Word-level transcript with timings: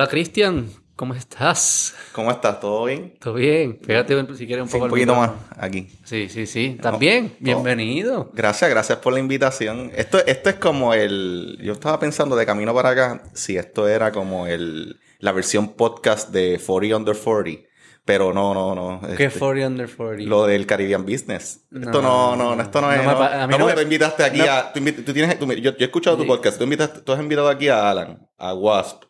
Hola 0.00 0.08
Cristian, 0.08 0.66
¿cómo 0.96 1.12
estás? 1.12 1.94
¿Cómo 2.12 2.30
estás? 2.30 2.58
¿Todo 2.58 2.86
bien? 2.86 3.18
¿Todo 3.20 3.34
bien? 3.34 3.78
Fíjate 3.84 4.34
si 4.34 4.46
quieres 4.46 4.62
un 4.62 4.68
Sí, 4.70 4.72
poco 4.72 4.84
un 4.84 4.86
el 4.86 4.90
poquito 4.92 5.14
más 5.14 5.32
aquí. 5.58 5.88
Sí, 6.04 6.30
sí, 6.30 6.46
sí. 6.46 6.78
¿También? 6.80 7.36
Bienvenido. 7.38 8.30
Gracias, 8.32 8.70
gracias 8.70 8.96
por 9.00 9.12
la 9.12 9.18
invitación. 9.18 9.92
Esto, 9.94 10.24
esto 10.24 10.48
es 10.48 10.56
como 10.56 10.94
el... 10.94 11.58
Yo 11.62 11.74
estaba 11.74 12.00
pensando 12.00 12.34
de 12.34 12.46
camino 12.46 12.72
para 12.72 12.88
acá 12.88 13.22
si 13.34 13.58
esto 13.58 13.86
era 13.88 14.10
como 14.10 14.46
el 14.46 14.98
la 15.18 15.32
versión 15.32 15.74
podcast 15.74 16.30
de 16.30 16.58
40 16.58 16.96
Under 16.96 17.14
40. 17.14 17.68
Pero 18.06 18.32
no, 18.32 18.54
no, 18.54 18.74
no. 18.74 19.02
¿Qué 19.18 19.24
este, 19.26 19.38
40 19.38 19.66
under 19.66 19.94
40? 19.94 20.30
Lo 20.30 20.46
del 20.46 20.64
Caribbean 20.64 21.04
Business. 21.04 21.66
esto 21.70 22.00
No, 22.00 22.34
no, 22.36 22.58
esto 22.58 22.80
no 22.80 22.86
no 22.86 22.92
es... 22.94 23.04
No, 23.04 23.22
a 23.22 23.46
mí 23.46 23.54
me- 23.58 23.74
tú 23.74 23.80
invitaste 23.82 24.24
aquí 24.24 24.40
a... 24.40 24.72
Tú, 24.72 24.80
tienes... 25.12 25.38
tú 25.38 25.46
yo, 25.52 25.72
yo 25.72 25.76
he 25.78 25.84
escuchado 25.84 26.16
tu 26.16 26.22
Sí. 26.22 26.28
podcast. 26.28 26.58
Tú 26.58 27.12
has 27.12 27.20
invitado 27.20 27.50
aquí 27.50 27.68
a 27.68 27.90
Alan, 27.90 28.26
a 28.38 28.54
Wasp, 28.54 29.02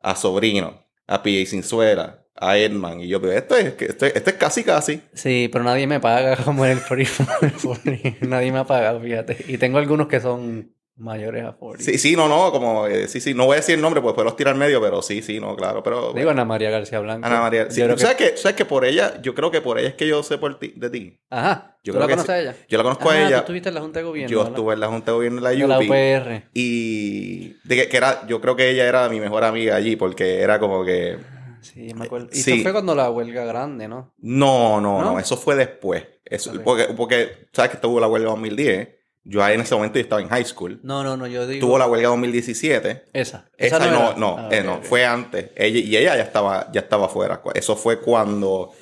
a 0.00 0.16
Sobrino, 0.16 0.86
a 1.06 1.22
PJ 1.22 1.46
Sinzuela, 1.46 2.24
a 2.34 2.56
Edman. 2.56 3.00
Y 3.00 3.08
yo, 3.08 3.20
pero 3.20 3.32
esto 3.32 3.56
es, 3.56 3.74
esto 3.80 4.06
es, 4.06 4.16
esto 4.16 4.30
es 4.30 4.36
casi, 4.36 4.64
casi. 4.64 5.02
Sí, 5.12 5.48
pero 5.52 5.64
nadie 5.64 5.86
me 5.86 6.00
paga 6.00 6.36
como 6.44 6.64
en 6.64 6.72
el 6.72 6.82
40 6.82 7.38
under 7.42 7.52
40. 7.52 8.26
Nadie 8.26 8.52
me 8.52 8.58
ha 8.58 8.64
pagado, 8.64 9.00
fíjate. 9.00 9.44
Y 9.48 9.58
tengo 9.58 9.78
algunos 9.78 10.08
que 10.08 10.20
son 10.20 10.74
mayores 11.00 11.44
a 11.44 11.52
40. 11.52 11.84
Sí, 11.84 11.98
sí, 11.98 12.14
no, 12.16 12.28
no, 12.28 12.52
como, 12.52 12.86
eh, 12.86 13.08
sí, 13.08 13.20
sí, 13.20 13.34
no 13.34 13.46
voy 13.46 13.54
a 13.54 13.56
decir 13.56 13.74
el 13.74 13.80
nombre, 13.80 14.00
pues 14.00 14.14
puedo 14.14 14.32
tirar 14.34 14.54
medio, 14.54 14.80
pero 14.80 15.02
sí, 15.02 15.22
sí, 15.22 15.40
no, 15.40 15.56
claro, 15.56 15.82
pero... 15.82 16.12
Digo 16.12 16.30
Ana 16.30 16.44
María 16.44 16.70
García 16.70 17.00
Blanco. 17.00 17.26
Ana 17.26 17.40
María, 17.40 17.70
sí, 17.70 17.82
¿tú 17.82 17.98
sabes 17.98 18.16
que... 18.16 18.36
¿sabes 18.36 18.56
que 18.56 18.64
por 18.64 18.84
ella, 18.84 19.20
yo 19.22 19.34
creo 19.34 19.50
que 19.50 19.60
por 19.60 19.78
ella 19.78 19.88
es 19.88 19.94
que 19.94 20.06
yo 20.06 20.22
sé 20.22 20.38
por 20.38 20.58
ti, 20.58 20.72
de 20.76 20.90
ti. 20.90 21.18
Ajá. 21.30 21.78
Yo 21.82 21.92
¿Tú 21.92 21.98
creo 21.98 22.00
la 22.00 22.06
que 22.06 22.12
conoces 22.12 22.26
sí. 22.26 22.32
a 22.32 22.40
ella? 22.40 22.56
Yo 22.68 22.78
la 22.78 22.84
conozco 22.84 23.10
ah, 23.10 23.12
a 23.14 23.18
ella, 23.20 23.28
tú 23.30 23.36
estuviste 23.40 23.68
en 23.70 23.74
la 23.74 23.80
Junta 23.80 23.98
de 24.00 24.04
Gobierno, 24.04 24.30
yo 24.30 24.38
¿verdad? 24.38 24.52
estuve 24.52 24.74
en 24.74 24.80
la 24.80 24.88
Junta 24.88 25.10
de 25.10 25.14
Gobierno 25.16 25.36
de 25.40 25.42
la 25.42 25.50
De 25.50 25.66
la 25.66 25.78
UPR. 25.78 26.42
y 26.54 27.48
de 27.64 27.76
que, 27.76 27.88
que 27.88 27.96
era, 27.96 28.26
yo 28.26 28.40
creo 28.40 28.54
que 28.56 28.70
ella 28.70 28.86
era 28.86 29.08
mi 29.08 29.20
mejor 29.20 29.44
amiga 29.44 29.76
allí, 29.76 29.96
porque 29.96 30.40
era 30.40 30.58
como 30.60 30.84
que... 30.84 31.18
Sí, 31.62 31.92
me 31.94 32.06
acuerdo. 32.06 32.28
Y 32.32 32.36
Sí. 32.36 32.52
eso 32.52 32.62
fue 32.62 32.72
cuando 32.72 32.94
la 32.94 33.10
huelga 33.10 33.44
grande, 33.44 33.86
¿no? 33.86 34.14
No, 34.18 34.80
no, 34.80 35.02
¿No? 35.02 35.12
no, 35.12 35.18
eso 35.18 35.36
fue 35.36 35.56
después. 35.56 36.06
Eso, 36.24 36.52
porque, 36.64 36.84
porque, 36.96 37.48
¿sabes 37.52 37.72
que 37.72 37.76
tuvo 37.76 38.00
la 38.00 38.08
huelga 38.08 38.30
2010? 38.30 38.88
Yo 39.30 39.44
ahí 39.44 39.54
en 39.54 39.60
ese 39.60 39.76
momento 39.76 39.96
yo 39.96 40.02
estaba 40.02 40.20
en 40.20 40.28
high 40.28 40.44
school. 40.44 40.80
No, 40.82 41.04
no, 41.04 41.16
no, 41.16 41.28
yo 41.28 41.46
digo... 41.46 41.64
Tuvo 41.64 41.78
la 41.78 41.86
huelga 41.86 42.08
2017. 42.08 43.04
Esa. 43.12 43.48
Esa, 43.56 43.78
no, 43.78 43.84
era? 43.84 44.14
no, 44.16 44.36
Ah, 44.38 44.48
eh, 44.50 44.64
no, 44.64 44.82
fue 44.82 45.06
antes. 45.06 45.50
Ella, 45.54 45.78
y 45.78 45.96
ella 45.96 46.16
ya 46.16 46.24
estaba, 46.24 46.68
ya 46.72 46.80
estaba 46.80 47.08
fuera. 47.08 47.40
Eso 47.54 47.76
fue 47.76 48.00
cuando, 48.00 48.72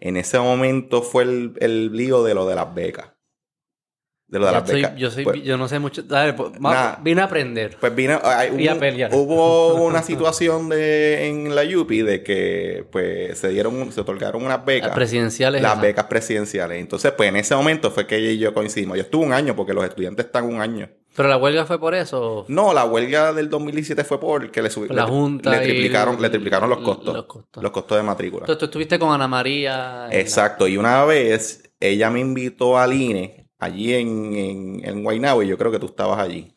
en 0.00 0.16
ese 0.16 0.38
momento 0.38 1.02
fue 1.02 1.24
el, 1.24 1.52
el 1.60 1.92
lío 1.92 2.24
de 2.24 2.32
lo 2.32 2.46
de 2.48 2.54
las 2.54 2.74
becas. 2.74 3.08
De 4.28 4.38
lo 4.38 4.44
de 4.44 4.52
Ya 4.52 4.58
las 4.60 4.68
soy- 4.68 4.82
becas. 4.82 4.96
yo, 4.98 5.10
soy, 5.10 5.24
Pues, 5.24 5.42
yo 5.42 5.56
no 5.56 5.68
sé 5.68 5.78
mucho. 5.78 6.02
Dale, 6.02 6.34
pues, 6.34 6.52
vine 7.02 7.20
a 7.22 7.24
aprender. 7.24 7.78
pues 7.80 7.94
vino, 7.94 8.20
hay- 8.22 8.50
Y 8.62 8.68
a 8.68 8.72
hubo, 8.74 8.80
pelear. 8.80 9.10
hubo 9.14 9.74
una 9.86 10.02
situación 10.02 10.68
de, 10.68 11.28
en 11.28 11.54
la 11.54 11.62
UPI 11.62 12.02
de 12.02 12.22
que 12.22 12.84
pues 12.92 13.38
se 13.38 13.48
dieron, 13.48 13.90
se 13.90 14.02
otorgaron 14.02 14.44
unas 14.44 14.62
becas. 14.66 14.88
Las 14.88 14.96
presidenciales. 14.96 15.62
las 15.62 15.80
becas 15.80 16.04
presidenciales. 16.04 16.78
Entonces, 16.78 17.10
pues 17.12 17.30
en 17.30 17.36
ese 17.36 17.54
momento 17.56 17.90
fue 17.90 18.06
que 18.06 18.16
ella 18.16 18.30
y 18.30 18.38
yo 18.38 18.52
coincidimos. 18.52 18.98
Yo 18.98 19.04
estuve 19.04 19.24
un 19.24 19.32
año 19.32 19.56
porque 19.56 19.72
los 19.72 19.82
estudiantes 19.84 20.26
están 20.26 20.44
un 20.44 20.60
año. 20.60 20.90
Pero 21.16 21.30
la 21.30 21.38
huelga 21.38 21.64
fue 21.64 21.80
por 21.80 21.94
eso. 21.94 22.44
No, 22.48 22.74
la 22.74 22.84
huelga 22.84 23.32
del 23.32 23.48
2017 23.48 24.04
fue 24.04 24.20
porque 24.20 24.60
le 24.62 24.68
subieron. 24.70 24.94
La 24.94 25.06
Junta 25.06 25.50
le, 25.52 25.64
y 25.64 25.68
triplicaron, 25.70 26.16
el- 26.16 26.22
le 26.22 26.28
triplicaron 26.30 26.68
los 26.68 26.80
costos. 26.80 27.14
los 27.14 27.24
costos. 27.24 27.62
Los 27.62 27.72
costos 27.72 27.96
de 27.96 28.02
matrícula. 28.04 28.42
Entonces 28.42 28.58
tú 28.58 28.66
estuviste 28.66 28.98
con 28.98 29.10
Ana 29.10 29.26
María. 29.26 30.06
la- 30.06 30.08
Exacto. 30.12 30.68
Y 30.68 30.76
una 30.76 31.04
vez 31.06 31.72
ella 31.80 32.10
me 32.10 32.20
invitó 32.20 32.78
al 32.78 32.92
INE, 32.92 33.37
allí 33.58 33.94
en, 33.94 34.34
en, 34.34 34.80
en 34.84 35.02
Guaynabo, 35.02 35.42
y 35.42 35.48
yo 35.48 35.58
creo 35.58 35.70
que 35.72 35.78
tú 35.78 35.86
estabas 35.86 36.18
allí. 36.18 36.52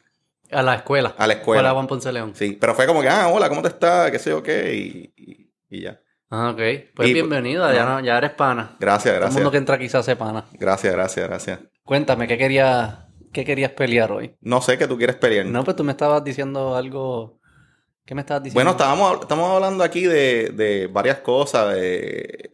a 0.52 0.62
la 0.62 0.76
escuela. 0.76 1.16
A 1.18 1.28
la 1.28 1.34
escuela. 1.34 1.62
Escuela 1.62 1.74
Juan 1.74 1.88
Ponce 1.88 2.12
León. 2.12 2.34
Sí. 2.36 2.58
Pero 2.60 2.76
fue 2.76 2.86
como 2.88 3.02
que, 3.02 3.10
ah, 3.10 3.28
hola, 3.30 3.50
¿cómo 3.50 3.62
te 3.62 3.70
estás? 3.70 4.12
¿Qué 4.12 4.20
sé 4.20 4.30
yo 4.32 4.44
qué? 4.44 4.76
Y, 4.76 5.14
y- 5.16 5.52
y 5.70 5.82
ya. 5.82 6.00
Ah, 6.30 6.50
ok. 6.52 6.62
Pues 6.96 7.10
Y- 7.10 7.14
bienvenida, 7.14 7.74
ya, 7.74 7.86
no. 7.86 8.00
ya 8.00 8.18
eres 8.18 8.32
pana. 8.32 8.76
Gracias, 8.80 9.14
Todo 9.16 9.26
el 9.28 9.32
mundo 9.34 9.36
gracias. 9.36 9.52
que 9.52 9.58
entra 9.58 9.76
aquí 9.76 9.90
se 9.90 10.16
pana. 10.16 10.46
Gracias, 10.54 10.94
gracias, 10.94 11.28
gracias. 11.28 11.60
Cuéntame, 11.84 12.28
¿qué 12.28 12.38
querías, 12.38 13.00
qué 13.34 13.44
querías 13.44 13.72
pelear 13.72 14.12
hoy? 14.12 14.36
No 14.42 14.62
sé 14.62 14.78
que 14.78 14.88
tú 14.88 14.98
quieres 14.98 15.16
pelear. 15.18 15.46
No, 15.46 15.64
pues 15.64 15.76
tú 15.76 15.84
me 15.84 15.92
estabas 15.92 16.24
diciendo 16.24 16.76
algo. 16.76 17.40
¿Qué 18.06 18.16
me 18.16 18.22
estabas 18.22 18.44
diciendo? 18.44 18.58
Bueno, 18.58 18.72
estábamos, 18.72 19.22
estamos 19.22 19.50
hablando 19.52 19.84
aquí 19.84 20.04
de, 20.04 20.50
de 20.50 20.88
varias 20.88 21.20
cosas, 21.20 21.74
de, 21.76 22.50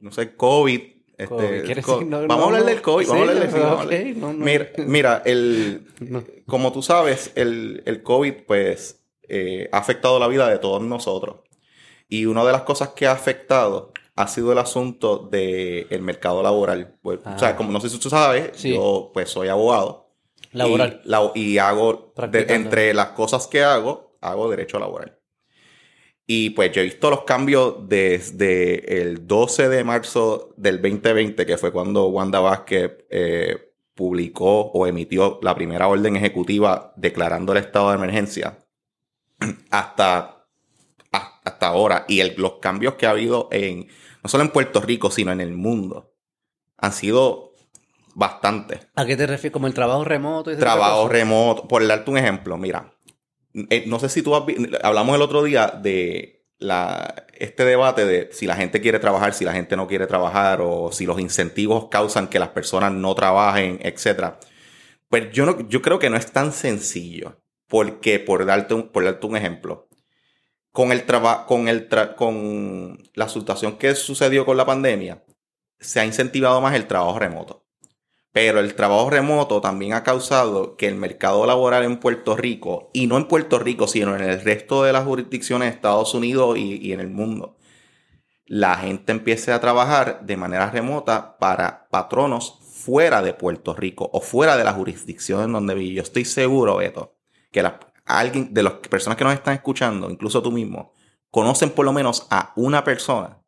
no 0.00 0.10
sé, 0.12 0.34
COVID. 0.34 0.80
Este, 1.18 1.26
COVID. 1.34 1.64
¿Quieres 1.64 1.84
co- 1.84 1.92
decir? 1.94 2.06
No, 2.08 2.18
vamos 2.26 2.36
no, 2.38 2.42
a 2.42 2.46
hablar 2.46 2.64
del 2.64 2.82
COVID. 2.82 3.06
Vamos 3.08 3.28
a 3.28 3.30
hablar 3.30 3.50
del 3.88 4.20
no, 4.20 4.32
no. 4.32 4.44
Mira, 4.44 4.68
mira, 4.78 5.22
el, 5.24 5.86
No. 6.00 6.22
como 6.46 6.72
tú 6.72 6.82
sabes, 6.82 7.32
el, 7.36 7.82
el 7.86 8.02
COVID 8.02 8.34
pues 8.46 9.02
eh, 9.28 9.68
ha 9.72 9.78
afectado 9.78 10.18
la 10.18 10.28
vida 10.28 10.48
de 10.48 10.58
todos 10.58 10.82
nosotros. 10.82 11.36
Y 12.08 12.26
una 12.26 12.44
de 12.44 12.52
las 12.52 12.62
cosas 12.62 12.90
que 12.90 13.06
ha 13.06 13.12
afectado 13.12 13.92
ha 14.14 14.28
sido 14.28 14.52
el 14.52 14.58
asunto 14.58 15.18
del 15.30 16.00
mercado 16.02 16.42
laboral. 16.42 16.96
Pues, 17.02 17.18
Ah. 17.24 17.34
O 17.34 17.38
sea, 17.38 17.56
como 17.56 17.72
no 17.72 17.80
sé 17.80 17.88
si 17.90 17.98
tú 17.98 18.08
sabes, 18.10 18.50
Sí. 18.54 18.74
yo 18.74 19.10
pues 19.12 19.28
soy 19.30 19.48
abogado. 19.48 20.12
Laboral. 20.52 21.00
Y, 21.04 21.08
la- 21.08 21.32
y 21.34 21.58
hago, 21.58 22.12
de- 22.30 22.46
entre 22.54 22.94
las 22.94 23.08
cosas 23.08 23.46
que 23.46 23.62
hago, 23.62 24.16
hago 24.20 24.48
derecho 24.50 24.78
laboral. 24.78 25.15
Y 26.26 26.50
pues 26.50 26.72
yo 26.72 26.80
he 26.80 26.84
visto 26.84 27.08
los 27.08 27.22
cambios 27.22 27.88
desde 27.88 29.00
el 29.00 29.26
12 29.28 29.68
de 29.68 29.84
marzo 29.84 30.52
del 30.56 30.82
2020, 30.82 31.46
que 31.46 31.56
fue 31.56 31.70
cuando 31.72 32.06
Wanda 32.08 32.40
Vázquez 32.40 32.92
eh, 33.10 33.72
publicó 33.94 34.62
o 34.72 34.86
emitió 34.88 35.38
la 35.42 35.54
primera 35.54 35.86
orden 35.86 36.16
ejecutiva 36.16 36.92
declarando 36.96 37.52
el 37.52 37.58
estado 37.58 37.90
de 37.90 37.94
emergencia, 37.96 38.58
hasta, 39.70 40.46
a- 41.12 41.40
hasta 41.44 41.66
ahora. 41.68 42.04
Y 42.08 42.20
el- 42.20 42.34
los 42.38 42.54
cambios 42.54 42.94
que 42.94 43.06
ha 43.06 43.10
habido 43.10 43.48
en, 43.52 43.86
no 44.22 44.28
solo 44.28 44.42
en 44.42 44.50
Puerto 44.50 44.80
Rico, 44.80 45.10
sino 45.12 45.30
en 45.30 45.40
el 45.40 45.52
mundo, 45.54 46.12
han 46.76 46.92
sido 46.92 47.52
bastantes. 48.14 48.88
¿A 48.96 49.06
qué 49.06 49.16
te 49.16 49.26
refieres? 49.28 49.52
Como 49.52 49.68
el 49.68 49.74
trabajo 49.74 50.02
remoto 50.04 50.50
y 50.50 50.56
Trabajo 50.56 51.08
remoto. 51.08 51.68
Por 51.68 51.86
darte 51.86 52.10
un 52.10 52.18
ejemplo, 52.18 52.56
mira. 52.56 52.92
Eh, 53.70 53.84
no 53.86 53.98
sé 53.98 54.08
si 54.08 54.22
tú 54.22 54.34
has 54.34 54.44
Hablamos 54.82 55.16
el 55.16 55.22
otro 55.22 55.42
día 55.42 55.68
de 55.68 56.44
este 57.38 57.64
debate 57.64 58.06
de 58.06 58.28
si 58.32 58.46
la 58.46 58.56
gente 58.56 58.80
quiere 58.80 58.98
trabajar, 58.98 59.34
si 59.34 59.44
la 59.44 59.52
gente 59.52 59.76
no 59.76 59.86
quiere 59.86 60.06
trabajar, 60.06 60.60
o 60.62 60.90
si 60.92 61.06
los 61.06 61.20
incentivos 61.20 61.88
causan 61.90 62.28
que 62.28 62.38
las 62.38 62.50
personas 62.50 62.92
no 62.92 63.14
trabajen, 63.14 63.78
etc. 63.82 64.34
Pues 65.08 65.30
yo, 65.32 65.46
no, 65.46 65.68
yo 65.68 65.82
creo 65.82 65.98
que 65.98 66.10
no 66.10 66.16
es 66.16 66.32
tan 66.32 66.52
sencillo. 66.52 67.40
Porque, 67.68 68.20
por 68.20 68.46
darte 68.46 68.74
un, 68.74 68.90
por 68.90 69.04
darte 69.04 69.26
un 69.26 69.36
ejemplo, 69.36 69.88
con 70.70 70.92
el 70.92 71.04
con 71.46 71.68
el 71.68 71.88
con 72.16 73.02
la 73.14 73.28
situación 73.28 73.76
que 73.76 73.94
sucedió 73.94 74.44
con 74.46 74.56
la 74.56 74.66
pandemia, 74.66 75.24
se 75.80 76.00
ha 76.00 76.04
incentivado 76.04 76.60
más 76.60 76.74
el 76.74 76.86
trabajo 76.86 77.18
remoto. 77.18 77.65
Pero 78.36 78.60
el 78.60 78.74
trabajo 78.74 79.08
remoto 79.08 79.62
también 79.62 79.94
ha 79.94 80.02
causado 80.02 80.76
que 80.76 80.86
el 80.86 80.94
mercado 80.94 81.46
laboral 81.46 81.84
en 81.84 81.98
Puerto 81.98 82.36
Rico, 82.36 82.90
y 82.92 83.06
no 83.06 83.16
en 83.16 83.28
Puerto 83.28 83.58
Rico, 83.58 83.88
sino 83.88 84.14
en 84.14 84.20
el 84.20 84.42
resto 84.42 84.82
de 84.82 84.92
las 84.92 85.04
jurisdicciones 85.04 85.70
de 85.70 85.74
Estados 85.74 86.12
Unidos 86.12 86.58
y, 86.58 86.92
en 86.92 87.00
el 87.00 87.08
mundo, 87.08 87.56
la 88.44 88.74
gente 88.74 89.12
empiece 89.12 89.52
a 89.52 89.60
trabajar 89.62 90.20
de 90.26 90.36
manera 90.36 90.70
remota 90.70 91.38
para 91.38 91.88
patronos 91.88 92.58
fuera 92.60 93.22
de 93.22 93.32
Puerto 93.32 93.72
Rico 93.72 94.10
o 94.12 94.20
fuera 94.20 94.58
de 94.58 94.64
la 94.64 94.74
jurisdicción 94.74 95.44
en 95.44 95.52
donde 95.54 95.74
vive. 95.74 95.94
Yo 95.94 96.02
estoy 96.02 96.26
seguro, 96.26 96.76
Beto, 96.76 97.16
que 97.50 97.66
alguien 98.04 98.52
de 98.52 98.62
las 98.62 98.74
personas 98.74 99.16
que 99.16 99.24
nos 99.24 99.32
están 99.32 99.54
escuchando, 99.54 100.10
incluso 100.10 100.42
tú 100.42 100.52
mismo, 100.52 100.92
conocen 101.30 101.70
por 101.70 101.86
lo 101.86 101.94
menos 101.94 102.26
a 102.28 102.52
una 102.56 102.84
persona 102.84 103.42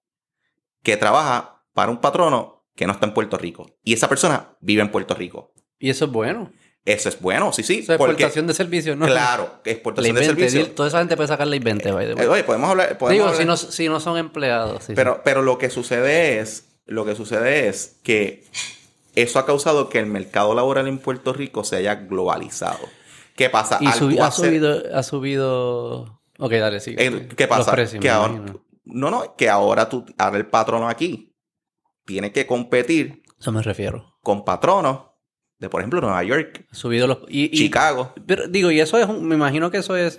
que 0.82 0.96
trabaja 0.96 1.62
para 1.74 1.90
un 1.90 1.98
patrono 1.98 2.57
que 2.78 2.86
no 2.86 2.92
está 2.92 3.06
en 3.06 3.12
Puerto 3.12 3.36
Rico. 3.36 3.66
Y 3.82 3.92
esa 3.92 4.08
persona 4.08 4.56
vive 4.60 4.82
en 4.82 4.90
Puerto 4.92 5.12
Rico. 5.14 5.52
Y 5.80 5.90
eso 5.90 6.04
es 6.04 6.12
bueno. 6.12 6.52
Eso 6.84 7.08
es 7.08 7.20
bueno, 7.20 7.52
sí, 7.52 7.64
sí. 7.64 7.80
Eso 7.80 7.92
es 7.92 7.98
porque- 7.98 8.12
exportación 8.12 8.46
de 8.46 8.54
servicios, 8.54 8.96
¿no? 8.96 9.04
Claro, 9.06 9.60
La 9.64 9.72
exportación 9.72 10.14
de 10.14 10.22
I-20, 10.22 10.26
servicios. 10.26 10.74
toda 10.76 10.88
esa 10.88 10.98
gente 11.00 11.16
puede 11.16 11.26
sacar 11.26 11.48
la 11.48 11.56
I-20, 11.56 11.92
by 11.92 12.06
the 12.06 12.14
way. 12.14 12.24
Eh, 12.24 12.28
Oye, 12.28 12.44
podemos 12.44 12.70
hablar. 12.70 12.96
podemos 12.96 13.10
Digo, 13.12 13.24
hablar- 13.24 13.58
si 13.58 13.66
no, 13.66 13.72
si 13.72 13.88
no 13.88 13.98
son 14.00 14.16
empleados. 14.16 14.84
sí, 14.84 14.86
sí. 14.88 14.92
pero, 14.94 15.20
pero 15.24 15.42
lo 15.42 15.58
que 15.58 15.70
sucede 15.70 16.38
es, 16.38 16.68
lo 16.86 17.04
que 17.04 17.14
sucede 17.16 17.66
es 17.68 17.98
que 18.04 18.44
eso 19.16 19.40
ha 19.40 19.44
causado 19.44 19.88
que 19.88 19.98
el 19.98 20.06
mercado 20.06 20.54
laboral 20.54 20.86
en 20.86 20.98
Puerto 20.98 21.32
Rico 21.32 21.64
se 21.64 21.76
haya 21.76 21.96
globalizado. 21.96 22.78
¿Qué 23.36 23.50
pasa? 23.50 23.78
Y 23.80 23.86
subi- 23.88 24.20
ha, 24.20 24.30
subido, 24.30 24.82
ha 24.94 25.02
subido... 25.02 26.20
Ok, 26.38 26.52
dale, 26.52 26.78
sigue. 26.80 27.26
¿Qué 27.36 27.48
pasa? 27.48 27.62
Los 27.62 27.70
precios, 27.70 28.00
que 28.00 28.08
ahora, 28.08 28.40
no, 28.84 29.10
no, 29.10 29.34
que 29.36 29.50
ahora 29.50 29.88
tú, 29.88 30.06
ahora 30.16 30.38
el 30.38 30.46
patrono 30.46 30.88
aquí 30.88 31.27
tiene 32.08 32.32
que 32.32 32.46
competir 32.46 33.22
Eso 33.38 33.52
me 33.52 33.62
refiero. 33.62 34.16
con 34.22 34.44
patronos 34.44 35.02
de, 35.60 35.68
por 35.68 35.80
ejemplo, 35.80 36.00
Nueva 36.00 36.22
York, 36.24 36.66
Ha 36.70 36.74
subido 36.74 37.06
los... 37.06 37.18
Y, 37.28 37.44
y- 37.44 37.50
Chicago. 37.50 38.12
pero, 38.26 38.48
digo, 38.48 38.70
y 38.70 38.80
eso 38.80 38.98
es... 38.98 39.06
un- 39.06 39.26
me 39.28 39.34
imagino 39.34 39.70
que 39.70 39.78
eso 39.78 39.96
es 39.96 40.18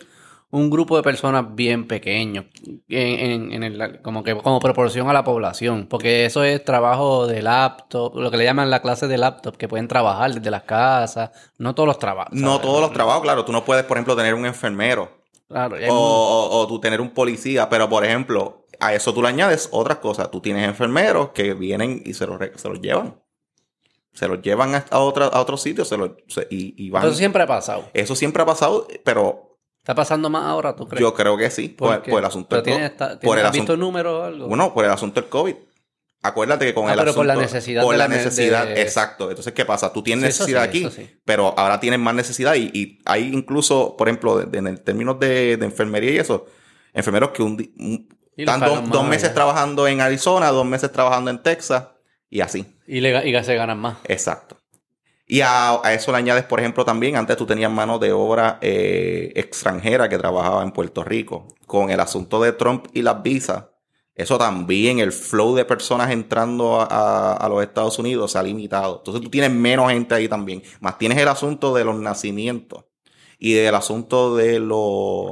un 0.51 0.69
grupo 0.69 0.97
de 0.97 1.03
personas 1.03 1.45
bien 1.56 1.88
pequeño. 1.88 2.45
En, 2.89 3.51
en- 3.51 3.53
en 3.53 3.63
el- 3.63 4.01
como 4.01 4.24
que 4.24 4.36
como 4.36 4.59
proporción 4.59 5.09
a 5.09 5.13
la 5.13 5.24
población. 5.24 5.88
Porque 5.89 6.25
eso 6.25 6.44
es 6.44 6.63
trabajo 6.65 7.25
de 7.27 7.41
laptop. 7.41 8.15
Lo 8.18 8.30
que 8.31 8.38
le 8.38 8.44
llaman 8.45 8.69
la 8.69 8.81
clase 8.81 9.07
de 9.07 9.18
laptop. 9.18 9.56
Que 9.57 9.68
pueden 9.68 9.88
trabajar 9.88 10.33
desde 10.33 10.50
las 10.51 10.63
casas. 10.63 11.30
No 11.57 11.74
todos 11.75 11.88
los 11.88 12.00
trabajos. 12.00 12.33
No 12.33 12.59
todos 12.59 12.81
los 12.81 12.92
trabajos, 12.92 13.21
claro. 13.24 13.45
Tú 13.45 13.51
no 13.53 13.63
puedes, 13.63 13.85
por 13.85 13.97
ejemplo, 13.97 14.15
tener 14.15 14.33
un 14.33 14.45
enfermero 14.45 15.09
Claro, 15.47 15.77
O, 15.89 15.94
o- 15.95 16.59
o 16.59 16.68
tú 16.68 16.80
tener 16.81 17.00
un 17.00 17.12
policía, 17.12 17.69
pero 17.69 17.88
por 17.89 18.03
ejemplo, 18.03 18.58
a 18.80 18.94
eso 18.94 19.14
tú 19.14 19.22
le 19.22 19.28
añades 19.30 19.70
otras 19.72 19.98
cosas. 20.00 20.30
Tú 20.31 20.42
tienes 20.42 20.68
enfermeros 20.68 21.30
que 21.30 21.54
vienen 21.54 22.02
y 22.06 22.14
se 22.14 22.26
los, 22.28 22.40
se 22.56 22.70
los 22.70 22.81
llevan. 22.81 23.22
Se 24.14 24.28
los 24.28 24.42
llevan 24.42 24.76
a, 24.76 24.86
a, 24.90 25.00
otra- 25.00 25.28
a 25.28 25.40
otros 25.40 25.62
sitios 25.62 25.88
se 25.88 25.98
los- 25.98 26.12
se- 26.28 26.48
y, 26.50 26.74
y 26.86 26.90
van. 26.90 27.06
Eso 27.06 27.14
siempre 27.14 27.44
ha 27.44 27.48
pasado. 27.48 27.86
Eso 27.94 28.16
siempre 28.16 28.42
ha 28.44 28.46
pasado, 28.46 28.88
pero 29.04 29.58
¿Está 29.78 29.96
pasando 29.96 30.30
más 30.30 30.44
ahora, 30.44 30.76
tú 30.76 30.88
crees? 30.88 31.00
yo 31.02 31.14
creo 31.14 31.38
que 31.38 31.50
sí, 31.50 31.70
¿Por 31.70 31.90
por, 31.96 32.02
qué? 32.02 32.12
por 32.12 32.20
el 32.20 32.26
asunto 32.26 32.56
del 32.56 32.64
tienes, 32.64 32.90
co- 32.92 33.06
esta- 33.06 33.20
por 33.20 33.40
el 33.40 33.46
¿Has 33.46 33.52
visto 33.52 33.78
números 33.78 34.14
o 34.20 34.24
algo? 34.24 34.48
Bueno, 34.48 34.74
por 34.74 34.84
el 34.86 34.92
asunto 34.92 35.22
del 35.22 35.30
COVID. 35.30 35.56
Acuérdate 36.22 36.66
que 36.66 36.74
con 36.74 36.90
Ah, 36.90 36.94
el 36.94 37.00
pero 37.00 37.12
asunto... 37.12 37.20
por 37.20 37.26
la 37.28 37.36
necesidad 37.38 37.81
Por 37.81 37.96
la 37.96 38.08
la- 38.10 38.16
necesidad, 38.16 38.66
de- 38.68 38.81
exacto. 38.81 39.30
Entonces, 39.30 39.54
¿qué 39.54 39.64
pasa? 39.64 39.94
Tú 39.94 40.04
tienes 40.04 40.36
Sí, 40.36 40.42
necesidad 40.42 40.64
sí, 40.64 40.68
aquí, 40.86 40.92
sí. 40.94 41.10
pero 41.24 41.54
ahora 41.58 41.80
tienes 41.80 41.98
más 42.00 42.14
necesidad 42.14 42.56
y, 42.56 42.70
y 42.74 43.00
hay 43.06 43.31
incluso, 43.34 43.96
por 43.96 44.10
ejemplo, 44.10 44.38
de- 44.38 44.46
de- 44.48 44.58
en 44.58 44.68
el 44.68 44.81
términos 44.81 45.18
de, 45.20 45.56
enfermería 45.62 46.12
y 46.12 46.18
eso, 46.18 46.46
enfermeros 46.94 47.30
que 47.30 47.42
un, 47.42 47.54
un- 47.80 48.10
están 48.41 48.89
dos, 48.89 49.06
meses 49.06 49.33
trabajando 49.33 49.88
en 49.88 50.01
Arizona, 50.01 50.50
dos 50.51 50.65
meses 50.65 50.91
trabajando 50.91 51.31
en 51.31 51.41
Texas 51.41 51.86
y 52.30 52.41
así. 52.41 52.65
Y, 52.88 53.01
le, 53.01 53.27
y 53.30 53.44
se 53.44 53.56
ganan 53.56 53.80
más. 53.80 53.97
Exacto. 54.06 54.57
Y 55.25 55.41
a, 55.41 55.80
a 55.83 55.94
eso 55.94 56.12
le 56.12 56.18
añades, 56.18 56.44
por 56.44 56.59
ejemplo, 56.59 56.83
también, 56.83 57.15
antes 57.15 57.38
tú 57.38 57.45
tenías 57.45 57.69
mano 57.71 58.00
de 58.00 58.12
obra 58.12 58.57
eh, 58.62 59.31
extranjera 59.36 60.09
que 60.09 60.18
trabajaba 60.18 60.63
en 60.63 60.71
Puerto 60.71 61.03
Rico. 61.03 61.47
Con 61.68 61.91
el 61.91 62.00
asunto 62.00 62.41
de 62.41 62.51
Trump 62.53 62.88
y 62.94 63.03
las 63.03 63.21
visas, 63.21 63.65
eso 64.15 64.39
también, 64.39 64.97
el 65.00 65.12
flow 65.12 65.56
de 65.56 65.65
personas 65.65 66.09
entrando 66.09 66.81
a, 66.81 66.85
a- 66.85 67.33
a 67.33 67.47
los 67.47 67.62
Estados 67.62 68.00
Unidos 68.00 68.31
se 68.31 68.39
ha 68.39 68.44
limitado. 68.44 68.97
Entonces 68.97 69.21
tú 69.21 69.30
tienes 69.30 69.51
menos 69.51 69.92
gente 69.92 70.15
ahí 70.15 70.27
también. 70.27 70.63
Más 70.80 70.97
tienes 70.97 71.18
el 71.19 71.27
asunto 71.27 71.75
de 71.75 71.85
los 71.85 71.95
nacimientos 72.00 72.85
y 73.38 73.53
del 73.53 73.75
asunto 73.75 74.35
de 74.35 74.59
los... 74.59 75.30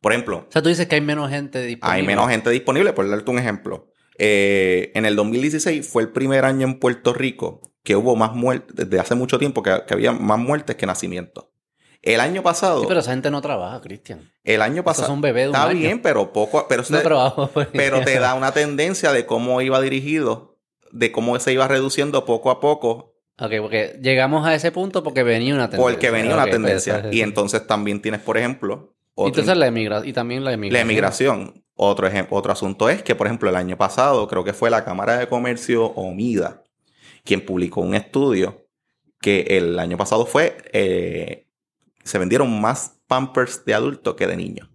Por 0.00 0.12
ejemplo, 0.12 0.46
O 0.48 0.52
sea, 0.52 0.62
tú 0.62 0.68
dices 0.68 0.86
que 0.86 0.94
hay 0.94 1.00
menos 1.00 1.28
gente 1.30 1.62
disponible. 1.62 2.00
hay 2.00 2.06
menos 2.06 2.28
gente 2.30 2.50
disponible, 2.50 2.92
por 2.92 3.08
darte 3.08 3.30
un 3.30 3.38
ejemplo. 3.38 3.88
Eh, 4.18 4.92
en 4.94 5.06
el 5.06 5.16
2016 5.16 5.86
fue 5.88 6.02
el 6.02 6.10
primer 6.10 6.44
año 6.44 6.66
en 6.66 6.78
Puerto 6.78 7.12
Rico 7.12 7.60
que 7.82 7.96
hubo 7.96 8.16
más 8.16 8.34
muertes, 8.34 8.74
desde 8.76 9.00
hace 9.00 9.14
mucho 9.14 9.38
tiempo 9.38 9.62
que, 9.62 9.74
que 9.86 9.94
había 9.94 10.12
más 10.12 10.38
muertes 10.38 10.76
que 10.76 10.84
nacimientos. 10.86 11.46
El 12.02 12.20
año 12.20 12.42
pasado, 12.42 12.80
Sí, 12.80 12.86
pero 12.88 13.00
esa 13.00 13.10
gente 13.12 13.30
no 13.30 13.40
trabaja, 13.42 13.80
Cristian. 13.82 14.30
el 14.44 14.62
año 14.62 14.82
pasado, 14.82 15.06
es 15.08 15.12
un 15.12 15.20
bebé 15.20 15.42
de 15.42 15.48
un 15.50 15.54
está 15.54 15.68
año. 15.68 15.78
bien, 15.80 16.00
pero 16.02 16.32
poco, 16.32 16.66
pero, 16.68 16.82
No 16.88 17.00
trabajo. 17.00 17.50
pues. 17.52 17.68
pero 17.72 18.00
te 18.02 18.18
da 18.18 18.34
una 18.34 18.52
tendencia 18.52 19.12
de 19.12 19.26
cómo 19.26 19.60
iba 19.60 19.80
dirigido, 19.82 20.58
de 20.92 21.12
cómo 21.12 21.38
se 21.40 21.52
iba 21.52 21.68
reduciendo 21.68 22.24
poco 22.24 22.50
a 22.50 22.60
poco, 22.60 23.08
Ok, 23.42 23.52
porque 23.62 23.98
llegamos 24.02 24.46
a 24.46 24.54
ese 24.54 24.70
punto 24.70 25.02
porque 25.02 25.22
venía 25.22 25.54
una 25.54 25.70
tendencia. 25.70 25.92
porque 25.94 26.10
venía 26.10 26.34
una 26.34 26.42
pues, 26.42 26.52
tendencia. 26.52 26.98
eso 26.98 27.08
es- 27.08 27.14
y 27.14 27.22
entonces 27.22 27.66
también 27.66 28.02
tienes, 28.02 28.20
por 28.20 28.36
ejemplo, 28.36 28.89
otro 29.22 29.40
entonces 29.42 29.56
la 29.56 29.66
emigra 29.66 30.02
y 30.04 30.12
también 30.12 30.44
la 30.44 30.52
emigración. 30.52 30.72
La 30.86 30.92
emigración. 30.92 31.64
Otro, 31.82 32.06
ejemplo, 32.06 32.36
otro 32.36 32.52
asunto 32.52 32.88
es 32.90 33.02
que, 33.02 33.14
por 33.14 33.26
ejemplo, 33.26 33.48
el 33.48 33.56
año 33.56 33.76
pasado 33.78 34.28
creo 34.28 34.44
que 34.44 34.52
fue 34.52 34.68
la 34.70 34.84
Cámara 34.84 35.16
de 35.18 35.28
Comercio 35.28 35.86
OMIDA 35.86 36.62
quien 37.24 37.44
publicó 37.44 37.80
un 37.82 37.94
estudio 37.94 38.66
que 39.20 39.40
el 39.50 39.78
año 39.78 39.96
pasado 39.98 40.24
fue, 40.26 40.56
eh, 40.72 41.46
se 42.04 42.18
vendieron 42.18 42.60
más 42.60 42.98
pampers 43.06 43.64
de 43.64 43.74
adultos 43.74 44.14
que 44.14 44.26
de 44.26 44.36
niños. 44.36 44.68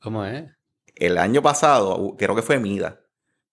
¿Cómo 0.00 0.24
es? 0.24 0.44
El 0.94 1.18
año 1.18 1.42
pasado, 1.42 2.16
creo 2.18 2.34
que 2.34 2.42
fue 2.42 2.58
MIDA 2.58 3.00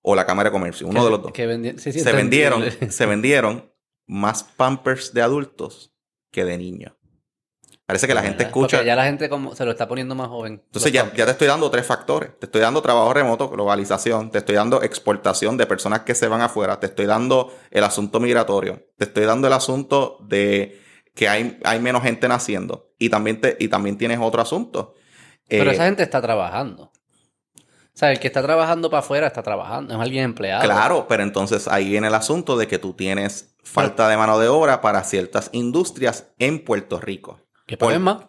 o 0.02 0.16
la 0.16 0.26
Cámara 0.26 0.50
de 0.50 0.54
Comercio, 0.54 0.88
uno 0.88 1.04
de 1.06 1.10
los 1.12 1.22
dos. 1.24 1.32
que 1.32 1.48
vendi- 1.48 1.78
sí, 1.78 1.92
sí, 1.92 2.00
se 2.00 2.12
vendieron, 2.14 2.64
se 2.90 3.06
vendieron 3.06 3.72
más 4.08 4.44
pampers 4.44 5.14
de 5.14 5.22
adultos 5.22 5.92
que 6.32 6.46
de 6.46 6.58
niños. 6.58 6.94
Parece 7.86 8.08
que 8.08 8.16
la 8.16 8.24
gente 8.24 8.44
escucha. 8.44 8.78
Porque 8.78 8.88
ya 8.88 8.96
la 8.96 9.06
gente 9.06 9.30
como 9.30 9.56
se 9.56 9.64
lo 9.64 9.72
está 9.72 9.88
poniendo 9.88 10.16
más 10.16 10.28
joven. 10.28 10.64
Entonces 10.66 10.92
ya 10.92 11.12
te 11.12 11.22
estoy 11.30 11.48
dando 11.48 11.70
tres 11.70 11.86
factores. 11.86 12.32
Te 12.40 12.48
estoy 12.48 12.62
dando 12.62 12.82
trabajo 12.82 13.14
remoto, 13.14 13.48
globalización, 13.50 14.32
te 14.32 14.40
estoy 14.40 14.56
dando 14.56 14.82
exportación 14.82 15.56
de 15.58 15.68
personas 15.68 16.00
que 16.02 16.16
se 16.16 16.28
van 16.28 16.42
afuera, 16.42 16.80
te 16.80 16.88
estoy 16.88 17.06
dando 17.06 17.54
el 17.70 17.84
asunto 17.84 18.20
migratorio, 18.20 18.82
te 18.98 19.06
estoy 19.06 19.26
dando 19.26 19.48
el 19.48 19.54
asunto 19.54 20.18
de 20.28 20.82
que 21.14 21.30
hay, 21.30 21.60
hay 21.64 21.80
menos 21.80 22.02
gente 22.02 22.28
naciendo 22.28 22.92
y 22.98 23.10
también, 23.10 23.40
te, 23.40 23.56
y 23.60 23.68
también 23.68 23.98
tienes 23.98 24.20
otro 24.20 24.42
asunto. 24.42 24.96
Pero 25.48 25.70
Eh, 25.70 25.74
esa 25.74 25.86
gente 25.86 26.02
está 26.02 26.22
trabajando. 26.22 26.86
O 26.86 27.98
sea, 27.98 28.12
el 28.12 28.20
que 28.20 28.28
está 28.28 28.42
trabajando 28.42 28.90
para 28.90 29.00
afuera 29.00 29.28
está 29.28 29.42
trabajando. 29.44 29.94
Es 29.94 30.00
alguien 30.02 30.26
empleado. 30.26 30.64
Claro, 30.64 31.06
pero 31.08 31.24
entonces 31.24 31.68
ahí 31.68 31.90
viene 31.90 32.08
el 32.08 32.16
asunto 32.16 32.58
de 32.58 32.68
que 32.68 32.80
tú 32.80 32.94
tienes 32.94 33.56
falta 33.64 34.10
de 34.10 34.18
mano 34.18 34.38
de 34.40 34.48
obra 34.50 34.82
para 34.82 35.04
ciertas 35.04 35.50
industrias 35.54 36.34
en 36.40 36.66
Puerto 36.66 37.00
Rico. 37.00 37.40
Que 37.66 37.78
paguen 37.78 38.04
Por- 38.04 38.16
más. 38.16 38.26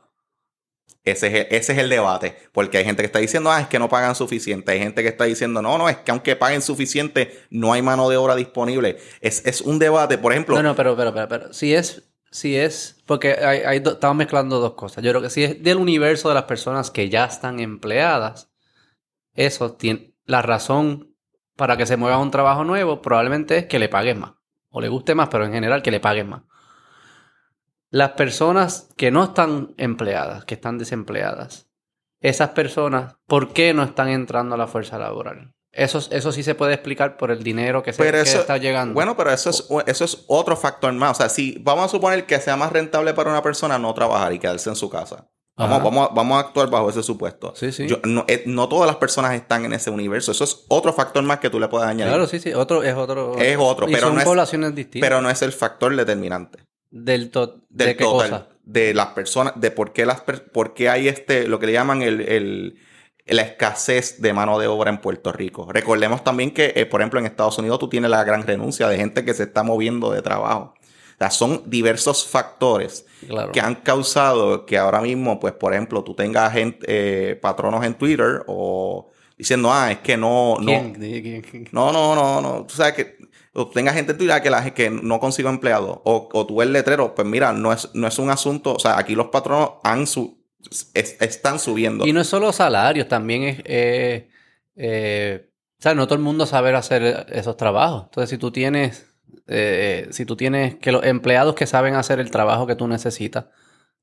Ese 1.04 1.28
es, 1.28 1.34
el, 1.34 1.46
ese 1.56 1.72
es 1.72 1.78
el 1.78 1.88
debate, 1.88 2.36
porque 2.50 2.78
hay 2.78 2.84
gente 2.84 3.02
que 3.02 3.06
está 3.06 3.20
diciendo, 3.20 3.50
ah, 3.52 3.60
es 3.60 3.68
que 3.68 3.78
no 3.78 3.88
pagan 3.88 4.16
suficiente. 4.16 4.72
Hay 4.72 4.80
gente 4.80 5.02
que 5.02 5.08
está 5.08 5.22
diciendo, 5.24 5.62
no, 5.62 5.78
no, 5.78 5.88
es 5.88 5.98
que 5.98 6.10
aunque 6.10 6.34
paguen 6.34 6.62
suficiente, 6.62 7.42
no 7.48 7.72
hay 7.72 7.80
mano 7.80 8.08
de 8.08 8.16
obra 8.16 8.34
disponible. 8.34 8.98
Es, 9.20 9.46
es 9.46 9.60
un 9.60 9.78
debate, 9.78 10.18
por 10.18 10.32
ejemplo, 10.32 10.56
No, 10.56 10.62
no, 10.64 10.74
pero, 10.74 10.96
pero, 10.96 11.14
pero, 11.14 11.28
pero. 11.28 11.52
Si 11.52 11.72
es, 11.74 12.08
si 12.32 12.56
es, 12.56 13.02
porque 13.06 13.34
hay, 13.34 13.60
hay 13.60 13.78
do- 13.78 13.92
estamos 13.92 14.16
mezclando 14.16 14.58
dos 14.58 14.74
cosas. 14.74 15.04
Yo 15.04 15.12
creo 15.12 15.22
que 15.22 15.30
si 15.30 15.44
es 15.44 15.62
del 15.62 15.76
universo 15.76 16.28
de 16.28 16.34
las 16.34 16.44
personas 16.44 16.90
que 16.90 17.08
ya 17.08 17.24
están 17.26 17.60
empleadas, 17.60 18.50
eso 19.34 19.74
tiene, 19.74 20.12
la 20.24 20.42
razón 20.42 21.14
para 21.54 21.76
que 21.76 21.86
se 21.86 21.96
mueva 21.96 22.16
a 22.16 22.20
un 22.20 22.32
trabajo 22.32 22.64
nuevo 22.64 23.00
probablemente 23.00 23.58
es 23.58 23.66
que 23.66 23.78
le 23.78 23.88
paguen 23.88 24.18
más. 24.18 24.32
O 24.70 24.80
le 24.80 24.88
guste 24.88 25.14
más, 25.14 25.28
pero 25.28 25.44
en 25.46 25.52
general 25.52 25.82
que 25.82 25.92
le 25.92 26.00
paguen 26.00 26.28
más. 26.30 26.42
Las 27.96 28.10
personas 28.10 28.88
que 28.98 29.10
no 29.10 29.24
están 29.24 29.72
empleadas, 29.78 30.44
que 30.44 30.52
están 30.54 30.76
desempleadas, 30.76 31.66
esas 32.20 32.50
personas, 32.50 33.14
¿por 33.26 33.54
qué 33.54 33.72
no 33.72 33.82
están 33.84 34.08
entrando 34.08 34.54
a 34.54 34.58
la 34.58 34.66
fuerza 34.66 34.98
laboral? 34.98 35.54
Eso, 35.72 36.00
eso 36.10 36.30
sí 36.30 36.42
se 36.42 36.54
puede 36.54 36.74
explicar 36.74 37.16
por 37.16 37.30
el 37.30 37.42
dinero 37.42 37.82
que, 37.82 37.94
se, 37.94 38.02
pero 38.02 38.22
que 38.22 38.28
eso, 38.28 38.40
está 38.40 38.58
llegando. 38.58 38.92
bueno, 38.92 39.16
pero 39.16 39.30
eso 39.30 39.48
es, 39.48 39.66
eso 39.86 40.04
es 40.04 40.24
otro 40.26 40.58
factor 40.58 40.92
más. 40.92 41.12
O 41.12 41.14
sea, 41.22 41.30
si 41.30 41.56
vamos 41.62 41.86
a 41.86 41.88
suponer 41.88 42.26
que 42.26 42.38
sea 42.38 42.56
más 42.56 42.70
rentable 42.70 43.14
para 43.14 43.30
una 43.30 43.40
persona 43.42 43.78
no 43.78 43.94
trabajar 43.94 44.30
y 44.34 44.38
quedarse 44.38 44.68
en 44.68 44.76
su 44.76 44.90
casa. 44.90 45.26
Vamos, 45.58 45.82
vamos, 45.82 46.10
a, 46.10 46.14
vamos 46.14 46.36
a 46.36 46.40
actuar 46.40 46.68
bajo 46.68 46.90
ese 46.90 47.02
supuesto. 47.02 47.54
Sí, 47.56 47.72
sí. 47.72 47.86
Yo- 47.88 47.96
no, 48.04 48.26
eh, 48.28 48.42
no 48.44 48.68
todas 48.68 48.86
las 48.86 48.96
personas 48.96 49.32
están 49.32 49.64
en 49.64 49.72
ese 49.72 49.88
universo. 49.88 50.32
Eso 50.32 50.44
es 50.44 50.66
otro 50.68 50.92
factor 50.92 51.22
más 51.24 51.38
que 51.40 51.48
tú 51.48 51.58
le 51.58 51.68
puedes 51.68 51.88
añadir. 51.88 52.12
Claro, 52.12 52.26
sí, 52.26 52.40
sí. 52.40 52.52
Otro, 52.52 52.82
es 52.82 52.94
otro. 52.94 53.38
Es 53.38 53.56
otro, 53.58 53.88
y 53.88 53.92
pero 53.94 54.08
son 54.08 54.16
no 54.16 54.20
es- 54.20 54.26
poblaciones 54.26 54.74
distintas. 54.74 55.08
pero 55.08 55.22
no 55.22 55.30
es 55.30 55.40
el 55.40 55.52
factor 55.52 55.96
determinante. 55.96 56.58
Del, 56.90 57.30
to- 57.30 57.60
del 57.70 57.88
¿De 57.88 57.96
qué 57.96 58.04
total, 58.04 58.30
cosa? 58.30 58.48
de 58.64 58.94
las 58.94 59.06
personas, 59.08 59.52
de 59.56 59.70
por 59.70 59.92
qué 59.92 60.06
las 60.06 60.20
per- 60.22 60.50
por 60.50 60.74
qué 60.74 60.88
hay 60.88 61.08
este, 61.08 61.46
lo 61.48 61.58
que 61.58 61.66
le 61.66 61.72
llaman 61.72 62.02
el, 62.02 62.20
el- 62.20 62.78
la 63.26 63.42
escasez 63.42 64.20
de 64.22 64.32
mano 64.32 64.58
de 64.58 64.68
obra 64.68 64.90
en 64.90 64.98
Puerto 65.00 65.32
Rico. 65.32 65.70
Recordemos 65.72 66.22
también 66.22 66.52
que, 66.52 66.72
eh, 66.76 66.86
por 66.86 67.00
ejemplo, 67.00 67.18
en 67.18 67.26
Estados 67.26 67.58
Unidos 67.58 67.78
tú 67.80 67.88
tienes 67.88 68.08
la 68.10 68.22
gran 68.22 68.46
renuncia 68.46 68.86
de 68.88 68.96
gente 68.96 69.24
que 69.24 69.34
se 69.34 69.42
está 69.44 69.62
moviendo 69.64 70.12
de 70.12 70.22
trabajo. 70.22 70.74
O 70.78 71.18
sea, 71.18 71.30
son 71.30 71.62
diversos 71.66 72.26
factores 72.26 73.04
Claro. 73.26 73.50
que 73.50 73.60
han 73.60 73.74
causado 73.76 74.64
que 74.66 74.76
ahora 74.78 75.00
mismo, 75.00 75.40
pues, 75.40 75.54
por 75.54 75.72
ejemplo, 75.72 76.04
tú 76.04 76.14
tengas 76.14 76.52
gente, 76.52 76.84
eh, 76.88 77.34
patronos 77.36 77.84
en 77.84 77.94
Twitter 77.94 78.44
o 78.46 79.10
diciendo, 79.36 79.72
ah, 79.72 79.90
es 79.90 79.98
que 79.98 80.16
no, 80.16 80.56
no, 80.60 80.92
no, 81.72 81.92
no, 81.92 82.14
no, 82.14 82.40
no. 82.40 82.66
Tú 82.66 82.74
sabes 82.74 82.94
que 82.94 83.15
o 83.56 83.68
tenga 83.68 83.92
gente 83.92 84.12
en 84.12 84.18
Twitter 84.18 84.42
que 84.42 84.50
la 84.50 84.74
que 84.74 84.90
no 84.90 85.18
consigo 85.18 85.48
empleado 85.48 86.02
o, 86.04 86.28
o 86.32 86.46
tú 86.46 86.62
el 86.62 86.72
letrero, 86.72 87.14
pues 87.14 87.26
mira, 87.26 87.52
no 87.52 87.72
es, 87.72 87.88
no 87.94 88.06
es 88.06 88.18
un 88.18 88.30
asunto, 88.30 88.74
o 88.74 88.78
sea, 88.78 88.98
aquí 88.98 89.14
los 89.14 89.28
patronos 89.28 89.72
han 89.82 90.06
su, 90.06 90.38
es- 90.94 91.16
están 91.20 91.58
subiendo. 91.58 92.06
Y 92.06 92.12
no 92.12 92.20
es 92.20 92.26
solo 92.28 92.52
salarios, 92.52 93.08
también 93.08 93.42
es. 93.44 93.60
eh, 93.64 94.28
eh, 94.76 95.50
o 95.78 95.82
sea, 95.82 95.94
no 95.94 96.06
todo 96.06 96.16
el 96.16 96.22
mundo 96.22 96.46
sabe 96.46 96.74
hacer 96.74 97.26
esos 97.30 97.56
trabajos. 97.56 98.04
Entonces, 98.04 98.30
si 98.30 98.38
tú 98.38 98.50
tienes. 98.50 99.06
eh, 99.46 100.08
si 100.10 100.24
tú 100.24 100.36
tienes 100.36 100.74
que 100.76 100.90
los 100.92 101.04
empleados 101.04 101.54
que 101.54 101.66
saben 101.66 101.94
hacer 101.94 102.18
el 102.20 102.30
trabajo 102.30 102.66
que 102.66 102.74
tú 102.76 102.88
necesitas 102.88 103.46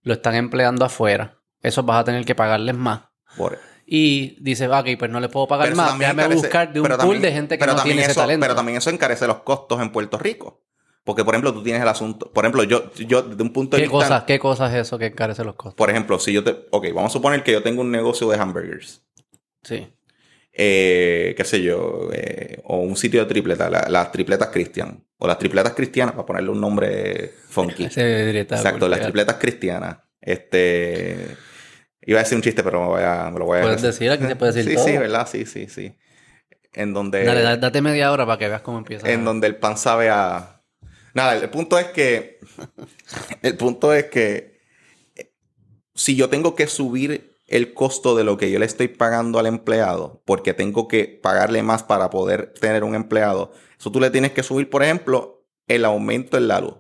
lo 0.03 0.13
están 0.13 0.35
empleando 0.35 0.85
afuera, 0.85 1.37
esos 1.61 1.85
vas 1.85 1.99
a 2.01 2.03
tener 2.03 2.25
que 2.25 2.35
pagarles 2.35 2.75
más. 2.75 3.01
Por- 3.37 3.57
Y 3.95 4.37
dices, 4.41 4.67
ok, 4.71 4.87
pues 4.97 5.11
no 5.11 5.19
le 5.19 5.29
puedo 5.29 5.47
pagar 5.47 5.65
pero 5.67 5.75
más. 5.77 5.99
Déjame 5.99 6.23
encarece- 6.23 6.35
buscar 6.41 6.73
de 6.73 6.81
un 6.81 6.87
pool 6.87 7.21
de 7.21 7.31
gente 7.31 7.59
que 7.59 7.65
no 7.67 7.75
tiene 7.83 8.01
ese 8.01 8.11
eso- 8.13 8.21
talento. 8.21 8.43
Pero 8.43 8.55
también 8.55 8.79
eso 8.79 8.89
encarece 8.89 9.27
los 9.27 9.43
costos 9.43 9.79
en 9.83 9.91
Puerto 9.91 10.17
Rico. 10.17 10.63
Porque, 11.03 11.23
por 11.23 11.35
ejemplo, 11.35 11.53
tú 11.53 11.61
tienes 11.61 11.79
el 11.81 11.87
asunto. 11.87 12.31
Por 12.31 12.43
ejemplo, 12.43 12.63
yo, 12.63 12.91
yo 12.95 13.21
desde 13.21 13.43
un 13.43 13.53
punto 13.53 13.77
de 13.77 13.83
¿Qué 13.83 13.87
vista. 13.89 14.05
cosas, 14.07 14.23
¿Qué 14.23 14.39
cosas 14.39 14.73
es 14.73 14.87
eso 14.87 14.97
que 14.97 15.05
encarece 15.07 15.43
los 15.43 15.53
costos? 15.55 15.75
Por 15.75 15.91
ejemplo, 15.91 16.17
si 16.17 16.33
yo 16.33 16.43
te. 16.43 16.55
Ok, 16.71 16.87
vamos 16.91 17.11
a 17.11 17.13
suponer 17.13 17.43
que 17.43 17.51
yo 17.51 17.61
tengo 17.61 17.81
un 17.81 17.91
negocio 17.91 18.27
de 18.29 18.37
hamburgers. 18.39 19.03
Sí. 19.61 19.87
eh, 20.55 21.33
qué 21.37 21.43
sé 21.45 21.61
yo, 21.61 22.09
eh, 22.13 22.61
o 22.65 22.77
un 22.77 22.95
sitio 22.95 23.19
de 23.21 23.25
tripletas, 23.27 23.71
la- 23.71 23.87
las 23.89 24.11
tripletas 24.11 24.49
cristian, 24.49 25.03
o 25.17 25.25
las 25.27 25.37
tripletas 25.39 25.73
cristianas, 25.73 26.13
para 26.15 26.25
ponerle 26.27 26.49
un 26.51 26.61
nombre 26.61 27.33
funky. 27.49 27.85
Ese 27.85 28.39
Exacto, 28.39 28.87
las 28.87 29.01
tripletas 29.01 29.35
cristianas. 29.37 29.97
Este. 30.21 31.35
Iba 32.05 32.19
a 32.19 32.23
decir 32.23 32.35
un 32.35 32.41
chiste, 32.41 32.63
pero 32.63 32.81
me, 32.81 32.87
voy 32.87 33.03
a- 33.03 33.29
me 33.31 33.39
lo 33.39 33.45
voy 33.45 33.59
a. 33.59 33.61
Puedes 33.61 33.81
decir, 33.81 34.11
aquí 34.11 34.25
se 34.25 34.35
puede 34.35 34.51
decir 34.53 34.69
Sí, 34.71 34.75
todo. 34.75 34.85
sí, 34.85 34.97
¿verdad? 34.97 35.27
Sí, 35.31 35.45
sí, 35.45 35.67
sí. 35.69 35.95
En 36.73 36.93
donde. 36.93 37.23
Dale, 37.23 37.41
dale, 37.41 37.57
date 37.59 37.81
media 37.81 38.11
hora 38.11 38.25
para 38.25 38.37
que 38.37 38.47
veas 38.47 38.61
cómo 38.61 38.77
empieza. 38.77 39.09
En 39.09 39.23
donde 39.25 39.47
el 39.47 39.55
pan 39.57 39.77
sabe 39.77 40.09
a. 40.09 40.61
Nada, 41.13 41.35
el 41.35 41.49
punto 41.49 41.77
es 41.77 41.87
que. 41.87 42.39
El 43.41 43.55
punto 43.57 43.93
es 43.93 44.05
que. 44.05 44.59
si 45.95 46.15
yo 46.15 46.29
tengo 46.29 46.55
que 46.55 46.67
subir 46.67 47.33
el 47.47 47.73
costo 47.73 48.15
de 48.15 48.23
lo 48.23 48.37
que 48.37 48.49
yo 48.49 48.57
le 48.57 48.65
estoy 48.65 48.87
pagando 48.87 49.37
al 49.37 49.45
empleado, 49.45 50.23
porque 50.25 50.53
tengo 50.53 50.87
que 50.87 51.05
pagarle 51.21 51.61
más 51.61 51.83
para 51.83 52.09
poder 52.09 52.53
tener 52.59 52.83
un 52.83 52.95
empleado, 52.95 53.51
eso 53.77 53.91
tú 53.91 53.99
le 53.99 54.09
tienes 54.09 54.31
que 54.31 54.41
subir, 54.43 54.69
por 54.69 54.81
ejemplo, 54.81 55.45
el 55.67 55.85
aumento 55.85 56.37
en 56.37 56.47
la 56.47 56.61
luz, 56.61 56.75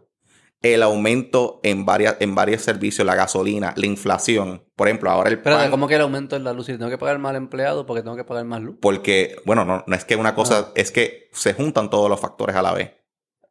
el 0.63 0.81
aumento 0.81 1.59
en 1.61 1.85
varias, 1.85 2.15
en 2.19 2.33
varios 2.33 2.61
servicios, 2.63 3.05
la 3.05 3.13
gasolina, 3.15 3.73
la 3.75 3.85
inflación. 3.85 4.63
Por 4.75 4.87
ejemplo, 4.87 5.11
ahora 5.11 5.29
el 5.29 5.39
Pero 5.41 5.57
pan- 5.57 5.69
¿cómo 5.69 5.87
que 5.87 5.95
el 5.95 6.01
aumento 6.01 6.35
en 6.35 6.43
la 6.45 6.53
luz? 6.53 6.65
Si 6.65 6.71
tengo 6.77 6.89
que 6.89 6.97
pagar 6.97 7.19
más 7.19 7.35
empleado 7.35 7.85
porque 7.85 8.01
tengo 8.01 8.15
que 8.15 8.23
pagar 8.23 8.45
más 8.45 8.61
luz. 8.61 8.77
Porque, 8.81 9.35
bueno, 9.45 9.65
no, 9.65 9.83
no 9.85 9.95
es 9.95 10.05
que 10.05 10.15
una 10.15 10.33
cosa, 10.33 10.71
es 10.75 10.91
que 10.91 11.29
se 11.33 11.53
juntan 11.53 11.89
todos 11.89 12.09
los 12.09 12.19
factores 12.19 12.55
a 12.55 12.61
la 12.61 12.73
vez. 12.73 12.93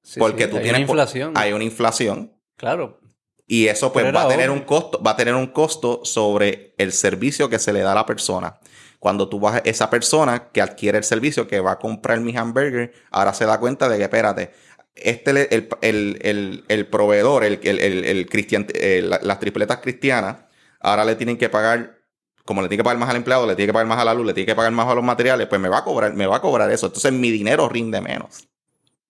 Sí, 0.02 0.18
porque 0.18 0.44
sí, 0.44 0.50
tú 0.50 0.56
hay 0.56 0.62
tienes... 0.64 0.80
una 0.80 0.90
inflación. 0.90 1.32
Hay 1.36 1.52
una 1.52 1.64
inflación. 1.64 2.32
Claro. 2.56 2.98
Y 3.46 3.66
eso 3.68 3.92
pues 3.92 4.06
va 4.14 4.22
a 4.22 4.28
tener 4.28 4.48
obvio. 4.48 4.60
un 4.60 4.66
costo, 4.66 5.02
va 5.02 5.10
a 5.10 5.16
tener 5.16 5.34
un 5.34 5.48
costo 5.48 6.00
sobre 6.04 6.74
el 6.78 6.92
servicio 6.92 7.50
que 7.50 7.58
se 7.58 7.72
le 7.74 7.80
da 7.80 7.92
a 7.92 7.96
la 7.96 8.06
persona. 8.06 8.58
Cuando 8.98 9.28
tú 9.28 9.40
vas, 9.40 9.60
esa 9.64 9.90
persona 9.90 10.48
que 10.52 10.62
adquiere 10.62 10.96
el 10.96 11.04
servicio, 11.04 11.48
que 11.48 11.58
va 11.60 11.72
a 11.72 11.78
comprar 11.78 12.20
mi 12.20 12.34
hamburger, 12.36 12.92
ahora 13.10 13.34
se 13.34 13.44
da 13.44 13.58
cuenta 13.58 13.88
de 13.88 13.98
que, 13.98 14.04
espérate, 14.04 14.52
este 14.94 15.30
el, 15.30 15.68
el- 15.80 16.18
el- 16.22 16.64
el 16.68 16.86
proveedor, 16.86 17.44
el, 17.44 17.60
el, 17.62 17.78
el- 17.78 18.04
el 18.04 18.28
cristian- 18.28 18.66
eh, 18.74 19.02
la- 19.02 19.20
las 19.22 19.40
tripletas 19.40 19.78
cristianas, 19.78 20.36
ahora 20.80 21.04
le 21.04 21.14
tienen 21.16 21.38
que 21.38 21.48
pagar, 21.48 21.98
como 22.44 22.60
le 22.62 22.68
tiene 22.68 22.80
que 22.80 22.84
pagar 22.84 22.98
más 22.98 23.08
al 23.10 23.16
empleado, 23.16 23.46
le 23.46 23.54
tiene 23.56 23.68
que 23.68 23.72
pagar 23.72 23.86
más 23.86 23.98
a 23.98 24.04
la 24.04 24.14
luz, 24.14 24.26
le 24.26 24.34
tiene 24.34 24.46
que 24.46 24.54
pagar 24.54 24.72
más 24.72 24.86
a 24.88 24.94
los 24.94 25.04
materiales, 25.04 25.46
pues 25.48 25.60
me 25.60 25.68
va 25.68 25.78
a 25.78 25.84
cobrar, 25.84 26.12
me 26.14 26.26
va 26.26 26.36
a 26.36 26.40
cobrar 26.40 26.70
eso. 26.70 26.86
Entonces 26.86 27.12
mi 27.12 27.30
dinero 27.30 27.68
rinde 27.68 28.00
menos. 28.00 28.48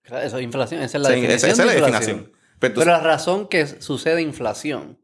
Claro, 0.03 0.25
Eso 0.27 0.37
es 0.39 0.45
inflación. 0.45 0.83
Esa 0.83 0.99
es 0.99 1.03
la 1.03 1.09
Sí, 1.11 1.15
definición. 1.17 1.37
esa, 1.37 1.47
esa 1.49 1.63
es 1.63 1.67
la 1.69 1.75
inflación. 1.89 2.01
definición. 2.17 2.33
Pero 2.59 2.71
entonces- 2.73 2.93
Pero 2.93 2.97
la 2.99 3.03
razón 3.03 3.49
que 3.49 3.67
sucede 3.67 4.23
inflación, 4.23 4.99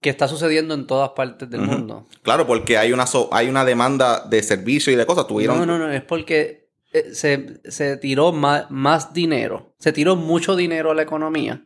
que 0.00 0.08
está 0.10 0.28
sucediendo 0.28 0.72
en 0.74 0.86
todas 0.86 1.10
partes 1.10 1.48
del 1.50 1.60
mundo. 1.60 2.06
Claro, 2.22 2.46
porque 2.46 2.78
hay 2.78 2.92
una, 2.92 3.06
so- 3.06 3.28
hay 3.32 3.48
una 3.48 3.64
demanda 3.66 4.24
de 4.28 4.42
servicio 4.42 4.90
y 4.92 4.96
de 4.96 5.04
cosas. 5.04 5.26
Tuvieron, 5.26 5.58
No, 5.58 5.66
no, 5.66 5.78
no, 5.78 5.92
es 5.92 6.02
porque 6.02 6.59
eh, 6.92 7.14
se, 7.14 7.60
se 7.70 7.96
tiró 7.96 8.32
más, 8.32 8.70
más 8.70 9.12
dinero, 9.12 9.74
se 9.78 9.92
tiró 9.92 10.16
mucho 10.16 10.56
dinero 10.56 10.90
a 10.90 10.94
la 10.94 11.02
economía 11.02 11.64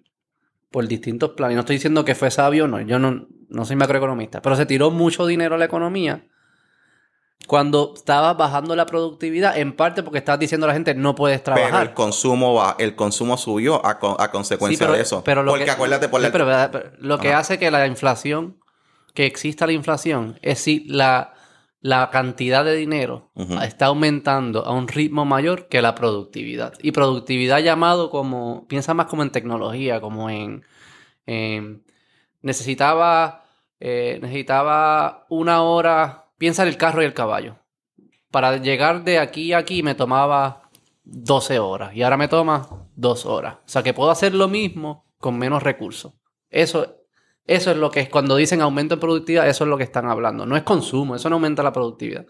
por 0.71 0.87
distintos 0.89 1.31
planes. 1.31 1.55
No 1.57 1.61
estoy 1.61 1.77
diciendo 1.77 2.05
que 2.05 2.15
fue 2.15 2.31
sabio 2.31 2.65
o 2.65 2.69
no, 2.69 2.81
yo 2.81 2.99
no, 2.99 3.27
no 3.49 3.65
soy 3.65 3.77
macroeconomista, 3.77 4.43
pero 4.43 4.57
se 4.57 4.67
tiró 4.67 4.91
mucho 4.91 5.27
dinero 5.27 5.55
a 5.55 5.59
la 5.59 5.65
economía 5.67 6.27
cuando 7.47 7.93
estaba 7.95 8.33
bajando 8.35 8.75
la 8.75 8.87
productividad, 8.87 9.59
en 9.59 9.77
parte 9.77 10.03
porque 10.03 10.19
estabas 10.19 10.41
diciendo 10.41 10.65
a 10.67 10.69
la 10.69 10.73
gente 10.75 10.95
no 10.95 11.15
puedes 11.15 11.41
Pero 11.43 11.57
trabajar. 11.57 11.89
el 11.89 11.93
consumo 11.95 12.55
va, 12.55 12.75
el 12.79 12.97
consumo 12.97 13.37
subió 13.37 13.85
a, 13.85 13.99
co- 13.99 14.17
a 14.19 14.31
consecuencia 14.31 14.79
Sí, 14.79 14.85
pero- 14.85 14.97
de 14.97 15.03
eso. 15.03 15.23
pero 15.25 15.43
lo 15.43 15.53
Porque 15.53 15.67
que- 15.67 15.71
acuérdate 15.71 16.09
por 16.09 16.21
Sí, 16.21 16.27
la- 16.27 16.33
pero, 16.33 16.47
¿verdad? 16.47 16.71
Pero 16.73 16.91
lo 17.01 17.19
que 17.19 17.35
hace 17.35 17.59
que 17.59 17.71
la 17.71 17.87
inflación, 17.87 18.59
que 19.13 19.27
exista 19.27 19.67
la 19.67 19.73
inflación, 19.73 20.39
es 20.41 20.59
si 20.61 20.85
la, 20.89 21.34
la 21.85 22.09
cantidad 22.09 22.65
de 22.65 22.77
dinero 22.77 23.31
está 23.63 23.87
aumentando 23.87 24.65
a 24.65 24.73
un 24.73 24.89
ritmo 24.89 25.27
mayor 25.27 25.69
que 25.69 25.83
la 25.83 25.95
productividad. 25.95 26.73
Y 26.81 26.93
productividad 26.93 27.59
llamado 27.61 28.09
como, 28.09 28.67
piensa 28.69 28.95
más 28.95 29.05
como 29.05 29.23
en 29.23 29.29
tecnología, 29.29 30.01
como 30.01 30.31
en, 30.31 30.65
en- 31.27 31.85
necesitaba, 32.41 33.45
eh, 33.81 34.19
necesitaba 34.23 35.27
una 35.29 35.63
hora, 35.63 36.31
piensa 36.39 36.63
en 36.63 36.69
el 36.69 36.79
carro 36.79 37.03
y 37.03 37.05
el 37.05 37.13
caballo. 37.13 37.57
Para 38.31 38.57
llegar 38.57 39.05
de 39.05 39.19
aquí 39.19 39.53
a 39.53 39.59
aquí 39.59 39.83
me 39.83 39.95
tomaba 39.95 40.71
12 41.05 41.59
horas 41.59 41.95
y 41.95 42.03
ahora 42.03 42.17
me 42.17 42.29
toma 42.29 42.67
2 42.97 43.27
horas. 43.27 43.57
O 43.57 43.69
sea 43.69 43.83
que 43.83 43.93
puedo 43.93 44.11
hacer 44.11 44.35
lo 44.35 44.49
mismo 44.49 45.05
con 45.19 45.39
menos 45.39 45.63
recursos. 45.63 46.15
Eso, 46.49 46.97
eso 47.47 47.71
es 47.71 47.77
lo 47.77 47.91
que 47.91 48.01
es, 48.01 48.09
cuando 48.09 48.37
dicen 48.37 48.63
aumento 48.63 48.95
en 48.95 49.01
productividad, 49.01 49.49
eso 49.49 49.65
es 49.65 49.71
lo 49.71 49.77
que 49.77 49.85
están 49.85 50.09
hablando. 50.09 50.47
No 50.47 50.57
es 50.57 50.63
consumo, 50.63 51.15
eso 51.15 51.29
no 51.29 51.37
aumenta 51.37 51.63
la 51.63 51.73
productividad. 51.73 52.27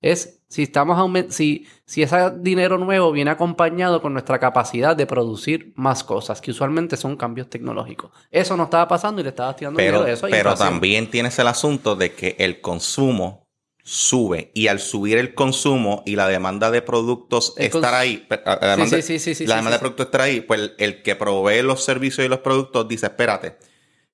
Es 0.00 0.40
si 0.48 0.64
estamos 0.64 0.98
si, 1.30 1.66
si 1.84 2.02
ese 2.02 2.30
dinero 2.38 2.78
nuevo 2.78 3.10
viene 3.10 3.30
acompañado 3.30 4.02
con 4.02 4.12
nuestra 4.12 4.38
capacidad 4.38 4.96
de 4.96 5.06
producir 5.06 5.72
más 5.76 6.04
cosas, 6.04 6.40
que 6.40 6.50
usualmente 6.50 6.96
son 6.96 7.16
cambios 7.16 7.48
tecnológicos. 7.48 8.10
Eso 8.30 8.56
no 8.56 8.64
estaba 8.64 8.86
pasando 8.86 9.20
y 9.20 9.24
le 9.24 9.30
estabas 9.30 9.56
tirando 9.56 9.78
pero, 9.78 9.98
dinero. 9.98 10.12
Eso 10.12 10.26
es 10.26 10.32
pero 10.32 10.54
también 10.54 11.10
tienes 11.10 11.38
el 11.38 11.46
asunto 11.46 11.96
de 11.96 12.12
que 12.12 12.36
el 12.38 12.60
consumo 12.60 13.48
sube 13.82 14.50
y 14.54 14.68
al 14.68 14.80
subir 14.80 15.18
el 15.18 15.34
consumo 15.34 16.02
y 16.06 16.16
la 16.16 16.26
demanda 16.26 16.70
de 16.70 16.80
productos 16.80 17.52
El 17.58 17.66
estar 17.66 17.92
ahí, 17.94 18.26
la 18.30 18.76
demanda, 18.76 18.96
sí, 18.96 19.02
sí, 19.02 19.18
sí, 19.18 19.34
sí, 19.34 19.46
la 19.46 19.56
demanda 19.56 19.76
de 19.76 19.80
productos 19.80 20.06
estar 20.06 20.22
ahí, 20.22 20.40
pues 20.40 20.58
el, 20.60 20.74
el 20.78 21.02
que 21.02 21.16
provee 21.16 21.62
los 21.62 21.84
servicios 21.84 22.24
y 22.24 22.28
los 22.28 22.38
productos 22.38 22.88
dice, 22.88 23.06
espérate, 23.06 23.58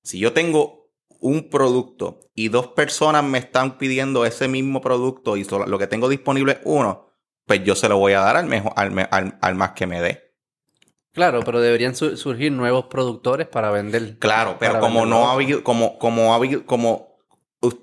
si 0.03 0.19
yo 0.19 0.33
tengo 0.33 0.89
un 1.19 1.49
producto 1.49 2.19
y 2.33 2.47
dos 2.49 2.67
personas 2.67 3.23
me 3.23 3.37
están 3.37 3.77
pidiendo 3.77 4.25
ese 4.25 4.47
mismo 4.47 4.81
producto 4.81 5.37
y 5.37 5.43
solo- 5.43 5.67
lo 5.67 5.77
que 5.77 5.87
tengo 5.87 6.09
disponible 6.09 6.53
es 6.53 6.59
uno, 6.63 7.09
pues 7.45 7.63
yo 7.63 7.75
se 7.75 7.87
lo 7.89 7.97
voy 7.97 8.13
a 8.13 8.21
dar 8.21 8.37
al, 8.37 8.45
mejor, 8.47 8.73
al, 8.75 9.07
al- 9.11 9.37
al 9.41 9.55
más 9.55 9.71
que 9.71 9.85
me 9.87 10.01
dé. 10.01 10.31
Claro, 11.13 11.41
pero 11.43 11.59
deberían 11.59 11.95
su- 11.95 12.15
surgir 12.17 12.51
nuevos 12.51 12.85
productores 12.85 13.47
para 13.47 13.69
vender. 13.69 14.17
Claro, 14.17 14.55
pero 14.59 14.79
como 14.79 15.05
no 15.05 15.27
ha 15.29 15.33
habido, 15.33 15.63
como, 15.63 15.99
como 15.99 16.31
ha 16.33 16.37
habido, 16.37 16.65
como 16.65 17.17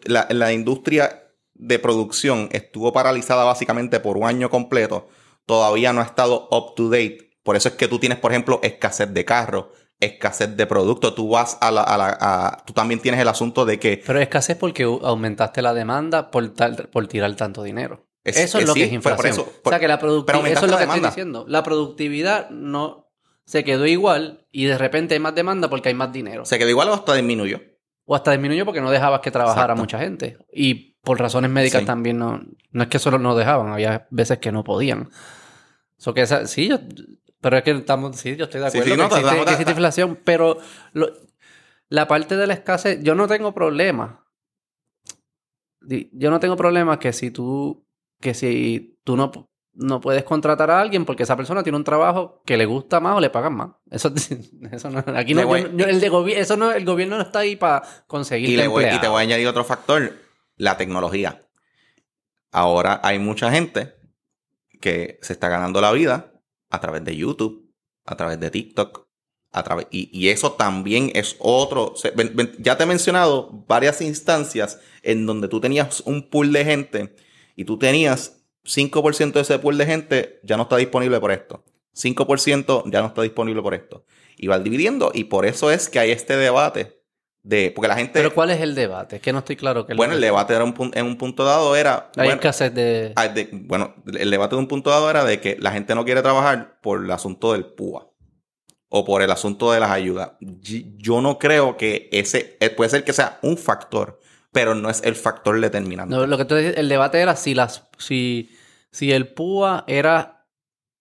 la, 0.05 0.27
la 0.31 0.53
industria 0.53 1.25
de 1.55 1.79
producción 1.79 2.49
estuvo 2.53 2.93
paralizada 2.93 3.45
básicamente 3.45 4.01
por 4.01 4.17
un 4.17 4.25
año 4.25 4.49
completo, 4.51 5.09
todavía 5.45 5.93
no 5.93 6.01
ha 6.01 6.05
estado 6.05 6.49
up 6.51 6.75
to 6.75 6.89
date. 6.89 7.39
Por 7.43 7.57
eso 7.57 7.69
es 7.69 7.75
que 7.75 7.87
tú 7.89 7.99
tienes, 7.99 8.19
por 8.19 8.33
ejemplo, 8.33 8.61
escasez 8.63 9.13
de 9.13 9.25
carros, 9.25 9.67
escasez 10.01 10.57
de 10.57 10.67
productos. 10.67 11.15
Tú 11.15 11.31
vas 11.31 11.59
a 11.61 11.71
la, 11.71 11.83
a 11.83 11.99
la- 11.99 12.17
a- 12.21 12.65
tú 12.65 12.73
también 12.73 13.01
tienes 13.01 13.21
el 13.21 13.29
asunto 13.29 13.65
de 13.65 13.79
que 13.79 14.03
Pero 14.07 14.21
escasez 14.21 14.57
porque 14.57 14.85
aumentaste 14.85 15.63
la 15.63 15.75
demanda 15.75 16.31
por, 16.31 16.49
tal- 16.55 16.89
por 16.93 17.07
tirar 17.09 17.35
tanto 17.37 17.63
dinero. 17.63 18.07
Es- 18.25 18.37
eso 18.39 18.59
es, 18.59 18.63
es- 18.65 18.69
lo 18.69 18.75
sí, 18.75 18.81
que 18.81 18.85
es 18.85 18.91
por 18.91 18.95
inflación. 19.13 19.33
eso- 19.33 19.53
o 19.65 19.69
sea 19.71 19.79
que 19.81 19.89
la 19.89 19.99
productividad, 19.99 20.47
eso 20.53 20.65
es 20.67 20.71
lo 20.71 20.77
que 20.77 20.83
estoy 20.85 20.97
demanda. 20.97 21.09
diciendo. 21.09 21.45
La 21.49 21.63
productividad 21.63 22.51
no 22.51 23.11
se 23.45 23.65
quedó 23.65 23.87
igual 23.87 24.47
y 24.53 24.67
de 24.67 24.77
repente 24.77 25.15
hay 25.15 25.21
más 25.21 25.35
demanda 25.35 25.69
porque 25.71 25.89
hay 25.89 25.95
más 25.95 26.13
dinero. 26.13 26.45
se 26.45 26.59
quedó 26.59 26.69
igual 26.69 26.89
o 26.91 26.95
hasta 26.95 27.15
disminuyó. 27.15 27.61
o 28.05 28.15
hasta 28.15 28.31
disminuyó 28.33 28.65
porque 28.65 28.81
no 28.81 28.91
dejabas 28.91 29.21
que 29.21 29.31
trabajara 29.31 29.75
Exacto. 29.75 29.81
mucha 29.83 29.99
gente. 29.99 30.39
Y 30.53 30.95
por 31.03 31.19
razones 31.19 31.51
médicas 31.51 31.81
Sí. 31.81 31.87
también 31.87 32.19
no, 32.19 32.41
no 32.71 32.83
es 32.83 32.89
que 32.89 32.99
solo 32.99 33.19
no 33.19 33.35
dejaban, 33.35 33.73
había 33.73 34.07
veces 34.11 34.39
que 34.39 34.53
no 34.53 34.65
podían. 34.65 35.11
So 35.97 36.15
que 36.15 36.23
esa, 36.23 36.47
sí, 36.47 36.69
yo- 36.69 36.79
pero 37.41 37.57
es 37.57 37.63
que 37.63 37.71
estamos, 37.73 38.17
sí, 38.17 38.37
yo 38.37 38.45
estoy 38.45 38.61
de 38.61 38.71
Sí, 38.71 38.79
acuerdo 38.79 38.85
sí, 38.85 38.91
que, 38.91 38.97
no, 38.97 39.05
existe, 39.05 39.21
estamos- 39.21 39.45
que 39.47 39.51
existe 39.53 39.71
inflación, 39.73 40.19
pero 40.25 40.59
lo- 40.93 41.13
la 41.89 42.07
parte 42.09 42.37
de 42.37 42.47
la 42.47 42.55
escasez, 42.55 43.03
yo 43.03 43.15
no 43.15 43.27
tengo 43.29 43.53
problema. 43.55 44.25
Yo 46.13 46.31
no 46.31 46.41
tengo 46.41 46.57
problema 46.57 46.99
que 46.99 47.13
si 47.13 47.31
tú, 47.31 47.87
que 48.21 48.35
si 48.35 48.99
tú 49.05 49.17
no, 49.17 49.31
no 49.73 50.01
puedes 50.01 50.25
contratar 50.25 50.71
a 50.71 50.81
alguien 50.81 51.05
porque 51.05 51.23
esa 51.23 51.37
persona 51.37 51.63
tiene 51.63 51.79
un 51.79 51.85
trabajo 51.85 52.43
que 52.45 52.57
le 52.57 52.67
gusta 52.67 53.01
más 53.01 53.17
o 53.17 53.21
le 53.21 53.31
pagan 53.31 53.55
más. 53.55 53.71
Eso, 53.91 54.13
eso 54.73 54.91
no, 54.91 55.03
aquí 55.17 55.35
no, 55.35 55.43
yo- 55.57 55.77
yo- 55.77 55.87
el 55.87 56.01
de 56.01 56.41
eso 56.41 56.57
no, 56.57 56.73
el 56.73 56.85
gobierno 56.85 57.17
no 57.17 57.23
está 57.23 57.39
ahí 57.41 57.57
para 57.57 57.83
conseguir 58.07 58.51
Y, 58.51 58.57
le 58.57 58.67
voy, 58.69 58.85
y 58.85 59.01
te 59.01 59.09
voy 59.09 59.19
a 59.21 59.23
añadir 59.23 59.47
otro 59.47 59.65
factor, 59.65 60.13
la 60.57 60.77
tecnología. 60.77 61.47
Ahora 62.51 63.01
hay 63.05 63.19
mucha 63.19 63.51
gente 63.51 63.95
que 64.81 65.19
se 65.23 65.33
está 65.33 65.49
ganando 65.49 65.81
la 65.81 65.93
vida 65.93 66.33
a 66.71 66.81
través 66.81 67.05
de 67.05 67.17
YouTube, 67.17 67.73
a 68.05 68.17
través 68.17 68.41
de 68.41 68.51
TikTok, 68.51 69.07
a 69.51 69.63
través, 69.63 69.87
y, 69.91 70.29
eso 70.29 70.53
también 70.53 71.11
es 71.15 71.37
otro. 71.39 71.95
ya 72.59 72.77
te 72.77 72.85
he 72.85 72.87
mencionado 72.87 73.65
varias 73.67 74.01
instancias 74.01 74.79
en 75.03 75.27
donde 75.27 75.49
tú 75.49 75.61
tenías 75.61 76.01
un 76.01 76.29
pool 76.29 76.53
de 76.53 76.65
gente 76.65 77.17
y 77.57 77.65
tú 77.65 77.79
tenías 77.79 78.45
5% 78.65 79.33
de 79.33 79.41
ese 79.41 79.59
pool 79.59 79.79
de 79.79 79.87
gente 79.87 80.41
ya 80.43 80.57
no 80.57 80.65
está 80.65 80.77
disponible 80.77 81.19
por 81.19 81.33
esto. 81.33 81.65
5% 81.95 82.85
ya 82.91 83.01
no 83.01 83.09
está 83.09 83.23
disponible 83.23 83.63
por 83.63 83.75
esto. 83.75 84.05
Y 84.37 84.47
va 84.47 84.59
dividiendo 84.59 85.11
y 85.15 85.25
por 85.25 85.47
eso 85.47 85.71
es 85.71 85.89
que 85.89 85.99
hay 85.99 86.11
este 86.11 86.37
debate 86.37 86.98
de... 87.43 87.71
Porque 87.75 87.89
la 87.89 87.97
gente... 87.97 88.13
Pero 88.15 88.35
¿cuál 88.35 88.51
es 88.51 88.61
el 88.61 88.75
debate? 88.75 89.17
Es 89.17 89.23
que 89.23 89.33
no 89.33 89.39
estoy 89.41 89.57
claro. 89.57 89.87
lo 89.89 89.97
Bueno, 89.97 90.11
que- 90.13 90.17
el 90.17 90.21
debate 90.23 90.55
era 90.55 90.65
un 90.65 90.91
en 90.95 91.07
un 91.07 91.17
punto 91.17 91.45
dado 91.45 91.75
era... 91.77 92.11
Hay 92.17 92.27
bueno, 92.27 92.35
escasez 92.35 92.75
de... 92.75 93.13
ah, 93.17 93.29
de- 93.29 93.49
bueno, 93.53 93.95
el 94.07 94.31
debate 94.31 94.55
de 94.57 94.61
un 94.61 94.69
punto 94.69 94.91
dado 94.91 95.09
era 95.11 95.25
de 95.25 95.41
que 95.41 95.57
la 95.59 95.71
gente 95.73 95.95
no 95.95 96.05
quiere 96.05 96.23
trabajar 96.23 96.79
por 96.83 97.03
el 97.05 97.11
asunto 97.11 97.53
del 97.53 97.65
PUA 97.67 98.09
o 98.91 99.05
por 99.05 99.21
el 99.23 99.31
asunto 99.31 99.71
de 99.73 99.81
las 99.81 99.91
ayudas. 99.91 100.33
Yo 100.41 101.21
no 101.21 101.39
creo 101.39 101.77
que 101.77 102.09
ese 102.13 102.57
eh, 102.61 102.71
puede 102.71 102.89
ser 102.91 103.05
que 103.05 103.13
sea 103.13 103.39
un 103.43 103.59
factor, 103.59 104.19
pero 104.51 104.75
no 104.75 104.89
es 104.89 105.03
el 105.05 105.15
factor 105.15 105.61
determinante. 105.61 106.15
No, 106.15 106.27
lo 106.27 106.39
que 106.39 106.47
tú 106.47 106.55
dices, 106.55 106.75
el 106.79 106.89
debate 106.89 107.21
era 107.21 107.37
si 107.37 107.55
las 107.55 107.87
si, 107.99 108.51
si 108.91 109.13
el 109.13 109.29
PUA 109.29 109.85
era 109.87 110.47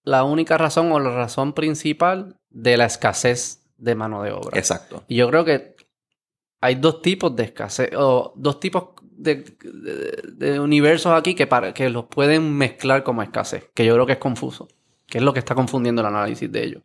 la 0.03 0.25
única 0.25 0.58
razón 0.58 0.91
o 0.91 1.00
la 1.00 1.12
razón 1.15 1.53
principal 1.53 2.39
de 2.50 2.75
la 2.75 2.86
escasez 2.88 3.62
de 3.77 3.96
mano 3.96 4.22
de 4.22 4.32
obra. 4.34 4.58
Exacto. 4.60 5.06
Y 5.08 5.15
yo 5.15 5.29
creo 5.29 5.46
que 5.46 5.76
hay 6.61 6.75
dos 6.75 7.01
tipos 7.01 7.35
de 7.35 7.43
escasez, 7.43 7.91
o 7.95 8.33
dos 8.35 8.59
tipos 8.59 8.89
de, 9.01 9.35
de- 9.63 10.21
de 10.33 10.59
universos 10.59 11.11
aquí 11.13 11.35
que, 11.35 11.47
para, 11.47 11.73
que 11.73 11.89
los 11.89 12.05
pueden 12.05 12.55
mezclar 12.57 13.03
como 13.03 13.21
escasez, 13.21 13.69
que 13.73 13.85
yo 13.85 13.93
creo 13.93 14.05
que 14.05 14.13
es 14.13 14.17
confuso, 14.19 14.67
que 15.05 15.17
es 15.19 15.23
lo 15.23 15.33
que 15.33 15.39
está 15.39 15.55
confundiendo 15.55 16.01
el 16.01 16.07
análisis 16.07 16.51
de 16.51 16.63
ellos. 16.63 16.83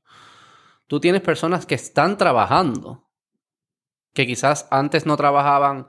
Tú 0.87 1.01
tienes 1.01 1.23
personas 1.23 1.65
que 1.67 1.75
están 1.75 2.19
trabajando 2.19 3.09
que 4.15 4.27
quizás 4.27 4.67
antes 4.71 5.07
no 5.07 5.17
trabajaban, 5.17 5.89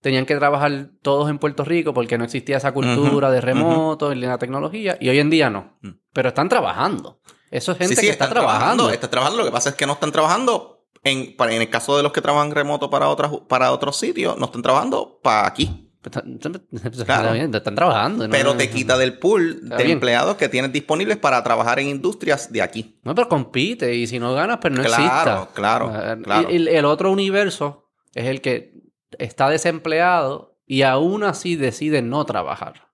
tenían 0.00 0.26
que 0.26 0.34
trabajar 0.36 0.90
todos 1.00 1.30
en 1.30 1.38
Puerto 1.38 1.64
Rico 1.64 1.94
porque 1.94 2.18
no 2.18 2.24
existía 2.24 2.56
esa 2.56 2.72
cultura 2.72 3.30
de 3.30 3.40
remoto 3.40 4.12
y 4.12 4.16
la 4.16 4.36
tecnología, 4.38 4.96
y 5.00 5.08
hoy 5.08 5.20
en 5.20 5.30
día 5.30 5.48
no. 5.48 5.78
Mm. 5.82 5.90
Pero 6.12 6.30
están 6.30 6.48
trabajando. 6.48 7.20
Eso 7.52 7.72
es 7.72 7.78
gente 7.78 7.94
Sí, 7.94 8.00
sí, 8.00 8.06
que 8.06 8.12
está 8.12 8.28
trabajando. 8.28 8.90
Están 8.90 9.10
trabajando. 9.10 9.38
Lo 9.38 9.44
que 9.44 9.52
pasa 9.52 9.68
es 9.70 9.74
que 9.76 9.86
no 9.86 9.92
están 9.92 10.10
trabajando, 10.10 10.71
en, 11.04 11.36
para- 11.36 11.54
en 11.54 11.62
el 11.62 11.70
caso 11.70 11.96
de 11.96 12.02
los 12.02 12.12
que 12.12 12.20
trabajan 12.20 12.50
remoto 12.52 12.90
para, 12.90 13.08
otras, 13.08 13.30
para 13.48 13.72
otros 13.72 13.96
sitios, 13.96 14.36
no 14.38 14.46
están 14.46 14.62
trabajando 14.62 15.18
para 15.22 15.46
aquí. 15.46 15.88
Están, 16.04 16.34
están- 16.34 17.04
Claro. 17.04 17.32
están 17.34 17.74
trabajando. 17.76 18.26
¿no? 18.26 18.30
Pero 18.32 18.56
te 18.56 18.68
quita 18.70 18.98
del 18.98 19.18
pool 19.18 19.60
Está 19.62 19.76
de 19.76 19.84
bien. 19.84 19.96
empleados 19.96 20.36
que 20.36 20.48
tienes 20.48 20.72
disponibles 20.72 21.16
para 21.16 21.42
trabajar 21.44 21.78
en 21.78 21.88
industrias 21.88 22.52
de 22.52 22.60
aquí. 22.60 22.98
No, 23.04 23.14
pero 23.14 23.28
compite 23.28 23.94
y 23.94 24.06
si 24.08 24.18
no 24.18 24.34
ganas, 24.34 24.58
pues 24.60 24.72
no 24.72 24.82
Claro, 24.82 25.02
exista. 25.04 25.48
claro, 25.54 25.92
Eh, 25.94 26.16
claro. 26.24 26.50
Y, 26.50 26.56
y 26.56 26.68
el 26.68 26.84
otro 26.86 27.12
universo 27.12 27.88
es 28.14 28.26
el 28.26 28.40
que 28.40 28.72
está 29.18 29.48
desempleado 29.48 30.58
y 30.66 30.82
aún 30.82 31.22
así 31.22 31.54
decide 31.54 32.02
no 32.02 32.24
trabajar. 32.24 32.88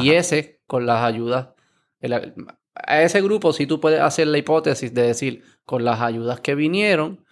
Y 0.00 0.12
ese, 0.12 0.62
con 0.66 0.86
las 0.86 1.02
ayudas, 1.04 1.48
el- 2.00 2.34
a 2.74 3.02
ese 3.02 3.20
grupo 3.22 3.52
sí 3.52 3.66
tú 3.66 3.80
puedes 3.80 4.00
hacer 4.00 4.26
la 4.28 4.38
hipótesis 4.38 4.92
de 4.94 5.02
decir, 5.02 5.42
con 5.64 5.84
las 5.84 6.00
ayudas 6.00 6.40
que 6.40 6.54
vinieron, 6.54 7.24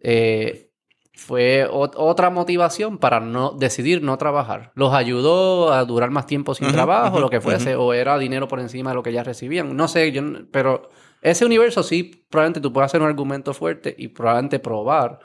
eh, 0.00 0.68
fue 1.14 1.68
ot- 1.70 1.92
otra 1.96 2.30
motivación 2.30 2.98
para 2.98 3.20
no 3.20 3.52
decidir 3.52 4.02
no 4.02 4.16
trabajar. 4.16 4.72
Los 4.74 4.94
ayudó 4.94 5.72
a 5.72 5.84
durar 5.84 6.10
más 6.10 6.26
tiempo 6.26 6.54
sin 6.54 6.68
trabajo, 6.72 7.20
lo 7.20 7.30
que 7.30 7.40
fuese, 7.40 7.76
o 7.76 7.92
era 7.92 8.18
dinero 8.18 8.48
por 8.48 8.60
encima 8.60 8.90
de 8.90 8.96
lo 8.96 9.02
que 9.02 9.12
ya 9.12 9.22
recibían. 9.22 9.76
No 9.76 9.88
sé, 9.88 10.10
yo, 10.10 10.22
pero 10.50 10.88
ese 11.20 11.44
universo 11.44 11.82
sí, 11.82 12.24
probablemente 12.30 12.60
tú 12.60 12.72
puedes 12.72 12.86
hacer 12.86 13.02
un 13.02 13.08
argumento 13.08 13.52
fuerte 13.54 13.94
y 13.96 14.08
probablemente 14.08 14.58
probar 14.58 15.20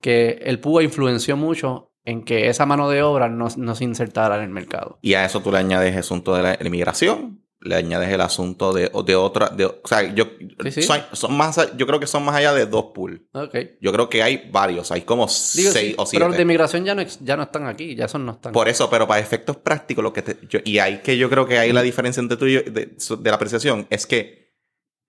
que 0.00 0.40
el 0.42 0.58
PUA 0.58 0.82
influenció 0.84 1.36
mucho 1.36 1.92
en 2.04 2.24
que 2.24 2.48
esa 2.48 2.66
mano 2.66 2.88
de 2.88 3.02
obra 3.02 3.28
no, 3.28 3.48
no 3.56 3.74
se 3.74 3.84
insertara 3.84 4.36
en 4.36 4.42
el 4.44 4.50
mercado. 4.50 4.98
Y 5.02 5.14
a 5.14 5.24
eso 5.24 5.40
tú 5.42 5.52
le 5.52 5.58
añades 5.58 5.92
el 5.92 5.98
asunto 6.00 6.34
de 6.34 6.42
la 6.42 6.58
inmigración, 6.60 7.42
le 7.60 7.74
añades 7.74 8.10
el 8.10 8.20
asunto 8.20 8.72
de, 8.72 8.90
de 9.04 9.16
otra, 9.16 9.48
de, 9.48 9.64
o 9.64 9.80
sea, 9.84 10.02
yo, 10.14 10.26
Sí, 10.62 10.70
sí. 10.72 10.82
Son, 10.82 11.00
son 11.12 11.36
más, 11.36 11.58
yo 11.76 11.86
creo 11.86 11.98
que 11.98 12.06
son 12.06 12.22
más 12.24 12.34
allá 12.36 12.52
de 12.52 12.66
dos 12.66 12.86
pools. 12.94 13.20
Ok. 13.32 13.54
Yo 13.80 13.92
creo 13.92 14.08
que 14.08 14.22
hay 14.22 14.48
varios, 14.52 14.90
hay 14.92 15.02
como 15.02 15.22
Digo, 15.26 15.70
seis 15.72 15.72
sí, 15.72 15.92
o 15.94 15.96
pero 15.96 16.06
siete. 16.06 16.24
los 16.26 16.36
de 16.36 16.42
inmigración 16.42 16.84
ya 16.84 16.94
no, 16.94 17.02
ya 17.02 17.36
no 17.36 17.44
están 17.44 17.66
aquí, 17.66 17.94
ya 17.96 18.04
esos 18.04 18.20
no 18.20 18.32
están. 18.32 18.52
Por 18.52 18.68
eso, 18.68 18.88
pero 18.90 19.06
para 19.08 19.20
efectos 19.20 19.56
prácticos, 19.56 20.04
lo 20.04 20.12
que 20.12 20.22
te, 20.22 20.36
yo- 20.48 20.60
y 20.64 20.78
ahí 20.78 20.98
que 21.02 21.16
yo 21.16 21.28
creo 21.30 21.46
que 21.46 21.58
hay 21.58 21.72
la 21.72 21.82
diferencia 21.82 22.20
entre 22.20 22.36
tú 22.36 22.46
y 22.46 22.54
yo, 22.54 22.60
de, 22.62 22.86
de 23.18 23.30
la 23.30 23.36
apreciación, 23.36 23.86
es 23.90 24.06
que 24.06 24.54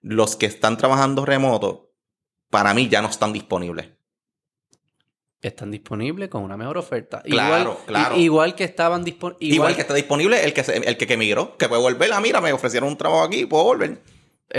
los 0.01 0.36
que 0.36 0.46
están 0.46 0.77
trabajando 0.77 1.25
remoto, 1.25 1.92
para 2.50 2.74
mí 2.74 2.88
ya 2.88 3.01
no 3.01 3.10
están 3.10 3.34
disponibles. 3.34 3.89
Están 5.41 5.70
disponibles 5.72 6.29
con 6.29 6.44
una 6.44 6.58
mejor 6.58 6.77
oferta. 6.79 7.22
Claro, 7.22 7.62
igual, 7.62 7.77
claro. 7.86 8.17
Igual 8.17 8.56
que 8.56 8.63
estaban 8.63 9.03
disponibles. 9.03 9.53
Igual, 9.53 9.75
que 9.75 9.82
está 9.82 9.94
disponible 9.94 10.44
el 10.44 10.51
que, 10.53 10.63
se- 10.63 10.77
el 10.77 10.98
que, 10.98 11.06
que 11.06 11.13
emigró, 11.13 11.56
que 11.58 11.70
puede 11.70 11.82
volver, 11.82 12.12
ah, 12.12 12.20
mira, 12.20 12.41
me 12.41 12.51
ofrecieron 12.53 12.89
un 12.89 12.98
trabajo 12.98 13.24
aquí, 13.24 13.46
puedo 13.46 13.63
volver. 13.63 14.01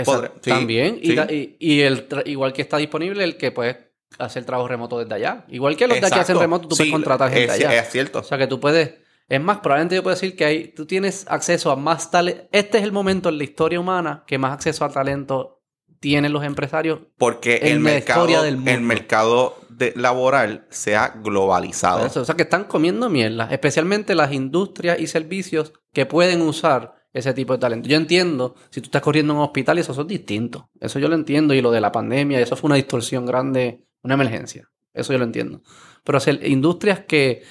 podré- 0.05 0.31
sí, 0.41 0.49
también. 0.49 0.99
Y, 1.01 1.11
sí. 1.11 1.17
y- 1.59 1.73
y 1.73 1.81
el 1.81 2.07
igual 2.25 2.53
que 2.53 2.61
está 2.61 2.77
disponible 2.77 3.23
el 3.23 3.35
que 3.37 3.51
puede 3.51 3.89
hacer 4.17 4.45
trabajo 4.45 4.67
remoto 4.69 4.97
desde 4.99 5.13
allá. 5.15 5.45
Igual 5.49 5.75
que 5.75 5.85
los 5.87 5.95
de 5.95 5.99
aquí 5.99 6.13
Exacto. 6.13 6.21
hacen 6.23 6.39
remoto, 6.39 6.67
tú 6.69 6.75
puedes 6.77 6.91
contratar 6.91 7.29
gente 7.29 7.45
es, 7.45 7.51
allá. 7.65 7.79
es 7.81 7.89
cierto. 7.89 8.19
O 8.19 8.23
sea 8.23 8.37
que 8.37 8.47
tú 8.47 8.59
puedes. 8.59 8.93
Es 9.27 9.39
más, 9.41 9.59
probablemente 9.59 9.95
yo 9.95 10.01
puedo 10.01 10.15
decir 10.15 10.35
que 10.35 10.45
hay, 10.45 10.67
tú 10.69 10.85
tienes 10.87 11.25
acceso 11.27 11.69
a 11.71 11.75
más 11.75 12.09
talento. 12.09 12.43
Este 12.51 12.77
es 12.79 12.83
el 12.85 12.91
momento 12.91 13.29
en 13.29 13.37
la 13.37 13.43
historia 13.43 13.79
humana 13.79 14.23
que 14.25 14.37
más 14.39 14.53
acceso 14.53 14.85
a 14.85 14.89
talento 14.89 15.61
tienen 15.99 16.31
los 16.33 16.43
empresarios. 16.43 16.99
Porque 17.17 17.57
en 17.57 17.67
el 17.67 17.83
la 17.83 17.89
mercado, 17.91 18.21
historia 18.21 18.41
del 18.41 18.55
mundo. 18.55 18.71
el 18.71 18.81
mercado 18.81 19.57
de- 19.79 19.93
laboral 19.95 20.65
se 20.69 20.95
ha 20.95 21.07
globalizado. 21.09 22.05
Eso, 22.05 22.21
o 22.21 22.25
sea 22.25 22.35
que 22.35 22.43
están 22.43 22.65
comiendo 22.65 23.09
mierda, 23.09 23.47
especialmente 23.51 24.13
las 24.13 24.31
industrias 24.33 24.99
y 24.99 25.07
servicios 25.07 25.73
que 25.93 26.05
pueden 26.05 26.41
usar 26.41 26.93
ese 27.13 27.33
tipo 27.33 27.53
de 27.53 27.59
talento. 27.59 27.89
Yo 27.89 27.97
entiendo, 27.97 28.55
si 28.69 28.81
tú 28.81 28.85
estás 28.87 29.01
corriendo 29.01 29.33
en 29.33 29.37
un 29.39 29.43
hospital, 29.45 29.79
eso 29.79 29.99
es 29.99 30.07
distinto. 30.07 30.69
Eso 30.79 30.99
yo 30.99 31.07
lo 31.07 31.15
entiendo. 31.15 31.53
Y 31.55 31.61
lo 31.61 31.71
de 31.71 31.81
la 31.81 31.91
pandemia, 31.91 32.39
eso 32.39 32.55
fue 32.55 32.67
una 32.67 32.75
distorsión 32.75 33.25
grande, 33.25 33.83
una 34.03 34.13
emergencia. 34.13 34.69
Eso 34.93 35.13
yo 35.13 35.17
lo 35.19 35.25
entiendo. 35.25 35.63
Pero 36.03 36.17
hacer 36.19 36.45
industrias 36.45 36.99
que, 37.07 37.41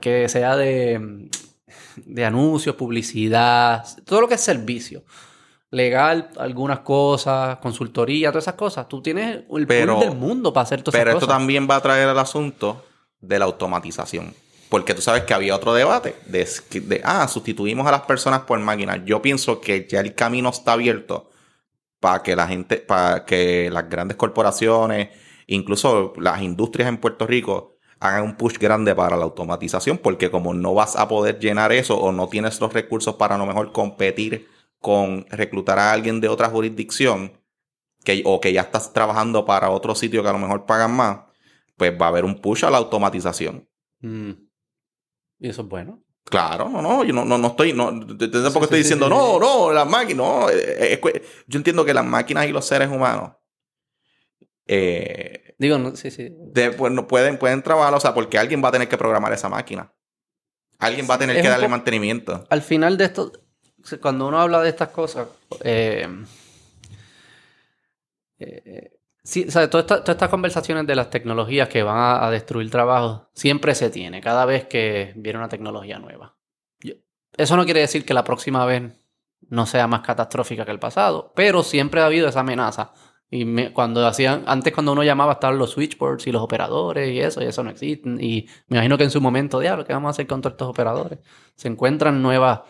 que 0.00 0.28
sea 0.28 0.56
de, 0.56 1.28
de 2.04 2.24
anuncios, 2.24 2.76
publicidad, 2.76 3.84
todo 4.04 4.20
lo 4.20 4.28
que 4.28 4.34
es 4.34 4.40
servicio. 4.40 5.04
Legal, 5.70 6.30
algunas 6.38 6.80
cosas, 6.80 7.58
consultoría, 7.58 8.30
todas 8.30 8.44
esas 8.44 8.54
cosas. 8.54 8.88
Tú 8.88 9.02
tienes 9.02 9.44
el 9.50 9.66
Pero- 9.66 9.94
pool 9.96 10.04
del 10.08 10.16
mundo 10.16 10.52
para 10.52 10.62
hacer 10.62 10.82
todas 10.82 10.98
Pero 10.98 11.10
esas 11.10 11.16
esto 11.18 11.26
cosas. 11.26 11.38
también 11.40 11.66
va 11.68 11.76
a 11.76 11.80
traer 11.82 12.08
el 12.08 12.18
asunto 12.18 12.84
de 13.20 13.38
la 13.38 13.46
automatización. 13.46 14.32
Porque 14.68 14.94
tú 14.94 15.02
sabes 15.02 15.22
que 15.24 15.34
había 15.34 15.54
otro 15.54 15.74
debate 15.74 16.16
de, 16.26 16.48
de, 16.80 17.00
ah, 17.04 17.26
sustituimos 17.28 17.86
a 17.86 17.90
las 17.92 18.02
personas 18.02 18.40
por 18.42 18.58
máquinas. 18.58 19.00
Yo 19.04 19.22
pienso 19.22 19.60
que 19.60 19.86
ya 19.88 20.00
el 20.00 20.14
camino 20.14 20.48
está 20.50 20.72
abierto 20.72 21.30
para 22.00 22.22
que 22.22 22.36
la 22.36 22.46
gente, 22.48 22.76
para 22.78 23.24
que 23.24 23.70
las 23.70 23.88
grandes 23.88 24.16
corporaciones, 24.16 25.08
incluso 25.46 26.12
las 26.18 26.42
industrias 26.42 26.88
en 26.88 26.98
Puerto 26.98 27.26
Rico, 27.26 27.76
hagan 28.00 28.24
un 28.24 28.36
push 28.36 28.58
grande 28.58 28.94
para 28.94 29.16
la 29.16 29.24
automatización, 29.24 29.98
porque 29.98 30.30
como 30.30 30.52
no 30.52 30.74
vas 30.74 30.96
a 30.96 31.08
poder 31.08 31.38
llenar 31.38 31.72
eso 31.72 31.96
o 31.98 32.12
no 32.12 32.28
tienes 32.28 32.60
los 32.60 32.72
recursos 32.72 33.14
para 33.14 33.36
a 33.36 33.38
lo 33.38 33.46
mejor 33.46 33.72
competir 33.72 34.48
con 34.80 35.26
reclutar 35.30 35.78
a 35.78 35.92
alguien 35.92 36.20
de 36.20 36.28
otra 36.28 36.48
jurisdicción, 36.48 37.40
que, 38.04 38.22
o 38.24 38.40
que 38.40 38.52
ya 38.52 38.60
estás 38.62 38.92
trabajando 38.92 39.44
para 39.44 39.70
otro 39.70 39.94
sitio 39.94 40.22
que 40.22 40.28
a 40.28 40.32
lo 40.32 40.38
mejor 40.38 40.64
pagan 40.66 40.92
más, 40.94 41.20
pues 41.76 41.92
va 42.00 42.06
a 42.06 42.08
haber 42.10 42.24
un 42.24 42.40
push 42.40 42.64
a 42.64 42.70
la 42.70 42.78
automatización. 42.78 43.68
Mm. 44.00 44.30
Y 45.40 45.48
eso 45.48 45.62
es 45.62 45.68
bueno. 45.68 46.02
Claro, 46.24 46.68
no, 46.68 46.82
no, 46.82 47.04
yo 47.04 47.12
no, 47.12 47.24
no, 47.24 47.38
no 47.38 47.48
estoy, 47.48 47.72
no, 47.72 47.88
tampoco 47.90 48.18
Sí, 48.18 48.64
estoy 48.64 48.78
sí, 48.78 48.82
diciendo, 48.82 49.06
sí, 49.06 49.10
no, 49.10 49.38
no, 49.38 49.72
las 49.72 49.88
máquinas, 49.88 50.16
no, 50.26 50.50
eh, 50.50 50.94
es 50.94 50.98
que- 51.00 51.22
yo 51.46 51.56
entiendo 51.58 51.84
que 51.84 51.94
las 51.94 52.04
máquinas 52.04 52.46
y 52.46 52.52
los 52.52 52.64
seres 52.66 52.88
humanos 52.88 53.32
eh, 54.66 55.54
Digo, 55.58 55.78
no, 55.78 55.94
sí, 55.96 56.10
sí. 56.10 56.28
de- 56.30 56.72
pues, 56.72 56.92
no 56.92 57.06
pueden, 57.06 57.38
pueden 57.38 57.62
trabajar, 57.62 57.94
o 57.94 58.00
sea, 58.00 58.12
porque 58.14 58.38
alguien 58.38 58.62
va 58.62 58.68
a 58.68 58.72
tener 58.72 58.88
que 58.88 58.98
programar 58.98 59.32
esa 59.32 59.48
máquina. 59.48 59.92
Alguien 60.78 61.06
va 61.08 61.14
a 61.14 61.18
tener 61.18 61.36
Es 61.36 61.42
que 61.42 61.48
darle 61.48 61.68
mantenimiento. 61.68 62.44
Al 62.50 62.60
final 62.62 62.98
de 62.98 63.04
esto, 63.06 63.32
cuando 64.00 64.26
uno 64.26 64.40
habla 64.40 64.60
de 64.60 64.68
estas 64.68 64.88
cosas, 64.88 65.28
eh, 65.62 66.08
eh, 68.38 68.90
todas 69.70 70.08
estas 70.08 70.28
conversaciones 70.28 70.86
de 70.86 70.94
las 70.94 71.10
tecnologías 71.10 71.68
que 71.68 71.82
van 71.82 72.22
a, 72.22 72.30
destruir 72.30 72.70
trabajo, 72.70 73.28
siempre 73.34 73.74
se 73.74 73.90
tiene, 73.90 74.20
cada 74.20 74.44
vez 74.44 74.66
que 74.66 75.12
viene 75.16 75.38
una 75.38 75.48
tecnología 75.48 75.98
nueva. 75.98 76.36
Eso 77.36 77.56
no 77.56 77.64
quiere 77.64 77.80
decir 77.80 78.04
que 78.04 78.14
la 78.14 78.24
próxima 78.24 78.64
vez 78.64 78.92
no 79.48 79.66
sea 79.66 79.86
más 79.86 80.00
catastrófica 80.00 80.64
que 80.64 80.70
el 80.70 80.78
pasado, 80.78 81.32
pero 81.34 81.62
siempre 81.62 82.00
ha 82.00 82.06
habido 82.06 82.28
esa 82.28 82.40
amenaza. 82.40 82.92
Y 83.28 83.70
cuando 83.70 84.06
hacían, 84.06 84.44
antes 84.46 84.72
cuando 84.72 84.92
uno 84.92 85.02
llamaba 85.02 85.32
estaban 85.32 85.58
los 85.58 85.72
switchboards 85.72 86.26
y 86.28 86.32
los 86.32 86.42
operadores 86.42 87.10
y 87.10 87.20
eso, 87.20 87.42
y 87.42 87.46
eso 87.46 87.62
no 87.64 87.70
existen. 87.70 88.18
Y 88.20 88.46
me 88.68 88.76
imagino 88.76 88.96
que 88.96 89.04
en 89.04 89.10
su 89.10 89.20
momento, 89.20 89.58
diablo, 89.58 89.84
¿qué 89.84 89.92
vamos 89.92 90.08
a 90.08 90.10
hacer 90.10 90.26
con 90.26 90.40
todos 90.40 90.54
estos 90.54 90.68
operadores? 90.68 91.18
Se 91.56 91.66
encuentran 91.68 92.22
nuevas, 92.22 92.60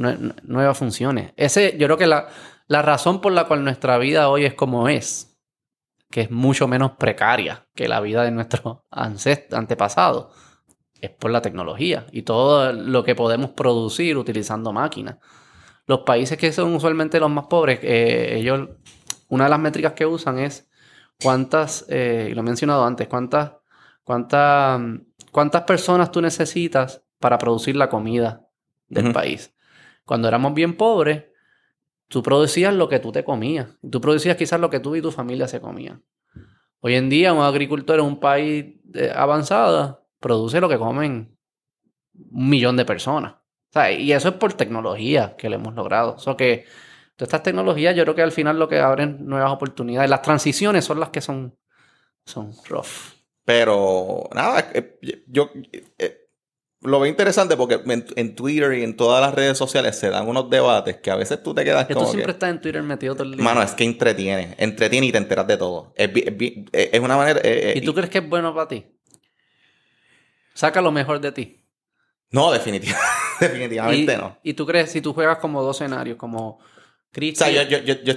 nue- 0.00 0.34
nuevas 0.42 0.78
funciones. 0.78 1.32
Ese, 1.36 1.76
yo 1.78 1.86
creo 1.86 1.98
que 1.98 2.06
la, 2.06 2.28
la 2.66 2.82
razón 2.82 3.20
por 3.20 3.32
la 3.32 3.44
cual 3.44 3.64
nuestra 3.64 3.98
vida 3.98 4.28
hoy 4.28 4.44
es 4.44 4.54
como 4.54 4.88
es, 4.88 5.38
que 6.10 6.22
es 6.22 6.30
mucho 6.30 6.66
menos 6.66 6.92
precaria 6.98 7.68
que 7.74 7.86
la 7.88 8.00
vida 8.00 8.24
de 8.24 8.30
nuestros 8.30 8.78
antepasados, 8.90 10.34
es 11.00 11.10
por 11.10 11.30
la 11.30 11.40
tecnología 11.40 12.06
y 12.12 12.22
todo 12.22 12.72
lo 12.72 13.02
que 13.04 13.14
podemos 13.14 13.50
producir 13.50 14.18
utilizando 14.18 14.72
máquinas. 14.72 15.16
Los 15.86 16.00
países 16.00 16.36
que 16.36 16.52
son 16.52 16.74
usualmente 16.74 17.18
los 17.18 17.30
más 17.30 17.46
pobres, 17.46 17.80
eh, 17.82 18.36
ellos, 18.36 18.68
una 19.28 19.44
de 19.44 19.50
las 19.50 19.58
métricas 19.58 19.94
que 19.94 20.04
usan 20.04 20.38
es 20.38 20.68
cuántas, 21.22 21.86
eh, 21.88 22.28
y 22.30 22.34
lo 22.34 22.40
he 22.40 22.44
mencionado 22.44 22.84
antes, 22.84 23.08
cuántas, 23.08 23.52
cuántas, 24.04 24.80
cuántas 25.32 25.62
personas 25.62 26.12
tú 26.12 26.20
necesitas 26.20 27.02
para 27.18 27.38
producir 27.38 27.76
la 27.76 27.88
comida 27.88 28.46
del 28.88 29.12
país. 29.12 29.54
Cuando 30.10 30.26
éramos 30.26 30.54
bien 30.54 30.76
pobres, 30.76 31.26
tú 32.08 32.20
producías 32.20 32.74
lo 32.74 32.88
que 32.88 32.98
tú 32.98 33.12
te 33.12 33.22
comías. 33.22 33.68
Tú 33.88 34.00
producías 34.00 34.36
quizás 34.36 34.58
lo 34.58 34.68
que 34.68 34.80
tú 34.80 34.96
y 34.96 35.00
tu 35.00 35.12
familia 35.12 35.46
se 35.46 35.60
comían. 35.60 36.02
Hoy 36.80 36.96
en 36.96 37.08
día, 37.08 37.32
un 37.32 37.44
agricultor 37.44 38.00
en 38.00 38.06
un 38.06 38.18
país 38.18 38.74
eh, 38.92 39.12
avanzado 39.14 40.08
produce 40.18 40.60
lo 40.60 40.68
que 40.68 40.78
comen 40.78 41.38
un 42.28 42.48
millón 42.48 42.76
de 42.76 42.84
personas. 42.84 43.34
O 43.34 43.72
sea, 43.72 43.92
y 43.92 44.12
eso 44.12 44.30
es 44.30 44.34
por 44.34 44.54
tecnología 44.54 45.36
que 45.36 45.48
lo 45.48 45.54
hemos 45.54 45.76
logrado. 45.76 46.14
O 46.14 46.18
sea 46.18 46.36
que 46.36 46.64
todas 47.14 47.28
estas 47.28 47.44
tecnologías, 47.44 47.94
yo 47.94 48.02
creo 48.02 48.16
que 48.16 48.22
al 48.22 48.32
final 48.32 48.58
lo 48.58 48.68
que 48.68 48.80
abren 48.80 49.24
nuevas 49.24 49.52
oportunidades. 49.52 50.10
Las 50.10 50.22
transiciones 50.22 50.84
son 50.84 50.98
las 50.98 51.10
que 51.10 51.20
son, 51.20 51.56
son 52.24 52.50
rough. 52.68 53.14
Pero 53.44 54.28
nada, 54.34 54.72
eh, 54.74 54.98
yo, 55.28 55.52
eh, 55.98 56.19
lo 56.82 56.98
veo 57.00 57.10
interesante 57.10 57.56
porque 57.56 57.80
en, 57.84 58.06
en 58.16 58.34
Twitter 58.34 58.72
y 58.74 58.82
en 58.84 58.96
todas 58.96 59.20
las 59.20 59.34
redes 59.34 59.58
sociales 59.58 59.96
se 59.98 60.08
dan 60.08 60.26
unos 60.26 60.48
debates 60.48 60.96
que 60.96 61.10
a 61.10 61.16
veces 61.16 61.42
tú 61.42 61.52
te 61.54 61.62
quedas 61.64 61.86
Que 61.86 61.92
como 61.94 62.06
tú 62.06 62.12
siempre 62.12 62.32
que, 62.32 62.36
estás 62.36 62.50
en 62.50 62.60
Twitter 62.60 62.82
metido 62.82 63.14
todo 63.14 63.24
el 63.24 63.34
día. 63.36 63.44
Mano, 63.44 63.62
es 63.62 63.72
que 63.72 63.84
entretiene. 63.84 64.54
Entretiene 64.58 65.06
y 65.06 65.12
te 65.12 65.18
enteras 65.18 65.46
de 65.46 65.56
todo. 65.58 65.92
Es, 65.96 66.10
bi- 66.12 66.66
es 66.72 67.00
una 67.00 67.16
manera... 67.16 67.40
eh, 67.40 67.72
eh, 67.72 67.74
¿Y 67.76 67.80
tú 67.82 67.92
crees 67.94 68.08
que 68.08 68.18
es 68.18 68.28
bueno 68.28 68.54
para 68.54 68.68
ti? 68.68 68.86
Saca 70.54 70.80
lo 70.80 70.90
mejor 70.90 71.20
de 71.20 71.32
ti. 71.32 71.64
No, 72.30 72.52
definitiv- 72.54 72.96
definitivamente 73.40 74.14
y, 74.14 74.16
no. 74.16 74.38
Y 74.42 74.54
tú 74.54 74.66
crees, 74.66 74.90
si 74.90 75.00
tú 75.00 75.12
juegas 75.12 75.38
como 75.38 75.62
dos 75.62 75.76
escenarios, 75.76 76.16
como 76.16 76.48
O 76.58 76.60
Cristian... 77.12 77.50
sea, 77.52 77.62
yo, 77.64 77.78
yo, 77.78 77.94
yo, 77.94 78.02
yo, 78.02 78.14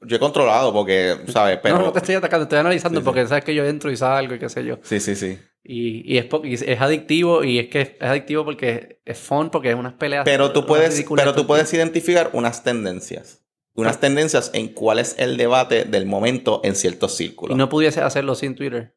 yo 0.00 0.16
he 0.16 0.18
controlado 0.18 0.72
porque, 0.72 1.16
¿sabes? 1.28 1.58
Pero... 1.62 1.78
No, 1.78 1.86
no 1.86 1.92
te 1.92 1.98
estoy 1.98 2.14
atacando, 2.14 2.44
estoy 2.44 2.58
analizando 2.58 3.00
Sí, 3.00 3.02
sí. 3.02 3.04
porque 3.04 3.26
sabes 3.26 3.44
que 3.44 3.54
yo 3.54 3.64
entro 3.64 3.90
y 3.90 3.96
salgo 3.96 4.34
y 4.34 4.38
qué 4.38 4.48
sé 4.48 4.64
yo. 4.64 4.78
Sí, 4.82 5.00
sí, 5.00 5.16
sí. 5.16 5.38
Y, 5.64 6.14
y 6.14 6.18
es, 6.18 6.26
y 6.44 6.54
es 6.54 6.80
adictivo 6.80 7.44
y 7.44 7.58
es 7.58 7.68
que 7.68 7.80
es, 7.80 7.90
adictivo 8.00 8.44
porque 8.44 9.00
es 9.04 9.18
fun, 9.18 9.50
porque 9.50 9.70
es 9.70 9.76
unas 9.76 9.94
peleas. 9.94 10.24
Pero 10.24 10.52
tú 10.52 10.66
puedes, 10.66 11.04
pero 11.14 11.34
tú 11.34 11.46
puedes 11.46 11.72
identificar 11.74 12.30
unas 12.32 12.62
tendencias. 12.62 13.44
Unas 13.74 14.00
tendencias 14.00 14.50
en 14.54 14.68
cuál 14.68 14.98
es 14.98 15.14
el 15.18 15.36
debate 15.36 15.84
del 15.84 16.04
momento 16.04 16.60
en 16.64 16.74
ciertos 16.74 17.16
círculos. 17.16 17.54
Y 17.54 17.58
no 17.58 17.68
pudiese 17.68 18.00
hacerlo 18.00 18.34
sin 18.34 18.56
Twitter. 18.56 18.96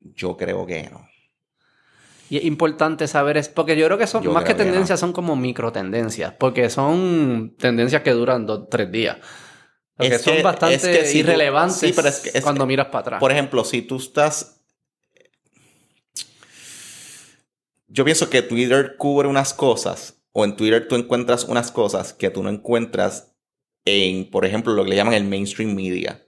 Yo 0.00 0.36
creo 0.36 0.66
que 0.66 0.90
no. 0.90 1.08
Y 2.28 2.38
es 2.38 2.44
importante 2.44 3.06
saber, 3.08 3.36
es 3.36 3.48
porque 3.48 3.76
yo 3.76 3.86
creo 3.86 3.98
que 3.98 4.06
son, 4.06 4.22
Yo 4.22 4.32
más 4.32 4.44
que 4.44 4.54
creo 4.54 4.58
que 4.58 4.64
tendencias, 4.64 5.00
son 5.00 5.12
como 5.12 5.36
micro 5.36 5.72
tendencias, 5.72 6.34
porque 6.38 6.68
son 6.70 7.54
tendencias 7.58 8.02
que 8.02 8.10
duran 8.10 8.46
dos, 8.46 8.68
tres 8.70 8.90
días. 8.90 9.18
Porque 10.02 10.14
Es 10.16 10.22
son 10.22 10.36
que- 10.36 10.42
bastante 10.42 10.74
es 10.76 10.82
que 10.82 11.04
si 11.06 11.12
tú- 11.14 11.18
irrelevantes 11.20 11.76
sí, 11.78 11.92
pero 11.94 12.08
es 12.08 12.20
que- 12.20 12.30
es 12.34 12.42
cuando 12.44 12.66
miras 12.66 12.86
para 12.86 12.98
atrás. 13.00 13.20
Por 13.20 13.32
ejemplo, 13.32 13.64
si 13.64 13.82
tú 13.82 13.96
estás. 13.96 14.58
Yo 17.88 18.04
pienso 18.04 18.30
que 18.30 18.42
Twitter 18.42 18.96
cubre 18.96 19.28
unas 19.28 19.52
cosas, 19.52 20.22
o 20.32 20.44
en 20.44 20.56
Twitter 20.56 20.88
tú 20.88 20.94
encuentras 20.96 21.44
unas 21.44 21.70
cosas 21.70 22.12
que 22.14 22.30
tú 22.30 22.42
no 22.42 22.48
encuentras 22.48 23.34
en, 23.84 24.30
por 24.30 24.46
ejemplo, 24.46 24.72
lo 24.72 24.84
que 24.84 24.90
le 24.90 24.96
llaman 24.96 25.14
el 25.14 25.24
mainstream 25.24 25.74
media. 25.74 26.22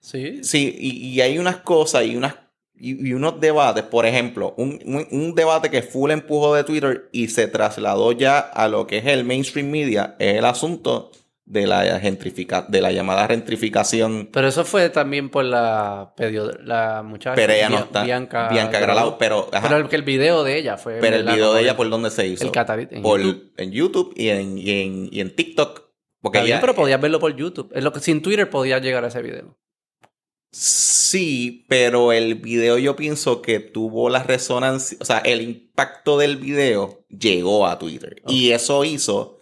sí. 0.00 0.42
Sí, 0.42 0.74
y, 0.78 1.06
y 1.08 1.20
hay 1.20 1.38
unas 1.38 1.56
cosas 1.58 2.04
y, 2.06 2.16
unas, 2.16 2.34
y, 2.74 3.12
unos 3.12 3.40
debates, 3.40 3.82
por 3.82 4.06
ejemplo, 4.06 4.54
un, 4.56 4.80
un- 4.86 5.06
un 5.10 5.34
debate 5.34 5.68
que 5.70 5.82
fue 5.82 6.10
el 6.12 6.20
empujo 6.20 6.54
de 6.54 6.64
Twitter 6.64 7.08
y 7.12 7.28
se 7.28 7.48
trasladó 7.48 8.12
ya 8.12 8.38
a 8.38 8.68
lo 8.68 8.86
que 8.86 8.98
es 8.98 9.06
el 9.06 9.24
mainstream 9.24 9.68
media, 9.68 10.14
es 10.20 10.36
el 10.36 10.44
asunto 10.46 11.10
de 11.50 11.66
la, 11.66 11.98
gentrifica, 11.98 12.66
de 12.68 12.80
la 12.82 12.92
llamada 12.92 13.26
gentrificación. 13.26 14.28
Pero 14.32 14.48
eso 14.48 14.64
fue 14.66 14.90
también 14.90 15.30
por 15.30 15.44
la, 15.46 16.12
la 16.64 17.02
muchacha. 17.02 17.34
Pero 17.36 17.52
ella 17.54 17.70
no 17.70 17.78
está. 17.78 18.04
Bianca, 18.04 18.48
Bianca, 18.50 18.78
Gralao, 18.80 19.16
pero, 19.16 19.48
ajá, 19.52 19.66
Pero 19.68 19.80
el, 19.80 19.88
que 19.88 19.96
el 19.96 20.02
video 20.02 20.44
de 20.44 20.58
ella 20.58 20.76
fue. 20.76 20.98
pero 21.00 21.16
el 21.16 21.24
video 21.24 21.54
de 21.54 21.60
el- 21.60 21.66
ella, 21.66 21.76
¿por 21.76 21.88
dónde 21.88 22.10
se 22.10 22.26
hizo? 22.26 22.44
El 22.44 22.52
catari- 22.52 22.88
en 22.90 23.02
Por- 23.02 23.20
YouTube. 23.22 23.52
En 23.56 23.72
YouTube 23.72 24.12
y 24.14 24.28
en, 24.28 24.58
y 24.58 24.70
en, 24.82 25.08
y 25.10 25.20
en 25.20 25.34
TikTok. 25.34 25.88
Porque 26.20 26.40
ella- 26.40 26.60
pero 26.60 26.74
podías 26.74 27.00
verlo 27.00 27.18
por 27.18 27.34
YouTube. 27.34 27.72
Es 27.74 27.82
lo 27.82 27.92
que, 27.92 28.00
sin 28.00 28.20
Twitter 28.20 28.50
podías 28.50 28.82
llegar 28.82 29.04
a 29.04 29.08
ese 29.08 29.22
video. 29.22 29.56
Sí, 30.50 31.64
pero 31.68 32.12
el 32.12 32.34
video 32.36 32.78
yo 32.78 32.96
pienso 32.96 33.42
que 33.42 33.60
tuvo 33.60 34.08
la 34.10 34.22
resonancia, 34.22 34.96
o 35.00 35.04
sea, 35.04 35.18
el 35.18 35.42
impacto 35.42 36.18
del 36.18 36.36
video 36.36 37.04
llegó 37.08 37.66
a 37.66 37.78
Twitter. 37.78 38.22
Y 38.26 38.50
eso 38.52 38.84
hizo, 38.84 39.37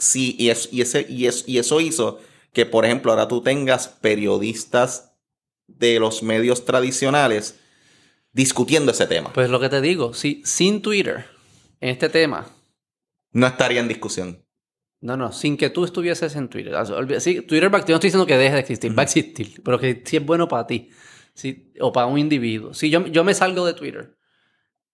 sí, 0.00 0.34
y, 0.38 0.50
es, 0.50 0.68
y, 0.72 0.80
ese, 0.82 1.06
y, 1.08 1.26
es, 1.26 1.44
y 1.46 1.58
eso 1.58 1.80
hizo 1.80 2.18
que, 2.52 2.66
por 2.66 2.84
ejemplo, 2.84 3.12
ahora 3.12 3.28
tú 3.28 3.42
tengas 3.42 3.86
periodistas 3.88 5.12
de 5.68 6.00
los 6.00 6.22
medios 6.22 6.64
tradicionales 6.64 7.58
discutiendo 8.32 8.92
ese 8.92 9.06
tema. 9.06 9.32
Pues 9.32 9.50
lo 9.50 9.60
que 9.60 9.68
te 9.68 9.80
digo, 9.80 10.14
si 10.14 10.42
sin 10.44 10.82
Twitter, 10.82 11.26
en 11.80 11.90
este 11.90 12.08
tema, 12.08 12.46
No 13.32 13.46
estaría 13.46 13.80
en 13.80 13.88
discusión. 13.88 14.44
no, 15.00 15.16
no, 15.16 15.32
sin 15.32 15.56
que 15.56 15.70
tú 15.70 15.84
estuvieses 15.84 16.34
en 16.36 16.48
Twitter. 16.48 16.74
olvida- 16.74 17.20
sí, 17.20 17.40
Twitter 17.42 17.72
va, 17.72 17.78
yo 17.80 17.86
no 17.88 17.94
estoy 17.94 18.08
diciendo 18.08 18.26
que 18.26 18.36
deje 18.36 18.54
de 18.54 18.60
existir, 18.60 18.98
va 18.98 19.02
a 19.02 19.04
existir, 19.04 19.62
pero 19.64 19.78
que 19.78 20.02
si 20.04 20.16
es 20.16 20.26
bueno 20.26 20.46
para 20.48 20.66
ti 20.66 20.90
si- 21.34 21.72
o 21.80 21.92
para 21.92 22.06
un 22.06 22.18
individuo. 22.18 22.74
Si 22.74 22.90
yo, 22.90 23.06
yo 23.06 23.24
me 23.24 23.32
salgo 23.34 23.64
de 23.64 23.74
Twitter, 23.74 24.16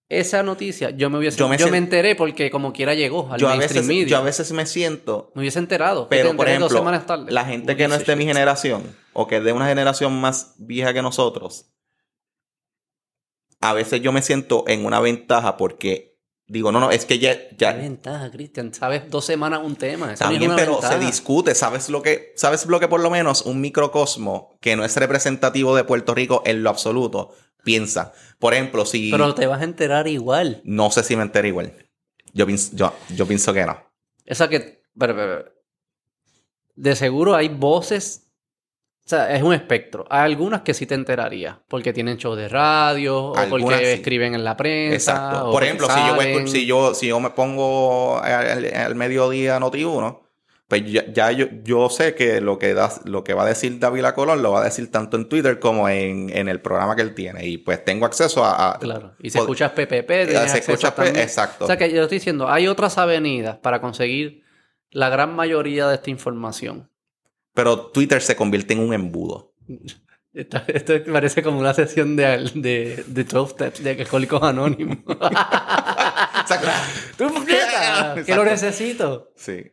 esa 0.09 0.41
noticia 0.41 0.89
yo 0.91 1.09
me 1.09 1.17
hubiese, 1.17 1.37
Yo 1.37 1.53
yo 1.55 1.69
me 1.69 1.77
enteré 1.77 2.15
porque 2.15 2.49
como 2.49 2.71
quiera 2.71 2.93
llegó 2.93 3.31
al 3.31 3.39
Yo 3.39 3.49
a, 3.49 3.57
veces, 3.57 3.85
media. 3.85 4.07
yo 4.07 4.17
a 4.17 4.21
veces 4.21 4.51
me 4.53 4.65
siento 4.65 5.31
me 5.35 5.41
hubiese 5.41 5.59
enterado. 5.59 6.07
Pero, 6.09 6.29
por 6.35 6.47
enteré 6.47 6.59
dos 6.59 6.71
ejemplo, 6.71 6.77
semanas 6.79 7.05
tarde. 7.05 7.31
la 7.31 7.45
gente 7.45 7.75
que 7.75 7.87
no 7.87 7.95
es 7.95 8.05
de 8.05 8.15
mi 8.15 8.25
generación 8.25 8.83
o 9.13 9.27
que 9.27 9.37
es 9.37 9.43
de 9.43 9.51
una 9.51 9.67
generación 9.67 10.19
más 10.19 10.53
vieja 10.57 10.93
que 10.93 11.01
nosotros, 11.01 11.71
a 13.59 13.73
veces 13.73 14.01
yo 14.01 14.11
me 14.11 14.21
siento 14.21 14.63
en 14.67 14.85
una 14.85 14.99
ventaja 14.99 15.57
porque 15.57 16.15
digo, 16.49 16.71
no, 16.71 16.79
no, 16.79 16.91
es 16.91 17.05
que 17.05 17.19
ya, 17.19 17.35
Qué 17.49 17.55
ya 17.57 17.73
ventaja, 17.73 18.31
Cristian. 18.31 18.73
Sabes 18.73 19.09
dos 19.09 19.25
semanas 19.25 19.59
un 19.63 19.75
tema. 19.75 20.05
Eso 20.05 20.13
está 20.13 20.25
no 20.27 20.31
es 20.33 20.39
bien, 20.39 20.51
una 20.51 20.57
pero 20.59 20.73
ventaja. 20.73 20.93
se 20.93 21.05
discute, 21.05 21.53
¿sabes 21.55 21.89
lo 21.89 22.01
que, 22.01 22.31
sabes 22.37 22.65
lo 22.65 22.79
que 22.79 22.87
por 22.87 23.01
lo 23.01 23.09
menos 23.09 23.41
un 23.41 23.59
microcosmo 23.59 24.57
que 24.61 24.75
no 24.77 24.85
es 24.85 24.95
representativo 24.95 25.75
de 25.75 25.83
Puerto 25.83 26.15
Rico 26.15 26.43
en 26.45 26.63
lo 26.63 26.69
absoluto 26.69 27.33
piensa? 27.67 28.13
Por 28.39 28.53
ejemplo, 28.53 28.85
si 28.85 29.11
Pero 29.11 29.35
te 29.35 29.45
vas 29.45 29.61
a 29.61 29.65
enterar 29.65 30.07
igual. 30.07 30.61
no 30.63 30.89
sé 30.89 31.03
si 31.03 31.15
me 31.15 31.23
entero 31.23 31.47
igual. 31.47 31.73
Yo 32.33 32.45
pienso, 32.45 32.75
yo, 32.75 32.93
yo 33.15 33.27
pienso 33.27 33.53
que 33.53 33.65
no. 33.65 33.77
Esa 34.25 34.47
que. 34.47 34.81
pero, 34.97 35.15
pero, 35.15 35.43
pero, 35.43 35.51
de 36.75 36.95
seguro 36.95 37.35
hay 37.35 37.49
voces. 37.49 38.23
O 39.05 39.09
sea, 39.09 39.33
es 39.35 39.41
un 39.41 39.53
espectro. 39.53 40.05
Hay 40.09 40.25
algunas 40.25 40.61
que 40.61 40.73
sí 40.73 40.85
te 40.85 40.93
enteraría. 40.95 41.63
Porque 41.69 41.93
tienen 41.93 42.17
show 42.17 42.35
de 42.35 42.49
radio. 42.49 43.27
O 43.27 43.35
Algunas 43.37 43.63
porque 43.63 43.85
sí. 43.85 43.91
escriben 43.93 44.35
en 44.35 44.43
la 44.43 44.57
prensa. 44.57 44.95
Exacto. 44.95 45.37
o 45.37 45.43
Por 45.43 45.51
porque 45.53 45.65
ejemplo, 45.65 45.87
si 45.87 45.99
yo, 46.07 46.47
si, 46.47 46.65
yo, 46.65 46.93
si 46.93 47.07
yo 47.07 47.19
me 47.19 47.29
pongo 47.29 48.19
al, 48.19 48.65
al 48.75 48.95
mediodía 48.95 49.59
Noti 49.59 49.83
1, 49.85 50.26
pues 50.67 50.83
ya, 50.91 51.05
ya 51.13 51.31
yo, 51.31 51.45
yo 51.63 51.89
sé 51.89 52.13
que 52.13 52.41
lo 52.41 52.59
que, 52.59 52.73
da, 52.73 52.91
lo 53.05 53.23
que 53.23 53.33
va 53.33 53.43
a 53.43 53.47
decir 53.47 53.79
David 53.79 54.03
Colón 54.13 54.41
lo 54.41 54.51
va 54.51 54.61
a 54.61 54.63
decir 54.65 54.91
tanto 54.91 55.15
en 55.15 55.29
Twitter 55.29 55.59
como 55.59 55.87
en, 55.87 56.29
en 56.35 56.49
el 56.49 56.59
programa 56.61 56.95
que 56.95 57.03
él 57.03 57.13
tiene. 57.15 57.45
Y 57.47 57.57
pues 57.59 57.83
tengo 57.85 58.05
acceso 58.05 58.43
a... 58.43 58.73
a- 58.73 58.79
Claro. 58.79 59.15
Y 59.19 59.29
si 59.29 59.37
pod- 59.37 59.41
escuchas 59.43 59.71
PPP, 59.71 60.09
eh, 60.11 60.49
se 60.49 60.57
escucha 60.59 60.93
P- 60.93 61.03
también. 61.03 61.23
exacto. 61.23 61.63
O 61.63 61.67
sea 61.67 61.77
que 61.77 61.89
yo 61.91 62.01
estoy 62.03 62.17
diciendo, 62.17 62.49
hay 62.49 62.67
otras 62.67 62.97
avenidas 62.97 63.57
para 63.57 63.79
conseguir 63.79 64.43
la 64.91 65.09
gran 65.09 65.33
mayoría 65.35 65.87
de 65.87 65.95
esta 65.95 66.09
información. 66.09 66.91
Pero 67.53 67.87
Twitter 67.91 68.21
se 68.21 68.35
convierte 68.35 68.73
en 68.73 68.81
un 68.81 68.93
embudo. 68.93 69.53
Esto, 70.33 70.61
esto 70.67 70.93
parece 71.11 71.41
como 71.41 71.57
una 71.57 71.73
sesión 71.73 72.15
de, 72.15 72.51
de, 72.53 73.03
de 73.07 73.23
12 73.23 73.53
steps 73.53 73.83
de 73.83 73.89
Alcohólicos 74.01 74.43
Anónimos. 74.43 74.97
¡Tú 77.17 77.33
puñeta! 77.33 78.15
Que 78.25 78.35
lo 78.35 78.45
necesito. 78.45 79.31
Sí. 79.35 79.63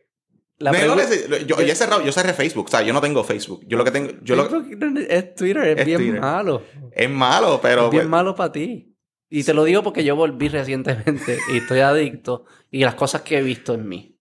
La 0.57 0.71
No, 0.71 0.77
no 0.77 0.95
pregunta- 0.95 1.03
neces- 1.09 1.45
yo, 1.45 1.57
yo 1.61 1.71
he 1.71 1.75
cerrado, 1.75 2.03
yo 2.03 2.11
cerré 2.11 2.33
Facebook, 2.33 2.65
o 2.67 2.69
sea, 2.69 2.81
yo 2.81 2.93
no 2.93 3.01
tengo 3.01 3.23
Facebook. 3.23 3.65
Yo 3.67 3.77
lo 3.77 3.83
que 3.83 3.91
tengo, 3.91 4.11
yo 4.23 4.35
Facebook 4.49 5.05
es 5.09 5.35
Twitter, 5.35 5.67
es, 5.67 5.79
Es 5.79 5.85
bien 5.85 5.97
Twitter. 5.99 6.21
malo. 6.21 6.63
es 6.91 7.09
malo, 7.09 7.59
pero 7.61 7.85
es 7.85 7.91
bien 7.91 8.03
pues, 8.03 8.09
malo 8.09 8.35
para 8.35 8.51
ti. 8.53 8.95
Y 9.29 9.43
te 9.43 9.53
lo 9.53 9.63
digo 9.65 9.83
porque 9.83 10.03
yo 10.05 10.15
volví 10.15 10.47
recientemente 10.47 11.37
y 11.51 11.57
estoy 11.57 11.79
adicto. 11.79 12.45
Y 12.71 12.83
las 12.85 12.95
cosas 12.95 13.21
que 13.23 13.37
he 13.39 13.41
visto 13.41 13.73
en 13.73 13.87
mí. 13.87 14.17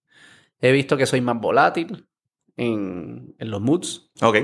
He 0.60 0.72
visto 0.72 0.96
que 0.96 1.06
soy 1.06 1.20
más 1.20 1.38
volátil 1.40 2.06
en, 2.56 3.34
en 3.38 3.50
los 3.50 3.60
moods. 3.60 4.10
ok. 4.22 4.38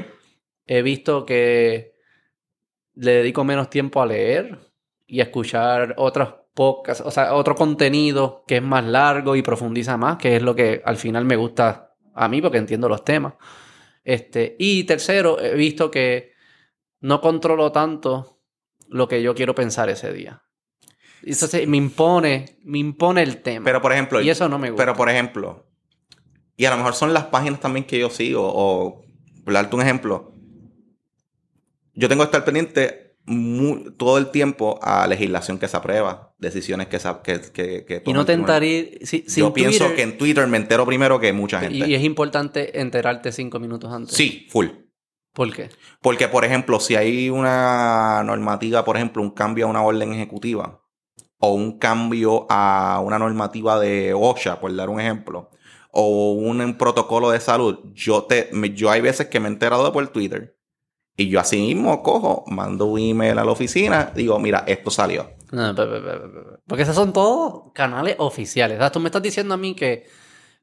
He 0.67 0.83
visto 0.83 1.27
que 1.27 1.95
le 2.95 3.13
dedico 3.13 3.43
menos 3.43 3.69
tiempo 3.71 4.01
a 4.01 4.07
leer 4.07 4.59
y 5.07 5.19
a 5.21 5.25
escuchar 5.25 5.95
otros 5.97 6.35
podcasts, 6.55 7.03
o 7.07 7.11
sea, 7.11 7.35
otro 7.35 7.55
contenido 7.55 8.45
que 8.47 8.57
es 8.57 8.63
más 8.63 8.85
largo 8.85 9.37
y 9.37 9.43
profundiza 9.43 9.97
más, 9.97 10.19
que 10.19 10.37
es 10.37 10.43
lo 10.43 10.55
que 10.55 10.83
al 10.85 10.97
final 10.97 11.25
me 11.25 11.37
gusta 11.37 11.95
a 12.15 12.29
mí 12.29 12.43
porque 12.43 12.59
entiendo 12.59 12.89
los 12.89 13.05
temas. 13.05 13.35
Este, 14.05 14.57
y 14.59 14.85
tercero, 14.85 15.41
he 15.41 15.55
visto 15.55 15.91
que 15.91 16.33
no 17.01 17.21
controlo 17.21 17.73
tanto 17.73 18.41
lo 18.89 19.09
que 19.09 19.23
yo 19.23 19.35
quiero 19.35 19.55
pensar 19.55 19.89
ese 19.89 20.13
día. 20.13 20.43
Y 21.23 21.33
Entonces 21.33 21.67
me 21.69 21.77
impone, 21.77 22.59
me 22.65 22.79
impone 22.79 23.23
el 23.23 23.43
tema. 23.43 23.65
Pero 23.65 23.81
por 23.81 23.93
ejemplo, 23.93 24.21
y 24.21 24.31
eso 24.31 24.49
no 24.49 24.59
me 24.59 24.71
gusta. 24.71 24.83
Pero 24.83 24.97
por 24.97 25.09
ejemplo, 25.09 25.67
y 26.57 26.65
a 26.65 26.71
lo 26.71 26.77
mejor 26.77 26.95
son 26.95 27.13
las 27.13 27.27
páginas 27.27 27.61
también 27.61 27.87
que 27.87 27.99
yo 27.99 28.11
sigo, 28.11 28.51
o 28.53 29.03
por 29.45 29.55
darte 29.55 29.77
un 29.77 29.83
ejemplo, 29.83 30.35
yo 31.95 32.09
tengo 32.09 32.23
que 32.23 32.27
estar 32.27 32.45
pendiente 32.45 33.17
todo 33.97 34.19
el 34.19 34.31
tiempo 34.31 34.79
a 34.83 35.07
legislación 35.07 35.59
que 35.59 35.69
se 35.69 35.77
aprueba, 35.77 36.30
decisiones 36.41 36.89
que 36.89 36.99
que, 36.99 37.41
que, 37.53 37.85
que 37.85 38.03
y 38.05 38.13
no 38.13 38.25
tentaría... 38.25 38.85
si- 39.03 39.25
Yo 39.29 39.53
pienso 39.53 39.79
Twitter- 39.85 39.97
que 39.97 40.03
en 40.03 40.19
Twitter 40.19 40.47
me 40.47 40.57
entero 40.57 40.85
primero 40.87 41.21
que 41.21 41.33
mucha 41.33 41.61
gente. 41.61 41.77
y, 41.89 41.95
es 41.95 42.03
importante 42.03 42.81
enterarte 42.81 43.31
cinco 43.33 43.59
minutos 43.61 43.93
antes. 43.93 44.17
Sí, 44.17 44.47
full. 44.51 44.67
¿Por 45.33 45.55
qué? 45.55 45.69
Porque, 46.03 46.27
por 46.29 46.45
ejemplo, 46.45 46.81
si 46.81 46.97
hay 46.97 47.31
una 47.31 48.23
normativa, 48.25 48.85
por 48.85 48.97
ejemplo, 48.97 49.23
un 49.23 49.31
cambio 49.31 49.67
a 49.67 49.71
una 49.71 49.83
orden 49.83 50.13
ejecutiva 50.13 50.81
o 51.39 51.53
un 51.55 51.79
cambio 51.79 52.47
a 52.51 53.01
una 53.05 53.19
normativa 53.19 53.79
de 53.79 54.13
OSHA, 54.15 54.61
por 54.61 54.75
dar 54.75 54.89
un 54.91 55.01
ejemplo, 55.01 55.51
o 55.93 56.33
un, 56.33 56.77
protocolo 56.77 57.31
de 57.31 57.41
salud, 57.41 57.79
yo, 57.95 58.25
te, 58.25 58.49
me- 58.53 58.71
yo 58.75 58.91
hay 58.91 59.01
veces 59.01 59.29
que 59.29 59.41
me 59.41 59.49
he 59.49 59.53
enterado 59.53 59.93
por 59.93 60.07
Twitter 60.09 60.57
y 61.17 61.29
yo 61.29 61.39
así 61.41 61.59
mismo 61.61 62.03
cojo, 62.03 62.45
mando 62.49 62.87
un 62.87 62.99
email 63.01 63.39
a 63.39 63.45
la 63.45 63.51
oficina, 63.53 64.11
digo, 64.15 64.39
mira, 64.39 64.65
esto 64.67 64.91
salió. 64.91 65.31
No, 65.53 65.75
porque 66.67 66.83
esos 66.85 66.95
son 66.95 67.13
todos 67.13 67.73
canales 67.75 68.17
oficiales. 68.19 68.79
O 68.79 68.81
sea, 68.81 68.93
tú 68.93 69.01
me 69.01 69.07
estás 69.09 69.23
diciendo 69.23 69.55
a 69.55 69.57
mí 69.57 69.75
que, 69.75 70.07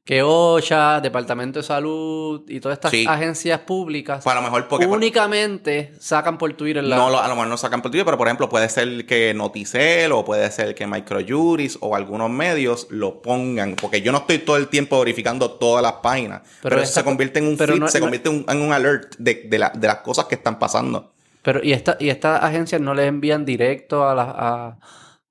que 0.02 0.22
OSHA, 0.22 1.02
Departamento 1.02 1.58
de 1.58 1.62
Salud 1.62 2.42
y 2.48 2.60
todas 2.60 2.78
estas 2.78 2.92
Sí. 2.92 3.04
agencias 3.06 3.60
públicas 3.60 4.24
Pues 4.24 4.34
a 4.34 4.38
lo 4.40 4.42
mejor 4.42 4.66
porque... 4.66 4.86
únicamente 4.86 5.92
sacan 6.00 6.38
por 6.38 6.50
Twitter 6.54 6.82
la... 6.82 6.96
No, 6.96 7.08
a 7.18 7.28
lo 7.28 7.34
mejor 7.34 7.48
no 7.48 7.58
sacan 7.58 7.82
por 7.82 7.90
Twitter, 7.90 8.06
pero 8.06 8.16
por 8.16 8.26
ejemplo 8.26 8.48
puede 8.48 8.70
ser 8.70 9.04
que 9.04 9.34
Noticel 9.34 10.10
o 10.12 10.24
puede 10.24 10.50
ser 10.50 10.74
que 10.74 10.86
Microjuris 10.86 11.76
o 11.82 11.94
algunos 11.94 12.30
medios 12.30 12.86
lo 12.88 13.20
pongan, 13.20 13.76
porque 13.76 14.00
yo 14.00 14.10
no 14.12 14.18
estoy 14.18 14.38
todo 14.38 14.56
el 14.56 14.68
tiempo 14.68 14.98
verificando 14.98 15.50
todas 15.50 15.82
las 15.82 15.92
páginas, 16.02 16.40
pero, 16.62 16.76
eso 16.76 16.84
esta- 16.84 17.00
se 17.00 17.04
convierte 17.04 17.40
en 17.40 17.46
un 17.48 17.58
feed, 17.58 17.74
no- 17.78 17.88
se 17.88 18.00
convierte 18.00 18.30
en 18.30 18.36
un, 18.36 18.44
en 18.48 18.62
un 18.62 18.72
alert 18.72 19.16
de, 19.18 19.46
de 19.50 19.58
la- 19.58 19.72
de 19.74 19.86
las 19.86 19.98
cosas 19.98 20.24
que 20.24 20.36
están 20.36 20.58
pasando. 20.58 21.12
Pero, 21.42 21.60
¿y, 21.62 21.72
esta, 21.72 21.96
y 22.00 22.08
estas 22.10 22.42
agencias 22.42 22.80
no 22.80 22.94
les 22.94 23.06
envían 23.06 23.44
directo 23.44 24.08
a 24.08 24.14
las, 24.14 24.28
a, 24.28 24.78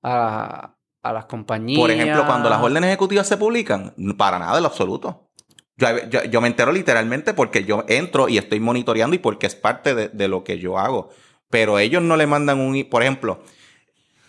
a- 0.02 0.74
a 1.02 1.12
las 1.12 1.26
compañías? 1.26 1.78
Por 1.80 1.90
ejemplo, 1.90 2.26
cuando 2.26 2.50
las 2.50 2.60
órdenes 2.60 2.88
ejecutivas 2.88 3.26
se 3.26 3.36
publican, 3.36 3.94
para 4.16 4.38
nada 4.38 4.56
en 4.56 4.62
lo 4.62 4.68
absoluto. 4.68 5.30
Yo, 5.76 5.86
yo- 6.10 6.24
yo 6.24 6.40
me 6.40 6.48
entero 6.48 6.72
literalmente 6.72 7.34
porque 7.34 7.64
yo 7.64 7.84
entro 7.88 8.28
y 8.28 8.38
estoy 8.38 8.58
monitoreando 8.60 9.14
y 9.14 9.18
porque 9.20 9.46
es 9.46 9.54
parte 9.54 9.94
de, 9.94 10.08
de 10.08 10.28
lo 10.28 10.42
que 10.44 10.58
yo 10.58 10.78
hago. 10.78 11.10
Pero 11.50 11.78
ellos 11.78 12.02
no 12.02 12.16
le 12.16 12.26
mandan 12.26 12.58
un... 12.58 12.84
Por 12.90 13.02
ejemplo, 13.02 13.42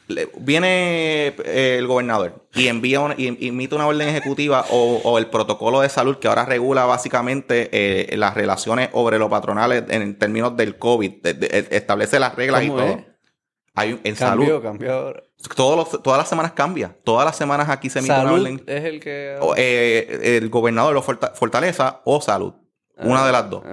le- 0.09 0.29
viene 0.37 1.27
eh, 1.45 1.77
el 1.79 1.87
gobernador 1.87 2.45
y 2.53 2.67
envía 2.67 2.99
una, 2.99 3.15
y 3.17 3.47
emite 3.47 3.75
una 3.75 3.87
orden 3.87 4.09
ejecutiva 4.09 4.65
o, 4.71 4.99
o 5.03 5.17
el 5.17 5.27
protocolo 5.27 5.79
de 5.81 5.87
salud 5.89 6.17
que 6.17 6.27
ahora 6.27 6.43
regula 6.45 6.83
básicamente 6.85 7.69
eh, 7.71 8.17
las 8.17 8.33
relaciones 8.33 8.89
obrero-patronales 8.91 9.85
en 9.89 10.19
términos 10.19 10.57
del 10.57 10.77
COVID, 10.77 11.21
de- 11.21 11.33
de- 11.33 11.67
establece 11.71 12.19
las 12.19 12.35
reglas 12.35 12.63
y 12.63 12.67
¿Cómo 12.67 12.79
todo. 12.79 12.89
es? 12.89 12.97
Hay 13.75 13.99
en 14.03 14.15
Cambió, 14.15 14.47
salud. 14.47 14.61
cambió 14.63 14.93
ahora. 14.93 15.23
Todos 15.55 15.77
los- 15.77 16.03
todas 16.03 16.17
las 16.17 16.27
semanas 16.27 16.51
cambia. 16.51 16.93
Todas 17.05 17.25
las 17.25 17.37
semanas 17.37 17.69
aquí 17.69 17.89
se 17.89 17.99
emite 17.99 18.13
una 18.13 18.23
Salud 18.23 18.41
orden. 18.41 18.63
es 18.67 18.83
el 18.83 18.99
que... 18.99 19.37
O, 19.39 19.53
eh, 19.55 20.37
el 20.37 20.49
gobernador 20.49 20.93
lo 20.93 21.01
forta- 21.01 21.31
Fortaleza 21.33 22.01
o 22.03 22.19
Salud. 22.19 22.53
Una 23.01 23.25
de 23.25 23.31
las 23.31 23.49
dos. 23.49 23.63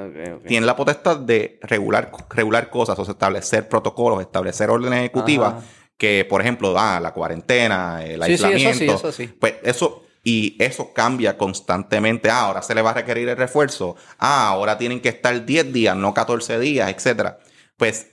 Tiene 0.47 0.65
la 0.67 0.77
potestad 0.77 1.17
de 1.17 1.59
regular, 1.63 2.13
regular 2.31 2.71
cosas, 2.71 2.97
o 3.01 3.05
sea, 3.05 3.11
establecer 3.11 3.69
protocolos, 3.69 4.21
establecer 4.21 4.71
órdenes 4.71 5.01
ejecutivas 5.01 5.55
Ajá. 5.55 5.65
Que, 5.99 6.27
por 6.29 6.41
ejemplo, 6.41 6.75
ah, 6.79 7.01
la 7.01 7.13
cuarentena, 7.13 8.05
el 8.05 8.21
Sí, 8.23 8.27
sí, 8.29 8.33
eso 8.35 8.47
aislamiento. 8.47 8.79
sí, 8.79 8.91
eso 8.91 9.13
sí. 9.13 9.27
Pues 9.29 9.55
eso, 9.63 10.03
y 10.23 10.57
eso 10.63 10.93
cambia 10.93 11.39
constantemente. 11.39 12.29
Ah, 12.31 12.41
ahora 12.41 12.63
se 12.63 12.75
le 12.75 12.83
va 12.83 12.91
a 12.91 12.95
requerir 12.95 13.29
el 13.29 13.37
refuerzo. 13.37 13.97
Ah, 14.19 14.49
ahora 14.49 14.77
tienen 14.79 15.01
que 15.01 15.09
estar 15.09 15.45
10 15.45 15.73
días, 15.73 15.97
no 15.97 16.13
14 16.13 16.59
días, 16.59 16.91
etcétera. 16.91 17.39
Pues 17.77 18.09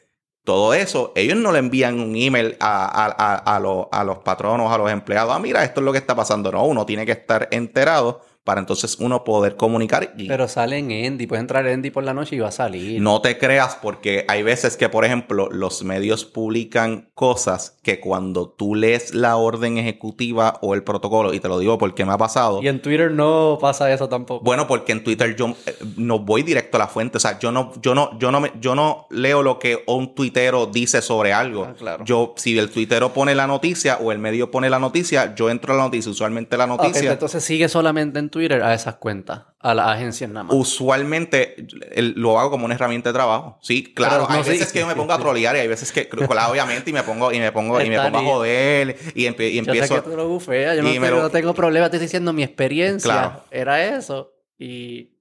todo 0.45 0.73
eso, 0.73 1.11
ellos 1.15 1.37
no 1.37 1.51
le 1.51 1.59
envían 1.59 1.99
un 1.99 2.15
email 2.15 2.57
a, 2.59 2.85
a- 2.85 3.15
a- 3.35 3.55
a 3.55 3.59
los- 3.59 3.87
a 3.91 4.03
los 4.03 4.19
patronos, 4.19 4.71
a 4.71 4.77
los 4.77 4.91
empleados. 4.91 5.33
Ah, 5.35 5.39
mira, 5.39 5.63
esto 5.63 5.79
es 5.79 5.85
lo 5.85 5.91
que 5.91 5.97
está 5.97 6.15
pasando. 6.15 6.51
No, 6.51 6.65
uno 6.65 6.85
tiene 6.85 7.05
que 7.05 7.13
estar 7.13 7.47
enterado 7.51 8.21
para 8.43 8.60
entonces 8.60 8.97
uno 8.99 9.23
poder 9.23 9.56
comunicar. 9.56 10.13
Y 10.17 10.27
Pero 10.27 10.47
sale 10.47 10.77
en 10.77 10.91
Endy. 10.91 11.27
Puedes 11.27 11.41
entrar 11.41 11.65
en 11.67 11.73
Endy 11.75 11.91
por 11.91 12.03
la 12.03 12.13
noche 12.13 12.36
y 12.36 12.39
va 12.39 12.49
a 12.49 12.51
salir. 12.51 13.01
no 13.01 13.21
te 13.21 13.38
creas 13.38 13.77
porque 13.82 14.25
hay 14.27 14.43
veces 14.43 14.75
que, 14.77 14.89
por 14.89 15.06
ejemplo, 15.06 15.49
los 15.51 15.84
medios 15.84 16.25
publican 16.25 17.10
cosas 17.13 17.77
que 17.84 17.99
cuando 17.99 18.49
tú 18.49 18.75
lees 18.75 19.13
la 19.13 19.38
orden 19.38 19.77
ejecutiva 19.77 20.60
o 20.62 20.73
el 20.73 20.84
protocolo, 20.84 21.34
y 21.34 21.39
te 21.39 21.47
lo 21.47 21.60
digo 21.60 21.77
porque 21.77 22.06
me 22.06 22.12
ha 22.13 22.17
pasado, 22.17 22.62
Y 22.62 22.67
en 22.67 22.82
Twitter 22.82 23.12
no 23.12 23.58
pasa 23.62 23.91
eso 23.93 24.10
tampoco. 24.10 24.43
bueno, 24.43 24.67
porque 24.67 24.91
en 24.91 25.03
Twitter 25.03 25.36
yo 25.36 25.56
eh, 25.65 25.75
no 25.97 26.19
voy 26.19 26.43
directo 26.43 26.77
a 26.77 26.79
la 26.79 26.88
fuente, 26.88 27.17
o 27.17 27.19
sea, 27.19 27.39
yo 27.39 27.51
no, 27.51 27.71
yo 27.82 27.95
no, 27.95 28.17
yo 28.19 28.32
no, 28.32 28.39
me- 28.41 28.51
yo 28.60 28.75
no 28.75 29.08
leo 29.10 29.41
lo 29.43 29.60
que 29.60 29.84
un 29.88 30.13
tuitero 30.15 30.65
dice 30.65 31.01
sobre 31.01 31.32
algo. 31.34 31.65
Ah, 31.69 31.73
claro. 31.77 32.03
Yo, 32.06 32.34
si 32.38 32.58
el 32.58 32.69
tuitero 32.69 33.13
pone 33.13 33.36
la 33.36 33.47
noticia 33.47 33.97
o 34.01 34.12
el 34.12 34.19
medio 34.19 34.51
pone 34.51 34.69
la 34.69 34.79
noticia, 34.79 35.34
yo 35.36 35.49
entro 35.49 35.73
a 35.73 35.77
la 35.77 35.84
noticia. 35.84 36.12
Usualmente 36.12 36.58
la 36.58 36.67
noticia. 36.67 37.12
entonces 37.12 37.43
sigue 37.43 37.69
solamente 37.69 38.19
en 38.19 38.29
Twitter 38.33 38.61
a 38.61 38.73
esas 38.73 38.95
cuentas, 38.95 39.43
a 39.59 39.73
las 39.73 39.87
agencias 39.87 40.29
nada 40.29 40.43
más. 40.43 40.55
Usualmente 40.57 41.55
el- 41.93 42.13
lo 42.17 42.37
hago 42.37 42.49
como 42.51 42.65
una 42.65 42.75
herramienta 42.75 43.09
de 43.09 43.13
trabajo. 43.13 43.57
Sí, 43.61 43.93
claro. 43.93 44.25
Pero 44.27 44.27
no, 44.27 44.33
hay 44.43 44.49
veces 44.49 44.67
sí. 44.67 44.73
que 44.73 44.79
yo 44.81 44.87
me 44.87 44.95
pongo 44.95 45.13
a 45.13 45.17
trolear 45.19 45.55
y 45.55 45.59
hay 45.59 45.67
veces 45.69 45.91
que, 45.93 46.09
claro, 46.09 46.51
obviamente, 46.51 46.89
y 46.89 46.93
me 46.93 47.03
pongo, 47.03 47.31
y 47.31 47.39
me 47.39 47.51
pongo, 47.53 47.79
y 47.81 47.89
me 47.89 47.97
pongo 48.01 48.17
a 48.17 48.21
joder 48.23 48.97
y, 49.15 49.21
y 49.21 49.25
yo 49.25 49.33
sé 49.37 49.57
empiezo. 49.59 49.95
que 50.03 50.09
tú 50.09 50.17
lo 50.17 50.27
bufeas, 50.27 50.75
yo 50.75 50.83
no, 50.83 50.89
me 50.89 50.99
tengo- 50.99 51.21
lo- 51.21 51.29
tengo 51.29 51.53
problema, 51.53 51.85
estoy 51.85 51.99
diciendo 52.01 52.33
mi 52.33 52.43
experiencia 52.43 53.09
Claro. 53.11 53.43
era 53.51 53.81
eso 53.95 54.33
y, 54.57 55.11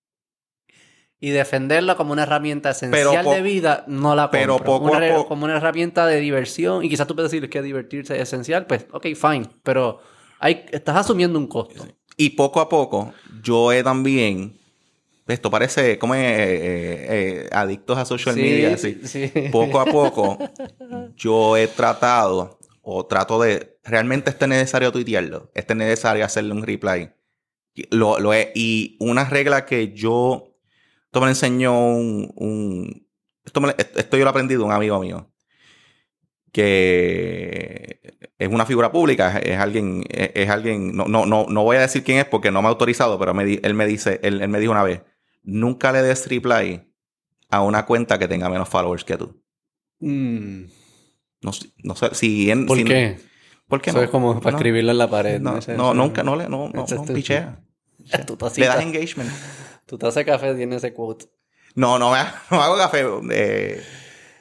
y 1.21 1.31
defenderla 1.31 1.95
como 1.97 2.13
una 2.13 2.25
herramienta 2.25 2.71
esencial 2.71 3.25
de 3.25 3.43
vida 3.43 3.85
no 3.87 4.17
la 4.17 4.25
compro. 4.31 4.59
pero 4.59 4.79
Una 4.81 4.99
poco- 5.15 5.29
como 5.29 5.45
una 5.45 5.57
herramienta 5.59 6.05
de 6.07 6.19
diversión 6.19 6.85
y 6.85 6.89
quizás 6.89 7.07
tú 7.07 7.15
puedes 7.15 7.31
decir 7.31 7.49
que 7.49 7.63
divertirse 7.63 8.17
es 8.17 8.23
esencial, 8.23 8.67
pues 8.67 8.87
ok, 8.91 9.07
fine, 9.15 9.49
pero 9.63 10.01
hay, 10.41 10.65
estás 10.73 10.97
asumiendo 10.97 11.39
un 11.39 11.47
costo. 11.47 11.87
Y 12.17 12.31
poco 12.31 12.61
a 12.61 12.69
poco, 12.69 13.13
yo 13.43 13.73
he 13.73 13.83
también. 13.83 14.59
Esto 15.29 15.51
parece 15.51 15.99
como 15.99 16.15
eh, 16.15 16.21
eh, 16.21 17.07
eh, 17.09 17.49
adictos 17.53 17.97
a 17.97 18.05
social 18.05 18.35
Sí, 18.35 18.41
media. 18.41 18.77
sí, 18.77 19.01
sí. 19.05 19.31
Poco 19.53 19.81
a 19.81 19.87
poco, 19.87 20.37
yo 21.17 21.57
he 21.57 21.69
tratado 21.69 22.59
o 22.83 23.07
trato 23.07 23.41
de. 23.41 23.79
Realmente 23.85 24.31
este 24.31 24.45
es 24.45 24.49
necesario 24.49 24.93
tuitearlo. 24.93 25.51
Este 25.55 25.73
es 25.73 25.77
necesario 25.77 26.25
hacerle 26.25 26.53
un 26.53 26.63
reply. 26.63 27.11
Y 27.75 27.87
Lo, 27.95 28.19
lo 28.19 28.35
he- 28.35 28.53
y 28.55 28.97
una 29.01 29.25
regla 29.25 29.65
que 29.65 29.93
yo. 29.93 30.55
Esto 31.07 31.21
me 31.21 31.27
lo 31.27 31.31
enseñó 31.31 31.95
un. 31.97 32.33
un- 32.37 33.07
esto, 33.45 33.61
me 33.61 33.75
esto 33.79 34.17
yo 34.17 34.25
lo 34.25 34.31
aprendí 34.31 34.55
de 34.55 34.61
un 34.63 34.73
amigo 34.73 35.01
mío. 35.01 35.32
Que 36.53 38.01
es 38.39 38.49
una 38.49 38.67
figura 38.67 38.93
pública, 38.93 39.39
es, 39.39 39.51
es 39.53 39.59
alguien, 39.59 40.05
es, 40.11 40.31
es 40.35 40.49
alguien, 40.51 40.95
no, 40.97 41.07
no, 41.07 41.27
no, 41.27 41.47
no 41.49 41.63
voy 41.65 41.77
a 41.77 41.81
decir 41.81 42.05
quién 42.05 42.19
es 42.19 42.25
porque 42.27 42.51
no 42.51 42.61
me 42.63 42.69
ha 42.69 42.71
autorizado, 42.71 43.19
pero 43.19 43.35
me 43.35 43.45
di- 43.45 43.61
él 43.63 43.75
me 43.75 43.87
dice, 43.87 44.21
él, 44.23 44.43
él 44.43 44.49
me 44.49 44.61
dijo 44.61 44.73
una 44.73 44.83
vez, 44.83 45.01
nunca 45.43 45.93
le 45.93 46.03
des 46.03 46.29
reply 46.29 46.83
a 47.51 47.63
una 47.63 47.87
cuenta 47.87 48.19
que 48.19 48.29
tenga 48.29 48.49
menos 48.49 48.69
followers 48.69 49.05
que 49.05 49.17
tú. 49.17 49.43
Mm, 50.01 50.65
No, 51.43 51.53
sé- 51.53 51.73
no 51.83 51.97
sé 51.97 52.15
si... 52.15 52.51
en- 52.51 52.67
¿Por 52.67 52.77
si- 52.77 52.85
qué? 52.85 53.19
¿Por 53.67 53.81
qué 53.81 53.91
Eso 53.91 54.01
no? 54.01 54.05
es 54.05 54.11
como 54.11 54.39
para 54.41 54.53
No, 54.53 54.59
escribirlo 54.59 54.91
en 54.93 54.99
la 54.99 55.09
pared. 55.09 55.41
No, 55.41 55.57
Ese- 55.59 55.77
no, 55.77 55.95
nunca, 55.95 56.23
no 56.23 56.37
le, 56.37 56.49
no, 56.49 56.69
no, 56.69 56.85
no, 56.87 57.05
pichea. 57.15 57.59
Tu 58.27 58.37
Le 58.57 58.67
das 58.67 58.83
engagement. 58.83 59.31
tu 59.87 59.97
taza 59.97 60.21
de 60.21 60.27
café 60.27 60.55
tiene 60.55 60.77
ese 60.77 60.93
quote. 60.93 61.27
No, 61.75 61.99
no, 61.99 62.11
me, 62.13 62.19
no 62.51 62.63
hago 62.63 62.77
café. 62.77 63.05
eh, 63.31 63.83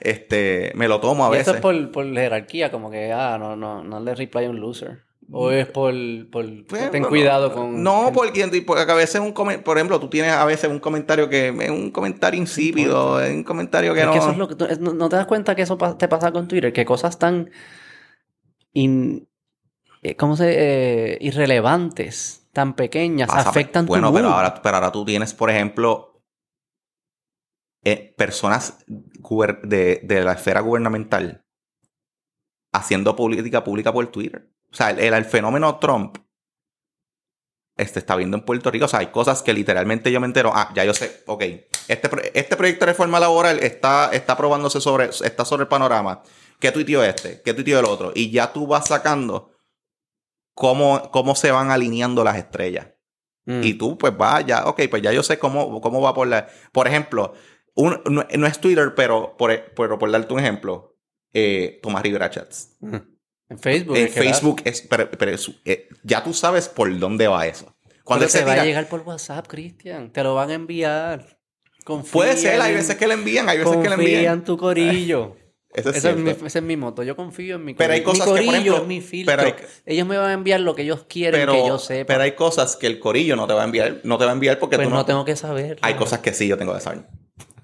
este, 0.02 0.72
me 0.76 0.88
lo 0.88 1.00
tomo 1.00 1.26
a 1.26 1.30
Y 1.30 1.32
veces. 1.32 1.48
eso 1.48 1.56
es 1.56 1.62
por, 1.62 1.92
por 1.92 2.06
jerarquía, 2.14 2.72
como 2.72 2.92
que, 2.92 3.12
ah, 3.14 3.38
no, 3.40 3.56
no, 3.56 3.84
no 3.84 4.00
le 4.00 4.16
reply 4.16 4.46
a 4.46 4.50
un 4.50 4.60
loser. 4.60 5.04
O 5.34 5.50
es 5.50 5.66
por, 5.68 5.94
por 6.30 6.46
Pues, 6.68 6.92
ten 6.92 7.04
no, 7.04 7.08
cuidado 7.08 7.50
no, 7.50 7.56
con... 7.56 7.84
No, 7.84 8.04
con- 8.06 8.14
porque, 8.14 8.64
porque 8.68 8.92
a 8.92 8.96
veces 8.96 9.22
un 9.22 9.34
comen- 9.34 9.64
por 9.64 9.78
ejemplo, 9.78 9.98
tú 10.00 10.10
tienes 10.10 10.34
a 10.34 10.44
veces 10.44 10.70
un 10.70 10.80
comentario 10.80 11.30
que 11.30 11.48
es 11.48 11.70
un 11.70 11.90
comentario 11.92 12.38
insípido, 12.38 13.22
es 13.22 13.32
un 13.34 13.44
comentario 13.46 13.94
que 13.94 14.02
Es 14.02 14.06
no. 14.08 14.12
que 14.12 14.18
eso 14.18 14.32
es 14.32 14.38
lo 14.38 14.48
que 14.50 14.56
no, 14.82 14.94
no 14.94 15.08
te 15.08 15.16
das 15.16 15.28
cuenta 15.28 15.56
que 15.56 15.62
eso 15.62 15.78
te 15.98 16.08
pasa 16.10 16.34
con 16.34 16.50
Twitter, 16.50 16.74
que 16.74 16.84
cosas 16.84 17.18
tan 17.18 17.50
in- 18.74 19.28
eh, 20.04 20.16
¿cómo 20.18 20.36
se 20.36 21.14
eh, 21.14 21.18
irrelevantes, 21.22 22.50
tan 22.52 22.76
pequeñas, 22.76 23.30
pasa. 23.30 23.50
afectan 23.50 23.86
Bueno, 23.86 24.10
tu 24.10 24.16
pero 24.16 24.28
mood. 24.28 24.36
ahora, 24.36 24.62
pero 24.62 24.76
ahora 24.76 24.92
tú 24.92 25.06
tienes, 25.06 25.34
por 25.34 25.50
ejemplo, 25.50 26.22
eh, 27.84 28.14
personas 28.18 28.84
de, 29.64 30.02
de 30.04 30.24
la 30.24 30.34
esfera 30.34 30.62
gubernamental 30.62 31.46
haciendo 32.74 33.16
política 33.16 33.64
pública 33.64 33.92
por 33.94 34.08
Twitter. 34.08 34.50
O 34.72 34.76
sea, 34.76 34.92
el, 34.92 35.00
el- 35.00 35.14
el 35.14 35.26
fenómeno 35.26 35.78
Trump 35.80 36.18
este, 37.78 38.00
está 38.00 38.16
viendo 38.16 38.38
en 38.38 38.44
Puerto 38.44 38.70
Rico. 38.72 38.86
O 38.86 38.88
sea, 38.88 39.00
hay 39.00 39.08
cosas 39.08 39.42
que 39.42 39.54
literalmente 39.54 40.12
yo 40.12 40.20
me 40.20 40.28
entero. 40.28 40.52
Ah, 40.54 40.72
ya 40.76 40.86
yo 40.86 40.94
sé. 40.94 41.24
Ok. 41.28 41.42
Este, 41.88 42.10
este 42.34 42.56
proyecto 42.56 42.86
de 42.86 42.92
reforma 42.92 43.20
laboral 43.20 43.60
está, 43.60 44.10
está 44.14 44.38
probándose 44.38 44.80
sobre, 44.80 45.06
está 45.06 45.46
sobre 45.46 45.64
el 45.64 45.68
panorama. 45.68 46.22
¿Qué 46.60 46.72
tuiteó 46.72 47.04
este? 47.04 47.42
¿Qué 47.42 47.54
tuiteó 47.54 47.80
el 47.80 47.86
otro? 47.86 48.12
Y 48.14 48.30
ya 48.30 48.54
tú 48.54 48.68
vas 48.68 48.88
sacando 48.88 49.52
cómo, 50.54 51.10
cómo 51.12 51.36
se 51.36 51.52
van 51.52 51.72
alineando 51.72 52.24
las 52.24 52.38
estrellas. 52.38 52.88
Mm. 53.46 53.62
Y 53.64 53.74
tú, 53.74 53.98
pues 53.98 54.14
va, 54.14 54.42
ya, 54.42 54.66
ok, 54.68 54.82
pues 54.90 55.02
ya 55.02 55.12
yo 55.12 55.24
sé 55.24 55.40
cómo, 55.40 55.82
cómo 55.82 56.02
va 56.02 56.14
por 56.14 56.28
la. 56.28 56.48
Por 56.72 56.88
ejemplo, 56.88 57.34
un- 57.76 58.02
no, 58.10 58.26
no 58.38 58.48
es 58.48 58.60
Twitter, 58.60 58.94
pero 58.96 59.36
por, 59.38 59.52
pero 59.76 59.98
por 60.00 60.12
darte 60.12 60.34
un 60.34 60.40
ejemplo, 60.40 60.98
eh, 61.34 61.80
Tomás 61.82 62.04
Rivera 62.04 62.30
Chats. 62.30 62.78
Mm. 62.82 62.96
En 63.50 63.60
Facebook. 63.60 63.98
En 63.98 64.10
Facebook 64.10 64.62
es, 64.66 64.82
pero, 64.84 65.10
pero 65.12 65.32
es- 65.32 65.52
eh, 65.66 65.88
ya 66.04 66.24
tú 66.24 66.34
sabes 66.34 66.70
por 66.70 66.98
dónde 67.00 67.28
va 67.28 67.46
eso. 67.48 67.76
Cuando 68.04 68.26
Pero 68.32 68.46
va 68.48 68.54
a 68.54 68.66
llegar 68.66 68.88
por 68.90 69.02
WhatsApp, 69.02 69.48
Cristian. 69.48 70.12
Te 70.12 70.24
lo 70.24 70.36
van 70.36 70.50
a 70.50 70.54
enviar. 70.54 71.40
Confía 71.86 72.12
puede 72.12 72.38
ser, 72.38 72.60
hay 72.62 72.74
veces 72.74 72.96
que 72.96 73.08
le 73.08 73.14
envían, 73.14 73.48
hay 73.50 73.58
veces 73.60 73.76
que 73.78 73.84
le 73.90 73.96
Confía 73.96 74.14
envían. 74.16 74.34
en 74.40 74.44
tu 74.44 74.58
corillo. 74.58 75.36
Eso 75.74 75.90
es 75.90 75.98
Esa 75.98 76.10
es, 76.10 76.16
cierto. 76.16 76.42
mi, 76.42 76.48
esa 76.48 76.60
es 76.60 76.66
mi 76.66 76.76
moto. 76.76 77.02
Yo 77.02 77.16
confío 77.16 77.56
en 77.56 77.64
mi 77.64 77.74
Pero 77.74 77.94
hay 77.94 78.04
corillo. 78.04 78.26
cosas 78.26 78.34
mi 78.34 78.40
que, 78.42 78.46
por 78.46 78.54
corillo 78.56 78.72
ejemplo, 78.74 78.82
es 78.82 78.88
mi 78.90 79.02
filtro. 79.02 79.36
pero 79.38 79.48
hay- 79.48 79.66
Ellos 79.86 80.08
me 80.08 80.18
van 80.18 80.30
a 80.30 80.34
enviar 80.34 80.60
lo 80.60 80.76
que 80.76 80.82
ellos 80.82 81.06
quieren 81.08 81.40
Pero, 81.40 81.54
que 81.54 81.66
yo 81.66 81.80
sepa. 81.80 82.08
pero 82.08 82.24
hay 82.24 82.34
cosas 82.34 82.76
que 82.76 82.88
el 82.88 83.00
corillo 83.00 83.38
no 83.38 83.48
te 83.48 83.54
va 83.54 83.62
a 83.62 83.66
enviar, 83.66 84.02
no 84.04 84.18
te 84.18 84.26
va 84.26 84.32
a 84.32 84.34
enviar 84.34 84.60
porque 84.60 84.76
pues 84.76 84.88
tú 84.88 84.92
no, 84.92 84.98
no. 84.98 85.06
tengo 85.06 85.24
que 85.24 85.38
saber. 85.38 85.78
Hay 85.82 85.94
cosas 85.94 86.20
que 86.20 86.34
sí 86.34 86.46
yo 86.48 86.58
tengo 86.58 86.74
que 86.74 86.82
saber. 86.82 87.06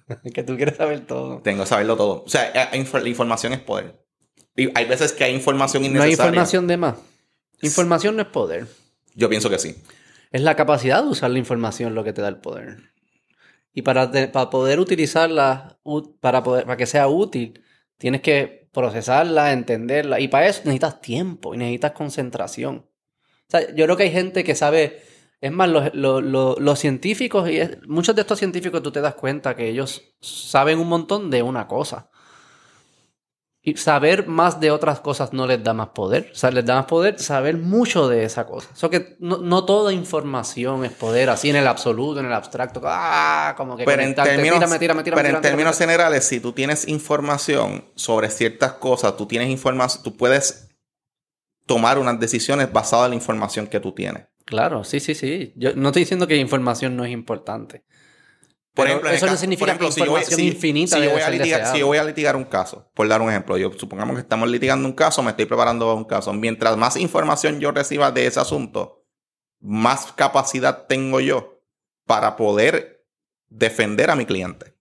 que 0.34 0.44
tú 0.44 0.56
quieres 0.56 0.78
saber 0.78 1.02
todo. 1.06 1.40
Tengo 1.42 1.64
que 1.64 1.70
saberlo 1.70 1.96
todo. 1.98 2.24
O 2.26 2.30
sea, 2.30 2.50
eh, 2.54 2.78
infor- 2.78 3.02
la 3.02 3.10
información 3.10 3.54
es 3.54 3.60
poder. 3.60 4.04
Y 4.56 4.70
hay 4.78 4.86
veces 4.86 5.12
que 5.14 5.24
hay 5.24 5.34
información 5.36 5.84
No 5.84 5.88
hay 5.88 5.92
innecesaria. 5.96 6.30
información 6.30 6.68
de 6.68 6.78
más. 6.78 6.96
Información 7.62 8.16
no 8.16 8.22
es 8.24 8.28
poder. 8.30 8.68
Yo 9.16 9.30
pienso 9.30 9.50
que 9.50 9.60
sí. 9.60 9.76
Es 10.32 10.42
la 10.42 10.56
capacidad 10.56 11.04
de 11.04 11.10
usar 11.10 11.30
la 11.32 11.40
información 11.40 11.96
lo 11.96 12.04
que 12.04 12.14
te 12.14 12.22
da 12.22 12.28
el 12.28 12.38
poder. 12.38 12.78
Y 13.74 13.84
para, 13.84 14.10
te- 14.12 14.28
para 14.28 14.50
poder 14.50 14.80
utilizarla, 14.80 15.80
para, 16.20 16.44
poder, 16.44 16.66
para 16.66 16.78
que 16.78 16.86
sea 16.88 17.08
útil, 17.08 17.64
tienes 17.98 18.22
que 18.22 18.68
procesarla, 18.72 19.54
entenderla. 19.54 20.20
Y 20.20 20.28
para 20.28 20.48
eso 20.48 20.62
necesitas 20.66 21.02
tiempo 21.02 21.54
y 21.54 21.58
necesitas 21.58 21.92
concentración. 21.92 22.78
O 22.78 23.50
sea, 23.50 23.62
yo 23.76 23.86
creo 23.86 23.98
que 23.98 24.04
hay 24.04 24.12
gente 24.12 24.44
que 24.44 24.56
sabe. 24.56 25.02
Es 25.40 25.52
más, 25.52 25.70
los, 25.70 25.94
los- 25.94 26.24
los- 26.24 26.60
los 26.60 26.80
científicos, 26.80 27.50
y 27.50 27.58
es- 27.60 27.78
muchos 27.88 28.16
de 28.16 28.22
estos 28.22 28.40
científicos 28.40 28.82
tú 28.82 28.92
te 28.92 29.02
das 29.02 29.16
cuenta 29.16 29.56
que 29.56 29.70
ellos 29.70 30.02
saben 30.20 30.80
un 30.80 30.88
montón 30.90 31.30
de 31.30 31.44
una 31.44 31.68
cosa. 31.68 32.10
Y 33.62 33.76
saber 33.76 34.28
más 34.28 34.62
de 34.62 34.72
otras 34.72 35.02
cosas 35.02 35.34
no 35.34 35.46
les 35.46 35.62
da 35.62 35.74
más 35.74 35.90
poder. 35.90 36.30
O 36.32 36.36
sea, 36.36 36.52
les 36.52 36.66
da 36.66 36.76
más 36.76 36.86
poder 36.86 37.20
saber 37.20 37.58
mucho 37.58 38.08
de 38.08 38.24
esa 38.24 38.46
cosa. 38.48 38.70
O 38.72 38.76
sea, 38.78 38.88
que 38.90 39.18
no, 39.20 39.38
no 39.40 39.66
toda 39.66 39.92
información 39.92 40.86
es 40.86 40.94
poder, 40.94 41.30
así 41.30 41.50
en 41.50 41.58
el 41.58 41.68
absoluto, 41.68 42.22
en 42.22 42.28
el 42.28 42.34
abstracto. 42.34 42.80
Ah, 42.86 43.54
como 43.58 43.76
que 43.76 43.84
Pero 43.84 44.02
en 44.04 44.16
términos, 44.16 44.60
tírame, 44.60 44.80
tírame, 44.80 45.04
tírame, 45.04 45.22
pero 45.22 45.36
en 45.38 45.42
términos 45.42 45.78
generales, 45.78 46.24
si 46.24 46.40
tú 46.40 46.54
tienes 46.54 46.88
información 46.88 47.86
sobre 47.96 48.30
ciertas 48.30 48.72
cosas, 48.74 49.18
tú 49.18 49.26
tienes 49.28 49.50
información, 49.50 50.02
tú 50.02 50.16
puedes 50.16 50.70
tomar 51.66 52.00
unas 52.00 52.18
decisiones 52.22 52.72
basadas 52.72 53.08
en 53.08 53.12
la 53.12 53.16
información 53.16 53.68
que 53.68 53.82
tú 53.82 53.92
tienes. 53.92 54.28
Claro, 54.48 54.86
sí, 54.86 55.02
sí, 55.02 55.14
sí. 55.14 55.52
Yo 55.58 55.76
no 55.76 55.90
estoy 55.90 56.04
diciendo 56.04 56.26
que 56.26 56.38
información 56.38 56.96
no 56.96 57.04
es 57.04 57.12
importante. 57.12 57.84
Por 58.74 58.86
Pero 58.86 58.90
ejemplo, 59.00 59.10
eso 59.10 59.26
no 59.26 59.36
significa 59.36 59.60
por 59.66 59.70
ejemplo, 59.70 59.88
que 59.90 59.94
si 59.94 60.00
yo 60.00 60.12
voy- 60.12 60.22
información 60.22 60.40
si- 60.40 60.48
infinita 60.48 60.96
si 60.98 61.04
yo 61.04 61.12
voy 61.12 61.22
a 61.22 61.30
litigar-. 61.30 61.66
Si 61.74 61.80
yo 61.80 61.88
voy 61.88 61.98
a 61.98 62.04
litigar 62.06 62.36
un 62.38 62.46
caso, 62.46 62.90
por 62.94 63.08
dar 63.10 63.22
un 63.22 63.30
ejemplo, 63.30 63.58
yo 63.58 63.72
supongamos 63.74 64.16
que 64.16 64.22
estamos 64.22 64.50
litigando 64.50 64.88
un 64.88 64.94
caso, 64.94 65.22
me 65.22 65.32
estoy 65.32 65.46
preparando 65.48 65.86
para 65.88 65.98
un 65.98 66.06
caso. 66.06 66.32
Mientras 66.32 66.78
más 66.78 66.96
información 66.96 67.60
yo 67.60 67.72
reciba 67.72 68.12
de 68.12 68.26
ese 68.28 68.40
asunto, 68.40 69.04
más 69.60 70.14
capacidad 70.14 70.88
tengo 70.88 71.20
yo 71.20 71.60
para 72.06 72.38
poder 72.38 73.04
defender 73.50 74.10
a 74.12 74.16
mi 74.16 74.26
cliente. 74.26 74.76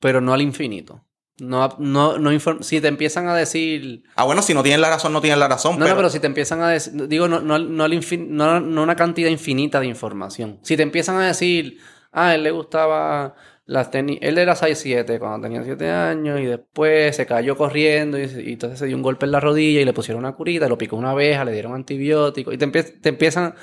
Pero 0.00 0.20
no 0.20 0.32
al 0.34 0.42
infinito. 0.42 1.04
No, 1.42 1.74
no, 1.80 2.18
no 2.18 2.30
si 2.60 2.80
te 2.80 2.86
empiezan 2.86 3.26
a 3.26 3.34
decir... 3.34 4.04
Ah, 4.14 4.22
bueno, 4.22 4.42
si 4.42 4.54
no 4.54 4.62
tienen 4.62 4.80
la 4.80 4.90
razón, 4.90 5.12
no 5.12 5.20
tienen 5.20 5.40
la 5.40 5.48
razón. 5.48 5.72
No, 5.72 5.80
pero, 5.80 5.90
no, 5.90 5.96
pero 5.96 6.10
si 6.10 6.20
te 6.20 6.28
empiezan 6.28 6.60
a 6.62 6.68
decir... 6.68 7.08
Digo, 7.08 7.26
no, 7.26 7.40
no, 7.40 7.58
no, 7.58 8.82
una 8.82 8.94
cantidad 8.94 9.28
infinita 9.28 9.80
de 9.80 9.86
información. 9.86 10.60
Si 10.62 10.76
te 10.76 10.84
empiezan 10.84 11.16
a 11.16 11.26
decir... 11.26 11.78
Ah, 12.12 12.36
él 12.36 12.44
le 12.44 12.52
gustaba 12.52 13.34
las 13.64 13.90
tenis... 13.90 14.18
Él 14.22 14.38
era 14.38 14.54
6'7 14.54 15.18
cuando 15.18 15.40
tenía 15.40 15.64
7 15.64 15.90
años 15.90 16.38
y 16.38 16.44
después 16.44 17.16
se 17.16 17.26
cayó 17.26 17.56
corriendo 17.56 18.20
y, 18.20 18.22
y 18.22 18.52
entonces 18.52 18.78
se 18.78 18.86
dio 18.86 18.94
un 18.96 19.02
golpe 19.02 19.26
en 19.26 19.32
la 19.32 19.40
rodilla 19.40 19.80
y 19.80 19.84
le 19.84 19.92
pusieron 19.92 20.22
una 20.24 20.36
curita, 20.36 20.68
lo 20.68 20.78
picó 20.78 20.94
una 20.94 21.10
abeja, 21.10 21.44
le 21.44 21.50
dieron 21.52 21.74
antibiótico 21.74 22.52
y 22.52 22.58
te, 22.58 22.68
empie- 22.68 23.00
te 23.00 23.08
empiezan... 23.08 23.54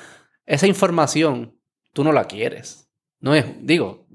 Esa 0.44 0.66
información 0.66 1.56
tú 1.94 2.04
no 2.04 2.12
la 2.12 2.24
quieres. 2.26 2.90
No 3.20 3.34
es... 3.34 3.46
Digo... 3.62 4.06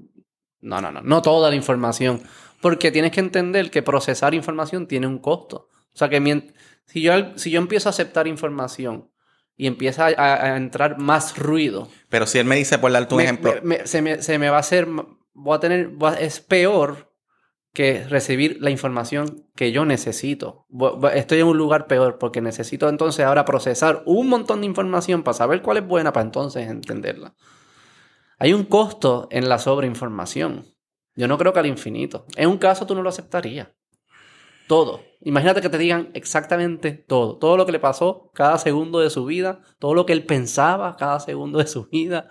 No, 0.60 0.80
no, 0.80 0.92
no. 0.92 1.00
No 1.02 1.20
toda 1.22 1.50
la 1.50 1.56
información. 1.56 2.22
Porque 2.60 2.90
tienes 2.90 3.12
que 3.12 3.20
entender 3.20 3.70
que 3.70 3.82
procesar 3.82 4.34
información 4.34 4.86
tiene 4.86 5.06
un 5.06 5.18
costo. 5.18 5.68
O 5.92 5.98
sea 5.98 6.08
que 6.08 6.52
si, 6.84 7.02
yo, 7.02 7.12
si 7.36 7.50
yo 7.50 7.58
empiezo 7.60 7.88
a 7.88 7.90
aceptar 7.90 8.26
información 8.26 9.10
y 9.56 9.66
empieza 9.66 10.06
a, 10.06 10.44
a 10.52 10.56
entrar 10.56 10.98
más 10.98 11.38
ruido, 11.38 11.88
pero 12.08 12.26
si 12.26 12.38
él 12.38 12.44
me 12.46 12.56
dice, 12.56 12.78
por 12.78 12.92
darte 12.92 13.14
un 13.14 13.18
me- 13.18 13.24
ejemplo, 13.24 13.54
me- 13.62 13.78
me- 13.78 13.86
se, 13.86 14.02
me, 14.02 14.22
se 14.22 14.38
me 14.38 14.50
va 14.50 14.56
a 14.58 14.60
hacer, 14.60 14.86
voy 15.32 15.56
a 15.56 15.60
tener, 15.60 15.88
voy 15.88 16.12
a- 16.12 16.20
es 16.20 16.40
peor 16.40 17.12
que 17.72 18.04
recibir 18.08 18.56
la 18.60 18.70
información 18.70 19.46
que 19.54 19.70
yo 19.72 19.84
necesito. 19.84 20.66
Estoy 21.14 21.40
en 21.40 21.46
un 21.46 21.58
lugar 21.58 21.86
peor 21.86 22.16
porque 22.18 22.40
necesito 22.40 22.88
entonces 22.88 23.24
ahora 23.24 23.44
procesar 23.44 24.02
un 24.06 24.28
montón 24.28 24.60
de 24.60 24.66
información 24.66 25.22
para 25.22 25.34
saber 25.36 25.60
cuál 25.62 25.76
es 25.78 25.86
buena 25.86 26.12
para 26.12 26.24
entonces 26.24 26.68
entenderla. 26.68 27.34
Hay 28.38 28.52
un 28.54 28.64
costo 28.64 29.28
en 29.30 29.48
la 29.48 29.58
sobreinformación. 29.58 30.64
Yo 31.16 31.26
no 31.26 31.38
creo 31.38 31.52
que 31.52 31.58
al 31.58 31.66
infinito. 31.66 32.26
En 32.36 32.48
un 32.48 32.58
caso 32.58 32.86
tú 32.86 32.94
no 32.94 33.02
lo 33.02 33.08
aceptarías. 33.08 33.68
Todo. 34.68 35.00
Imagínate 35.22 35.60
que 35.60 35.68
te 35.68 35.78
digan 35.78 36.10
exactamente 36.12 36.92
todo. 36.92 37.38
Todo 37.38 37.56
lo 37.56 37.66
que 37.66 37.72
le 37.72 37.78
pasó 37.78 38.30
cada 38.34 38.58
segundo 38.58 39.00
de 39.00 39.10
su 39.10 39.24
vida. 39.24 39.60
Todo 39.78 39.94
lo 39.94 40.06
que 40.06 40.12
él 40.12 40.24
pensaba 40.24 40.96
cada 40.96 41.18
segundo 41.20 41.58
de 41.58 41.66
su 41.66 41.86
vida. 41.86 42.28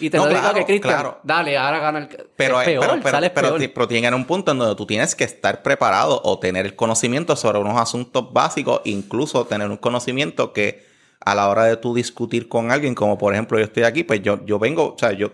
Y 0.00 0.10
te 0.10 0.16
No, 0.16 0.26
lo 0.26 0.34
digo 0.34 0.54
que 0.54 0.64
Cristian, 0.64 0.94
claro. 0.94 1.20
dale, 1.24 1.58
ahora 1.58 1.80
gana 1.80 1.98
el... 1.98 2.08
Pero, 2.36 2.60
es 2.60 2.66
peor, 2.68 2.86
pero, 2.86 3.00
pero, 3.02 3.10
sales 3.10 3.30
pero, 3.30 3.56
peor. 3.56 3.70
pero 3.74 3.88
tiene 3.88 4.02
que 4.02 4.06
haber 4.06 4.20
un 4.20 4.26
punto 4.26 4.52
en 4.52 4.58
donde 4.58 4.76
tú 4.76 4.86
tienes 4.86 5.16
que 5.16 5.24
estar 5.24 5.62
preparado 5.62 6.20
o 6.22 6.38
tener 6.38 6.66
el 6.66 6.76
conocimiento 6.76 7.34
sobre 7.34 7.58
unos 7.58 7.80
asuntos 7.80 8.32
básicos, 8.32 8.80
incluso 8.84 9.44
tener 9.46 9.68
un 9.68 9.76
conocimiento 9.76 10.52
que 10.52 10.86
a 11.20 11.34
la 11.34 11.48
hora 11.48 11.64
de 11.64 11.76
tú 11.76 11.94
discutir 11.94 12.48
con 12.48 12.70
alguien, 12.70 12.94
como 12.94 13.18
por 13.18 13.32
ejemplo 13.32 13.58
yo 13.58 13.64
estoy 13.64 13.82
aquí, 13.82 14.04
pues 14.04 14.22
yo, 14.22 14.44
yo 14.44 14.60
vengo, 14.60 14.94
o 14.94 14.98
sea, 14.98 15.12
yo, 15.12 15.32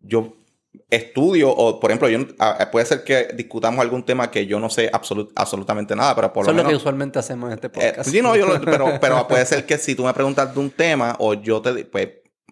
yo 0.00 0.36
estudio, 0.90 1.50
o 1.50 1.80
por 1.80 1.90
ejemplo, 1.90 2.08
yo, 2.08 2.20
a- 2.38 2.70
puede 2.70 2.86
ser 2.86 3.04
que 3.04 3.28
discutamos 3.34 3.80
algún 3.80 4.04
tema 4.04 4.30
que 4.30 4.46
yo 4.46 4.60
no 4.60 4.70
sé 4.70 4.90
absolut- 4.92 5.32
absolutamente 5.34 5.94
nada, 5.96 6.14
pero 6.14 6.32
por 6.32 6.44
Eso 6.44 6.52
lo 6.52 6.52
es 6.52 6.56
lo 6.56 6.62
que 6.62 6.66
menos... 6.68 6.82
usualmente 6.82 7.18
hacemos 7.18 7.48
en 7.48 7.54
este 7.54 7.66
Eh, 7.66 7.70
podcast. 7.70 8.10
sí, 8.10 8.20
no, 8.22 8.36
yo 8.36 8.46
lo- 8.46 8.60
pero, 8.60 8.86
pero 9.00 9.26
puede 9.28 9.44
ser 9.46 9.66
que 9.66 9.78
si 9.78 9.94
tú 9.94 10.04
me 10.04 10.12
preguntas 10.14 10.52
de 10.54 10.60
un 10.60 10.70
tema 10.70 11.16
o 11.18 11.34
yo 11.34 11.60
te, 11.62 11.84
pues, 11.84 12.08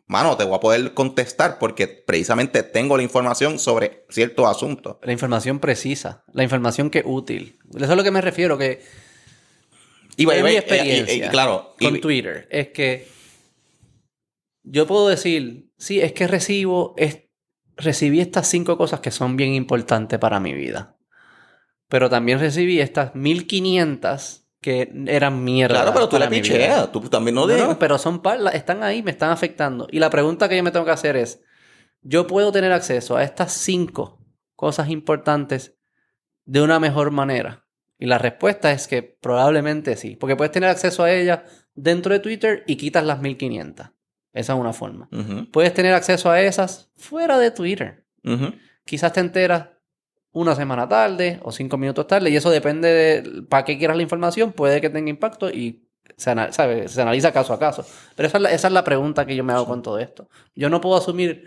mano, 0.07 0.37
te 0.37 0.45
voy 0.45 0.57
a 0.57 0.61
poder 0.61 0.93
contestar 0.95 1.59
porque 1.59 1.87
precisamente 1.87 2.63
tengo 2.63 2.97
la 2.97 3.03
información 3.03 3.59
sobre 3.59 4.05
ciertos 4.11 4.47
asuntos. 4.49 4.97
La 5.03 5.13
información 5.13 5.59
precisa, 5.59 6.25
la 6.33 6.43
información 6.43 6.91
que 6.91 6.99
es 7.01 7.05
útil. 7.07 7.59
Eso 7.75 7.85
es 7.85 7.91
a 7.91 7.95
lo 7.97 8.03
que 8.05 8.11
me 8.11 8.21
refiero, 8.21 8.59
que 8.59 8.83
Y, 10.17 10.27
way, 10.27 10.43
mi 10.43 10.51
experiencia 10.57 11.15
y- 11.15 11.23
y- 11.25 11.29
claro, 11.31 11.75
y- 11.79 11.85
con 11.87 12.01
Twitter 12.01 12.47
es 12.51 12.69
que 12.69 13.07
yo 14.65 14.87
puedo 14.87 15.09
decir, 15.09 15.71
sí, 15.79 16.01
es 16.01 16.13
que 16.13 16.27
recibo, 16.27 16.95
es, 16.97 17.23
recibí 17.77 18.21
estas 18.21 18.47
cinco 18.49 18.77
cosas 18.77 19.01
que 19.01 19.11
son 19.11 19.37
bien 19.37 19.55
importantes 19.55 20.19
para 20.19 20.41
mi 20.41 20.53
vida. 20.53 20.97
Pero 21.89 22.09
también 22.09 22.39
recibí 22.39 22.81
estas 22.81 23.15
1500 23.15 24.47
que 24.61 24.93
eran 25.07 25.43
mierda. 25.43 25.75
claro, 25.75 25.93
pero 25.93 26.09
tú 26.09 26.17
vida. 26.31 26.43
picheas, 26.43 26.93
tú 26.93 27.01
también 27.01 27.35
no 27.35 27.47
No, 27.47 27.67
no, 27.67 27.79
pero 27.79 27.99
son 27.99 28.23
la- 28.39 28.53
están 28.53 28.83
ahí, 28.85 29.03
me 29.03 29.11
están 29.11 29.31
afectando. 29.31 29.89
Y 29.91 29.99
la 29.99 30.09
pregunta 30.09 30.49
que 30.49 30.57
yo 30.57 30.63
me 30.63 30.71
tengo 30.71 30.85
que 30.87 30.93
hacer 30.93 31.17
es, 31.17 31.43
¿yo 32.01 32.27
puedo 32.27 32.53
tener 32.53 32.73
acceso 32.73 33.17
a 33.17 33.25
estas 33.25 33.53
cinco 33.53 34.25
cosas 34.55 34.89
importantes 34.89 35.77
de 36.45 36.63
una 36.63 36.79
mejor 36.79 37.11
manera? 37.11 37.67
Y 37.99 38.07
la 38.07 38.19
respuesta 38.19 38.73
es 38.73 38.87
que 38.87 39.03
probablemente 39.03 39.97
sí, 39.97 40.17
porque 40.17 40.37
puedes 40.37 40.53
tener 40.53 40.71
acceso 40.71 41.03
a 41.03 41.13
ellas 41.13 41.41
dentro 41.75 42.13
de 42.13 42.21
Twitter 42.21 42.63
y 42.67 42.77
quitas 42.77 43.05
las 43.05 43.21
1500. 43.21 43.91
Esa 44.33 44.55
es 44.55 44.59
una 44.59 44.73
forma. 44.73 45.09
Puedes 45.53 45.75
tener 45.75 45.93
acceso 45.95 46.31
a 46.31 46.41
esas 46.41 46.91
fuera 46.97 47.39
de 47.39 47.51
Twitter. 47.51 48.05
Quizás 48.85 49.13
te 49.13 49.21
enteras 49.21 49.69
una 50.33 50.55
semana 50.55 50.89
tarde 50.89 51.39
o 51.43 51.53
cinco 51.53 51.77
minutos 51.77 52.07
tarde 52.07 52.31
y 52.31 52.37
eso 52.37 52.51
depende 52.51 52.89
de 52.89 53.43
para 53.43 53.65
qué 53.65 53.77
quieras 53.77 53.97
la 53.97 54.03
información, 54.03 54.53
puede 54.53 54.81
que 54.81 54.89
tenga 54.89 55.11
impacto 55.11 55.51
y 55.51 55.87
se, 56.17 56.31
ana- 56.31 56.51
sabe, 56.53 56.89
se 56.89 57.03
analiza 57.03 57.33
caso 57.33 57.53
a 57.53 57.59
caso. 57.59 57.85
Pero 58.17 58.27
esa 58.29 58.39
es, 58.39 58.43
la, 58.43 58.51
esa 58.53 58.69
es 58.69 58.73
la 58.73 58.83
pregunta 58.85 59.27
que 59.27 59.37
yo 59.37 59.45
me 59.45 59.53
hago 59.53 59.67
con 59.67 59.83
todo 59.83 59.99
esto. 59.99 60.29
Yo 60.55 60.71
no 60.71 60.81
puedo 60.81 60.97
asumir 60.97 61.45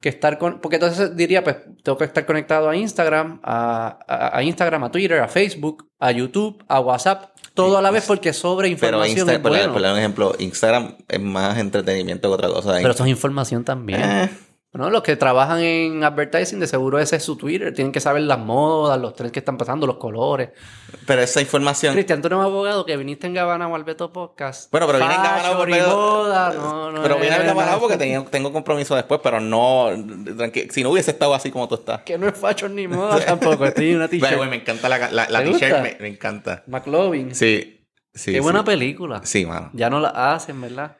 que 0.00 0.08
estar 0.10 0.38
con... 0.38 0.60
Porque 0.60 0.76
entonces 0.76 1.16
diría, 1.16 1.42
pues 1.42 1.56
tengo 1.82 1.96
que 1.98 2.04
estar 2.04 2.24
conectado 2.26 2.68
a 2.68 2.76
Instagram, 2.76 3.40
a, 3.42 3.98
a- 4.06 4.38
a 4.38 4.42
Instagram, 4.42 4.84
a 4.84 4.90
Twitter, 4.90 5.20
a 5.20 5.28
Facebook, 5.28 5.88
a 5.98 6.10
YouTube, 6.12 6.62
a 6.68 6.80
WhatsApp, 6.80 7.30
todo 7.54 7.78
a 7.78 7.82
la 7.82 7.90
vez 7.90 8.04
porque 8.06 8.32
sobre 8.34 8.68
Pero, 8.76 8.98
información 8.98 9.26
Insta- 9.28 9.32
es 9.32 9.38
por, 9.40 9.50
bueno. 9.52 9.72
por 9.72 9.82
ejemplo, 9.84 10.34
Instagram 10.38 10.96
es 11.08 11.20
más 11.20 11.56
entretenimiento 11.58 12.28
que 12.28 12.34
otra 12.34 12.48
cosa. 12.48 12.74
Pero 12.76 12.90
eso 12.92 13.04
es 13.04 13.10
información 13.10 13.64
también. 13.64 14.00
Eh, 14.02 14.30
Bueno, 14.76 14.90
los 14.90 15.02
que 15.02 15.16
trabajan 15.16 15.60
en 15.60 16.04
advertising, 16.04 16.60
de 16.60 16.66
seguro 16.66 16.98
ese 16.98 17.16
es 17.16 17.22
su 17.24 17.36
Twitter. 17.36 17.72
Tienen 17.72 17.92
que 17.92 18.00
saber 18.00 18.20
las 18.22 18.38
modas, 18.38 19.00
los 19.00 19.14
trends 19.14 19.32
que 19.32 19.38
están 19.38 19.56
pasando, 19.56 19.86
los 19.86 19.96
colores. 19.96 20.50
pero 21.06 21.22
esa 21.22 21.40
información... 21.40 21.94
Cristian, 21.94 22.20
tú 22.20 22.28
no 22.28 22.36
eres 22.42 22.46
abogado 22.52 22.84
que 22.84 22.94
viniste 22.98 23.26
en 23.26 23.32
Gabana 23.32 23.68
o 23.68 23.74
Albeto 23.74 24.12
Podcast. 24.12 24.70
Bueno, 24.70 24.86
pero 24.86 24.98
viene 24.98 25.14
en 25.14 25.22
Gabana 25.22 25.42
Fashion 25.42 25.56
porque- 25.56 25.78
y 25.78 25.80
moda, 25.80 26.52
no, 26.52 26.92
no 26.92 27.02
pero 27.02 27.14
es 27.14 27.20
preparado 27.26 27.54
nada. 27.62 27.78
porque 27.78 27.96
tenía- 27.96 28.22
tengo 28.26 28.52
compromiso 28.52 28.94
después, 28.94 29.20
pero 29.24 29.40
no... 29.40 29.88
tranqui- 29.92 30.70
Si 30.70 30.82
no 30.82 30.90
hubiese 30.90 31.10
estado 31.12 31.34
así 31.34 31.50
como 31.50 31.66
tú 31.68 31.76
estás. 31.76 32.02
Que 32.02 32.18
no 32.18 32.28
es 32.28 32.36
fashion 32.38 32.74
ni 32.74 32.86
moda 32.86 33.18
tampoco. 33.24 33.64
Estoy 33.64 33.92
en 33.92 33.96
una 33.96 34.08
t-shirt. 34.10 34.36
güey, 34.36 34.50
me 34.50 34.56
encanta 34.56 34.90
la, 34.90 34.98
la, 35.10 35.26
la 35.30 35.42
¿Te 35.42 35.52
t-shirt, 35.52 35.82
me, 35.82 35.96
me 36.00 36.08
encanta. 36.08 36.64
McLovin. 36.66 37.34
Sí, 37.34 37.86
sí. 38.14 38.32
Qué 38.32 38.38
sí. 38.38 38.40
buena 38.40 38.62
película. 38.62 39.22
Sí, 39.24 39.46
mano. 39.46 39.70
Ya 39.72 39.88
no 39.88 40.00
la 40.00 40.34
hacen, 40.34 40.60
¿verdad? 40.60 40.98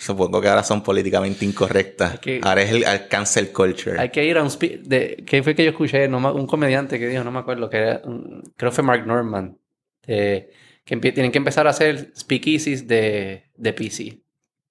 Supongo 0.00 0.40
que 0.40 0.48
ahora 0.48 0.62
son 0.62 0.82
políticamente 0.82 1.44
incorrectas. 1.44 2.20
Que- 2.20 2.40
Ahora 2.42 2.62
es 2.62 2.70
el, 2.70 2.84
el 2.84 3.08
cancel 3.08 3.50
culture. 3.52 4.00
Hay 4.00 4.10
que 4.10 4.24
ir 4.24 4.38
a 4.38 4.42
un... 4.42 4.48
spe- 4.48 4.78
De, 4.82 5.24
¿Qué 5.26 5.42
fue 5.42 5.54
que 5.56 5.64
yo 5.64 5.70
escuché? 5.70 6.06
No 6.08 6.18
un 6.34 6.46
comediante 6.46 6.98
que 7.00 7.08
dijo, 7.08 7.24
no 7.24 7.32
me 7.32 7.40
acuerdo, 7.40 7.68
que 7.68 7.76
era, 7.78 8.00
creo 8.00 8.70
que 8.70 8.74
fue 8.76 8.84
Mark 8.84 9.04
Norman. 9.06 9.58
eh, 10.06 10.50
que 10.84 10.96
tienen 10.96 11.30
que 11.32 11.38
empezar 11.38 11.66
a 11.66 11.70
hacer 11.70 12.12
speakeasies 12.16 12.86
de, 12.88 13.50
de 13.56 13.72
PC. 13.74 14.20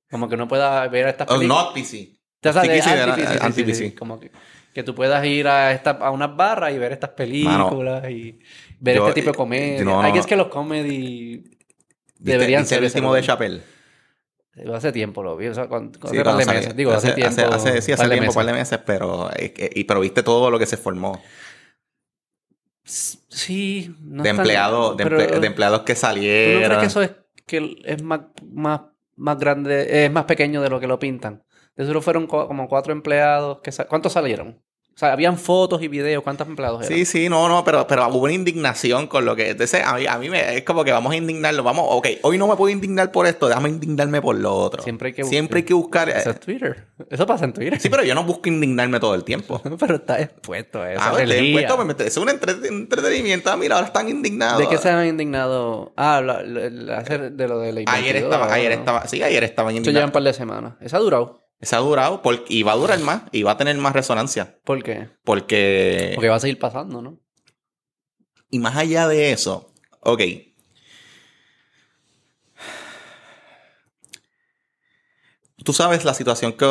Como 0.10 0.28
que 0.30 0.36
no 0.38 0.48
pueda 0.48 0.88
ver 0.88 1.08
estas 1.10 1.28
Oh, 1.30 1.36
películas. 1.36 1.66
not 1.66 1.74
PC. 1.76 2.14
Anti-PC, 2.44 3.66
sí, 3.66 3.74
sí, 3.76 3.92
Como 3.92 4.20
que, 4.20 4.32
Que 4.74 4.82
tú 4.84 4.96
puedas 4.96 5.24
ir 5.26 5.48
a, 5.48 5.74
esta, 5.74 5.92
a 5.92 6.10
unas 6.12 6.36
barras 6.36 6.74
y 6.74 6.78
ver 6.78 6.94
estas 6.94 7.10
películas 7.12 8.10
y 8.10 8.40
ver 8.80 8.96
yo- 8.96 9.08
este 9.10 9.22
tipo 9.22 9.26
de 9.32 9.32
eh, 9.32 9.36
comedia. 9.36 9.84
no, 9.84 10.02
Hay 10.02 10.14
que 10.14 10.20
es 10.20 10.26
que 10.26 10.36
los 10.36 10.48
comedy 10.48 11.38
¿Viste- 11.38 11.52
deberían 12.20 12.66
ser 12.66 12.80
el 12.80 12.86
último 12.86 13.14
de. 13.14 13.22
Chappelle? 13.22 13.62
Hace 14.74 14.92
tiempo 14.92 15.22
lo 15.24 15.38
vi, 15.38 15.48
o 15.48 15.54
sea, 15.54 15.66
Sí, 15.66 15.70
un 15.74 15.92
par 15.92 16.12
cuando 16.12 16.38
de 16.38 16.46
meses. 16.46 16.76
Digo, 16.76 16.92
hace, 16.92 17.12
tiempo. 17.14 17.42
Hace, 17.52 17.82
sí, 17.82 17.92
hace 17.92 18.02
par 18.04 18.10
tiempo, 18.12 18.34
par 18.34 18.46
de 18.46 18.54
meses, 18.54 18.80
pero, 18.86 19.30
eh, 19.36 19.54
eh, 19.56 19.70
y, 19.76 19.84
pero 19.84 20.00
viste 20.00 20.24
todo 20.24 20.50
lo 20.50 20.58
que 20.58 20.66
se 20.66 20.78
formó. 20.78 21.22
Sí, 22.84 23.94
no 24.02 24.24
de, 24.24 24.30
tan- 24.30 24.38
empleados, 24.40 24.98
de, 24.98 25.04
pero- 25.04 25.20
emple- 25.20 25.40
de 25.40 25.48
empleados 25.48 25.82
que 25.82 25.94
¿Tú 25.94 26.00
salieron. 26.00 26.62
no 26.62 26.68
crees 26.70 26.80
que 26.80 26.86
eso 26.88 27.02
es, 27.02 27.12
que 27.46 27.76
es 27.86 28.02
más, 28.02 28.22
más, 28.52 28.82
más 29.16 29.38
grande, 29.38 30.06
es 30.06 30.12
más 30.12 30.24
pequeño 30.26 30.62
de 30.62 30.70
lo 30.70 30.80
que 30.80 30.88
lo 30.88 30.98
pintan? 30.98 31.44
De 31.76 31.84
seguro 31.84 32.02
fueron 32.02 32.28
co- 32.28 32.48
como 32.48 32.68
cuatro 32.68 32.94
empleados. 32.94 33.60
Que 33.62 33.72
¿Cuántos 33.88 34.14
salieron? 34.14 34.64
O 34.98 35.00
sea, 35.00 35.14
habían 35.14 35.38
fotos 35.38 35.84
y 35.84 35.88
videos. 35.90 36.24
¿Cuántos 36.24 36.48
empleados 36.48 36.84
eran? 36.84 36.98
Sí, 36.98 37.06
sí, 37.06 37.30
no, 37.30 37.48
no, 37.48 37.64
pero, 37.64 37.86
pero 37.86 38.08
hubo 38.08 38.24
una 38.24 38.34
indignación 38.34 39.06
con 39.06 39.26
lo 39.26 39.36
que. 39.36 39.52
Entonces, 39.52 39.84
a 39.86 39.94
mí, 39.94 40.08
a 40.08 40.18
mí 40.18 40.28
me, 40.28 40.58
es 40.58 40.64
como 40.64 40.84
que 40.84 40.92
vamos 40.92 41.14
a 41.14 41.16
indignarlo. 41.16 41.62
Vamos, 41.62 41.86
ok, 41.88 42.08
hoy 42.24 42.40
no 42.40 42.48
me 42.48 42.56
puedo 42.56 42.74
indignar 42.74 43.12
por 43.12 43.28
esto, 43.28 43.48
déjame 43.48 43.70
indignarme 43.70 44.24
por 44.24 44.36
lo 44.36 44.56
otro. 44.56 44.82
Siempre 44.82 45.10
hay 45.10 45.14
que 45.14 45.24
Siempre 45.24 45.60
hay 45.60 45.66
que 45.66 45.76
buscar. 45.76 46.10
Eso 46.10 46.32
eh, 46.32 46.34
es 46.34 46.40
Twitter. 46.40 46.88
Eso 47.12 47.28
pasa 47.28 47.46
en 47.46 47.54
Twitter. 47.54 47.80
sí, 47.80 47.90
pero 47.90 48.04
yo 48.04 48.16
no 48.16 48.24
busco 48.24 48.50
indignarme 48.50 49.00
todo 49.00 49.14
el 49.14 49.24
tiempo. 49.24 49.62
pero 49.80 49.98
está 49.98 50.20
expuesto 50.20 50.82
a 50.82 50.92
eso. 50.92 51.02
Ah, 51.04 51.22
el 51.22 51.30
día. 51.30 51.62
encuentro, 51.62 51.78
me 51.86 51.94
es 52.04 52.18
un 52.18 52.30
entre- 52.30 52.68
entretenimiento. 52.68 53.52
Ah, 53.52 53.56
mira, 53.56 53.76
ahora 53.76 53.86
están 53.86 54.10
indignados. 54.10 54.58
¿De 54.58 54.68
qué 54.68 54.80
se 54.80 54.90
han 54.90 55.06
indignado? 55.06 55.94
Ah, 55.96 56.22
la- 56.26 56.42
la- 56.42 56.70
la- 56.72 56.98
hacer 56.98 57.34
de 57.34 57.48
lo 57.48 57.60
de 57.60 57.72
la 57.72 57.82
Ayer 57.86 58.16
estaba, 58.16 58.52
ayer 58.52 58.72
estaba, 58.72 59.08
sí, 59.08 59.22
ayer 59.22 59.44
estaban 59.44 59.76
Esto 59.76 59.92
lleva 59.92 60.06
un 60.06 60.08
indignados. 60.08 60.12
par 60.12 60.24
de 60.24 60.34
semanas. 60.34 60.74
¿Eso 60.82 60.98
ha 60.98 61.00
durado? 61.02 61.47
Se 61.62 61.76
ha 61.76 61.80
durado 61.80 62.22
por- 62.22 62.46
y 62.50 62.64
va 62.64 62.74
a 62.74 62.76
durar 62.76 63.00
más 63.00 63.24
y 63.32 63.44
va 63.44 63.52
a 63.52 63.58
tener 63.58 63.76
más 63.78 63.94
resonancia. 63.94 64.60
¿Por 64.64 64.84
qué? 64.84 65.10
Porque. 65.24 66.12
Porque 66.16 66.30
va 66.30 66.36
a 66.36 66.40
seguir 66.40 66.60
pasando, 66.60 67.02
¿no? 67.02 67.20
Y 68.50 68.60
más 68.60 68.76
allá 68.78 69.08
de 69.08 69.32
eso, 69.32 69.74
ok. 70.02 70.22
Tú 75.64 75.74
sabes 75.74 76.06
la 76.06 76.14
situación 76.14 76.54
que... 76.54 76.66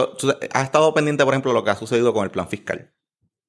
has 0.53 0.64
estado 0.64 0.95
pendiente, 0.95 1.24
por 1.24 1.34
ejemplo, 1.34 1.51
de 1.51 1.55
lo 1.59 1.64
que 1.64 1.70
ha 1.70 1.76
sucedido 1.76 2.14
con 2.14 2.24
el 2.24 2.30
plan 2.30 2.49
fiscal. 2.49 2.95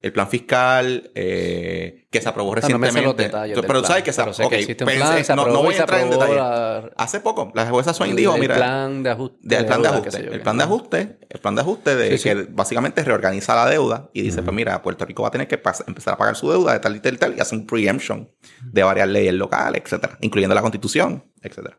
El 0.00 0.12
plan 0.12 0.28
fiscal 0.28 1.10
eh, 1.16 2.06
que 2.08 2.20
se 2.20 2.28
aprobó 2.28 2.50
O 2.52 2.60
sea, 2.60 2.68
no 2.68 2.78
me 2.78 2.86
sé 2.86 2.92
recientemente. 2.98 3.22
los 3.24 3.32
detalles 3.32 3.58
pero 3.62 3.66
tú 3.66 3.80
plan, 3.80 3.84
sabes 3.88 4.04
que 4.04 4.12
se 4.12 4.22
pero 4.22 4.32
sé 4.32 4.48
que 4.48 4.54
existe 4.60 4.84
un 4.84 4.90
pensé- 4.90 4.96
plan, 5.00 5.24
se 5.24 5.32
no, 5.32 5.36
no 5.36 5.42
aprobó 5.42 5.64
voy 5.64 5.74
a 5.74 5.78
entrar 5.78 6.00
en 6.00 6.06
aprobó 6.06 6.22
detalle. 6.24 6.38
la- 6.38 6.90
Hace 6.96 7.18
poco, 7.20 7.50
la 7.52 7.66
jueza 7.66 7.92
Swain 7.92 8.14
dijo, 8.14 8.34
el 8.36 8.40
mira, 8.40 8.54
plan 8.54 9.02
de 9.02 9.10
ajuste. 9.10 9.38
del 9.42 9.66
plan 9.66 9.82
de 9.82 9.88
deuda, 9.88 9.98
ajuste. 10.00 10.24
yo 10.24 10.32
el 10.32 10.40
plan 10.40 10.56
de 10.58 10.62
ajuste, 10.64 11.18
el 11.28 11.40
plan 11.40 11.54
de 11.56 11.60
ajuste 11.62 11.96
de 11.96 12.10
Sí, 12.12 12.18
sí. 12.18 12.28
que 12.28 12.34
básicamente 12.48 13.02
reorganiza 13.02 13.56
la 13.56 13.66
deuda 13.68 14.08
y 14.12 14.22
dice, 14.22 14.40
pues 14.44 14.54
mira, 14.54 14.80
Puerto 14.82 15.04
Rico 15.04 15.22
va 15.22 15.28
a 15.28 15.32
tener 15.32 15.48
que 15.48 15.60
empezar 15.88 16.14
a 16.14 16.16
pagar 16.16 16.36
su 16.36 16.48
deuda 16.48 16.74
de 16.74 16.78
tal 16.78 16.94
y 16.94 17.00
tal 17.00 17.14
y 17.14 17.18
tal 17.18 17.36
y 17.36 17.40
hace 17.40 17.56
un 17.56 17.66
preemption 17.66 18.30
de 18.62 18.82
varias 18.84 19.08
leyes 19.08 19.34
locales, 19.34 19.82
etcétera, 19.84 20.16
incluyendo 20.20 20.54
la 20.54 20.60
constitución, 20.62 21.24
etcétera. 21.42 21.76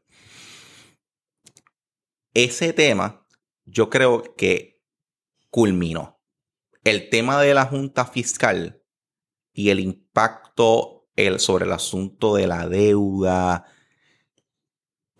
Ese 2.33 2.73
tema, 2.73 3.25
yo 3.65 3.89
creo 3.89 4.35
que 4.35 4.81
culminó. 5.49 6.18
El 6.83 7.09
tema 7.09 7.41
de 7.41 7.53
la 7.53 7.65
Junta 7.65 8.05
Fiscal 8.05 8.81
y 9.53 9.69
el 9.69 9.79
impacto 9.79 11.07
el, 11.15 11.39
sobre 11.39 11.65
el 11.65 11.73
asunto 11.73 12.35
de 12.35 12.47
la 12.47 12.67
deuda, 12.69 13.65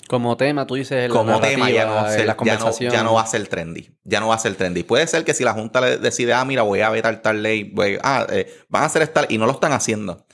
Como 0.08 0.38
tema, 0.38 0.66
tú 0.66 0.76
dices. 0.76 1.10
la 1.10 1.16
como 1.16 1.40
tema 1.42 1.70
ya 1.70 1.86
no, 1.86 2.10
ser, 2.10 2.26
la 2.26 2.38
ya, 2.44 2.58
no, 2.58 2.72
ya 2.80 3.04
no 3.04 3.14
va 3.14 3.22
a 3.22 3.28
ser 3.28 3.48
trendy. 3.48 3.92
Ya 4.04 4.20
no 4.20 4.30
va 4.30 4.36
a 4.36 4.40
ser 4.40 4.56
trendy. 4.56 4.84
Puede 4.84 5.06
ser 5.08 5.24
que 5.26 5.34
si 5.34 5.44
la 5.44 5.54
Junta 5.54 5.82
le 5.82 5.98
decide, 5.98 6.34
ah, 6.34 6.46
mira, 6.46 6.62
voy 6.64 6.80
a 6.82 6.90
vetar 6.90 7.22
tal 7.22 7.44
ley, 7.44 7.66
voy- 7.66 8.00
ah, 8.02 8.26
eh, 8.30 8.52
van 8.70 8.84
a 8.84 8.86
hacer 8.86 9.02
esta 9.02 9.26
y 9.30 9.38
no 9.38 9.46
lo 9.46 9.52
están 9.52 9.74
haciendo. 9.74 10.26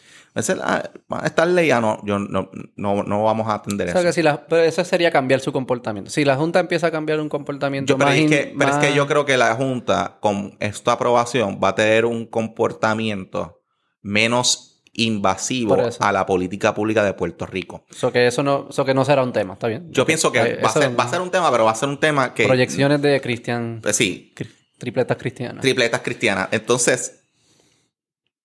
Ser, 0.44 0.60
ah, 0.62 0.84
esta 1.24 1.46
ley, 1.46 1.68
ya 1.68 1.80
no, 1.80 2.00
yo 2.06 2.20
no, 2.20 2.50
no, 2.76 3.04
no 3.04 3.24
vamos 3.24 3.48
a 3.48 3.54
atender 3.56 3.88
O 3.88 3.92
sea, 3.92 4.02
eso. 4.02 4.10
que 4.10 4.14
si 4.14 4.22
la- 4.22 4.46
pero 4.48 4.62
eso 4.64 4.84
sería 4.84 5.10
cambiar 5.10 5.40
su 5.40 5.54
comportamiento. 5.54 6.12
Si 6.12 6.26
la 6.26 6.36
Junta 6.36 6.60
empieza 6.60 6.88
a 6.88 6.92
cambiar 6.92 7.22
un 7.22 7.30
comportamiento 7.30 7.94
Yo, 7.94 7.98
pero, 7.98 8.10
más... 8.10 8.18
es 8.18 8.24
in- 8.24 8.30
que, 8.30 8.54
pero 8.60 8.72
es 8.72 8.78
que 8.78 8.94
yo 8.94 9.08
creo 9.08 9.26
que 9.26 9.38
la 9.38 9.56
Junta, 9.56 10.18
con 10.20 10.58
esta 10.60 10.92
aprobación, 10.92 11.60
va 11.64 11.70
a 11.70 11.76
tener 11.76 12.06
un 12.06 12.26
comportamiento 12.26 13.62
menos 14.02 14.84
invasivo 14.92 15.76
eso. 15.78 16.02
a 16.04 16.12
la 16.12 16.26
política 16.26 16.74
pública 16.74 17.04
de 17.04 17.14
Puerto 17.14 17.46
Rico. 17.46 17.86
So 17.92 18.12
que 18.12 18.28
eso 18.28 18.44
no, 18.44 18.68
so 18.72 18.84
que 18.86 18.94
no 18.94 19.04
será 19.06 19.24
un 19.24 19.34
tema, 19.34 19.54
está 19.54 19.68
bien. 19.68 19.88
Yo 19.92 20.06
pienso 20.06 20.32
que 20.32 20.40
Eh, 20.40 20.56
va 20.62 20.68
a, 20.68 20.72
eso- 20.72 20.82
ser, 20.82 21.00
va 21.00 21.04
a 21.06 21.10
ser 21.10 21.22
un 21.22 21.32
tema, 21.32 21.52
pero 21.52 21.66
va 21.66 21.72
a 21.72 21.76
ser 21.76 21.90
un 21.90 22.00
tema 22.00 22.34
que... 22.34 22.46
Proyecciones 22.46 23.02
de 23.02 23.20
Cristian... 23.22 23.80
Pues 23.82 23.96
sí, 23.96 24.34
cri- 24.36 24.52
Tripletas 24.78 25.16
cristianas. 25.18 25.62
tripletas 25.62 26.02
cristianas. 26.02 26.50
Entonces, 26.52 27.22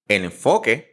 el 0.09 0.25
enfoque 0.25 0.90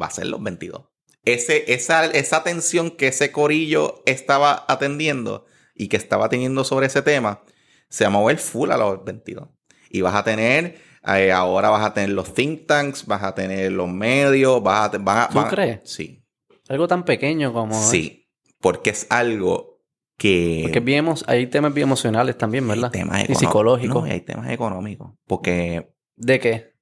va 0.00 0.06
a 0.06 0.10
ser 0.10 0.26
los 0.26 0.42
22. 0.42 0.82
Ese, 1.24 1.72
esa, 1.72 2.04
esa 2.06 2.42
tensión 2.42 2.90
que 2.90 3.08
ese 3.08 3.32
corillo 3.32 4.02
estaba 4.06 4.64
atendiendo 4.68 5.46
y 5.74 5.88
que 5.88 5.96
estaba 5.96 6.28
teniendo 6.28 6.64
sobre 6.64 6.86
ese 6.86 7.02
tema, 7.02 7.42
se 7.88 8.04
va 8.04 8.08
a 8.08 8.12
mover 8.12 8.38
full 8.38 8.70
a 8.70 8.76
los 8.76 9.02
22. 9.04 9.48
Y 9.90 10.02
vas 10.02 10.14
a 10.14 10.24
tener, 10.24 10.76
eh, 11.06 11.32
ahora 11.32 11.70
vas 11.70 11.84
a 11.86 11.94
tener 11.94 12.10
los 12.10 12.34
think 12.34 12.66
tanks, 12.66 13.06
vas 13.06 13.22
a 13.22 13.34
tener 13.34 13.72
los 13.72 13.88
medios, 13.88 14.62
vas 14.62 14.92
a... 14.94 14.98
van 14.98 15.18
a- 15.18 15.28
¿Tú 15.28 15.40
a- 15.40 15.48
crees? 15.48 15.80
Sí, 15.84 16.22
Algo 16.68 16.88
tan 16.88 17.04
pequeño 17.04 17.52
como... 17.52 17.80
sí. 17.82 18.20
Porque 18.60 18.90
es 18.90 19.06
algo 19.10 19.82
que... 20.16 20.60
Porque 20.62 20.80
emo- 20.80 21.22
hay 21.26 21.46
temas 21.48 21.74
bien 21.74 21.86
emocionales 21.88 22.36
también, 22.38 22.66
¿verdad? 22.66 22.90
Hay 22.94 23.00
temas 23.00 23.28
y 23.28 23.34
psicológicos. 23.34 24.02
No, 24.02 24.08
y 24.08 24.10
hay 24.12 24.20
temas 24.22 24.50
económicos. 24.50 25.12
Porque... 25.26 25.94
¿De 26.16 26.40
qué? 26.40 26.73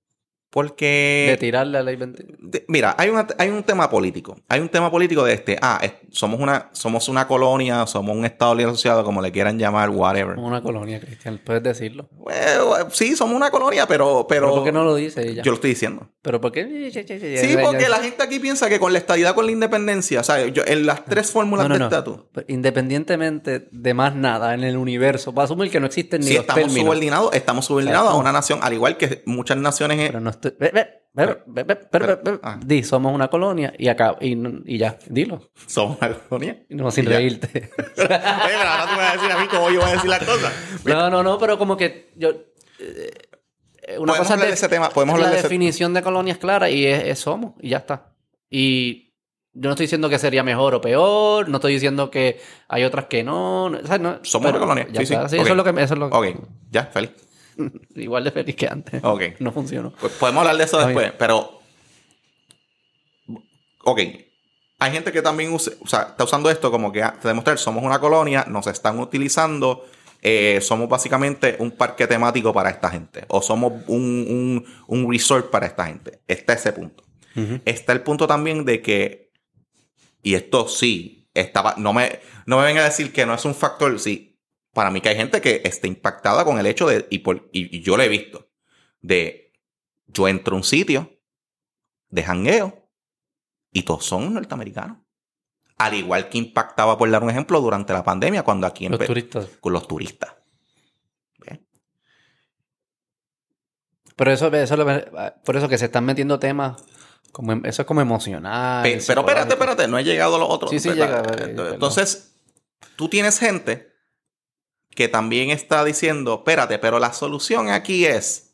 Porque... 0.52 1.28
de 1.30 1.36
tirarle 1.38 1.78
a 1.78 1.80
la 1.80 1.86
ley 1.86 1.96
20. 1.96 2.24
de- 2.38 2.64
mira, 2.68 2.94
hay, 2.98 3.08
una- 3.08 3.26
hay 3.38 3.48
un 3.48 3.62
tema 3.62 3.88
político. 3.88 4.36
Hay 4.48 4.60
un 4.60 4.68
tema 4.68 4.90
político 4.90 5.24
de 5.24 5.32
este. 5.32 5.56
Ah, 5.62 5.80
es- 5.82 5.92
somos 6.10 6.38
una, 6.40 6.68
somos 6.72 7.08
una 7.08 7.26
colonia, 7.26 7.86
somos 7.86 8.14
un 8.14 8.26
Estado 8.26 8.54
libre 8.54 8.70
asociado, 8.70 9.02
como 9.02 9.22
le 9.22 9.32
quieran 9.32 9.58
llamar, 9.58 9.88
whatever. 9.88 10.38
Una 10.38 10.62
colonia 10.62 11.00
cristiana, 11.00 11.40
puedes 11.42 11.62
decirlo. 11.62 12.06
Bueno, 12.12 12.74
sí, 12.90 13.16
somos 13.16 13.34
una 13.34 13.50
colonia, 13.50 13.86
pero. 13.86 14.26
Pero, 14.28 14.46
Pero, 14.48 14.54
¿por 14.56 14.64
qué 14.64 14.72
no 14.72 14.84
lo 14.84 14.94
dice 14.94 15.26
ella? 15.26 15.42
Yo 15.42 15.52
lo 15.52 15.54
estoy 15.54 15.70
diciendo. 15.70 16.08
Pero 16.20 16.38
¿por 16.40 16.52
qué? 16.52 16.90
Sí, 16.92 17.56
porque 17.62 17.88
la 17.88 17.96
gente 18.00 18.22
aquí 18.22 18.38
piensa 18.38 18.68
que 18.68 18.78
con 18.78 18.92
la 18.92 18.98
estadidad, 18.98 19.34
con 19.34 19.46
la 19.46 19.52
independencia, 19.52 20.20
o 20.20 20.24
sea, 20.24 20.46
yo- 20.48 20.64
en 20.66 20.84
las 20.84 21.04
tres 21.06 21.30
fórmulas 21.30 21.66
No, 21.66 21.78
no, 21.78 21.78
de 21.78 21.84
estatus, 21.96 22.18
Independientemente 22.48 23.68
de 23.70 23.94
más 23.94 24.14
nada 24.14 24.54
en 24.54 24.64
el 24.64 24.76
universo, 24.76 25.32
va 25.32 25.42
a 25.42 25.44
asumir 25.46 25.70
que 25.70 25.80
no 25.80 25.86
existen 25.86 26.20
ni 26.20 26.26
si 26.26 26.32
los 26.34 26.42
estamos 26.42 26.62
términos. 26.64 26.82
subordinados, 26.82 27.34
estamos 27.34 27.64
subordinados 27.66 28.10
a 28.12 28.16
una 28.16 28.32
nación, 28.32 28.58
al 28.62 28.72
igual 28.74 28.96
que 28.96 29.22
muchas 29.26 29.56
naciones. 29.56 29.98
Pero 30.08 30.20
no 30.20 30.30
Ah. 32.42 32.58
Di, 32.64 32.82
somos 32.82 33.14
una 33.14 33.28
colonia 33.28 33.74
y 33.78 33.88
acá, 33.88 34.16
y, 34.20 34.36
y 34.64 34.78
ya, 34.78 34.98
dilo. 35.08 35.50
Somos 35.66 35.98
una 36.00 36.14
colonia. 36.14 36.64
No, 36.70 36.90
sin 36.90 37.04
reírte. 37.04 37.70
pero 37.96 38.14
ahora 38.14 38.86
tú 38.86 38.92
me 38.92 38.96
vas 38.96 39.10
a 39.10 39.16
decir 39.16 39.32
a 39.32 39.38
mí 39.38 39.46
cómo 39.48 39.70
yo 39.70 39.80
voy 39.80 39.90
a 39.90 39.92
decir 39.92 40.08
las 40.08 40.24
cosas. 40.24 40.52
No, 40.84 41.10
no, 41.10 41.22
no, 41.22 41.38
pero 41.38 41.58
como 41.58 41.76
que 41.76 42.12
yo. 42.16 42.30
Eh, 42.78 43.98
una 43.98 44.16
cosa 44.16 44.36
de, 44.36 44.46
de, 44.46 44.52
ese 44.52 44.68
tema. 44.68 44.88
¿Podemos 44.88 45.20
la 45.20 45.28
de 45.28 45.42
definición 45.42 45.92
ese... 45.92 46.00
de 46.00 46.04
colonia 46.04 46.32
es 46.32 46.38
clara 46.38 46.70
y 46.70 46.86
es, 46.86 47.04
es, 47.04 47.18
somos, 47.18 47.54
y 47.60 47.70
ya 47.70 47.78
está. 47.78 48.14
Y 48.48 49.12
yo 49.52 49.68
no 49.68 49.70
estoy 49.70 49.84
diciendo 49.84 50.08
que 50.08 50.18
sería 50.18 50.42
mejor 50.42 50.74
o 50.74 50.80
peor, 50.80 51.48
no 51.48 51.58
estoy 51.58 51.74
diciendo 51.74 52.10
que 52.10 52.40
hay 52.68 52.84
otras 52.84 53.06
que 53.06 53.22
no. 53.22 53.68
no, 53.68 53.78
o 53.78 53.86
sea, 53.86 53.98
no 53.98 54.20
somos 54.22 54.46
pero, 54.46 54.58
una 54.58 54.66
colonia. 54.66 54.86
Ya 54.90 55.04
sí, 55.04 55.12
está. 55.12 55.28
sí. 55.28 55.36
sí 55.36 55.40
okay. 55.42 55.52
Eso 55.52 55.52
es 55.52 55.56
lo 55.56 55.64
que. 55.64 55.82
Eso 55.82 55.94
es 55.94 56.00
lo 56.00 56.10
que... 56.10 56.16
Ok, 56.16 56.36
ya, 56.70 56.84
feliz. 56.86 57.10
Igual 57.94 58.24
de 58.24 58.30
feliz 58.30 58.56
que 58.56 58.66
antes. 58.66 59.02
Ok. 59.04 59.22
No 59.40 59.52
funcionó. 59.52 59.92
Pues 60.00 60.12
podemos 60.14 60.40
hablar 60.40 60.56
de 60.56 60.64
eso 60.64 60.76
Está 60.78 60.88
después, 60.88 61.06
bien. 61.06 61.16
pero. 61.18 61.60
Ok. 63.84 64.00
Hay 64.78 64.90
gente 64.90 65.12
que 65.12 65.22
también 65.22 65.52
usa, 65.52 65.72
o 65.80 65.86
sea, 65.86 66.02
está 66.10 66.24
usando 66.24 66.50
esto 66.50 66.70
como 66.70 66.90
que 66.90 67.02
ah, 67.02 67.16
demostrar 67.22 67.56
somos 67.56 67.84
una 67.84 68.00
colonia, 68.00 68.44
nos 68.48 68.66
están 68.66 68.98
utilizando, 68.98 69.86
eh, 70.22 70.58
somos 70.60 70.88
básicamente 70.88 71.54
un 71.60 71.70
parque 71.70 72.08
temático 72.08 72.52
para 72.52 72.70
esta 72.70 72.90
gente, 72.90 73.24
o 73.28 73.40
somos 73.40 73.74
un, 73.86 74.26
un, 74.28 74.66
un 74.88 75.10
resort 75.12 75.50
para 75.50 75.66
esta 75.66 75.86
gente. 75.86 76.20
Está 76.26 76.54
ese 76.54 76.72
punto. 76.72 77.04
Está 77.64 77.92
el 77.92 78.02
punto 78.02 78.26
también 78.26 78.64
de 78.64 78.82
que, 78.82 79.30
y 80.22 80.34
esto 80.34 80.66
sí, 80.68 81.30
estaba, 81.32 81.76
no, 81.78 81.92
me, 81.92 82.18
no 82.46 82.58
me 82.58 82.64
venga 82.64 82.82
a 82.82 82.86
decir 82.86 83.12
que 83.12 83.24
no 83.24 83.34
es 83.34 83.44
un 83.44 83.54
factor, 83.54 83.98
sí. 84.00 84.31
Para 84.72 84.90
mí 84.90 85.00
que 85.00 85.10
hay 85.10 85.16
gente 85.16 85.40
que 85.40 85.60
está 85.64 85.86
impactada 85.86 86.44
con 86.44 86.58
el 86.58 86.66
hecho 86.66 86.86
de, 86.86 87.06
y, 87.10 87.18
por, 87.18 87.48
y, 87.52 87.76
y 87.76 87.82
yo 87.82 87.96
lo 87.96 88.02
he 88.02 88.08
visto, 88.08 88.48
de 89.00 89.52
yo 90.06 90.28
entro 90.28 90.54
a 90.54 90.58
un 90.58 90.64
sitio 90.64 91.18
de 92.08 92.22
jangueo 92.22 92.88
y 93.72 93.82
todos 93.82 94.04
son 94.04 94.32
norteamericanos. 94.34 94.98
Al 95.78 95.94
igual 95.94 96.28
que 96.28 96.38
impactaba, 96.38 96.96
por 96.96 97.10
dar 97.10 97.22
un 97.22 97.30
ejemplo, 97.30 97.60
durante 97.60 97.92
la 97.92 98.04
pandemia, 98.04 98.44
cuando 98.44 98.66
aquí 98.66 98.88
Los 98.88 99.00
turistas. 99.04 99.46
con 99.60 99.72
los 99.72 99.86
turistas. 99.88 100.34
¿Ves? 101.38 101.58
Pero 104.16 104.30
eso, 104.32 104.48
eso 104.54 104.76
lo- 104.76 104.86
por 105.44 105.56
eso 105.56 105.68
que 105.68 105.78
se 105.78 105.86
están 105.86 106.04
metiendo 106.04 106.38
temas 106.38 106.82
como 107.32 107.52
eso 107.66 107.82
es 107.82 107.86
como 107.88 108.00
emocional. 108.02 108.82
Pe- 108.82 109.00
pero 109.06 109.22
espérate, 109.22 109.52
espérate, 109.54 109.88
no 109.88 109.98
he 109.98 110.04
llegado 110.04 110.36
a 110.36 110.38
los 110.38 110.48
otros. 110.50 110.70
Sí, 110.70 110.78
sí, 110.78 110.90
llega, 110.90 111.20
eh, 111.22 111.54
eh. 111.56 111.70
Entonces, 111.72 112.36
tú 112.96 113.08
tienes 113.08 113.38
gente 113.38 113.91
que 114.94 115.08
también 115.08 115.50
está 115.50 115.84
diciendo, 115.84 116.34
espérate, 116.36 116.78
pero 116.78 116.98
la 116.98 117.12
solución 117.12 117.68
aquí 117.70 118.04
es 118.06 118.48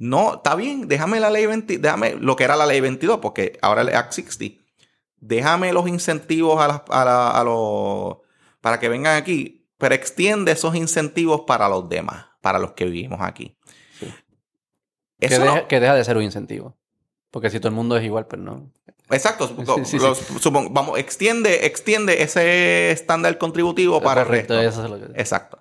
No, 0.00 0.34
está 0.36 0.54
bien, 0.54 0.86
déjame 0.86 1.18
la 1.18 1.28
ley 1.30 1.46
20, 1.46 1.78
déjame 1.78 2.14
lo 2.14 2.36
que 2.36 2.44
era 2.44 2.54
la 2.54 2.66
ley 2.66 2.80
22, 2.80 3.18
porque 3.18 3.58
ahora 3.62 3.80
el 3.82 3.88
Act 3.94 4.12
60. 4.12 4.62
Déjame 5.16 5.72
los 5.72 5.88
incentivos 5.88 6.60
a, 6.62 6.68
las- 6.68 6.82
a 6.88 7.04
la- 7.04 7.30
a 7.32 7.42
los 7.42 8.18
para 8.60 8.78
que 8.78 8.88
vengan 8.88 9.16
aquí, 9.16 9.68
pero 9.76 9.94
extiende 9.96 10.52
esos 10.52 10.76
incentivos 10.76 11.40
para 11.48 11.68
los 11.68 11.88
demás, 11.88 12.26
para 12.40 12.60
los 12.60 12.72
que 12.74 12.84
vivimos 12.84 13.20
aquí. 13.20 13.58
Sí. 13.98 14.06
Que, 15.18 15.26
deja, 15.40 15.44
no- 15.62 15.66
que 15.68 15.80
deja 15.80 15.94
de 15.96 16.04
ser 16.04 16.16
un 16.16 16.22
incentivo. 16.22 16.78
Porque 17.30 17.50
si 17.50 17.58
todo 17.60 17.68
el 17.68 17.74
mundo 17.74 17.96
es 17.96 18.04
igual, 18.04 18.26
pues 18.26 18.40
no. 18.40 18.70
Exacto, 19.10 19.48
Sí, 19.48 19.84
sí, 19.84 19.98
los- 19.98 20.28
supon- 20.42 20.68
vamos, 20.70 20.98
extiende, 20.98 21.66
extiende 21.66 22.22
ese 22.22 22.90
estándar 22.90 23.38
contributivo 23.38 24.00
para 24.02 24.24
Correcto, 24.24 24.54
el 24.54 24.64
resto. 24.66 24.80
eso 24.82 24.84
es 24.84 25.00
lo 25.02 25.06
que... 25.14 25.20
Exacto. 25.20 25.58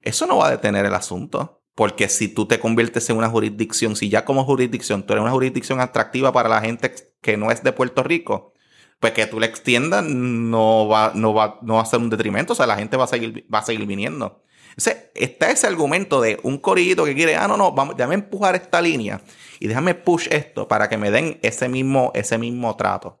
Eso 0.00 0.26
no 0.26 0.38
va 0.38 0.48
a 0.48 0.50
detener 0.52 0.86
el 0.86 0.94
asunto. 0.94 1.62
Porque 1.74 2.08
si 2.08 2.28
tú 2.28 2.46
te 2.46 2.58
conviertes 2.58 3.10
en 3.10 3.18
una 3.18 3.28
jurisdicción, 3.28 3.96
si 3.96 4.08
ya 4.08 4.24
como 4.24 4.44
jurisdicción 4.46 5.02
tú 5.04 5.12
eres 5.12 5.22
una 5.22 5.32
jurisdicción 5.32 5.78
atractiva 5.80 6.32
para 6.32 6.48
la 6.48 6.62
gente 6.62 6.94
que 7.20 7.36
no 7.36 7.50
es 7.50 7.62
de 7.62 7.72
Puerto 7.72 8.02
Rico, 8.02 8.54
pues 8.98 9.12
que 9.12 9.26
tú 9.26 9.38
le 9.38 9.44
extiendas 9.44 10.02
no 10.02 10.88
va, 10.88 11.12
no 11.14 11.34
va, 11.34 11.58
no 11.60 11.74
va 11.74 11.82
a 11.82 11.86
ser 11.86 11.98
un 12.00 12.08
detrimento. 12.08 12.54
O 12.54 12.56
sea, 12.56 12.66
la 12.66 12.76
gente 12.76 12.96
va 12.96 13.04
a 13.04 13.08
seguir, 13.08 13.46
va 13.52 13.58
a 13.58 13.62
seguir 13.62 13.84
viniendo. 13.84 14.42
Entonces, 14.70 15.10
está 15.14 15.50
ese 15.50 15.66
argumento 15.66 16.22
de 16.22 16.38
un 16.44 16.56
corillito 16.58 17.04
que 17.04 17.14
quiere, 17.14 17.36
ah, 17.36 17.46
no, 17.46 17.58
no, 17.58 17.72
vamos, 17.72 17.94
déjame 17.94 18.14
empujar 18.14 18.54
esta 18.54 18.80
línea 18.80 19.20
y 19.58 19.68
déjame 19.68 19.94
push 19.94 20.28
esto 20.30 20.68
para 20.68 20.88
que 20.88 20.98
me 20.98 21.10
den 21.10 21.38
ese 21.42 21.68
mismo, 21.68 22.12
ese 22.14 22.38
mismo 22.38 22.76
trato. 22.76 23.20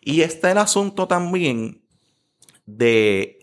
Y 0.00 0.22
está 0.22 0.50
el 0.50 0.58
asunto 0.58 1.06
también 1.06 1.82
de 2.66 3.38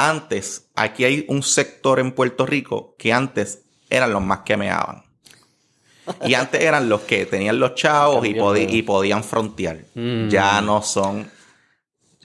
antes, 0.00 0.70
aquí 0.74 1.04
hay 1.04 1.26
un 1.28 1.42
sector 1.42 2.00
en 2.00 2.12
Puerto 2.12 2.46
Rico 2.46 2.94
que 2.98 3.12
antes 3.12 3.64
eran 3.90 4.12
los 4.12 4.22
más 4.22 4.40
que 4.40 4.56
meaban. 4.56 5.04
Y 6.24 6.34
antes 6.34 6.62
eran 6.62 6.88
los 6.88 7.02
que 7.02 7.26
tenían 7.26 7.60
los 7.60 7.74
chavos 7.74 8.26
y, 8.26 8.82
podían 8.82 9.22
frontear. 9.22 9.84
Mm. 9.94 10.28
Ya 10.28 10.60
no 10.62 10.82
son. 10.82 11.30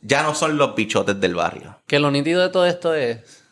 Ya 0.02 0.24
no 0.24 0.34
son 0.34 0.58
los 0.58 0.74
bichotes 0.74 1.20
del 1.20 1.36
barrio. 1.36 1.80
Que 1.86 2.00
lo 2.00 2.12
nítido 2.12 2.42
de 2.42 2.50
todo 2.50 2.66
esto 2.66 2.94
es... 2.94 3.44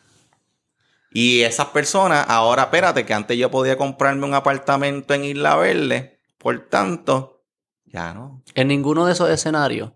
Y 1.16 1.42
esas 1.42 1.68
personas, 1.68 2.26
ahora 2.28 2.64
espérate, 2.64 3.06
que 3.06 3.14
antes 3.14 3.38
yo 3.38 3.48
podía 3.48 3.78
comprarme 3.78 4.26
un 4.26 4.34
apartamento 4.34 5.14
en 5.14 5.24
Isla 5.24 5.54
Verde. 5.54 6.20
Por 6.38 6.68
tanto, 6.68 7.44
ya 7.84 8.12
no. 8.12 8.42
En 8.54 8.66
ninguno 8.66 9.06
de 9.06 9.12
esos 9.12 9.30
escenarios, 9.30 9.92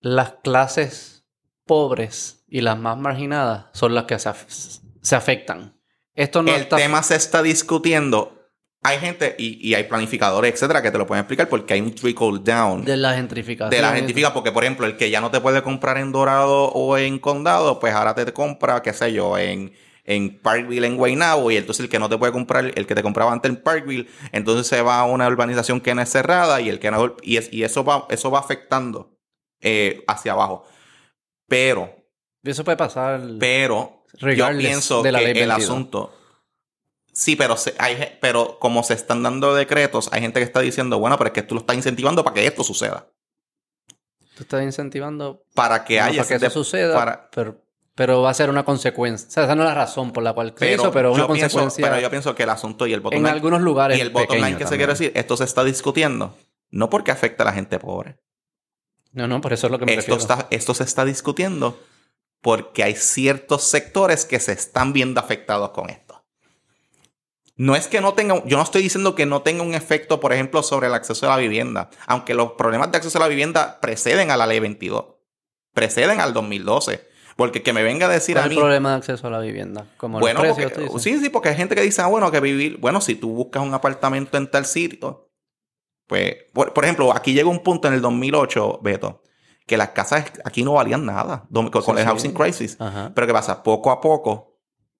las 0.00 0.32
clases 0.42 1.24
pobres 1.64 2.44
y 2.48 2.60
las 2.60 2.76
más 2.76 2.98
marginadas 2.98 3.66
son 3.72 3.94
las 3.94 4.04
que 4.04 4.18
se, 4.18 4.28
af- 4.28 4.80
se 5.00 5.14
afectan. 5.14 5.80
Esto 6.14 6.42
no 6.42 6.52
el 6.52 6.62
está... 6.62 6.76
tema 6.76 7.04
se 7.04 7.14
está 7.14 7.40
discutiendo. 7.40 8.41
Hay 8.84 8.98
gente 8.98 9.36
y, 9.38 9.68
y 9.68 9.74
hay 9.74 9.84
planificadores, 9.84 10.52
etcétera, 10.54 10.82
que 10.82 10.90
te 10.90 10.98
lo 10.98 11.06
pueden 11.06 11.20
explicar 11.22 11.48
porque 11.48 11.74
hay 11.74 11.80
un 11.80 11.94
trickle 11.94 12.40
down 12.42 12.84
de 12.84 12.96
la 12.96 13.14
gentrificación. 13.14 13.70
de 13.70 13.80
la 13.80 13.92
gentrifica. 13.94 14.34
Porque, 14.34 14.50
por 14.50 14.64
ejemplo, 14.64 14.86
el 14.86 14.96
que 14.96 15.08
ya 15.08 15.20
no 15.20 15.30
te 15.30 15.40
puede 15.40 15.62
comprar 15.62 15.98
en 15.98 16.10
Dorado 16.10 16.64
o 16.72 16.98
en 16.98 17.20
Condado, 17.20 17.78
pues 17.78 17.94
ahora 17.94 18.14
te 18.14 18.32
compra, 18.32 18.82
qué 18.82 18.92
sé 18.92 19.12
yo, 19.12 19.38
en, 19.38 19.72
en 20.04 20.36
Parkville, 20.40 20.84
en 20.84 20.96
Guaynabo. 20.96 21.52
Y 21.52 21.58
entonces 21.58 21.84
el 21.84 21.90
que 21.90 22.00
no 22.00 22.08
te 22.08 22.18
puede 22.18 22.32
comprar, 22.32 22.72
el 22.74 22.86
que 22.86 22.94
te 22.96 23.04
compraba 23.04 23.32
antes 23.32 23.50
en 23.50 23.56
Parkville, 23.62 24.08
entonces 24.32 24.66
se 24.66 24.82
va 24.82 24.98
a 24.98 25.04
una 25.04 25.28
urbanización 25.28 25.80
que 25.80 25.94
no 25.94 26.02
es 26.02 26.08
cerrada 26.10 26.60
y 26.60 26.68
el 26.68 26.80
que 26.80 26.90
no. 26.90 27.14
Y, 27.22 27.36
es- 27.36 27.52
y 27.52 27.62
eso, 27.62 27.84
va, 27.84 28.06
eso 28.10 28.32
va 28.32 28.40
afectando 28.40 29.16
eh, 29.60 30.02
hacia 30.08 30.32
abajo. 30.32 30.64
Pero, 31.48 31.94
Eso 32.42 32.64
puede 32.64 32.76
pasar... 32.76 33.20
pero, 33.38 34.04
yo 34.34 34.48
pienso 34.58 35.02
de 35.02 35.12
la 35.12 35.18
que 35.20 35.26
el 35.26 35.34
22. 35.34 35.62
asunto. 35.62 36.18
Sí, 37.12 37.36
pero, 37.36 37.56
se- 37.56 37.74
hay, 37.78 38.18
pero 38.20 38.58
como 38.58 38.82
se 38.82 38.94
están 38.94 39.22
dando 39.22 39.54
decretos, 39.54 40.08
hay 40.12 40.22
gente 40.22 40.40
que 40.40 40.44
está 40.44 40.60
diciendo, 40.60 40.98
bueno, 40.98 41.18
pero 41.18 41.28
es 41.28 41.34
que 41.34 41.42
tú 41.42 41.54
lo 41.54 41.60
estás 41.60 41.76
incentivando 41.76 42.24
para 42.24 42.34
que 42.34 42.46
esto 42.46 42.64
suceda. 42.64 43.06
Tú 44.34 44.44
estás 44.44 44.62
incentivando 44.62 45.44
Para 45.54 45.84
que 45.84 45.98
no, 45.98 46.04
haya 46.04 46.22
para 46.22 46.28
que 46.28 46.34
ese 46.36 46.46
eso 46.46 46.58
de- 46.60 46.64
suceda, 46.64 46.94
para- 46.94 47.30
pero, 47.30 47.62
pero 47.94 48.22
va 48.22 48.30
a 48.30 48.34
ser 48.34 48.48
una 48.48 48.64
consecuencia. 48.64 49.28
O 49.28 49.30
sea, 49.30 49.44
esa 49.44 49.54
no 49.54 49.62
es 49.62 49.68
la 49.68 49.74
razón 49.74 50.12
por 50.12 50.22
la 50.22 50.32
cual 50.32 50.54
se 50.56 50.72
hizo, 50.72 50.90
pero 50.90 51.12
una 51.12 51.26
pienso, 51.26 51.28
consecuencia 51.58 51.86
pero 51.86 52.00
yo 52.00 52.08
pienso 52.10 52.34
que 52.34 52.44
el 52.44 52.50
asunto 52.50 52.86
y 52.86 52.94
el 52.94 53.00
bottom 53.00 53.18
en 53.18 53.22
line, 53.24 53.32
algunos 53.34 53.60
lugares 53.60 53.98
y 53.98 54.00
el 54.00 54.08
bottom 54.10 54.36
line 54.38 54.56
que 54.56 54.66
se 54.66 54.76
quiere 54.78 54.92
decir, 54.94 55.12
esto 55.14 55.36
se 55.36 55.44
está 55.44 55.64
discutiendo, 55.64 56.34
no 56.70 56.88
porque 56.88 57.10
afecta 57.10 57.42
a 57.42 57.46
la 57.46 57.52
gente 57.52 57.78
pobre. 57.78 58.18
No, 59.12 59.28
no, 59.28 59.42
por 59.42 59.52
eso 59.52 59.66
es 59.66 59.70
lo 59.70 59.78
que 59.78 59.84
me 59.84 59.92
Esto, 59.92 60.16
está, 60.16 60.46
esto 60.50 60.72
se 60.72 60.84
está 60.84 61.04
discutiendo 61.04 61.78
porque 62.40 62.82
hay 62.82 62.94
ciertos 62.96 63.64
sectores 63.64 64.24
que 64.24 64.40
se 64.40 64.52
están 64.52 64.94
viendo 64.94 65.20
afectados 65.20 65.70
con 65.72 65.90
esto. 65.90 66.11
No 67.56 67.76
es 67.76 67.86
que 67.86 68.00
no 68.00 68.14
tenga, 68.14 68.42
yo 68.46 68.56
no 68.56 68.62
estoy 68.62 68.82
diciendo 68.82 69.14
que 69.14 69.26
no 69.26 69.42
tenga 69.42 69.62
un 69.62 69.74
efecto, 69.74 70.20
por 70.20 70.32
ejemplo, 70.32 70.62
sobre 70.62 70.86
el 70.86 70.94
acceso 70.94 71.26
a 71.26 71.30
la 71.30 71.36
vivienda, 71.36 71.90
aunque 72.06 72.34
los 72.34 72.52
problemas 72.52 72.90
de 72.90 72.98
acceso 72.98 73.18
a 73.18 73.20
la 73.20 73.28
vivienda 73.28 73.78
preceden 73.80 74.30
a 74.30 74.36
la 74.36 74.46
ley 74.46 74.58
22, 74.58 75.04
preceden 75.74 76.20
al 76.20 76.32
2012, 76.32 77.06
porque 77.36 77.62
que 77.62 77.72
me 77.74 77.82
venga 77.82 78.06
a 78.06 78.08
decir 78.08 78.36
¿Cuál 78.36 78.46
a 78.46 78.48
mí, 78.48 78.54
el 78.54 78.60
problema 78.60 78.90
de 78.90 78.96
acceso 78.96 79.26
a 79.26 79.30
la 79.30 79.38
vivienda? 79.40 79.86
Como 79.98 80.18
bueno, 80.18 80.42
los 80.42 80.56
precios, 80.56 80.72
porque- 80.88 81.00
sí, 81.00 81.18
sí, 81.18 81.28
porque 81.28 81.50
hay 81.50 81.56
gente 81.56 81.74
que 81.74 81.82
dice, 81.82 82.00
ah, 82.02 82.06
bueno, 82.06 82.30
que 82.30 82.40
vivir, 82.40 82.78
bueno, 82.78 83.00
si 83.02 83.14
tú 83.16 83.32
buscas 83.34 83.62
un 83.62 83.74
apartamento 83.74 84.38
en 84.38 84.50
tal 84.50 84.64
sitio, 84.64 85.28
pues, 86.06 86.34
por, 86.54 86.72
por 86.72 86.84
ejemplo, 86.84 87.12
aquí 87.14 87.32
llegó 87.34 87.50
un 87.50 87.62
punto 87.62 87.86
en 87.88 87.94
el 87.94 88.00
2008, 88.00 88.80
Beto, 88.82 89.22
que 89.66 89.76
las 89.76 89.90
casas 89.90 90.32
aquí 90.44 90.64
no 90.64 90.72
valían 90.72 91.04
nada 91.06 91.44
con, 91.52 91.70
con 91.70 91.82
Sí, 91.82 91.90
el 91.92 91.98
sí. 91.98 92.04
housing 92.04 92.32
crisis. 92.32 92.76
Ajá. 92.80 93.12
Pero 93.14 93.26
¿qué 93.26 93.32
pasa? 93.32 93.62
Poco 93.62 93.90
a 93.90 94.00
poco 94.00 94.51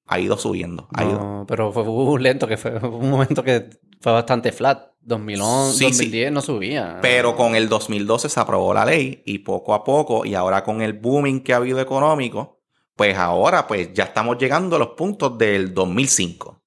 ha 0.07 0.19
ido 0.21 0.37
subiendo. 0.37 0.89
Ha 0.95 1.05
ido. 1.05 1.19
No, 1.19 1.45
pero 1.47 1.73
fue 1.73 2.21
lento 2.21 2.47
que 2.47 2.57
fue 2.57 2.77
un 2.79 3.11
momento 3.11 3.43
que 3.43 3.71
fue 4.01 4.13
bastante 4.13 4.53
flat. 4.53 4.89
2011, 5.05 5.73
Sí, 5.79 5.85
sí. 5.87 5.91
2010 5.91 6.33
no 6.33 6.41
subía. 6.43 6.99
Pero 7.03 7.35
con 7.35 7.57
el 7.57 7.69
2012 7.69 8.29
se 8.29 8.39
aprobó 8.39 8.73
la 8.73 8.85
ley 8.85 9.23
y 9.27 9.39
poco 9.41 9.75
a 9.75 9.83
poco, 9.83 10.25
y 10.25 10.35
ahora 10.35 10.63
con 10.63 10.81
el 10.81 10.93
booming 10.93 11.43
que 11.43 11.53
ha 11.53 11.57
habido 11.57 11.81
económico, 11.81 12.61
pues 12.95 13.17
ahora 13.17 13.67
pues 13.67 13.93
ya 13.95 14.05
estamos 14.05 14.39
llegando 14.39 14.77
a 14.77 14.79
los 14.79 14.89
puntos 14.91 15.37
del 15.39 15.75
2005. 15.75 16.63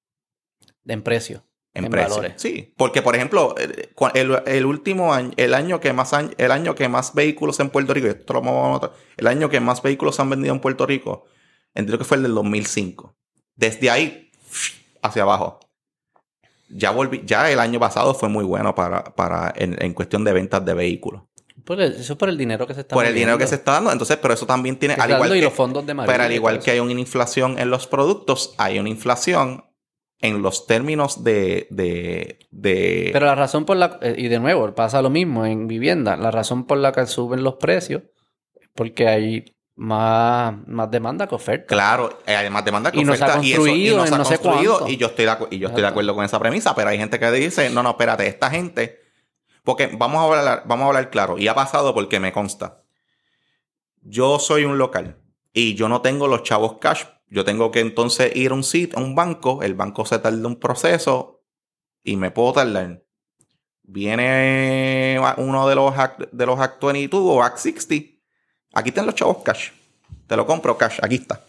En 0.86 1.02
precio. 1.02 1.44
En, 1.72 1.84
En 1.84 1.90
precio. 1.90 2.10
valores. 2.16 2.34
Sí, 2.36 2.74
porque 2.76 3.00
por 3.02 3.14
ejemplo, 3.16 3.54
el, 4.14 4.42
el 4.46 4.66
último 4.66 5.12
año, 5.14 5.30
el 5.36 5.54
año 5.54 5.80
que 5.80 5.92
más 5.92 6.12
el 6.36 6.50
año 6.50 6.74
que 6.74 6.88
más 6.88 7.14
vehículos 7.14 7.60
en 7.60 7.70
Puerto 7.70 7.94
Rico, 7.94 8.06
esto 8.08 8.32
lo 8.34 8.40
vamos 8.42 8.64
a 8.64 8.68
anotar, 8.68 8.92
el 9.16 9.26
año 9.26 9.48
que 9.48 9.60
más 9.60 9.82
vehículos 9.82 10.16
se 10.16 10.22
han 10.22 10.30
vendido 10.30 10.54
en 10.54 10.60
Puerto 10.60 10.84
Rico, 10.86 11.24
entiendo 11.74 11.98
que 11.98 12.04
fue 12.04 12.16
el 12.18 12.22
del 12.24 12.34
2005. 12.34 13.14
Desde 13.56 13.90
ahí 13.90 14.30
hacia 15.02 15.22
abajo. 15.22 15.60
Ya 16.68 16.90
volví, 16.90 17.22
ya 17.24 17.50
el 17.50 17.60
año 17.60 17.78
pasado 17.78 18.12
fue 18.14 18.28
muy 18.28 18.44
bueno 18.44 18.74
para, 18.74 19.04
para 19.04 19.52
en, 19.56 19.80
en 19.82 19.94
cuestión 19.94 20.24
de 20.24 20.32
ventas 20.32 20.64
de 20.64 20.74
vehículos. 20.74 21.22
Por 21.64 21.80
el- 21.80 21.92
eso 21.94 22.12
es 22.14 22.18
por 22.18 22.28
el 22.28 22.36
dinero 22.36 22.66
que 22.66 22.74
se 22.74 22.80
está 22.82 22.94
Por 22.94 23.06
el 23.06 23.14
dinero 23.14 23.38
que 23.38 23.46
se 23.46 23.54
está 23.56 23.72
dando, 23.72 23.90
entonces, 23.92 24.16
pero 24.20 24.34
eso 24.34 24.46
también 24.46 24.76
tiene, 24.78 24.94
al 24.94 25.08
igual 25.10 25.20
dando 25.22 25.36
y 25.36 25.40
los 25.40 25.52
fondos 25.52 25.86
de 25.86 25.94
pero 25.94 26.22
al 26.24 26.32
igual 26.32 26.60
que 26.60 26.72
hay 26.72 26.80
una 26.80 26.92
inflación 26.92 27.58
en 27.58 27.70
los 27.70 27.86
productos, 27.86 28.54
hay 28.58 28.78
una 28.78 28.88
inflación 28.88 29.64
en 30.20 30.42
los 30.42 30.66
términos 30.66 31.24
de, 31.24 31.66
de, 31.70 32.38
de 32.50 33.10
Pero 33.12 33.26
la 33.26 33.34
razón 33.34 33.64
por 33.64 33.76
la... 33.76 33.98
eh, 34.02 34.14
Y 34.18 34.28
de 34.28 34.38
nuevo, 34.40 34.74
pasa 34.74 35.02
lo 35.02 35.10
mismo 35.10 35.44
en 35.44 35.66
vivienda. 35.68 36.16
La 36.16 36.30
razón 36.30 36.66
por 36.66 36.78
la 36.78 36.92
que 36.92 37.06
suben 37.06 37.42
los 37.44 37.54
precios 37.56 38.02
porque 38.74 39.08
hay 39.08 39.55
más, 39.76 40.54
más 40.66 40.90
demanda 40.90 41.26
que 41.26 41.34
oferta. 41.34 41.66
Claro, 41.66 42.18
eh, 42.26 42.34
además 42.34 42.64
demanda 42.64 42.90
que 42.90 42.98
Y 42.98 43.02
ha 43.02 43.04
oferta, 43.12 43.38
y 43.42 43.52
eso- 43.52 43.60
construido 43.62 43.94
y 43.94 43.96
no 43.96 44.02
en 44.02 44.08
se 44.08 44.14
ha 44.14 44.18
no 44.18 44.24
construido, 44.24 44.88
y 44.88 44.96
yo 44.96 45.06
estoy 45.08 45.24
de, 45.26 45.36
y 45.50 45.58
yo 45.58 45.68
estoy 45.68 45.82
de 45.82 45.88
acuerdo 45.88 46.14
con 46.14 46.24
esa 46.24 46.38
premisa, 46.38 46.74
pero 46.74 46.88
hay 46.90 46.98
gente 46.98 47.18
que 47.20 47.30
dice, 47.30 47.68
no, 47.70 47.82
no, 47.82 47.90
espérate, 47.90 48.26
esta 48.26 48.50
gente, 48.50 49.00
porque 49.64 49.90
vamos 49.96 50.18
a 50.20 50.38
hablar, 50.38 50.62
vamos 50.66 50.84
a 50.84 50.88
hablar 50.88 51.10
claro, 51.10 51.38
y 51.38 51.46
ha 51.48 51.54
pasado 51.54 51.92
porque 51.94 52.18
me 52.20 52.32
consta. 52.32 52.82
Yo 54.02 54.38
soy 54.38 54.64
un 54.64 54.78
local 54.78 55.18
y 55.52 55.74
yo 55.74 55.88
no 55.88 56.00
tengo 56.00 56.26
los 56.28 56.42
chavos 56.42 56.78
cash, 56.80 57.04
yo 57.28 57.44
tengo 57.44 57.70
que 57.72 57.80
entonces 57.80 58.34
ir 58.36 58.52
a 58.52 58.54
un 58.54 58.62
sitio, 58.64 58.98
a 58.98 59.02
un 59.02 59.14
banco, 59.14 59.62
el 59.62 59.74
banco 59.74 60.06
se 60.06 60.18
tarda 60.20 60.46
un 60.46 60.56
proceso 60.56 61.42
y 62.02 62.16
me 62.16 62.30
puedo 62.30 62.52
tardar. 62.54 63.02
Viene 63.82 65.20
uno 65.38 65.68
de 65.68 65.74
los 65.74 65.92
Act- 65.94 66.30
de 66.30 66.46
los 66.46 66.58
Act 66.60 66.82
22 66.82 67.20
o 67.24 67.42
Act 67.42 67.58
60, 67.58 68.15
aquí 68.76 68.90
están 68.90 69.06
los 69.06 69.14
chavos 69.14 69.38
cash. 69.44 69.70
Te 70.26 70.36
lo 70.36 70.46
compro 70.46 70.76
cash, 70.76 70.98
aquí 71.02 71.16
está. 71.16 71.40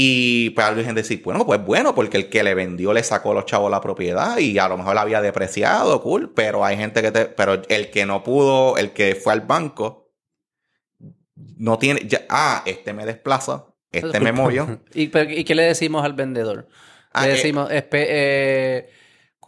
Y 0.00 0.50
pues 0.50 0.64
alguien 0.66 0.94
decir, 0.94 1.20
bueno, 1.24 1.44
pues 1.44 1.60
bueno, 1.64 1.92
porque 1.94 2.16
el 2.18 2.28
que 2.28 2.42
le 2.44 2.54
vendió 2.54 2.92
le 2.92 3.02
sacó 3.02 3.34
los 3.34 3.46
chavos 3.46 3.68
la 3.70 3.80
propiedad 3.80 4.38
y 4.38 4.56
a 4.58 4.68
lo 4.68 4.76
mejor 4.78 4.94
la 4.94 5.00
había 5.00 5.20
depreciado, 5.20 6.00
cool, 6.02 6.32
pero 6.32 6.64
hay 6.64 6.76
gente 6.76 7.02
que 7.02 7.10
te, 7.10 7.24
pero 7.26 7.62
el 7.68 7.90
que 7.90 8.06
no 8.06 8.22
pudo, 8.22 8.76
el 8.76 8.92
que 8.92 9.16
fue 9.16 9.32
al 9.32 9.40
banco, 9.40 10.12
no 11.56 11.78
tiene, 11.78 12.02
ya, 12.06 12.24
ah, 12.28 12.62
este 12.64 12.92
me 12.92 13.06
desplaza, 13.06 13.64
este 13.90 14.20
me 14.20 14.30
movió. 14.32 14.80
¿Y, 14.94 15.08
pero- 15.08 15.30
¿Y 15.30 15.42
qué 15.44 15.54
le 15.56 15.64
decimos 15.64 16.04
al 16.04 16.12
vendedor? 16.12 16.68
Ah, 17.12 17.24
le 17.26 17.32
eh, 17.32 17.34
decimos, 17.36 17.68
espe- 17.70 18.06
eh, 18.08 18.90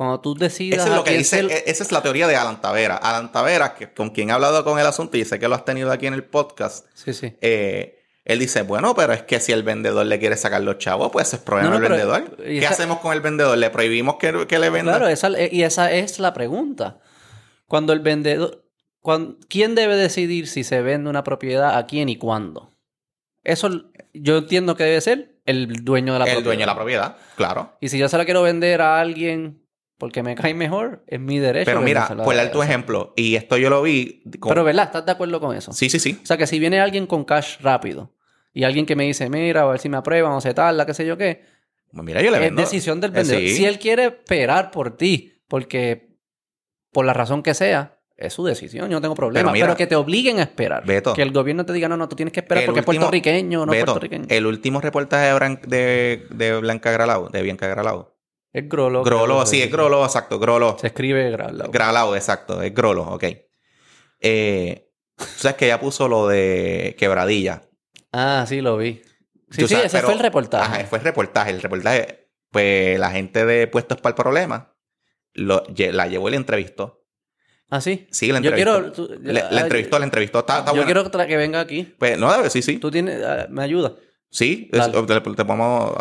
cuando 0.00 0.18
tú 0.22 0.34
decidas... 0.34 0.80
Eso 0.80 0.88
es 0.88 0.96
lo 0.96 1.04
que 1.04 1.10
dice, 1.18 1.40
e- 1.40 1.64
esa 1.66 1.82
es 1.84 1.92
la 1.92 2.00
teoría 2.00 2.26
de 2.26 2.34
Alan 2.34 2.58
Tavera. 2.62 2.96
Alan 2.96 3.30
Tavera, 3.32 3.74
que, 3.74 3.92
con 3.92 4.08
quien 4.08 4.30
he 4.30 4.32
hablado 4.32 4.64
con 4.64 4.78
el 4.78 4.86
asunto 4.86 5.18
y 5.18 5.26
sé 5.26 5.38
que 5.38 5.46
lo 5.46 5.54
has 5.54 5.66
tenido 5.66 5.92
aquí 5.92 6.06
en 6.06 6.14
el 6.14 6.24
podcast, 6.24 6.86
Sí, 6.94 7.12
sí. 7.12 7.36
eh, 7.42 7.98
Él 8.24 8.38
dice, 8.38 8.62
bueno, 8.62 8.94
pero 8.94 9.12
es 9.12 9.24
que 9.24 9.40
si 9.40 9.52
el 9.52 9.62
vendedor 9.62 10.06
le 10.06 10.18
quiere 10.18 10.38
sacar 10.38 10.62
los 10.62 10.78
chavos, 10.78 11.10
pues 11.12 11.34
es 11.34 11.40
problema 11.40 11.68
No, 11.68 11.74
no, 11.76 11.80
del 11.82 11.90
vendedor. 11.92 12.36
¿Qué 12.38 12.58
esa- 12.60 12.70
hacemos 12.70 13.00
con 13.00 13.12
el 13.12 13.20
vendedor? 13.20 13.58
¿Le 13.58 13.68
prohibimos 13.68 14.16
que, 14.16 14.46
que 14.46 14.58
le 14.58 14.70
venda? 14.70 14.92
Claro, 14.92 15.08
esa, 15.08 15.28
y 15.38 15.62
esa 15.64 15.92
es 15.92 16.18
la 16.18 16.32
pregunta. 16.32 17.00
Cuando 17.66 17.92
el 17.92 18.00
vendedor... 18.00 18.64
cuan- 19.02 19.36
¿Quién 19.50 19.74
debe 19.74 19.96
decidir 19.96 20.46
si 20.48 20.64
se 20.64 20.80
vende 20.80 21.10
una 21.10 21.24
propiedad 21.24 21.76
a 21.76 21.86
quién 21.86 22.08
y 22.08 22.16
cuándo? 22.16 22.72
Eso 23.44 23.68
yo 24.14 24.38
entiendo 24.38 24.76
que 24.76 24.84
debe 24.84 25.00
ser 25.02 25.36
el 25.44 25.84
dueño 25.84 26.14
de 26.14 26.20
la 26.20 26.24
el 26.24 26.30
propiedad. 26.30 26.44
dueño 26.44 26.60
de 26.60 26.66
la 26.66 26.74
propiedad, 26.74 27.16
claro. 27.36 27.76
Y 27.82 27.88
si 27.90 27.98
yo 27.98 28.08
se 28.08 28.16
la 28.16 28.24
quiero 28.24 28.40
vender 28.42 28.80
a 28.80 28.98
alguien 29.00 29.59
porque 30.00 30.24
me 30.24 30.34
cae 30.34 30.54
mejor, 30.54 31.04
es 31.06 31.20
mi 31.20 31.38
derecho. 31.38 31.66
Pero 31.66 31.80
mira, 31.82 32.08
por 32.08 32.34
dar 32.34 32.50
tu 32.50 32.60
ejemplo, 32.62 33.12
y 33.16 33.36
esto 33.36 33.56
yo 33.58 33.70
lo 33.70 33.82
vi... 33.82 34.24
con- 34.40 34.48
Pero 34.48 34.64
¿verdad? 34.64 34.86
¿Estás 34.86 35.06
de 35.06 35.12
acuerdo 35.12 35.38
con 35.40 35.54
eso? 35.56 35.72
sí, 35.72 35.88
sí, 35.88 36.00
sí. 36.00 36.18
O 36.20 36.26
sea, 36.26 36.36
que 36.36 36.48
si 36.48 36.58
viene 36.58 36.80
alguien 36.80 37.06
con 37.06 37.24
cash 37.24 37.58
rápido 37.60 38.12
y 38.52 38.64
alguien 38.64 38.86
que 38.86 38.96
me 38.96 39.04
dice, 39.04 39.28
mira, 39.30 39.60
a 39.62 39.66
ver 39.66 39.78
si 39.78 39.88
me 39.88 39.98
aprueban 39.98 40.32
o 40.32 40.40
se 40.40 40.54
tarda, 40.54 40.84
qué 40.86 40.94
sé 40.94 41.06
yo 41.06 41.16
qué, 41.16 41.44
Pues 41.92 42.04
Mira, 42.04 42.22
yo 42.22 42.30
le 42.30 42.38
es 42.38 42.42
vendo. 42.42 42.62
decisión 42.62 43.00
del 43.00 43.10
Eh, 43.10 43.14
vendedor. 43.14 43.40
sí. 43.42 43.54
Si 43.56 43.64
él 43.64 43.78
quiere 43.78 44.06
esperar 44.06 44.70
por 44.72 44.96
ti, 44.96 45.34
porque 45.46 46.16
por 46.92 47.04
la 47.04 47.12
razón 47.12 47.42
que 47.42 47.52
sea, 47.54 47.98
es 48.16 48.32
su 48.32 48.44
decisión, 48.44 48.88
yo 48.88 48.96
no 48.96 49.00
tengo 49.00 49.14
problema. 49.14 49.52
Pero 49.52 49.76
que 49.76 49.86
te 49.86 49.96
obliguen 49.96 50.38
a 50.40 50.42
esperar. 50.42 50.84
Beto. 50.86 51.14
que 51.14 51.22
el 51.22 51.32
gobierno 51.32 51.64
te 51.66 51.72
diga, 51.72 51.88
no, 51.88 51.96
no, 51.96 52.08
tú 52.08 52.16
tienes 52.16 52.32
que 52.32 52.40
esperar 52.40 52.64
porque 52.64 52.80
último- 52.80 52.92
es 52.92 52.98
puertorriqueño 52.98 53.62
o 53.62 53.66
no 53.66 53.72
es 53.72 53.78
Beto, 53.78 53.92
puertorriqueño. 53.92 54.24
el 54.28 54.46
último 54.46 54.80
reportaje 54.80 55.26
de, 55.26 55.34
Bran- 55.34 55.60
de, 55.62 56.26
de 56.30 56.58
Blanca 56.60 56.90
Gralao, 56.90 57.28
de 57.28 57.42
Bianca 57.42 57.66
Gralao. 57.68 58.09
Es 58.52 58.68
Grolo. 58.68 59.02
Grolo, 59.04 59.46
sí, 59.46 59.62
es. 59.62 59.70
Grolo, 59.70 60.04
exacto, 60.04 60.38
Grolo. 60.38 60.76
Se 60.80 60.88
escribe 60.88 61.30
Grolo. 61.30 61.70
Gralao, 61.70 62.14
exacto, 62.16 62.62
es 62.62 62.74
Grolo, 62.74 63.02
ok. 63.04 63.24
Eh, 64.20 64.90
tú 65.16 65.24
sabes 65.36 65.56
que 65.56 65.66
ella 65.66 65.80
puso 65.80 66.08
lo 66.08 66.28
de 66.28 66.94
quebradilla. 66.98 67.62
ah, 68.12 68.44
sí, 68.48 68.60
lo 68.60 68.76
vi. 68.76 69.02
Sí, 69.50 69.62
Tú 69.62 69.68
sí, 69.68 69.74
sabes, 69.74 69.86
ese 69.86 69.96
pero- 69.98 70.06
fue 70.08 70.14
el 70.14 70.20
reportaje. 70.20 70.64
Ajá, 70.80 70.86
fue 70.86 70.98
el 70.98 71.04
reportaje. 71.04 71.50
El 71.50 71.60
reportaje, 71.62 72.28
pues 72.50 72.98
la 73.00 73.10
gente 73.10 73.44
de 73.44 73.66
Puestos 73.66 74.00
para 74.00 74.10
el 74.10 74.14
Problema 74.14 74.76
lo, 75.34 75.64
la 75.76 76.06
llevó 76.06 76.28
y 76.28 76.30
la 76.32 76.36
entrevistó. 76.36 77.04
Ah, 77.68 77.80
sí. 77.80 78.06
Sí, 78.10 78.28
la 78.28 78.40
Yo 78.40 78.50
entrevistó. 78.50 78.72
quiero... 78.80 78.92
tú- 78.92 79.08
Le- 79.22 79.32
la 79.32 79.48
ah, 79.50 79.60
entrevistó, 79.62 79.98
la 79.98 80.04
entrevistó. 80.04 80.40
Está, 80.40 80.58
está 80.60 80.70
Yo 80.72 80.82
buena. 80.84 80.86
quiero 81.10 81.26
que 81.26 81.36
venga 81.36 81.60
aquí. 81.60 81.82
Pues, 81.98 82.18
no, 82.18 82.48
sí, 82.50 82.62
sí. 82.62 82.78
Tú 82.78 82.90
tienes... 82.90 83.24
ah, 83.24 83.46
¿Me 83.50 83.62
ayuda? 83.62 83.94
Sí, 84.30 84.70
es- 84.72 84.92
te, 84.92 85.20
te 85.20 85.44
podemos. 85.44 85.92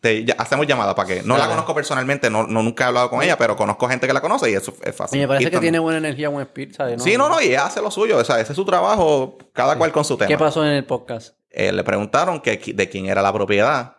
te- 0.00 0.24
ya- 0.24 0.34
hacemos 0.38 0.66
llamada 0.66 0.94
para 0.94 1.08
que. 1.08 1.22
No 1.22 1.36
la 1.38 1.48
conozco 1.48 1.74
personalmente, 1.74 2.28
no, 2.30 2.46
no- 2.46 2.62
nunca 2.62 2.84
he 2.84 2.86
hablado 2.88 3.08
con 3.10 3.22
ella, 3.22 3.36
pero 3.38 3.56
conozco 3.56 3.88
gente 3.88 4.06
que 4.06 4.12
la 4.12 4.20
conoce 4.20 4.50
y 4.50 4.54
eso 4.54 4.74
es 4.84 4.94
fácil. 4.94 5.18
Y 5.18 5.22
me 5.22 5.28
parece 5.28 5.44
que 5.46 5.50
también. 5.50 5.72
tiene 5.72 5.78
buena 5.78 5.98
energía, 5.98 6.28
buen 6.28 6.46
espíritu, 6.46 6.74
¿sabes? 6.76 7.02
Sí, 7.02 7.16
no, 7.16 7.28
no, 7.28 7.40
y 7.40 7.54
hace 7.54 7.80
lo 7.80 7.90
suyo. 7.90 8.18
O 8.18 8.24
sea, 8.24 8.38
ese 8.40 8.52
es 8.52 8.56
su 8.56 8.64
trabajo, 8.64 9.38
cada 9.52 9.76
cual 9.76 9.92
con 9.92 10.04
su 10.04 10.16
tema. 10.16 10.28
¿Qué 10.28 10.36
pasó 10.38 10.64
en 10.64 10.72
el 10.72 10.84
podcast? 10.84 11.36
Eh, 11.50 11.72
le 11.72 11.82
preguntaron 11.84 12.40
que, 12.40 12.58
de 12.74 12.88
quién 12.90 13.06
era 13.06 13.22
la 13.22 13.32
propiedad 13.32 13.96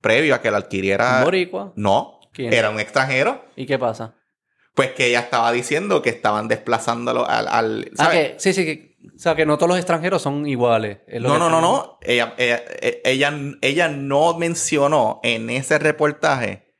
previo 0.00 0.34
a 0.34 0.40
que 0.40 0.50
la 0.50 0.58
adquiriera. 0.58 1.22
Boricua. 1.22 1.72
No, 1.76 2.18
¿Quién? 2.32 2.52
era 2.52 2.70
un 2.70 2.80
extranjero. 2.80 3.44
¿Y 3.54 3.66
qué 3.66 3.78
pasa? 3.78 4.14
Pues 4.74 4.92
que 4.92 5.06
ella 5.08 5.20
estaba 5.20 5.52
diciendo 5.52 6.00
que 6.00 6.10
estaban 6.10 6.48
desplazándolo 6.48 7.28
al. 7.28 7.46
al 7.48 7.90
Ah, 7.98 8.12
sí, 8.38 8.52
sí, 8.54 8.64
que, 8.64 8.96
o 9.14 9.18
sea, 9.18 9.34
que 9.34 9.44
no 9.44 9.56
todos 9.58 9.68
los 9.68 9.76
extranjeros 9.78 10.22
son 10.22 10.46
iguales. 10.46 10.98
No, 11.20 11.38
no, 11.38 11.50
no, 11.50 11.60
no. 11.60 11.98
Ella, 12.00 12.34
ella, 12.38 12.62
ella, 13.04 13.34
ella 13.60 13.88
no 13.88 14.38
mencionó 14.38 15.20
en 15.22 15.50
ese 15.50 15.78
reportaje 15.78 16.72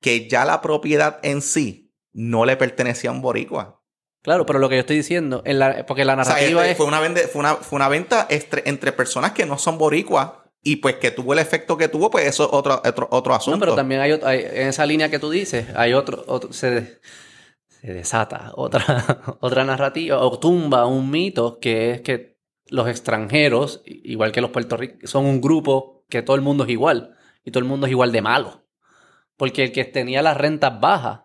que 0.00 0.28
ya 0.28 0.44
la 0.44 0.60
propiedad 0.60 1.18
en 1.22 1.42
sí 1.42 1.92
no 2.12 2.44
le 2.44 2.56
pertenecía 2.56 3.10
a 3.10 3.12
un 3.12 3.20
boricua. 3.22 3.82
Claro, 4.22 4.44
pero 4.46 4.58
lo 4.58 4.68
que 4.68 4.76
yo 4.76 4.80
estoy 4.80 4.96
diciendo, 4.96 5.42
en 5.46 5.58
la, 5.58 5.86
porque 5.86 6.04
la 6.04 6.12
O 6.14 6.24
sea, 6.24 6.34
narrativa 6.34 6.60
este 6.60 6.72
es... 6.72 6.76
fue, 6.76 6.86
una 6.86 7.00
vende- 7.00 7.26
fue, 7.26 7.40
una, 7.40 7.54
fue 7.56 7.76
una 7.76 7.88
venta 7.88 8.28
estre- 8.28 8.62
entre 8.66 8.92
personas 8.92 9.32
que 9.32 9.46
no 9.46 9.56
son 9.58 9.78
boricuas 9.78 10.32
y 10.62 10.76
pues 10.76 10.96
que 10.96 11.10
tuvo 11.10 11.32
el 11.32 11.38
efecto 11.38 11.76
que 11.78 11.88
tuvo, 11.88 12.10
pues 12.10 12.26
eso 12.26 12.44
es 12.44 12.50
otro, 12.52 12.82
otro, 12.84 13.08
otro 13.10 13.34
asunto. 13.34 13.56
No, 13.56 13.60
pero 13.60 13.74
también 13.74 14.02
hay, 14.02 14.12
hay- 14.22 14.44
en 14.52 14.68
esa 14.68 14.84
línea 14.84 15.08
que 15.10 15.18
tú 15.18 15.30
dices, 15.30 15.66
hay 15.74 15.94
otro, 15.94 16.22
otro- 16.26 16.52
se, 16.52 17.00
se 17.80 17.94
desata 17.94 18.52
otra, 18.54 19.36
otra 19.40 19.64
narrativa 19.64 20.18
o 20.18 20.38
tumba 20.38 20.86
un 20.86 21.10
mito 21.10 21.58
que 21.58 21.92
es 21.92 22.00
que 22.02 22.38
los 22.68 22.88
extranjeros, 22.88 23.82
igual 23.84 24.32
que 24.32 24.40
los 24.40 24.50
puertorriqueños, 24.50 25.10
son 25.10 25.24
un 25.24 25.40
grupo 25.40 26.04
que 26.08 26.22
todo 26.22 26.36
el 26.36 26.42
mundo 26.42 26.64
es 26.64 26.70
igual 26.70 27.16
y 27.44 27.50
todo 27.50 27.62
el 27.62 27.68
mundo 27.68 27.86
es 27.86 27.90
igual 27.90 28.12
de 28.12 28.22
malo. 28.22 28.64
Porque 29.36 29.64
el 29.64 29.72
que 29.72 29.84
tenía 29.84 30.22
las 30.22 30.36
rentas 30.36 30.80
bajas, 30.80 31.22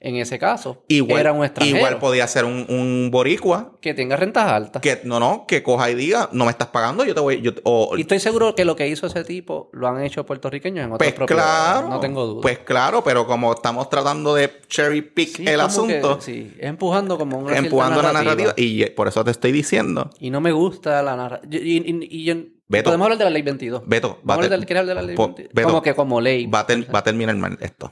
en 0.00 0.14
ese 0.16 0.38
caso, 0.38 0.84
igual, 0.86 1.18
era 1.20 1.32
un 1.32 1.44
extranjero 1.44 1.78
igual 1.78 1.98
podía 1.98 2.26
ser 2.28 2.44
un, 2.44 2.66
un 2.68 3.08
boricua 3.10 3.72
que 3.80 3.94
tenga 3.94 4.14
rentas 4.14 4.48
altas. 4.48 4.80
que 4.80 5.00
no, 5.02 5.18
no, 5.18 5.44
que 5.48 5.64
coja 5.64 5.90
y 5.90 5.96
diga, 5.96 6.28
no 6.32 6.44
me 6.44 6.52
estás 6.52 6.68
pagando, 6.68 7.04
yo 7.04 7.14
te 7.14 7.20
voy, 7.20 7.40
yo, 7.42 7.52
Y 7.96 8.02
estoy 8.02 8.20
seguro 8.20 8.54
que 8.54 8.64
lo 8.64 8.76
que 8.76 8.86
hizo 8.86 9.08
ese 9.08 9.24
tipo 9.24 9.70
lo 9.72 9.88
han 9.88 10.00
hecho 10.04 10.24
puertorriqueños 10.24 10.84
en 10.84 10.92
otras 10.92 11.12
Pues 11.12 11.26
claro. 11.28 11.88
No 11.88 11.98
tengo 11.98 12.26
duda. 12.26 12.42
Pues 12.42 12.60
claro, 12.60 13.02
pero 13.02 13.26
como 13.26 13.52
estamos 13.52 13.90
tratando 13.90 14.34
de 14.36 14.52
cherry 14.68 15.02
pick 15.02 15.36
Sí, 15.38 15.44
el 15.48 15.60
asunto, 15.60 16.18
que- 16.18 16.24
sí, 16.24 16.52
empujando 16.60 17.18
como 17.18 17.38
una 17.38 17.56
empujando 17.56 18.00
la 18.00 18.12
narrativa, 18.12 18.54
y 18.56 18.84
por 18.90 19.08
eso 19.08 19.24
te 19.24 19.32
estoy 19.32 19.50
diciendo, 19.50 20.10
Y 20.20 20.30
no 20.30 20.40
me 20.40 20.52
gusta 20.52 21.02
la 21.02 21.16
narrativa. 21.16 21.48
Y, 21.60 21.78
y- 21.78 22.08
y 22.08 22.24
yo- 22.24 22.34
Beto. 22.70 22.84
podemos 22.84 23.06
hablar 23.06 23.18
de 23.18 23.24
la 23.24 23.30
ley 23.30 23.42
22. 23.42 23.82
Beto, 23.86 24.20
va 24.28 24.34
a, 24.34 24.36
hablar 24.36 24.50
ter- 24.50 24.58
del, 24.58 24.66
¿quieres 24.66 24.80
hablar 24.82 24.94
de 24.96 25.00
la 25.02 25.06
ley 25.06 25.16
po- 25.16 25.26
22? 25.28 25.54
Beto, 25.54 25.68
como 25.68 25.82
que 25.82 25.94
como 25.94 26.20
ley. 26.20 26.46
va 26.46 26.60
a 26.60 26.66
ter- 26.66 26.94
va 26.94 26.98
a 26.98 27.02
terminar 27.04 27.34
mal 27.36 27.56
esto. 27.62 27.90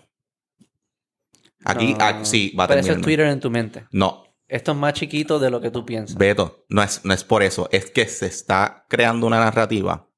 Aquí, 1.68 1.94
No, 1.94 2.04
aquí- 2.04 2.24
sí, 2.24 2.54
va 2.58 2.64
a 2.64 2.68
pero 2.68 2.80
eso 2.80 2.86
terminar 2.88 2.92
es 2.92 2.96
mal. 2.98 3.04
Twitter 3.04 3.26
en 3.26 3.40
tu 3.40 3.50
mente. 3.50 3.86
No, 3.90 4.22
Esto 4.48 4.70
es 4.70 4.78
más 4.78 4.92
chiquito 4.94 5.40
de 5.40 5.50
lo 5.50 5.60
que 5.60 5.72
tú 5.72 5.84
piensas. 5.84 6.16
Beto, 6.16 6.64
no 6.68 6.80
es, 6.82 7.04
no 7.04 7.12
es 7.12 7.24
por 7.24 7.42
eso, 7.42 7.68
es 7.72 7.90
que 7.90 8.06
se 8.06 8.26
está 8.26 8.86
creando 8.88 9.26
una 9.26 9.40
narrativa 9.40 10.08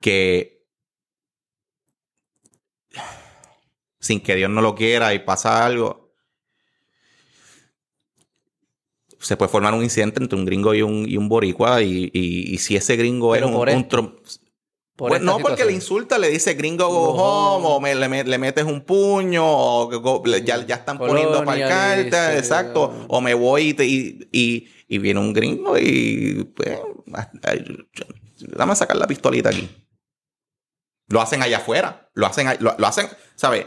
que 0.00 0.64
sin 3.98 4.20
que 4.20 4.36
Dios 4.36 4.48
no 4.48 4.60
lo 4.62 4.76
quiera 4.76 5.12
y 5.12 5.18
pasa 5.18 5.66
algo, 5.66 6.12
se 9.18 9.36
puede 9.36 9.50
formar 9.50 9.74
un 9.74 9.82
incidente 9.82 10.22
entre 10.22 10.38
un 10.38 10.44
gringo 10.44 10.72
y 10.74 10.82
un, 10.82 11.04
y 11.08 11.16
un 11.16 11.28
boricua 11.28 11.82
y, 11.82 12.08
y- 12.12 12.54
y 12.54 12.58
si 12.58 12.76
ese 12.76 12.94
gringo 12.96 13.32
Pero 13.32 13.46
es 13.48 13.74
un, 13.74 13.76
un 13.76 13.88
trom- 13.88 14.16
Por 14.98 15.20
no, 15.22 15.38
porque 15.38 15.64
le 15.64 15.72
insulta, 15.72 16.18
le 16.18 16.28
dice 16.28 16.54
gringo 16.54 16.88
go 16.88 17.12
Go 17.12 17.22
home, 17.22 17.66
home. 17.66 17.76
o 17.76 17.80
me- 17.80 17.94
le, 17.94 18.24
le 18.24 18.38
metes 18.38 18.64
un 18.64 18.80
puño, 18.80 19.44
o 19.46 19.88
go- 20.00 20.24
ya, 20.44 20.66
ya 20.66 20.74
están 20.74 20.98
poniendo 20.98 21.38
Colonialista, 21.44 21.76
pancartas, 21.76 22.30
que- 22.32 22.38
exacto, 22.38 23.06
o 23.08 23.20
me 23.20 23.32
voy 23.34 23.68
y, 23.68 23.74
te- 23.74 23.86
y, 23.86 24.28
y- 24.32 24.68
y 24.88 24.98
viene 24.98 25.20
un 25.20 25.32
gringo 25.32 25.78
y 25.78 26.50
pues, 26.56 26.78
dame 28.40 28.72
a 28.72 28.76
sacar 28.76 28.96
la 28.96 29.06
pistolita 29.06 29.50
aquí. 29.50 29.68
Lo 31.08 31.20
hacen 31.20 31.42
allá 31.42 31.58
afuera, 31.58 32.10
lo 32.14 32.26
hacen, 32.26 32.48
lo, 32.60 32.74
lo 32.76 32.86
hacen, 32.86 33.08
¿sabes? 33.36 33.66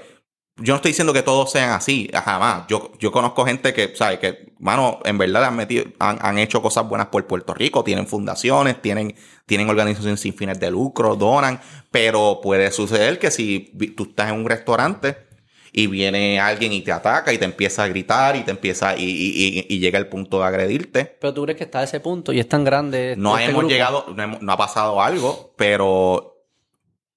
Yo 0.58 0.74
no 0.74 0.76
estoy 0.76 0.90
diciendo 0.92 1.14
que 1.14 1.24
todos 1.24 1.52
sean 1.52 1.72
así, 1.72 2.10
jamás. 2.14 2.66
Yo, 2.68 2.92
yo 3.00 3.12
conozco 3.12 3.46
gente 3.46 3.74
que, 3.74 3.96
¿sabes? 3.96 4.20
Que, 4.20 4.54
mano, 4.60 5.00
en 5.06 5.18
verdad 5.18 5.46
han, 5.46 5.56
metido, 5.56 5.86
han, 5.98 6.20
han 6.22 6.38
hecho 6.38 6.62
cosas 6.62 6.88
buenas 6.88 7.08
por 7.08 7.26
Puerto 7.26 7.54
Rico, 7.54 7.84
tienen 7.84 8.06
fundaciones, 8.06 8.80
tienen, 8.82 9.16
tienen 9.46 9.70
organizaciones 9.70 10.20
sin 10.20 10.34
fines 10.36 10.60
de 10.60 10.70
lucro, 10.70 11.16
donan, 11.16 11.60
pero 11.90 12.42
puede 12.44 12.70
suceder 12.72 13.18
que 13.18 13.32
si 13.32 13.72
tú 13.96 14.04
estás 14.04 14.30
en 14.30 14.36
un 14.36 14.46
restaurante 14.48 15.18
y 15.74 15.88
viene 15.88 16.40
alguien 16.40 16.74
y 16.74 16.82
te 16.82 16.92
ataca 16.92 17.32
y 17.32 17.38
te 17.38 17.46
empieza 17.46 17.84
a 17.84 17.88
gritar 17.88 18.36
y 18.36 18.42
te 18.42 18.52
empieza 18.52 18.96
y, 18.98 19.04
y- 19.04 19.66
y- 19.70 19.76
y 19.76 19.80
llega 19.80 19.98
el 19.98 20.08
punto 20.10 20.40
de 20.42 20.46
agredirte. 20.46 21.06
Pero 21.20 21.34
tú 21.34 21.44
crees 21.44 21.58
que 21.58 21.64
está 21.64 21.80
a 21.80 21.84
ese 21.86 22.02
punto 22.02 22.34
y 22.34 22.40
es 22.42 22.48
tan 22.50 22.66
grande. 22.66 23.16
No 23.18 23.38
este 23.38 23.50
hemos 23.52 23.62
grupo? 23.62 23.72
llegado, 23.72 24.06
no, 24.16 24.22
hemos- 24.22 24.42
no 24.42 24.52
ha 24.52 24.58
pasado 24.58 25.02
algo, 25.02 25.54
pero 25.56 26.31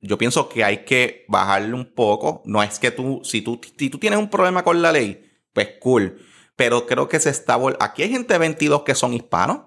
yo 0.07 0.19
pienso 0.19 0.49
que 0.49 0.63
hay 0.65 0.85
que 0.85 1.25
bajarle 1.29 1.75
un 1.75 1.95
poco. 1.95 2.43
No 2.45 2.63
es 2.63 2.79
que 2.79 2.91
tú, 2.91 3.21
si 3.25 3.43
tú, 3.43 3.61
si 3.79 3.91
tú 3.91 3.99
tienes 3.99 4.19
un 4.19 4.31
problema 4.31 4.63
con 4.63 4.81
la 4.83 4.93
ley, 4.93 5.25
pues 5.53 5.69
cool. 5.81 6.19
Pero 6.57 6.87
creo 6.87 7.09
que 7.09 7.19
se 7.21 7.31
está... 7.31 7.59
Aquí 7.81 8.03
hay 8.03 8.11
gente 8.11 8.33
de 8.35 8.39
22 8.39 8.83
que 8.83 8.95
son 8.95 9.13
hispanos 9.15 9.59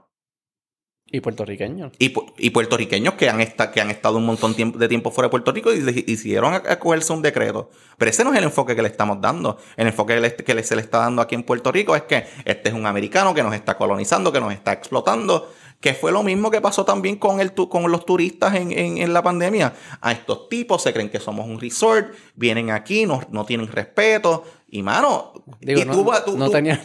Y 1.09 1.21
puertorriqueños. 1.21 1.91
y, 1.99 2.13
pu- 2.13 2.33
y 2.37 2.49
puertorriqueños 2.51 3.13
que 3.15 3.29
han, 3.29 3.39
que 3.73 3.81
han 3.81 3.89
estado 3.91 4.17
un 4.17 4.25
montón 4.25 4.53
tiempo- 4.55 4.77
de 4.77 4.87
tiempo 4.89 5.09
fuera 5.11 5.27
de 5.27 5.31
Puerto 5.31 5.51
Rico 5.53 5.71
y 5.73 5.79
de- 5.79 6.03
hicieron 6.07 6.53
a, 6.53 6.57
a 6.57 6.79
cogerse 6.79 7.13
un 7.13 7.21
decreto. 7.21 7.69
Pero 7.97 8.11
ese 8.11 8.23
no 8.25 8.31
es 8.31 8.37
el 8.37 8.43
enfoque 8.45 8.75
que 8.75 8.81
le 8.81 8.89
estamos 8.89 9.19
dando. 9.21 9.57
El 9.77 9.87
enfoque 9.87 10.15
que, 10.15 10.21
le- 10.21 10.35
que 10.35 10.53
le- 10.53 10.63
se 10.63 10.75
le 10.75 10.81
está 10.81 10.99
dando 10.99 11.21
aquí 11.21 11.35
en 11.35 11.43
Puerto 11.43 11.71
Rico 11.71 11.95
es 11.95 12.03
que 12.03 12.25
este 12.45 12.69
es 12.69 12.75
un 12.75 12.85
americano 12.85 13.33
que 13.33 13.43
nos 13.43 13.55
está 13.55 13.77
colonizando, 13.77 14.31
que 14.31 14.39
nos 14.41 14.53
está 14.53 14.73
explotando. 14.73 15.53
Que 15.79 15.93
fue 15.93 16.11
lo 16.11 16.23
mismo 16.23 16.49
que 16.49 16.59
pasó 16.59 16.85
también 16.85 17.17
con, 17.17 17.39
el, 17.39 17.53
con 17.53 17.91
los 17.91 18.05
turistas 18.05 18.55
en, 18.55 18.71
en- 18.71 18.97
en 18.97 19.13
la 19.13 19.21
pandemia. 19.21 19.73
A 20.01 20.11
estos 20.11 20.49
tipos 20.49 20.81
se 20.81 20.91
creen 20.91 21.09
que 21.09 21.19
somos 21.19 21.45
un 21.47 21.59
resort, 21.59 22.13
vienen 22.35 22.71
aquí, 22.71 23.05
no, 23.05 23.21
no 23.29 23.45
tienen 23.45 23.67
respeto. 23.67 24.43
Y 24.69 24.81
mano, 24.81 25.33
Digo, 25.61 25.79
y 25.81 25.85
no, 25.85 25.93
tú 25.93 26.03
no, 26.03 26.21
tú- 26.25 26.31
no 26.35 26.49
tenía 26.49 26.75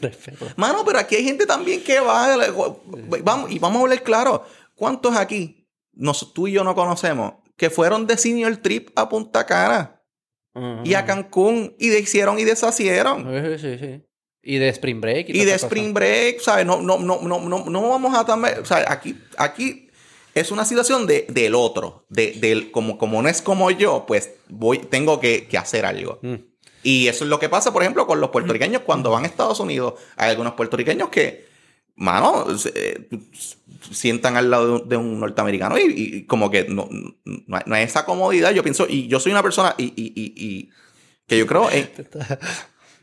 respeto. 0.00 0.46
Mano, 0.56 0.82
pero 0.84 0.98
aquí 0.98 1.14
hay 1.14 1.24
gente 1.24 1.46
también 1.46 1.82
que 1.84 2.00
va. 2.00 2.36
Vamos, 3.22 3.50
y 3.52 3.58
vamos 3.60 3.78
a 3.78 3.82
hablar 3.82 4.02
claro. 4.02 4.44
¿Cuántos 4.74 5.16
aquí, 5.16 5.68
nos, 5.92 6.34
tú 6.34 6.48
y 6.48 6.52
yo 6.52 6.64
no 6.64 6.74
conocemos, 6.74 7.34
que 7.56 7.70
fueron 7.70 8.06
de 8.08 8.16
senior 8.18 8.56
trip 8.56 8.90
a 8.96 9.08
Punta 9.08 9.46
Cana 9.46 10.02
y 10.84 10.94
a 10.94 11.04
Cancún 11.04 11.74
y 11.78 11.88
de 11.88 12.00
hicieron 12.00 12.38
y 12.38 12.44
deshacieron? 12.44 13.24
Sí, 13.58 13.58
sí, 13.58 13.78
sí. 13.78 14.04
Y 14.44 14.58
de 14.58 14.68
Spring 14.68 15.00
Break. 15.00 15.28
Y, 15.28 15.32
todas 15.32 15.46
de 15.46 15.54
Spring 15.54 15.84
cosas. 15.84 15.94
Break, 15.94 16.40
¿sabes? 16.40 16.66
No, 16.66 16.80
no, 16.82 16.98
no, 16.98 17.20
no, 17.22 17.40
no, 17.40 17.64
no 17.64 17.88
vamos 17.88 18.14
a 18.16 18.24
también, 18.26 18.58
o 18.60 18.64
sea, 18.64 18.84
aquí, 18.88 19.16
aquí 19.38 19.88
es 20.34 20.50
una 20.50 20.64
situación 20.64 21.06
de, 21.06 21.26
del 21.28 21.54
otro, 21.54 22.04
de, 22.08 22.32
del, 22.32 22.70
como, 22.70 22.98
como 22.98 23.22
no 23.22 23.28
es 23.28 23.40
como 23.40 23.70
yo, 23.70 24.04
pues 24.06 24.30
voy, 24.48 24.78
tengo 24.78 25.20
que, 25.20 25.46
que 25.46 25.56
hacer 25.58 25.86
algo. 25.86 26.18
Mm. 26.22 26.34
Y 26.82 27.08
eso 27.08 27.24
es 27.24 27.30
lo 27.30 27.38
que 27.38 27.48
pasa, 27.48 27.72
por 27.72 27.82
ejemplo, 27.82 28.06
con 28.06 28.20
los 28.20 28.30
puertorriqueños 28.30 28.82
cuando 28.82 29.10
van 29.10 29.24
a 29.24 29.26
Estados 29.26 29.58
Unidos. 29.60 29.94
Hay 30.16 30.30
algunos 30.30 30.52
puertorriqueños 30.52 31.08
que, 31.08 31.46
mano, 31.96 32.58
se- 32.58 32.72
eh, 32.74 33.08
sientan 33.90 34.36
al 34.36 34.50
lado 34.50 34.80
de 34.80 34.96
un, 34.96 35.18
norteamericano 35.20 35.78
y, 35.78 35.84
y 35.86 36.24
como 36.26 36.50
que 36.50 36.64
no, 36.64 36.88
no, 37.24 37.74
hay, 37.74 37.84
esa 37.84 38.04
comodidad. 38.04 38.52
Yo 38.52 38.62
pienso, 38.62 38.86
y 38.88 39.06
yo 39.06 39.18
soy 39.20 39.32
una 39.32 39.42
persona 39.42 39.74
y, 39.78 39.84
y, 39.84 40.12
y, 40.14 40.34
y 40.36 40.70
que 41.26 41.38
yo 41.38 41.46
creo 41.46 41.70
en, 41.70 41.88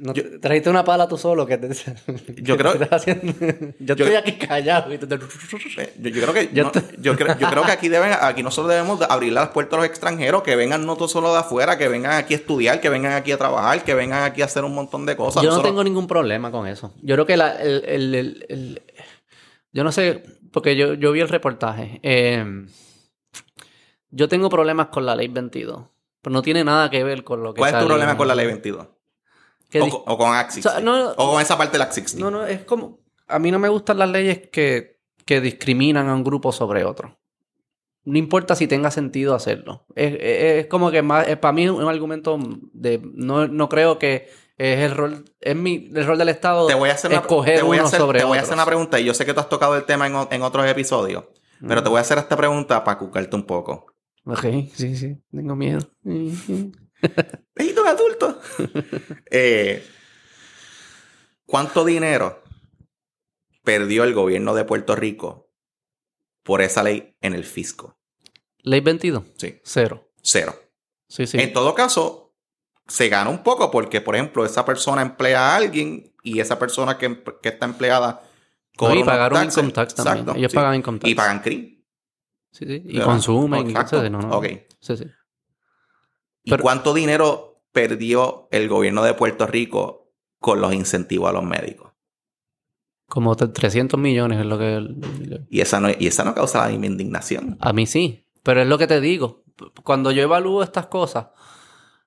No, 0.03 0.13
trajiste 0.39 0.67
una 0.69 0.83
pala 0.83 1.07
tú 1.07 1.15
solo 1.15 1.45
que 1.45 1.57
te... 1.59 1.69
Yo 2.41 2.57
creo- 2.57 2.73
te 2.75 2.83
estás 2.85 3.01
haciendo- 3.03 3.33
Yo, 3.79 3.95
Yo- 3.95 4.05
estoy 4.05 4.15
aquí 4.15 4.33
callado 4.33 4.91
y 4.91 4.97
tú 4.97 5.05
te- 5.07 5.15
Eh, 5.15 5.93
Yo, 5.99 6.09
yo 6.09 6.21
creo 6.21 6.33
que 6.33 6.49
Yo 6.53 6.63
no, 6.63 6.71
te- 6.71 6.81
yo, 6.99 7.15
creo, 7.15 7.37
yo 7.37 7.47
creo 7.49 7.63
que 7.63 7.71
aquí 7.71 7.87
deben 7.87 8.11
aquí 8.19 8.41
nosotros 8.41 8.71
debemos 8.73 8.99
de 8.99 9.05
abrir 9.07 9.31
las 9.31 9.49
puertas 9.49 9.75
a 9.75 9.81
los 9.81 9.85
extranjeros 9.85 10.41
que 10.41 10.55
vengan 10.55 10.85
no 10.85 10.95
solo 11.07 11.31
de 11.33 11.39
afuera 11.39 11.77
que 11.77 11.87
vengan 11.87 12.13
aquí 12.13 12.33
a 12.33 12.37
estudiar 12.37 12.81
que 12.81 12.89
vengan 12.89 13.13
aquí 13.13 13.31
a 13.31 13.37
trabajar 13.37 13.83
que 13.83 13.93
vengan 13.93 14.23
aquí 14.23 14.41
a 14.41 14.45
hacer 14.45 14.63
un 14.63 14.73
montón 14.73 15.05
de 15.05 15.15
cosas 15.15 15.43
Yo 15.43 15.49
no 15.49 15.55
Nosotros- 15.57 15.71
tengo 15.71 15.83
ningún 15.83 16.07
problema 16.07 16.49
con 16.51 16.65
eso. 16.67 16.93
Yo 17.03 17.15
creo 17.15 17.25
que 17.27 17.37
la, 17.37 17.51
el, 17.61 17.83
el- 17.85 18.15
el- 18.15 18.45
el- 18.49 18.81
Yo 19.71 19.83
no 19.83 19.91
sé, 19.91 20.23
porque 20.51 20.75
yo, 20.75 20.95
yo 20.95 21.11
vi 21.11 21.19
el 21.21 21.29
reportaje. 21.29 21.99
Eh, 22.03 22.65
yo 24.09 24.27
tengo 24.27 24.49
problemas 24.49 24.87
con 24.87 25.05
la 25.05 25.15
ley 25.15 25.27
22. 25.27 25.83
Pero 26.21 26.33
no 26.33 26.41
tiene 26.41 26.63
nada 26.63 26.89
que 26.89 27.03
ver 27.03 27.23
con 27.23 27.41
lo 27.41 27.53
que 27.53 27.59
¿cuál 27.59 27.73
es 27.73 27.79
tu 27.79 27.87
problema 27.87 28.17
con 28.17 28.27
la 28.27 28.35
ley 28.35 28.45
22? 28.47 28.87
O, 29.79 29.89
con- 29.89 30.01
o 30.05 30.17
con 30.17 30.33
Act 30.35 30.51
60 30.51 30.69
O 30.69 30.71
sea, 30.73 30.81
no- 30.81 31.11
o 31.11 31.31
con 31.31 31.41
esa 31.41 31.57
parte 31.57 31.73
de 31.73 31.77
la 31.79 31.85
Act 31.85 31.93
60 31.93 32.19
No, 32.23 32.31
no, 32.31 32.45
es 32.45 32.63
como... 32.65 32.99
A 33.27 33.39
mí 33.39 33.51
no 33.51 33.59
me 33.59 33.69
gustan 33.69 33.97
las 33.99 34.09
leyes 34.09 34.49
que, 34.51 34.99
que 35.25 35.39
discriminan 35.39 36.09
a 36.09 36.15
un 36.15 36.23
grupo 36.23 36.51
sobre 36.51 36.83
otro. 36.83 37.17
No 38.03 38.17
importa 38.17 38.55
si 38.55 38.67
tenga 38.67 38.89
sentido 38.91 39.35
hacerlo. 39.35 39.85
Es, 39.95 40.13
es- 40.15 40.19
es 40.63 40.67
como 40.67 40.91
que 40.91 41.01
más... 41.01 41.27
es- 41.27 41.37
para 41.37 41.51
mí 41.53 41.63
es 41.65 41.71
un 41.71 41.87
argumento 41.87 42.37
de... 42.73 42.99
No, 43.13 43.47
no 43.47 43.69
creo 43.69 43.99
que 43.99 44.27
es 44.57 44.79
el 44.79 44.91
rol... 44.91 45.25
Es 45.39 45.55
mi, 45.55 45.89
el 45.93 46.05
rol 46.05 46.17
del 46.17 46.29
Estado 46.29 46.67
te 46.67 46.73
voy 46.75 46.89
a 46.89 46.93
hacer 46.93 47.11
una, 47.11 47.21
te 47.21 47.61
voy 47.63 47.77
a 47.77 47.83
hacer, 47.83 47.99
sobre 47.99 48.19
te 48.19 48.25
voy 48.25 48.37
a 48.37 48.41
hacer 48.41 48.53
una 48.55 48.65
pregunta 48.65 48.99
y 48.99 49.05
yo 49.05 49.13
sé 49.13 49.25
que 49.25 49.33
tú 49.33 49.39
has 49.39 49.49
tocado 49.49 49.75
el 49.77 49.85
tema 49.85 50.07
en, 50.07 50.15
en 50.29 50.41
otros 50.41 50.67
episodios 50.67 51.23
pero 51.67 51.83
te 51.83 51.89
voy 51.89 51.99
a 51.99 52.01
hacer 52.01 52.17
esta 52.17 52.35
pregunta 52.35 52.83
para 52.83 52.97
cucarte 52.97 53.35
un 53.35 53.43
poco 53.43 53.85
Ok, 54.25 54.45
sí, 54.73 54.95
sí. 54.95 55.17
Tengo 55.31 55.55
miedo. 55.55 55.79
Un 57.79 57.87
adulto. 57.87 58.39
Eh, 59.33 59.85
¿Cuánto 61.45 61.85
dinero 61.85 62.43
perdió 63.63 64.03
el 64.03 64.13
gobierno 64.13 64.53
de 64.53 64.65
Puerto 64.65 64.95
Rico 64.95 65.49
por 66.43 66.61
esa 66.61 66.83
ley 66.83 67.15
en 67.21 67.33
el 67.33 67.43
fisco? 67.43 67.97
Ley 68.59 68.79
22. 68.81 69.23
Sí, 69.37 69.59
Cero. 69.63 70.11
cero. 70.21 70.55
Sí, 71.07 71.27
sí. 71.27 71.39
En 71.39 71.51
todo 71.53 71.73
caso, 71.73 72.33
se 72.87 73.09
gana 73.09 73.29
un 73.29 73.43
poco 73.43 73.69
porque, 73.71 74.01
por 74.01 74.15
ejemplo, 74.15 74.45
esa 74.45 74.63
persona 74.65 75.01
emplea 75.01 75.51
a 75.51 75.55
alguien 75.57 76.13
y 76.23 76.39
esa 76.39 76.57
persona 76.59 76.97
que, 76.97 77.21
que 77.41 77.49
está 77.49 77.65
empleada 77.65 78.21
No, 78.79 78.95
y 78.95 79.03
pagaron 79.03 79.39
taxes. 79.39 79.57
income 79.57 79.73
tax 79.73 79.95
también. 79.95 80.17
Exacto, 80.19 80.39
Ellos 80.39 80.51
sí. 80.51 80.55
pagan 80.55 80.75
income 80.75 80.99
tax. 80.99 81.11
Y 81.11 81.15
pagan 81.15 81.39
CRI. 81.41 81.85
Sí, 82.51 82.65
sí. 82.65 82.81
Y 82.85 82.93
¿verdad? 82.93 83.05
consumen. 83.05 83.67
y 83.67 83.71
Exacto. 83.71 84.09
no, 84.09 84.21
no. 84.21 84.37
Ok. 84.37 84.45
Sí, 84.79 84.97
sí. 84.97 85.05
¿Y 86.43 86.51
Pero- 86.51 86.63
cuánto 86.63 86.93
dinero 86.93 87.50
perdió 87.71 88.47
el 88.51 88.67
gobierno 88.69 89.03
de 89.03 89.13
Puerto 89.13 89.47
Rico 89.47 90.13
con 90.39 90.61
los 90.61 90.73
incentivos 90.73 91.29
a 91.29 91.33
los 91.33 91.43
médicos? 91.43 91.91
Como 93.07 93.35
tre- 93.35 93.51
300 93.53 93.99
millones 93.99 94.39
es 94.39 94.45
lo 94.45 94.57
que... 94.57 94.87
Y 95.49 95.61
esa 95.61 95.79
no, 95.79 95.89
y 95.89 96.07
esa 96.07 96.23
no 96.23 96.33
causa 96.33 96.61
la 96.63 96.69
misma 96.69 96.85
indignación. 96.87 97.57
A 97.59 97.73
mí 97.73 97.85
sí. 97.85 98.25
Pero 98.43 98.61
es 98.61 98.67
lo 98.67 98.77
que 98.77 98.87
te 98.87 99.01
digo. 99.01 99.43
Cuando 99.83 100.11
yo 100.11 100.23
evalúo 100.23 100.63
estas 100.63 100.87
cosas, 100.87 101.27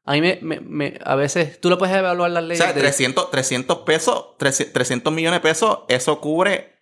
a 0.05 0.13
mí 0.13 0.21
me... 0.21 0.39
me- 0.43 0.61
me- 0.61 0.99
a 1.05 1.15
veces... 1.15 1.61
Tú 1.61 1.69
lo 1.71 1.79
puedes 1.79 1.95
evaluar 1.95 2.31
las 2.31 2.43
O 2.43 2.47
leyes 2.47 2.65
sea, 2.65 2.73
de- 2.73 2.81
300, 2.81 3.31
300 3.31 3.79
pesos, 3.81 4.37
300 4.39 4.73
300 4.73 5.13
millones 5.13 5.41
de 5.41 5.49
pesos, 5.49 5.81
eso 5.89 6.21
cubre 6.21 6.73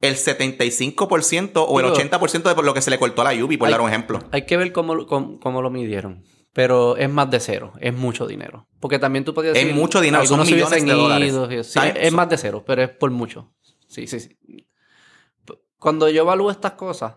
el 0.00 0.16
75% 0.16 1.64
o 1.68 1.80
el 1.80 1.86
Digo- 1.92 1.96
80% 1.96 2.54
de 2.54 2.62
lo 2.62 2.74
que 2.74 2.82
se 2.82 2.90
le 2.90 2.98
cortó 2.98 3.22
a 3.22 3.24
la 3.26 3.34
Yubi, 3.34 3.56
por 3.56 3.66
Hay- 3.68 3.72
dar 3.72 3.80
un 3.82 3.88
ejemplo. 3.88 4.20
Hay 4.32 4.46
que 4.46 4.56
ver 4.56 4.72
cómo, 4.72 5.06
cómo, 5.06 5.38
cómo 5.40 5.62
lo 5.62 5.70
midieron. 5.70 6.24
Pero 6.56 6.96
es 6.96 7.10
más 7.10 7.30
de 7.30 7.38
cero. 7.38 7.74
Es 7.80 7.92
mucho 7.92 8.26
dinero. 8.26 8.66
Porque 8.80 8.98
también 8.98 9.26
tú 9.26 9.34
podías 9.34 9.54
Es 9.58 9.62
decir... 9.64 9.78
mucho 9.78 10.00
dinero, 10.00 10.24
son 10.24 10.40
millones 10.40 10.86
de 10.86 10.92
dólares. 10.94 11.76
es 11.76 12.12
más 12.14 12.30
de 12.30 12.38
cero, 12.38 12.64
pero 12.66 12.82
es 12.82 12.88
por 12.88 13.10
mucho. 13.10 13.52
Sí, 13.86 14.06
sí, 14.06 14.20
sí. 14.20 14.38
Cuando 15.78 16.08
yo 16.08 16.22
evalúo 16.22 16.50
estas 16.50 16.72
cosas, 16.72 17.16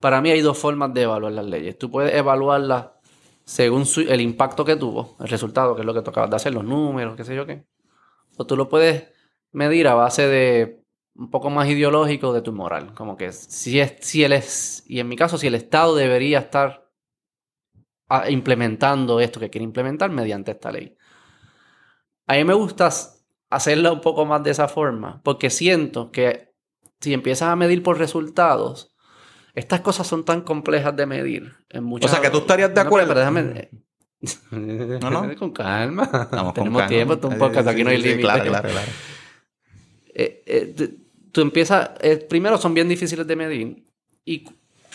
para 0.00 0.20
mí 0.20 0.30
hay 0.30 0.42
dos 0.42 0.58
formas 0.58 0.92
de 0.92 1.00
evaluar 1.02 1.32
las 1.32 1.46
leyes. 1.46 1.78
Tú 1.78 1.90
puedes 1.90 2.14
evaluarlas 2.14 2.88
según 3.46 3.86
su- 3.86 4.02
el 4.02 4.20
impacto 4.20 4.66
que 4.66 4.76
tuvo, 4.76 5.16
el 5.20 5.28
resultado, 5.28 5.74
que 5.74 5.80
es 5.80 5.86
lo 5.86 5.94
que 5.94 6.02
tú 6.02 6.10
acabas 6.10 6.28
de 6.28 6.36
hacer, 6.36 6.52
los 6.52 6.64
números, 6.64 7.16
qué 7.16 7.24
sé 7.24 7.34
yo 7.34 7.46
qué. 7.46 7.64
O 8.36 8.46
tú 8.46 8.54
lo 8.54 8.68
puedes 8.68 9.08
medir 9.52 9.88
a 9.88 9.94
base 9.94 10.28
de 10.28 10.82
un 11.14 11.30
poco 11.30 11.48
más 11.48 11.68
ideológico 11.70 12.34
de 12.34 12.42
tu 12.42 12.52
moral. 12.52 12.92
Como 12.94 13.16
que 13.16 13.32
si 13.32 13.80
es, 13.80 13.94
si 14.00 14.22
él 14.24 14.32
es, 14.34 14.84
y 14.86 15.00
en 15.00 15.08
mi 15.08 15.16
caso, 15.16 15.38
si 15.38 15.46
el 15.46 15.54
Estado 15.54 15.94
debería 15.96 16.38
estar 16.38 16.86
implementando 18.28 19.20
esto 19.20 19.40
que 19.40 19.50
quiere 19.50 19.64
implementar 19.64 20.10
mediante 20.10 20.50
esta 20.52 20.70
ley. 20.72 20.96
A 22.26 22.34
mí 22.34 22.44
me 22.44 22.54
gusta 22.54 22.90
hacerlo 23.50 23.92
un 23.92 24.00
poco 24.00 24.24
más 24.24 24.42
de 24.42 24.50
esa 24.50 24.68
forma, 24.68 25.20
porque 25.22 25.50
siento 25.50 26.10
que 26.10 26.52
si 27.00 27.12
empiezas 27.12 27.48
a 27.48 27.56
medir 27.56 27.82
por 27.82 27.98
resultados, 27.98 28.94
estas 29.54 29.80
cosas 29.80 30.06
son 30.06 30.24
tan 30.24 30.42
complejas 30.42 30.94
de 30.96 31.06
medir. 31.06 31.52
En 31.68 31.84
muchas... 31.84 32.10
O 32.10 32.14
sea, 32.14 32.22
que 32.22 32.30
tú 32.30 32.38
estarías 32.38 32.70
de 32.70 32.76
No, 32.76 32.80
acuerdo. 32.82 33.08
pero 33.08 33.20
déjame... 33.20 33.70
No, 34.52 35.10
no. 35.10 35.34
Con 35.38 35.50
calma. 35.52 36.08
Con 36.08 36.54
Tenemos 36.54 36.82
calma. 36.82 36.86
tiempo, 36.88 37.14
es 37.14 37.24
un 37.24 37.38
podcast, 37.38 37.68
aquí 37.68 37.82
no 37.84 37.90
hay 37.90 37.98
límite. 37.98 38.20
Claro, 38.20 38.44
claro, 38.44 38.68
claro. 38.68 38.88
Eh, 40.14 40.42
eh, 40.46 40.94
tú 41.32 41.40
empiezas, 41.40 41.90
eh, 42.00 42.16
primero 42.18 42.56
son 42.58 42.72
bien 42.74 42.88
difíciles 42.88 43.26
de 43.26 43.34
medir 43.36 43.84
y 44.24 44.44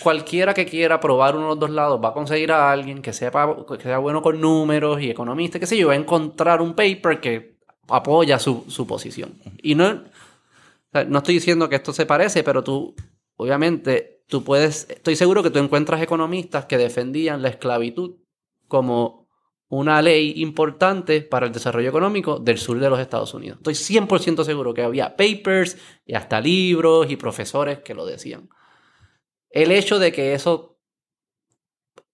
cualquiera 0.01 0.53
que 0.53 0.65
quiera 0.65 0.99
probar 0.99 1.35
uno 1.35 1.45
de 1.45 1.49
los 1.49 1.59
dos 1.59 1.69
lados 1.69 2.01
va 2.03 2.09
a 2.09 2.13
conseguir 2.13 2.51
a 2.51 2.71
alguien 2.71 3.01
que 3.01 3.13
sepa, 3.13 3.55
que 3.65 3.83
sea 3.83 3.97
bueno 3.97 4.21
con 4.21 4.39
números 4.39 5.01
y 5.01 5.09
economista, 5.09 5.59
qué 5.59 5.65
sé 5.65 5.77
yo, 5.77 5.87
va 5.87 5.93
a 5.93 5.97
encontrar 5.97 6.61
un 6.61 6.73
paper 6.73 7.19
que 7.19 7.57
apoya 7.87 8.39
su, 8.39 8.65
su 8.67 8.85
posición. 8.85 9.35
Y 9.61 9.75
no, 9.75 10.03
no 11.07 11.17
estoy 11.17 11.35
diciendo 11.35 11.69
que 11.69 11.75
esto 11.75 11.93
se 11.93 12.05
parece, 12.05 12.43
pero 12.43 12.63
tú, 12.63 12.95
obviamente, 13.37 14.23
tú 14.27 14.43
puedes, 14.43 14.87
estoy 14.89 15.15
seguro 15.15 15.43
que 15.43 15.49
tú 15.49 15.59
encuentras 15.59 16.01
economistas 16.01 16.65
que 16.65 16.77
defendían 16.77 17.41
la 17.41 17.49
esclavitud 17.49 18.17
como 18.67 19.27
una 19.69 20.01
ley 20.01 20.33
importante 20.37 21.21
para 21.21 21.45
el 21.45 21.51
desarrollo 21.51 21.89
económico 21.89 22.39
del 22.39 22.57
sur 22.57 22.79
de 22.79 22.89
los 22.89 22.99
Estados 22.99 23.33
Unidos. 23.33 23.57
Estoy 23.57 23.73
100% 23.73 24.43
seguro 24.43 24.73
que 24.73 24.83
había 24.83 25.17
papers 25.17 25.77
y 26.05 26.15
hasta 26.15 26.39
libros 26.39 27.09
y 27.09 27.17
profesores 27.17 27.79
que 27.79 27.93
lo 27.93 28.05
decían. 28.05 28.49
El 29.63 29.71
hecho 29.71 29.99
de 29.99 30.11
que 30.11 30.33
eso, 30.33 30.79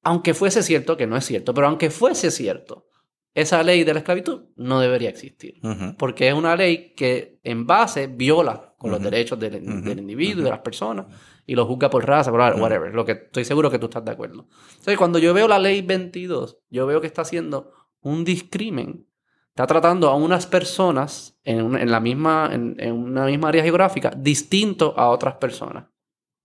aunque 0.03 0.33
fuese 0.33 0.63
cierto, 0.63 0.97
que 0.97 1.07
no 1.07 1.15
es 1.17 1.25
cierto, 1.25 1.53
pero 1.53 1.67
aunque 1.67 1.89
fuese 1.89 2.31
cierto, 2.31 2.87
esa 3.33 3.63
ley 3.63 3.83
de 3.83 3.93
la 3.93 3.99
esclavitud 3.99 4.43
no 4.55 4.79
debería 4.79 5.09
existir. 5.09 5.55
Porque 5.97 6.27
es 6.27 6.33
una 6.33 6.55
ley 6.55 6.93
que 6.95 7.39
en 7.43 7.65
base 7.65 8.07
viola 8.07 8.75
con 8.77 8.91
los 8.91 9.01
derechos 9.01 9.39
del, 9.39 9.55
Ujú. 9.63 9.81
del 9.89 9.99
individuo, 9.99 10.43
de 10.43 10.49
las 10.51 10.59
personas, 10.59 11.07
y 11.45 11.55
lo 11.55 11.65
juzga 11.65 11.89
por 11.89 12.05
raza, 12.05 12.31
por 12.31 12.39
whatever. 12.61 12.93
Lo 12.93 13.05
que 13.05 13.13
estoy 13.13 13.43
seguro 13.45 13.71
que 13.71 13.79
tú 13.79 13.85
estás 13.87 14.05
de 14.05 14.11
acuerdo. 14.11 14.47
Entonces, 14.71 14.97
cuando 14.97 15.19
yo 15.19 15.33
veo 15.33 15.47
la 15.47 15.57
ley 15.59 15.81
22, 15.81 16.59
yo 16.69 16.85
veo 16.85 17.01
que 17.01 17.07
está 17.07 17.23
haciendo 17.23 17.71
un 18.01 18.23
discrimen. 18.23 19.07
Está 19.49 19.67
tratando 19.67 20.09
a 20.09 20.15
unas 20.15 20.45
personas 20.47 21.37
en, 21.43 21.61
un- 21.63 21.77
en 21.77 21.89
la 21.91 21.99
misma, 21.99 22.49
en, 22.51 22.75
en 22.79 22.93
una 22.93 23.25
misma 23.25 23.49
área 23.49 23.63
geográfica 23.63 24.11
distinto 24.15 24.93
a 24.97 25.09
otras 25.09 25.35
personas. 25.35 25.85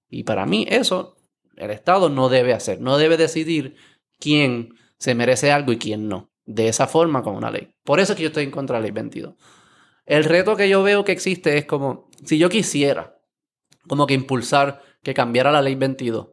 Y 0.08 0.24
para 0.24 0.46
mí 0.46 0.66
eso 0.68 1.16
el 1.56 1.70
Estado 1.70 2.08
no 2.08 2.28
debe 2.28 2.54
hacer. 2.54 2.80
No 2.80 2.98
debe 2.98 3.16
decidir 3.16 3.76
quién 4.18 4.74
se 4.98 5.14
merece 5.14 5.52
algo 5.52 5.72
y 5.72 5.78
quién 5.78 6.08
no. 6.08 6.30
De 6.44 6.68
esa 6.68 6.86
forma 6.86 7.22
con 7.22 7.36
una 7.36 7.50
ley. 7.50 7.74
Por 7.84 8.00
eso 8.00 8.12
es 8.12 8.16
que 8.16 8.22
yo 8.22 8.28
estoy 8.28 8.44
en 8.44 8.50
contra 8.50 8.76
de 8.76 8.80
la 8.80 8.86
ley 8.86 8.92
22. 8.92 9.34
El 10.06 10.24
reto 10.24 10.56
que 10.56 10.68
yo 10.68 10.82
veo 10.82 11.04
que 11.04 11.12
existe 11.12 11.58
es 11.58 11.66
como, 11.66 12.08
si 12.24 12.38
yo 12.38 12.48
quisiera 12.48 13.18
como 13.86 14.06
que 14.06 14.14
impulsar 14.14 14.82
que 15.02 15.12
cambiara 15.14 15.52
la 15.52 15.60
ley 15.62 15.74
22 15.74 16.28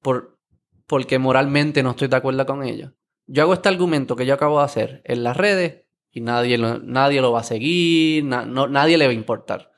por, 0.00 0.38
porque 0.86 1.18
moralmente 1.18 1.82
no 1.82 1.90
estoy 1.90 2.08
de 2.08 2.16
acuerdo 2.16 2.46
con 2.46 2.62
ella. 2.62 2.94
Yo 3.26 3.42
hago 3.42 3.54
este 3.54 3.68
argumento 3.68 4.16
que 4.16 4.24
yo 4.24 4.34
acabo 4.34 4.58
de 4.58 4.64
hacer 4.64 5.02
en 5.04 5.22
las 5.24 5.36
redes 5.36 5.84
y 6.10 6.20
nadie 6.22 6.56
lo, 6.58 6.78
nadie 6.78 7.20
lo 7.20 7.32
va 7.32 7.40
a 7.40 7.44
seguir, 7.44 8.24
no- 8.24 8.68
nadie 8.68 8.96
le 8.96 9.06
va 9.06 9.10
a 9.10 9.14
importar. 9.14 9.72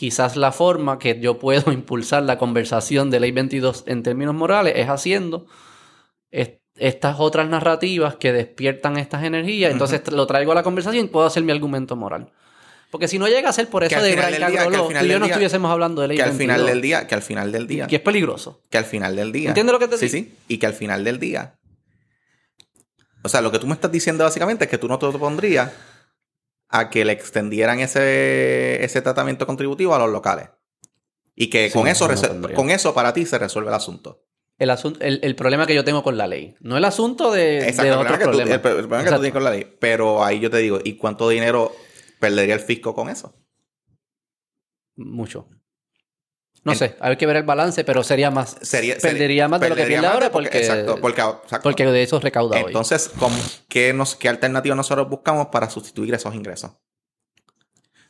Quizás 0.00 0.34
la 0.36 0.50
forma 0.50 0.98
que 0.98 1.20
yo 1.20 1.38
puedo 1.38 1.70
impulsar 1.74 2.22
la 2.22 2.38
conversación 2.38 3.10
de 3.10 3.20
ley 3.20 3.32
22 3.32 3.84
en 3.86 4.02
términos 4.02 4.34
morales 4.34 4.72
es 4.76 4.88
haciendo, 4.88 5.44
es 6.30 6.52
estas 6.76 7.16
otras 7.18 7.50
narrativas 7.50 8.14
que 8.14 8.32
despiertan 8.32 8.96
estas 8.96 9.24
energías. 9.24 9.70
Entonces 9.70 10.10
lo 10.10 10.26
traigo 10.26 10.52
a 10.52 10.54
la 10.54 10.62
conversación 10.62 11.04
y 11.04 11.08
puedo 11.08 11.26
hacer 11.26 11.42
mi 11.42 11.52
argumento 11.52 11.96
moral. 11.96 12.32
Porque 12.90 13.08
si 13.08 13.18
no 13.18 13.28
llega 13.28 13.50
a 13.50 13.52
ser 13.52 13.68
por 13.68 13.84
eso 13.84 14.00
de 14.00 14.16
Brian 14.16 14.72
tú 14.72 14.90
y 14.90 15.06
yo 15.06 15.18
no 15.18 15.26
estuviésemos 15.26 15.70
hablando 15.70 16.00
de 16.00 16.08
ley 16.08 16.16
que 16.16 16.22
al 16.22 16.32
final 16.32 16.64
del 16.64 16.80
día, 16.80 17.06
que 17.06 17.14
al 17.14 17.22
final 17.22 17.52
del 17.52 17.66
día, 17.66 17.86
que 17.86 17.96
es 17.96 18.02
peligroso, 18.02 18.62
que 18.70 18.78
al 18.78 18.86
final 18.86 19.14
del 19.14 19.32
día, 19.32 19.48
¿entiendes 19.48 19.74
lo 19.74 19.78
que 19.78 19.88
te 19.88 19.96
digo? 19.96 20.08
Sí, 20.08 20.08
sí, 20.08 20.34
y 20.48 20.56
que 20.56 20.64
al 20.64 20.72
final 20.72 21.04
del 21.04 21.20
día, 21.20 21.58
o 23.22 23.28
sea, 23.28 23.42
lo 23.42 23.52
que 23.52 23.58
tú 23.58 23.66
me 23.66 23.74
estás 23.74 23.92
diciendo 23.92 24.24
básicamente 24.24 24.64
es 24.64 24.70
que 24.70 24.78
tú 24.78 24.88
no 24.88 24.98
te 24.98 25.04
opondrías 25.04 25.70
a 26.70 26.88
que 26.88 27.04
le 27.04 27.12
extendieran 27.12 27.80
ese, 27.80 28.82
ese 28.84 29.02
tratamiento 29.02 29.46
contributivo 29.46 29.94
a 29.94 29.98
los 29.98 30.10
locales 30.10 30.48
y 31.34 31.48
que 31.48 31.70
con 31.70 31.88
eso 31.88 32.08
con 32.54 32.70
eso 32.70 32.94
para 32.94 33.12
ti 33.12 33.26
se 33.26 33.38
resuelve 33.38 33.68
el 33.68 33.74
asunto. 33.74 34.24
El, 34.58 34.68
asunto, 34.68 35.00
el, 35.00 35.34
problema 35.36 35.66
que 35.66 35.74
yo 35.74 35.84
tengo 35.84 36.02
con 36.02 36.18
la 36.18 36.26
ley. 36.26 36.54
No 36.60 36.76
el 36.76 36.84
asunto 36.84 37.32
de, 37.32 37.72
de 37.72 37.92
otro 37.92 38.18
problema. 38.18 38.54
el 38.56 38.60
problema 38.60 39.04
que 39.04 39.10
tú 39.10 39.16
tienes 39.16 39.32
con 39.32 39.44
la 39.44 39.50
ley. 39.50 39.76
Pero 39.80 40.22
ahí 40.22 40.38
yo 40.38 40.50
te 40.50 40.58
digo, 40.58 40.80
¿y 40.84 40.98
cuánto 40.98 41.30
dinero 41.30 41.74
perdería 42.18 42.54
el 42.54 42.60
fisco 42.60 42.94
con 42.94 43.08
eso? 43.08 43.34
Mucho. 44.96 45.48
No 46.62 46.74
sé, 46.74 46.96
hay 47.00 47.16
que 47.16 47.26
ver 47.26 47.36
el 47.36 47.42
balance, 47.44 47.84
pero 47.84 48.02
sería 48.02 48.30
más. 48.30 48.56
Sería, 48.60 48.96
perdería 48.98 49.48
más 49.48 49.60
de 49.60 49.70
lo 49.70 49.76
que 49.76 49.84
pierde 49.84 50.06
ahora 50.06 50.30
porque, 50.30 50.58
exacto, 50.58 51.00
porque, 51.62 51.86
de 51.86 52.02
eso 52.02 52.20
recauda 52.20 52.60
Entonces, 52.60 53.10
¿qué, 53.68 53.92
nos, 53.92 54.14
¿qué 54.14 54.28
alternativa 54.28 54.74
nosotros 54.74 55.08
buscamos 55.08 55.46
para 55.48 55.70
sustituir 55.70 56.14
esos 56.14 56.34
ingresos? 56.34 56.72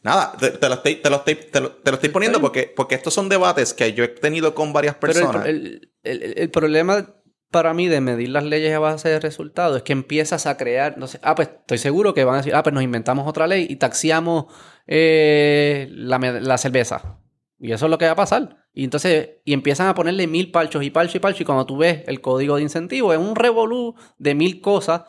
Nada, 0.02 0.32
te, 0.38 0.68
lo, 0.68 0.74
estoy, 0.74 0.96
te, 0.96 1.10
lo, 1.10 1.16
estoy, 1.16 1.34
te, 1.34 1.60
lo, 1.60 1.74
estoy 1.84 2.08
poniendo 2.08 2.40
porque, 2.40 2.72
porque 2.74 2.94
estos 2.94 3.12
son 3.12 3.28
debates 3.28 3.74
que 3.74 3.92
yo 3.92 4.02
he 4.02 4.08
tenido 4.08 4.54
con 4.54 4.72
varias 4.72 4.94
personas. 4.94 5.46
el, 5.46 5.92
el, 6.02 6.38
el, 6.38 6.50
problema 6.50 7.20
para 7.50 7.74
mí 7.74 7.88
de 7.88 8.00
medir 8.00 8.30
las 8.30 8.44
leyes 8.44 8.74
a 8.74 8.78
base 8.78 9.08
de 9.08 9.20
resultados 9.20 9.78
es 9.78 9.82
que 9.82 9.92
empiezas 9.92 10.46
a 10.46 10.56
crear, 10.56 10.96
no 10.98 11.06
sé, 11.06 11.18
ah, 11.22 11.34
pues 11.34 11.48
estoy 11.48 11.78
seguro 11.78 12.14
que 12.14 12.24
van 12.24 12.36
a 12.36 12.38
decir, 12.38 12.54
ah, 12.54 12.62
pues 12.62 12.72
nos 12.72 12.82
inventamos 12.82 13.26
otra 13.26 13.46
ley 13.46 13.66
y 13.68 13.76
taxiamos 13.76 14.46
eh, 14.86 15.88
la, 15.90 16.58
cerveza. 16.58 17.19
Y 17.60 17.72
eso 17.72 17.86
es 17.86 17.90
lo 17.90 17.98
que 17.98 18.06
va 18.06 18.12
a 18.12 18.16
pasar. 18.16 18.56
Y 18.72 18.84
entonces, 18.84 19.32
y 19.44 19.52
empiezan 19.52 19.86
a 19.86 19.94
ponerle 19.94 20.26
mil 20.26 20.50
palchos 20.50 20.82
y 20.82 20.90
palchos 20.90 21.16
y 21.16 21.18
palchos. 21.18 21.42
Y 21.42 21.44
cuando 21.44 21.66
tú 21.66 21.76
ves 21.76 22.02
el 22.06 22.22
código 22.22 22.56
de 22.56 22.62
incentivo, 22.62 23.12
es 23.12 23.18
un 23.18 23.36
revolú 23.36 23.94
de 24.18 24.34
mil 24.34 24.62
cosas. 24.62 25.02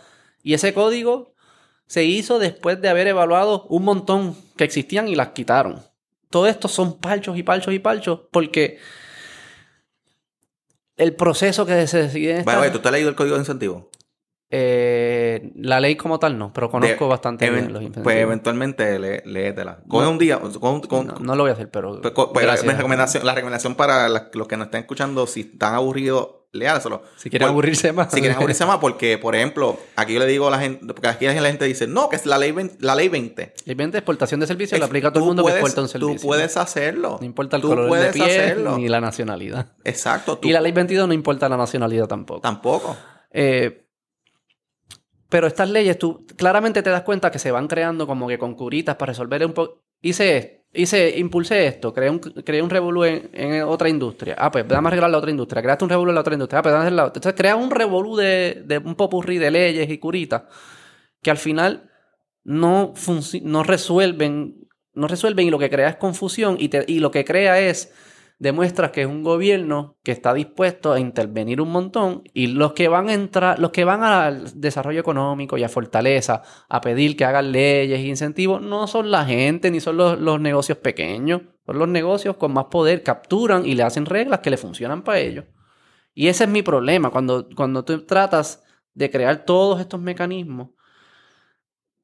Y 0.44 0.54
ese 0.54 0.74
código 0.74 1.34
se 1.88 2.04
hizo 2.04 2.40
después 2.40 2.82
de 2.82 2.90
haber 2.90 3.08
evaluado 3.08 3.66
un 3.70 3.84
montón 3.84 4.36
que 4.58 4.66
existían 4.66 5.08
y 5.08 5.16
las 5.16 5.30
quitaron. 5.30 5.82
Todo 6.30 6.48
esto 6.48 6.68
son 6.68 7.00
palchos 7.00 7.38
y 7.38 7.44
palchos 7.44 7.74
y 7.74 7.80
palchos 7.80 8.22
porque 8.32 8.80
el 10.98 11.16
proceso 11.16 11.66
que 11.66 11.88
se 11.88 12.04
decide. 12.04 12.44
Bueno, 12.44 12.70
¿tú 12.72 12.80
te 12.80 12.88
has 12.90 12.92
leído 12.94 13.10
el 13.10 13.16
código 13.16 13.36
de 13.36 13.42
incentivo? 13.42 13.90
Eh, 14.54 15.54
la 15.56 15.80
ley 15.80 15.96
como 15.96 16.20
tal 16.20 16.38
no, 16.38 16.52
pero 16.52 16.70
conozco 16.70 17.08
bastante 17.08 17.50
bien 17.50 17.72
los. 17.72 17.84
Pues 18.04 18.18
eventualmente 18.18 19.00
le, 19.00 19.24
léetela. 19.26 19.80
Coge 19.88 20.08
un 20.08 20.18
día. 20.18 20.42
no, 20.42 21.36
lo 21.36 21.44
voy 21.44 21.50
a 21.50 21.54
hacer, 21.54 21.72
pero. 21.72 22.02
Pues, 22.02 22.14
pues 22.34 22.64
recomendación, 22.66 23.26
la 23.26 23.34
recomendación 23.34 23.76
para 23.76 24.10
los 24.10 24.48
que 24.48 24.58
nos 24.58 24.66
estén 24.66 24.82
escuchando, 24.82 25.26
si 25.26 25.42
están 25.54 25.74
aburridos, 25.74 26.32
léaselo. 26.52 27.04
Si 27.16 27.30
quieren 27.30 27.48
aburrirse 27.48 27.94
más. 27.94 28.12
Si 28.12 28.20
quieren 28.20 28.36
aburrirse 28.36 28.66
más, 28.66 28.78
porque, 28.82 29.18
por 29.18 29.36
ejemplo, 29.36 29.78
aquí 29.96 30.16
yo 30.16 30.20
le 30.20 30.28
digo 30.28 30.50
a 30.50 30.52
la 30.52 30.60
gente, 30.60 30.86
porque 30.86 31.08
aquí 31.08 31.26
la 31.26 31.34
gente 31.34 31.64
dice, 31.64 31.88
no, 31.88 32.10
que 32.10 32.18
es 32.18 32.26
la 32.26 32.38
ley 32.38 32.52
20. 32.52 32.86
La 32.86 32.94
ley 32.96 33.08
20, 33.08 33.54
ley 33.66 33.76
20 33.76 33.98
exportación 33.98 34.42
de 34.42 34.48
servicios, 34.48 34.78
la 34.82 34.88
aplica 34.88 35.08
a 35.08 35.14
todo 35.14 35.24
el 35.24 35.28
mundo 35.28 35.46
que 35.46 35.52
exporta 35.52 35.80
un 35.80 35.88
servicio. 35.88 36.20
Tú 36.20 36.28
puedes 36.28 36.58
hacerlo. 36.58 37.18
No 37.22 37.26
importa 37.26 37.56
el 37.56 37.62
color 37.62 37.90
de 37.98 38.12
piel 38.12 38.66
ni 38.76 38.90
la 38.90 39.00
nacionalidad. 39.00 39.68
Exacto. 39.86 40.40
y 40.44 40.52
la 40.52 40.60
ley 40.60 40.74
22 40.74 41.08
no 41.08 41.14
importa 41.14 41.48
la 41.48 41.56
nacionalidad 41.56 42.08
tampoco. 42.08 42.42
Tampoco. 42.42 42.98
Eh, 43.32 43.86
pero 45.32 45.48
estas 45.48 45.70
leyes, 45.70 45.98
tú 45.98 46.26
claramente 46.36 46.84
te 46.84 46.90
das 46.90 47.04
cuenta 47.04 47.32
que 47.32 47.40
se 47.40 47.52
van 47.52 47.70
creando 47.70 48.06
como 48.06 48.28
que 48.28 48.38
con 48.38 48.54
curitas 48.54 48.98
para 48.98 49.12
resolver 49.12 49.46
un 49.46 49.54
poco. 49.54 49.82
Hice, 50.02 50.66
hice, 50.74 51.18
impulsé 51.18 51.68
esto, 51.68 51.94
creé 51.94 52.10
un, 52.10 52.20
creé 52.20 52.62
un 52.62 52.70
revolú 52.70 53.06
en, 53.06 53.64
otra 53.64 53.88
industria. 53.88 54.36
Ah, 54.38 54.52
pues 54.52 54.70
a 54.70 54.78
arreglar 54.78 55.10
la 55.10 55.18
otra 55.18 55.32
industria. 55.32 55.62
Creaste 55.62 55.86
un 55.86 55.90
revolú 55.90 56.12
en 56.12 56.16
la 56.16 56.22
otra 56.22 56.34
industria. 56.34 56.60
Ah, 56.60 56.62
pues 56.64 56.74
vamos 56.74 56.88
a 56.88 56.92
la 56.92 57.06
otra. 57.06 57.20
Entonces 57.20 57.40
creas 57.40 57.56
un 57.56 57.72
revolú 57.72 58.18
de, 58.18 58.64
de 58.66 58.80
un 58.80 58.96
popurrí 58.96 59.38
de 59.38 59.52
leyes 59.52 59.90
y 59.90 60.00
curitas 60.00 60.44
que 61.22 61.32
al 61.32 61.38
final 61.38 61.90
no, 62.44 62.94
no 63.44 63.64
resuelven, 63.64 64.68
no 64.94 65.08
resuelven 65.08 65.48
y 65.48 65.50
lo 65.50 65.60
que 65.60 65.70
crea 65.70 65.88
es 65.88 65.96
confusión 65.96 66.58
y, 66.60 66.68
te, 66.68 66.84
y 66.90 67.00
lo 67.00 67.10
que 67.10 67.24
crea 67.24 67.58
es 67.58 67.94
demuestra 68.42 68.92
que 68.92 69.02
es 69.02 69.08
un 69.08 69.22
gobierno 69.22 69.98
que 70.02 70.12
está 70.12 70.34
dispuesto 70.34 70.92
a 70.92 71.00
intervenir 71.00 71.62
un 71.62 71.72
montón 71.72 72.24
y 72.34 72.48
los 72.48 72.74
que 72.74 72.88
van 72.88 73.08
a 73.08 73.14
entrar, 73.14 73.60
los 73.60 73.70
que 73.70 73.86
van 73.86 74.02
al 74.02 74.60
desarrollo 74.60 75.00
económico 75.00 75.60
y 75.60 75.64
a 75.64 75.70
fortaleza 75.70 76.42
a 76.68 76.82
pedir 76.82 77.16
que 77.16 77.24
hagan 77.24 77.52
leyes 77.52 78.00
e 78.00 78.08
incentivos, 78.08 78.60
no 78.60 78.88
son 78.88 79.12
la 79.12 79.26
gente 79.26 79.70
ni 79.70 79.80
son 79.80 79.96
los, 79.96 80.42
negocios 80.42 80.80
pequeños, 80.80 81.44
son 81.68 81.78
los 81.78 81.88
negocios 81.88 82.36
con 82.38 82.52
más 82.52 82.66
poder, 82.66 83.04
capturan 83.04 83.64
y 83.64 83.76
le 83.76 83.84
hacen 83.84 84.08
reglas 84.08 84.40
que 84.40 84.50
le 84.50 84.58
funcionan 84.58 85.04
para 85.04 85.20
ellos. 85.20 85.46
Y 86.16 86.28
ese 86.28 86.46
es 86.46 86.50
mi 86.50 86.64
problema, 86.64 87.12
cuando, 87.12 87.48
cuando 87.56 87.86
tú 87.86 88.08
tratas 88.08 88.64
de 88.96 89.12
crear 89.12 89.46
todos 89.46 89.80
estos 89.80 90.02
mecanismos, 90.02 90.70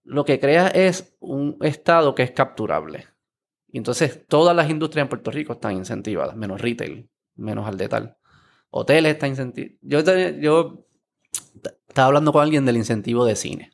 lo 0.03 0.23
que 0.23 0.39
creas 0.39 0.71
es 0.75 1.17
un 1.19 1.57
Estado 1.61 2.13
que 2.13 2.21
es 2.21 2.29
capturable. 2.29 3.07
Y 3.69 3.77
entonces 3.77 4.25
todas 4.27 4.55
las 4.55 4.69
industrias 4.69 5.05
en 5.05 5.09
Puerto 5.09 5.31
Rico 5.31 5.53
están 5.53 5.73
incentivadas, 5.73 6.35
menos 6.35 6.61
retail, 6.61 7.09
menos 7.35 7.67
al 7.67 7.77
detal. 7.77 8.17
Hoteles 8.69 9.13
están 9.13 9.29
incentivados. 9.31 9.77
Yo, 9.81 10.01
yo 10.39 10.85
estaba 11.87 12.07
hablando 12.07 12.31
con 12.31 12.43
alguien 12.43 12.65
del 12.65 12.77
incentivo 12.77 13.25
de 13.25 13.35
cine 13.35 13.71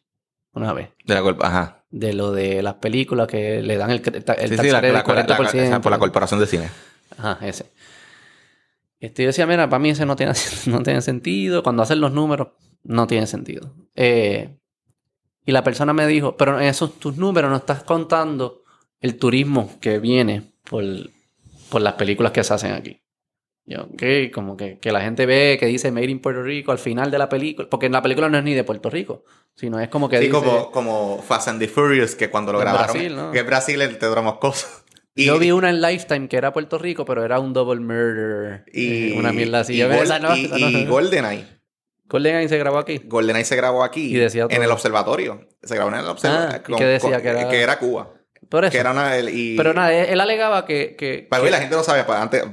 una 0.53 0.73
vez. 0.73 0.89
De 1.05 1.13
la 1.15 1.37
ajá. 1.41 1.85
De 1.89 2.13
lo 2.13 2.31
de 2.31 2.63
las 2.63 2.75
películas 2.75 3.27
que 3.27 3.61
le 3.61 3.77
dan 3.77 3.91
el, 3.91 4.01
el 4.05 4.49
sí, 4.49 4.57
sí, 4.57 4.71
la, 4.71 4.81
del 4.81 4.95
40%. 4.95 5.81
por 5.81 5.91
la 5.91 5.99
corporación 5.99 6.39
de 6.39 6.47
cine. 6.47 6.69
Ajá, 7.17 7.45
ese. 7.45 7.71
Este, 8.99 9.23
yo 9.23 9.27
decía, 9.27 9.45
mira, 9.45 9.69
para 9.69 9.79
mí 9.79 9.89
ese 9.89 10.05
no 10.05 10.15
tiene, 10.15 10.33
no 10.67 10.81
tiene 10.81 11.01
sentido. 11.01 11.61
Cuando 11.61 11.83
hacen 11.83 11.99
los 11.99 12.13
números, 12.13 12.49
no 12.83 13.05
tiene 13.07 13.27
sentido. 13.27 13.73
Eh, 13.95 14.57
y 15.45 15.51
la 15.51 15.63
persona 15.63 15.93
me 15.93 16.07
dijo, 16.07 16.37
pero 16.37 16.59
en 16.59 16.67
esos 16.67 16.99
tus 16.99 17.17
números 17.17 17.51
no 17.51 17.57
estás 17.57 17.83
contando 17.83 18.62
el 19.03 19.17
turismo 19.17 19.69
que 19.81 19.99
viene 19.99 20.53
por, 20.63 20.83
por 21.69 21.81
las 21.81 21.93
películas 21.93 22.31
que 22.31 22.43
se 22.43 22.53
hacen 22.53 22.71
aquí. 22.71 23.01
Yo, 23.65 23.83
ok, 23.83 24.03
como 24.33 24.57
que, 24.57 24.79
que, 24.79 24.91
la 24.91 25.01
gente 25.01 25.25
ve 25.25 25.57
que 25.59 25.67
dice 25.67 25.91
Made 25.91 26.09
in 26.09 26.19
Puerto 26.19 26.41
Rico 26.41 26.71
al 26.71 26.79
final 26.79 27.11
de 27.11 27.17
la 27.17 27.29
película, 27.29 27.69
porque 27.69 27.85
en 27.85 27.91
la 27.91 28.01
película 28.01 28.27
no 28.27 28.37
es 28.37 28.43
ni 28.43 28.53
de 28.53 28.63
Puerto 28.63 28.89
Rico, 28.89 29.23
sino 29.55 29.79
es 29.79 29.87
como 29.87 30.09
que 30.09 30.19
sí, 30.19 30.29
como, 30.29 30.71
como 30.71 31.21
Fast 31.21 31.49
and 31.49 31.59
the 31.59 31.67
Furious, 31.67 32.15
que 32.15 32.29
cuando 32.29 32.51
lo 32.51 32.59
grabaron, 32.59 32.93
Brasil, 32.93 33.15
¿no? 33.15 33.31
que 33.31 33.39
es 33.39 33.45
Brasil 33.45 33.81
el 33.81 33.97
te 33.97 34.07
cosas. 34.39 34.83
Y, 35.15 35.25
Yo 35.25 35.37
vi 35.37 35.51
una 35.51 35.69
en 35.69 35.81
Lifetime 35.81 36.27
que 36.27 36.37
era 36.37 36.51
Puerto 36.51 36.77
Rico, 36.79 37.05
pero 37.05 37.23
era 37.23 37.39
un 37.39 37.53
double 37.53 37.79
murder. 37.79 38.65
Y 38.73 39.11
eh, 39.11 39.15
una 39.15 39.31
mierda 39.31 39.59
así. 39.59 39.75
Y, 39.75 39.83
y, 39.83 40.85
GoldenEye. 40.85 41.45
GoldenEye 42.05 42.49
se 42.49 42.57
grabó 42.57 42.79
aquí. 42.79 42.99
GoldenEye 43.05 43.45
se 43.45 43.55
grabó 43.55 43.83
aquí. 43.83 44.11
Y 44.11 44.15
decía 44.15 44.47
en 44.49 44.63
el 44.63 44.71
observatorio. 44.71 45.47
Se 45.61 45.75
grabó 45.75 45.91
en 45.91 45.99
el 45.99 46.07
observatorio. 46.07 46.57
Ah, 46.57 46.63
¿y 46.67 46.75
qué 46.75 46.85
decía? 46.85 47.21
que, 47.21 47.27
era... 47.27 47.47
que 47.47 47.61
era 47.61 47.77
Cuba. 47.77 48.11
Pero 48.59 48.93
nada, 48.93 49.17
él, 49.17 49.29
él, 49.29 50.65
que... 50.67 50.95
que 50.95 51.27
para 51.27 51.49
la 51.49 51.57
gente 51.57 51.75
no 51.75 51.81
sabe, 51.81 52.03
para, 52.03 52.21
antes, 52.21 52.43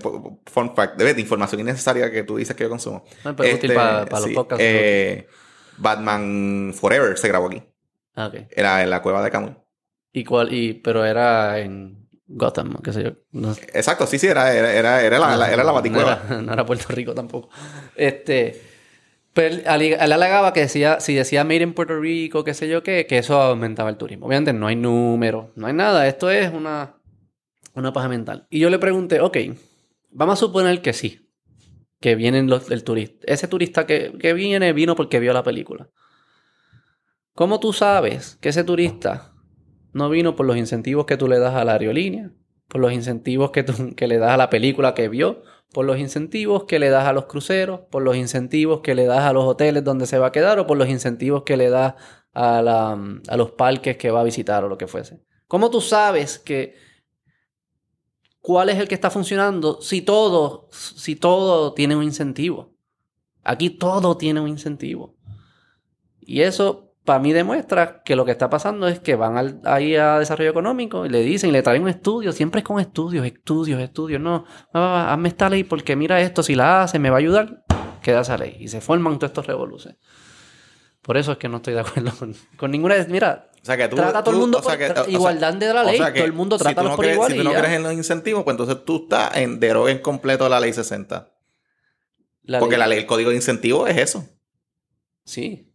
fun 0.47 0.75
fact, 0.75 0.97
de 0.97 1.21
información 1.21 1.61
innecesaria 1.61 2.11
que 2.11 2.23
tú 2.23 2.39
dices 2.39 2.57
que 2.57 2.65
yo 2.65 2.71
consumo. 2.71 3.05
No, 3.23 3.37
pero 3.37 3.51
este, 3.51 3.69
para, 3.75 4.07
los 4.09 4.31
podcasts. 4.31 4.65
Eh, 4.67 5.27
Batman 5.77 6.73
Forever 6.75 7.19
se 7.19 7.29
grabó 7.29 7.49
aquí. 7.49 7.63
Ah, 8.15 8.29
okay. 8.29 8.47
Era 8.51 8.83
en 8.83 8.89
la 8.89 9.03
cueva 9.03 9.23
de 9.23 9.31
Camus. 9.31 9.53
¿Y 10.11 10.25
cuál? 10.25 10.53
Y, 10.55 10.73
pero 10.73 11.05
era 11.05 11.59
en 11.59 12.09
Gotham, 12.27 12.79
qué 12.83 12.95
sé 12.95 13.03
yo. 13.03 13.11
Exacto, 13.75 14.07
sí, 14.07 14.19
sí, 14.19 14.27
era, 14.27 14.55
era, 14.55 14.73
era, 14.73 15.03
era 15.03 15.37
la, 15.37 15.53
era 15.53 15.65
la 15.65 15.73
baticueva. 15.73 16.23
no 16.31 16.53
era 16.53 16.65
Puerto 16.65 16.95
Rico 16.95 17.13
tampoco. 17.13 17.51
Este... 17.95 18.70
Pero 19.33 19.55
él, 19.55 19.63
alegaba 19.67 20.53
que 20.53 20.61
decía, 20.61 21.01
si 21.01 21.15
decía 21.15 21.45
Made 21.45 21.63
in 21.63 21.75
Puerto 21.75 21.99
Rico, 21.99 22.43
qué 22.43 22.55
sé 22.55 22.69
yo 22.69 22.83
qué, 22.83 23.07
que 23.07 23.19
eso 23.19 23.41
aumentaba 23.41 23.89
el 23.89 23.97
turismo. 23.97 24.27
Obviamente 24.27 24.53
no 24.53 24.67
hay 24.67 24.77
números, 24.77 25.47
no 25.55 25.67
hay 25.67 25.73
nada. 25.73 26.09
Esto 26.09 26.31
es 26.31 26.53
una, 26.53 26.97
una 27.75 27.93
paja 27.93 28.09
mental. 28.09 28.47
Y 28.51 28.59
yo 28.59 28.71
le 28.71 28.79
pregunté, 28.79 29.21
ok, 29.21 29.37
vamos 30.11 30.33
a 30.35 30.41
suponer 30.41 30.83
que 30.83 30.93
sí, 30.93 31.31
que 32.01 32.17
vienen 32.17 32.49
los, 32.49 32.71
el 32.71 32.83
turista. 32.83 33.25
Ese 33.33 33.47
turista 33.47 33.87
que, 33.87 34.17
que 34.19 34.33
viene 34.33 34.73
vino 34.73 34.97
porque 34.97 35.21
vio 35.21 35.33
la 35.33 35.45
película. 35.45 35.89
¿Cómo 37.35 37.61
tú 37.61 37.73
sabes 37.73 38.37
que 38.41 38.49
ese 38.49 38.65
turista 38.65 39.33
no 39.93 40.11
vino 40.11 40.35
por 40.35 40.47
los 40.47 40.57
incentivos 40.57 41.07
que 41.07 41.17
tú 41.17 41.29
le 41.29 41.39
das 41.39 41.55
a 41.55 41.65
la 41.65 41.73
aerolínea, 41.73 42.33
por 42.69 42.81
los 42.81 42.93
incentivos 42.93 43.51
que, 43.51 43.63
tú, 43.63 43.95
que 43.95 44.09
le 44.09 44.19
das 44.19 44.33
a 44.33 44.37
la 44.37 44.51
película 44.51 44.95
que 44.95 45.09
vio, 45.09 45.43
por 45.73 45.85
los 45.85 45.99
incentivos 45.99 46.65
que 46.65 46.79
le 46.79 46.89
das 46.89 47.07
a 47.07 47.13
los 47.13 47.27
cruceros, 47.27 47.81
por 47.91 48.03
los 48.03 48.17
incentivos 48.17 48.81
que 48.81 48.95
le 48.95 49.07
das 49.07 49.21
a 49.21 49.33
los 49.33 49.45
hoteles 49.45 49.85
donde 49.85 50.07
se 50.07 50.19
va 50.19 50.29
a 50.29 50.33
quedar 50.33 50.59
o 50.59 50.67
por 50.67 50.77
los 50.77 50.89
incentivos 50.89 51.45
que 51.45 51.57
le 51.57 51.71
das 51.71 51.95
a, 52.35 52.97
los 53.37 53.51
parques 53.53 53.97
que 53.97 54.11
va 54.11 54.21
a 54.21 54.25
visitar 54.25 54.65
o 54.65 54.69
lo 54.69 54.79
que 54.79 54.87
fuese. 54.87 55.21
¿Cómo 55.47 55.71
tú 55.71 55.81
sabes 55.81 56.39
que 56.39 56.75
cuál 58.41 58.69
es 58.69 58.79
el 58.79 58.89
que 58.89 58.95
está 58.95 59.11
funcionando 59.11 59.81
si 59.81 60.03
todo, 60.03 60.69
si 60.73 61.17
todo 61.17 61.73
tiene 61.73 61.97
un 61.97 62.03
incentivo? 62.03 62.75
Aquí 63.43 63.71
todo 63.71 64.17
tiene 64.17 64.41
un 64.41 64.49
incentivo. 64.49 65.17
Y 66.21 66.43
eso 66.43 66.90
para 67.05 67.19
mí 67.19 67.33
demuestra 67.33 68.03
que 68.05 68.15
lo 68.15 68.25
que 68.25 68.31
está 68.33 68.51
pasando 68.51 68.87
es 68.87 69.01
que 69.01 69.15
van 69.17 69.37
al- 69.39 69.61
ahí 69.65 69.97
a 69.97 70.19
desarrollo 70.19 70.51
económico 70.51 71.07
y 71.07 71.09
le 71.09 71.23
dicen, 71.23 71.51
y 71.51 71.53
le 71.53 71.63
traen 71.63 71.83
un 71.83 71.89
estudio, 71.89 72.33
siempre 72.33 72.61
es 72.61 72.65
con 72.65 72.79
estudios, 72.79 73.25
estudios, 73.27 73.81
estudios. 73.81 74.21
No, 74.21 74.45
va, 74.75 75.13
hazme 75.13 75.29
esta 75.29 75.49
ley 75.49 75.65
porque 75.65 75.97
mira 75.97 76.21
esto, 76.21 76.43
si 76.43 76.55
la 76.55 76.83
hace 76.83 76.99
me 76.99 77.11
va 77.11 77.17
a 77.17 77.21
ayudar, 77.21 77.65
queda 78.03 78.21
esa 78.21 78.37
ley. 78.37 78.57
Y 78.61 78.69
se 78.69 78.81
forman 78.81 79.19
todos 79.19 79.31
estos 79.31 79.47
revoluciones. 79.47 79.99
Por 81.03 81.17
eso 81.17 81.33
es 81.33 81.39
que 81.39 81.49
no 81.49 81.57
estoy 81.59 81.75
de 81.75 81.81
acuerdo 81.81 82.13
con, 82.19 82.35
con 82.57 82.71
ninguna. 82.71 82.95
Mira, 83.09 83.51
O 83.63 83.65
sea 83.65 83.77
que 83.79 83.89
tú. 83.89 83.97
trata 83.97 84.19
a 84.19 84.23
todo 84.25 84.35
el 84.35 84.41
mundo 84.43 84.59
o 84.59 84.63
sea 84.63 84.77
por 84.95 85.05
que- 85.07 85.11
igualdad 85.13 85.55
de 85.55 85.73
la 85.73 85.81
o 85.83 85.85
ley. 85.87 85.97
sea 85.97 86.13
que 86.13 86.19
todo 86.21 86.27
el 86.27 86.33
mundo 86.35 86.59
si 86.59 86.65
trata 86.65 86.83
no 86.83 86.91
por 86.97 87.01
crees- 87.05 87.15
igual. 87.15 87.33
Si 87.33 87.39
tú 87.39 87.45
no 87.45 87.53
crees 87.55 87.71
en 87.71 87.83
los 87.83 87.93
incentivos, 87.95 88.45
pues 88.45 88.53
entonces 88.55 88.85
tú 88.85 89.05
estás 89.05 89.37
en 89.39 89.59
deroga 89.59 89.91
en 89.91 89.99
completo 90.01 90.47
la 90.51 90.61
ley 90.61 90.73
60. 90.75 91.33
La 92.43 92.59
Porque 92.59 92.73
ley- 92.75 92.79
la 92.81 92.87
ley, 92.89 92.99
el 92.99 93.07
código 93.07 93.31
de 93.31 93.37
incentivos 93.37 93.89
es 93.89 93.97
eso. 93.97 94.29
Sí. 95.25 95.70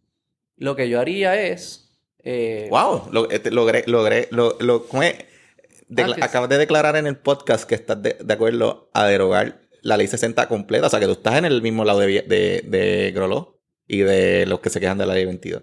Lo 0.56 0.74
que 0.76 0.88
yo 0.88 1.00
haría 1.00 1.40
es. 1.42 1.96
eh, 2.24 2.66
Wow, 2.70 3.08
lo- 3.12 3.30
este, 3.30 3.50
logré, 3.50 3.84
logré, 3.86 4.28
lo, 4.30 4.56
lo- 4.60 4.86
Ah, 4.90 6.24
acabas 6.24 6.48
de 6.48 6.58
declarar 6.58 6.96
en 6.96 7.06
el 7.06 7.16
podcast 7.16 7.68
que 7.68 7.74
estás 7.76 8.02
de, 8.02 8.16
de 8.20 8.34
acuerdo 8.34 8.90
a 8.92 9.06
derogar 9.06 9.60
la 9.82 9.96
ley 9.96 10.08
60 10.08 10.48
completa. 10.48 10.86
O 10.88 10.90
sea, 10.90 10.98
que 10.98 11.06
tú 11.06 11.12
estás 11.12 11.36
en 11.36 11.44
el 11.44 11.62
mismo 11.62 11.84
lado 11.84 12.00
de, 12.00 12.22
de, 12.22 12.62
de 12.66 13.12
Groló 13.14 13.60
y 13.86 13.98
de 13.98 14.46
los 14.46 14.58
que 14.60 14.70
se 14.70 14.80
quejan 14.80 14.98
de 14.98 15.06
la 15.06 15.14
ley 15.14 15.24
22. 15.26 15.62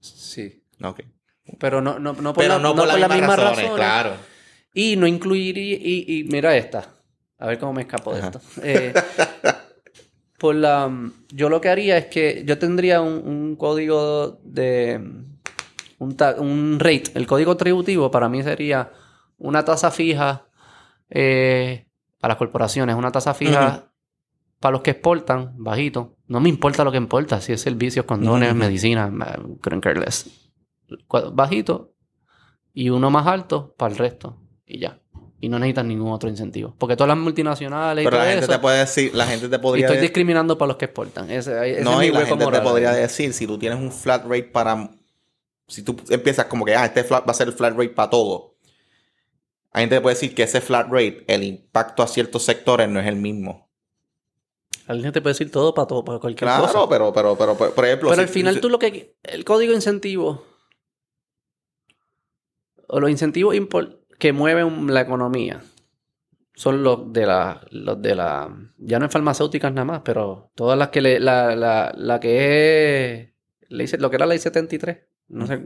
Sí. 0.00 0.64
Ok. 0.82 1.00
Pero 1.58 1.80
no, 1.80 1.98
no, 1.98 2.12
no 2.14 2.34
por, 2.34 2.42
Pero 2.44 2.56
la, 2.56 2.62
no 2.62 2.74
por 2.74 2.86
las 2.86 2.98
las 3.00 3.08
mismas 3.10 3.36
razones, 3.38 3.56
razones. 3.58 3.74
claro. 3.76 4.16
Y 4.74 4.96
no 4.96 5.06
incluiría. 5.06 5.76
Y, 5.80 6.04
y 6.08 6.24
mira 6.24 6.56
esta. 6.56 6.92
A 7.38 7.46
ver 7.46 7.58
cómo 7.58 7.72
me 7.74 7.82
escapo 7.82 8.12
de 8.12 8.18
Ajá. 8.20 8.28
esto. 8.28 8.40
Eh, 8.62 8.92
por 10.44 10.54
la. 10.56 10.92
Yo 11.32 11.48
lo 11.48 11.62
que 11.62 11.70
haría 11.70 11.96
es 11.96 12.04
que 12.08 12.44
yo 12.44 12.58
tendría 12.58 13.00
un, 13.00 13.26
un 13.26 13.56
código 13.56 14.40
de. 14.44 15.00
Un, 15.98 16.16
ta- 16.18 16.36
un 16.38 16.76
rate. 16.78 17.04
El 17.14 17.26
código 17.26 17.56
tributivo 17.56 18.10
para 18.10 18.28
mí 18.28 18.42
sería 18.42 18.92
una 19.38 19.64
tasa 19.64 19.90
fija 19.90 20.44
eh, 21.08 21.86
para 22.20 22.32
las 22.32 22.38
corporaciones, 22.38 22.94
una 22.94 23.10
tasa 23.10 23.32
fija 23.32 23.90
para 24.60 24.72
los 24.72 24.82
que 24.82 24.90
exportan, 24.90 25.54
bajito. 25.56 26.18
No 26.28 26.40
me 26.40 26.50
importa 26.50 26.84
lo 26.84 26.92
que 26.92 26.98
importa, 26.98 27.40
si 27.40 27.54
es 27.54 27.62
servicios, 27.62 28.04
condones, 28.04 28.50
Ujú. 28.50 28.58
medicina, 28.58 29.10
eh, 29.10 29.38
couldn't 29.62 29.82
care 29.82 29.98
less. 29.98 30.28
Cu- 31.08 31.30
Bajito 31.32 31.94
y 32.74 32.90
uno 32.90 33.10
más 33.10 33.26
alto 33.26 33.74
para 33.78 33.92
el 33.92 33.98
resto. 33.98 34.36
Y 34.66 34.80
ya. 34.80 35.00
Y 35.44 35.48
no 35.50 35.58
necesitan 35.58 35.86
ningún 35.88 36.10
otro 36.10 36.30
incentivo. 36.30 36.74
Porque 36.78 36.96
todas 36.96 37.08
las 37.08 37.18
multinacionales 37.18 38.02
y 38.02 38.06
Pero 38.06 38.16
todo 38.16 38.24
la 38.24 38.30
gente 38.32 38.44
eso, 38.46 38.52
te 38.54 38.58
puede 38.60 38.78
decir, 38.78 39.14
la 39.14 39.26
gente 39.26 39.48
te 39.50 39.56
y 39.56 39.58
podría 39.58 39.84
estoy 39.86 39.96
decir. 39.96 40.08
discriminando 40.08 40.56
para 40.56 40.68
los 40.68 40.76
que 40.78 40.86
exportan. 40.86 41.30
Ese, 41.30 41.70
ese 41.72 41.82
No, 41.82 41.92
es 41.92 41.98
mi 41.98 42.06
y 42.06 42.10
la 42.12 42.24
gente 42.24 42.46
te 42.46 42.60
podría 42.62 42.92
decir, 42.92 43.34
si 43.34 43.46
tú 43.46 43.58
tienes 43.58 43.78
un 43.78 43.92
flat 43.92 44.24
rate 44.24 44.44
para... 44.44 44.88
Si 45.68 45.82
tú 45.82 45.96
empiezas 46.08 46.46
como 46.46 46.64
que, 46.64 46.74
ah, 46.74 46.86
este 46.86 47.04
flat 47.04 47.26
va 47.28 47.32
a 47.32 47.34
ser 47.34 47.48
el 47.48 47.52
flat 47.52 47.74
rate 47.74 47.90
para 47.90 48.08
todo. 48.08 48.54
La 49.74 49.80
gente 49.80 49.96
te 49.96 50.00
puede 50.00 50.14
decir 50.14 50.34
que 50.34 50.44
ese 50.44 50.62
flat 50.62 50.86
rate, 50.88 51.24
el 51.26 51.42
impacto 51.42 52.02
a 52.02 52.06
ciertos 52.06 52.42
sectores 52.44 52.88
no 52.88 53.00
es 53.00 53.06
el 53.06 53.16
mismo. 53.16 53.68
Alguien 54.86 55.12
te 55.12 55.20
puede 55.20 55.32
decir 55.34 55.50
todo 55.50 55.74
para 55.74 55.86
todo, 55.88 56.04
para 56.06 56.18
cualquier 56.20 56.48
Claro, 56.48 56.62
cosa. 56.66 56.88
pero, 56.88 57.12
pero, 57.12 57.36
pero, 57.36 57.54
pero, 57.58 57.74
por 57.74 57.84
ejemplo... 57.84 58.08
Pero 58.08 58.22
si- 58.22 58.28
al 58.28 58.28
final 58.28 58.54
si- 58.54 58.60
tú 58.62 58.70
lo 58.70 58.78
que... 58.78 59.14
El 59.22 59.44
código 59.44 59.72
de 59.72 59.76
incentivo 59.76 60.42
o 62.86 63.00
los 63.00 63.10
incentivos 63.10 63.54
impor- 63.54 63.98
que 64.24 64.32
mueven 64.32 64.86
la 64.94 65.02
economía 65.02 65.60
son 66.54 66.82
los 66.82 67.12
de 67.12 67.26
la... 67.26 67.60
Los 67.70 68.00
de 68.00 68.14
la 68.14 68.48
ya 68.78 68.98
no 68.98 69.04
en 69.04 69.10
farmacéuticas 69.10 69.70
nada 69.70 69.84
más, 69.84 70.00
pero 70.02 70.50
todas 70.54 70.78
las 70.78 70.88
que... 70.88 71.02
Le, 71.02 71.20
la, 71.20 71.54
la, 71.54 71.92
la 71.94 72.20
que 72.20 72.32
es... 73.12 73.28
ley 73.68 73.86
se- 73.86 73.98
lo 73.98 74.08
que 74.08 74.16
era 74.16 74.24
la 74.24 74.30
ley 74.30 74.38
73. 74.38 74.98
No 75.28 75.46
sé 75.46 75.62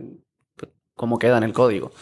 cómo 0.94 1.20
queda 1.20 1.38
en 1.38 1.44
el 1.44 1.52
código. 1.52 1.92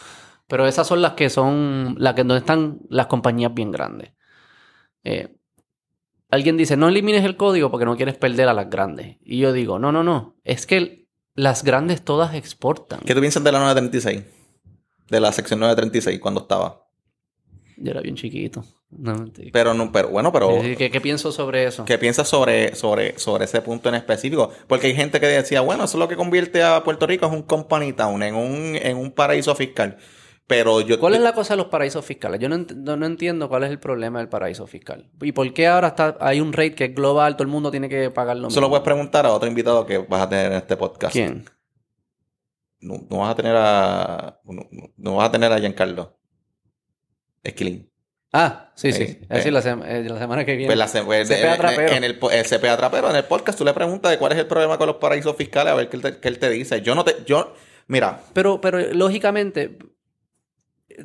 Pero 0.47 0.65
esas 0.65 0.87
son 0.87 1.03
las 1.03 1.11
que 1.13 1.29
son... 1.29 1.93
Las 1.99 2.15
que 2.15 2.21
donde 2.23 2.37
están 2.39 2.79
las 2.89 3.05
compañías 3.05 3.53
bien 3.53 3.71
grandes. 3.71 4.13
Eh, 5.03 5.37
alguien 6.31 6.57
dice, 6.57 6.75
no 6.75 6.87
elimines 6.87 7.23
el 7.23 7.37
código 7.37 7.69
porque 7.69 7.85
no 7.85 7.97
quieres 7.97 8.17
perder 8.17 8.47
a 8.47 8.55
las 8.55 8.67
grandes. 8.67 9.17
Y 9.21 9.37
yo 9.37 9.53
digo, 9.53 9.77
no, 9.77 9.91
no, 9.91 10.03
no. 10.03 10.37
Es 10.43 10.65
que 10.65 11.07
las 11.35 11.63
grandes 11.63 12.03
todas 12.03 12.33
exportan. 12.33 13.01
¿Qué 13.05 13.13
tú 13.13 13.19
piensas 13.19 13.43
de 13.43 13.51
la 13.51 13.59
936? 13.59 14.36
De 15.09 15.19
la 15.19 15.31
sección 15.31 15.59
936 15.59 16.19
cuando 16.19 16.41
estaba. 16.41 16.83
Yo 17.77 17.91
era 17.91 18.01
bien 18.01 18.15
chiquito. 18.15 18.63
No, 18.89 19.13
mentira. 19.15 19.49
Pero 19.53 19.73
no, 19.73 19.91
pero 19.91 20.07
bueno, 20.09 20.31
pero... 20.31 20.49
¿Qué, 20.77 20.89
qué- 20.89 21.01
pienso 21.01 21.31
sobre 21.31 21.65
eso? 21.65 21.85
¿Qué 21.85 21.97
piensas 21.97 22.27
sobre, 22.27 22.73
sobre, 22.75 23.19
sobre 23.19 23.45
ese 23.45 23.61
punto 23.61 23.89
en 23.89 23.95
específico? 23.95 24.49
Porque 24.67 24.87
hay 24.87 24.95
gente 24.95 25.19
que 25.19 25.27
decía, 25.27 25.61
bueno, 25.61 25.83
eso 25.83 25.97
es 25.97 25.99
lo 25.99 26.07
que 26.07 26.15
convierte 26.15 26.63
a 26.63 26.83
Puerto 26.83 27.05
Rico 27.05 27.27
en 27.27 27.33
un 27.33 27.43
company 27.43 27.93
town, 27.93 28.23
en 28.23 28.33
un, 28.35 28.75
en 28.75 28.97
un 28.97 29.11
paraíso 29.11 29.53
fiscal. 29.55 29.97
Pero 30.47 30.79
yo... 30.81 30.97
¿Cuál 30.99 31.13
es 31.15 31.19
la 31.21 31.33
cosa 31.33 31.53
de 31.53 31.57
los 31.57 31.67
paraísos 31.67 32.03
fiscales? 32.05 32.39
Yo 32.39 32.47
no, 32.49 32.55
ent- 32.57 32.73
no- 32.73 32.95
no 32.97 33.05
entiendo 33.05 33.49
cuál 33.49 33.65
es 33.65 33.69
el 33.69 33.79
problema 33.79 34.19
del 34.19 34.29
paraíso 34.29 34.65
fiscal. 34.65 35.09
¿Y 35.21 35.33
por 35.33 35.53
qué 35.53 35.67
ahora 35.67 35.89
está, 35.89 36.17
hay 36.21 36.39
un 36.39 36.53
rate 36.53 36.73
que 36.73 36.85
es 36.85 36.95
global, 36.95 37.35
todo 37.35 37.43
el 37.43 37.49
mundo 37.49 37.69
tiene 37.69 37.89
que 37.89 38.09
pagar 38.09 38.37
lo 38.37 38.47
Eso 38.47 38.61
lo 38.61 38.67
mismo? 38.67 38.69
puedes 38.71 38.85
preguntar 38.85 39.25
a 39.25 39.33
otro 39.33 39.47
invitado 39.49 39.85
que 39.85 39.97
vas 39.99 40.21
a 40.21 40.29
tener 40.29 40.47
en 40.53 40.57
este 40.59 40.77
podcast. 40.77 41.11
¿Quién? 41.13 41.43
No, 42.79 43.05
no 43.09 43.17
vas 43.19 43.31
a 43.31 43.35
tener 43.35 43.55
a... 43.57 44.39
No, 44.45 44.67
no- 44.97 45.15
vas 45.15 45.29
a 45.29 45.31
tener 45.31 45.51
a 45.51 45.59
Giancarlo. 45.59 46.17
Esquilín. 47.43 47.91
Ah, 48.33 48.71
sí, 48.75 48.91
sí. 48.91 49.05
Sí, 49.07 49.19
Es 49.23 49.29
decir, 49.29 49.53
la, 49.53 49.61
sema- 49.61 49.87
eh, 49.89 50.03
la 50.03 50.19
semana 50.19 50.45
que 50.45 50.55
viene. 50.55 50.67
Pues 50.67 50.77
la 50.77 50.87
se- 50.87 51.01
pues, 51.03 51.27
CPA 51.29 51.53
en- 51.53 51.57
trapero. 51.59 51.93
En 51.93 52.03
el, 52.03 52.19
el 52.31 52.45
CPA 52.45 52.77
trapero, 52.77 53.09
en 53.09 53.15
el 53.15 53.23
podcast, 53.23 53.57
tú 53.57 53.63
le 53.65 53.73
preguntas 53.73 54.11
de 54.11 54.17
cuál 54.17 54.33
es 54.33 54.37
el 54.37 54.47
problema 54.47 54.77
con 54.77 54.87
los 54.87 54.97
paraísos 54.97 55.35
fiscales, 55.35 55.71
a 55.71 55.75
ver 55.75 55.89
qué 55.89 55.95
él 55.97 56.01
te, 56.03 56.19
qué 56.19 56.27
él 56.27 56.37
te 56.39 56.49
dice. 56.49 56.81
Yo 56.81 56.93
no 56.93 57.03
te... 57.03 57.15
Yo... 57.25 57.53
Mira, 57.87 58.21
Pero, 58.33 58.59
pero 58.59 58.79
lógicamente, 58.93 59.77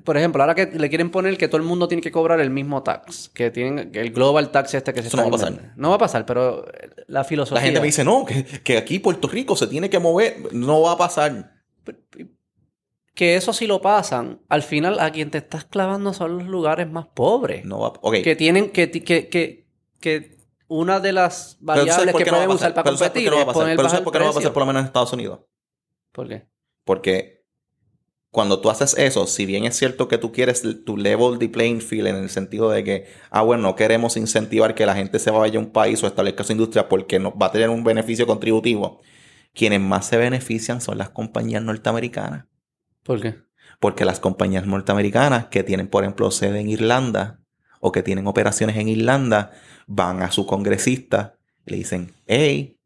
por 0.05 0.17
ejemplo, 0.17 0.43
ahora 0.43 0.57
que 0.57 0.67
le 0.67 0.89
quieren 0.89 1.11
poner 1.11 1.39
que 1.39 1.47
todo 1.47 1.59
el 1.59 1.63
mundo 1.63 1.87
tiene 1.87 2.03
que 2.03 2.11
cobrar 2.11 2.41
el 2.41 2.51
mismo 2.51 2.83
tax, 2.83 3.29
que 3.29 3.53
tienen 3.53 3.93
el 3.95 4.11
global 4.11 4.51
tax 4.51 4.75
este 4.75 4.93
que 4.93 5.01
se 5.03 5.07
Eso 5.09 5.17
está 5.17 5.31
no 5.31 5.31
va 5.31 5.37
a 5.37 5.41
pasar. 5.41 5.73
No 5.77 5.89
va 5.91 5.95
a 5.95 5.99
pasar, 5.99 6.27
pero 6.27 6.67
la 7.07 7.23
filosofía. 7.23 7.61
la 7.61 7.65
gente 7.65 7.81
me 7.81 7.87
dice, 7.87 8.05
no, 8.05 8.25
que, 8.25 8.43
que 8.45 8.77
aquí 8.79 8.99
Puerto 8.99 9.29
Rico 9.29 9.55
se 9.55 9.69
tiene 9.69 9.89
que 9.89 10.01
mover. 10.01 10.53
No 10.53 10.83
va 10.83 10.93
a 10.93 10.97
pasar. 10.99 11.62
Que 13.15 13.37
eso 13.37 13.53
si 13.53 13.67
lo 13.67 13.81
pasan, 13.81 14.41
al 14.49 14.63
final 14.63 14.99
a 15.01 15.11
quien 15.11 15.31
te 15.31 15.39
estás 15.39 15.65
clavando 15.65 16.13
son 16.15 16.39
los 16.39 16.47
lugares 16.47 16.91
más 16.91 17.07
pobres. 17.09 17.65
No 17.65 17.81
va. 17.81 17.93
Que 18.23 18.37
tienen 18.37 18.71
que, 18.71 18.91
que, 18.91 19.29
que, 19.29 19.67
que 20.01 20.39
una 20.69 21.01
de 21.01 21.13
las 21.13 21.59
Pero 21.65 21.85
¿tú 21.85 21.93
sabes 21.93 22.13
variables 22.13 22.15
que 22.17 22.31
no 22.31 22.37
pueden 22.37 22.51
usar 22.51 22.75
para 22.75 22.85
Pero 22.85 22.97
¿sabes 22.97 23.13
por 23.13 23.23
qué 23.23 23.29
competir 23.29 23.31
no 23.31 23.37
va 23.37 23.43
a 23.43 23.47
pasar? 23.47 23.77
Pero 23.77 23.89
¿sabes 23.89 24.05
por 24.05 24.13
qué 24.13 24.19
no 24.19 24.25
va 24.25 24.31
a 24.31 24.35
pasar 24.35 24.53
por 24.53 24.63
lo 24.63 24.67
menos 24.67 24.81
en 24.81 24.87
Estados 24.87 25.13
Unidos? 25.13 25.41
¿Por 26.13 26.29
qué? 26.29 26.47
Porque 26.85 27.43
cuando 28.31 28.63
tú 28.63 28.71
haces 28.71 28.97
eso, 28.97 29.27
si 29.27 29.45
bien 29.45 29.65
es 29.67 29.77
cierto 29.77 30.09
que 30.09 30.17
tú 30.17 30.33
quieres 30.33 30.63
tu 30.85 30.97
level 30.97 31.39
the 31.39 31.51
playing 31.51 31.83
field 31.83 32.07
en 32.07 32.17
el 32.17 32.31
sentido 32.31 32.71
de 32.71 32.83
que, 32.83 33.07
ah, 33.31 33.43
bueno, 33.43 33.63
no 33.63 33.77
queremos 33.77 34.17
incentivar 34.17 34.75
que 34.75 34.87
la 34.87 34.95
gente 34.95 35.19
se 35.19 35.31
vaya 35.31 35.59
a 35.59 35.63
un 35.63 35.71
país 35.71 36.03
o 36.03 36.07
establezca 36.07 36.43
su 36.43 36.53
industria 36.53 36.89
porque 36.89 37.19
no, 37.19 37.37
va 37.37 37.47
a 37.47 37.53
tener 37.53 37.69
un 37.69 37.85
beneficio 37.85 38.27
contributivo, 38.27 39.03
quienes 39.55 39.81
más 39.81 40.07
se 40.07 40.17
benefician 40.17 40.81
son 40.81 40.99
las 40.99 41.11
compañías 41.11 41.63
norteamericanas. 41.63 42.47
¿Por 43.03 43.21
qué? 43.21 43.37
Porque 43.81 44.05
las 44.05 44.21
compañías 44.21 44.67
norteamericanas 44.67 45.47
que 45.47 45.63
tienen, 45.63 45.89
por 45.89 46.05
ejemplo, 46.05 46.31
sede 46.31 46.61
en 46.61 46.71
Irlanda 46.71 47.41
o 47.81 47.93
que 47.93 48.03
tienen 48.03 48.27
operaciones 48.27 48.77
en 48.77 48.89
Irlanda, 48.89 49.51
van 49.87 50.23
a 50.23 50.31
su 50.31 50.47
congresista 50.47 51.37
y 51.67 51.73
le 51.73 51.77
dicen, 51.79 52.13
hey, 52.27 52.79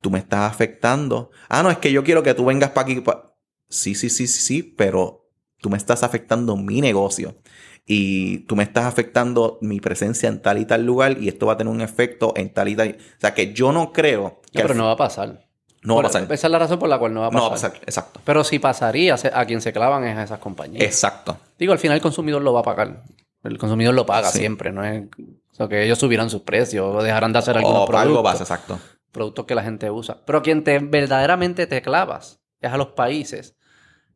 tú 0.00 0.10
me 0.10 0.18
estás 0.18 0.50
afectando. 0.50 1.30
Ah, 1.48 1.62
no, 1.62 1.70
es 1.70 1.78
que 1.78 1.92
yo 1.92 2.04
quiero 2.04 2.22
que 2.22 2.34
tú 2.34 2.44
vengas 2.44 2.70
para 2.70 2.82
aquí. 2.82 3.00
pa-". 3.00 3.34
Sí, 3.68 3.94
sí, 3.94 4.08
sí, 4.10 4.26
sí, 4.26 4.40
sí, 4.40 4.62
pero 4.62 5.28
tú 5.60 5.70
me 5.70 5.76
estás 5.76 6.02
afectando 6.02 6.56
mi 6.56 6.80
negocio. 6.80 7.36
Y 7.84 8.40
tú 8.40 8.54
me 8.54 8.64
estás 8.64 8.84
afectando 8.84 9.58
mi 9.62 9.80
presencia 9.80 10.28
en 10.28 10.42
tal 10.42 10.58
y 10.58 10.66
tal 10.66 10.84
lugar 10.84 11.16
y 11.20 11.28
esto 11.28 11.46
va 11.46 11.54
a 11.54 11.56
tener 11.56 11.72
un 11.72 11.80
efecto 11.80 12.34
en 12.36 12.52
tal 12.52 12.68
y 12.68 12.76
tal. 12.76 12.98
O 13.16 13.20
sea 13.20 13.34
que 13.34 13.54
yo 13.54 13.72
no 13.72 13.92
creo 13.92 14.42
que 14.52 14.58
No, 14.58 14.62
pero 14.62 14.74
no 14.74 14.84
va 14.86 14.92
a 14.92 14.96
pasar. 14.96 15.47
No 15.82 15.94
va 15.94 16.00
a 16.00 16.04
pasar. 16.04 16.22
Esa 16.24 16.46
es 16.46 16.50
la 16.50 16.58
razón 16.58 16.78
por 16.78 16.88
la 16.88 16.98
cual 16.98 17.14
no 17.14 17.20
va 17.20 17.26
a 17.26 17.30
pasar. 17.30 17.40
No 17.40 17.42
va 17.42 17.48
a 17.48 17.60
pasar, 17.60 17.76
exacto. 17.82 18.20
Pero 18.24 18.44
si 18.44 18.58
pasaría, 18.58 19.16
a 19.32 19.44
quien 19.46 19.60
se 19.60 19.72
clavan 19.72 20.04
es 20.04 20.16
a 20.16 20.22
esas 20.24 20.38
compañías. 20.38 20.82
Exacto. 20.82 21.38
Digo, 21.58 21.72
al 21.72 21.78
final 21.78 21.96
el 21.96 22.02
consumidor 22.02 22.42
lo 22.42 22.52
va 22.52 22.60
a 22.60 22.64
pagar. 22.64 23.02
El 23.44 23.58
consumidor 23.58 23.94
lo 23.94 24.04
paga 24.04 24.28
Sí. 24.30 24.38
siempre, 24.38 24.72
no 24.72 24.84
es 24.84 25.04
o 25.52 25.54
sea, 25.54 25.68
que 25.68 25.84
ellos 25.84 25.98
subirán 25.98 26.30
sus 26.30 26.42
precios 26.42 26.94
o 26.94 27.02
dejarán 27.02 27.32
de 27.32 27.38
hacer 27.40 27.56
algunos 27.56 27.82
O 27.82 27.86
para 27.86 28.00
algo 28.02 28.22
productos, 28.22 28.32
pasa, 28.40 28.54
exacto. 28.54 28.78
productos 29.12 29.44
que 29.46 29.54
la 29.54 29.62
gente 29.62 29.90
usa. 29.90 30.18
Pero 30.24 30.42
quien 30.42 30.62
te 30.64 30.78
verdaderamente 30.78 31.66
te 31.66 31.82
clavas 31.82 32.40
es 32.60 32.72
a 32.72 32.76
los 32.76 32.88
países 32.88 33.56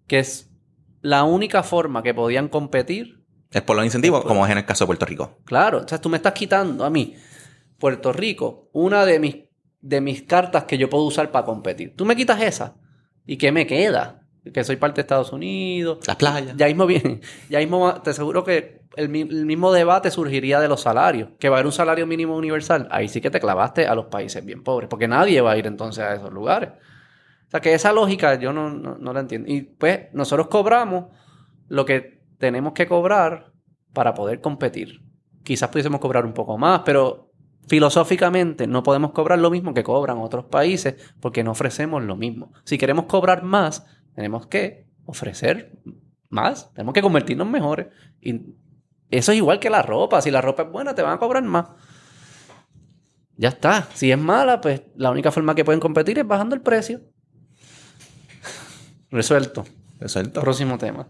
que 0.06 0.18
es 0.18 0.50
la 1.00 1.24
única 1.24 1.62
forma 1.62 2.02
que 2.02 2.14
podían 2.14 2.48
competir. 2.48 3.24
Es 3.50 3.62
por 3.62 3.76
los 3.76 3.84
incentivos, 3.84 4.24
como 4.24 4.44
es 4.46 4.52
en 4.52 4.58
el 4.58 4.64
caso 4.64 4.84
de 4.84 4.86
Puerto 4.86 5.06
Rico. 5.06 5.38
Claro, 5.44 5.82
o 5.84 5.88
sea, 5.88 6.00
tú 6.00 6.08
me 6.08 6.16
estás 6.16 6.32
quitando 6.32 6.84
a 6.84 6.90
mí, 6.90 7.16
Puerto 7.78 8.12
Rico, 8.12 8.68
una 8.72 9.04
de 9.04 9.18
mis, 9.18 9.36
de 9.82 10.00
mis 10.00 10.22
cartas 10.22 10.64
que 10.64 10.78
yo 10.78 10.88
puedo 10.88 11.04
usar 11.04 11.30
para 11.30 11.44
competir. 11.44 11.94
Tú 11.94 12.06
me 12.06 12.16
quitas 12.16 12.40
esa. 12.40 12.76
¿Y 13.26 13.36
qué 13.36 13.52
me 13.52 13.66
queda? 13.66 14.22
que 14.52 14.64
soy 14.64 14.76
parte 14.76 14.96
de 14.96 15.00
Estados 15.02 15.32
Unidos. 15.32 15.98
Las 16.06 16.16
playas. 16.16 16.56
Ya 16.56 16.66
mismo 16.66 16.86
viene, 16.86 17.20
ya 17.48 17.60
mismo 17.60 18.00
te 18.02 18.10
aseguro 18.10 18.42
que 18.42 18.82
el, 18.96 19.14
el 19.14 19.46
mismo 19.46 19.72
debate 19.72 20.10
surgiría 20.10 20.58
de 20.58 20.68
los 20.68 20.80
salarios, 20.80 21.30
que 21.38 21.48
va 21.48 21.56
a 21.56 21.58
haber 21.58 21.66
un 21.66 21.72
salario 21.72 22.06
mínimo 22.06 22.36
universal. 22.36 22.88
Ahí 22.90 23.08
sí 23.08 23.20
que 23.20 23.30
te 23.30 23.38
clavaste 23.38 23.86
a 23.86 23.94
los 23.94 24.06
países 24.06 24.44
bien 24.44 24.64
pobres, 24.64 24.88
porque 24.88 25.06
nadie 25.06 25.40
va 25.40 25.52
a 25.52 25.56
ir 25.56 25.66
entonces 25.66 26.02
a 26.02 26.14
esos 26.14 26.32
lugares. 26.32 26.70
O 27.46 27.50
sea 27.50 27.60
que 27.60 27.74
esa 27.74 27.92
lógica 27.92 28.34
yo 28.34 28.52
no, 28.52 28.70
no, 28.70 28.96
no 28.98 29.12
la 29.12 29.20
entiendo. 29.20 29.52
Y 29.52 29.62
pues 29.62 30.08
nosotros 30.12 30.48
cobramos 30.48 31.06
lo 31.68 31.84
que 31.84 32.22
tenemos 32.38 32.72
que 32.72 32.88
cobrar 32.88 33.52
para 33.92 34.14
poder 34.14 34.40
competir. 34.40 35.02
Quizás 35.44 35.68
pudiésemos 35.68 36.00
cobrar 36.00 36.24
un 36.24 36.32
poco 36.32 36.58
más, 36.58 36.80
pero 36.84 37.31
filosóficamente 37.66 38.66
no 38.66 38.82
podemos 38.82 39.12
cobrar 39.12 39.38
lo 39.38 39.50
mismo 39.50 39.74
que 39.74 39.82
cobran 39.82 40.18
otros 40.18 40.46
países 40.46 40.96
porque 41.20 41.44
no 41.44 41.52
ofrecemos 41.52 42.02
lo 42.02 42.16
mismo. 42.16 42.52
Si 42.64 42.78
queremos 42.78 43.06
cobrar 43.06 43.42
más, 43.42 43.86
tenemos 44.14 44.46
que 44.46 44.86
ofrecer 45.04 45.78
más, 46.28 46.72
tenemos 46.74 46.94
que 46.94 47.02
convertirnos 47.02 47.48
mejores. 47.48 47.88
Y 48.20 48.54
eso 49.10 49.32
es 49.32 49.38
igual 49.38 49.60
que 49.60 49.70
la 49.70 49.82
ropa. 49.82 50.20
Si 50.22 50.30
la 50.30 50.40
ropa 50.40 50.64
es 50.64 50.70
buena, 50.70 50.94
te 50.94 51.02
van 51.02 51.14
a 51.14 51.18
cobrar 51.18 51.42
más. 51.42 51.66
Ya 53.36 53.50
está. 53.50 53.88
Si 53.94 54.10
es 54.10 54.18
mala, 54.18 54.60
pues 54.60 54.82
la 54.96 55.10
única 55.10 55.30
forma 55.30 55.54
que 55.54 55.64
pueden 55.64 55.80
competir 55.80 56.18
es 56.18 56.26
bajando 56.26 56.54
el 56.54 56.62
precio. 56.62 57.00
Resuelto. 59.10 59.64
Resuelto. 59.98 60.40
Próximo 60.40 60.78
tema. 60.78 61.08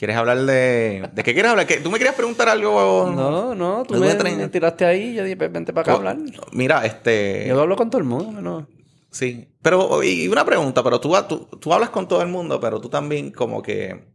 ¿Quieres 0.00 0.16
hablar 0.16 0.38
de... 0.46 1.10
¿De 1.12 1.22
qué 1.22 1.34
quieres 1.34 1.50
hablar? 1.50 1.66
¿Qué- 1.66 1.76
¿Tú 1.76 1.90
me 1.90 1.98
querías 1.98 2.14
preguntar 2.14 2.48
algo? 2.48 3.12
No, 3.14 3.54
no, 3.54 3.82
tú 3.86 3.92
¿Alguna 3.92 4.14
me, 4.24 4.48
tiraste 4.48 4.86
ahí 4.86 5.10
y 5.10 5.14
yo 5.16 5.24
dije, 5.24 5.36
"Pues, 5.36 5.52
vente 5.52 5.74
para 5.74 5.82
acá 5.82 5.92
a 5.92 5.96
hablar. 5.96 6.16
Mira, 6.52 6.86
este... 6.86 7.44
Yo 7.46 7.60
hablo 7.60 7.76
con 7.76 7.90
todo 7.90 7.98
el 8.00 8.06
mundo, 8.06 8.40
¿no? 8.40 8.66
Sí. 9.10 9.46
Pero, 9.60 10.02
y 10.02 10.26
una 10.28 10.46
pregunta, 10.46 10.82
pero 10.82 11.00
tú, 11.02 11.14
tú, 11.28 11.48
tú 11.60 11.74
hablas 11.74 11.90
con 11.90 12.08
todo 12.08 12.22
el 12.22 12.28
mundo, 12.28 12.58
pero 12.58 12.80
tú 12.80 12.88
también 12.88 13.30
como 13.30 13.60
que... 13.60 14.06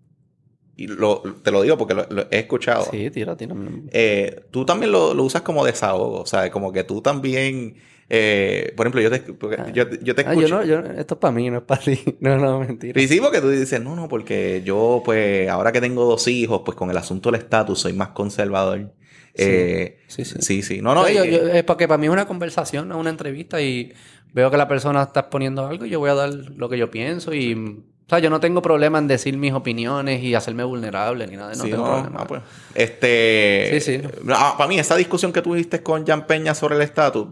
Y 0.76 0.88
lo, 0.88 1.22
te 1.44 1.52
lo 1.52 1.62
digo 1.62 1.78
porque 1.78 1.94
lo, 1.94 2.08
lo 2.10 2.24
he 2.32 2.40
escuchado. 2.40 2.88
Sí, 2.90 3.12
tira, 3.12 3.38
tira. 3.38 3.56
Eh, 3.92 4.48
tú 4.50 4.66
también 4.66 4.92
lo, 4.92 5.14
lo 5.14 5.24
usas 5.24 5.44
como 5.44 5.64
desahogo, 5.64 6.22
o 6.22 6.26
sea, 6.26 6.50
como 6.50 6.72
que 6.74 6.84
tú 6.84 7.00
también... 7.04 7.76
eh, 8.10 8.74
por 8.78 8.86
ejemplo, 8.86 9.02
yo 9.02 9.10
te, 9.12 9.20
porque 9.34 9.58
yo, 9.74 9.90
yo 10.02 10.16
te 10.16 10.22
Ah, 10.26 10.30
escucho... 10.32 10.48
yo 10.48 10.56
no, 10.56 10.64
yo, 10.66 10.80
esto 11.00 11.16
es 11.16 11.20
para 11.20 11.32
mí, 11.32 11.50
no 11.50 11.58
es 11.58 11.64
para 11.64 11.82
ti. 11.86 12.00
No, 12.20 12.38
no, 12.38 12.60
mentira. 12.60 13.00
Y 13.02 13.08
sí, 13.08 13.20
porque 13.20 13.42
tú 13.42 13.50
dices, 13.50 13.82
no, 13.82 13.96
no, 13.96 14.08
porque 14.08 14.62
yo, 14.64 15.02
pues, 15.04 15.50
ahora 15.50 15.72
que 15.72 15.82
tengo 15.82 16.06
dos 16.06 16.28
hijos, 16.28 16.62
pues 16.66 16.78
con 16.78 16.90
el 16.92 16.98
asunto 16.98 17.32
del 17.32 17.42
estatus 17.42 17.80
soy 17.80 17.94
más 17.94 18.10
conservador. 18.10 18.94
Eh, 19.34 19.98
sí, 20.08 20.24
sí. 20.24 20.36
sí, 20.40 20.62
sí. 20.62 20.82
No, 20.82 20.94
no, 20.96 21.10
yo- 21.10 21.24
es 21.24 21.64
porque 21.64 21.88
para 21.88 21.98
mí 21.98 22.06
es 22.08 22.14
una 22.14 22.26
conversación, 22.28 22.88
no 22.88 22.96
es 22.96 23.02
una 23.02 23.10
entrevista 23.10 23.62
y 23.62 23.94
veo 24.34 24.50
que 24.52 24.58
la 24.58 24.68
persona 24.68 25.04
está 25.04 25.22
exponiendo 25.22 25.66
algo 25.66 25.86
y 25.86 25.90
yo 25.90 26.00
voy 26.00 26.10
a 26.10 26.14
dar 26.16 26.34
lo 26.34 26.70
que 26.70 26.78
yo 26.78 26.90
pienso 26.92 27.34
y... 27.34 27.84
O 28.06 28.10
sea, 28.10 28.20
yo 28.20 28.30
no 28.30 28.40
tengo 28.40 28.62
problema 28.62 29.00
en 29.00 29.08
decir 29.08 29.36
mis 29.36 29.52
opiniones 29.54 30.22
y 30.22 30.36
hacerme 30.36 30.64
vulnerable 30.64 31.26
ni 31.26 31.38
nada. 31.38 31.56
No 31.56 31.64
sí, 31.64 31.72
tengo 31.72 31.88
no, 31.88 31.94
problema. 31.94 32.20
ah, 32.22 32.28
pues. 32.28 32.42
Este. 32.76 33.80
Sí, 33.82 34.00
sí. 34.00 34.08
para 34.28 34.68
mí, 34.68 34.78
esa 34.78 34.96
discusión 34.96 35.34
que 35.34 35.42
tuviste 35.42 35.82
con 35.82 36.06
Jan 36.06 36.28
Peña 36.28 36.54
sobre 36.54 36.76
el 36.76 36.82
estatus, 36.84 37.28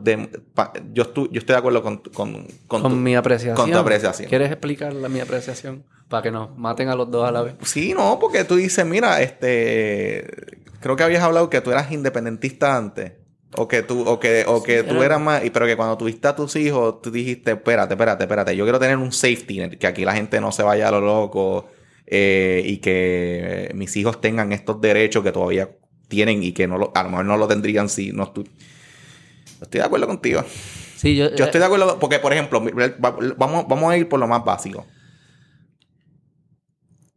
yo, 0.93 1.03
estu- 1.03 1.29
yo 1.31 1.39
estoy 1.39 1.53
de 1.53 1.57
acuerdo 1.57 1.83
con, 1.83 1.97
con, 1.97 2.47
con 2.67 2.81
Con 2.81 2.91
tu- 2.91 2.97
mi 2.97 3.15
apreciación. 3.15 3.55
con 3.55 3.69
tu 3.71 3.77
apreciación. 3.77 4.27
¿Quieres 4.29 4.49
explicar 4.49 4.93
la, 4.93 5.09
mi 5.09 5.19
apreciación? 5.19 5.83
Para 6.09 6.23
que 6.23 6.31
nos 6.31 6.57
maten 6.57 6.89
a 6.89 6.95
los 6.95 7.09
dos 7.11 7.27
a 7.27 7.31
la 7.31 7.43
vez. 7.43 7.53
Sí, 7.61 7.93
no, 7.93 8.17
porque 8.19 8.43
tú 8.43 8.55
dices, 8.55 8.83
mira, 8.85 9.21
este. 9.21 10.27
Creo 10.79 10.95
que 10.95 11.03
habías 11.03 11.23
hablado 11.23 11.49
que 11.49 11.61
tú 11.61 11.71
eras 11.71 11.91
independentista 11.91 12.75
antes. 12.75 13.13
O 13.57 13.67
que 13.67 13.83
tú, 13.83 14.01
o 14.07 14.19
que, 14.19 14.43
o 14.47 14.63
que 14.63 14.83
tú 14.83 14.95
era- 14.95 15.05
eras 15.05 15.21
más, 15.21 15.41
pero 15.53 15.65
que 15.65 15.75
cuando 15.75 15.97
tuviste 15.97 16.27
a 16.27 16.35
tus 16.35 16.55
hijos, 16.55 17.01
tú 17.01 17.11
dijiste, 17.11 17.51
espérate, 17.51 17.93
espérate, 17.93 18.23
espérate, 18.23 18.55
yo 18.55 18.65
quiero 18.65 18.79
tener 18.79 18.97
un 18.97 19.11
safety 19.11 19.59
net, 19.59 19.77
que 19.77 19.87
aquí 19.87 20.03
la 20.05 20.13
gente 20.15 20.39
no 20.41 20.51
se 20.51 20.63
vaya 20.63 20.87
a 20.87 20.91
lo 20.91 21.01
loco, 21.01 21.67
eh, 22.07 22.61
y 22.65 22.77
que 22.77 23.71
mis 23.75 23.95
hijos 23.95 24.19
tengan 24.21 24.51
estos 24.53 24.81
derechos 24.81 25.23
que 25.23 25.31
todavía 25.31 25.69
tienen 26.07 26.43
y 26.43 26.51
que 26.51 26.67
no 26.67 26.77
lo- 26.77 26.91
a 26.95 27.03
lo 27.03 27.09
mejor 27.09 27.25
no 27.25 27.37
lo 27.37 27.47
tendrían 27.47 27.89
si 27.89 28.11
no 28.11 28.31
estu- 28.33 28.47
Estoy 29.61 29.79
de 29.79 29.85
acuerdo 29.85 30.07
contigo. 30.07 30.43
Sí, 30.97 31.15
yo, 31.15 31.33
Yo 31.35 31.45
estoy 31.45 31.59
de 31.59 31.65
acuerdo, 31.65 31.97
porque 31.99 32.19
por 32.19 32.33
ejemplo, 32.33 32.61
va- 32.63 33.17
vamos, 33.37 33.65
vamos 33.67 33.91
a 33.91 33.97
ir 33.97 34.09
por 34.09 34.19
lo 34.19 34.27
más 34.27 34.43
básico. 34.43 34.85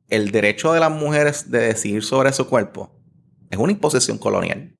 El 0.08 0.30
derecho 0.30 0.72
de 0.72 0.80
las 0.80 0.90
mujeres 0.90 1.50
de 1.50 1.58
decidir 1.60 2.04
sobre 2.04 2.32
su 2.32 2.46
cuerpo 2.48 2.92
es 3.50 3.58
una 3.58 3.72
imposición 3.72 4.18
colonial. 4.18 4.75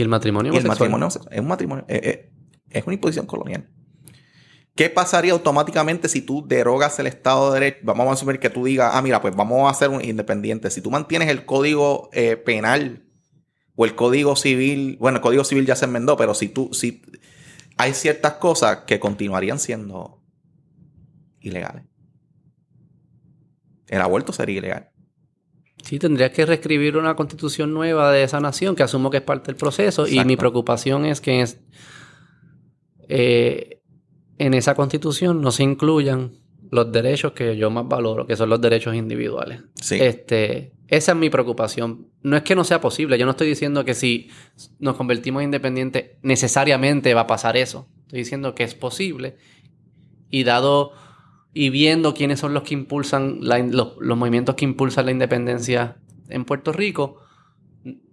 Y 0.00 0.02
el 0.02 0.08
matrimonio 0.08 0.54
Y 0.54 0.56
el 0.56 0.66
matrimonio 0.66 1.08
es 1.08 1.40
un 1.40 1.46
matrimonio, 1.46 1.84
eh, 1.86 2.00
eh, 2.02 2.32
es 2.70 2.86
una 2.86 2.94
imposición 2.94 3.26
colonial. 3.26 3.68
¿Qué 4.74 4.88
pasaría 4.88 5.34
automáticamente 5.34 6.08
si 6.08 6.22
tú 6.22 6.42
derogas 6.48 6.98
el 7.00 7.06
Estado 7.06 7.52
de 7.52 7.60
Derecho? 7.60 7.80
Vamos 7.82 8.06
a 8.06 8.12
asumir 8.12 8.40
que 8.40 8.48
tú 8.48 8.64
digas, 8.64 8.92
ah, 8.94 9.02
mira, 9.02 9.20
pues 9.20 9.36
vamos 9.36 9.66
a 9.66 9.70
hacer 9.70 9.90
un 9.90 10.02
independiente. 10.02 10.70
Si 10.70 10.80
tú 10.80 10.90
mantienes 10.90 11.28
el 11.28 11.44
código 11.44 12.08
eh, 12.14 12.38
penal 12.38 13.04
o 13.74 13.84
el 13.84 13.94
código 13.94 14.36
civil, 14.36 14.96
bueno, 14.98 15.18
el 15.18 15.22
código 15.22 15.44
civil 15.44 15.66
ya 15.66 15.76
se 15.76 15.84
enmendó, 15.84 16.16
pero 16.16 16.32
si 16.32 16.48
tú, 16.48 16.72
si 16.72 17.02
hay 17.76 17.92
ciertas 17.92 18.34
cosas 18.34 18.84
que 18.86 18.98
continuarían 18.98 19.58
siendo 19.58 20.22
ilegales. 21.40 21.84
El 23.86 24.00
aborto 24.00 24.32
sería 24.32 24.56
ilegal. 24.56 24.89
Sí, 25.82 25.98
tendrías 25.98 26.30
que 26.30 26.46
reescribir 26.46 26.96
una 26.96 27.14
constitución 27.16 27.72
nueva 27.72 28.12
de 28.12 28.22
esa 28.22 28.40
nación, 28.40 28.76
que 28.76 28.82
asumo 28.82 29.10
que 29.10 29.18
es 29.18 29.22
parte 29.22 29.46
del 29.46 29.56
proceso. 29.56 30.06
Y 30.06 30.24
mi 30.24 30.36
preocupación 30.36 31.04
es 31.06 31.20
que 31.20 31.40
es- 31.42 31.60
eh, 33.08 33.80
en 34.38 34.54
esa 34.54 34.74
constitución 34.74 35.40
no 35.40 35.50
se 35.50 35.62
incluyan 35.62 36.32
los 36.70 36.92
derechos 36.92 37.32
que 37.32 37.56
yo 37.56 37.70
más 37.70 37.88
valoro, 37.88 38.26
que 38.26 38.36
son 38.36 38.48
los 38.48 38.60
derechos 38.60 38.94
individuales. 38.94 39.60
Sí. 39.74 39.98
Este, 40.00 40.72
esa 40.86 41.12
es 41.12 41.18
mi 41.18 41.28
preocupación. 41.28 42.06
No 42.22 42.36
es 42.36 42.42
que 42.44 42.54
no 42.54 42.62
sea 42.62 42.80
posible. 42.80 43.18
Yo 43.18 43.24
no 43.24 43.32
estoy 43.32 43.48
diciendo 43.48 43.84
que 43.84 43.94
si 43.94 44.30
nos 44.78 44.96
convertimos 44.96 45.40
en 45.42 45.46
independientes 45.48 46.12
necesariamente 46.22 47.12
va 47.14 47.22
a 47.22 47.26
pasar 47.26 47.56
eso. 47.56 47.88
Estoy 48.02 48.20
diciendo 48.20 48.54
que 48.54 48.62
es 48.64 48.74
posible. 48.74 49.36
Y 50.30 50.44
dado 50.44 50.92
y 51.52 51.70
viendo 51.70 52.14
quiénes 52.14 52.38
son 52.40 52.54
los 52.54 52.62
que 52.62 52.74
impulsan 52.74 53.38
la 53.40 53.58
los, 53.58 53.94
los 53.98 54.16
movimientos 54.16 54.54
que 54.54 54.64
impulsan 54.64 55.06
la 55.06 55.10
independencia 55.12 55.96
en 56.28 56.44
Puerto 56.44 56.72
Rico, 56.72 57.16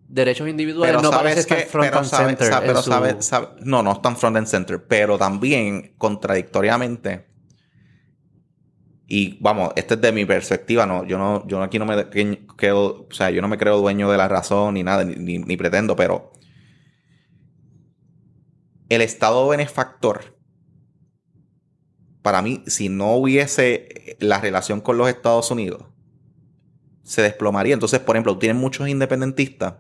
derechos 0.08 0.48
individuales 0.48 1.02
no 1.04 1.12
parece 1.12 1.42
estar 1.42 1.60
front 1.66 1.88
pero 1.90 2.00
and 2.00 2.08
sabe- 2.08 2.28
center 2.30 2.48
sabe- 2.48 2.68
pero 2.68 2.82
su- 2.82 2.90
sabe- 2.90 3.22
sabe- 3.22 3.48
no, 3.64 3.84
no 3.84 3.92
están 3.92 4.16
front 4.18 4.38
and 4.38 4.48
center, 4.48 4.86
pero 4.88 5.18
también 5.18 5.94
contradictoriamente. 5.98 7.28
Y 9.10 9.38
vamos, 9.42 9.72
este 9.78 9.94
es 9.94 10.02
de 10.02 10.12
mi 10.12 10.26
perspectiva, 10.26 10.86
no, 10.86 11.06
yo 11.06 11.18
no, 11.18 11.48
yo 11.48 11.62
aquí 11.64 11.80
no 11.80 11.86
me 11.86 12.10
que- 12.10 12.46
quedo, 12.58 13.08
o 13.10 13.14
sea, 13.14 13.30
yo 13.30 13.42
no 13.42 13.48
me 13.48 13.58
creo 13.58 13.78
dueño 13.78 14.10
de 14.12 14.18
la 14.18 14.28
razón 14.28 14.74
ni 14.74 14.84
nada, 14.84 15.04
ni, 15.06 15.16
ni- 15.16 15.38
ni 15.40 15.56
pretendo, 15.58 15.96
pero 15.96 16.34
el 18.90 19.02
Estado 19.02 19.48
benefactor, 19.48 20.37
para 22.28 22.42
mí, 22.42 22.62
si 22.68 22.90
no 22.90 23.16
hubiese 23.16 24.18
la 24.20 24.42
relación 24.42 24.82
con 24.82 24.98
los 24.98 25.08
Estados 25.08 25.50
Unidos, 25.50 25.86
se 27.02 27.22
desplomaría. 27.22 27.74
Entonces, 27.74 28.02
por 28.02 28.18
ejemplo, 28.18 28.38
tienen 28.38 28.58
muchos 28.58 28.90
independentistas 28.90 29.76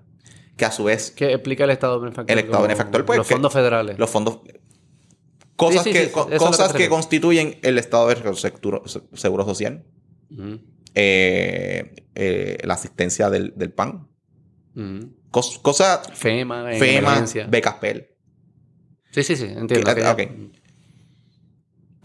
que 0.55 0.63
a 0.63 0.71
su 0.71 0.85
vez 0.85 1.11
¿Qué 1.11 1.33
explica 1.33 1.65
el 1.65 1.71
Estado 1.71 1.99
benefactor? 1.99 2.31
El 2.37 2.45
Estado 2.45 2.63
benefactor, 2.63 3.03
pues, 3.03 3.17
Los 3.17 3.27
fondos 3.27 3.51
federales. 3.51 3.99
los 3.99 4.09
fondos 4.09 4.39
cosas 5.57 5.83
Sí, 5.83 5.89
sí, 5.91 5.97
que 5.99 6.05
sí, 6.05 6.11
co- 6.13 6.29
cosas 6.37 6.71
que 6.71 6.87
constituyen 6.87 7.59
el 7.63 7.77
estado 7.79 8.07
de 8.07 8.33
seguro, 8.35 8.83
seguro 9.13 9.43
social 9.43 9.83
eh, 10.95 12.05
eh, 12.15 12.57
la 12.63 12.75
asistencia 12.75 13.29
del, 13.29 13.53
del 13.57 13.71
PAN. 13.73 14.07
Cos- 15.31 15.59
cosas 15.61 16.07
FEMA, 16.13 16.71
FEMA 16.79 17.25
becas 17.49 17.73
PEL 17.73 18.07
Sí, 19.11 19.23
sí, 19.23 19.35
sí, 19.35 19.45
entiendo. 19.45 19.93
Que. 20.15 20.49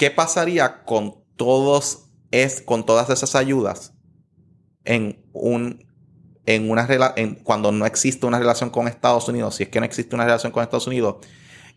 ¿Qué 0.02 0.10
pasaría 0.10 0.82
con 0.82 1.14
todos 1.36 2.08
es 2.32 2.60
con 2.60 2.84
todas 2.84 3.08
esas 3.08 3.36
ayudas 3.36 3.94
en 4.84 5.24
un 5.32 5.86
en 6.44 6.68
una 6.68 6.88
en, 7.14 7.36
cuando 7.36 7.70
no 7.70 7.86
existe 7.86 8.26
una 8.26 8.40
relación 8.40 8.70
con 8.70 8.88
Estados 8.88 9.28
Unidos 9.28 9.54
si 9.54 9.62
es 9.62 9.68
que 9.68 9.78
no 9.78 9.86
existe 9.86 10.16
una 10.16 10.24
relación 10.24 10.50
con 10.50 10.64
Estados 10.64 10.88
Unidos 10.88 11.18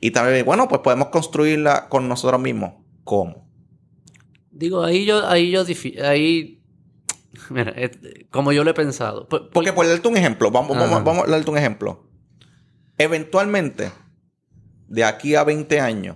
y 0.01 0.09
también 0.09 0.43
bueno 0.43 0.67
pues 0.67 0.81
podemos 0.81 1.09
construirla 1.09 1.87
con 1.87 2.07
nosotros 2.07 2.41
mismos 2.41 2.73
¿cómo? 3.03 3.47
Digo, 4.49 4.83
ahí 4.83 5.05
yo, 5.05 5.27
ahí 5.27 5.51
yo, 5.51 5.63
ahí, 6.03 6.63
mira, 7.51 7.73
eh, 7.75 8.25
como 8.31 8.53
yo 8.53 8.63
lo 8.63 8.71
he 8.71 8.73
pensado. 8.73 9.27
Por- 9.27 9.41
por- 9.41 9.49
Porque 9.51 9.71
por 9.73 9.85
darte 9.87 10.07
un 10.07 10.17
ejemplo, 10.17 10.49
vamos, 10.49 10.75
vamos, 10.75 11.03
vamos 11.03 11.27
a 11.27 11.29
darte 11.29 11.51
un 11.51 11.57
ejemplo. 11.59 12.09
Eventualmente, 12.97 13.91
de 14.87 15.03
aquí 15.03 15.35
a 15.35 15.43
20 15.43 15.79
años, 15.81 16.15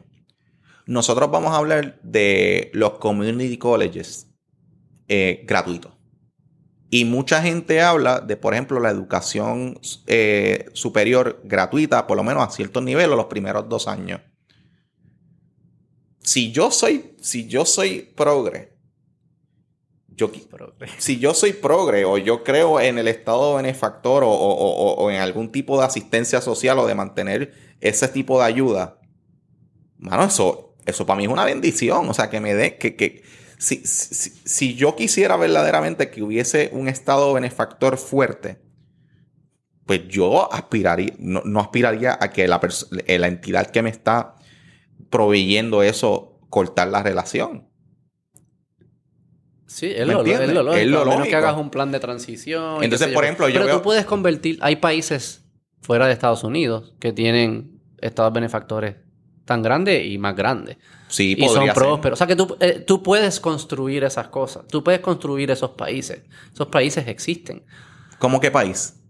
nosotros 0.89 1.29
vamos 1.29 1.53
a 1.53 1.57
hablar 1.57 1.99
de 2.01 2.71
los 2.73 2.93
community 2.93 3.57
colleges 3.57 4.27
eh, 5.07 5.43
gratuitos. 5.45 5.93
Y 6.89 7.05
mucha 7.05 7.41
gente 7.41 7.81
habla 7.81 8.19
de, 8.19 8.35
por 8.35 8.53
ejemplo, 8.53 8.79
la 8.79 8.89
educación 8.89 9.79
eh, 10.07 10.65
superior 10.73 11.39
gratuita, 11.43 12.07
por 12.07 12.17
lo 12.17 12.23
menos 12.23 12.47
a 12.47 12.49
ciertos 12.49 12.81
niveles, 12.81 13.15
los 13.15 13.25
primeros 13.25 13.69
dos 13.69 13.87
años. 13.87 14.21
Si 16.21 16.51
yo 16.51 16.71
soy, 16.71 17.15
si 17.21 17.47
yo 17.47 17.65
soy 17.65 18.11
progre 18.15 18.79
yo, 20.19 20.31
si 20.97 21.19
yo 21.19 21.33
soy 21.33 21.53
progre 21.53 22.05
o 22.05 22.17
yo 22.17 22.43
creo 22.43 22.79
en 22.79 22.97
el 22.97 23.07
Estado 23.07 23.55
benefactor 23.55 24.23
o, 24.23 24.29
o, 24.29 25.11
en 25.11 25.21
algún 25.21 25.51
tipo 25.51 25.79
de 25.79 25.85
asistencia 25.85 26.41
social 26.41 26.77
o 26.79 26.87
de 26.87 26.95
mantener 26.95 27.53
ese 27.79 28.07
tipo 28.07 28.39
de 28.39 28.45
ayuda, 28.45 28.99
mano, 29.97 30.23
eso, 30.25 30.68
eso 30.89 31.05
para 31.05 31.17
mí 31.17 31.25
es 31.25 31.29
una 31.29 31.45
bendición. 31.45 32.09
O 32.09 32.13
sea, 32.13 32.29
que 32.29 32.39
me 32.39 32.53
dé, 32.53 32.77
que, 32.77 32.95
que 32.95 33.23
si, 33.57 33.77
si, 33.85 34.31
si, 34.43 34.75
yo 34.75 34.95
quisiera 34.95 35.35
verdaderamente 35.37 36.09
que 36.09 36.23
hubiese 36.23 36.69
un 36.73 36.87
Estado 36.87 37.33
benefactor 37.33 37.97
fuerte, 37.97 38.59
pues 39.85 40.07
yo 40.07 40.51
aspiraría, 40.53 41.13
no, 41.17 41.41
no 41.45 41.59
aspiraría 41.59 42.17
a 42.19 42.29
que 42.29 42.47
la, 42.47 42.61
la 43.07 43.27
entidad 43.27 43.67
que 43.67 43.81
me 43.81 43.89
está 43.89 44.35
proveyendo 45.09 45.83
eso 45.83 46.39
cortar 46.49 46.87
la 46.89 47.03
relación. 47.03 47.67
Sí, 49.65 49.91
es 49.95 50.07
lo, 50.07 50.23
es 50.25 50.49
lo, 50.51 50.63
lógico. 50.63 51.05
menos 51.05 51.27
que 51.27 51.35
hagas 51.35 51.55
un 51.55 51.69
plan 51.69 51.91
de 51.91 51.99
transición. 51.99 52.83
Entonces, 52.83 53.09
por 53.09 53.23
ejemplo, 53.23 53.49
yo 53.49 53.61
Pero 53.61 53.77
tú 53.77 53.81
puedes 53.83 54.05
convertir... 54.05 54.57
Hay 54.61 54.77
países 54.77 55.45
fuera 55.81 56.07
de 56.07 56.13
Estados 56.13 56.43
Unidos 56.43 56.95
que 56.99 57.13
tienen 57.13 57.79
estados 58.01 58.33
benefactores 58.33 58.95
tan 59.49 59.63
grandes 59.63 60.05
y 60.05 60.19
más 60.19 60.35
grandes. 60.35 60.77
Sí, 61.07 61.35
y 61.35 61.49
son 61.49 61.67
prósperos. 61.73 62.17
O 62.17 62.19
sea 62.19 62.27
que 62.27 62.35
tú, 62.35 62.55
eh, 62.59 62.83
tú 62.85 63.01
puedes 63.01 63.39
construir 63.39 64.03
esas 64.03 64.27
cosas. 64.27 64.67
Tú 64.67 64.83
puedes 64.83 64.99
construir 65.01 65.49
esos 65.49 65.71
países. 65.71 66.21
Esos 66.53 66.67
países 66.67 67.07
existen. 67.07 67.63
¿Cómo 68.19 68.39
qué 68.39 68.51
país? 68.51 69.01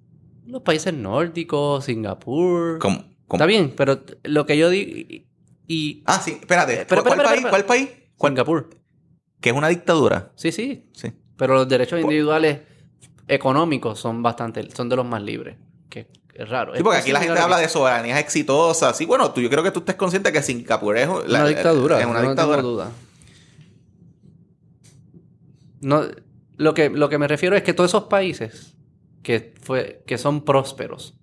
Los 0.48 0.62
países 0.62 0.94
nórdicos, 0.94 1.84
Singapur. 1.84 2.80
¿Cómo? 2.80 3.04
Está 3.30 3.46
bien, 3.46 3.74
pero 3.76 4.00
lo 4.24 4.46
que 4.46 4.58
yo 4.58 4.70
digo... 4.70 5.26
Y, 5.68 6.04
ah, 6.06 6.22
sí, 6.24 6.38
espérate. 6.40 6.86
Pero, 6.88 7.04
¿Cuál, 7.04 7.22
país? 7.22 7.46
¿Cuál 7.50 7.66
país? 7.66 7.90
Singapur. 8.18 8.70
¿Que 9.42 9.50
es 9.50 9.56
una 9.56 9.68
dictadura? 9.68 10.32
Sí, 10.36 10.54
sí. 10.54 10.90
sí. 10.94 11.12
Pero 11.36 11.54
los 11.54 11.68
derechos 11.68 12.00
individuales 12.00 12.62
económicos 13.28 14.00
son 14.00 14.24
bastante, 14.24 14.72
son 14.72 14.88
de 14.88 14.96
los 14.96 15.06
más 15.06 15.22
libres. 15.22 15.58
Que 15.90 16.08
es 16.40 16.48
raro. 16.48 16.74
Sí, 16.74 16.82
porque 16.82 17.00
aquí 17.00 17.12
la 17.12 17.20
gente 17.20 17.38
habla 17.38 17.58
de 17.58 17.68
soberanías 17.68 18.18
exitosas. 18.18 18.96
Sí, 18.96 19.06
bueno, 19.06 19.32
tú, 19.32 19.42
yo 19.42 19.50
creo 19.50 19.62
que 19.62 19.72
tú 19.72 19.80
estés 19.80 19.96
consciente 19.96 20.32
que 20.32 20.42
Singapur 20.42 20.98
es 20.98 21.10
una 21.10 21.46
dictadura. 21.46 22.00
Es 22.00 22.06
una 22.06 22.22
dictadura. 22.22 22.62
No 22.62 22.68
duda. 22.70 22.92
No, 25.82 26.04
lo, 26.56 26.74
que, 26.74 26.90
lo 26.90 27.10
que 27.10 27.18
me 27.18 27.28
refiero 27.28 27.58
es 27.58 27.64
que 27.64 27.74
todos 27.74 27.92
esos 27.92 28.06
países 28.06 28.78
que, 29.22 29.54
fue, 29.62 30.02
que 30.08 30.18
son 30.18 30.46
prósperos 30.46 31.20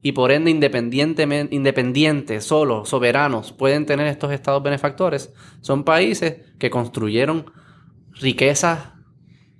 y 0.00 0.12
por 0.12 0.32
ende 0.32 0.50
independientemente, 0.50 1.54
independientes, 1.54 2.44
solos, 2.44 2.88
soberanos, 2.88 3.52
pueden 3.52 3.84
tener 3.84 4.06
estos 4.06 4.32
estados 4.32 4.62
benefactores, 4.62 5.34
son 5.60 5.84
países 5.84 6.36
que 6.58 6.70
construyeron 6.70 7.52
riquezas 8.12 8.78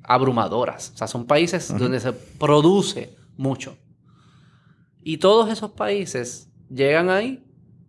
abrumadoras. 0.03 0.93
O 0.95 0.97
sea, 0.97 1.09
son 1.09 1.27
países 1.27 1.77
donde 1.77 2.01
se 2.01 2.13
produce 2.13 3.17
mucho. 3.37 3.77
Y 5.03 5.19
todos 5.19 5.51
esos 5.51 5.73
países 5.73 6.51
llegan 6.71 7.11
ahí 7.11 7.45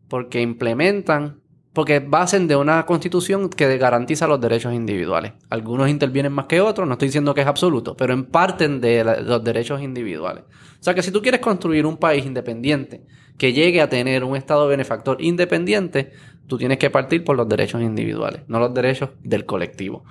porque 0.07 0.41
implementan, 0.41 1.41
porque 1.73 1.99
basen 1.99 2.47
de 2.47 2.55
una 2.55 2.85
constitución 2.85 3.49
que 3.49 3.77
garantiza 3.77 4.27
los 4.27 4.41
derechos 4.41 4.73
individuales. 4.73 5.33
Algunos 5.49 5.89
intervienen 5.89 6.31
más 6.31 6.45
que 6.45 6.61
otros, 6.61 6.87
no 6.87 6.93
estoy 6.93 7.09
diciendo 7.09 7.33
que 7.33 7.41
es 7.41 7.47
absoluto, 7.47 7.95
pero 7.95 8.13
en 8.13 8.25
parten 8.25 8.81
de 8.81 9.03
los 9.03 9.43
derechos 9.43 9.81
individuales. 9.81 10.43
O 10.79 10.83
sea 10.83 10.93
que 10.93 11.03
si 11.03 11.11
tú 11.11 11.21
quieres 11.21 11.41
construir 11.41 11.85
un 11.85 11.97
país 11.97 12.25
independiente 12.25 13.05
que 13.37 13.53
llegue 13.53 13.81
a 13.81 13.89
tener 13.89 14.23
un 14.23 14.35
Estado 14.35 14.67
benefactor 14.67 15.21
independiente, 15.21 16.11
tú 16.47 16.57
tienes 16.57 16.77
que 16.79 16.89
partir 16.89 17.23
por 17.23 17.37
los 17.37 17.47
derechos 17.47 17.81
individuales, 17.81 18.41
no 18.47 18.59
los 18.59 18.73
derechos 18.73 19.11
del 19.23 19.45
colectivo. 19.45 20.03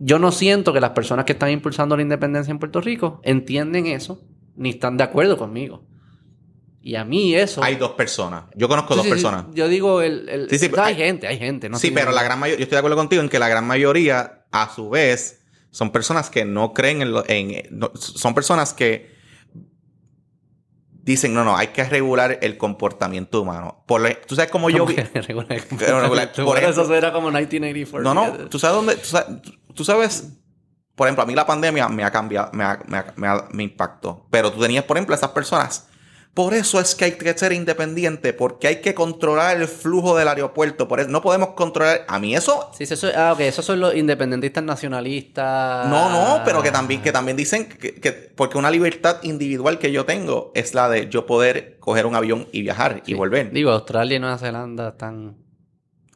Yo 0.00 0.18
no 0.18 0.30
siento 0.30 0.72
que 0.72 0.80
las 0.80 0.90
personas 0.90 1.24
que 1.24 1.32
están 1.32 1.50
impulsando 1.50 1.96
la 1.96 2.02
independencia 2.02 2.52
en 2.52 2.58
Puerto 2.58 2.80
Rico 2.80 3.20
entienden 3.24 3.86
eso, 3.86 4.22
ni 4.58 4.70
están 4.70 4.96
de 4.96 5.04
acuerdo 5.04 5.38
conmigo. 5.38 5.84
Y 6.82 6.96
a 6.96 7.04
mí 7.04 7.34
eso... 7.34 7.62
Hay 7.62 7.76
dos 7.76 7.92
personas. 7.92 8.44
Yo 8.54 8.68
conozco 8.68 8.94
dos 8.96 9.06
personas. 9.06 9.46
Yo 9.52 9.68
digo, 9.68 10.00
el, 10.02 10.48
hay, 10.78 10.94
gente, 10.94 11.26
hay 11.26 11.38
gente. 11.38 11.70
sí, 11.74 11.90
pero 11.90 12.12
la 12.12 12.22
gran 12.22 12.38
mayoría, 12.38 12.58
yo 12.58 12.62
estoy 12.64 12.76
de 12.76 12.80
acuerdo 12.80 12.96
contigo 12.96 13.22
en 13.22 13.28
que 13.28 13.38
la 13.38 13.48
gran 13.48 13.66
mayoría, 13.66 14.46
a 14.50 14.74
su 14.74 14.88
vez, 14.90 15.44
son 15.70 15.90
personas 15.90 16.30
que 16.30 16.44
no 16.44 16.72
creen 16.72 17.02
en... 17.02 17.12
Lo, 17.12 17.24
en 17.28 17.62
son 17.94 18.34
personas 18.34 18.74
que 18.74 19.16
dicen, 20.90 21.34
no, 21.34 21.44
no, 21.44 21.56
hay 21.56 21.68
que 21.68 21.84
regular 21.84 22.38
el 22.42 22.56
comportamiento 22.56 23.42
humano. 23.42 23.84
Por, 23.86 24.02
tú 24.26 24.34
sabes 24.34 24.50
cómo 24.50 24.70
yo 24.70 24.86
vi... 24.86 24.94
por 26.44 26.58
eso 26.58 26.94
era 26.94 27.12
como 27.12 27.28
1984. 27.28 28.02
No, 28.02 28.14
no, 28.14 28.48
tú 28.48 28.58
sabes 28.58 28.76
dónde... 28.76 28.96
Tú 29.74 29.84
sabes, 29.84 30.37
por 30.98 31.06
ejemplo, 31.06 31.22
a 31.22 31.26
mí 31.26 31.34
la 31.34 31.46
pandemia 31.46 31.88
me 31.88 32.04
ha 32.04 32.10
cambiado, 32.10 32.50
me, 32.52 32.64
ha, 32.64 32.78
me, 33.16 33.28
me 33.50 33.62
impactó. 33.62 34.26
Pero 34.30 34.52
tú 34.52 34.60
tenías, 34.60 34.84
por 34.84 34.98
ejemplo, 34.98 35.14
esas 35.14 35.30
personas 35.30 35.88
por 36.38 36.54
eso 36.54 36.78
es 36.78 36.94
que 36.94 37.06
hay 37.06 37.12
que 37.18 37.36
ser 37.36 37.52
independiente, 37.52 38.32
porque 38.32 38.68
hay 38.68 38.76
que 38.80 38.94
controlar 38.94 39.56
el 39.56 39.66
flujo 39.66 40.16
del 40.16 40.28
aeropuerto. 40.28 40.86
Por 40.86 41.00
eso 41.00 41.08
no 41.08 41.20
podemos 41.20 41.48
controlar. 41.54 42.04
A 42.06 42.20
mí 42.20 42.32
eso. 42.36 42.70
Sí, 42.78 42.84
eso, 42.84 43.08
ah, 43.16 43.32
ok, 43.32 43.40
esos 43.40 43.64
son 43.64 43.80
los 43.80 43.96
independentistas 43.96 44.62
nacionalistas. 44.62 45.88
No, 45.88 46.08
no, 46.10 46.44
pero 46.44 46.62
que 46.62 46.70
también, 46.70 47.02
que 47.02 47.10
también 47.10 47.36
dicen 47.36 47.68
que, 47.68 48.32
porque 48.36 48.56
una 48.56 48.70
libertad 48.70 49.16
individual 49.24 49.80
que 49.80 49.90
yo 49.90 50.04
tengo 50.04 50.52
es 50.54 50.74
la 50.74 50.88
de 50.88 51.08
yo 51.08 51.26
poder 51.26 51.76
coger 51.80 52.06
un 52.06 52.14
avión 52.14 52.46
y 52.52 52.62
viajar 52.62 53.02
y 53.04 53.14
volver. 53.14 53.50
Digo, 53.50 53.72
Australia 53.72 54.18
y 54.18 54.20
Nueva 54.20 54.38
Zelanda 54.38 54.90
están. 54.90 55.38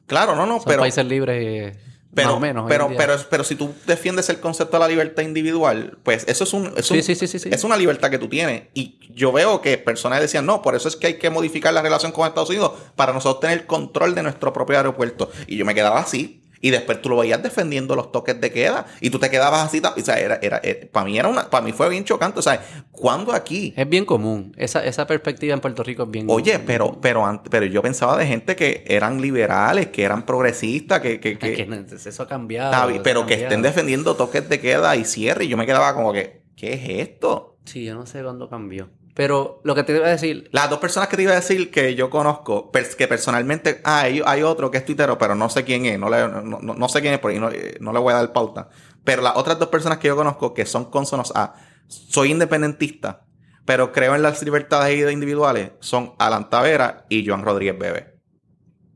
Claro, 0.06 0.36
no, 0.36 0.46
no, 0.46 0.58
son 0.58 0.66
pero. 0.66 0.82
países 0.82 1.04
libres. 1.04 1.74
Y... 1.74 1.91
Pero, 2.14 2.38
menos 2.38 2.66
pero, 2.68 2.90
pero, 2.96 3.16
pero 3.30 3.42
si 3.42 3.54
tú 3.54 3.72
defiendes 3.86 4.28
el 4.28 4.38
concepto 4.38 4.76
de 4.76 4.80
la 4.80 4.88
libertad 4.88 5.22
individual, 5.22 5.96
pues 6.02 6.24
eso 6.28 6.44
es 6.44 6.52
un, 6.52 6.72
es, 6.76 7.64
una 7.64 7.76
libertad 7.76 8.10
que 8.10 8.18
tú 8.18 8.28
tienes. 8.28 8.64
Y 8.74 8.98
yo 9.14 9.32
veo 9.32 9.62
que 9.62 9.78
personas 9.78 10.20
decían, 10.20 10.44
no, 10.44 10.60
por 10.60 10.74
eso 10.74 10.88
es 10.88 10.96
que 10.96 11.06
hay 11.06 11.18
que 11.18 11.30
modificar 11.30 11.72
la 11.72 11.80
relación 11.80 12.12
con 12.12 12.26
Estados 12.26 12.50
Unidos 12.50 12.72
para 12.96 13.14
nosotros 13.14 13.40
tener 13.40 13.66
control 13.66 14.14
de 14.14 14.22
nuestro 14.24 14.52
propio 14.52 14.76
aeropuerto. 14.76 15.30
Y 15.46 15.56
yo 15.56 15.64
me 15.64 15.74
quedaba 15.74 16.00
así. 16.00 16.41
Y 16.62 16.70
después 16.70 17.02
tú 17.02 17.08
lo 17.08 17.16
veías 17.16 17.42
defendiendo 17.42 17.96
los 17.96 18.12
toques 18.12 18.40
de 18.40 18.52
queda. 18.52 18.86
Y 19.00 19.10
tú 19.10 19.18
te 19.18 19.28
quedabas 19.28 19.66
así. 19.66 19.82
O 19.84 20.00
sea, 20.00 20.18
era, 20.20 20.38
era, 20.40 20.60
eh, 20.62 20.88
para 20.90 21.04
mí 21.04 21.18
era 21.18 21.28
una, 21.28 21.50
para 21.50 21.64
mí 21.64 21.72
fue 21.72 21.88
bien 21.88 22.04
chocante. 22.04 22.38
O 22.38 22.42
sea, 22.42 22.64
¿cuándo 22.92 23.32
aquí? 23.32 23.74
Es 23.76 23.88
bien 23.88 24.04
común. 24.04 24.54
Esa, 24.56 24.84
esa 24.84 25.08
perspectiva 25.08 25.54
en 25.54 25.60
Puerto 25.60 25.82
Rico 25.82 26.04
es 26.04 26.10
bien 26.12 26.26
Oye, 26.30 26.60
pero, 26.60 27.00
pero, 27.00 27.42
pero 27.50 27.66
yo 27.66 27.82
pensaba 27.82 28.16
de 28.16 28.26
gente 28.26 28.54
que 28.54 28.84
eran 28.86 29.20
liberales, 29.20 29.88
que 29.88 30.04
eran 30.04 30.24
progresistas, 30.24 31.00
que, 31.00 31.18
que, 31.18 31.36
que, 31.36 31.86
eso 31.92 32.22
ha 32.22 32.28
cambiado. 32.28 33.02
pero 33.02 33.26
que 33.26 33.34
estén 33.34 33.60
defendiendo 33.60 34.14
toques 34.14 34.48
de 34.48 34.60
queda 34.60 34.94
y 34.94 35.04
cierre. 35.04 35.46
Y 35.46 35.48
yo 35.48 35.56
me 35.56 35.66
quedaba 35.66 35.94
como 35.94 36.12
que, 36.12 36.44
¿qué 36.54 36.74
es 36.74 37.08
esto? 37.08 37.58
Sí, 37.64 37.84
yo 37.84 37.96
no 37.96 38.06
sé 38.06 38.22
cuándo 38.22 38.48
cambió. 38.48 38.88
Pero 39.14 39.60
lo 39.64 39.74
que 39.74 39.82
te 39.82 39.94
iba 39.94 40.06
a 40.06 40.10
decir. 40.10 40.48
Las 40.52 40.70
dos 40.70 40.78
personas 40.78 41.08
que 41.08 41.16
te 41.16 41.22
iba 41.22 41.32
a 41.32 41.36
decir 41.36 41.70
que 41.70 41.94
yo 41.94 42.08
conozco, 42.08 42.70
que 42.70 43.08
personalmente. 43.08 43.80
Ah, 43.84 44.02
hay, 44.02 44.42
otro 44.42 44.70
que 44.70 44.78
es 44.78 44.84
tuitero, 44.84 45.18
pero 45.18 45.34
no 45.34 45.50
sé 45.50 45.64
quién 45.64 45.84
es. 45.84 45.98
No, 45.98 46.08
no, 46.08 46.88
sé 46.88 47.02
quién 47.02 47.14
es, 47.14 47.20
porque 47.20 47.38
no, 47.38 47.50
no, 47.80 47.92
le 47.92 47.98
voy 47.98 48.12
a 48.12 48.16
dar 48.16 48.32
pauta. 48.32 48.70
Pero 49.04 49.20
las 49.20 49.36
otras 49.36 49.58
dos 49.58 49.68
personas 49.68 49.98
que 49.98 50.08
yo 50.08 50.16
conozco 50.16 50.54
que 50.54 50.64
son 50.64 50.86
consonos 50.86 51.32
a. 51.34 51.54
Soy 51.88 52.30
independentista, 52.30 53.26
pero 53.66 53.92
creo 53.92 54.14
en 54.14 54.22
las 54.22 54.42
libertades 54.42 55.12
individuales. 55.12 55.72
Son 55.80 56.14
Alan 56.18 56.48
Tavera 56.48 57.04
y 57.10 57.26
Joan 57.26 57.42
Rodríguez 57.42 57.78
Bebe. 57.78 58.14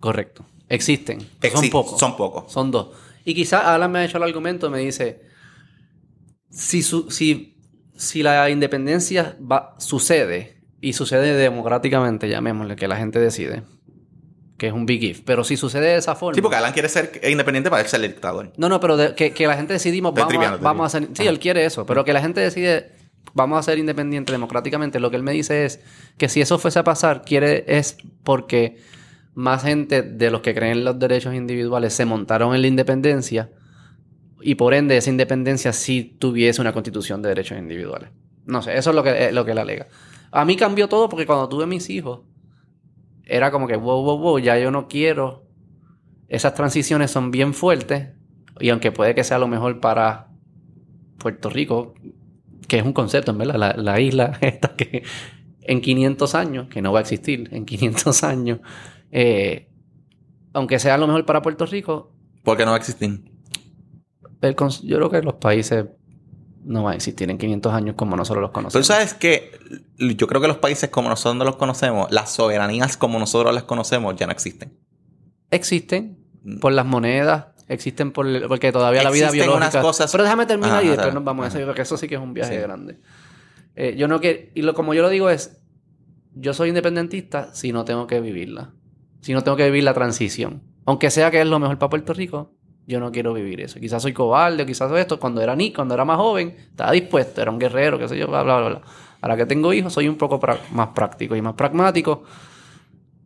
Correcto. 0.01 0.47
Existen. 0.69 1.29
son 1.53 1.69
pocos. 1.69 2.01
Son 2.01 2.17
pocos. 2.17 2.51
Son 2.51 2.71
dos. 2.71 2.97
Y 3.25 3.35
quizás 3.35 3.65
Alan 3.65 3.93
me 3.93 3.99
ha 3.99 4.05
hecho 4.05 4.17
el 4.17 4.23
argumento, 4.23 4.71
me 4.71 4.79
dice. 4.79 5.21
Si, 6.49 6.83
su, 6.83 7.11
si 7.11 7.56
si 7.97 8.23
la 8.23 8.49
independencia 8.51 9.37
va, 9.41 9.75
sucede, 9.79 10.57
y 10.81 10.93
sucede 10.93 11.35
democráticamente, 11.35 12.29
llamémosle, 12.29 12.77
que 12.77 12.87
la 12.87 12.97
gente 12.97 13.19
decide, 13.19 13.63
que 14.57 14.69
es 14.69 14.73
un 14.73 14.87
big 14.87 15.03
if, 15.03 15.21
pero 15.25 15.43
si 15.45 15.57
sucede 15.57 15.87
de 15.87 15.97
esa 15.97 16.15
forma... 16.15 16.35
Sí, 16.35 16.43
porque 16.43 16.57
Alan 16.57 16.73
quiere 16.73 16.89
ser 16.89 17.21
independiente 17.29 17.71
para 17.71 17.87
ser 17.89 18.05
el 18.05 18.13
dictador. 18.13 18.53
No, 18.57 18.69
no, 18.69 18.79
pero 18.81 18.97
que, 19.15 19.33
la 19.47 19.57
gente 19.57 19.73
decidimos, 19.73 20.15
vamos, 20.15 20.95
a, 20.95 21.01
ser... 21.01 21.09
Sí, 21.15 21.27
él 21.27 21.39
quiere 21.39 21.65
eso, 21.65 21.87
pero 21.87 22.05
que 22.05 22.13
la 22.13 22.21
gente 22.21 22.41
decide, 22.41 22.93
vamos 23.35 23.59
a 23.59 23.63
ser 23.63 23.79
independientes 23.79 24.33
democráticamente, 24.33 25.01
lo 25.01 25.11
que 25.11 25.17
él 25.17 25.23
me 25.23 25.33
dice 25.33 25.65
es 25.65 25.81
que 26.19 26.29
si 26.29 26.41
eso 26.41 26.59
fuese 26.59 26.79
a 26.79 26.85
pasar, 26.85 27.23
quiere 27.23 27.65
es 27.67 27.97
porque 28.23 28.77
más 29.35 29.65
gente 29.65 30.03
de 30.03 30.31
los 30.31 30.41
que 30.41 30.55
creen 30.55 30.79
en 30.79 30.85
los 30.85 30.99
derechos 30.99 31.35
individuales 31.35 31.93
se 31.95 32.05
montaron 32.05 32.55
en 32.55 32.63
la 32.63 32.69
independencia 32.69 33.51
y 34.47 34.55
por 34.55 34.75
ende 34.75 34.97
esa 34.97 35.11
independencia 35.11 35.73
sí 35.73 36.17
tuviese 36.21 36.61
una 36.61 36.73
constitución 36.73 37.21
de 37.21 37.31
derechos 37.31 37.59
individuales. 37.59 38.11
No 38.45 38.63
sé, 38.63 38.79
eso 38.79 38.91
es 38.91 38.97
lo 38.97 39.03
que, 39.03 39.33
lo 39.33 39.45
que 39.45 39.51
él 39.51 39.59
alega. 39.59 39.89
A 40.31 40.45
mí 40.45 40.55
cambió 40.55 40.89
todo 40.89 41.09
porque 41.09 41.27
cuando 41.27 41.49
tuve 41.49 41.67
mis 41.67 41.91
hijos, 41.91 42.21
era 43.25 43.51
como 43.51 43.67
que, 43.67 43.75
wow, 43.75 44.05
wow, 44.05 44.19
wow, 44.19 44.39
ya 44.39 44.57
yo 44.57 44.71
no 44.71 44.87
quiero. 44.87 45.49
Esas 46.29 46.55
transiciones 46.55 47.11
son 47.11 47.33
bien 47.33 47.55
fuertes 47.55 48.11
y 48.61 48.69
aunque 48.69 48.93
puede 48.93 49.17
que 49.17 49.25
sea 49.25 49.41
lo 49.41 49.49
mejor 49.49 49.81
para 49.81 50.29
Puerto 51.19 51.51
Rico, 51.51 51.95
que 52.69 52.79
es 52.79 52.85
un 52.85 52.93
concepto, 52.93 53.33
en 53.33 53.39
verdad, 53.39 53.75
la, 53.75 54.01
isla 54.01 54.39
esta 54.43 54.77
que 54.77 55.03
en 55.63 55.81
500 55.81 56.35
años, 56.37 56.69
que 56.69 56.83
no 56.83 56.93
va 56.93 57.01
a 57.01 57.03
existir 57.03 57.49
en 57.51 57.67
500 57.67 58.23
años, 58.23 58.61
eh, 59.11 59.73
aunque 60.53 60.79
sea 60.79 60.99
lo 60.99 61.09
mejor 61.09 61.27
para 61.27 61.43
Puerto 61.43 61.67
Rico. 61.67 62.13
Porque 62.45 62.65
no 62.65 62.71
va 62.71 62.77
a 62.77 62.79
existir 62.79 63.36
el 64.43 64.55
yo 64.55 64.97
creo 64.99 65.11
que 65.11 65.23
los 65.23 65.35
países 65.35 65.87
no 66.65 66.83
van 66.83 66.95
a 66.95 66.97
existir 66.97 67.31
en 67.31 67.39
500 67.39 67.73
años 67.73 67.95
como 67.97 68.17
nosotros 68.17 68.43
los 68.43 68.51
Tú 68.51 68.55
conocemos. 68.55 68.87
sabes 68.87 69.15
que 69.15 69.53
yo 69.99 70.27
creo 70.27 70.41
que 70.41 70.49
los 70.49 70.59
países 70.59 70.91
como 70.91 71.09
nosotros 71.09 71.45
los 71.45 71.57
conocemos, 71.57 72.11
las 72.11 72.31
soberanías 72.33 72.97
como 72.97 73.19
nosotros 73.19 73.55
las 73.55 73.63
conocemos, 73.65 74.17
ya 74.17 74.27
no 74.27 74.33
existen. 74.33 74.73
Existen 75.51 76.19
Mm. 76.43 76.59
por 76.59 76.73
las 76.73 76.87
monedas, 76.87 77.47
existen 77.69 78.13
por 78.13 78.27
porque 78.49 78.71
todavía 78.73 79.03
la 79.03 79.11
vida 79.11 79.31
biológica. 79.31 79.57
unas 79.69 79.77
cosas- 79.77 80.13
Pero 80.13 80.25
déjame 80.25 80.47
terminar 80.47 80.79
Ajá, 80.79 80.83
y 80.85 80.89
después 80.89 81.13
nos 81.15 81.25
vamos 81.25 81.45
a 81.45 81.49
eso, 81.49 81.67
porque 81.67 81.83
eso 81.83 81.97
sí 81.97 82.07
que 82.09 82.15
es 82.17 82.21
un 82.21 82.35
viaje 82.35 82.55
Sí. 82.55 82.61
grande. 82.61 82.99
Eh, 83.75 83.95
yo 83.97 84.09
no 84.09 84.21
quiero, 84.21 84.41
y 84.55 84.63
lo, 84.63 84.75
como 84.75 84.95
yo 84.95 85.03
lo 85.03 85.09
digo 85.09 85.29
es, 85.31 85.61
yo 86.35 86.53
soy 86.55 86.69
independentista 86.69 87.53
si 87.55 87.73
no 87.73 87.85
tengo 87.85 88.07
que 88.07 88.21
vivirla. 88.21 88.73
Si 89.21 89.33
no 89.35 89.43
tengo 89.43 89.57
que 89.57 89.65
vivir 89.67 89.83
la 89.85 89.95
transición. 89.95 90.63
Aunque 90.85 91.11
sea 91.11 91.31
que 91.33 91.41
es 91.41 91.47
lo 91.47 91.59
mejor 91.59 91.79
para 91.79 91.91
Puerto 91.91 92.13
Rico, 92.15 92.53
yo 92.87 93.01
no 93.01 93.11
quiero 93.13 93.33
vivir 93.35 93.61
eso. 93.61 93.81
Quizás 93.81 94.03
soy 94.03 94.13
cobarde, 94.13 94.65
quizás 94.65 94.91
esto. 94.93 95.19
Cuando 95.19 95.41
era 95.43 95.57
ni, 95.57 95.73
cuando 95.73 95.95
era 95.95 96.05
más 96.05 96.17
joven, 96.19 96.55
estaba 96.71 96.93
dispuesto, 96.93 97.43
era 97.43 97.51
un 97.51 97.59
guerrero, 97.59 97.99
qué 97.99 98.09
sé 98.09 98.17
yo, 98.19 98.29
bla, 98.29 98.43
bla, 98.43 98.61
bla. 98.61 98.81
Ahora 99.21 99.37
que 99.37 99.47
tengo 99.47 99.73
hijos, 99.73 99.93
soy 99.93 100.09
un 100.09 100.17
poco 100.17 100.41
más 100.73 100.89
práctico 100.89 101.35
y 101.35 101.43
más 101.43 101.55
pragmático. 101.55 102.23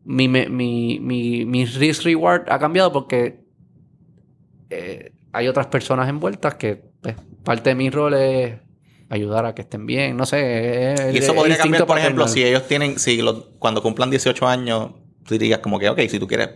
Mi, 0.05 0.28
mi, 0.28 0.99
mi, 1.01 1.45
mi 1.45 1.65
risk 1.66 2.05
reward 2.05 2.45
ha 2.49 2.59
cambiado 2.59 2.91
porque 2.93 3.41
eh, 4.70 5.12
hay 5.32 5.49
otras 5.49 5.66
personas 5.66 6.09
envueltas 6.09 6.55
que 6.55 6.82
pues, 7.03 7.16
parte 7.45 7.70
de 7.70 7.74
mi 7.74 7.91
rol 7.91 8.15
es 8.15 8.55
ayudar 9.09 9.45
a 9.47 9.55
que 9.55 9.62
estén 9.62 9.87
bien. 9.87 10.16
No 10.16 10.27
sé. 10.27 10.93
es 10.93 11.15
Y 11.15 11.19
eso 11.19 11.35
podría 11.35 11.59
cambiar, 11.59 11.87
por 11.87 11.99
ejemplo, 11.99 12.28
si 12.28 12.43
ellos 12.45 12.66
tienen, 12.66 12.99
si 12.99 13.20
los- 13.20 13.49
cuando 13.59 13.82
cumplan 13.82 14.11
18 14.11 14.47
años, 14.47 14.93
tú 15.27 15.35
dirías 15.35 15.59
como 15.61 15.78
que, 15.78 15.89
ok, 15.89 16.01
si 16.09 16.19
tú 16.19 16.27
quieres. 16.27 16.51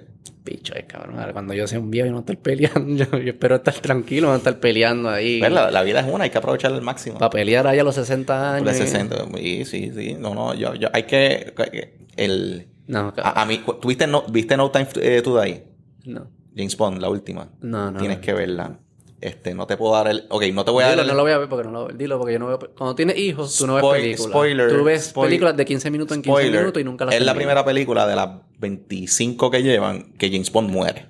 Picho, 0.44 0.74
es 0.74 0.84
cabrón. 0.84 1.18
Ahora, 1.18 1.32
Cuando 1.32 1.54
yo 1.54 1.66
sea 1.66 1.80
un 1.80 1.90
viejo 1.90 2.06
y 2.06 2.10
no 2.10 2.18
estar 2.20 2.36
peleando, 2.36 3.04
yo, 3.04 3.18
yo 3.18 3.30
espero 3.32 3.56
estar 3.56 3.72
tranquilo, 3.74 4.28
no 4.28 4.36
estar 4.36 4.60
peleando 4.60 5.08
ahí. 5.08 5.38
Pues 5.40 5.50
la, 5.50 5.70
la 5.70 5.82
vida 5.82 6.00
es 6.00 6.06
una, 6.12 6.24
hay 6.24 6.30
que 6.30 6.38
aprovecharla 6.38 6.76
al 6.76 6.82
máximo. 6.82 7.18
Para 7.18 7.30
pelear 7.30 7.66
ahí 7.66 7.78
a 7.78 7.84
los 7.84 7.94
60 7.94 8.54
años. 8.56 8.74
Y- 8.74 8.78
60. 8.78 9.16
Y 9.40 9.64
sí, 9.64 9.90
sí. 9.96 10.16
No, 10.18 10.34
no, 10.34 10.54
yo, 10.54 10.74
yo, 10.74 10.88
hay 10.92 11.04
que. 11.04 11.54
El, 12.16 12.68
No, 12.86 13.14
cabrón. 13.14 13.32
a, 13.36 13.42
a 13.42 13.46
mí, 13.46 13.62
¿tuviste 13.80 14.06
no, 14.06 14.22
¿viste 14.28 14.56
No 14.56 14.70
Time 14.70 14.86
eh, 15.00 15.22
to 15.22 15.40
Die? 15.40 15.64
no. 16.04 16.28
James 16.56 16.76
Bond, 16.76 17.00
la 17.00 17.08
última. 17.08 17.48
No, 17.62 17.90
no. 17.90 17.98
Tienes 17.98 18.18
no. 18.18 18.22
que 18.22 18.32
verla. 18.32 18.78
Este, 19.24 19.54
no 19.54 19.66
te 19.66 19.76
puedo 19.78 19.94
dar 19.94 20.06
el. 20.08 20.26
Ok, 20.28 20.44
no 20.52 20.66
te 20.66 20.70
voy 20.70 20.84
a 20.84 20.88
Dilo, 20.90 20.96
dar 20.98 21.04
el. 21.04 21.08
no 21.08 21.14
lo 21.14 21.22
voy 21.22 21.32
a 21.32 21.38
ver 21.38 21.48
porque 21.48 21.64
no 21.66 21.72
lo 21.72 21.88
Dilo 21.88 22.18
porque 22.18 22.34
yo 22.34 22.38
no 22.38 22.46
veo. 22.48 22.58
Cuando 22.76 22.94
tienes 22.94 23.16
hijos, 23.16 23.56
tú 23.56 23.66
no 23.66 23.74
ves 23.76 23.84
películas. 23.84 24.30
spoiler, 24.30 24.68
Tú 24.76 24.84
ves 24.84 25.12
películas 25.14 25.56
de 25.56 25.64
15 25.64 25.90
minutos 25.90 26.14
en 26.16 26.22
15 26.22 26.30
Spoiler. 26.40 26.60
minutos 26.60 26.82
y 26.82 26.84
nunca 26.84 27.04
las 27.06 27.14
Es 27.14 27.22
la 27.22 27.34
primera 27.34 27.64
película 27.64 28.06
de 28.06 28.16
las 28.16 28.28
25 28.58 29.50
que 29.50 29.62
llevan 29.62 30.12
que 30.18 30.30
James 30.30 30.52
Bond 30.52 30.70
muere. 30.70 31.08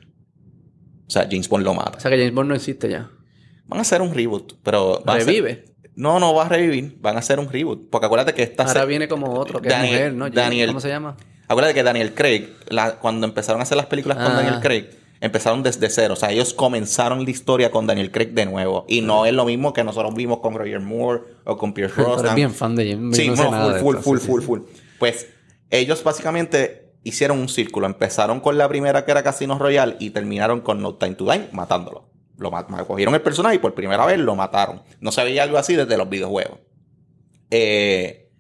O 1.07 1.11
sea, 1.11 1.27
James 1.31 1.49
Bond 1.49 1.65
lo 1.65 1.73
O 1.73 1.75
mata. 1.75 1.99
sea 1.99 2.11
que 2.11 2.17
James 2.19 2.33
Bond 2.35 2.49
no 2.51 2.55
existe 2.55 2.89
ya. 2.89 3.11
Van 3.67 3.79
a 3.79 3.83
hacer 3.83 4.01
un 4.01 4.15
reboot, 4.15 4.55
pero. 4.63 5.03
ser- 5.07 5.27
Revive. 5.27 5.65
No, 5.97 6.21
no 6.21 6.35
va 6.35 6.47
a 6.47 6.49
revivir. 6.49 6.97
Van 7.01 7.17
a 7.17 7.19
hacer 7.19 7.39
un 7.41 7.51
reboot. 7.51 7.89
Porque 7.91 8.07
acuérdate 8.07 8.33
que 8.35 8.43
esta. 8.45 8.63
Ahora 8.65 8.81
se- 8.83 8.87
viene 8.87 9.09
como 9.09 9.35
otro 9.39 9.61
que 9.61 9.69
Daniel- 9.71 9.95
es 9.95 10.01
mujer, 10.01 10.15
¿no? 10.15 10.31
Daniel- 10.31 10.69
¿Cómo 10.69 10.81
se 10.81 10.89
llama? 10.89 11.17
Acuérdate 11.49 11.75
que 11.75 11.83
Daniel 11.83 12.15
Craig, 12.15 12.49
la- 12.69 12.97
cuando 13.01 13.27
empezaron 13.27 13.61
a 13.61 13.65
hacer 13.65 13.77
las 13.77 13.87
películas 13.87 14.19
con 14.19 14.27
Ah. 14.33 14.35
Daniel 14.37 14.61
Craig, 14.61 14.87
empezaron 15.25 15.63
desde 15.63 15.89
cero. 15.89 16.13
O 16.13 16.17
sea, 16.17 16.31
ellos 16.31 16.53
comenzaron 16.53 17.25
la 17.25 17.31
historia 17.31 17.71
con 17.71 17.87
Daniel 17.87 18.11
Craig 18.11 18.33
de 18.33 18.45
nuevo. 18.45 18.85
Y 18.89 19.01
no 19.01 19.25
es 19.25 19.33
lo 19.33 19.47
mismo 19.47 19.73
que 19.73 19.83
nosotros 19.83 20.15
vimos 20.15 20.41
con 20.41 20.55
Roger 20.55 20.81
Moore 20.81 21.23
o 21.45 21.57
con 21.57 21.73
Pierce 21.73 22.01
Brosnan. 22.01 22.37
bien 22.37 22.53
fan 22.53 22.77
de 22.77 22.93
James 22.93 23.17
Sí, 23.17 23.29
no 23.29 23.37
sé 23.37 23.45
no, 23.45 23.51
nada 23.51 23.65
full, 23.65 23.75
de 23.75 23.81
full, 23.81 23.97
esto, 23.97 24.05
full, 24.05 24.19
sí, 24.19 24.27
full, 24.27 24.41
sí. 24.41 24.47
full. 24.47 24.61
Pues 24.99 25.29
ellos 25.71 26.05
básicamente 26.05 26.93
hicieron 27.05 27.39
un 27.39 27.49
círculo. 27.49 27.87
Empezaron 27.87 28.41
con 28.41 28.59
la 28.59 28.69
primera 28.69 29.07
que 29.07 29.13
era 29.13 29.23
Casino 29.23 29.59
Royale 29.59 29.97
y 29.99 30.11
terminaron 30.11 30.61
con 30.61 30.83
No 30.83 30.97
Time 30.97 31.15
to 31.15 31.25
Die 31.25 31.49
matándolo. 31.53 32.11
Lo 32.37 32.51
cogieron 32.87 33.15
el 33.15 33.23
personaje 33.23 33.57
y 33.57 33.59
por 33.59 33.75
primera 33.75 34.05
vez 34.05 34.19
lo 34.19 34.37
mataron. 34.37 34.83
No 35.01 35.11
se 35.11 35.25
veía 35.25 35.45
algo 35.45 35.57
así 35.57 35.75
desde 35.75 35.97
los 35.97 36.11
videojuegos. 36.11 36.59
Eh, 37.51 38.31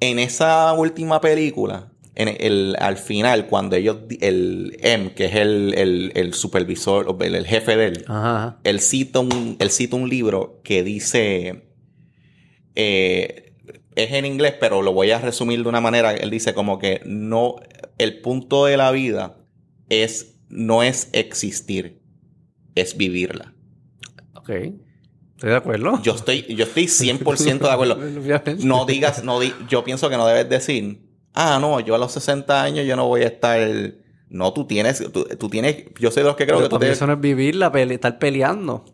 en 0.00 0.18
esa 0.18 0.72
última 0.72 1.20
película, 1.20 1.92
en 2.16 2.28
el, 2.38 2.76
al 2.78 2.96
final, 2.96 3.46
cuando 3.46 3.76
ellos, 3.76 3.98
el 4.20 4.76
M, 4.80 5.12
que 5.14 5.24
es 5.26 5.34
el, 5.34 5.74
el- 5.76 6.12
el 6.14 6.32
supervisor, 6.34 7.16
el, 7.20 7.34
el 7.34 7.46
jefe 7.46 7.76
de 7.76 7.86
él, 7.86 8.04
Ajá, 8.06 8.36
ajá. 8.36 8.60
él 8.64 8.80
cita 8.80 9.18
un, 9.20 9.56
él 9.58 9.70
cita 9.70 9.96
un 9.96 10.08
libro 10.08 10.60
que 10.62 10.82
dice, 10.84 11.64
eh, 12.74 13.52
es 13.96 14.12
en 14.12 14.26
inglés, 14.26 14.54
pero 14.60 14.82
lo 14.82 14.92
voy 14.92 15.10
a 15.12 15.18
resumir 15.20 15.62
de 15.62 15.68
una 15.68 15.80
manera, 15.80 16.12
él 16.14 16.30
dice 16.30 16.54
como 16.54 16.78
que 16.78 17.00
no, 17.04 17.56
el 17.98 18.20
punto 18.20 18.64
de 18.66 18.76
la 18.76 18.90
vida 18.90 19.36
es, 19.88 20.36
no 20.48 20.82
es 20.82 21.10
existir, 21.12 22.00
es 22.74 22.96
vivirla. 22.96 23.54
Ok. 24.34 24.50
Estoy 24.50 25.50
de 25.50 25.56
acuerdo. 25.56 26.00
Yo 26.02 26.14
estoy, 26.14 26.42
yo 26.54 26.64
estoy 26.64 26.84
100% 26.84 27.58
de 27.60 27.70
acuerdo. 27.70 27.96
No 28.64 28.84
digas, 28.86 29.22
no 29.24 29.40
di- 29.40 29.52
yo 29.68 29.84
pienso 29.84 30.08
que 30.10 30.16
no 30.16 30.26
debes 30.26 30.48
decir, 30.48 31.00
ah, 31.34 31.58
no, 31.60 31.80
yo 31.80 31.94
a 31.94 31.98
los 31.98 32.12
60 32.12 32.62
años 32.62 32.86
yo 32.86 32.96
no 32.96 33.06
voy 33.06 33.22
a 33.22 33.26
estar. 33.26 33.60
No, 34.30 34.52
tú 34.52 34.66
tienes, 34.66 35.12
tú, 35.12 35.24
tú 35.38 35.48
tienes, 35.48 35.84
yo 36.00 36.10
soy 36.10 36.22
de 36.22 36.28
los 36.28 36.36
que 36.36 36.44
creo 36.46 36.56
Pero 36.56 36.68
que 36.68 36.74
tú 36.74 36.78
tienes. 36.78 36.96
eso 36.96 37.06
no 37.06 37.12
es 37.12 37.20
vivir 37.20 37.54
la 37.54 37.70
pele, 37.70 37.94
estar 37.94 38.18
peleando. 38.18 38.84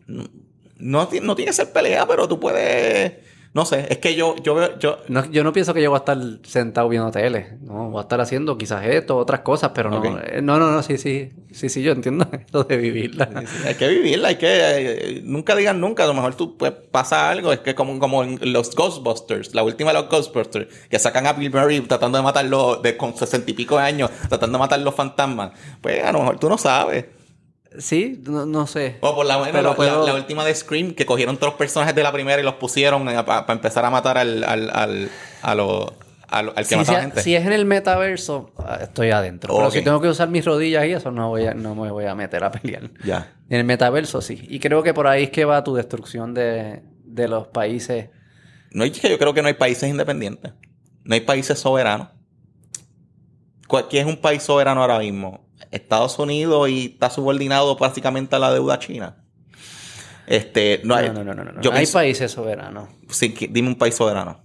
No, 0.77 1.07
ti- 1.07 1.19
no 1.21 1.35
tiene 1.35 1.49
que 1.51 1.55
ser 1.55 1.71
pelea, 1.71 2.05
pero 2.07 2.27
tú 2.27 2.39
puedes. 2.39 3.13
No 3.53 3.65
sé, 3.65 3.85
es 3.89 3.97
que 3.97 4.15
yo, 4.15 4.37
yo 4.37 4.55
veo, 4.55 4.79
yo. 4.79 4.99
No, 5.09 5.25
yo 5.29 5.43
no 5.43 5.51
pienso 5.51 5.73
que 5.73 5.81
yo 5.81 5.89
voy 5.89 5.97
a 5.97 5.99
estar 5.99 6.17
sentado 6.43 6.87
viendo 6.87 7.11
tele. 7.11 7.57
No, 7.61 7.89
voy 7.89 7.99
a 7.99 8.03
estar 8.03 8.21
haciendo 8.21 8.57
quizás 8.57 8.85
esto, 8.85 9.17
otras 9.17 9.41
cosas, 9.41 9.71
pero 9.75 9.89
no. 9.89 10.01
Eh, 10.19 10.41
No, 10.41 10.57
no, 10.57 10.71
no, 10.71 10.81
sí, 10.81 10.97
sí. 10.97 11.33
Sí, 11.51 11.67
sí, 11.67 11.81
yo 11.83 11.91
entiendo 11.91 12.25
lo 12.53 12.63
de 12.63 12.77
vivirla. 12.77 13.29
Hay 13.65 13.75
que 13.75 13.89
vivirla, 13.89 14.29
hay 14.29 14.35
que. 14.37 14.47
eh, 14.47 15.21
nunca 15.25 15.53
digan 15.57 15.81
nunca, 15.81 16.05
a 16.05 16.07
lo 16.07 16.13
mejor 16.13 16.35
tú 16.35 16.57
pues, 16.57 16.71
pasa 16.71 17.29
algo. 17.29 17.51
Es 17.51 17.59
que 17.59 17.75
como, 17.75 17.99
como 17.99 18.23
en 18.23 18.39
los 18.53 18.73
Ghostbusters, 18.73 19.53
la 19.53 19.63
última 19.63 19.91
de 19.91 19.99
los 19.99 20.09
Ghostbusters, 20.09 20.67
que 20.89 20.97
sacan 20.97 21.27
a 21.27 21.33
Bill 21.33 21.51
Murray 21.51 21.81
tratando 21.81 22.17
de 22.17 22.23
matarlo 22.23 22.77
de, 22.77 22.95
con 22.95 23.17
sesenta 23.17 23.51
y 23.51 23.53
pico 23.53 23.75
de 23.75 23.83
años, 23.83 24.09
tratando 24.29 24.57
de 24.57 24.59
matar 24.59 24.79
los 24.79 24.95
fantasmas. 24.95 25.51
Pues 25.81 26.01
a 26.01 26.13
lo 26.13 26.19
mejor 26.19 26.39
tú 26.39 26.47
no 26.47 26.57
sabes. 26.57 27.03
Sí, 27.79 28.21
no, 28.27 28.45
no 28.45 28.67
sé. 28.67 28.97
O 29.01 29.15
por 29.15 29.25
la, 29.25 29.37
bueno, 29.37 29.53
Pero 29.53 29.69
la, 29.69 29.75
puedo- 29.75 30.05
la- 30.05 30.13
la 30.13 30.19
última 30.19 30.43
de 30.45 30.53
Scream, 30.53 30.93
que 30.93 31.05
cogieron 31.05 31.37
todos 31.37 31.53
los 31.53 31.57
personajes 31.57 31.95
de 31.95 32.03
la 32.03 32.11
primera 32.11 32.41
y 32.41 32.43
los 32.43 32.55
pusieron 32.55 33.05
para 33.25 33.45
empezar 33.53 33.85
a 33.85 33.89
matar 33.89 34.17
al, 34.17 34.43
al, 34.43 34.69
al, 34.71 35.09
a 35.41 35.55
lo- 35.55 35.93
a 36.27 36.41
lo- 36.43 36.51
al 36.51 36.63
que 36.63 36.69
Si, 36.69 36.75
mataba 36.75 36.97
si- 36.99 37.01
gente. 37.05 37.23
si 37.23 37.35
es 37.35 37.45
en 37.45 37.53
el 37.53 37.65
metaverso, 37.65 38.51
ah, 38.57 38.79
estoy 38.81 39.11
adentro. 39.11 39.55
Pero 39.55 39.71
si 39.71 39.81
tengo 39.81 39.99
que 40.01 40.07
usar 40.09 40.27
mis 40.29 40.43
rodillas 40.45 40.85
y 40.85 40.91
eso, 40.91 41.11
no, 41.11 41.29
voy 41.29 41.45
a, 41.45 41.53
no 41.53 41.75
me 41.75 41.91
voy 41.91 42.05
a 42.05 42.15
meter 42.15 42.43
a 42.43 42.51
pelear. 42.51 42.89
Ya. 43.05 43.33
En 43.49 43.59
el 43.59 43.63
metaverso, 43.65 44.21
sí. 44.21 44.45
Y 44.49 44.59
creo 44.59 44.83
que 44.83 44.93
por 44.93 45.07
ahí 45.07 45.23
es 45.23 45.29
que 45.29 45.45
va 45.45 45.63
tu 45.63 45.73
destrucción 45.75 46.33
de, 46.33 46.81
de 47.05 47.27
los 47.27 47.47
países. 47.47 48.09
No 48.71 48.83
hay 48.85 48.91
que 48.91 49.09
yo 49.09 49.17
creo 49.17 49.33
que 49.33 49.41
no 49.41 49.47
hay 49.49 49.53
países 49.55 49.89
independientes. 49.89 50.53
No 51.03 51.13
hay 51.15 51.21
países 51.21 51.59
soberanos. 51.59 52.07
¿Cuál- 53.67 53.87
¿Quién 53.89 54.07
es 54.07 54.13
un 54.13 54.21
país 54.21 54.43
soberano 54.43 54.81
ahora 54.81 54.99
mismo? 54.99 55.45
Estados 55.71 56.17
Unidos 56.19 56.69
y 56.69 56.85
está 56.93 57.09
subordinado 57.09 57.77
prácticamente 57.77 58.35
a 58.35 58.39
la 58.39 58.51
deuda 58.53 58.79
china. 58.79 59.17
Este, 60.27 60.81
no, 60.83 60.95
hay, 60.95 61.07
no, 61.09 61.23
no, 61.23 61.33
no. 61.33 61.43
no, 61.43 61.51
no. 61.51 61.61
yo 61.61 61.71
Hay 61.71 61.77
pienso- 61.79 61.93
países 61.93 62.31
soberanos. 62.31 62.89
sí, 63.09 63.33
que- 63.33 63.47
dime 63.47 63.67
un 63.69 63.75
país 63.75 63.95
soberano. 63.95 64.43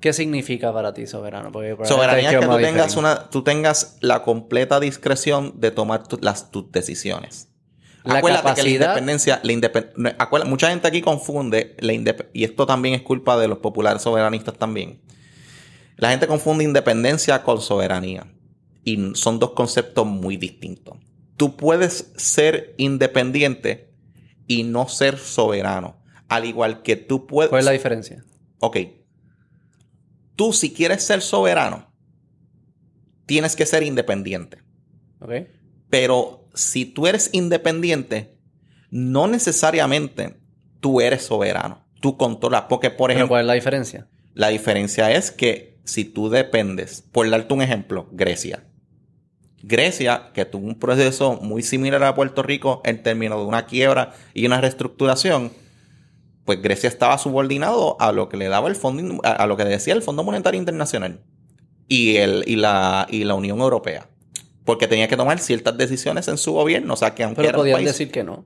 ¿Qué 0.00 0.12
significa 0.12 0.72
para 0.72 0.92
ti 0.94 1.06
soberano? 1.06 1.50
Porque 1.50 1.76
Soberanía 1.84 2.28
hay 2.30 2.34
es 2.36 2.40
que 2.40 2.46
tú 2.46 2.56
tengas, 2.58 2.96
una, 2.96 3.30
tú 3.30 3.42
tengas 3.42 3.96
la 4.00 4.22
completa 4.22 4.78
discreción 4.78 5.54
de 5.60 5.72
tomar 5.72 6.06
tu- 6.06 6.18
las, 6.22 6.50
tus 6.52 6.70
decisiones. 6.70 7.48
La 8.04 8.18
Acuérdate 8.18 8.42
que 8.42 8.48
la 8.48 8.54
capacidad- 8.54 8.86
independencia, 8.86 9.40
la 9.42 9.52
independ- 9.52 10.14
acuérdate- 10.18 10.48
mucha 10.50 10.70
gente 10.70 10.86
aquí 10.86 11.02
confunde 11.02 11.74
la 11.80 11.92
indep- 11.94 12.28
y 12.32 12.44
esto 12.44 12.64
también 12.64 12.94
es 12.94 13.02
culpa 13.02 13.36
de 13.38 13.48
los 13.48 13.58
populares 13.58 14.00
soberanistas 14.02 14.54
también. 14.56 15.02
La 15.96 16.10
gente 16.10 16.28
confunde 16.28 16.62
independencia 16.62 17.42
con 17.42 17.60
soberanía 17.60 18.24
y 18.88 19.14
son 19.14 19.38
dos 19.38 19.50
conceptos 19.50 20.06
muy 20.06 20.36
distintos. 20.36 20.96
Tú 21.36 21.56
puedes 21.56 22.12
ser 22.16 22.74
independiente 22.78 23.92
y 24.46 24.62
no 24.62 24.88
ser 24.88 25.18
soberano, 25.18 26.02
al 26.28 26.46
igual 26.46 26.82
que 26.82 26.96
tú 26.96 27.26
puedes. 27.26 27.50
¿Cuál 27.50 27.60
es 27.60 27.66
la 27.66 27.72
diferencia? 27.72 28.24
Ok. 28.60 28.78
Tú 30.36 30.52
si 30.52 30.72
quieres 30.72 31.02
ser 31.02 31.20
soberano, 31.20 31.92
tienes 33.26 33.56
que 33.56 33.66
ser 33.66 33.82
independiente. 33.82 34.62
¿Ok? 35.20 35.32
Pero 35.90 36.48
si 36.54 36.86
tú 36.86 37.06
eres 37.06 37.28
independiente, 37.32 38.38
no 38.90 39.26
necesariamente 39.26 40.40
tú 40.80 41.00
eres 41.00 41.22
soberano. 41.22 41.84
Tú 42.00 42.16
controlas. 42.16 42.64
Porque, 42.68 42.90
por 42.90 43.10
ejemplo, 43.10 43.28
¿cuál 43.30 43.42
es 43.42 43.46
la 43.48 43.54
diferencia? 43.54 44.08
la 44.34 44.48
diferencia 44.48 45.10
es 45.10 45.30
que 45.32 45.80
si 45.84 46.04
tú 46.04 46.30
dependes, 46.30 47.02
por 47.02 47.28
darte 47.28 47.52
un 47.52 47.60
ejemplo, 47.60 48.08
Grecia. 48.12 48.64
Grecia, 49.62 50.30
que 50.34 50.44
tuvo 50.44 50.66
un 50.66 50.78
proceso 50.78 51.34
muy 51.42 51.62
similar 51.62 52.02
a 52.04 52.14
Puerto 52.14 52.42
Rico 52.42 52.80
en 52.84 53.02
términos 53.02 53.38
de 53.40 53.44
una 53.46 53.66
quiebra 53.66 54.12
y 54.34 54.46
una 54.46 54.60
reestructuración, 54.60 55.52
pues 56.44 56.62
Grecia 56.62 56.88
estaba 56.88 57.18
subordinado 57.18 57.96
a 58.00 58.12
lo 58.12 58.28
que 58.28 58.36
le 58.36 58.48
daba 58.48 58.68
el 58.68 58.76
fondo, 58.76 59.20
a, 59.24 59.46
lo 59.46 59.56
que 59.56 59.64
decía 59.64 59.94
el 59.94 60.02
Fondo 60.02 60.22
Monetario 60.24 60.58
Internacional 60.58 61.20
y, 61.88 62.16
el, 62.16 62.44
y, 62.46 62.56
la, 62.56 63.06
y 63.10 63.24
la 63.24 63.34
Unión 63.34 63.58
Europea. 63.60 64.08
porque 64.64 64.86
tenía 64.86 65.08
que 65.08 65.16
tomar 65.16 65.38
ciertas 65.38 65.76
decisiones 65.78 66.28
en 66.28 66.36
su 66.38 66.52
gobierno. 66.52 66.92
O 66.94 66.96
sea, 66.96 67.14
que 67.14 67.24
aunque 67.24 67.36
Pero 67.36 67.48
era 67.48 67.56
podían 67.58 67.76
país- 67.78 67.86
decir 67.88 68.10
que 68.10 68.22
no. 68.22 68.44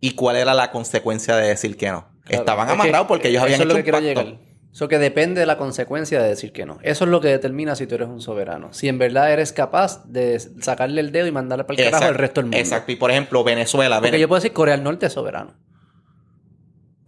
¿Y 0.00 0.10
cuál 0.12 0.36
era 0.36 0.52
la 0.54 0.70
consecuencia 0.70 1.34
de 1.36 1.48
decir 1.48 1.76
que 1.78 1.90
no? 1.90 2.06
Claro. 2.24 2.42
Estaban 2.42 2.68
amarrados 2.68 3.06
porque 3.06 3.28
ellos 3.28 3.42
habían 3.42 3.62
hecho 3.62 3.74
un 3.74 3.82
pacto. 3.82 4.00
llegar. 4.00 4.38
Eso 4.74 4.88
que 4.88 4.98
depende 4.98 5.38
de 5.40 5.46
la 5.46 5.56
consecuencia 5.56 6.20
de 6.20 6.28
decir 6.28 6.50
que 6.52 6.66
no. 6.66 6.78
Eso 6.82 7.04
es 7.04 7.10
lo 7.10 7.20
que 7.20 7.28
determina 7.28 7.76
si 7.76 7.86
tú 7.86 7.94
eres 7.94 8.08
un 8.08 8.20
soberano. 8.20 8.72
Si 8.72 8.88
en 8.88 8.98
verdad 8.98 9.32
eres 9.32 9.52
capaz 9.52 10.04
de 10.06 10.40
sacarle 10.60 11.00
el 11.00 11.12
dedo 11.12 11.28
y 11.28 11.32
mandarle 11.32 11.62
para 11.62 11.80
el 11.80 11.90
carajo 11.90 12.04
al 12.08 12.16
resto 12.16 12.40
del 12.40 12.46
mundo. 12.46 12.58
Exacto. 12.58 12.90
Y 12.90 12.96
por 12.96 13.12
ejemplo, 13.12 13.44
Venezuela. 13.44 13.96
Porque 14.00 14.10
Vene- 14.10 14.20
yo 14.20 14.26
puedo 14.28 14.40
decir 14.40 14.52
Corea 14.52 14.74
del 14.74 14.82
Norte 14.82 15.06
es 15.06 15.12
soberano. 15.12 15.54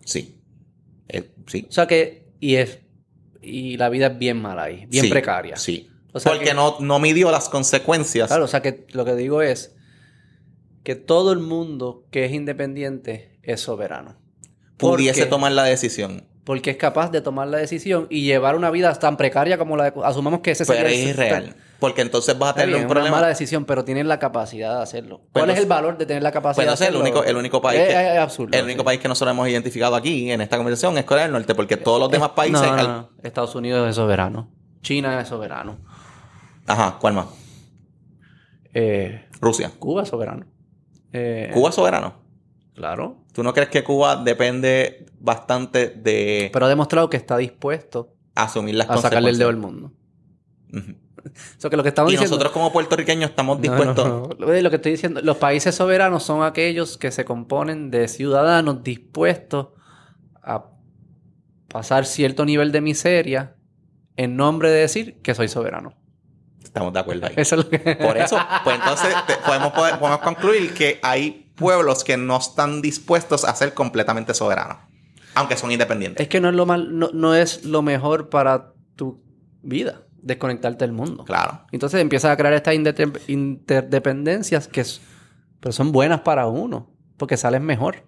Sí. 0.05 0.41
Eh, 1.09 1.31
sí. 1.47 1.67
O 1.69 1.73
sea 1.73 1.87
que, 1.89 2.29
y 2.39 2.55
es, 2.57 2.79
y 3.43 3.77
la 3.77 3.89
vida 3.89 4.07
es 4.09 4.19
bien 4.19 4.41
mala 4.41 4.65
ahí, 4.65 4.87
bien 4.87 5.05
Sí, 5.05 5.11
precaria. 5.11 5.57
Sí. 5.57 5.91
O 6.13 6.21
sea 6.21 6.33
porque 6.33 6.47
que- 6.51 6.55
no, 6.55 6.77
no 6.81 6.99
midió 7.01 7.31
las 7.33 7.49
consecuencias. 7.49 8.29
Claro, 8.29 8.45
o 8.45 8.49
sea 8.49 8.63
que 8.63 8.87
lo 8.93 9.05
que 9.05 9.15
digo 9.17 9.43
es 9.43 9.75
que 10.85 10.95
todo 10.95 11.33
el 11.33 11.41
mundo 11.41 12.07
que 12.13 12.25
es 12.27 12.33
independiente 12.33 13.39
es 13.43 13.61
soberano. 13.61 14.21
pudiese 14.77 15.21
Porque- 15.23 15.31
tomar 15.31 15.51
la 15.53 15.65
decisión. 15.65 16.29
Porque 16.47 16.71
es 16.71 16.77
capaz 16.79 17.11
de 17.11 17.21
tomar 17.21 17.49
la 17.49 17.59
decisión 17.59 18.07
y 18.09 18.23
llevar 18.23 18.55
una 18.57 18.71
vida 18.71 18.95
tan 18.95 19.17
precaria 19.19 19.59
como 19.59 19.77
la 19.77 19.91
de... 19.91 19.93
Asumamos 20.05 20.41
que 20.41 20.53
ese 20.53 20.65
Pero 20.65 20.79
sería 20.79 20.97
es 20.97 21.03
el- 21.05 21.11
irreal. 21.11 21.57
Porque 21.81 22.01
entonces 22.03 22.39
vas 22.39 22.51
a 22.51 22.55
tener 22.55 22.69
bien, 22.69 22.79
un 22.79 22.85
una 22.87 22.95
problema. 22.95 23.17
mala 23.17 23.27
decisión, 23.29 23.65
pero 23.67 23.85
tienen 23.85 24.07
la 24.09 24.19
capacidad 24.21 24.77
de 24.77 24.83
hacerlo. 24.85 25.19
Pues 25.19 25.31
¿Cuál 25.33 25.47
no 25.49 25.53
es 25.53 25.59
el 25.59 25.67
valor 25.67 25.99
de 25.99 26.07
tener 26.07 26.23
la 26.23 26.31
capacidad 26.33 26.65
Pues 26.65 26.67
no 26.67 26.71
de 26.71 26.77
sé, 26.79 26.85
el 26.85 26.89
hacerlo? 26.95 27.01
único, 27.01 27.25
el 27.25 27.37
único 27.37 27.61
país 27.61 27.81
Es- 27.81 27.89
que, 27.89 28.13
es 28.15 28.19
absurdo, 28.19 28.57
el 28.57 28.65
único 28.65 28.81
sí. 28.83 28.85
país 28.87 29.01
que 29.01 29.09
nosotros 29.09 29.35
hemos 29.35 29.49
identificado 29.49 29.97
aquí 29.97 30.31
en 30.31 30.41
esta 30.41 30.57
conversación 30.57 30.97
es 30.97 31.05
Corea 31.05 31.25
del 31.25 31.33
Norte, 31.33 31.55
porque 31.57 31.77
todos 31.77 31.99
los 32.01 32.11
demás 32.11 32.31
países. 32.31 32.63
No, 32.63 32.67
no, 32.77 32.81
al- 32.81 32.87
no. 32.87 33.11
Estados 33.25 33.55
Unidos 33.57 33.91
es 33.91 33.97
soberano. 33.97 34.49
China 34.83 35.21
es 35.21 35.27
soberano. 35.29 35.77
Ajá, 36.67 36.97
¿cuál 37.01 37.15
más? 37.15 37.27
Eh, 38.73 39.27
Rusia. 39.41 39.73
Cuba 39.79 40.03
es 40.05 40.09
soberano. 40.09 40.47
Eh, 41.13 41.51
Cuba 41.53 41.71
es 41.71 41.75
soberano. 41.75 42.15
Claro. 42.75 43.17
¿Tú 43.37 43.43
no 43.43 43.53
crees 43.53 43.69
que 43.69 43.85
Cuba 43.85 44.17
depende 44.17 45.07
bastante 45.21 45.91
de 45.91 46.49
Pero 46.53 46.65
ha 46.65 46.69
demostrado 46.71 47.11
que 47.11 47.19
está 47.19 47.37
dispuesto 47.37 48.15
asumir 48.35 48.75
las 48.77 48.89
a 48.89 48.97
sacarle 48.97 49.29
el 49.31 49.37
dedo 49.39 49.51
al 49.51 49.57
consecuencias? 49.61 49.93
mundo. 50.73 50.97
Eso 51.59 51.69
que 51.69 51.77
lo 51.77 51.83
que 51.83 51.91
estamos 51.91 52.11
Y 52.11 52.15
diciendo... 52.15 52.37
nosotros 52.37 52.53
como 52.53 52.73
puertorriqueños 52.73 53.29
estamos 53.31 53.61
dispuestos. 53.61 54.09
no, 54.09 54.29
no. 54.39 54.61
Lo 54.63 54.71
que 54.71 54.77
estoy 54.77 54.93
diciendo, 54.93 55.21
los 55.23 55.37
países 55.37 55.75
soberanos 55.75 56.23
son 56.23 56.43
aquellos 56.45 56.97
que 56.97 57.11
se 57.13 57.25
componen 57.27 57.91
de 57.91 58.09
ciudadanos 58.09 58.83
dispuestos 58.83 59.69
a 60.43 60.71
pasar 61.69 62.07
cierto 62.07 62.45
nivel 62.47 62.73
de 62.73 62.81
miseria 62.81 63.57
en 64.17 64.37
nombre 64.37 64.71
de 64.71 64.81
decir 64.81 65.21
que 65.21 65.35
soy 65.35 65.49
soberano. 65.49 65.93
Estamos 66.65 66.93
de 66.93 67.01
acuerdo 67.01 67.27
ahí. 67.27 67.35
Eso 67.37 67.57
es 67.57 67.65
lo 67.65 67.69
que... 67.71 67.79
Por 67.97 68.17
eso, 68.17 68.39
pues 68.65 68.77
entonces 68.77 69.15
te- 69.27 69.37
podemos, 69.45 69.73
podemos 69.73 70.19
concluir 70.21 70.73
que 70.73 70.99
hay 71.03 71.46
pueblos 71.57 72.05
que 72.05 72.17
no 72.17 72.37
están 72.37 72.83
dispuestos 72.83 73.45
a 73.45 73.55
ser 73.57 73.75
completamente 73.75 74.35
soberanos, 74.35 74.79
aunque 75.35 75.57
son 75.57 75.73
independientes. 75.73 76.23
Es 76.23 76.29
que 76.29 76.41
no 76.41 76.49
es 76.49 76.55
lo 76.55 76.67
mal, 76.67 76.99
no, 76.99 77.11
no 77.13 77.35
es 77.35 77.65
lo 77.65 77.83
mejor 77.83 78.29
para 78.29 78.73
tu 78.95 79.23
vida, 79.63 80.03
desconectarte 80.23 80.85
del 80.85 80.93
mundo. 80.93 81.25
Claro. 81.25 81.63
Entonces 81.73 82.01
empiezas 82.01 82.31
a 82.31 82.37
crear 82.37 82.53
estas 82.55 82.75
inter- 82.75 83.21
interdependencias 83.27 84.69
que 84.69 84.81
es- 84.83 85.01
pero 85.61 85.73
son 85.73 85.93
buenas 85.93 86.21
para 86.21 86.47
uno, 86.47 86.91
porque 87.17 87.37
sales 87.37 87.61
mejor. 87.61 88.05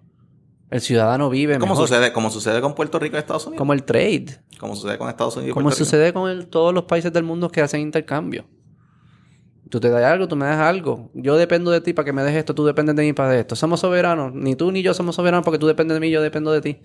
El 0.69 0.81
ciudadano 0.81 1.29
vive 1.31 1.57
Como 1.57 1.73
mejor. 1.73 1.87
sucede, 1.87 2.13
como 2.13 2.29
sucede 2.29 2.61
con 2.61 2.75
Puerto 2.75 2.99
Rico 2.99 3.15
y 3.15 3.19
Estados 3.19 3.47
Unidos. 3.47 3.57
Como 3.57 3.73
el 3.73 3.83
trade. 3.83 4.39
Como 4.59 4.75
sucede 4.75 4.99
con 4.99 5.09
Estados 5.09 5.35
Unidos 5.35 5.49
y 5.49 5.53
Como 5.53 5.63
Puerto 5.65 5.77
Rico. 5.79 5.85
sucede 5.85 6.13
con 6.13 6.29
el- 6.29 6.47
todos 6.47 6.73
los 6.75 6.83
países 6.83 7.11
del 7.11 7.23
mundo 7.23 7.49
que 7.49 7.61
hacen 7.61 7.81
intercambio. 7.81 8.45
Tú 9.69 9.79
te 9.79 9.89
das 9.89 10.03
algo, 10.03 10.27
tú 10.27 10.35
me 10.35 10.45
das 10.45 10.59
algo. 10.59 11.09
Yo 11.13 11.37
dependo 11.37 11.69
de 11.71 11.81
ti 11.81 11.93
para 11.93 12.05
que 12.05 12.13
me 12.13 12.23
des 12.23 12.35
esto, 12.35 12.55
tú 12.55 12.65
dependes 12.65 12.95
de 12.95 13.03
mí 13.03 13.13
para 13.13 13.37
esto. 13.37 13.55
Somos 13.55 13.79
soberanos. 13.79 14.33
Ni 14.33 14.55
tú 14.55 14.71
ni 14.71 14.81
yo 14.81 14.93
somos 14.93 15.15
soberanos 15.15 15.43
porque 15.45 15.59
tú 15.59 15.67
dependes 15.67 15.95
de 15.95 15.99
mí, 15.99 16.09
yo 16.09 16.21
dependo 16.21 16.51
de 16.51 16.61
ti. 16.61 16.79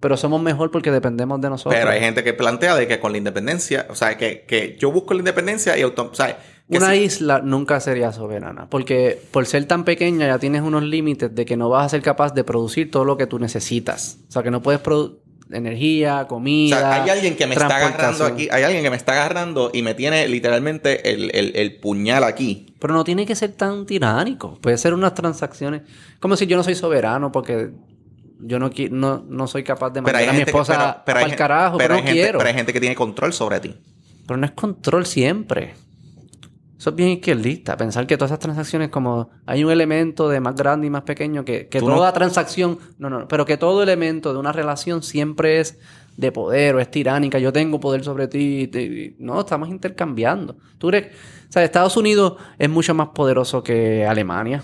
Pero 0.00 0.16
somos 0.18 0.42
mejor 0.42 0.70
porque 0.70 0.90
dependemos 0.90 1.40
de 1.40 1.48
nosotros. 1.48 1.74
Pero 1.78 1.90
hay 1.90 2.00
gente 2.00 2.22
que 2.22 2.34
plantea 2.34 2.74
de 2.76 2.86
que 2.86 3.00
con 3.00 3.12
la 3.12 3.18
independencia, 3.18 3.86
o 3.88 3.94
sea, 3.94 4.18
que, 4.18 4.44
que 4.46 4.76
yo 4.78 4.92
busco 4.92 5.14
la 5.14 5.20
independencia 5.20 5.78
y 5.78 5.82
auto, 5.82 6.10
o 6.12 6.14
sea, 6.14 6.38
Una 6.68 6.90
si- 6.92 6.98
isla 7.04 7.40
nunca 7.42 7.80
sería 7.80 8.12
soberana, 8.12 8.68
porque 8.68 9.18
por 9.30 9.46
ser 9.46 9.64
tan 9.64 9.84
pequeña 9.84 10.26
ya 10.26 10.38
tienes 10.38 10.60
unos 10.60 10.82
límites 10.82 11.34
de 11.34 11.46
que 11.46 11.56
no 11.56 11.70
vas 11.70 11.86
a 11.86 11.88
ser 11.88 12.02
capaz 12.02 12.34
de 12.34 12.44
producir 12.44 12.90
todo 12.90 13.06
lo 13.06 13.16
que 13.16 13.26
tú 13.26 13.38
necesitas. 13.38 14.18
O 14.28 14.32
sea, 14.32 14.42
que 14.42 14.50
no 14.50 14.60
puedes 14.60 14.80
producir 14.82 15.20
energía, 15.54 16.22
o 16.22 16.28
comida. 16.28 16.78
sea, 16.78 17.02
hay 17.02 17.10
alguien 17.10 17.36
que 17.36 17.46
me 17.46 17.54
está 17.54 17.76
agarrando 17.76 18.24
aquí, 18.26 18.48
hay 18.50 18.62
alguien 18.62 18.82
que 18.82 18.90
me 18.90 18.96
está 18.96 19.12
agarrando 19.12 19.70
y 19.72 19.82
me 19.82 19.94
tiene 19.94 20.26
literalmente 20.28 21.12
el, 21.12 21.30
el- 21.34 21.56
el 21.56 21.76
puñal 21.76 22.24
aquí. 22.24 22.66
Pero 22.78 22.94
no 22.94 23.04
tiene 23.04 23.24
que 23.26 23.34
ser 23.34 23.52
tan 23.52 23.86
tiránico. 23.86 24.58
Puede 24.60 24.76
ser 24.78 24.92
unas 24.94 25.14
transacciones. 25.14 25.82
Como 26.20 26.36
si 26.36 26.46
yo 26.46 26.56
no 26.56 26.62
soy 26.62 26.74
soberano 26.74 27.32
porque 27.32 27.70
yo 28.40 28.58
no, 28.58 28.70
no, 28.90 29.24
no 29.28 29.46
soy 29.46 29.62
capaz 29.64 29.90
de 29.90 30.00
mandar 30.02 30.16
a 30.16 30.18
mi 30.20 30.24
gente 30.26 30.44
que- 30.44 30.50
esposa 30.50 31.02
pero- 31.06 31.18
hay 31.20 31.26
gen- 31.26 31.38
carajo, 31.38 31.78
pero, 31.78 31.88
pero 31.94 32.00
no 32.00 32.06
gente- 32.06 32.12
quiero. 32.12 32.38
pero 32.38 32.48
hay 32.48 32.54
gente 32.54 32.72
que 32.72 32.80
tiene 32.80 32.94
control 32.94 33.32
sobre 33.32 33.60
ti. 33.60 33.74
Pero 34.26 34.36
no 34.38 34.46
es 34.46 34.52
control 34.52 35.06
siempre. 35.06 35.74
Eso 36.78 36.90
es 36.90 36.96
bien 36.96 37.10
izquierdista. 37.10 37.76
Pensar 37.76 38.06
que 38.06 38.16
todas 38.16 38.30
esas 38.32 38.40
transacciones, 38.40 38.88
como 38.90 39.30
hay 39.46 39.62
un 39.64 39.70
elemento 39.70 40.28
de 40.28 40.40
más 40.40 40.54
grande 40.56 40.86
y 40.86 40.90
más 40.90 41.02
pequeño, 41.02 41.44
que, 41.44 41.68
que 41.68 41.78
toda 41.80 42.08
no- 42.08 42.12
transacción, 42.12 42.78
no, 42.98 43.08
no, 43.10 43.28
pero 43.28 43.44
que 43.44 43.56
todo 43.56 43.82
elemento 43.82 44.32
de 44.32 44.38
una 44.38 44.52
relación 44.52 45.02
siempre 45.02 45.60
es 45.60 45.78
de 46.16 46.30
poder 46.32 46.74
o 46.74 46.80
es 46.80 46.90
tiránica. 46.90 47.38
Yo 47.38 47.52
tengo 47.52 47.80
poder 47.80 48.02
sobre 48.04 48.28
ti. 48.28 48.68
te- 48.68 49.14
no, 49.18 49.40
estamos 49.40 49.68
intercambiando. 49.68 50.56
¿Tú 50.78 50.88
crees? 50.88 51.06
O 51.48 51.52
sea, 51.52 51.62
Estados 51.64 51.96
Unidos 51.96 52.34
es 52.58 52.68
mucho 52.68 52.92
más 52.94 53.08
poderoso 53.08 53.62
que 53.62 54.04
Alemania, 54.04 54.62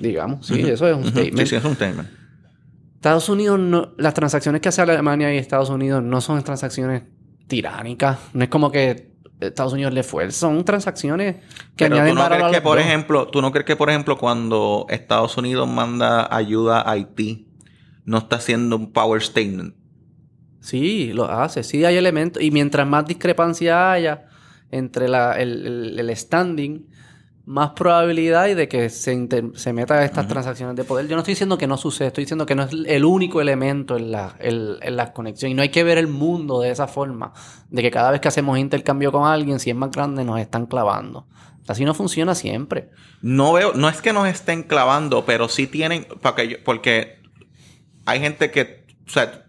digamos. 0.00 0.46
Sí, 0.46 0.60
eso 0.60 0.88
es 0.88 0.94
un 0.94 1.00
Ujú. 1.02 1.10
statement. 1.10 1.38
Sí, 1.40 1.46
sí, 1.46 1.56
es 1.56 1.64
un 1.64 1.74
statement. 1.74 2.08
Estados 2.96 3.28
Unidos, 3.28 3.58
no, 3.60 3.92
las 3.98 4.14
transacciones 4.14 4.60
que 4.60 4.68
hace 4.68 4.82
Alemania 4.82 5.32
y 5.32 5.38
Estados 5.38 5.70
Unidos 5.70 6.02
no 6.02 6.20
son 6.20 6.42
transacciones 6.42 7.02
tiránicas. 7.46 8.18
No 8.32 8.42
es 8.42 8.50
como 8.50 8.72
que 8.72 9.14
Estados 9.40 9.72
Unidos 9.74 9.92
le 9.92 10.02
fue. 10.02 10.30
Son 10.30 10.64
transacciones 10.64 11.36
que 11.76 11.84
Pero 11.84 11.96
tú 11.96 12.00
añaden 12.00 12.14
no 12.14 12.20
valor 12.22 12.38
crees 12.38 12.50
a 12.50 12.54
que, 12.56 12.60
por 12.62 12.78
dos. 12.78 12.86
ejemplo, 12.86 13.28
tú 13.28 13.42
no 13.42 13.52
crees 13.52 13.66
que, 13.66 13.76
por 13.76 13.90
ejemplo, 13.90 14.16
cuando 14.18 14.86
Estados 14.88 15.36
Unidos 15.36 15.68
manda 15.68 16.26
ayuda 16.34 16.80
a 16.80 16.92
Haití, 16.92 17.48
no 18.04 18.18
está 18.18 18.36
haciendo 18.36 18.76
un 18.76 18.92
power 18.92 19.20
statement. 19.22 19.74
Sí, 20.60 21.12
lo 21.12 21.30
hace. 21.30 21.62
Sí 21.62 21.84
hay 21.84 21.96
elementos. 21.96 22.42
Y 22.42 22.50
mientras 22.50 22.86
más 22.86 23.06
discrepancia 23.06 23.92
haya 23.92 24.24
entre 24.70 25.08
la- 25.08 25.34
el, 25.34 25.66
el- 25.66 25.98
el 26.00 26.16
standing, 26.16 26.86
más 27.46 27.70
probabilidad 27.70 28.46
de 28.54 28.68
que 28.68 28.90
se, 28.90 29.12
inter- 29.14 29.52
se 29.54 29.72
meta 29.72 30.04
estas 30.04 30.26
transacciones 30.28 30.74
de 30.76 30.82
poder. 30.84 31.06
Yo 31.06 31.14
no 31.14 31.20
estoy 31.20 31.32
diciendo 31.32 31.56
que 31.56 31.68
no 31.68 31.76
sucede. 31.76 32.08
Estoy 32.08 32.24
diciendo 32.24 32.44
que 32.44 32.56
no 32.56 32.64
es 32.64 32.72
el 32.86 33.04
único 33.04 33.40
elemento 33.40 33.96
en 33.96 34.10
la, 34.10 34.34
en, 34.40 34.76
en 34.82 34.96
la 34.96 35.12
conexión. 35.12 35.52
Y 35.52 35.54
no 35.54 35.62
hay 35.62 35.68
que 35.68 35.84
ver 35.84 35.96
el 35.96 36.08
mundo 36.08 36.60
de 36.60 36.70
esa 36.70 36.88
forma. 36.88 37.32
De 37.70 37.82
que 37.82 37.90
cada 37.92 38.10
vez 38.10 38.20
que 38.20 38.26
hacemos 38.28 38.58
intercambio 38.58 39.12
con 39.12 39.26
alguien, 39.28 39.60
si 39.60 39.70
es 39.70 39.76
más 39.76 39.92
grande, 39.92 40.24
nos 40.24 40.40
están 40.40 40.66
clavando. 40.66 41.28
Así 41.68 41.84
no 41.84 41.94
funciona 41.94 42.34
siempre. 42.34 42.90
No 43.22 43.52
veo, 43.52 43.72
no 43.74 43.88
es 43.88 44.02
que 44.02 44.12
nos 44.12 44.26
estén 44.28 44.64
clavando, 44.64 45.24
pero 45.24 45.48
sí 45.48 45.68
tienen, 45.68 46.04
porque, 46.20 46.48
yo- 46.48 46.56
porque 46.64 47.20
hay 48.06 48.18
gente 48.20 48.50
que, 48.50 48.86
o 49.06 49.10
sea, 49.10 49.46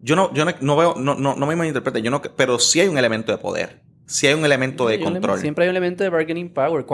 yo 0.00 0.16
no, 0.16 0.34
yo 0.34 0.44
no, 0.44 0.52
no 0.60 0.76
veo, 0.76 0.94
no, 0.98 1.14
no, 1.14 1.36
no 1.36 1.46
me 1.46 1.54
malinterprete, 1.56 2.02
yo 2.02 2.10
no, 2.10 2.20
pero 2.20 2.58
sí 2.58 2.80
hay 2.80 2.88
un 2.88 2.98
elemento 2.98 3.30
de 3.32 3.38
poder, 3.38 3.82
sí 4.06 4.26
hay 4.26 4.34
un 4.34 4.44
elemento 4.44 4.86
de 4.86 4.98
control. 4.98 5.16
elemento- 5.22 5.38
siempre 5.40 5.64
hay 5.64 5.70
un 5.70 5.76
elemento 5.76 6.04
de 6.04 6.10
bargaining 6.10 6.52
power. 6.52 6.84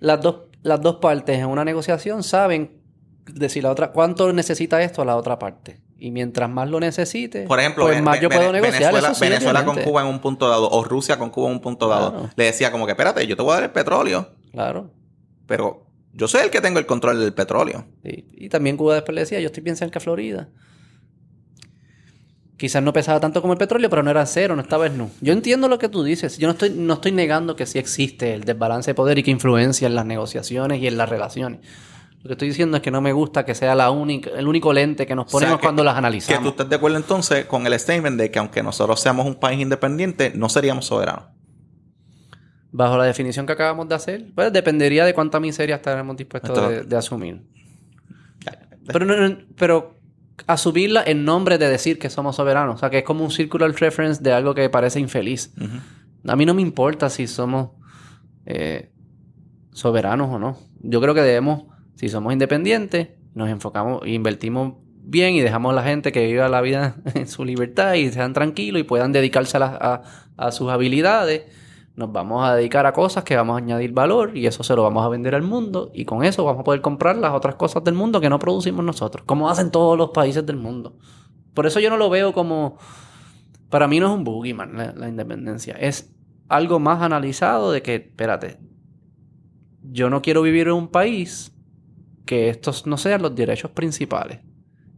Las, 0.00 0.20
dos, 0.20 0.36
las 0.62 0.80
dos 0.80 0.96
partes 0.96 1.38
en 1.38 1.46
una 1.46 1.64
negociación 1.64 2.22
saben 2.22 2.80
decir 3.26 3.62
la 3.62 3.70
otra 3.70 3.90
cuánto 3.92 4.32
necesita 4.32 4.82
esto 4.82 5.02
a 5.02 5.04
la 5.04 5.16
otra 5.16 5.38
parte. 5.38 5.80
Y 5.96 6.10
mientras 6.10 6.50
más 6.50 6.68
lo 6.68 6.80
necesite, 6.80 7.44
Por 7.44 7.58
ejemplo, 7.60 7.86
pues 7.86 8.02
más 8.02 8.20
yo 8.20 8.28
puedo 8.28 8.52
negociar. 8.52 8.92
Venezuela, 8.92 9.14
sí, 9.14 9.20
Venezuela 9.24 9.64
con. 9.64 9.76
Cuba 9.80 10.02
en 10.02 10.08
un 10.08 10.20
punto 10.20 10.48
dado, 10.48 10.68
o 10.68 10.84
Rusia 10.84 11.18
con 11.18 11.30
Cuba 11.30 11.48
en 11.48 11.54
un 11.54 11.60
punto 11.60 11.88
dado, 11.88 12.10
Claro. 12.12 12.30
le 12.36 12.44
decía 12.44 12.70
como 12.70 12.84
que, 12.84 12.92
espérate, 12.92 13.26
yo 13.26 13.36
te 13.36 13.42
voy 13.42 13.52
a 13.52 13.54
dar 13.54 13.64
el 13.64 13.70
petróleo, 13.70 14.28
Claro. 14.52 14.90
pero 15.46 15.86
yo 16.12 16.28
soy 16.28 16.42
el 16.42 16.50
que 16.50 16.60
tengo 16.60 16.78
el 16.78 16.84
control 16.86 17.20
del 17.20 17.32
petróleo. 17.32 17.86
Sí. 18.04 18.26
Y 18.32 18.48
también 18.50 18.76
Cuba 18.76 18.94
después 18.96 19.14
le 19.14 19.22
decía, 19.22 19.40
yo 19.40 19.46
estoy 19.46 19.62
bien 19.62 19.76
cerca 19.76 19.98
de 19.98 20.04
Florida. 20.04 20.48
Quizás 22.56 22.82
no 22.82 22.92
pesaba 22.92 23.18
tanto 23.18 23.40
como 23.40 23.52
el 23.52 23.58
petróleo, 23.58 23.90
pero 23.90 24.02
no 24.04 24.10
era 24.10 24.24
cero, 24.26 24.54
no 24.54 24.62
estaba 24.62 24.88
nu. 24.88 25.10
Yo 25.20 25.32
entiendo 25.32 25.66
lo 25.68 25.78
que 25.78 25.88
tú 25.88 26.04
dices. 26.04 26.38
Yo 26.38 26.46
no 26.46 26.52
estoy, 26.52 26.70
no 26.70 26.94
estoy 26.94 27.10
negando 27.12 27.56
que 27.56 27.66
sí 27.66 27.78
existe 27.80 28.32
el 28.34 28.44
desbalance 28.44 28.90
de 28.90 28.94
poder 28.94 29.18
y 29.18 29.22
que 29.24 29.32
influencia 29.32 29.86
en 29.88 29.94
las 29.96 30.06
negociaciones 30.06 30.80
y 30.80 30.86
en 30.86 30.96
las 30.96 31.08
relaciones. 31.08 31.60
Lo 32.22 32.28
que 32.28 32.32
estoy 32.34 32.48
diciendo 32.48 32.76
es 32.76 32.82
que 32.82 32.90
no 32.92 33.00
me 33.00 33.12
gusta 33.12 33.44
que 33.44 33.54
sea 33.56 33.74
la 33.74 33.90
única, 33.90 34.30
el 34.30 34.46
único 34.46 34.72
lente 34.72 35.04
que 35.06 35.14
nos 35.16 35.26
O 35.26 35.28
sea, 35.30 35.40
ponemos 35.40 35.58
que- 35.60 35.64
cuando 35.66 35.82
las 35.84 35.94
Que 35.94 35.96
tú 35.96 35.98
analizamos. 36.06 36.50
estás 36.52 36.68
de 36.70 36.76
acuerdo 36.76 36.96
entonces 36.96 37.44
con 37.46 37.66
el 37.66 37.78
statement 37.78 38.18
de 38.18 38.30
que 38.30 38.38
aunque 38.38 38.62
nosotros 38.62 39.00
seamos 39.00 39.26
un 39.26 39.34
país 39.34 39.60
independiente, 39.60 40.32
no 40.34 40.48
seríamos 40.48 40.86
soberanos. 40.86 41.24
Bajo 42.70 42.96
la 42.96 43.04
definición 43.04 43.46
que 43.46 43.52
acabamos 43.52 43.88
de 43.88 43.94
hacer, 43.96 44.26
pues 44.34 44.52
dependería 44.52 45.04
de 45.04 45.12
cuánta 45.12 45.38
miseria 45.38 45.76
estaremos 45.76 46.16
dispuestos 46.16 46.50
Esto- 46.50 46.68
de, 46.70 46.82
de 46.84 46.96
asumir. 46.96 47.42
Pero, 48.86 49.04
no- 49.04 49.16
no- 49.28 49.38
pero 49.56 49.96
asumirla 50.46 51.02
en 51.06 51.24
nombre 51.24 51.58
de 51.58 51.68
decir 51.68 51.98
que 51.98 52.10
somos 52.10 52.36
soberanos. 52.36 52.76
O 52.76 52.78
sea, 52.78 52.90
que 52.90 52.98
es 52.98 53.04
como 53.04 53.24
un 53.24 53.30
circular 53.30 53.70
reference 53.72 54.22
de 54.22 54.32
algo 54.32 54.54
que 54.54 54.68
parece 54.70 55.00
infeliz. 55.00 55.52
A 56.26 56.36
mí 56.36 56.46
no 56.46 56.54
me 56.54 56.62
importa 56.62 57.10
si 57.10 57.26
somos... 57.26 57.70
eh, 58.46 58.90
soberanos 59.74 60.30
o 60.30 60.38
no. 60.38 60.56
Yo 60.80 61.00
creo 61.02 61.12
que 61.12 61.20
debemos, 61.20 61.64
si 61.96 62.08
somos 62.08 62.32
independientes, 62.32 63.08
nos 63.34 63.50
enfocamos, 63.50 64.06
invertimos 64.06 64.74
bien 65.02 65.34
y 65.34 65.40
dejamos 65.40 65.72
a 65.72 65.74
la 65.74 65.82
gente 65.82 66.12
que 66.12 66.26
viva 66.26 66.48
la 66.48 66.62
vida 66.62 66.96
en 67.14 67.28
su 67.28 67.44
libertad 67.44 67.94
y 67.94 68.10
sean 68.10 68.32
tranquilos 68.32 68.80
y 68.80 68.84
puedan 68.84 69.12
dedicarse 69.12 69.58
a, 69.58 70.02
a, 70.36 70.52
sus 70.52 70.70
habilidades. 70.70 71.42
Nos 71.96 72.10
vamos 72.10 72.44
a 72.44 72.56
dedicar 72.56 72.86
a 72.86 72.92
cosas 72.92 73.22
que 73.22 73.36
vamos 73.36 73.54
a 73.54 73.58
añadir 73.58 73.92
valor 73.92 74.36
y 74.36 74.46
eso 74.46 74.64
se 74.64 74.74
lo 74.74 74.82
vamos 74.82 75.04
a 75.04 75.08
vender 75.08 75.34
al 75.34 75.42
mundo 75.42 75.90
y 75.94 76.04
con 76.04 76.24
eso 76.24 76.44
vamos 76.44 76.62
a 76.62 76.64
poder 76.64 76.80
comprar 76.80 77.16
las 77.16 77.32
otras 77.32 77.54
cosas 77.54 77.84
del 77.84 77.94
mundo 77.94 78.20
que 78.20 78.28
no 78.28 78.38
producimos 78.40 78.84
nosotros, 78.84 79.24
como 79.26 79.48
hacen 79.48 79.70
todos 79.70 79.96
los 79.96 80.10
países 80.10 80.44
del 80.44 80.56
mundo. 80.56 80.96
Por 81.54 81.66
eso 81.66 81.78
yo 81.78 81.90
no 81.90 81.96
lo 81.96 82.10
veo 82.10 82.32
como... 82.32 82.78
Para 83.70 83.86
mí 83.86 84.00
no 84.00 84.06
es 84.06 84.12
un 84.12 84.24
boogeyman 84.24 84.76
la, 84.76 84.92
la 84.92 85.08
independencia, 85.08 85.74
es 85.74 86.14
algo 86.48 86.78
más 86.78 87.02
analizado 87.02 87.72
de 87.72 87.82
que, 87.82 87.94
espérate, 87.96 88.58
yo 89.82 90.10
no 90.10 90.22
quiero 90.22 90.42
vivir 90.42 90.68
en 90.68 90.74
un 90.74 90.88
país 90.88 91.54
que 92.26 92.48
estos 92.48 92.86
no 92.86 92.96
sean 92.96 93.22
los 93.22 93.34
derechos 93.34 93.70
principales. 93.70 94.40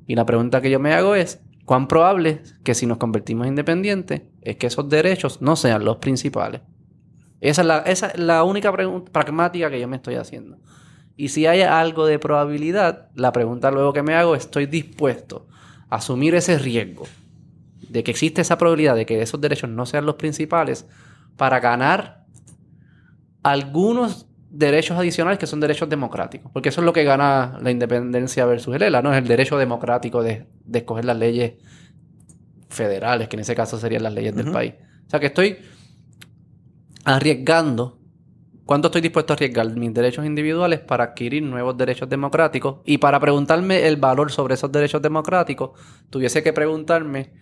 Y 0.07 0.15
la 0.15 0.27
pregunta 0.27 0.61
que 0.61 0.71
yo 0.71 0.79
me 0.79 0.95
hago 0.95 1.15
es, 1.15 1.43
¿cuán 1.65 1.89
probable 1.89 2.43
que 2.65 2.75
si 2.75 2.87
nos 2.87 2.99
convertimos 2.99 3.47
en 3.47 3.53
independientes 3.53 4.23
es 4.43 4.57
que 4.57 4.69
esos 4.69 4.89
derechos 4.89 5.43
no 5.43 5.57
sean 5.57 5.85
los 5.85 5.97
principales? 5.97 6.63
Esa 7.41 7.63
es 7.63 7.67
la, 7.67 7.79
esa 7.79 8.09
es 8.09 8.19
la 8.19 8.45
única 8.45 8.73
pregunta 8.73 9.13
pragmática 9.13 9.71
que 9.71 9.81
yo 9.81 9.89
me 9.89 9.97
estoy 9.97 10.17
haciendo. 10.17 10.59
Y 11.17 11.29
si 11.29 11.47
hay 11.47 11.63
algo 11.63 12.07
de 12.07 12.19
probabilidad, 12.19 13.09
la 13.15 13.33
pregunta 13.33 13.71
luego 13.71 13.93
que 13.93 14.03
me 14.03 14.15
hago, 14.15 14.35
¿estoy 14.35 14.67
dispuesto 14.67 15.47
a 15.89 15.97
asumir 15.97 16.35
ese 16.35 16.59
riesgo 16.59 17.07
de 17.89 18.05
que 18.05 18.11
existe 18.11 18.43
esa 18.43 18.59
probabilidad 18.59 18.95
de 18.95 19.07
que 19.07 19.23
esos 19.23 19.41
derechos 19.41 19.71
no 19.71 19.87
sean 19.87 20.07
los 20.07 20.17
principales 20.17 20.87
para 21.37 21.61
ganar 21.61 22.25
algunos 23.43 24.27
derechos 24.51 24.99
adicionales 24.99 25.39
que 25.39 25.47
son 25.47 25.61
derechos 25.61 25.89
democráticos. 25.89 26.51
Porque 26.53 26.71
eso 26.71 26.81
es 26.81 26.85
lo 26.85 26.93
que 26.93 27.05
gana 27.05 27.59
la 27.61 27.71
independencia 27.71 28.47
versus 28.47 28.75
el 28.75 28.83
ELA, 28.83 29.03
¿no? 29.03 29.13
Es 29.13 29.19
el 29.19 29.29
derecho 29.29 29.59
democrático 29.59 30.23
de, 30.23 30.47
escoger 30.73 31.05
las 31.05 31.17
leyes 31.17 31.55
federales, 32.69 33.29
que 33.29 33.37
en 33.37 33.41
ese 33.41 33.55
caso 33.55 33.79
serían 33.79 34.03
las 34.03 34.13
leyes 34.13 34.35
del 34.35 34.51
país. 34.51 34.75
O 35.07 35.11
sea 35.11 35.21
que 35.21 35.27
estoy 35.27 35.59
arriesgando. 37.07 38.01
¿Cuánto 38.65 38.89
estoy 38.89 39.01
dispuesto 39.01 39.33
a 39.33 39.37
arriesgar 39.37 39.71
mis 39.77 39.95
derechos 39.95 40.27
individuales 40.27 40.81
para 40.81 41.05
adquirir 41.05 41.43
nuevos 41.45 41.77
derechos 41.77 42.09
democráticos? 42.09 42.81
Y 42.85 42.99
para 42.99 43.21
preguntarme 43.21 43.87
el 43.87 43.97
valor 43.97 44.33
sobre 44.33 44.55
esos 44.55 44.73
derechos 44.73 45.01
democráticos, 45.01 45.71
tuviese 46.11 46.43
que 46.43 46.53
preguntarme 46.53 47.33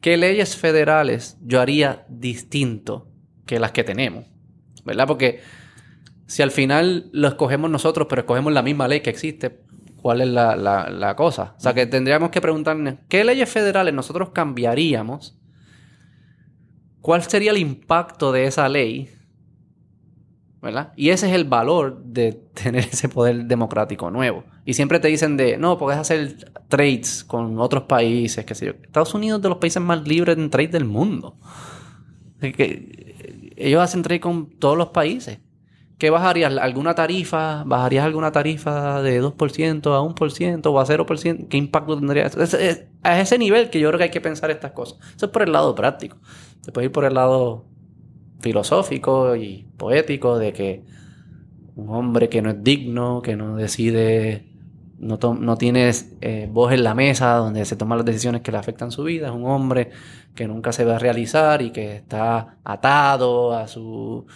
qué 0.00 0.16
leyes 0.16 0.56
federales 0.56 1.38
yo 1.40 1.60
haría 1.60 2.04
distinto 2.08 3.08
que 3.46 3.60
las 3.60 3.70
que 3.70 3.84
tenemos. 3.84 4.26
¿Verdad? 4.84 5.06
Porque 5.06 5.40
si 6.26 6.42
al 6.42 6.50
final 6.50 7.08
lo 7.12 7.28
escogemos 7.28 7.70
nosotros, 7.70 8.08
pero 8.10 8.22
escogemos 8.22 8.52
la 8.52 8.62
misma 8.62 8.88
ley 8.88 9.02
que 9.02 9.10
existe, 9.10 9.60
¿cuál 10.02 10.20
es 10.20 10.28
la, 10.28 11.14
cosa? 11.16 11.54
O 11.56 11.60
sea, 11.60 11.74
que 11.74 11.86
tendríamos 11.86 12.30
que 12.30 12.40
preguntarnos, 12.40 12.94
¿qué 13.08 13.22
leyes 13.22 13.48
federales 13.48 13.94
nosotros 13.94 14.30
cambiaríamos? 14.30 15.38
¿Cuál 17.02 17.22
sería 17.22 17.50
el 17.50 17.58
impacto 17.58 18.32
de 18.32 18.46
esa 18.46 18.68
ley? 18.68 19.10
¿verdad? 20.62 20.92
Y 20.96 21.10
ese 21.10 21.28
es 21.28 21.34
el 21.34 21.44
valor 21.44 22.02
de 22.04 22.32
tener 22.54 22.84
ese 22.84 23.08
poder 23.08 23.44
democrático 23.44 24.10
nuevo. 24.10 24.44
Y 24.64 24.74
siempre 24.74 25.00
te 25.00 25.08
dicen 25.08 25.36
de, 25.36 25.58
no, 25.58 25.76
puedes 25.76 25.98
hacer 25.98 26.52
trades 26.68 27.24
con 27.24 27.58
otros 27.58 27.82
países, 27.84 28.44
qué 28.46 28.54
sé 28.54 28.66
yo. 28.66 28.72
Estados 28.82 29.12
Unidos 29.12 29.40
es 29.40 29.42
de 29.42 29.48
los 29.48 29.58
países 29.58 29.82
más 29.82 30.06
libres 30.06 30.38
en 30.38 30.48
trade 30.48 30.68
del 30.68 30.84
mundo. 30.84 31.36
Que 32.40 33.52
ellos 33.56 33.82
hacen 33.82 34.02
trade 34.02 34.20
con 34.20 34.46
todos 34.58 34.78
los 34.78 34.88
países. 34.88 35.38
¿Qué 36.02 36.10
bajarías? 36.10 36.56
¿Alguna 36.56 36.96
tarifa? 36.96 37.62
¿Bajarías 37.62 38.04
alguna 38.04 38.32
tarifa 38.32 39.00
de 39.02 39.22
2% 39.22 39.86
a 39.94 40.00
1% 40.00 40.66
o 40.66 40.80
a 40.80 40.84
0%? 40.84 41.46
¿Qué 41.46 41.56
impacto 41.56 41.96
tendría 41.96 42.26
eso? 42.26 42.42
Es, 42.42 42.88
ese 43.04 43.38
nivel 43.38 43.70
que 43.70 43.78
yo 43.78 43.86
creo 43.86 43.98
que 43.98 44.04
hay 44.04 44.10
que 44.10 44.20
pensar 44.20 44.50
estas 44.50 44.72
cosas. 44.72 44.98
Eso 45.14 45.26
es 45.26 45.30
por 45.30 45.42
el 45.42 45.52
lado 45.52 45.76
práctico. 45.76 46.16
Se 46.62 46.72
puede 46.72 46.86
ir 46.86 46.90
por 46.90 47.04
el 47.04 47.14
lado 47.14 47.66
filosófico 48.40 49.36
y 49.36 49.68
poético 49.76 50.40
de 50.40 50.52
que 50.52 50.82
un 51.76 51.90
hombre 51.90 52.28
que 52.28 52.42
no 52.42 52.50
es 52.50 52.64
digno, 52.64 53.22
que 53.22 53.36
no 53.36 53.54
decide, 53.54 54.48
no, 54.98 55.20
no 55.34 55.56
tiene 55.56 55.92
eh, 56.20 56.48
voz 56.50 56.72
en 56.72 56.82
la 56.82 56.96
mesa 56.96 57.36
donde 57.36 57.64
se 57.64 57.76
toman 57.76 57.98
las 57.98 58.06
decisiones 58.06 58.42
que 58.42 58.50
le 58.50 58.58
afectan 58.58 58.90
su 58.90 59.04
vida, 59.04 59.28
es 59.28 59.32
un 59.32 59.46
hombre 59.46 59.90
que 60.34 60.48
nunca 60.48 60.72
se 60.72 60.84
va 60.84 60.96
a 60.96 60.98
realizar 60.98 61.62
y 61.62 61.70
que 61.70 61.94
está 61.94 62.56
atado 62.64 63.54
a 63.54 63.68
su 63.68 64.26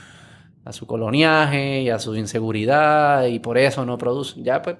a 0.66 0.72
su 0.72 0.84
coloniaje 0.84 1.82
y 1.82 1.90
a 1.90 2.00
su 2.00 2.16
inseguridad 2.16 3.24
y 3.26 3.38
por 3.38 3.56
eso 3.56 3.86
no 3.86 3.96
produce. 3.96 4.42
Ya 4.42 4.62
pues, 4.62 4.76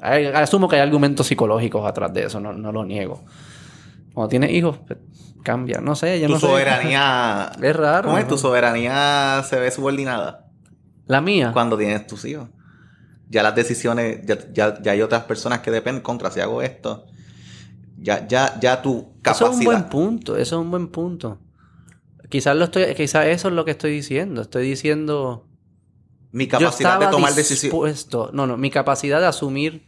asumo 0.00 0.68
que 0.68 0.76
hay 0.76 0.82
argumentos 0.82 1.26
psicológicos 1.26 1.84
atrás 1.84 2.14
de 2.14 2.26
eso, 2.26 2.38
no, 2.38 2.52
lo 2.52 2.84
niego. 2.84 3.24
Cuando 4.14 4.28
tienes 4.28 4.52
hijos, 4.52 4.78
pues, 4.86 5.00
cambia. 5.42 5.80
No 5.80 5.96
sé, 5.96 6.20
yo 6.20 6.28
tu 6.28 6.34
no 6.34 6.38
soberanía... 6.38 7.50
es 7.60 7.76
raro. 7.76 8.06
¿Cómo 8.06 8.18
es? 8.18 8.28
¿Tu 8.28 8.38
soberanía 8.38 9.42
se 9.44 9.58
ve 9.58 9.68
subordinada? 9.72 10.46
La 11.06 11.20
mía. 11.20 11.50
Cuando 11.52 11.76
tienes 11.76 12.06
tus 12.06 12.24
hijos. 12.24 12.48
Ya 13.28 13.42
las 13.42 13.56
decisiones, 13.56 14.24
ya, 14.24 14.80
ya, 14.80 14.92
hay 14.92 15.02
otras 15.02 15.24
personas 15.24 15.58
que 15.58 15.72
dependen 15.72 16.04
contra 16.04 16.30
si 16.30 16.38
hago 16.38 16.62
esto. 16.62 17.04
Ya, 17.98 18.28
ya, 18.28 18.60
ya 18.60 18.80
tu 18.80 19.16
capacidad. 19.22 19.50
Eso 19.50 19.50
es 19.50 19.58
un 19.58 19.64
buen 19.64 19.88
punto, 19.88 20.36
eso 20.36 20.56
es 20.56 20.62
un 20.62 20.70
buen 20.70 20.86
punto. 20.86 21.40
Quizás 22.28 22.56
lo 22.56 22.64
estoy, 22.64 22.94
quizás 22.94 23.26
eso 23.26 23.48
es 23.48 23.54
lo 23.54 23.64
que 23.64 23.72
estoy 23.72 23.92
diciendo. 23.92 24.42
Estoy 24.42 24.68
diciendo. 24.68 25.46
Mi 26.32 26.48
capacidad 26.48 27.00
de 27.00 27.06
tomar 27.06 27.34
decisiones. 27.34 28.08
No, 28.32 28.46
no, 28.46 28.56
mi 28.56 28.70
capacidad 28.70 29.20
de 29.20 29.26
asumir 29.26 29.86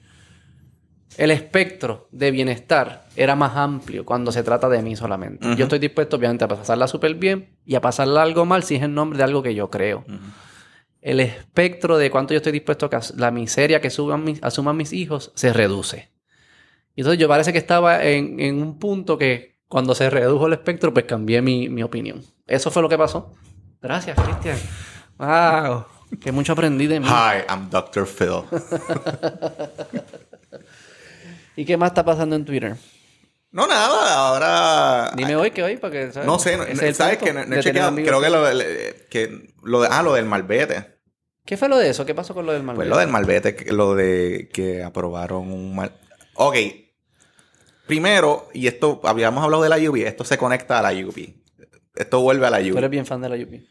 el 1.16 1.30
espectro 1.30 2.08
de 2.12 2.30
bienestar 2.30 3.08
era 3.16 3.34
más 3.34 3.56
amplio 3.56 4.04
cuando 4.04 4.30
se 4.30 4.42
trata 4.42 4.68
de 4.68 4.82
mí 4.82 4.94
solamente. 4.94 5.56
Yo 5.56 5.64
estoy 5.64 5.80
dispuesto, 5.80 6.16
obviamente, 6.16 6.44
a 6.44 6.48
pasarla 6.48 6.86
súper 6.86 7.14
bien 7.16 7.56
y 7.64 7.74
a 7.74 7.80
pasarla 7.80 8.22
algo 8.22 8.44
mal 8.44 8.62
si 8.62 8.76
es 8.76 8.82
en 8.82 8.94
nombre 8.94 9.18
de 9.18 9.24
algo 9.24 9.42
que 9.42 9.54
yo 9.54 9.68
creo. 9.68 10.04
El 11.00 11.20
espectro 11.20 11.98
de 11.98 12.10
cuánto 12.10 12.34
yo 12.34 12.38
estoy 12.38 12.52
dispuesto 12.52 12.88
a 12.92 13.00
la 13.16 13.30
miseria 13.30 13.80
que 13.80 13.90
suban 13.90 14.24
mis, 14.24 14.42
asuman 14.42 14.76
mis 14.76 14.92
hijos 14.92 15.32
se 15.34 15.52
reduce. 15.52 16.12
Y 16.94 17.00
entonces 17.00 17.20
yo 17.20 17.28
parece 17.28 17.52
que 17.52 17.58
estaba 17.58 18.04
en, 18.04 18.38
en 18.40 18.62
un 18.62 18.78
punto 18.78 19.18
que 19.18 19.57
cuando 19.68 19.94
se 19.94 20.10
redujo 20.10 20.46
el 20.46 20.54
espectro, 20.54 20.92
pues 20.92 21.04
cambié 21.04 21.42
mi, 21.42 21.82
opinión. 21.82 22.22
Eso 22.46 22.70
fue 22.70 22.82
lo 22.82 22.88
que 22.88 22.98
pasó. 22.98 23.32
Gracias, 23.80 24.18
Cristian. 24.18 24.58
Wow. 25.18 25.84
Que 26.20 26.32
mucho 26.32 26.54
aprendí 26.54 26.86
de 26.86 27.00
mí. 27.00 27.06
Hi, 27.06 27.44
I'm 27.48 27.68
Dr. 27.68 28.06
Phil. 28.06 28.44
¿Y 31.56 31.64
qué 31.64 31.76
más 31.76 31.90
está 31.90 32.04
pasando 32.04 32.34
en 32.34 32.44
Twitter? 32.44 32.76
No, 33.50 33.66
nada, 33.66 34.14
ahora. 34.14 35.12
Dime 35.14 35.36
hoy 35.36 35.50
que 35.50 35.62
hoy, 35.62 35.76
para 35.76 35.92
que. 35.92 36.12
¿sabes? 36.12 36.26
No 36.26 36.38
sé, 36.38 36.94
¿sabes 36.94 37.18
que 37.18 37.32
no, 37.32 37.40
he 37.40 37.60
chequeado? 37.60 37.94
Creo 37.94 38.20
que 38.20 38.30
lo, 38.30 38.44
que 39.10 39.54
lo 39.62 39.80
de. 39.80 39.88
Ah, 39.90 40.02
lo 40.02 40.14
del 40.14 40.24
malvete. 40.24 40.98
¿Qué 41.44 41.56
fue 41.56 41.68
lo 41.68 41.78
de 41.78 41.90
eso? 41.90 42.06
¿Qué 42.06 42.14
pasó 42.14 42.34
con 42.34 42.46
lo 42.46 42.52
del 42.52 42.62
malvete? 42.62 42.80
Pues 42.80 42.88
lo 42.90 42.98
del 42.98 43.08
malvete, 43.08 43.72
lo 43.72 43.94
de 43.94 44.48
que 44.52 44.82
aprobaron 44.82 45.50
un 45.50 45.74
mal. 45.74 45.92
Ok, 46.34 46.56
Primero, 47.88 48.48
y 48.52 48.66
esto, 48.66 49.00
habíamos 49.02 49.42
hablado 49.42 49.62
de 49.62 49.70
la 49.70 49.78
UP, 49.78 49.96
esto 49.96 50.22
se 50.22 50.36
conecta 50.36 50.78
a 50.78 50.82
la 50.82 51.06
UP. 51.06 51.16
Esto 51.96 52.20
vuelve 52.20 52.46
a 52.46 52.50
la 52.50 52.58
UP. 52.58 52.72
Tú 52.72 52.78
eres 52.78 52.90
bien 52.90 53.06
fan 53.06 53.22
de 53.22 53.30
la 53.30 53.36
UP. 53.36 53.62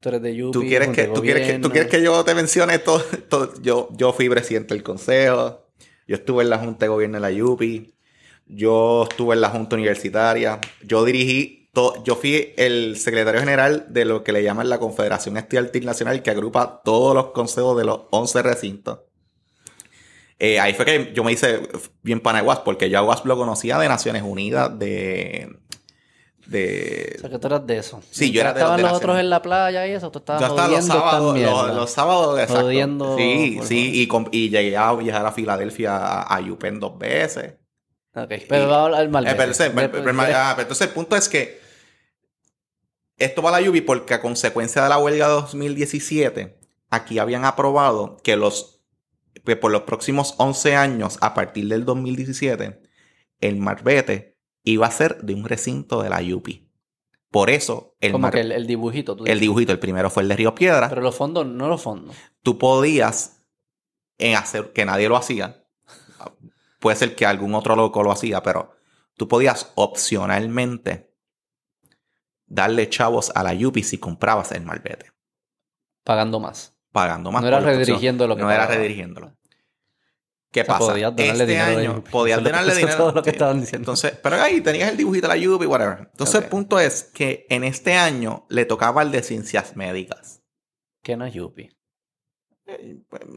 Tú 0.00 0.08
eres 0.08 0.22
de 0.22 0.44
UP. 0.44 0.52
¿Tú 0.52 0.60
quieres, 0.62 0.88
que, 0.88 1.04
¿tú 1.04 1.22
quieres 1.22 1.46
que, 1.46 1.58
¿tú 1.60 1.70
quieres 1.70 1.88
que 1.88 2.02
yo 2.02 2.24
te 2.24 2.34
mencione 2.34 2.80
todo, 2.80 3.00
Yo, 3.62 3.90
yo 3.92 4.12
fui 4.12 4.28
presidente 4.28 4.74
del 4.74 4.82
consejo. 4.82 5.68
Yo 6.08 6.16
estuve 6.16 6.42
en 6.42 6.50
la 6.50 6.58
Junta 6.58 6.86
de 6.86 6.88
Gobierno 6.88 7.20
de 7.20 7.32
la 7.32 7.44
UP. 7.44 7.62
Yo 8.44 9.06
estuve 9.08 9.36
en 9.36 9.40
la 9.40 9.50
Junta 9.50 9.76
Universitaria. 9.76 10.60
Yo 10.82 11.04
dirigí. 11.04 11.70
Yo 12.04 12.16
fui 12.16 12.54
el 12.56 12.96
secretario 12.96 13.38
general 13.38 13.86
de 13.88 14.04
lo 14.04 14.24
que 14.24 14.32
le 14.32 14.42
llaman 14.42 14.68
la 14.68 14.80
Confederación 14.80 15.36
Estudiantil 15.36 15.86
Nacional, 15.86 16.22
que 16.22 16.30
agrupa 16.30 16.80
todos 16.84 17.14
los 17.14 17.26
consejos 17.26 17.78
de 17.78 17.84
los 17.84 18.00
11 18.10 18.42
recintos. 18.42 18.98
Eh, 20.38 20.60
ahí 20.60 20.74
fue 20.74 20.84
que 20.84 21.12
yo 21.14 21.24
me 21.24 21.32
hice 21.32 21.68
bien 22.02 22.20
pana 22.20 22.40
de 22.40 22.46
WASP, 22.46 22.64
porque 22.64 22.90
yo 22.90 22.98
a 22.98 23.02
WASP 23.02 23.26
lo 23.26 23.36
conocía 23.36 23.78
de 23.78 23.88
Naciones 23.88 24.22
Unidas, 24.22 24.78
de... 24.78 25.56
de... 26.46 27.14
O 27.16 27.20
sea, 27.20 27.30
que 27.30 27.38
tú 27.38 27.46
eras 27.46 27.66
de 27.66 27.78
eso. 27.78 28.02
Sí, 28.10 28.30
yo 28.30 28.42
era 28.42 28.52
de 28.52 28.60
Estaban 28.60 28.82
los 28.82 28.92
otros 28.92 29.18
en 29.18 29.30
la 29.30 29.40
playa 29.40 29.86
y 29.86 29.92
eso, 29.92 30.10
tú 30.10 30.18
estabas 30.18 30.42
Yo 30.42 30.48
estaba 30.48 30.68
los 30.68 30.84
sábados, 30.84 31.38
los, 31.38 31.74
los, 31.74 31.90
sábados, 31.90 32.38
exacto. 32.38 32.64
Jodiendo 32.64 33.16
sí, 33.16 33.60
sí, 33.62 34.08
y, 34.10 34.36
y, 34.36 34.50
llegué 34.50 34.76
a 34.76 34.92
viajar 34.92 35.24
a 35.24 35.32
Filadelfia 35.32 35.96
a, 35.96 36.22
a 36.22 36.40
UPenn 36.40 36.80
dos 36.80 36.98
veces. 36.98 37.54
Ok, 38.14 38.32
pero 38.48 38.68
va 38.68 38.76
a 38.76 38.84
hablar 38.84 39.26
eh, 39.26 39.34
pero, 39.36 39.52
entonces 39.52 40.86
el 40.86 40.92
punto 40.94 41.16
es 41.16 41.28
que 41.28 41.60
esto 43.18 43.42
va 43.42 43.54
a 43.54 43.60
la 43.60 43.70
UBI 43.70 43.82
porque 43.82 44.14
a 44.14 44.20
consecuencia 44.20 44.82
de 44.82 44.88
la 44.88 44.98
huelga 44.98 45.28
de 45.28 45.34
2017, 45.34 46.58
aquí 46.90 47.18
habían 47.18 47.44
aprobado 47.44 48.16
que 48.22 48.36
los 48.36 48.75
que 49.46 49.56
por 49.56 49.72
los 49.72 49.82
próximos 49.82 50.34
11 50.38 50.76
años, 50.76 51.18
a 51.22 51.32
partir 51.32 51.68
del 51.68 51.84
2017, 51.84 52.82
el 53.40 53.56
Marbete 53.56 54.38
iba 54.62 54.86
a 54.86 54.90
ser 54.90 55.22
de 55.22 55.34
un 55.34 55.44
recinto 55.44 56.02
de 56.02 56.10
la 56.10 56.20
UPI. 56.20 56.68
Por 57.30 57.50
eso 57.50 57.96
el, 58.00 58.12
Como 58.12 58.30
que 58.30 58.40
el, 58.40 58.52
el 58.52 58.66
dibujito. 58.66 59.16
tú 59.16 59.24
el 59.26 59.40
dibujito, 59.40 59.72
el 59.72 59.78
primero 59.78 60.10
fue 60.10 60.22
el 60.22 60.28
de 60.28 60.36
Río 60.36 60.54
Piedra. 60.54 60.88
Pero 60.88 61.00
los 61.00 61.14
fondos, 61.14 61.46
no 61.46 61.68
los 61.68 61.82
fondos. 61.82 62.16
tú 62.42 62.58
podías 62.58 63.42
en 64.18 64.36
hacer 64.36 64.72
que 64.72 64.84
nadie 64.84 65.08
lo 65.08 65.16
hacía. 65.16 65.64
Puede 66.80 66.96
ser 66.96 67.14
que 67.14 67.26
algún 67.26 67.54
otro 67.54 67.74
loco 67.74 68.02
lo 68.02 68.12
hacía, 68.12 68.42
pero 68.42 68.76
tú 69.16 69.28
podías 69.28 69.72
opcionalmente 69.74 71.14
darle 72.46 72.88
chavos 72.88 73.32
a 73.34 73.42
la 73.42 73.54
Yupi 73.54 73.82
si 73.82 73.98
comprabas 73.98 74.52
el 74.52 74.64
malvete, 74.64 75.12
Pagando 76.04 76.38
más. 76.38 76.75
Pagando 76.96 77.30
más. 77.30 77.42
No 77.42 77.48
era 77.48 77.60
redirigiendo 77.60 78.26
lo 78.26 78.34
que 78.36 78.42
No 78.42 78.50
era 78.50 78.60
pagaba. 78.62 78.76
redirigiéndolo. 78.78 79.32
¿Qué 80.52 80.62
O 80.62 80.64
sea, 80.64 80.78
pasa? 80.78 80.92
podías 80.92 81.14
donarle 81.14 81.32
este 81.42 81.46
dinero 81.46 81.78
año 81.78 82.04
podías 82.04 82.42
donarle 82.42 82.74
dinero. 82.76 82.96
todo 82.96 83.12
lo 83.12 83.22
que 83.22 83.30
estaban 83.30 83.60
diciendo. 83.60 83.82
Entonces, 83.82 84.18
pero 84.22 84.36
ahí 84.40 84.62
tenías 84.62 84.90
el 84.90 84.96
dibujito 84.96 85.28
de 85.28 85.34
la 85.34 85.40
Yupi, 85.40 85.66
whatever. 85.66 86.08
Entonces 86.12 86.42
el 86.42 86.48
punto 86.48 86.80
es 86.80 87.02
que 87.04 87.46
en 87.50 87.62
este 87.64 87.92
año 87.94 88.46
le 88.48 88.64
tocaba 88.64 89.02
el 89.02 89.10
de 89.10 89.22
ciencias 89.22 89.76
médicas. 89.76 90.42
¿Qué 91.02 91.16
no 91.16 91.26
es 91.26 91.34
Yupi? 91.34 91.75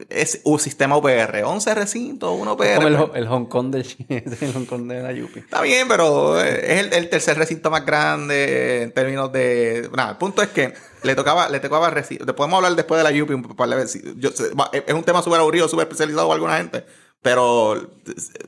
Es 0.08 0.40
un 0.44 0.58
sistema 0.58 0.96
UPR, 0.96 1.44
11 1.44 1.74
recintos, 1.74 2.36
1 2.36 2.52
UPR. 2.52 2.74
Como 2.74 2.88
el, 2.88 3.10
el 3.14 3.28
Hong 3.28 3.46
Kong 3.46 3.70
de, 3.70 3.86
el 4.40 4.52
Hong 4.52 4.64
Kong 4.64 4.88
de 4.88 5.02
la 5.02 5.12
Yupi. 5.12 5.40
Está 5.40 5.62
bien, 5.62 5.86
pero 5.86 6.40
es 6.40 6.80
el, 6.80 6.92
el 6.92 7.08
tercer 7.08 7.38
recinto 7.38 7.70
más 7.70 7.86
grande 7.86 8.82
en 8.82 8.92
términos 8.92 9.30
de. 9.30 9.88
Nada, 9.94 10.12
el 10.12 10.16
punto 10.16 10.42
es 10.42 10.48
que 10.48 10.74
le 11.04 11.14
tocaba, 11.14 11.48
le 11.48 11.60
tocaba 11.60 11.90
recinto. 11.90 12.34
Podemos 12.34 12.56
hablar 12.56 12.74
después 12.74 12.98
de 12.98 13.04
la 13.04 13.12
Yupi 13.12 13.34
un 13.34 13.42
par 13.42 13.68
de 13.68 13.76
veces. 13.76 14.02
Yo 14.16 14.30
es 14.30 14.94
un 14.94 15.04
tema 15.04 15.22
súper 15.22 15.38
aburrido, 15.38 15.68
súper 15.68 15.84
especializado 15.84 16.26
para 16.26 16.34
alguna 16.34 16.56
gente, 16.56 16.84
pero 17.22 17.90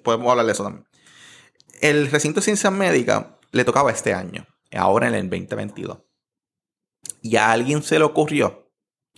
podemos 0.03 0.31
hablar 0.31 0.47
de 0.47 0.53
eso 0.53 0.65
también. 0.65 0.87
El 1.81 2.11
recinto 2.11 2.41
de 2.41 2.45
ciencias 2.45 2.73
médicas 2.73 3.27
le 3.53 3.65
tocaba 3.65 3.93
este 3.93 4.15
año, 4.15 4.47
ahora 4.73 5.07
en 5.09 5.15
el 5.15 5.31
2022. 5.31 5.99
Y 7.23 7.37
a 7.37 7.53
alguien 7.53 7.83
se 7.83 7.99
le 7.99 8.05
ocurrió 8.05 8.69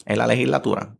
en 0.04 0.18
la 0.18 0.26
legislatura, 0.26 0.98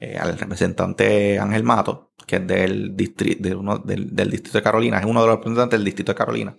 eh, 0.00 0.16
al 0.18 0.36
representante 0.38 1.38
Ángel 1.38 1.62
Mato, 1.62 2.12
que 2.26 2.36
es 2.36 2.46
del, 2.46 2.96
distri- 2.96 3.38
de 3.38 3.54
uno- 3.54 3.78
del, 3.78 4.14
del 4.16 4.30
distrito 4.30 4.58
de 4.58 4.64
Carolina, 4.64 4.98
es 4.98 5.04
uno 5.04 5.20
de 5.20 5.26
los 5.28 5.36
representantes 5.36 5.78
del 5.78 5.84
distrito 5.84 6.12
de 6.12 6.16
Carolina. 6.18 6.56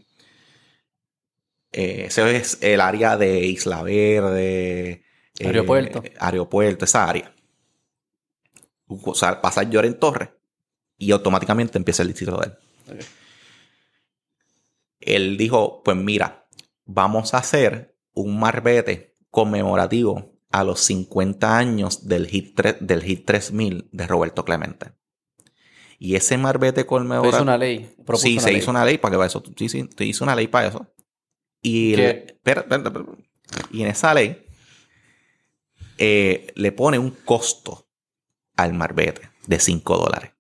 Eh, 1.74 2.06
ese 2.08 2.36
es 2.38 2.58
el 2.62 2.82
área 2.82 3.18
de 3.18 3.40
Isla 3.46 3.82
Verde, 3.82 4.92
eh, 5.40 5.46
Aeropuerto. 5.46 6.04
aeropuerto, 6.20 6.86
esa 6.86 7.10
área. 7.10 7.34
O 8.88 9.16
sea, 9.16 9.42
pasa 9.42 9.64
Lloren 9.64 9.98
Torre 9.98 10.34
y 10.98 11.12
automáticamente 11.12 11.78
empieza 11.78 12.02
el 12.04 12.10
distrito 12.10 12.38
de 12.38 12.48
él. 12.48 13.00
Él 15.00 15.38
dijo, 15.38 15.82
pues 15.84 15.98
mira, 15.98 16.46
vamos 16.86 17.34
a 17.34 17.38
hacer 17.40 17.96
un 18.14 18.38
marbete 18.40 19.16
conmemorativo 19.30 20.31
a 20.52 20.64
los 20.64 20.82
50 20.82 21.58
años 21.58 22.08
del 22.08 22.28
hit, 22.28 22.58
tre- 22.60 22.78
del 22.80 23.02
hit 23.04 23.26
3000 23.26 23.90
de 23.92 24.08
Roberto 24.08 24.44
Clemente. 24.46 24.92
Y 26.00 26.16
ese 26.16 26.38
marbete 26.38 26.82
Pero 26.84 26.88
conmemorativo... 26.88 27.36
hizo 27.38 27.44
una 27.44 27.58
ley. 27.58 27.94
Sí, 28.16 28.34
una 28.34 28.42
se 28.42 28.52
ley. 28.52 28.58
hizo 28.60 28.72
una 28.72 28.84
ley 28.86 28.98
para 28.98 29.18
que 29.18 29.26
eso. 29.26 29.44
Sí, 29.56 29.70
sí, 29.70 29.88
se 29.96 30.06
hizo 30.06 30.24
una 30.24 30.36
ley 30.36 30.48
para 30.48 30.68
eso. 30.68 30.88
Y, 31.62 31.92
¿Qué? 31.92 31.98
le- 31.98 32.26
espera, 32.26 32.62
espera, 32.62 32.84
espera. 32.84 33.06
y 33.72 33.82
en 33.84 33.88
esa 33.88 34.14
ley 34.14 34.44
eh, 35.98 36.48
le 36.56 36.72
pone 36.72 36.98
un 36.98 37.12
costo 37.12 37.88
al 38.58 38.74
marbete 38.74 39.30
de 39.46 39.60
5 39.60 39.98
dólares. 39.98 40.32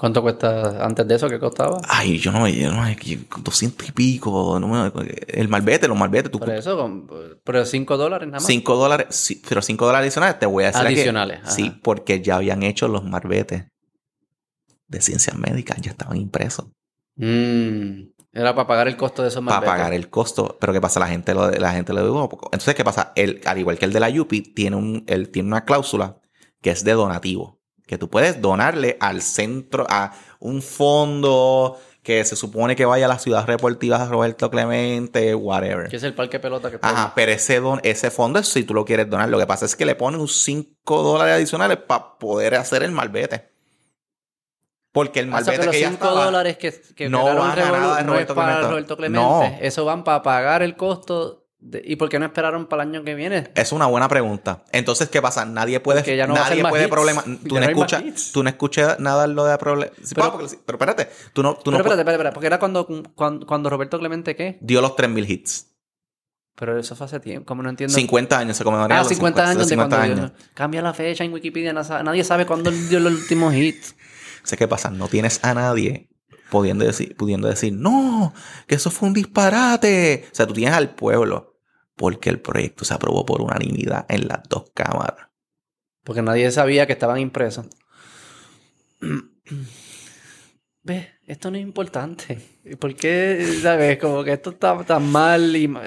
¿Cuánto 0.00 0.22
cuesta 0.22 0.82
antes 0.82 1.06
de 1.06 1.14
eso? 1.14 1.28
¿Qué 1.28 1.38
costaba? 1.38 1.78
Ay, 1.86 2.16
yo 2.16 2.32
no 2.32 2.40
me. 2.40 2.54
Yo 2.56 2.72
no 2.72 2.80
me 2.80 2.96
200 3.42 3.86
y 3.86 3.92
pico. 3.92 4.58
no 4.58 4.66
me- 4.66 4.90
el 5.28 5.46
marbete, 5.48 5.86
los 5.88 5.98
marbetes. 5.98 6.30
Tú, 6.30 6.38
Por 6.38 6.48
eso, 6.48 6.74
con- 6.74 7.06
pero 7.44 7.66
5 7.66 7.98
dólares 7.98 8.26
nada 8.26 8.38
más. 8.38 8.46
5 8.46 8.76
dólares. 8.76 9.08
sí, 9.10 9.42
pero 9.46 9.60
5 9.60 9.84
dólares 9.84 10.06
adicionales. 10.06 10.38
Te 10.38 10.46
voy 10.46 10.64
a 10.64 10.68
decir. 10.68 10.86
Adicionales, 10.86 11.40
sí, 11.44 11.70
porque 11.82 12.22
ya 12.22 12.36
habían 12.36 12.62
hecho 12.62 12.88
los 12.88 13.04
marbetes 13.04 13.66
de 14.88 15.00
ciencias 15.02 15.36
médicas. 15.36 15.76
Ya 15.82 15.90
estaban 15.90 16.16
impresos. 16.16 16.64
Mm, 17.16 18.04
era 18.32 18.54
para 18.54 18.66
pagar 18.66 18.88
el 18.88 18.96
costo 18.96 19.20
de 19.20 19.28
esos 19.28 19.44
para 19.44 19.56
malbetes. 19.56 19.70
pagar 19.70 19.92
el 19.92 20.08
costo. 20.08 20.56
Pero 20.58 20.72
¿qué 20.72 20.80
pasa? 20.80 20.98
La 21.00 21.08
gente 21.08 21.34
lo, 21.34 21.50
la 21.50 21.72
gente 21.72 21.92
lo 21.92 22.02
dijo. 22.02 22.40
Entonces, 22.44 22.74
¿qué 22.74 22.84
pasa? 22.84 23.12
Él, 23.16 23.42
al 23.44 23.58
igual 23.58 23.78
que 23.78 23.84
el 23.84 23.92
de 23.92 24.00
la 24.00 24.08
Yupi, 24.08 24.40
tiene, 24.40 24.76
un, 24.76 25.04
él 25.08 25.28
tiene 25.28 25.48
una 25.48 25.66
cláusula 25.66 26.16
que 26.62 26.70
es 26.70 26.84
de 26.84 26.92
donativo. 26.92 27.59
Que 27.90 27.98
tú 27.98 28.08
puedes 28.08 28.40
donarle 28.40 28.96
al 29.00 29.20
centro, 29.20 29.84
a 29.90 30.12
un 30.38 30.62
fondo 30.62 31.76
que 32.04 32.24
se 32.24 32.36
supone 32.36 32.76
que 32.76 32.84
vaya 32.84 33.06
a 33.06 33.08
la 33.08 33.18
ciudad 33.18 33.44
deportiva 33.44 33.98
de 33.98 34.04
Roberto 34.06 34.48
Clemente, 34.48 35.34
whatever. 35.34 35.88
Que 35.88 35.96
es 35.96 36.04
el 36.04 36.14
parque 36.14 36.38
pelota 36.38 36.70
que 36.70 36.78
Ajá, 36.80 37.10
pero 37.16 37.32
ese, 37.32 37.58
don, 37.58 37.80
ese 37.82 38.12
fondo 38.12 38.38
es 38.38 38.46
si 38.46 38.62
tú 38.62 38.74
lo 38.74 38.84
quieres 38.84 39.10
donar. 39.10 39.28
Lo 39.28 39.40
que 39.40 39.46
pasa 39.48 39.64
es 39.66 39.74
que 39.74 39.84
le 39.84 39.96
ponen 39.96 40.20
un 40.20 40.28
5 40.28 41.02
dólares 41.02 41.34
adicionales 41.34 41.78
para 41.78 42.16
poder 42.16 42.54
hacer 42.54 42.84
el 42.84 42.92
malvete. 42.92 43.50
Porque 44.92 45.18
el 45.18 45.32
Ah, 45.32 45.38
o 45.40 45.44
sea, 45.44 45.54
malvete 45.54 45.58
que 45.58 45.66
los 45.66 45.74
que 45.74 45.80
ya 45.80 45.88
5 45.88 46.04
estaba... 46.04 46.24
dólares 46.26 46.58
que, 46.58 46.80
que 46.94 47.08
no 47.08 47.24
van 47.24 47.38
a 47.38 47.56
nada 47.56 47.96
de 47.96 48.04
no 48.04 48.12
Roberto 48.12 48.34
es 48.34 48.36
para 48.36 48.52
Clemente. 48.52 48.70
Roberto 48.70 48.96
Clemente. 48.96 49.20
No. 49.26 49.58
Eso 49.60 49.84
van 49.84 50.04
para 50.04 50.22
pagar 50.22 50.62
el 50.62 50.76
costo. 50.76 51.39
¿Y 51.84 51.96
por 51.96 52.08
qué 52.08 52.18
no 52.18 52.24
esperaron 52.24 52.66
para 52.66 52.82
el 52.84 52.88
año 52.88 53.04
que 53.04 53.14
viene? 53.14 53.50
Es 53.54 53.72
una 53.72 53.84
buena 53.86 54.08
pregunta. 54.08 54.64
Entonces, 54.72 55.10
¿qué 55.10 55.20
pasa? 55.20 55.44
Nadie 55.44 55.78
puede. 55.80 56.00
Porque 56.00 56.16
ya 56.16 56.26
no 56.26 56.34
nadie 56.34 56.62
puede 56.64 56.88
problema. 56.88 57.22
Tú 57.46 57.54
no 57.56 57.60
no, 57.60 57.66
escuchas, 57.66 58.30
tú 58.32 58.42
no 58.42 58.48
escuchas 58.48 58.98
nada 58.98 59.26
lo 59.26 59.44
de 59.44 59.58
problema. 59.58 59.92
Pero- 60.14 60.38
pero, 60.38 60.48
pero 60.64 60.76
espérate. 60.78 61.08
Tú 61.34 61.42
no, 61.42 61.54
tú 61.56 61.70
no 61.70 61.76
pero 61.76 61.88
espérate, 61.88 61.88
pu- 61.88 61.88
espérate, 62.00 62.12
espérate. 62.12 62.34
Porque 62.34 62.46
era 62.46 62.58
cuando, 62.58 62.86
cuando, 63.14 63.46
cuando 63.46 63.68
Roberto 63.68 63.98
Clemente, 63.98 64.34
¿qué? 64.36 64.58
dio 64.62 64.80
los 64.80 64.96
3000 64.96 65.30
hits. 65.30 65.66
Pero 66.56 66.78
eso 66.78 66.96
fue 66.96 67.06
hace 67.06 67.20
tiempo. 67.20 67.46
Como 67.46 67.62
no 67.62 67.68
entiendo. 67.70 67.94
50 67.94 68.38
años 68.38 68.56
se 68.56 68.64
conmemoraron 68.64 68.96
Ah, 68.96 69.00
los 69.00 69.08
50 69.08 69.42
años 69.44 69.58
de 69.64 69.64
50 69.74 69.96
cuando 69.96 70.22
años. 70.22 70.32
Cambia 70.54 70.82
la 70.82 70.94
fecha 70.94 71.24
en 71.24 71.32
Wikipedia. 71.32 71.72
no 71.72 71.82
nadie 72.02 72.24
sabe 72.24 72.46
cuándo 72.46 72.70
dio 72.70 73.00
los 73.00 73.12
últimos 73.12 73.54
hits. 73.54 73.94
Sé 74.44 74.56
qué 74.56 74.66
pasa. 74.66 74.90
No 74.90 75.08
tienes 75.08 75.40
a 75.44 75.54
nadie 75.54 76.08
pudiendo 76.50 76.84
decir, 76.84 77.16
pudiendo 77.16 77.46
decir, 77.48 77.72
no, 77.72 78.34
que 78.66 78.74
eso 78.74 78.90
fue 78.90 79.08
un 79.08 79.14
disparate. 79.14 80.26
O 80.32 80.34
sea, 80.34 80.46
tú 80.46 80.52
tienes 80.54 80.74
al 80.74 80.94
pueblo 80.94 81.49
porque 82.00 82.30
el 82.30 82.40
proyecto 82.40 82.86
se 82.86 82.94
aprobó 82.94 83.26
por 83.26 83.42
unanimidad 83.42 84.06
en 84.08 84.26
las 84.26 84.40
dos 84.48 84.70
cámaras. 84.72 85.28
Porque 86.02 86.22
nadie 86.22 86.50
sabía 86.50 86.86
que 86.86 86.94
estaban 86.94 87.18
impresos. 87.20 87.66
¿Ves? 90.82 91.08
Esto 91.26 91.50
no 91.50 91.58
es 91.58 91.62
importante. 91.62 92.38
¿Por 92.78 92.96
qué, 92.96 93.46
sabes? 93.62 93.98
Como 93.98 94.24
que 94.24 94.32
esto 94.32 94.48
está 94.50 94.82
tan 94.84 95.12
mal 95.12 95.54
y... 95.54 95.68
ma- 95.68 95.82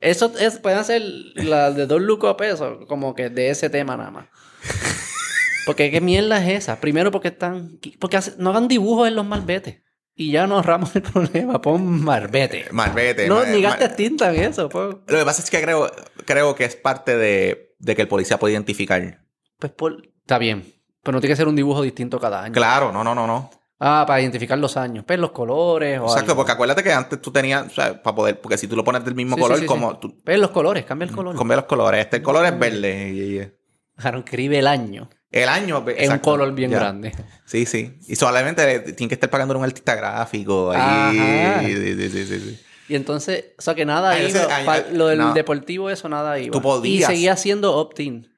Eso 0.00 0.32
es, 0.38 0.58
pueden 0.58 0.78
hacer 0.78 1.02
la 1.34 1.70
de 1.70 1.86
dos 1.86 2.00
lucos 2.00 2.30
a 2.30 2.36
peso, 2.38 2.86
como 2.88 3.14
que 3.14 3.28
de 3.28 3.50
ese 3.50 3.68
tema 3.68 3.94
nada 3.98 4.10
más. 4.10 4.28
Porque 5.66 5.90
qué 5.90 6.00
mierda 6.00 6.42
es 6.42 6.62
esa. 6.64 6.80
Primero 6.80 7.10
porque 7.10 7.28
están... 7.28 7.78
Porque 8.00 8.18
no 8.38 8.50
hagan 8.50 8.68
dibujos 8.68 9.06
en 9.06 9.16
los 9.16 9.26
malbetes. 9.26 9.81
Y 10.14 10.32
ya 10.32 10.46
nos 10.46 10.58
ahorramos 10.58 10.94
el 10.96 11.02
problema. 11.02 11.60
Pon 11.62 12.02
marbete. 12.02 12.66
Malvete. 12.70 13.28
No, 13.28 13.36
ma- 13.36 13.44
ni 13.46 13.62
gastes 13.62 13.96
tinta 13.96 14.32
en 14.34 14.42
eso. 14.42 14.68
pon- 14.68 15.02
Lo 15.06 15.18
que 15.18 15.24
pasa 15.24 15.42
es 15.42 15.50
que 15.50 15.62
creo, 15.62 15.90
creo 16.26 16.54
que 16.54 16.64
es 16.64 16.76
parte 16.76 17.16
de, 17.16 17.74
de 17.78 17.96
que 17.96 18.02
el 18.02 18.08
policía 18.08 18.38
puede 18.38 18.52
identificar. 18.54 19.20
Pues 19.58 19.72
por... 19.72 20.02
Está 20.20 20.38
bien. 20.38 20.64
Pero 21.02 21.16
no 21.16 21.20
tiene 21.20 21.32
que 21.32 21.36
ser 21.36 21.48
un 21.48 21.56
dibujo 21.56 21.82
distinto 21.82 22.20
cada 22.20 22.42
año. 22.44 22.52
Claro, 22.52 22.92
no, 22.92 23.02
no, 23.02 23.14
no, 23.14 23.26
no. 23.26 23.50
Ah, 23.80 24.04
para 24.06 24.20
identificar 24.20 24.56
los 24.58 24.76
años. 24.76 25.04
Pues 25.04 25.18
los 25.18 25.32
colores 25.32 25.98
o 25.98 26.04
Exacto, 26.04 26.32
algo. 26.32 26.36
porque 26.36 26.52
acuérdate 26.52 26.84
que 26.84 26.92
antes 26.92 27.20
tú 27.20 27.32
tenías, 27.32 27.66
o 27.66 27.70
sea, 27.70 28.00
para 28.00 28.14
poder, 28.14 28.40
porque 28.40 28.56
si 28.56 28.68
tú 28.68 28.76
lo 28.76 28.84
pones 28.84 29.04
del 29.04 29.14
mismo 29.16 29.34
Sí, 29.34 29.42
color, 29.42 29.56
sí, 29.56 29.62
sí, 29.62 29.66
como 29.66 29.98
tú 29.98 30.14
Ves 30.24 30.38
los 30.38 30.50
colores, 30.50 30.84
cambia 30.84 31.06
el 31.06 31.12
color. 31.12 31.36
cambias 31.36 31.56
los 31.56 31.66
colores. 31.66 32.00
Este 32.04 32.18
el 32.18 32.22
color 32.22 32.44
es 32.46 32.56
verde. 32.58 33.10
y- 33.10 34.00
Claro, 34.00 34.20
escribe 34.20 34.58
el 34.60 34.66
año. 34.68 35.08
El 35.32 35.48
año 35.48 35.84
Es 35.96 36.08
un 36.10 36.18
color 36.18 36.52
bien 36.52 36.70
ya. 36.70 36.78
grande. 36.78 37.12
Sí, 37.46 37.66
sí. 37.66 37.98
Y 38.06 38.14
solamente 38.16 38.80
tienen 38.92 39.08
que 39.08 39.14
estar 39.14 39.30
pagando 39.30 39.56
un 39.58 39.64
artista 39.64 39.94
gráfico 39.94 40.70
ahí. 40.74 41.66
Sí, 41.74 42.10
sí, 42.10 42.26
sí. 42.26 42.60
Y 42.88 42.94
entonces, 42.94 43.46
o 43.58 43.62
sea 43.62 43.74
que 43.74 43.84
nada 43.86 44.18
ese- 44.18 44.40
pa- 44.64 44.74
ay, 44.74 44.84
lo 44.92 45.06
del 45.06 45.18
no. 45.18 45.32
deportivo, 45.32 45.88
eso 45.88 46.08
nada. 46.08 46.36
Tú 46.50 46.60
podías. 46.60 47.10
Y 47.10 47.14
seguía 47.14 47.36
siendo 47.36 47.74
opt-in. 47.76 48.28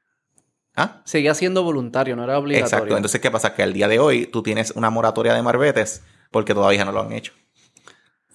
¿Ah? 0.77 1.03
Seguía 1.05 1.35
siendo 1.35 1.63
voluntario, 1.63 2.17
no 2.17 2.25
era 2.25 2.39
obligatorio. 2.39 2.77
Exacto. 2.79 2.97
Entonces, 2.97 3.21
¿qué 3.21 3.31
pasa? 3.31 3.55
Que 3.55 3.63
al 3.63 3.73
día 3.73 3.87
de 3.89 3.99
hoy 4.01 4.27
tú 4.27 4.43
tienes 4.43 4.73
una 4.73 4.91
moratoria 4.91 5.33
de 5.35 5.41
marbetes 5.43 6.03
porque 6.31 6.53
todavía 6.55 6.85
no 6.85 6.93
lo 6.93 7.01
han 7.03 7.13
hecho. 7.13 7.33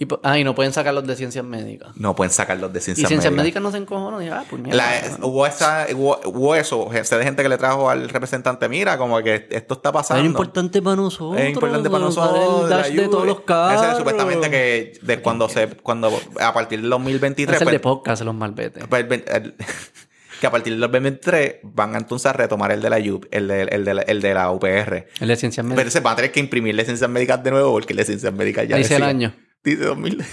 Y, 0.02 0.08
ah, 0.24 0.40
y 0.40 0.46
no 0.46 0.56
pueden 0.56 0.72
sacarlos 0.72 1.06
de 1.06 1.14
ciencias 1.18 1.44
médicas. 1.44 1.90
No 1.98 2.16
pueden 2.16 2.32
sacarlos 2.32 2.72
de 2.72 2.80
Y 2.80 2.82
ciencias 2.82 3.10
ciencias 3.10 3.34
médicas. 3.34 3.44
médicas 3.44 3.64
no 3.64 3.72
se 3.72 3.78
encojonó. 3.80 4.18
Dije, 4.20 4.32
ah, 4.32 4.46
pues 4.50 4.62
mierda. 4.62 4.78
La- 4.78 5.26
hubo, 5.28 5.46
esa, 5.46 5.88
hubo, 5.94 6.18
hubo 6.24 6.56
eso, 6.56 6.90
sé 7.04 7.18
de 7.18 7.24
gente 7.26 7.44
que 7.44 7.50
le 7.50 7.58
trajo 7.58 7.90
al 7.90 8.08
representante, 8.08 8.70
mira, 8.70 8.98
como 8.98 9.22
que 9.22 9.48
esto 9.50 9.74
está 9.74 9.92
pasando. 9.92 10.22
Era 10.22 10.30
importante 10.30 10.82
para 10.82 10.96
nosotros. 10.96 11.42
Es 11.42 11.50
importante 11.54 11.90
para 11.90 12.06
nosotros. 12.06 12.64
El 12.64 12.70
dash 12.70 12.92
de 12.94 13.08
todos 13.10 13.28
los 13.28 13.42
carros. 13.42 13.82
Ese 13.82 13.92
es 13.92 13.98
supuestamente 13.98 14.50
que 14.50 14.94
de 15.02 15.22
cuando 15.22 15.50
se, 15.50 15.68
cuando 15.68 16.18
a 16.40 16.54
partir 16.54 16.80
del 16.80 16.90
2023, 16.90 17.56
Es 17.58 17.62
el 17.62 17.66
pues, 17.66 17.74
de 17.74 17.80
podcast, 17.82 18.22
los 18.24 18.34
malbetes. 18.36 18.86
pues, 18.88 19.04
el- 19.04 19.24
el- 19.28 19.56
que 20.40 20.48
a 20.48 20.52
partir 20.52 20.72
del 20.72 20.80
2023 20.80 21.56
van 21.64 21.98
entonces 21.98 22.26
a 22.28 22.32
retomar 22.32 22.72
el 22.72 22.82
de 22.82 22.90
la 22.90 23.00
UP, 23.00 23.26
el 23.32 23.50
de, 23.50 23.64
el 23.64 23.84
de, 23.84 23.94
la, 23.96 24.02
el 24.04 24.22
de 24.22 24.34
la 24.34 24.50
UPR. 24.50 25.08
El 25.20 25.28
de 25.28 25.36
ciencias 25.36 25.66
Pero 25.66 25.76
médicas. 25.76 25.92
se 25.92 26.00
van 26.00 26.14
a 26.14 26.16
tener 26.16 26.32
que 26.32 26.40
imprimir 26.40 26.74
licencias 26.76 27.10
médicas 27.10 27.44
de 27.44 27.52
nuevo 27.52 27.74
porque 27.74 27.94
licencias 27.94 28.32
médicas 28.32 28.66
ya 28.66 28.78
Dice 28.78 28.96
el 28.96 29.04
año. 29.04 29.34
Dice 29.64 29.84
2000. 29.86 30.24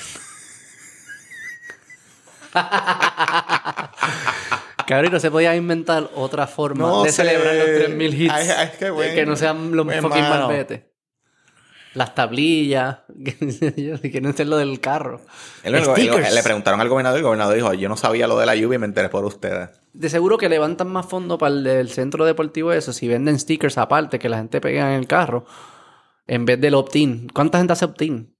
Cabrón, 4.86 5.12
no 5.12 5.20
se 5.20 5.30
podía 5.30 5.54
inventar 5.56 6.10
otra 6.14 6.46
forma 6.46 6.86
No 6.86 7.02
de 7.02 7.10
sé. 7.10 7.16
celebrar 7.24 7.54
los 7.56 7.64
3000 7.66 8.22
hits 8.22 8.32
Ay, 8.32 8.70
que, 8.78 8.90
bueno, 8.90 9.14
que 9.14 9.26
no 9.26 9.36
sean 9.36 9.74
los 9.74 9.84
pues, 9.84 10.00
fucking 10.00 10.22
malbetes. 10.22 10.82
Las 11.94 12.14
tablillas, 12.14 12.98
que 13.24 13.98
si 14.00 14.10
quieren 14.10 14.36
ser 14.36 14.46
lo 14.46 14.58
del 14.58 14.80
carro. 14.80 15.22
Él- 15.64 15.82
Stickers. 15.82 16.32
le 16.32 16.42
preguntaron 16.42 16.80
al 16.80 16.88
gobernador 16.88 17.18
y 17.18 17.20
el 17.20 17.24
gobernador 17.24 17.54
dijo, 17.56 17.74
yo 17.74 17.88
no 17.88 17.96
sabía 17.96 18.28
lo 18.28 18.38
de 18.38 18.46
la 18.46 18.54
lluvia 18.54 18.76
y 18.76 18.78
me 18.78 18.86
enteré 18.86 19.08
por 19.08 19.24
ustedes. 19.24 19.70
De 19.92 20.08
seguro 20.10 20.36
que 20.38 20.48
levantan 20.48 20.88
más 20.88 21.06
fondos 21.06 21.38
para 21.38 21.54
el 21.54 21.64
del 21.64 21.90
centro 21.90 22.24
deportivo 22.26 22.72
eso 22.72 22.92
si 22.92 23.08
venden 23.08 23.38
stickers 23.40 23.78
aparte 23.78 24.18
que 24.18 24.28
la 24.28 24.36
gente 24.36 24.60
pega 24.60 24.92
en 24.92 25.00
el 25.00 25.06
carro 25.08 25.46
en 26.26 26.44
vez 26.44 26.60
del 26.60 26.74
opt-in. 26.74 27.28
¿Cuánta 27.32 27.58
gente 27.58 27.72
hace 27.72 27.86
opt-in? 27.86 28.35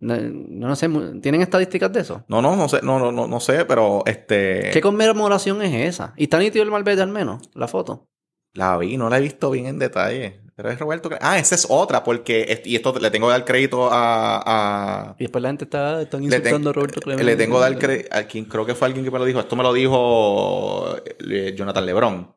No, 0.00 0.16
no 0.18 0.76
sé, 0.76 0.88
¿tienen 1.22 1.40
estadísticas 1.40 1.92
de 1.92 2.00
eso? 2.00 2.24
No, 2.28 2.42
no, 2.42 2.56
no 2.56 2.68
sé, 2.68 2.80
no, 2.82 2.98
no, 2.98 3.10
no, 3.12 3.26
no 3.26 3.40
sé, 3.40 3.64
pero 3.64 4.02
este... 4.06 4.70
¿Qué 4.72 4.80
conmemoración 4.80 5.62
es 5.62 5.94
esa? 5.94 6.12
¿Y 6.16 6.24
está 6.24 6.38
nítido 6.38 6.62
el 6.64 6.70
malvete 6.70 7.00
al 7.00 7.08
menos? 7.08 7.48
La 7.54 7.68
foto. 7.68 8.08
La 8.52 8.76
vi, 8.76 8.96
no 8.96 9.08
la 9.08 9.18
he 9.18 9.20
visto 9.20 9.50
bien 9.50 9.66
en 9.66 9.78
detalle. 9.78 10.42
Pero 10.56 10.70
es 10.70 10.78
Roberto... 10.78 11.10
Ah, 11.20 11.38
esa 11.38 11.54
es 11.54 11.66
otra, 11.68 12.04
porque... 12.04 12.62
Y 12.64 12.76
esto 12.76 12.96
le 12.98 13.10
tengo 13.10 13.26
que 13.28 13.32
dar 13.32 13.44
crédito 13.44 13.88
a... 13.90 14.42
a- 14.44 15.16
Y 15.18 15.24
después 15.24 15.42
la 15.42 15.48
gente 15.48 15.64
está 15.64 16.02
están 16.02 16.22
insultando 16.22 16.70
a 16.70 16.72
Roberto 16.72 17.00
Clemente. 17.00 17.24
le 17.24 17.36
tengo 17.36 17.56
que 17.56 17.60
dar 17.62 17.78
crédito 17.78 18.08
a 18.16 18.22
quien 18.24 18.44
creo 18.44 18.64
que 18.66 18.74
fue 18.74 18.86
alguien 18.86 19.04
que 19.04 19.10
me 19.10 19.18
lo 19.18 19.24
dijo. 19.24 19.40
Esto 19.40 19.56
me 19.56 19.62
lo 19.64 19.72
dijo 19.72 20.96
eh, 21.28 21.54
Jonathan 21.56 21.86
Lebron. 21.86 22.36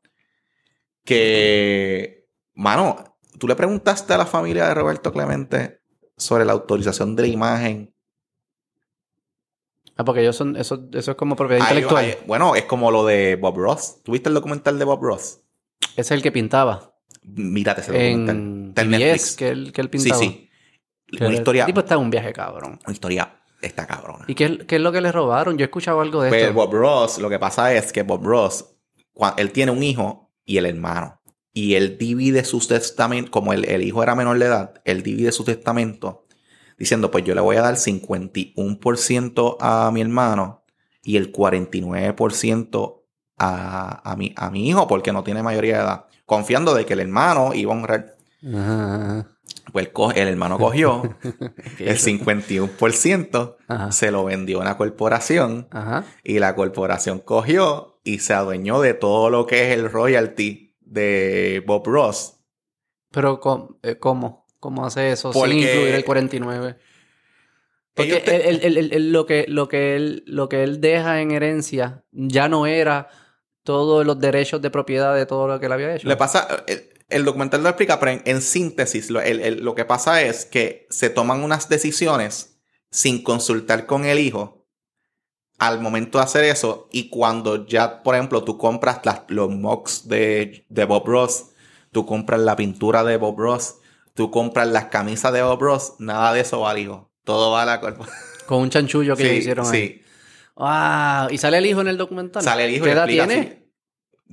Que... 1.03 2.27
Mano, 2.55 3.19
tú 3.38 3.47
le 3.47 3.55
preguntaste 3.55 4.13
a 4.13 4.17
la 4.17 4.25
familia 4.25 4.67
de 4.67 4.73
Roberto 4.73 5.11
Clemente 5.11 5.76
sobre 6.18 6.45
la 6.45 6.53
autorización 6.53 7.15
de 7.15 7.22
la 7.23 7.27
imagen 7.30 7.94
Ah, 9.99 10.06
porque 10.06 10.22
ellos 10.22 10.35
son, 10.35 10.56
eso, 10.57 10.88
eso 10.94 11.11
es 11.11 11.18
como 11.18 11.35
propiedad 11.35 11.64
Hay- 11.65 11.69
intelectual. 11.80 12.06
hay- 12.06 12.18
bueno, 12.27 12.56
es 12.56 12.65
como 12.65 12.91
lo 12.91 13.03
de 13.03 13.35
Bob 13.35 13.57
Ross. 13.57 14.03
¿Tuviste 14.03 14.30
el 14.30 14.35
documental 14.35 14.77
de 14.77 14.85
Bob 14.85 15.02
Ross? 15.03 15.39
Ese 15.94 16.02
es 16.02 16.11
el 16.11 16.22
que 16.22 16.31
pintaba. 16.31 16.94
Mírate 17.23 17.81
ese 17.81 17.91
documental. 17.91 18.35
En 18.35 18.65
Está 18.69 18.81
en 18.84 18.88
PBS, 18.89 18.99
Netflix. 18.99 19.35
que 19.35 19.49
él, 19.49 19.72
que 19.73 19.81
él 19.81 19.88
Sí, 19.88 19.98
pintaba. 19.98 20.19
sí. 20.22 20.49
Que 21.07 21.18
Una 21.18 21.27
el- 21.30 21.34
historia, 21.34 21.64
El 21.64 21.65
tipo 21.65 21.80
está 21.80 21.95
en 21.95 22.02
un 22.02 22.10
viaje 22.11 22.31
cabrón. 22.31 22.80
una 22.85 22.94
historia 22.94 23.39
está 23.60 23.88
cabrona. 23.88 24.23
¿Y 24.27 24.35
qué, 24.35 24.45
es- 24.45 24.65
qué 24.68 24.76
es 24.76 24.81
lo 24.84 24.91
que 24.91 25.02
le 25.02 25.11
robaron? 25.11 25.57
Yo 25.57 25.64
he 25.64 25.65
escuchado 25.65 25.99
algo 26.02 26.22
de 26.22 26.30
Pues 26.30 26.44
esto. 26.44 26.53
Bob 26.53 26.73
Ross, 26.76 27.18
lo 27.18 27.27
que 27.27 27.39
pasa 27.39 27.73
es 27.73 27.91
que 27.91 28.03
Bob 28.03 28.23
Ross, 28.23 28.65
él 29.38 29.52
tiene 29.52 29.72
un 29.72 29.81
hijo 29.81 30.30
y 30.45 30.57
el 30.57 30.68
hermano. 30.68 31.16
Y 31.57 31.73
él 31.73 31.97
divide 31.97 32.45
sus 32.45 32.67
testamentos, 32.67 33.31
como 33.31 33.51
el, 33.51 33.65
el 33.65 33.81
hijo 33.81 34.03
era 34.03 34.13
menor 34.13 34.38
de 34.38 34.45
edad, 34.45 34.73
él 34.85 35.01
divide 35.01 35.31
su 35.31 35.43
testamento 35.43 36.23
diciendo, 36.77 37.09
pues 37.09 37.23
yo 37.23 37.34
le 37.34 37.41
voy 37.41 37.55
a 37.55 37.63
dar 37.63 37.73
51% 37.77 39.57
a 39.59 39.89
mi 39.91 40.01
hermano 40.01 40.63
y 41.01 41.17
el 41.17 41.34
49% 41.34 43.01
a, 43.39 44.11
a, 44.11 44.15
mi, 44.15 44.34
a 44.35 44.51
mi 44.51 44.69
hijo 44.69 44.88
porque 44.88 45.11
no 45.11 45.23
tiene 45.23 45.41
mayoría 45.41 45.77
de 45.77 45.84
edad. 45.84 46.05
Confiando 46.27 46.75
de 46.75 46.85
que 46.85 46.93
el 46.93 46.99
hermano 46.99 47.55
iba 47.55 47.73
a 47.73 47.77
honrar. 47.77 48.15
Ajá. 48.47 49.27
Pues 49.71 49.89
el, 49.95 50.17
el 50.21 50.27
hermano 50.27 50.59
cogió 50.59 51.17
¿Qué 51.77 51.85
el 51.89 51.95
es? 51.95 52.07
51%, 52.07 53.55
Ajá. 53.67 53.91
se 53.91 54.11
lo 54.11 54.25
vendió 54.25 54.59
a 54.59 54.61
una 54.61 54.77
corporación 54.77 55.67
Ajá. 55.71 56.05
y 56.23 56.38
la 56.38 56.53
corporación 56.53 57.17
cogió 57.19 57.99
y 58.03 58.19
se 58.19 58.34
adueñó 58.34 58.79
de 58.79 58.93
todo 58.93 59.31
lo 59.31 59.47
que 59.47 59.71
es 59.71 59.77
el 59.79 59.89
royalty 59.91 60.66
de 60.89 61.64
Bob 61.65 61.85
Ross. 61.88 62.39
Pero 63.11 63.39
¿cómo? 63.39 63.80
eh, 63.84 63.97
¿cómo? 63.97 64.45
¿Cómo 64.59 64.85
hace 64.85 65.11
eso 65.11 65.31
Porque- 65.31 65.51
sin 65.51 65.59
incluir 65.59 65.93
el 65.95 66.03
49? 66.03 66.77
Porque 67.93 68.11
Ellos 68.11 68.23
te- 68.26 68.49
él- 68.49 68.59
él- 68.64 68.77
él- 68.77 68.93
él- 68.93 69.11
lo, 69.11 69.26
que, 69.26 69.45
lo, 69.47 69.68
que 69.68 69.95
él, 69.95 70.23
lo 70.27 70.49
que 70.49 70.64
él 70.64 70.81
deja 70.81 71.22
en 71.22 71.31
herencia 71.31 72.03
ya 72.11 72.47
no 72.47 72.68
era 72.68 73.07
todos 73.64 74.05
los 74.05 74.19
derechos 74.19 74.61
de 74.61 74.69
propiedad 74.69 75.15
de 75.15 75.26
todo 75.26 75.47
lo 75.47 75.59
que 75.59 75.65
él 75.65 75.72
había 75.72 75.95
hecho. 75.95 76.07
Le 76.07 76.15
pasa, 76.15 76.64
el, 76.68 76.89
el 77.09 77.26
documental 77.26 77.64
lo 77.64 77.69
explica, 77.69 77.99
pero 77.99 78.11
en, 78.11 78.22
en 78.26 78.41
síntesis, 78.41 79.09
lo, 79.09 79.19
el- 79.22 79.39
el- 79.41 79.64
lo 79.64 79.73
que 79.76 79.85
pasa 79.85 80.22
es 80.22 80.45
que 80.45 80.85
se 80.89 81.09
toman 81.09 81.43
unas 81.43 81.69
decisiones 81.69 82.59
sin 82.91 83.23
consultar 83.23 83.85
con 83.88 84.05
el 84.05 84.19
hijo 84.19 84.56
al 85.59 85.79
momento 85.81 86.17
de 86.19 86.23
hacer 86.23 86.43
eso. 86.43 86.88
Y 86.91 87.09
cuando 87.09 87.65
ya, 87.65 88.03
por 88.03 88.15
ejemplo, 88.15 88.43
tú 88.43 88.57
compras 88.57 88.99
las- 89.03 89.23
los 89.27 89.49
mocks 89.49 90.07
de, 90.07 90.65
de 90.69 90.85
Bob 90.85 91.05
Ross, 91.07 91.51
tú 91.91 92.05
compras 92.05 92.39
la 92.41 92.55
pintura 92.55 93.03
de 93.03 93.17
Bob 93.17 93.39
Ross, 93.39 93.75
tú 94.13 94.29
compras 94.31 94.67
las 94.67 94.85
camisas 94.85 95.34
de 95.34 95.41
Bob 95.41 95.61
Ross, 95.61 95.93
nada 95.99 96.34
de 96.34 96.41
eso 96.41 96.59
va 96.61 96.71
al 96.71 96.79
hijo. 96.79 97.11
Todo 97.23 97.51
va 97.51 97.63
a 97.63 97.65
la 97.65 97.79
corporación. 97.81 98.17
Con 98.45 98.61
un 98.61 98.69
chanchullo 98.69 99.15
que 99.15 99.23
Sí, 99.29 99.35
hicieron 99.38 99.65
ahí. 99.67 99.71
sí. 99.88 100.01
¡Wow! 100.55 101.29
¿Y 101.31 101.38
sale 101.38 101.57
el 101.59 101.65
hijo 101.65 101.81
en 101.81 101.88
el 101.89 101.97
documental? 101.97 102.41
Sale 102.41 102.65
el 102.65 102.71
hijo 102.75 102.85
¿Qué 102.85 102.89
y 102.89 102.93
edad 102.93 103.03
explica 103.03 103.27
tiene? 103.27 103.67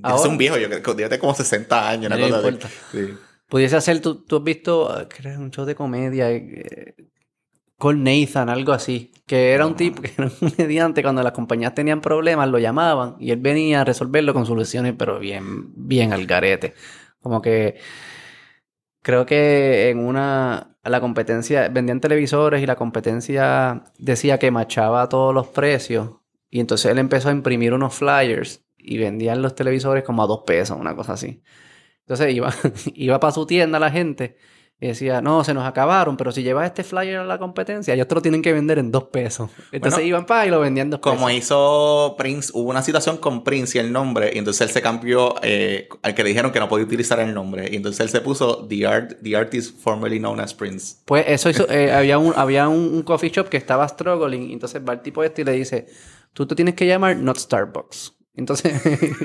así. 0.01 0.15
Es 0.21 0.25
un 0.27 0.37
viejo, 0.37 0.57
yo 0.57 0.67
creo 0.69 0.81
que 0.81 0.93
tiene 0.95 1.19
como 1.19 1.33
60 1.35 1.89
años, 1.89 2.07
una 2.07 2.17
No 2.17 2.25
cosa 2.25 2.37
así. 2.39 2.47
importa. 2.47 2.69
Sí. 2.91 3.13
Pudiese 3.47 3.75
hacer, 3.75 4.01
tú, 4.01 4.23
tú 4.25 4.37
has 4.37 4.43
visto, 4.43 4.89
ah, 4.91 5.07
creo, 5.07 5.39
un 5.39 5.51
show 5.51 5.65
de 5.65 5.75
comedia 5.75 6.31
eh, 6.31 6.95
con 7.77 8.03
Nathan, 8.03 8.49
algo 8.49 8.71
así, 8.71 9.11
que 9.27 9.51
era 9.51 9.65
un 9.65 9.75
tipo, 9.75 10.01
que 10.01 10.11
era 10.17 10.25
un 10.25 10.49
comediante, 10.49 11.03
cuando 11.03 11.23
las 11.23 11.33
compañías 11.33 11.75
tenían 11.75 12.01
problemas, 12.01 12.49
lo 12.49 12.59
llamaban 12.59 13.15
y 13.19 13.31
él 13.31 13.39
venía 13.39 13.81
a 13.81 13.85
resolverlo 13.85 14.33
con 14.33 14.45
soluciones, 14.45 14.93
pero 14.97 15.19
bien, 15.19 15.71
bien 15.75 16.13
al 16.13 16.25
garete. 16.25 16.73
Como 17.21 17.41
que 17.41 17.77
creo 19.01 19.25
que 19.25 19.89
en 19.89 19.99
una, 19.99 20.77
la 20.83 21.01
competencia, 21.01 21.69
vendían 21.69 22.01
televisores 22.01 22.61
y 22.61 22.65
la 22.65 22.75
competencia 22.75 23.83
decía 23.97 24.39
que 24.39 24.51
machaba 24.51 25.09
todos 25.09 25.33
los 25.33 25.47
precios 25.47 26.11
y 26.49 26.59
entonces 26.59 26.91
él 26.91 26.99
empezó 26.99 27.29
a 27.29 27.31
imprimir 27.31 27.73
unos 27.73 27.95
flyers 27.95 28.65
y 28.77 28.97
vendían 28.97 29.41
los 29.41 29.55
televisores 29.55 30.03
como 30.03 30.23
a 30.23 30.27
dos 30.27 30.43
pesos, 30.45 30.77
una 30.79 30.95
cosa 30.95 31.13
así. 31.13 31.43
Entonces 32.01 32.33
iba, 32.33 32.53
iba 32.95 33.19
para 33.19 33.31
su 33.33 33.45
tienda 33.45 33.79
la 33.79 33.91
gente 33.91 34.37
y 34.79 34.87
decía, 34.87 35.21
no, 35.21 35.43
se 35.45 35.53
nos 35.53 35.65
acabaron, 35.65 36.17
pero 36.17 36.31
si 36.33 36.43
llevas 36.43 36.65
este 36.65 36.83
flyer 36.83 37.17
a 37.17 37.23
la 37.23 37.37
competencia, 37.39 37.93
ellos 37.93 38.07
te 38.09 38.15
lo 38.15 38.21
tienen 38.21 38.41
que 38.41 38.51
vender 38.51 38.77
en 38.77 38.91
dos 38.91 39.05
pesos. 39.05 39.49
Entonces 39.71 39.99
Bueno, 39.99 40.07
iban 40.07 40.25
para 40.25 40.45
y 40.45 40.49
lo 40.49 40.59
vendían 40.59 40.87
en 40.87 40.91
dos 40.91 40.99
Como 40.99 41.27
pesos. 41.27 41.33
hizo 41.33 42.15
Prince, 42.17 42.51
hubo 42.53 42.69
una 42.71 42.81
situación 42.81 43.17
con 43.17 43.43
Prince 43.45 43.77
y 43.77 43.81
el 43.81 43.91
nombre, 43.93 44.31
y 44.33 44.37
entonces 44.37 44.67
él 44.67 44.73
se 44.73 44.81
cambió 44.81 45.35
eh, 45.41 45.87
al 46.01 46.13
que 46.13 46.23
le 46.23 46.29
dijeron 46.29 46.51
que 46.51 46.59
no 46.59 46.67
podía 46.67 46.85
utilizar 46.85 47.19
el 47.21 47.33
nombre, 47.33 47.69
y 47.71 47.77
entonces 47.77 48.01
él 48.01 48.09
se 48.09 48.19
puso 48.19 48.67
The, 48.67 48.85
Art, 48.85 49.13
the 49.23 49.35
Artist 49.37 49.79
formerly 49.79 50.19
known 50.19 50.41
as 50.41 50.53
Prince. 50.53 50.97
Pues 51.05 51.23
eso 51.27 51.49
hizo, 51.49 51.69
eh, 51.69 51.91
había, 51.93 52.17
un, 52.19 52.33
había 52.35 52.67
un, 52.67 52.93
un 52.93 53.03
coffee 53.03 53.29
shop 53.29 53.47
que 53.47 53.57
estaba 53.57 53.87
struggling, 53.87 54.49
y 54.49 54.53
entonces 54.53 54.81
va 54.87 54.91
el 54.93 55.01
tipo 55.01 55.23
este 55.23 55.43
y 55.43 55.45
le 55.45 55.51
dice, 55.53 55.87
tú 56.33 56.45
te 56.45 56.53
tienes 56.53 56.75
que 56.75 56.85
llamar 56.85 57.15
Not 57.15 57.37
Starbucks. 57.37 58.14
Entonces, 58.37 58.73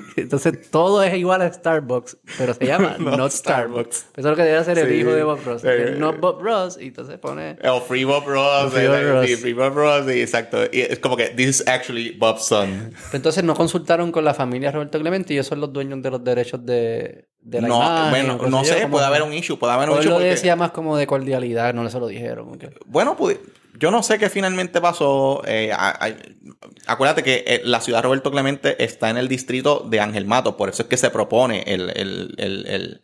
entonces 0.16 0.70
todo 0.70 1.02
es 1.02 1.14
igual 1.14 1.42
a 1.42 1.52
Starbucks, 1.52 2.18
pero 2.38 2.54
se 2.54 2.66
llama 2.66 2.96
Not 2.98 3.16
Not, 3.18 3.32
Starbucks. 3.32 3.96
Starbucks. 3.96 3.96
Eso 3.96 4.08
es 4.16 4.24
lo 4.24 4.36
que 4.36 4.42
debe 4.42 4.58
hacer 4.58 4.78
el 4.78 4.88
Sí. 4.88 4.94
hijo 4.94 5.10
de 5.10 5.22
Bob 5.24 5.40
Ross. 5.44 5.64
Es 5.64 5.98
Not 5.98 6.20
Bob 6.20 6.40
Ross, 6.42 6.78
y 6.80 6.86
entonces 6.88 7.18
pone... 7.18 7.58
El 7.60 7.80
Free 7.86 8.04
Bob 8.04 8.26
Ross. 8.26 8.72
Free 8.72 8.86
Bob 8.86 8.96
eh, 8.96 9.12
Ross. 9.12 9.40
Free 9.40 9.52
Bob 9.52 9.74
Ross, 9.74 10.08
exacto. 10.08 10.58
Y 10.72 10.80
es 10.80 10.98
como 10.98 11.16
que, 11.16 11.28
this 11.30 11.48
is 11.48 11.68
actually 11.68 12.10
Bob's 12.18 12.44
son. 12.44 12.92
Entonces 13.12 13.42
no 13.44 13.54
consultaron 13.54 14.12
con 14.12 14.24
la 14.24 14.34
familia 14.34 14.70
Roberto 14.72 14.98
Clemente 15.00 15.32
y 15.34 15.36
ellos 15.36 15.46
son 15.46 15.60
los 15.60 15.72
dueños 15.72 16.02
de 16.02 16.10
los 16.10 16.22
derechos 16.22 16.64
de, 16.64 17.28
de 17.42 17.60
la 17.62 17.68
No, 17.68 17.76
imagen, 17.76 18.10
bueno, 18.10 18.48
no 18.50 18.62
yo, 18.64 18.74
sé, 18.74 18.86
puede 18.86 19.06
haber 19.06 19.22
un 19.22 19.32
issue, 19.32 19.58
puede 19.58 19.72
haber 19.72 19.88
un 19.90 19.98
issue 19.98 20.08
lo 20.10 20.16
porque- 20.16 20.28
decía 20.28 20.56
más 20.56 20.70
como 20.72 20.96
de 20.96 21.06
cordialidad, 21.06 21.72
no 21.74 21.88
se 21.88 21.98
lo 21.98 22.06
dijeron. 22.06 22.58
Bueno, 22.86 23.16
pudi- 23.16 23.40
yo 23.78 23.90
no 23.90 24.02
sé 24.02 24.18
qué 24.18 24.28
finalmente 24.28 24.80
pasó. 24.80 25.42
Eh, 25.46 25.72
a- 25.72 25.88
a- 26.06 26.14
acuérdate 26.86 27.22
que 27.22 27.44
eh, 27.46 27.62
la 27.64 27.80
ciudad 27.80 28.02
Roberto 28.02 28.30
Clemente 28.30 28.82
está 28.84 29.08
en 29.10 29.16
el 29.16 29.26
distrito 29.28 29.86
de 29.88 30.00
Ángel 30.00 30.26
Mato, 30.26 30.56
por 30.56 30.68
eso 30.68 30.82
es 30.82 30.88
que 30.88 30.96
se 30.98 31.10
propone 31.10 31.62
el... 31.66 31.90
el, 31.96 32.34
el, 32.38 32.66
el- 32.66 33.02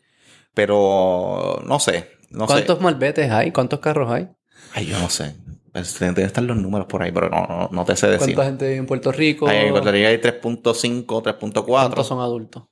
pero 0.54 1.60
no 1.66 1.78
sé, 1.78 2.10
no 2.30 2.46
sé. 2.46 2.52
¿Cuántos 2.54 2.80
malbetes 2.80 3.30
hay? 3.30 3.52
¿Cuántos 3.52 3.80
carros 3.80 4.10
hay? 4.10 4.28
Ay, 4.74 4.86
yo 4.86 4.98
no 4.98 5.08
sé. 5.10 5.34
Pues, 5.72 5.98
Deben 5.98 6.24
estar 6.24 6.42
los 6.42 6.56
números 6.56 6.86
por 6.86 7.02
ahí, 7.02 7.12
pero 7.12 7.28
no, 7.28 7.46
no, 7.46 7.68
no 7.70 7.84
te 7.84 7.94
sé 7.96 8.06
decir. 8.08 8.34
¿Cuánta 8.34 8.44
gente 8.44 8.64
vive 8.66 8.78
en 8.78 8.86
Puerto 8.86 9.12
Rico? 9.12 9.50
En 9.50 9.70
Puerto 9.70 9.92
Rico 9.92 10.08
hay 10.08 10.16
3.5, 10.18 11.04
3.4. 11.22 11.64
¿Cuántos 11.66 12.06
son 12.06 12.20
adultos? 12.20 12.64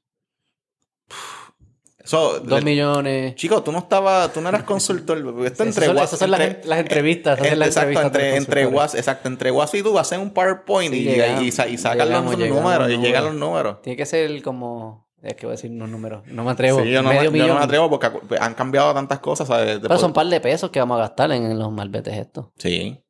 Dos 2.45 2.59
le- 2.61 2.61
millones. 2.63 3.35
Chico, 3.35 3.63
tú 3.63 3.73
no 3.73 3.79
estabas, 3.79 4.33
tú 4.33 4.41
no 4.41 4.51
eras 4.51 4.65
consultor. 4.65 5.19
Esto 5.47 5.63
entre 5.63 5.87
esas 5.87 6.11
son 6.19 6.31
las 6.31 6.41
entre- 6.41 6.63
en- 6.63 6.69
las 6.69 6.79
entrevistas, 6.81 7.39
las 7.41 7.49
exacto, 7.53 7.65
entrevistas 7.81 8.05
entre, 8.07 8.37
entre 8.37 8.63
exacto, 8.99 9.29
entre 9.29 9.51
y 9.51 9.83
tú 9.83 9.99
haces 9.99 10.19
un 10.19 10.31
PowerPoint 10.31 10.93
Sí, 10.93 11.01
y, 11.01 11.05
llegamos, 11.05 11.43
y, 11.43 11.51
sa- 11.51 11.67
y 11.67 11.79
sacan 11.79 12.11
los 12.11 12.25
números 12.39 12.91
y 12.91 12.97
llegan 12.99 13.25
los 13.25 13.35
números. 13.35 13.81
Tiene 13.83 13.97
que 13.97 14.07
ser 14.07 14.43
como... 14.43 15.05
Es 15.23 15.33
que 15.37 15.47
voy 15.47 15.55
a 15.55 15.57
decir 15.57 15.71
unos 15.71 15.89
números. 15.89 16.23
No 16.27 16.45
me 16.45 16.51
atrevo. 16.51 16.83
Sí, 16.83 16.91
yo 16.91 17.03
no, 17.03 17.09
Medio 17.09 17.31
me, 17.31 17.39
yo 17.39 17.45
millón. 17.45 17.49
no 17.49 17.55
me 17.61 17.65
atrevo 17.65 17.89
porque 17.89 18.09
acu- 18.09 18.37
han 18.39 18.53
cambiado 18.53 18.93
tantas 18.93 19.21
cosas, 19.21 19.49
¿sabes? 19.49 19.79
Pero 19.81 19.97
son 19.99 20.11
un 20.11 20.13
par 20.13 20.27
de 20.27 20.39
pesos 20.39 20.69
que 20.69 20.81
vamos 20.81 20.99
a 20.99 21.01
gastar 21.01 21.33
en, 21.33 21.59
los 21.59 21.73
malbetes 21.73 22.19
estos. 22.19 22.49
Sí. 22.59 23.03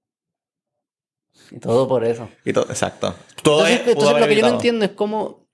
Y 1.50 1.58
todo 1.58 1.88
por 1.88 2.04
eso. 2.04 2.28
Y 2.44 2.52
exacto. 2.62 3.16
Todo 3.42 3.66
Entonces, 3.66 3.96
es- 3.96 4.20
lo 4.20 4.26
que 4.28 4.36
yo 4.36 4.42
no 4.46 4.52
entiendo 4.54 4.84
es 4.84 4.92
cómo... 4.92 5.48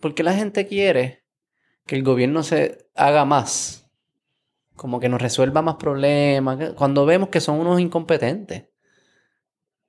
¿Por 0.00 0.14
qué 0.14 0.22
la 0.22 0.32
gente 0.32 0.66
quiere 0.66 1.19
que 1.90 1.96
el 1.96 2.04
gobierno 2.04 2.44
se 2.44 2.86
haga 2.94 3.24
más? 3.24 3.90
Como 4.76 5.00
que 5.00 5.08
nos 5.08 5.20
resuelva 5.20 5.60
más 5.60 5.74
problemas. 5.74 6.70
Cuando 6.76 7.04
vemos 7.04 7.30
que 7.30 7.40
son 7.40 7.58
unos 7.58 7.80
incompetentes. 7.80 8.66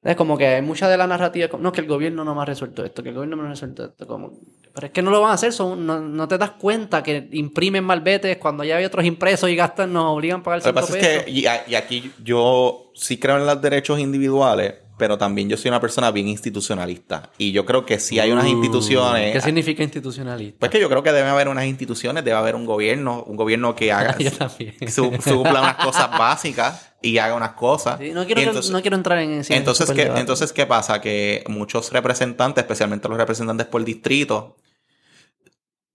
Es 0.02 0.16
como 0.16 0.36
que 0.36 0.48
hay 0.48 0.64
mucha 0.64 0.90
de 0.90 0.98
la 0.98 1.06
narrativa, 1.06 1.48
no, 1.60 1.72
que 1.72 1.82
el 1.82 1.86
gobierno 1.86 2.26
no 2.26 2.34
me 2.34 2.42
ha 2.42 2.46
resuelto 2.46 2.84
esto, 2.84 3.04
que 3.04 3.10
el 3.10 3.16
gobierno 3.16 3.36
no 3.36 3.44
me 3.44 3.50
ha 3.50 3.52
resuelto 3.52 3.86
esto. 3.86 4.08
Como, 4.08 4.32
pero 4.74 4.88
es 4.88 4.94
que 4.94 5.04
no 5.04 5.12
lo 5.12 5.22
van 5.22 5.30
a 5.30 5.34
hacer, 5.34 5.54
son, 5.54 5.86
no, 5.86 6.00
no 6.00 6.28
te 6.28 6.40
das 6.40 6.54
cuenta 6.54 7.04
que 7.04 7.30
imprimen 7.34 7.84
malbetes 7.84 8.38
cuando 8.38 8.64
ya 8.64 8.78
hay 8.78 8.86
otros 8.86 9.06
impresos 9.06 9.48
y 9.52 9.56
gastan, 9.56 9.94
nos 9.94 10.06
obligan 10.06 10.40
a 10.40 10.44
pagar 10.44 10.62
Lo 10.62 10.64
que 10.64 10.70
5 10.70 10.74
pasa 10.74 10.94
pesos. 10.94 11.08
es 11.08 11.24
que, 11.26 11.30
y, 11.30 11.46
y 11.68 11.76
aquí 11.76 12.12
yo 12.24 12.90
sí 12.96 13.20
creo 13.20 13.38
en 13.38 13.46
los 13.46 13.62
derechos 13.62 14.00
individuales, 14.00 14.74
pero 15.02 15.18
también 15.18 15.50
yo 15.50 15.58
soy 15.58 15.70
una 15.70 15.82
persona 15.82 16.12
bien 16.12 16.28
institucionalista. 16.28 17.32
Y 17.40 17.52
yo 17.54 17.66
creo 17.66 17.88
que 17.88 17.98
sí 18.00 18.20
hay 18.20 18.32
unas 18.32 18.46
Uh, 18.46 18.50
instituciones. 18.50 19.34
¿Qué 19.34 19.42
significa 19.42 19.82
institucionalista? 19.82 20.60
Pues 20.60 20.70
que 20.72 20.80
yo 20.80 20.88
creo 20.90 21.02
que 21.02 21.12
debe 21.12 21.28
haber 21.28 21.48
unas 21.48 21.66
instituciones, 21.66 22.24
debe 22.24 22.38
haber 22.38 22.54
un 22.54 22.68
gobierno, 22.68 23.24
un 23.24 23.36
gobierno 23.36 23.76
que 23.76 23.92
haga, 23.92 24.16
Yo 24.20 24.32
también. 24.32 24.76
que 24.78 24.92
su- 24.92 25.12
supla 25.24 25.60
unas 25.62 25.76
cosas 25.78 26.12
básicas 26.12 26.94
y 27.02 27.18
haga 27.18 27.34
unas 27.34 27.54
cosas. 27.54 27.98
Sí, 28.00 28.12
no, 28.12 28.28
quiero, 28.28 28.42
entonces, 28.42 28.72
no 28.72 28.80
quiero 28.82 28.96
entrar 28.96 29.18
en 29.18 29.32
ese 29.40 29.56
entonces, 29.56 29.88
super 29.88 29.96
¿qué, 29.96 30.04
debate. 30.04 30.22
entonces, 30.22 30.54
¿qué 30.54 30.68
pasa? 30.68 31.02
Que 31.02 31.44
muchos 31.48 31.92
representantes, 31.92 32.62
especialmente 32.64 33.10
los 33.10 33.18
representantes 33.18 33.66
por 33.66 33.84
distrito, 33.84 34.56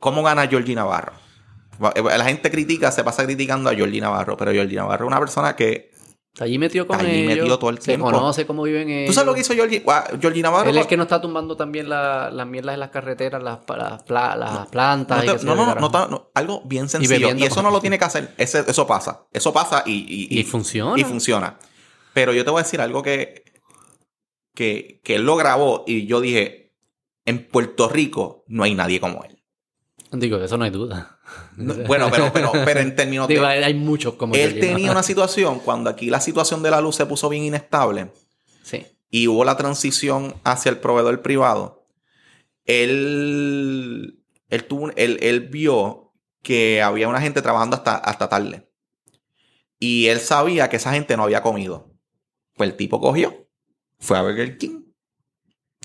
¿cómo 0.01 0.25
gana 0.25 0.49
Georgie 0.49 0.75
Navarro? 0.75 1.13
La 1.79 2.25
gente 2.25 2.51
critica, 2.51 2.91
se 2.91 3.05
pasa 3.05 3.25
criticando 3.25 3.71
a 3.71 3.75
Georgie 3.75 4.01
Navarro, 4.01 4.37
pero 4.37 4.51
Georgie 4.51 4.77
Navarro 4.77 5.05
es 5.05 5.09
una 5.09 5.21
persona 5.21 5.55
que... 5.55 5.95
Allí 6.39 6.59
metido 6.59 6.87
con 6.87 7.01
allí 7.01 7.11
ellos. 7.23 7.37
metido 7.37 7.59
todo 7.59 7.71
el 7.71 7.79
se 7.79 7.85
tiempo. 7.93 8.11
conoce 8.11 8.47
cómo 8.47 8.63
viven 8.63 8.91
ellos. 8.91 9.07
¿Tú 9.09 9.15
sabes 9.15 9.27
lo 9.27 9.35
que 9.35 9.41
hizo 9.41 9.55
Georgie, 9.55 9.83
Navarro? 10.43 10.69
Él 10.69 10.77
es 10.77 10.83
el 10.83 10.87
que 10.89 10.97
no 10.99 11.05
está 11.05 11.19
tumbando 11.21 11.57
también 11.57 11.89
la- 11.89 12.31
las 12.31 12.47
mierdas 12.47 12.75
en 12.75 12.81
las 12.81 12.91
carreteras, 12.91 13.43
las, 13.43 13.61
las, 13.69 14.03
las 14.39 14.67
plantas. 14.69 15.25
No, 15.25 15.33
te- 15.33 15.39
sé 15.39 15.47
no, 15.47 15.55
no, 15.55 15.75
no, 15.75 15.89
no, 15.89 16.09
no, 16.09 16.31
algo 16.35 16.61
bien 16.67 16.89
sencillo. 16.91 17.35
Y, 17.35 17.45
eso 17.45 17.63
no 17.63 17.71
lo 17.71 17.81
tiene 17.81 17.99
que 17.99 18.05
hacer. 18.05 18.35
Ese- 18.37 18.65
eso 18.69 18.87
pasa. 18.87 19.25
Eso 19.33 19.51
pasa 19.53 19.83
y, 19.87 19.93
y, 20.31 20.39
Y 20.41 20.45
funciona. 20.45 21.01
Y 21.01 21.05
funciona. 21.05 21.59
Pero 22.13 22.35
yo 22.35 22.45
te 22.45 22.51
voy 22.51 22.61
a 22.61 22.65
decir 22.65 22.81
algo 22.83 23.03
que, 23.03 23.45
que, 24.55 25.01
que 25.03 25.15
él 25.17 25.23
lo 25.25 25.37
grabó 25.37 25.85
y 25.87 26.07
yo 26.07 26.21
dije, 26.21 26.73
en 27.25 27.47
Puerto 27.49 27.89
Rico 27.89 28.45
no 28.47 28.63
hay 28.65 28.75
nadie 28.75 29.01
como 29.01 29.25
él. 29.25 29.36
Digo, 30.13 30.39
de 30.39 30.47
eso 30.47 30.57
no 30.57 30.65
hay 30.65 30.71
duda. 30.71 31.19
No, 31.57 31.75
bueno, 31.75 32.09
pero, 32.11 32.33
pero, 32.33 32.53
pero 32.65 32.81
en 32.81 32.95
términos 32.95 33.27
Digo, 33.29 33.43
de... 33.43 33.65
hay, 33.65 33.75
muchos 33.75 34.15
como 34.15 34.35
Él 34.35 34.61
tenía 34.61 34.93
una 34.93 35.03
situación 35.03 35.61
cuando 35.61 35.91
aquí 35.91 36.11
la 36.11 36.21
situación 36.21 36.63
de 36.63 36.71
la 36.71 36.81
luz 36.81 36.97
se 36.97 37.07
puso 37.07 37.29
bien 37.29 37.45
inestable 37.45 38.11
Sí. 38.63 38.87
y 39.11 39.29
hubo 39.29 39.45
la 39.45 39.57
transición 39.57 40.35
hacia 40.45 40.71
el 40.71 40.79
proveedor 40.79 41.23
privado, 41.23 41.87
él, 42.65 44.23
él, 44.49 44.65
tuvo, 44.65 44.91
él, 44.97 45.19
él 45.23 45.41
vio 45.41 46.13
que 46.43 46.83
había 46.83 47.09
una 47.09 47.21
gente 47.21 47.43
trabajando 47.43 47.77
hasta, 47.77 47.97
hasta 47.97 48.29
tarde. 48.29 48.69
Y 49.79 50.07
él 50.07 50.21
sabía 50.21 50.69
que 50.69 50.77
esa 50.77 50.93
gente 50.93 51.17
no 51.17 51.25
había 51.25 51.43
comido. 51.43 51.93
Pues 52.55 52.71
el 52.71 52.77
tipo 52.77 53.01
cogió, 53.01 53.49
fue 53.99 54.19
a 54.19 54.23
Burger 54.23 54.57
King 54.59 54.83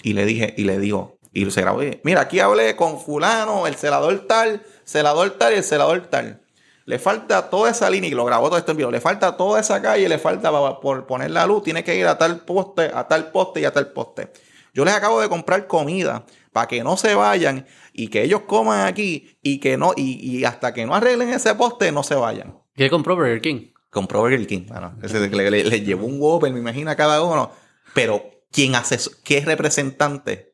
y 0.03 0.13
le 0.13 0.25
dije, 0.25 0.53
y 0.57 0.63
le 0.63 0.79
dijo, 0.79 1.19
y 1.33 1.49
se 1.51 1.61
grabó, 1.61 1.81
y, 1.83 1.99
mira, 2.03 2.21
aquí 2.21 2.39
hablé 2.39 2.75
con 2.75 2.99
fulano, 2.99 3.67
el 3.67 3.75
celador 3.75 4.25
tal, 4.27 4.61
celador 4.83 5.31
tal 5.31 5.53
y 5.53 5.57
el 5.57 5.63
celador 5.63 6.07
tal. 6.07 6.41
Le 6.85 6.99
falta 6.99 7.49
toda 7.49 7.69
esa 7.69 7.89
línea, 7.89 8.09
y 8.09 8.13
lo 8.13 8.25
grabó 8.25 8.47
todo 8.49 8.57
esto 8.57 8.71
en 8.71 8.77
vivo, 8.77 8.91
le 8.91 8.99
falta 8.99 9.37
toda 9.37 9.59
esa 9.59 9.81
calle, 9.81 10.09
le 10.09 10.17
falta 10.17 10.51
por 10.81 11.05
poner 11.05 11.31
la 11.31 11.45
luz, 11.45 11.63
tiene 11.63 11.83
que 11.83 11.95
ir 11.95 12.05
a 12.07 12.17
tal 12.17 12.39
poste, 12.41 12.91
a 12.93 13.07
tal 13.07 13.31
poste 13.31 13.61
y 13.61 13.65
a 13.65 13.71
tal 13.71 13.91
poste. 13.93 14.31
Yo 14.73 14.83
les 14.85 14.93
acabo 14.93 15.21
de 15.21 15.29
comprar 15.29 15.67
comida 15.67 16.25
para 16.51 16.67
que 16.67 16.83
no 16.83 16.97
se 16.97 17.13
vayan 17.13 17.65
y 17.93 18.07
que 18.07 18.23
ellos 18.23 18.41
coman 18.47 18.87
aquí 18.87 19.37
y 19.41 19.59
que 19.59 19.77
no, 19.77 19.93
y, 19.95 20.37
y 20.37 20.43
hasta 20.45 20.73
que 20.73 20.85
no 20.85 20.95
arreglen 20.95 21.29
ese 21.29 21.53
poste, 21.55 21.91
no 21.91 22.03
se 22.03 22.15
vayan. 22.15 22.57
¿Qué 22.75 22.89
compró 22.89 23.15
Burger 23.15 23.41
King? 23.41 23.71
Compró 23.89 24.21
Burger 24.21 24.47
King. 24.47 24.65
Bueno, 24.67 24.97
ese 25.03 25.19
le, 25.29 25.51
le- 25.51 25.63
le 25.65 25.81
llevó 25.81 26.05
un 26.07 26.19
Whopper, 26.21 26.51
me 26.53 26.59
imagino, 26.59 26.89
a 26.89 26.95
cada 26.95 27.21
uno. 27.21 27.51
Pero, 27.93 28.23
¿quién 28.49 28.75
hace 28.75 28.95
eso? 28.95 29.11
¿Qué 29.23 29.41
representante? 29.41 30.50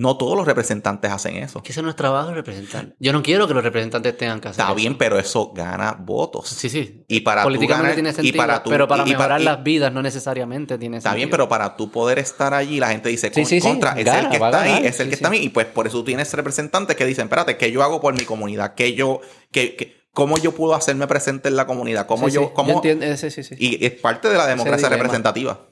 No 0.00 0.16
todos 0.16 0.36
los 0.36 0.46
representantes 0.46 1.10
hacen 1.10 1.34
eso. 1.38 1.60
Que 1.60 1.72
ese 1.72 1.82
no 1.82 1.90
es 1.90 1.96
trabajo 1.96 2.32
representar. 2.32 2.94
Yo 3.00 3.12
no 3.12 3.20
quiero 3.20 3.48
que 3.48 3.54
los 3.54 3.64
representantes 3.64 4.16
tengan 4.16 4.40
que 4.40 4.46
hacer 4.46 4.60
Está 4.60 4.70
eso. 4.70 4.76
bien, 4.76 4.96
pero 4.96 5.18
eso 5.18 5.52
gana 5.52 5.96
votos. 5.98 6.48
Sí, 6.48 6.70
sí. 6.70 7.04
Y 7.08 7.20
para 7.22 7.42
tú 7.42 7.46
Políticamente 7.48 7.82
ganar- 7.82 7.94
tiene 7.96 8.10
y 8.10 8.12
sentido. 8.14 8.36
para 8.36 8.62
tú- 8.62 8.70
pero 8.70 8.86
para 8.86 9.02
y- 9.02 9.06
y 9.06 9.10
mejorar 9.10 9.28
para- 9.30 9.42
y- 9.42 9.44
las 9.44 9.64
vidas 9.64 9.92
no 9.92 10.00
necesariamente 10.00 10.78
tiene 10.78 10.98
Está 10.98 11.10
sentido. 11.10 11.16
bien, 11.26 11.30
pero 11.30 11.48
para 11.48 11.74
tú 11.76 11.90
poder 11.90 12.20
estar 12.20 12.54
allí, 12.54 12.78
la 12.78 12.90
gente 12.90 13.08
dice, 13.08 13.32
Sí, 13.34 13.44
sí, 13.44 13.60
sí, 13.60 13.66
contra, 13.66 13.98
es 13.98 14.04
gana, 14.04 14.20
el 14.20 14.28
que 14.28 14.36
está 14.36 14.62
ahí, 14.62 14.70
ganar, 14.70 14.86
es 14.86 15.00
el 15.00 15.06
sí, 15.06 15.10
que 15.10 15.16
sí. 15.16 15.24
está 15.24 15.30
ahí. 15.34 15.42
Y 15.44 15.48
pues 15.48 15.66
por 15.66 15.88
eso 15.88 15.98
tú 15.98 16.04
tienes 16.04 16.32
representantes 16.32 16.94
que 16.94 17.04
dicen, 17.04 17.24
espérate, 17.24 17.56
¿qué 17.56 17.72
yo 17.72 17.82
hago 17.82 18.00
por 18.00 18.14
mi 18.14 18.24
comunidad? 18.24 18.74
¿Qué 18.76 18.94
yo, 18.94 19.20
qué, 19.50 19.74
qué- 19.74 19.98
¿Cómo 20.12 20.38
yo 20.38 20.52
puedo 20.52 20.74
hacerme 20.76 21.06
presente 21.08 21.48
en 21.48 21.56
la 21.56 21.66
comunidad? 21.66 22.06
¿Cómo 22.06 22.28
Sí, 22.28 22.34
yo, 22.36 22.40
sí, 22.42 22.48
cómo, 22.54 22.74
entiendo, 22.74 23.04
eh, 23.04 23.16
sí, 23.16 23.30
sí, 23.32 23.42
sí. 23.42 23.56
Y 23.58 23.84
es 23.84 23.92
parte 23.92 24.28
de 24.28 24.36
la 24.36 24.46
democracia 24.46 24.88
representativa. 24.88 25.66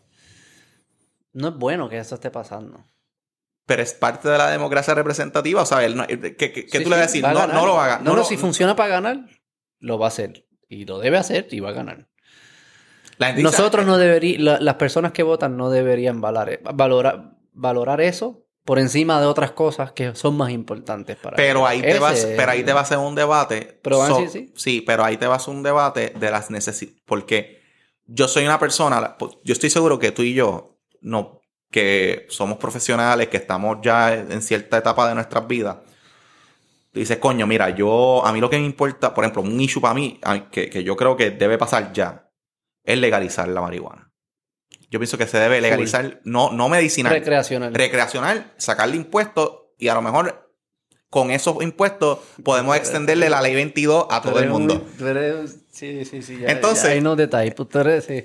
No 1.33 1.49
es 1.49 1.55
bueno 1.57 1.89
que 1.89 1.99
eso 1.99 2.17
esté 2.17 2.31
pasando. 2.31 2.85
Pero 3.67 3.83
es 3.83 3.95
parte 3.95 4.29
de 4.29 4.39
la 4.39 4.51
democracia 4.51 4.95
representativa. 4.95 5.63
O 5.63 5.67
sea, 5.67 5.85
él 5.85 5.97
no- 5.97 6.07
¿qué, 6.07 6.19
qué- 6.37 6.53
qué 6.53 6.67
Sí, 6.79 6.85
tú 6.85 6.91
le 6.91 6.97
vas 6.97 7.07
a 7.07 7.09
sí, 7.09 7.21
decir? 7.21 7.25
va 7.25 7.47
no, 7.47 7.53
no 7.53 7.67
lo 7.67 7.81
haga. 7.81 7.99
No, 7.99 8.11
no, 8.13 8.17
lo- 8.19 8.25
si 8.25 8.37
funciona 8.37 8.77
para 8.77 8.89
ganar, 8.91 9.27
lo 9.81 9.99
va 9.99 10.07
a 10.07 10.09
hacer. 10.09 10.47
Y 10.69 10.85
lo 10.85 10.99
debe 10.99 11.19
hacer 11.19 11.49
y 11.51 11.61
va 11.61 11.71
a 11.71 11.73
ganar. 11.73 12.09
la 13.19 13.33
Nosotros 13.33 13.87
no 13.87 13.99
deberíamos, 13.99 14.61
las 14.61 14.75
personas 14.77 15.13
que 15.13 15.23
votan 15.23 15.57
no 15.57 15.71
deberían 15.71 16.21
valorar, 16.21 16.61
valorar, 16.75 17.37
valorar 17.53 18.01
eso 18.01 18.45
por 18.65 18.79
encima 18.79 19.21
de 19.21 19.27
otras 19.27 19.53
cosas 19.53 19.93
que 19.93 20.15
son 20.15 20.37
más 20.37 20.51
importantes 20.51 21.17
para 21.17 21.37
Pero 21.37 21.67
ahí, 21.67 21.81
te 21.83 21.99
vas, 21.99 22.27
pero 22.37 22.51
ahí 22.51 22.63
te 22.65 22.73
va 22.73 22.81
a 22.81 22.83
hacer 22.83 22.99
un 22.99 23.15
debate. 23.15 23.81
Pero 23.83 24.07
so- 24.07 24.21
decir 24.21 24.53
sí, 24.57 24.81
pero 24.81 25.05
ahí 25.05 25.17
te 25.17 25.27
va 25.27 25.35
a 25.35 25.37
hacer 25.37 25.55
un 25.55 25.63
debate 25.63 26.13
de 26.19 26.31
las 26.31 26.51
necesidades. 26.51 27.01
Porque 27.07 27.63
yo 28.07 28.27
soy 28.29 28.45
una 28.45 28.59
persona, 28.59 29.17
yo 29.45 29.53
estoy 29.53 29.71
seguro 29.71 29.99
que 29.99 30.11
tú 30.13 30.23
y 30.23 30.35
yo, 30.35 30.77
no, 31.01 31.36
que 31.71 32.27
somos 32.31 32.59
profesionales, 32.59 33.29
que 33.29 33.37
estamos 33.37 33.79
ya 33.83 34.15
en 34.15 34.41
cierta 34.43 34.79
etapa 34.79 35.09
de 35.09 35.15
nuestras 35.15 35.47
vidas. 35.47 35.77
Dices, 36.93 37.19
coño, 37.19 37.47
mira, 37.47 37.71
yo, 37.71 38.25
a 38.25 38.33
mí 38.33 38.41
lo 38.41 38.49
que 38.49 38.59
me 38.59 38.65
importa, 38.65 39.13
por 39.13 39.25
ejemplo, 39.25 39.43
un 39.43 39.61
issue 39.61 39.81
para 39.83 39.93
mí, 39.95 40.19
que, 40.51 40.71
que 40.71 40.83
yo 40.83 40.97
creo 40.97 41.17
que 41.17 41.31
debe 41.31 41.59
pasar 41.59 41.93
ya, 41.93 42.31
es 42.85 42.99
legalizar 42.99 43.47
la 43.49 43.61
marihuana. 43.61 44.11
Yo 44.91 44.99
pienso 44.99 45.19
que 45.19 45.27
se 45.27 45.39
debe 45.39 45.61
legalizar, 45.61 46.21
no, 46.25 46.53
no 46.53 46.69
medicinal 46.69 47.13
recreacional. 47.13 47.75
recreacional, 47.75 48.53
sacarle 48.57 48.97
impuestos 48.97 49.51
y 49.79 49.89
a 49.89 49.95
lo 49.95 50.01
mejor 50.01 50.49
con 51.11 51.31
esos 51.31 51.63
impuestos 51.63 52.19
podemos 52.43 52.77
extenderle 52.77 53.29
la 53.29 53.43
ley 53.43 53.55
22 53.55 54.07
a 54.11 54.23
todo 54.23 54.39
el 54.39 54.49
mundo. 54.49 54.83
Sí, 55.71 56.05
sí, 56.07 56.23
sí. 56.23 56.39
ya- 56.39 56.49
Entonces- 56.49 56.85
ya 56.85 56.91
hay 56.91 56.99
unos 57.01 57.17
detalles. 57.19 57.55
Pues 57.55 57.69
tú 57.69 57.79
eres, 57.81 58.05
sí. 58.05 58.25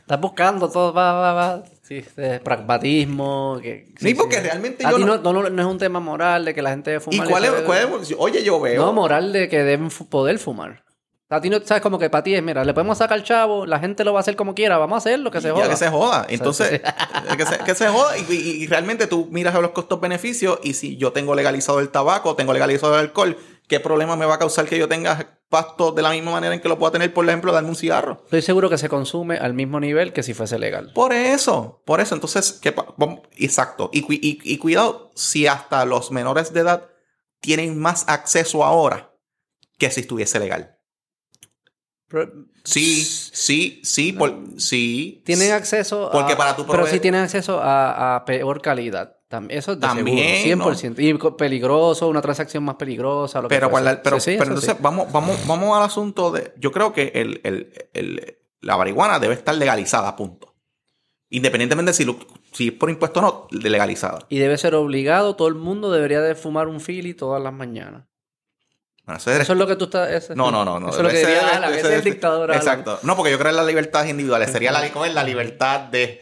Estás 0.00 0.20
buscando 0.20 0.68
todo, 0.70 0.92
va, 0.92 1.12
va, 1.14 1.32
va. 1.32 1.62
Sí, 1.90 2.04
de 2.16 2.38
pragmatismo. 2.38 3.58
Que, 3.60 3.88
Sí, 3.98 4.14
porque 4.14 4.38
realmente 4.38 4.86
A 4.86 4.92
yo 4.92 4.96
ti 4.98 5.04
no- 5.04 5.18
no, 5.18 5.32
no, 5.32 5.50
no 5.50 5.62
es 5.62 5.68
un 5.68 5.76
tema 5.78 5.98
moral 5.98 6.44
de 6.44 6.54
que 6.54 6.62
la 6.62 6.70
gente 6.70 6.90
debe 6.92 7.02
¿Y 7.10 7.16
fumar. 7.16 7.28
cuál 7.28 7.44
es, 7.46 7.50
cuál 7.62 7.88
Oye, 8.18 8.44
yo 8.44 8.60
veo. 8.60 8.80
No, 8.86 8.92
moral 8.92 9.32
de 9.32 9.48
que 9.48 9.64
deben 9.64 9.88
poder 10.08 10.38
fumar. 10.38 10.84
A 11.28 11.40
ti 11.40 11.50
no, 11.50 11.58
sabes 11.64 11.82
como 11.82 11.98
que 11.98 12.08
para 12.08 12.22
ti 12.22 12.34
es, 12.34 12.42
mira, 12.44 12.64
le 12.64 12.74
podemos 12.74 12.98
sacar 12.98 13.22
chavo, 13.24 13.66
la 13.66 13.80
gente 13.80 14.04
lo 14.04 14.12
va 14.12 14.18
a 14.18 14.22
hacer 14.22 14.36
como 14.36 14.54
quiera, 14.54 14.78
vamos 14.78 14.94
a 14.94 14.98
hacerlo, 14.98 15.30
que 15.32 15.40
se 15.40 15.48
ya 15.48 15.54
joda. 15.54 15.68
que 15.68 15.76
se 15.76 15.88
joda. 15.88 16.26
Entonces, 16.28 16.80
que, 17.36 17.46
se, 17.46 17.58
que 17.58 17.74
se 17.74 17.88
joda. 17.88 18.16
Y, 18.18 18.22
y- 18.32 18.50
y 18.62 18.66
realmente 18.68 19.08
tú 19.08 19.26
miras 19.30 19.54
a 19.56 19.60
los 19.60 19.72
costos-beneficios 19.72 20.60
y 20.62 20.74
si 20.74 20.96
yo 20.96 21.12
tengo 21.12 21.34
legalizado 21.34 21.80
el 21.80 21.88
tabaco, 21.88 22.36
tengo 22.36 22.52
legalizado 22.52 22.94
el 22.94 23.00
alcohol, 23.00 23.36
¿qué 23.70 23.80
problema 23.80 24.16
me 24.16 24.26
va 24.26 24.34
a 24.34 24.38
causar 24.38 24.66
que 24.66 24.76
yo 24.76 24.86
tenga 24.88 25.38
pasto 25.48 25.92
de 25.92 26.02
la 26.02 26.10
misma 26.10 26.32
manera 26.32 26.52
en 26.54 26.60
que 26.60 26.68
lo 26.68 26.78
pueda 26.78 26.92
tener, 26.92 27.14
por 27.14 27.24
ejemplo, 27.26 27.52
darme 27.52 27.70
un 27.70 27.76
cigarro? 27.76 28.20
Estoy 28.24 28.42
seguro 28.42 28.68
que 28.68 28.76
se 28.76 28.88
consume 28.90 29.36
al 29.38 29.54
mismo 29.54 29.80
nivel 29.80 30.12
que 30.12 30.22
si 30.22 30.34
fuese 30.34 30.58
legal. 30.58 30.92
Por 30.92 31.12
eso, 31.12 31.82
por 31.86 32.00
eso. 32.00 32.14
Entonces, 32.14 32.52
¿qué 32.60 32.72
pa- 32.72 32.92
vamos- 32.98 33.20
exacto. 33.36 33.88
Y, 33.92 34.02
cu- 34.02 34.12
y- 34.12 34.40
y 34.44 34.58
cuidado 34.58 35.10
si 35.14 35.46
hasta 35.46 35.84
los 35.86 36.10
menores 36.10 36.52
de 36.52 36.60
edad 36.60 36.88
tienen 37.40 37.78
más 37.78 38.04
acceso 38.08 38.64
ahora 38.64 39.14
que 39.78 39.90
si 39.90 40.00
estuviese 40.02 40.38
legal. 40.38 40.76
Sí, 42.64 43.04
sí, 43.04 43.80
sí, 43.84 44.12
por- 44.12 44.36
sí. 44.58 45.22
Tienen 45.24 45.52
acceso 45.52 46.08
a... 46.08 46.12
Porque 46.12 46.34
para 46.34 46.56
tú 46.56 46.66
Pero 46.66 46.86
sí 46.86 46.98
tienen 46.98 47.22
acceso 47.22 47.60
a, 47.60 48.16
a 48.16 48.24
peor 48.24 48.60
calidad. 48.60 49.16
Eso 49.48 49.72
es 49.72 49.78
de 49.78 49.86
También, 49.86 50.42
seguro, 50.42 50.74
100%. 50.74 50.98
Y 50.98 51.36
peligroso, 51.36 52.08
una 52.08 52.20
transacción 52.20 52.64
más 52.64 52.74
peligrosa, 52.74 53.40
lo 53.40 53.48
que 53.48 53.54
Pero, 53.54 53.70
fuese. 53.70 53.84
guarda- 53.84 54.02
pero, 54.02 54.18
Sí, 54.18 54.32
sí, 54.32 54.36
pero 54.38 54.50
entonces 54.50 54.72
sí. 54.72 54.78
vamos, 54.82 55.12
vamos, 55.12 55.46
vamos 55.46 55.76
al 55.76 55.84
asunto 55.84 56.30
de. 56.32 56.52
Yo 56.58 56.72
creo 56.72 56.92
que 56.92 57.12
el, 57.14 57.40
el- 57.44 57.72
el- 57.94 58.38
la 58.60 58.76
marihuana 58.76 59.18
debe 59.20 59.34
estar 59.34 59.54
legalizada, 59.54 60.16
punto. 60.16 60.54
Independientemente 61.28 61.92
si, 61.92 62.04
lo- 62.04 62.18
si 62.52 62.68
es 62.68 62.72
por 62.74 62.90
impuesto 62.90 63.20
o 63.20 63.22
no, 63.22 63.46
legalizada. 63.52 64.26
Y 64.28 64.38
debe 64.38 64.58
ser 64.58 64.74
obligado, 64.74 65.36
todo 65.36 65.46
el 65.48 65.54
mundo 65.54 65.92
debería 65.92 66.20
de 66.20 66.34
fumar 66.34 66.66
un 66.66 66.80
fili 66.80 67.14
todas 67.14 67.40
las 67.40 67.52
mañanas. 67.52 68.06
Bueno, 69.06 69.18
eso 69.18 69.30
es- 69.30 69.40
Eso 69.40 69.52
es 69.52 69.58
lo 69.60 69.66
que 69.68 69.76
tú 69.76 69.84
estás... 69.84 70.30
no, 70.36 70.50
no, 70.50 70.64
no, 70.64 70.80
no. 70.80 70.88
Eso 70.88 70.98
es 70.98 71.04
lo 71.04 71.08
que 71.10 71.18
diría 71.18 71.56
Alan, 71.56 71.70
ese 71.70 71.80
ese- 71.82 71.88
es 71.92 71.98
el 71.98 72.04
dictador. 72.12 72.50
Alan. 72.50 72.56
Exacto. 72.60 72.98
No, 73.04 73.14
porque 73.16 73.30
yo 73.30 73.38
creo 73.38 73.50
en 73.50 73.56
las 73.56 73.66
libertades 73.66 74.10
individuales. 74.10 74.50
Sería 74.50 74.72
la, 74.72 74.90
¿cómo 74.92 75.04
es? 75.04 75.14
la 75.14 75.22
libertad 75.22 75.80
de. 75.82 76.20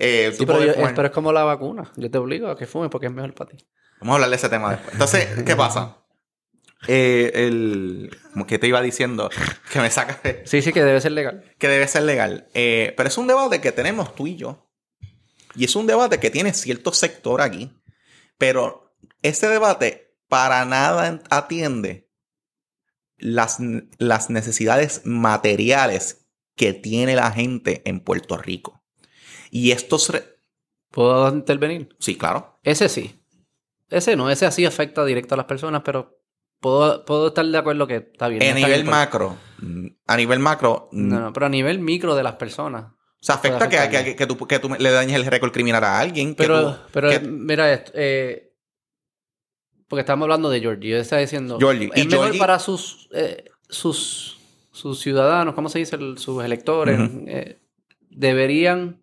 Eh, 0.00 0.32
Sí, 0.32 0.44
pero, 0.46 0.54
poder 0.58 0.68
yo- 0.70 0.74
fumar. 0.74 0.94
pero 0.94 1.08
es 1.08 1.14
como 1.14 1.32
la 1.32 1.44
vacuna. 1.44 1.92
Yo 1.96 2.10
te 2.10 2.18
obligo 2.18 2.48
a 2.48 2.56
que 2.56 2.66
fumes 2.66 2.90
porque 2.90 3.06
es 3.06 3.12
mejor 3.12 3.34
para 3.34 3.50
ti. 3.50 3.58
Vamos 4.00 4.12
a 4.12 4.14
hablar 4.16 4.30
de 4.30 4.36
ese 4.36 4.48
tema 4.48 4.70
después. 4.70 4.92
Entonces, 4.94 5.28
¿qué 5.44 5.54
pasa? 5.54 5.98
Eh, 6.88 7.30
el, 7.34 8.10
como 8.32 8.46
que 8.46 8.58
te 8.58 8.66
iba 8.66 8.80
diciendo, 8.80 9.28
que 9.72 9.80
me 9.80 9.90
saca 9.90 10.18
Sí, 10.44 10.62
sí, 10.62 10.72
que 10.72 10.82
debe 10.82 11.00
ser 11.02 11.12
legal. 11.12 11.44
que 11.58 11.68
debe 11.68 11.86
ser 11.86 12.04
legal. 12.04 12.48
Eh, 12.54 12.94
pero 12.96 13.08
es 13.08 13.18
un 13.18 13.26
debate 13.26 13.60
que 13.60 13.70
tenemos 13.72 14.14
tú 14.14 14.26
y 14.26 14.36
yo. 14.36 14.66
Y 15.54 15.64
es 15.64 15.76
un 15.76 15.86
debate 15.86 16.18
que 16.18 16.30
tiene 16.30 16.54
cierto 16.54 16.92
sector 16.94 17.42
aquí, 17.42 17.70
pero 18.38 18.94
ese 19.20 19.48
debate 19.48 20.16
para 20.28 20.64
nada 20.64 21.20
atiende 21.28 22.08
las, 23.18 23.58
las 23.98 24.30
necesidades 24.30 25.02
materiales 25.04 26.28
que 26.56 26.72
tiene 26.72 27.14
la 27.16 27.30
gente 27.32 27.82
en 27.84 28.00
Puerto 28.00 28.38
Rico. 28.38 28.79
Y 29.50 29.72
estos... 29.72 30.08
re- 30.10 30.24
¿Puedo 30.90 31.28
intervenir? 31.28 31.94
Sí, 31.98 32.16
claro. 32.16 32.58
Ese 32.62 32.88
sí. 32.88 33.14
Ese 33.88 34.16
no, 34.16 34.30
ese 34.30 34.46
así 34.46 34.64
afecta 34.64 35.04
directo 35.04 35.34
a 35.34 35.36
las 35.36 35.46
personas, 35.46 35.82
pero 35.84 36.18
puedo, 36.60 37.04
puedo 37.04 37.28
estar 37.28 37.44
de 37.44 37.58
acuerdo 37.58 37.86
que 37.86 37.96
está 37.96 38.28
bien. 38.28 38.42
Está 38.42 38.54
nivel 38.54 38.82
bien 38.82 38.90
macro, 38.90 39.36
a 40.06 40.16
nivel 40.16 40.38
macro, 40.38 40.88
No, 40.92 41.20
no, 41.20 41.32
pero 41.32 41.46
a 41.46 41.48
nivel 41.48 41.78
micro 41.80 42.14
de 42.14 42.22
las 42.22 42.34
personas. 42.36 42.84
o 42.92 42.94
sea, 43.20 43.36
afecta 43.36 43.68
que, 43.68 44.04
que, 44.04 44.16
que 44.16 44.26
tú, 44.26 44.36
que 44.46 44.58
tú 44.60 44.68
le 44.78 44.90
dañes 44.90 45.16
el 45.16 45.26
récord 45.26 45.50
criminal 45.52 45.82
a 45.84 45.98
alguien. 45.98 46.34
Pero, 46.36 46.72
tú- 46.74 46.78
pero 46.92 47.10
mira 47.28 47.72
esto. 47.72 47.92
eh, 47.94 48.52
porque 49.88 50.00
estamos 50.00 50.24
hablando 50.26 50.50
de 50.50 50.60
Georgie. 50.60 50.90
Yo 50.90 50.96
estaba 50.98 51.20
diciendo. 51.20 51.58
Georgie. 51.58 51.90
Es 51.94 52.04
Y 52.04 52.06
mejor 52.08 52.26
Georgie- 52.26 52.38
para 52.38 52.58
sus, 52.60 53.08
eh, 53.12 53.44
sus, 53.68 54.38
sus 54.70 55.00
ciudadanos, 55.00 55.54
¿cómo 55.54 55.68
se 55.68 55.80
dice? 55.80 55.96
El- 55.96 56.18
sus 56.18 56.44
electores. 56.44 56.98
Eh, 57.26 57.60
deberían 58.08 58.99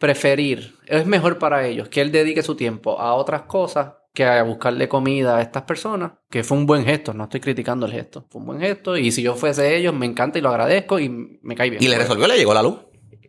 preferir. 0.00 0.74
Es 0.86 1.06
mejor 1.06 1.38
para 1.38 1.64
ellos 1.68 1.88
que 1.88 2.00
él 2.00 2.10
dedique 2.10 2.42
su 2.42 2.56
tiempo 2.56 2.98
a 2.98 3.14
otras 3.14 3.42
cosas 3.42 3.92
que 4.12 4.24
a 4.24 4.42
buscarle 4.42 4.88
comida 4.88 5.36
a 5.36 5.42
estas 5.42 5.62
personas, 5.62 6.12
que 6.28 6.42
fue 6.42 6.56
un 6.58 6.66
buen 6.66 6.84
gesto, 6.84 7.14
no 7.14 7.24
estoy 7.24 7.38
criticando 7.38 7.86
el 7.86 7.92
gesto, 7.92 8.26
fue 8.28 8.40
un 8.40 8.46
buen 8.48 8.58
gesto 8.60 8.96
y 8.96 9.12
si 9.12 9.22
yo 9.22 9.36
fuese 9.36 9.76
ellos 9.76 9.94
me 9.94 10.06
encanta 10.06 10.38
y 10.38 10.42
lo 10.42 10.48
agradezco 10.48 10.98
y 10.98 11.08
me 11.42 11.54
cae 11.54 11.70
bien. 11.70 11.80
y 11.80 11.86
le 11.86 11.94
Pues, 11.94 12.08
resolvió, 12.08 12.26
le 12.26 12.36
llegó 12.36 12.52
la 12.52 12.62
luz. 12.62 12.78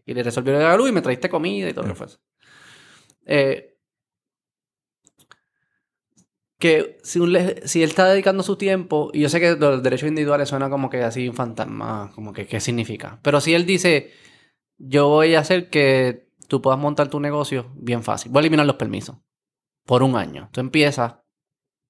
y 0.05 0.13
le 0.15 0.23
resolvió 0.23 0.53
la 0.57 0.75
luz 0.75 0.89
y 0.89 0.91
me 0.93 1.01
traiste 1.03 1.29
comida 1.29 1.69
y 1.69 1.73
todo 1.73 1.83
lo 1.83 1.89
que 1.91 1.95
fuese. 1.95 2.17
Eh, 3.27 3.67
que 6.57 6.97
si, 7.03 7.19
un 7.19 7.33
le- 7.33 7.67
si 7.67 7.81
él 7.83 7.89
está 7.89 8.05
dedicando 8.09 8.41
su 8.43 8.55
tiempo, 8.55 9.09
y 9.13 9.21
yo 9.21 9.29
sé 9.29 9.39
que 9.39 9.55
los 9.55 9.81
derechos 9.83 10.07
individuales 10.09 10.49
suena 10.49 10.69
como 10.69 10.89
que 10.89 11.03
así 11.03 11.27
un 11.27 11.35
fantasma, 11.35 12.11
como 12.15 12.33
que 12.33 12.45
qué 12.47 12.59
significa. 12.59 13.19
Pero 13.23 13.41
si 13.41 13.53
él 13.55 13.65
dice, 13.65 14.11
yo 14.77 15.07
voy 15.09 15.35
a 15.35 15.39
hacer 15.39 15.69
que 15.69 16.20
tú 16.51 16.61
puedas 16.61 16.77
montar 16.77 17.07
tu 17.07 17.21
negocio 17.21 17.71
bien 17.75 18.03
fácil, 18.03 18.29
voy 18.29 18.39
a 18.39 18.41
eliminar 18.41 18.65
los 18.65 18.75
permisos 18.75 19.15
por 19.85 20.03
un 20.03 20.17
año. 20.17 20.49
Tú 20.51 20.59
empiezas, 20.59 21.13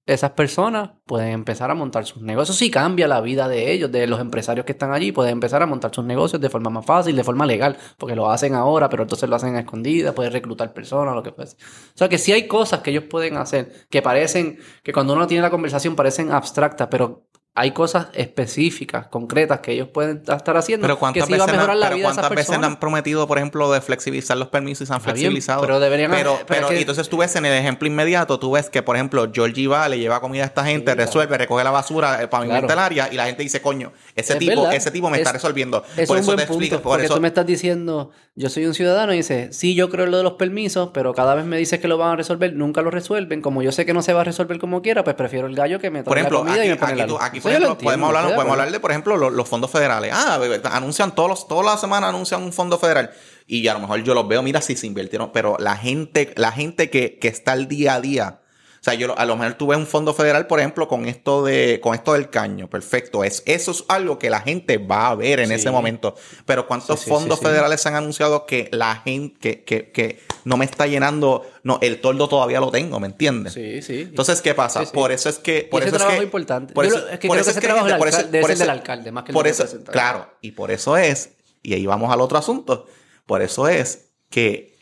esas 0.05 0.31
personas 0.33 0.91
pueden 1.07 1.29
empezar 1.29 1.71
a 1.71 1.73
montar 1.73 2.05
sus 2.05 2.21
negocios. 2.21 2.57
Si 2.57 2.69
cambia 2.69 3.07
la 3.07 3.21
vida 3.21 3.47
de 3.47 3.71
ellos, 3.71 3.91
de 3.91 4.05
los 4.05 4.19
empresarios 4.19 4.63
que 4.63 4.73
están 4.73 4.91
allí, 4.91 5.11
pueden 5.11 5.31
empezar 5.31 5.63
a 5.63 5.65
montar 5.65 5.95
sus 5.95 6.05
negocios 6.05 6.39
de 6.39 6.47
forma 6.47 6.69
más 6.69 6.85
fácil, 6.85 7.15
de 7.15 7.23
forma 7.23 7.47
legal, 7.47 7.75
porque 7.97 8.15
lo 8.15 8.29
hacen 8.29 8.53
ahora, 8.53 8.87
pero 8.87 9.01
entonces 9.01 9.27
lo 9.27 9.35
hacen 9.35 9.55
a 9.55 9.61
escondidas, 9.61 10.13
pueden 10.13 10.31
reclutar 10.31 10.71
personas, 10.75 11.15
lo 11.15 11.23
que 11.23 11.31
fuese. 11.31 11.57
O 11.95 11.97
sea 11.97 12.07
que 12.07 12.19
sí 12.19 12.31
hay 12.31 12.47
cosas 12.47 12.81
que 12.81 12.91
ellos 12.91 13.05
pueden 13.05 13.37
hacer 13.37 13.87
que 13.89 14.03
parecen, 14.03 14.59
que 14.83 14.93
cuando 14.93 15.13
uno 15.13 15.25
tiene 15.25 15.41
la 15.41 15.49
conversación 15.49 15.95
parecen 15.95 16.31
abstractas, 16.31 16.87
pero 16.91 17.25
hay 17.53 17.71
cosas 17.71 18.07
específicas, 18.13 19.07
concretas 19.07 19.59
que 19.59 19.73
ellos 19.73 19.89
pueden 19.89 20.23
estar 20.25 20.55
haciendo 20.57 20.83
Pero 20.85 20.95
que 20.95 20.99
cuántas, 20.99 21.25
sí 21.27 21.33
va 21.33 21.43
a 21.43 21.45
veces, 21.45 21.51
mejorar 21.57 21.73
han- 21.75 21.79
la 21.81 21.85
pero 21.87 21.95
vida 21.97 22.07
de 22.07 22.11
esas 22.11 22.21
cuántas 22.21 22.29
veces 22.37 22.47
personas. 22.47 22.69
han 22.71 22.79
prometido, 22.79 23.27
por 23.27 23.37
ejemplo, 23.37 23.71
de 23.71 23.81
flexibilizar 23.81 24.37
los 24.37 24.47
permisos 24.47 24.83
y 24.83 24.85
se 24.87 24.93
han 24.93 24.99
bien, 24.99 25.03
flexibilizado. 25.15 25.61
pero 25.61 25.79
deberían- 25.81 26.11
Pero, 26.11 26.35
pero 26.35 26.45
pero- 26.47 26.67
es 26.67 26.73
que- 26.73 26.79
entonces 26.79 27.09
tú 27.09 27.17
ves 27.17 27.35
en 27.35 27.45
el 27.45 27.53
ejemplo 27.53 27.87
inmediato, 27.87 28.39
tú 28.39 28.51
ves 28.51 28.69
que, 28.69 28.81
por 28.81 28.95
ejemplo, 28.95 29.29
Georgie 29.33 29.67
va, 29.67 29.87
le 29.89 29.99
lleva 29.99 30.21
comida 30.21 30.43
a 30.43 30.45
esta 30.47 30.63
gente, 30.63 30.91
Sí, 30.93 30.97
resuelve, 30.97 31.37
recoge 31.37 31.63
la 31.65 31.71
basura, 31.71 32.23
eh, 32.23 32.27
pavimenta 32.29 32.67
Claro. 32.67 32.73
el 32.73 32.85
área 32.85 33.09
y 33.11 33.15
la 33.17 33.25
gente 33.25 33.43
dice, 33.43 33.61
coño, 33.61 33.91
ese 34.15 34.33
Es 34.33 34.39
tipo, 34.39 34.61
verdad. 34.61 34.73
ese 34.73 34.91
tipo 34.91 35.09
me 35.09 35.17
está 35.17 35.31
Es- 35.31 35.33
resolviendo. 35.35 35.83
Eso 35.97 36.07
por 36.07 36.17
es 36.17 36.23
eso 36.23 36.31
un 36.31 36.37
te 36.37 36.45
punto, 36.47 36.53
explico, 36.63 36.81
por 36.81 36.91
porque 36.93 37.05
eso. 37.05 37.15
tú 37.15 37.21
me 37.21 37.27
estás 37.27 37.45
diciendo, 37.45 38.11
yo 38.35 38.49
soy 38.49 38.65
un 38.65 38.73
ciudadano 38.73 39.13
y 39.13 39.17
dices, 39.17 39.55
sí, 39.57 39.75
yo 39.75 39.89
creo 39.89 40.05
en 40.05 40.11
lo 40.11 40.17
de 40.17 40.23
los 40.23 40.33
permisos, 40.33 40.91
pero 40.93 41.13
cada 41.13 41.35
vez 41.35 41.43
me 41.45 41.57
dices 41.57 41.79
que 41.81 41.89
lo 41.89 41.97
van 41.97 42.11
a 42.11 42.15
resolver, 42.15 42.53
nunca 42.53 42.81
lo 42.81 42.91
resuelven. 42.91 43.41
Como 43.41 43.61
yo 43.61 43.73
sé 43.73 43.85
que 43.85 43.93
no 43.93 44.01
se 44.01 44.13
va 44.13 44.21
a 44.21 44.23
resolver 44.23 44.57
como 44.57 44.81
quiera, 44.81 45.03
pues 45.03 45.15
prefiero 45.17 45.47
el 45.47 45.55
gallo 45.55 45.79
que 45.79 45.89
me 45.89 45.99
trae 45.99 46.05
Por 46.05 46.17
ejemplo, 46.17 46.37
la 46.39 46.43
comida 46.45 46.61
aquí, 46.61 46.67
y 46.67 46.71
me 46.71 46.77
pone 46.77 46.91
aquí 46.93 47.01
la 47.01 47.07
tú- 47.07 47.13
luz. 47.13 47.21
Aquí, 47.41 47.43
por 47.43 47.51
ejemplo, 47.51 47.71
entiendo, 47.71 47.77
podemos 47.77 48.07
hablar, 48.07 48.23
podemos 48.23 48.41
acuerdo. 48.41 48.51
hablar 48.51 48.71
de, 48.71 48.79
por 48.79 48.91
ejemplo, 48.91 49.17
los, 49.17 49.33
los 49.33 49.49
fondos 49.49 49.71
federales. 49.71 50.11
Ah, 50.13 50.39
anuncian 50.71 51.13
todos 51.15 51.29
los, 51.29 51.47
toda 51.47 51.63
la 51.63 51.77
semana 51.77 52.09
anuncian 52.09 52.43
un 52.43 52.53
fondo 52.53 52.77
federal. 52.77 53.11
Y 53.47 53.67
a 53.67 53.73
lo 53.73 53.79
mejor 53.79 54.03
yo 54.03 54.13
los 54.13 54.27
veo, 54.27 54.41
mira 54.41 54.61
si 54.61 54.75
se 54.75 54.87
invirtieron, 54.87 55.31
pero 55.31 55.57
la 55.59 55.75
gente, 55.75 56.33
la 56.37 56.51
gente 56.51 56.89
que, 56.89 57.17
que 57.19 57.27
está 57.27 57.53
al 57.53 57.67
día 57.67 57.95
a 57.95 58.01
día. 58.01 58.40
O 58.81 58.83
sea, 58.83 58.95
yo 58.95 59.15
a 59.15 59.25
lo 59.25 59.35
mejor 59.37 59.53
tú 59.59 59.67
ves 59.67 59.77
un 59.77 59.85
fondo 59.85 60.11
federal, 60.11 60.47
por 60.47 60.59
ejemplo, 60.59 60.87
con 60.87 61.05
esto 61.05 61.43
de, 61.43 61.79
con 61.83 61.93
esto 61.93 62.13
del 62.13 62.31
caño. 62.31 62.67
Perfecto. 62.67 63.23
Es, 63.23 63.43
eso 63.45 63.69
es 63.69 63.85
algo 63.89 64.17
que 64.17 64.31
la 64.31 64.39
gente 64.39 64.79
va 64.79 65.09
a 65.09 65.15
ver 65.15 65.39
en 65.39 65.49
Sí. 65.49 65.53
ese 65.53 65.69
momento. 65.69 66.15
Pero 66.47 66.65
¿cuántos 66.65 66.99
Sí, 66.99 67.03
sí, 67.05 67.11
fondos 67.11 67.39
federales 67.41 67.85
han 67.85 67.93
anunciado 67.93 68.47
que 68.47 68.69
la 68.71 68.95
gente, 68.95 69.63
que, 69.63 69.63
que, 69.65 69.91
que 69.91 70.19
no 70.45 70.57
me 70.57 70.65
está 70.65 70.87
llenando? 70.87 71.45
No, 71.61 71.77
el 71.83 72.01
toldo 72.01 72.27
todavía 72.27 72.59
lo 72.59 72.71
tengo, 72.71 72.99
¿me 72.99 73.05
entiendes? 73.05 73.53
Sí, 73.53 73.83
sí. 73.83 74.01
Entonces, 74.01 74.41
¿qué 74.41 74.55
pasa? 74.55 74.83
Por 74.91 75.11
eso 75.11 75.29
es 75.29 75.37
que. 75.37 75.67
Por 75.69 75.83
y 75.83 75.85
ese 75.85 75.89
eso 75.89 75.95
es 75.97 75.99
trabajo 75.99 76.17
que, 76.17 76.23
es 76.23 76.25
importante. 76.25 76.73
Por 76.73 76.85
eso, 76.87 77.07
es 77.07 77.19
que 77.19 77.27
por 77.27 77.35
creo 77.37 77.41
eso 77.41 77.43
que 77.45 77.49
es 77.51 77.57
ese 77.57 77.61
que 77.61 77.67
trabajo 77.67 77.97
por 77.99 78.07
eso- 78.07 78.23
debe 78.23 78.39
por 78.41 78.47
ser 78.47 78.55
eso- 78.55 78.63
del 78.63 78.69
alcalde, 78.71 79.11
más 79.11 79.23
que 79.25 79.31
el 79.31 79.33
por 79.35 79.45
eso, 79.47 79.63
claro, 79.91 80.27
y 80.41 80.53
por 80.53 80.71
eso 80.71 80.97
es, 80.97 81.35
y 81.61 81.75
ahí 81.75 81.85
vamos 81.85 82.11
al 82.11 82.19
otro 82.19 82.39
asunto, 82.39 82.87
por 83.27 83.43
eso 83.43 83.67
es 83.67 84.11
que 84.31 84.75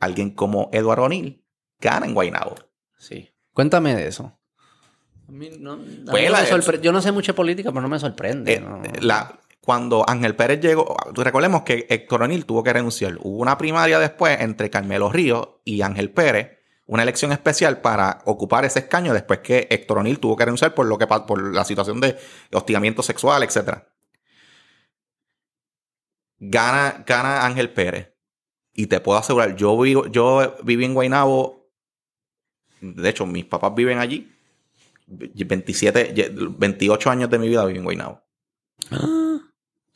alguien 0.00 0.30
como 0.30 0.70
Eduardo 0.72 1.02
O'Neill 1.04 1.44
gana 1.78 2.06
en 2.06 2.14
Guaynabo. 2.14 2.54
Sí. 2.98 3.28
Cuéntame 3.54 3.94
de 3.94 4.06
eso. 4.08 4.36
A 5.26 5.32
mí 5.32 5.50
no, 5.58 5.72
a 5.72 5.76
mí 5.76 6.02
no 6.04 6.12
me 6.12 6.80
Yo 6.82 6.92
no 6.92 7.00
sé 7.00 7.12
mucho 7.12 7.32
de 7.32 7.36
política, 7.36 7.70
pero 7.70 7.80
no 7.80 7.88
me 7.88 7.98
sorprende. 7.98 8.52
Eh, 8.52 8.60
¿no? 8.60 8.82
la- 9.00 9.38
cuando 9.62 10.04
Ángel 10.06 10.36
Pérez 10.36 10.60
llegó, 10.60 10.94
recordemos 11.14 11.62
que 11.62 11.86
Héctor 11.88 12.24
O'Neill 12.24 12.44
tuvo 12.44 12.62
que 12.62 12.70
renunciar. 12.74 13.16
Hubo 13.22 13.38
una 13.38 13.56
primaria 13.56 13.98
después 13.98 14.38
entre 14.42 14.68
Carmelo 14.68 15.10
Ríos 15.10 15.48
y 15.64 15.80
Ángel 15.80 16.10
Pérez, 16.10 16.58
una 16.84 17.02
elección 17.02 17.32
especial 17.32 17.80
para 17.80 18.18
ocupar 18.26 18.66
ese 18.66 18.80
escaño 18.80 19.14
después 19.14 19.38
que 19.38 19.66
Héctor 19.70 20.00
O'Neill 20.00 20.18
tuvo 20.18 20.36
que 20.36 20.44
renunciar 20.44 20.74
por 20.74 20.84
lo 20.84 20.98
que 20.98 21.06
por 21.06 21.54
la 21.54 21.64
situación 21.64 21.98
de 21.98 22.14
hostigamiento 22.52 23.02
sexual, 23.02 23.42
etcétera. 23.42 23.88
Gana, 26.38 27.02
gana 27.06 27.46
Ángel 27.46 27.70
Pérez. 27.72 28.12
Y 28.74 28.88
te 28.88 29.00
puedo 29.00 29.18
asegurar, 29.18 29.56
yo 29.56 29.78
vivo, 29.80 30.06
yo 30.08 30.56
viví 30.62 30.84
en 30.84 30.92
Guaynabo. 30.92 31.63
De 32.92 33.08
hecho, 33.08 33.26
mis 33.26 33.44
papás 33.44 33.74
viven 33.74 33.98
allí. 33.98 34.30
27, 35.06 36.32
28 36.58 37.10
años 37.10 37.30
de 37.30 37.38
mi 37.38 37.48
vida 37.48 37.64
viví 37.66 37.78
en 37.78 37.84
Guaynabo. 37.84 38.20
Ah, 38.90 39.38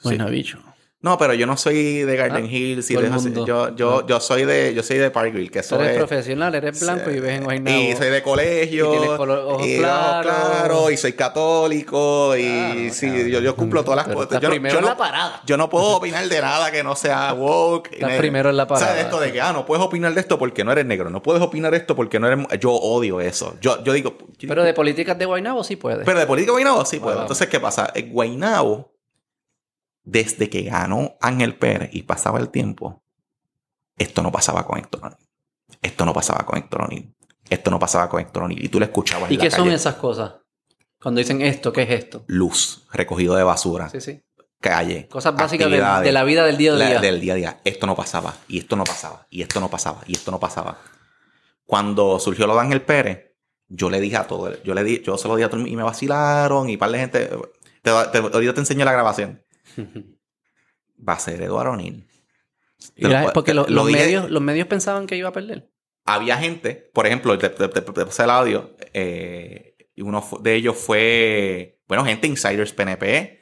Sí. 0.00 0.16
Bicho. 0.30 0.58
No, 1.00 1.16
pero 1.16 1.32
yo 1.32 1.46
no 1.46 1.56
soy 1.56 2.02
de 2.02 2.16
Garden 2.16 2.46
Ah, 2.46 2.50
Hills 2.50 2.90
y 2.90 2.96
de 2.96 3.44
yo, 3.46 3.72
yo, 3.76 4.04
yo 4.04 4.18
soy 4.18 4.44
de 4.44 4.74
yo 4.74 4.82
soy 4.82 4.98
de 4.98 5.12
Parkville, 5.12 5.48
que 5.48 5.60
eso 5.60 5.76
eres 5.76 5.92
es 5.92 5.96
profesional, 5.96 6.52
eres 6.56 6.80
blanco 6.80 7.08
y 7.08 7.14
vives 7.14 7.36
en 7.38 7.44
Guaynabo. 7.44 7.78
y 7.78 7.94
soy 7.94 8.08
de 8.10 8.20
colegio 8.20 8.88
Y 8.94 8.98
tienes 8.98 9.16
color- 9.16 9.38
ojos 9.46 9.64
y 9.66 9.76
claros. 9.78 10.22
claros, 10.32 10.92
y 10.92 10.96
soy 10.96 11.12
católico 11.12 12.36
y 12.36 12.42
Claro, 12.42 12.80
sí, 12.92 13.06
claro. 13.10 13.28
yo, 13.28 13.40
yo 13.40 13.54
cumplo 13.54 13.84
todas 13.84 13.96
las 13.98 14.06
Pero 14.06 14.18
cosas. 14.26 14.42
Yo, 14.42 14.48
no- 14.48 14.52
primero 14.52 14.72
yo 14.72 14.78
en 14.80 14.84
no, 14.84 14.90
la 14.90 14.96
parada. 14.96 15.42
yo 15.46 15.56
no 15.56 15.70
puedo 15.70 15.86
opinar 15.98 16.28
de 16.28 16.40
nada 16.40 16.70
que 16.72 16.82
no 16.82 16.96
sea 16.96 17.32
woke. 17.32 17.90
Estás 17.92 18.16
primero 18.18 18.50
en 18.50 18.56
la 18.56 18.66
parada. 18.66 18.88
¿Sabes 18.88 19.04
esto 19.04 19.20
de 19.20 19.32
que 19.32 19.40
ah, 19.40 19.52
no 19.52 19.64
puedes 19.66 19.84
opinar 19.84 20.12
de 20.14 20.20
esto 20.20 20.36
porque 20.36 20.64
no 20.64 20.72
eres 20.72 20.84
negro, 20.86 21.10
no 21.10 21.22
puedes 21.22 21.40
opinar 21.42 21.70
de 21.70 21.76
esto 21.78 21.94
porque 21.94 22.18
no 22.18 22.26
eres 22.26 22.44
yo 22.60 22.72
odio 22.72 23.20
eso. 23.20 23.54
Yo, 23.60 23.84
yo 23.84 23.92
digo, 23.92 24.16
Pero 24.40 24.64
de 24.64 24.74
políticas 24.74 25.16
de 25.16 25.26
Guaynabo 25.26 25.62
sí 25.62 25.76
puedes. 25.76 26.04
pero 26.04 26.18
de 26.18 26.26
política 26.26 26.50
Guaynabo 26.52 26.84
sí 26.84 26.98
puedo. 26.98 27.20
Entonces, 27.20 27.46
¿qué 27.48 27.60
pasa? 27.60 27.90
En 27.94 28.10
Guaynabo, 28.12 28.90
desde 30.10 30.48
que 30.48 30.62
ganó 30.62 31.16
Ángel 31.20 31.56
Pérez 31.56 31.90
y 31.92 32.02
pasaba 32.02 32.38
el 32.38 32.48
tiempo, 32.48 33.02
esto 33.96 34.22
no 34.22 34.32
pasaba 34.32 34.64
con 34.66 34.78
Héctor 34.78 35.02
O'Neill. 35.04 35.28
Esto 35.82 36.04
no 36.06 36.12
pasaba 36.14 36.46
con 36.46 36.58
Héctor 36.58 36.82
O'Neill. 36.82 37.14
Esto 37.50 37.70
no 37.70 37.78
pasaba 37.78 38.08
con 38.08 38.20
Héctor 38.20 38.44
O'Neill. 38.44 38.64
Y 38.64 38.68
tú 38.68 38.78
le 38.78 38.86
escuchabas 38.86 39.30
¿Y 39.30 39.34
en 39.34 39.38
la 39.40 39.44
qué 39.44 39.50
son 39.50 39.64
calle. 39.64 39.74
esas 39.76 39.94
cosas? 39.96 40.34
Cuando 41.00 41.18
dicen 41.18 41.42
esto, 41.42 41.72
¿qué 41.72 41.82
es 41.82 41.90
esto? 41.90 42.24
Luz, 42.26 42.86
recogido 42.92 43.34
de 43.36 43.42
basura, 43.42 43.88
Sí, 43.90 44.00
sí. 44.00 44.22
calle. 44.60 45.06
Cosas 45.08 45.34
básicas 45.36 45.70
de, 45.70 45.76
la 46.12 46.24
vida 46.24 46.44
del 46.46 46.56
día 46.56 46.72
a 46.72 46.76
la- 46.76 46.86
día. 46.88 47.00
del 47.00 47.20
día 47.20 47.32
a 47.34 47.36
día. 47.36 47.60
Esto 47.64 47.86
no 47.86 47.94
pasaba, 47.94 48.34
y 48.48 48.58
esto 48.58 48.74
no 48.76 48.84
pasaba, 48.84 49.26
y 49.30 49.42
esto 49.42 49.60
no 49.60 49.68
pasaba, 49.70 50.00
y 50.06 50.14
esto 50.14 50.30
no 50.30 50.40
pasaba. 50.40 50.78
Cuando 51.66 52.18
surgió 52.18 52.46
lo 52.46 52.54
de 52.54 52.60
Ángel 52.60 52.82
Pérez, 52.82 53.32
yo 53.68 53.90
le 53.90 54.00
dije 54.00 54.16
a 54.16 54.26
todo, 54.26 54.60
yo 54.62 54.74
le 54.74 54.82
di, 54.82 55.02
yo 55.04 55.18
se 55.18 55.28
lo 55.28 55.36
di 55.36 55.42
a 55.42 55.50
todo 55.50 55.60
y 55.66 55.76
me 55.76 55.82
vacilaron 55.82 56.68
y 56.70 56.76
par 56.76 56.90
de 56.90 56.98
gente. 56.98 57.26
Te, 57.82 57.90
te- 58.12 58.18
ahorita 58.18 58.54
te 58.54 58.60
enseño 58.60 58.84
la 58.84 58.92
grabación. 58.92 59.42
Va 61.08 61.12
a 61.14 61.18
ser 61.18 61.40
Eduardo 61.42 61.72
O'Neill. 61.72 62.06
Lo- 62.96 63.32
porque 63.32 63.54
los, 63.54 63.68
lo 63.68 63.76
los 63.76 63.86
dije- 63.88 63.98
medios, 64.04 64.30
los 64.30 64.42
medios 64.42 64.66
pensaban 64.68 65.06
que 65.06 65.16
iba 65.16 65.28
a 65.28 65.32
perder. 65.32 65.70
Había 66.04 66.36
gente, 66.38 66.90
por 66.94 67.06
ejemplo, 67.06 67.36
te, 67.38 67.48
te- 67.50 67.68
te- 67.68 67.80
te 67.82 68.04
pasé 68.04 68.22
el 68.24 68.30
audio, 68.30 68.74
eh, 68.94 69.76
uno 69.98 70.24
de 70.40 70.54
ellos 70.54 70.76
fue, 70.76 71.80
bueno, 71.88 72.04
gente 72.04 72.26
insiders 72.26 72.72
PNP. 72.72 73.36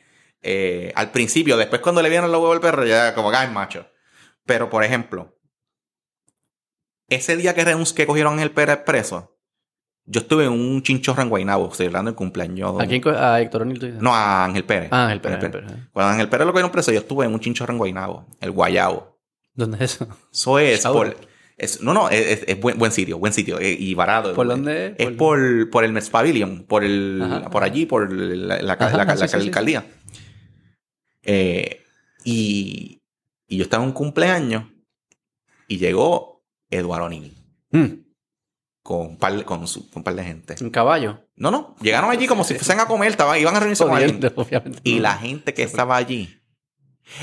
eh, 0.48 0.92
al 0.94 1.10
principio, 1.10 1.56
después 1.56 1.80
cuando 1.80 2.02
le 2.02 2.08
vieron 2.08 2.30
los 2.30 2.40
huevos 2.40 2.54
al 2.56 2.60
perro, 2.62 2.84
ya 2.86 3.14
como 3.14 3.30
que 3.30 3.36
"Ay, 3.36 3.48
macho. 3.50 3.86
Pero, 4.44 4.70
por 4.70 4.84
ejemplo, 4.84 5.36
ese 7.08 7.36
día 7.36 7.54
que, 7.54 7.64
que 7.94 8.06
cogieron 8.06 8.38
el 8.40 8.50
Pérez 8.52 8.78
preso, 8.78 9.35
yo 10.06 10.20
estuve 10.20 10.44
en 10.44 10.52
un 10.52 10.82
chinchorro 10.82 11.22
en 11.22 11.28
Guaynabo, 11.28 11.72
celebrando 11.74 12.10
el 12.10 12.14
cumpleaños. 12.16 12.80
¿A 12.80 12.86
quién? 12.86 13.02
A 13.08 13.40
Héctor 13.40 13.62
O'Neill. 13.62 13.98
No, 14.00 14.14
a 14.14 14.44
Ángel 14.44 14.64
Pérez. 14.64 14.88
Ah, 14.92 15.04
Ángel 15.06 15.20
Pérez, 15.20 15.36
Ángel 15.38 15.50
Ángel 15.54 15.62
Pérez. 15.68 15.88
Cuando 15.92 16.12
Ángel 16.12 16.28
Pérez 16.28 16.46
lo 16.46 16.52
cogieron 16.52 16.70
preso, 16.72 16.92
yo 16.92 16.98
estuve 17.00 17.26
en 17.26 17.32
un 17.32 17.40
chinchorro 17.40 17.72
en 17.72 17.78
Guaynabo, 17.78 18.26
el 18.40 18.50
Guayabo. 18.52 19.18
¿Dónde 19.54 19.76
es 19.84 19.94
eso? 19.94 20.08
Eso 20.32 20.58
es 20.58 20.86
por... 20.86 21.16
es- 21.56 21.80
no, 21.80 21.92
no, 21.94 22.08
es, 22.10 22.60
buen, 22.60 22.78
buen 22.78 22.92
sitio, 22.92 23.18
buen 23.18 23.32
sitio 23.32 23.58
eh, 23.58 23.74
y 23.78 23.94
barato. 23.94 24.34
¿Por 24.34 24.46
dónde 24.46 24.88
es? 24.88 24.94
Es 24.98 25.06
Por- 25.08 25.16
por, 25.16 25.70
por 25.70 25.84
el 25.84 25.92
Mets 25.92 26.10
Pavilion, 26.10 26.64
por, 26.68 26.84
el, 26.84 27.20
Ajá. 27.22 27.50
por 27.50 27.64
allí, 27.64 27.86
por 27.86 28.12
la, 28.12 28.60
la, 28.62 28.72
Ajá, 28.74 28.96
la- 28.96 29.02
ajá, 29.04 29.14
la 29.14 29.28
sí, 29.28 29.34
sí, 29.34 29.40
sí. 29.40 29.46
alcaldía. 29.48 29.84
Eh, 31.22 31.82
y, 32.24 33.02
y 33.48 33.56
yo 33.56 33.62
estaba 33.64 33.82
en 33.82 33.88
un 33.90 33.94
cumpleaños 33.94 34.64
y 35.68 35.78
llegó 35.78 36.44
Eduardo 36.70 37.08
Nini 37.08 37.32
Mm, 37.72 38.05
con 38.86 38.98
un 39.00 39.18
par, 39.18 39.44
con, 39.44 39.66
su- 39.66 39.90
con 39.90 39.98
un 40.00 40.04
par 40.04 40.14
de 40.14 40.22
gente. 40.22 40.54
Un 40.62 40.70
caballo. 40.70 41.20
No, 41.34 41.50
no, 41.50 41.74
llegaron 41.80 42.08
allí 42.10 42.26
como 42.28 42.44
si 42.44 42.54
fuesen 42.58 42.78
a 42.78 42.86
comer, 42.86 43.10
estaban, 43.10 43.38
iban 43.40 43.56
a 43.56 43.58
reunirse 43.58 43.82
con 43.84 43.96
alguien. 43.96 44.20
Y 44.84 45.00
la 45.00 45.14
gente 45.18 45.52
que 45.54 45.64
estaba 45.64 45.96
allí. 45.96 46.40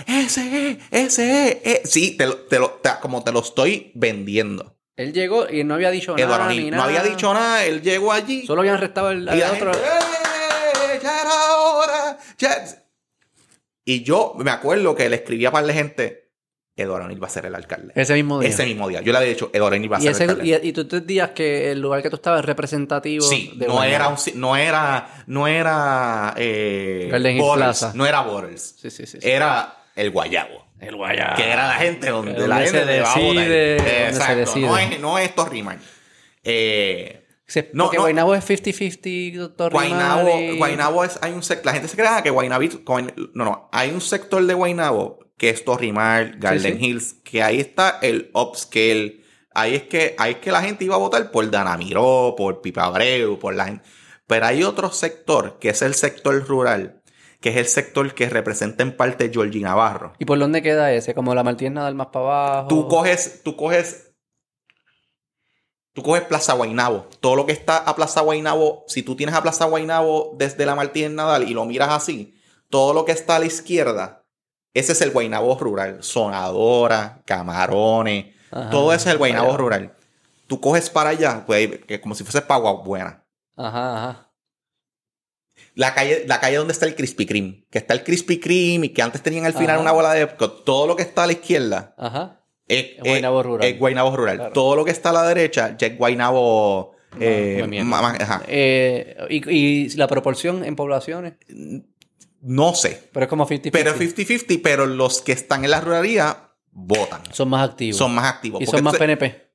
Ese 0.08 0.72
es, 0.72 0.78
ese 0.92 1.48
es, 1.50 1.58
eh". 1.66 1.82
Sí, 1.86 2.18
te 2.18 2.26
lo- 2.28 2.36
te 2.38 2.60
lo- 2.60 2.72
te- 2.72 2.90
como 3.02 3.24
te 3.24 3.32
lo 3.32 3.40
estoy 3.40 3.92
vendiendo. 3.96 4.78
Él 4.98 5.14
llegó 5.14 5.50
y 5.50 5.64
no 5.64 5.74
había 5.76 5.90
dicho 5.90 6.16
Eduardo 6.18 6.38
nada. 6.46 6.54
Ni 6.54 6.70
no 6.70 6.84
había 6.84 7.02
dicho 7.02 7.34
nada, 7.34 7.66
él 7.66 7.82
llegó 7.82 8.12
allí. 8.12 8.46
Solo 8.46 8.62
habían 8.62 8.76
arrestado 8.76 9.10
el, 9.12 9.28
al 9.28 9.42
otro. 9.42 9.74
gente, 9.74 9.88
"Eh, 9.88 11.00
ya 11.02 11.22
era 11.22 11.56
hora. 11.58 12.18
ya". 12.38 12.66
Y 13.86 14.04
yo 14.04 14.34
me 14.38 14.52
acuerdo 14.52 14.96
que 14.96 15.10
le 15.10 15.16
escribía 15.18 15.52
para 15.52 15.66
la 15.68 15.74
gente, 15.74 16.23
Eduardo 16.76 17.08
Nil 17.08 17.22
va 17.22 17.28
a 17.28 17.30
ser 17.30 17.46
el 17.46 17.54
alcalde. 17.54 17.94
Ese 17.96 18.14
mismo 18.16 18.40
día. 18.40 18.50
Ese 18.50 18.66
mismo 18.66 18.88
día. 18.88 19.02
Yo 19.02 19.12
le 19.12 19.18
había 19.20 19.30
dicho, 19.30 19.52
Eduardo 19.54 19.78
Nil 19.78 19.92
va 19.94 19.98
a 19.98 20.00
y, 20.00 20.04
ser 20.04 20.12
ese, 20.14 20.24
el 20.24 20.30
alcalde. 20.32 20.60
y, 20.64 20.68
y 20.70 20.74
tú 20.74 20.82
entendías 20.82 21.30
que 21.32 21.72
el 21.72 21.80
lugar 21.82 22.02
que 22.02 22.10
tú 22.10 22.16
estabas 22.16 22.40
es 22.40 22.46
representativo. 22.46 23.24
Sí, 23.26 23.54
de 23.56 23.68
no 23.68 23.84
era, 23.84 24.08
un, 24.10 24.16
no 24.36 24.56
era, 24.56 25.08
no 25.28 25.48
era, 25.48 26.34
eh, 26.38 27.10
Garden 27.12 27.36
Hill 27.36 27.42
Borders, 27.42 27.80
Plaza. 27.80 27.92
no 27.96 28.06
era 28.08 28.22
Borders, 28.22 28.76
Sí, 28.82 28.90
sí, 28.90 29.06
sí. 29.06 29.20
sí. 29.22 29.30
era 29.30 29.78
el 29.96 30.10
Guayabo. 30.10 30.66
el 30.80 30.96
Guayabo. 30.96 31.36
que 31.36 31.50
era 31.52 31.68
la 31.68 31.76
gente 31.76 32.10
donde, 32.10 32.32
Donde 32.34 32.48
la 32.48 32.58
gente 32.62 32.80
donde 32.80 33.78
se 33.80 34.08
Exacto, 34.08 34.36
decide. 34.40 34.66
no 34.68 34.78
es, 34.80 35.00
no 35.00 35.18
es 35.20 35.36
Torriman. 35.36 35.80
Eh, 36.44 37.20
No, 37.74 37.84
porque 37.86 37.98
no. 37.98 38.04
Guaynabo 38.04 38.34
es 38.36 38.50
50-50, 38.50 39.36
doctor 39.38 39.72
Guaynabo, 39.72 40.26
Rimari. 40.28 40.58
Guaynabo 40.58 41.04
es, 41.04 41.20
hay 41.22 41.34
un 41.34 41.44
sector, 41.44 41.68
la 41.68 41.74
gente 41.74 41.88
se 41.88 41.96
cree 41.96 42.10
que 42.24 42.30
Guaynabo, 42.32 42.64
no, 43.34 43.46
no, 43.46 43.70
hay 43.72 43.92
un 43.92 44.02
sector 44.02 44.44
de 44.44 44.54
Guaynabo 44.56 45.20
que 45.38 45.50
es 45.50 45.66
Torrimar, 45.66 46.38
Garden 46.38 46.80
sí. 46.80 46.86
Hills, 46.86 47.14
que 47.24 47.44
ahí 47.44 47.60
está 47.60 48.00
el 48.02 48.30
upscale. 48.34 49.24
Ahí 49.56 49.76
es 49.76 49.84
que, 49.84 50.16
ahí 50.18 50.34
es 50.34 50.38
que 50.40 50.52
la 50.52 50.62
gente 50.62 50.84
iba 50.86 50.96
a 50.96 51.00
votar 51.00 51.32
por 51.32 51.50
Dana 51.50 51.78
Miró, 51.78 52.34
por 52.36 52.62
Pipa 52.62 52.86
Abreu, 52.86 53.38
por 53.38 53.54
la 53.54 53.66
gente. 53.66 53.84
Pero 54.28 54.46
hay 54.46 54.64
otro 54.64 54.92
sector, 54.92 55.60
que 55.60 55.70
es 55.70 55.82
el 55.82 55.94
sector 55.94 56.48
rural, 56.48 57.04
que 57.40 57.50
es 57.50 57.58
el 57.58 57.66
sector 57.68 58.14
que 58.14 58.30
representa 58.30 58.84
en 58.84 58.96
parte 58.96 59.30
Georgie 59.32 59.62
Navarro. 59.62 60.14
¿Y 60.18 60.26
por 60.26 60.40
dónde 60.40 60.62
queda 60.62 60.92
ese? 60.92 61.14
Como 61.14 61.36
la 61.36 61.44
Martínez 61.44 61.74
Nadal 61.74 61.96
más 61.96 62.08
para 62.08 62.26
abajo. 62.26 62.68
Tú 62.70 62.88
coges, 62.88 63.42
tú 63.44 63.56
coges, 63.56 64.16
tú 65.94 66.02
coges 66.02 66.24
Plaza 66.24 66.54
Guaynabo. 66.54 67.10
Todo 67.20 67.36
lo 67.36 67.46
que 67.46 67.52
está 67.52 67.78
a 67.78 67.96
Plaza 67.96 68.22
Guaynabo, 68.22 68.86
si 68.88 69.04
tú 69.04 69.16
tienes 69.16 69.36
a 69.36 69.44
Plaza 69.44 69.66
Guaynabo 69.66 70.36
desde 70.38 70.66
la 70.66 70.76
Martínez 70.76 71.12
Nadal 71.12 71.48
y 71.48 71.54
lo 71.54 71.66
miras 71.66 71.90
así, 71.90 72.34
todo 72.70 72.94
lo 72.94 73.06
que 73.06 73.12
está 73.12 73.36
a 73.36 73.40
la 73.40 73.46
izquierda, 73.46 74.23
ese 74.74 74.92
es 74.94 75.02
el 75.02 75.12
Guaynabo 75.12 75.58
rural. 75.60 75.98
Sonadora, 76.02 77.22
camarones, 77.26 78.28
Ajá. 78.52 78.70
todo 78.70 78.94
ese 78.94 79.10
es 79.10 79.14
el 79.14 79.18
Guaynabo 79.18 79.50
Allá. 79.50 79.58
rural. 79.58 79.94
Tú 80.48 80.60
coges 80.60 80.90
para 80.90 81.12
allá, 81.12 81.44
pues, 81.46 81.80
que 81.88 82.00
como 82.02 82.16
si 82.16 82.24
fuese 82.24 82.42
Pagua 82.42 82.74
Buena. 82.84 83.24
Ajá, 83.56 83.98
ajá. 83.98 84.30
La 85.76 85.94
calle, 85.96 86.26
la 86.28 86.40
calle 86.40 86.58
donde 86.58 86.74
está 86.74 86.86
el 86.86 86.96
Krispy 86.96 87.26
Kreme, 87.26 87.66
que 87.72 87.80
está 87.80 87.94
el 87.94 88.04
Krispy 88.04 88.40
Kreme 88.40 88.88
y 88.88 88.90
que 88.90 89.02
antes 89.02 89.22
tenían 89.24 89.46
al 89.46 89.54
final 89.54 89.72
Ajá. 89.76 89.82
una 89.82 89.92
bola 89.92 90.14
de... 90.14 90.28
Todo 90.28 90.86
lo 90.88 90.96
que 90.96 91.02
está 91.04 91.24
a 91.24 91.28
la 91.28 91.34
izquierda 91.34 91.96
Ajá. 91.98 92.42
es, 92.68 92.86
es- 93.04 93.22
rural. 93.44 93.68
es 93.68 93.80
Guaynabo 93.80 94.16
rural. 94.16 94.38
Claro. 94.38 94.54
Todo 94.54 94.76
lo 94.76 94.86
que 94.86 94.92
está 94.92 95.10
a 95.10 95.14
la 95.14 95.24
derecha 95.28 95.76
ya 95.78 95.88
es 95.88 95.98
Guaynabo. 95.98 96.96
eh, 97.20 97.66
ajá. 98.20 98.44
Eh, 98.48 99.18
y, 99.30 99.50
y 99.52 99.90
la 99.96 100.08
proporción 100.08 100.64
en 100.64 100.76
poblaciones. 100.76 101.34
No 102.46 102.76
sé. 102.76 103.10
Pero 103.14 103.24
es 103.24 103.30
como 103.30 103.48
50-50. 103.48 103.72
Pero 103.72 103.96
50-50, 103.96 104.60
pero 104.62 104.86
los 104.86 105.22
que 105.22 105.32
están 105.32 105.64
en 105.64 105.72
la 105.72 105.80
ruralía 105.82 106.50
votan. 106.72 107.22
Son 107.32 107.50
más 107.50 107.70
activos. 107.70 107.98
Son 107.98 108.14
más 108.14 108.26
activos. 108.34 108.62
y 108.62 108.66
son 108.66 108.84
más 108.84 108.94
entonces- 108.96 109.18
PNP. 109.18 109.54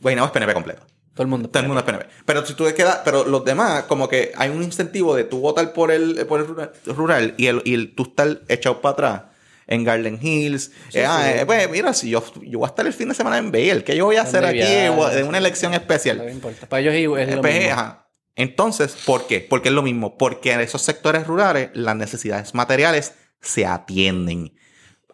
Guaynabo 0.00 0.26
es 0.26 0.32
PNP 0.32 0.54
completo. 0.54 0.82
Todo 1.14 1.22
el 1.24 1.28
mundo. 1.28 1.48
Todo 1.48 1.60
el 1.62 1.66
mundo 1.68 1.80
es 1.80 1.84
PNP. 1.86 2.06
Pero 2.24 2.46
si 2.46 2.54
tú 2.54 2.64
te 2.64 2.74
quedas, 2.74 3.00
pero 3.04 3.24
los 3.24 3.44
demás, 3.44 3.84
como 3.84 4.08
que 4.08 4.32
hay 4.36 4.50
un 4.50 4.62
incentivo 4.62 5.16
de 5.16 5.24
tú 5.24 5.40
votar 5.40 5.72
por 5.72 5.90
el, 5.90 6.24
por 6.26 6.40
el 6.40 6.46
rural, 6.46 6.72
rural 6.86 7.34
y, 7.36 7.46
el, 7.46 7.62
y 7.64 7.74
el- 7.74 7.94
tú 7.94 8.04
estar 8.04 8.40
echado 8.48 8.80
para 8.80 8.92
atrás 8.92 9.22
en 9.66 9.82
Garden 9.84 10.18
Hills. 10.22 10.70
Sí, 10.90 10.98
Eh, 10.98 11.04
ah, 11.06 11.22
sí. 11.24 11.38
eh, 11.40 11.46
pues 11.46 11.68
mira, 11.70 11.92
si 11.94 12.10
yo, 12.10 12.22
yo 12.42 12.58
voy 12.60 12.66
a 12.66 12.70
estar 12.70 12.86
el 12.86 12.92
fin 12.92 13.08
de 13.08 13.14
semana 13.14 13.38
en 13.38 13.50
Bale, 13.50 13.82
¿qué 13.82 13.96
yo 13.96 14.04
voy 14.04 14.16
a 14.16 14.22
hacer 14.22 14.42
¿Dónde 14.42 14.62
aquí 14.62 15.14
de 15.16 15.22
una 15.24 15.38
elección 15.38 15.74
especial? 15.74 16.18
No 16.18 16.28
importa. 16.30 16.68
Para 16.68 16.80
ellos 16.82 16.94
es 17.18 17.34
lo 17.34 17.40
Pues, 17.40 17.54
mismo. 17.58 17.72
ajá. 17.72 18.07
Entonces, 18.38 18.96
¿por 19.04 19.26
qué? 19.26 19.40
Porque 19.40 19.68
es 19.68 19.74
lo 19.74 19.82
mismo. 19.82 20.16
Porque 20.16 20.52
en 20.52 20.60
esos 20.60 20.80
sectores 20.80 21.26
rurales 21.26 21.70
las 21.74 21.96
necesidades 21.96 22.54
materiales 22.54 23.14
se 23.42 23.66
atienden. 23.66 24.54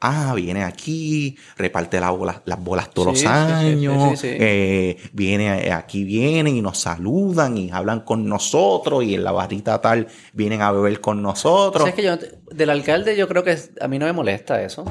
Ah, 0.01 0.35
viene 0.37 0.65
aquí, 0.65 1.39
reparte 1.57 1.99
la 1.99 2.11
bola- 2.11 2.43
las 2.45 2.63
bolas 2.63 2.91
todos 2.91 3.19
Sí, 3.19 3.25
los 3.25 3.33
años. 3.33 4.03
sí, 4.11 4.17
sí, 4.17 4.29
sí. 4.29 4.37
eh, 4.39 4.99
viene, 5.15 5.73
aquí 5.73 6.05
vienen 6.05 6.55
y 6.57 6.61
nos 6.61 6.77
saludan 6.79 7.57
y 7.57 7.71
hablan 7.71 8.01
con 8.01 8.29
nosotros. 8.29 9.03
Y 9.05 9.15
en 9.15 9.25
la 9.25 9.33
barrita 9.33 9.81
tal 9.81 10.09
vienen 10.35 10.61
a 10.61 10.73
beber 10.73 11.01
con 11.01 11.23
nosotros. 11.23 11.85
O 11.85 11.87
sea, 11.87 11.91
es 11.91 11.95
que 11.97 12.03
yo, 12.03 12.19
del 12.55 12.69
alcalde 12.71 13.17
yo 13.17 13.27
creo 13.29 13.43
que 13.43 13.57
a 13.81 13.89
mí 13.89 13.99
no 13.99 14.05
me 14.05 14.13
molesta 14.13 14.63
eso. 14.63 14.85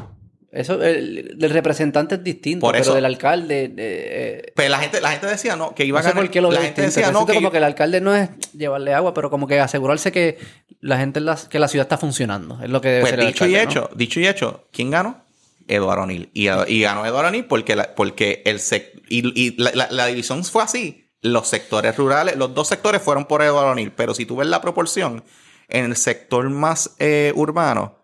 Eso, 0.53 0.81
el, 0.83 1.33
del 1.37 1.49
representante 1.49 2.15
es 2.15 2.23
distinto, 2.23 2.61
Por 2.67 2.73
pero 2.77 2.93
del 2.93 3.05
alcalde... 3.05 3.63
eh, 3.65 3.73
eh, 3.77 4.53
Pero 4.55 4.69
la 4.69 4.77
gente, 4.77 5.01
la 5.01 5.11
gente 5.11 5.25
decía 5.25 5.55
no, 5.55 5.73
que 5.73 5.83
iba 5.83 5.99
no 5.99 6.05
a 6.05 6.09
ganar. 6.11 6.23
por 6.23 6.31
qué 6.31 6.41
lo 6.41 6.51
la 6.51 6.61
gente 6.61 6.83
decía 6.83 7.11
no, 7.11 7.25
que 7.25 7.33
como 7.33 7.49
que 7.49 7.57
el 7.57 7.63
alcalde 7.63 8.01
no 8.01 8.15
es 8.15 8.29
llevarle 8.53 8.93
agua, 8.93 9.13
pero 9.15 9.31
como 9.31 9.47
que 9.47 9.59
asegurarse 9.59 10.11
que 10.11 10.37
la 10.79 10.97
gente, 10.99 11.17
en 11.19 11.25
la, 11.25 11.37
que 11.49 11.57
la 11.57 11.67
ciudad 11.67 11.85
está 11.85 11.97
funcionando. 11.97 12.59
Es 12.63 12.69
lo 12.69 12.81
que 12.81 12.89
debe 12.89 13.01
Pues 13.01 13.09
ser 13.11 13.19
el 13.21 13.27
dicho 13.27 13.47
y 13.47 13.55
hecho, 13.55 13.89
dicho 13.95 14.19
y 14.19 14.27
hecho, 14.27 14.67
¿quién 14.71 14.91
ganó? 14.91 15.25
Eduardo 15.67 16.03
O'Neill. 16.03 16.29
Y, 16.33 16.49
y 16.67 16.81
ganó 16.81 17.03
Eduardo 17.05 17.29
O'Neill 17.29 17.45
porque, 17.45 17.75
la- 17.75 17.95
porque 17.95 18.43
el 18.45 18.59
sec- 18.59 18.91
y, 19.09 19.27
y 19.39 19.55
la, 19.57 19.71
la- 19.73 19.87
la 19.91 20.05
división 20.05 20.43
fue 20.45 20.61
así. 20.61 21.09
Los 21.21 21.47
sectores 21.47 21.95
rurales, 21.97 22.35
los 22.35 22.53
dos 22.53 22.67
sectores 22.67 23.01
fueron 23.01 23.25
por 23.25 23.41
Eduardo 23.41 23.71
O'Neill, 23.71 23.91
pero 23.93 24.13
si 24.13 24.25
tú 24.27 24.35
ves 24.35 24.47
la 24.47 24.61
proporción, 24.61 25.23
en 25.69 25.85
el 25.85 25.95
sector 25.95 26.47
más 26.49 26.91
eh, 26.99 27.31
urbano, 27.35 28.02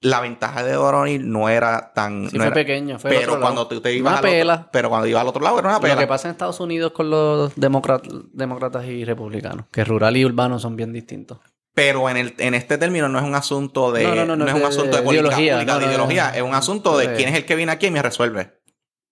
la 0.00 0.20
ventaja 0.20 0.62
de 0.62 0.76
O'Neill 0.76 1.28
no 1.30 1.48
era 1.48 1.92
tan... 1.92 2.30
Sí, 2.30 2.36
no 2.36 2.44
fue 2.44 2.46
era- 2.46 2.54
pequeño. 2.54 2.98
Fue 2.98 3.10
pero 3.10 3.40
cuando 3.40 3.66
tú 3.66 3.80
te 3.80 3.92
ibas 3.92 4.12
Una 4.12 4.18
al 4.18 4.24
otro- 4.24 4.30
pela. 4.30 4.68
pero 4.70 4.88
cuando 4.90 5.06
ibas 5.08 5.22
al 5.22 5.28
otro 5.28 5.42
lado 5.42 5.58
era 5.58 5.68
una 5.70 5.80
pela. 5.80 5.94
Lo 5.94 6.00
que 6.00 6.06
pasa 6.06 6.28
en 6.28 6.32
Estados 6.32 6.60
Unidos 6.60 6.92
con 6.92 7.10
los 7.10 7.52
demócratas, 7.56 8.84
y 8.86 9.04
republicanos, 9.04 9.66
que 9.72 9.84
rural 9.84 10.16
y 10.16 10.24
urbano 10.24 10.58
son 10.58 10.76
bien 10.76 10.92
distintos. 10.92 11.38
Pero 11.74 12.08
en, 12.10 12.16
el, 12.16 12.34
en 12.38 12.54
este 12.54 12.76
término 12.78 13.08
no 13.08 13.18
es 13.18 13.24
un 13.24 13.34
asunto 13.36 13.92
de. 13.92 14.02
No, 14.04 14.14
No, 14.14 14.26
no, 14.26 14.36
no, 14.36 14.48
es 14.48 14.54
un 14.54 14.64
asunto 14.64 14.90
de, 14.90 14.96
de 14.98 15.02
política 15.02 15.40
ideología, 15.40 15.76
de 15.78 15.86
ideología. 15.86 16.30
Es 16.36 16.42
un 16.42 16.54
asunto 16.54 16.98
de 16.98 17.14
quién 17.14 17.28
es 17.28 17.36
el 17.36 17.44
que 17.44 17.54
viene 17.54 17.70
aquí 17.72 17.86
y 17.86 17.90
me 17.92 18.02
resuelve. 18.02 18.60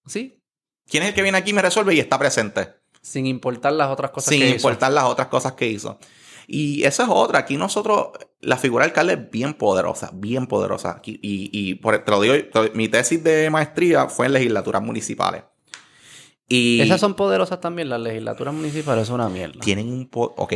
Sí, 0.07 0.43
¿Quién 0.89 1.03
es 1.03 1.09
el 1.11 1.15
que 1.15 1.23
viene 1.23 1.39
aquí 1.39 1.51
y 1.51 1.53
me 1.55 1.63
resuelve 1.63 1.95
y 1.95 2.01
está 2.01 2.19
presente? 2.19 2.69
sin 3.03 3.25
importar 3.27 3.73
las 3.73 3.89
otras 3.91 4.11
cosas 4.11 4.31
sin 4.31 4.41
que 4.41 4.47
hizo. 4.49 4.57
importar 4.57 4.91
las 4.91 5.05
otras 5.05 5.29
cosas 5.29 5.53
que 5.53 5.69
hizo. 5.69 5.97
Y 6.49 6.85
esa 6.85 7.05
es 7.05 7.09
otra. 7.13 7.41
Aquí 7.41 7.57
nosotros, 7.57 8.09
la 8.41 8.57
figura 8.57 8.85
del 8.85 8.91
alcalde 8.91 9.15
es 9.15 9.31
bien 9.31 9.55
poderosa, 9.55 10.11
bien 10.15 10.47
poderosa. 10.47 10.91
Aquí- 10.99 11.19
y 11.23 11.51
y 11.53 11.75
por, 11.75 11.99
te 11.99 12.11
lo 12.11 12.21
digo, 12.21 12.35
te 12.35 12.63
lo- 12.69 12.75
mi 12.75 12.89
tesis 12.89 13.23
de 13.25 13.51
maestría 13.51 14.07
fue 14.09 14.27
en 14.27 14.33
legislaturas 14.35 14.83
municipales. 14.83 15.43
Y 16.49 16.81
Esas 16.81 17.01
son 17.01 17.15
poderosas 17.15 17.61
también, 17.61 17.89
las 17.89 18.01
legislaturas 18.01 18.55
municipales, 18.55 19.05
es 19.05 19.11
una 19.11 19.29
mierda. 19.29 19.59
tienen 19.61 19.89
un... 19.89 20.09
Ok, 20.13 20.53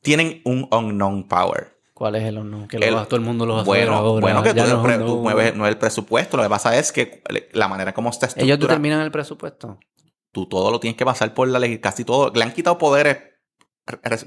tienen 0.00 0.40
un 0.44 0.66
unknown 0.72 1.28
power. 1.28 1.76
¿Cuál 1.92 2.14
es 2.16 2.24
el 2.24 2.38
unknown? 2.38 2.68
Que 2.68 2.78
lo 2.78 2.86
El- 2.86 2.96
va- 2.96 3.04
todo 3.04 3.16
el 3.16 3.22
mundo 3.22 3.44
lo 3.44 3.54
va 3.56 3.60
a 3.60 3.64
Bueno, 3.64 3.94
ahora. 3.94 4.20
bueno 4.20 4.42
que 4.42 4.50
tú, 4.50 4.56
Ya 4.56 4.66
no 4.66 4.76
es 4.80 4.84
pre- 4.84 4.96
un 4.98 5.06
tú 5.06 5.16
no. 5.16 5.22
mueves, 5.22 5.54
no 5.54 5.66
es 5.66 5.70
el 5.72 5.78
presupuesto. 5.78 6.36
Lo 6.38 6.42
que 6.42 6.48
pasa 6.48 6.78
es 6.78 6.92
que 6.92 7.22
la 7.52 7.68
manera 7.68 7.92
como 7.92 8.08
está 8.10 8.26
Ellos 8.26 8.36
estructurado, 8.38 8.68
determinan 8.68 9.00
el 9.02 9.10
presupuesto. 9.10 9.78
tú 10.32 10.46
todo 10.46 10.70
lo 10.70 10.80
tienes 10.80 10.96
que 10.96 11.04
pasar 11.04 11.32
por 11.34 11.48
la 11.48 11.58
ley. 11.58 11.78
Casi 11.78 12.04
todo. 12.04 12.30
Le 12.34 12.42
han 12.42 12.52
quitado 12.52 12.76
poderes 12.78 13.16
re- 13.18 13.35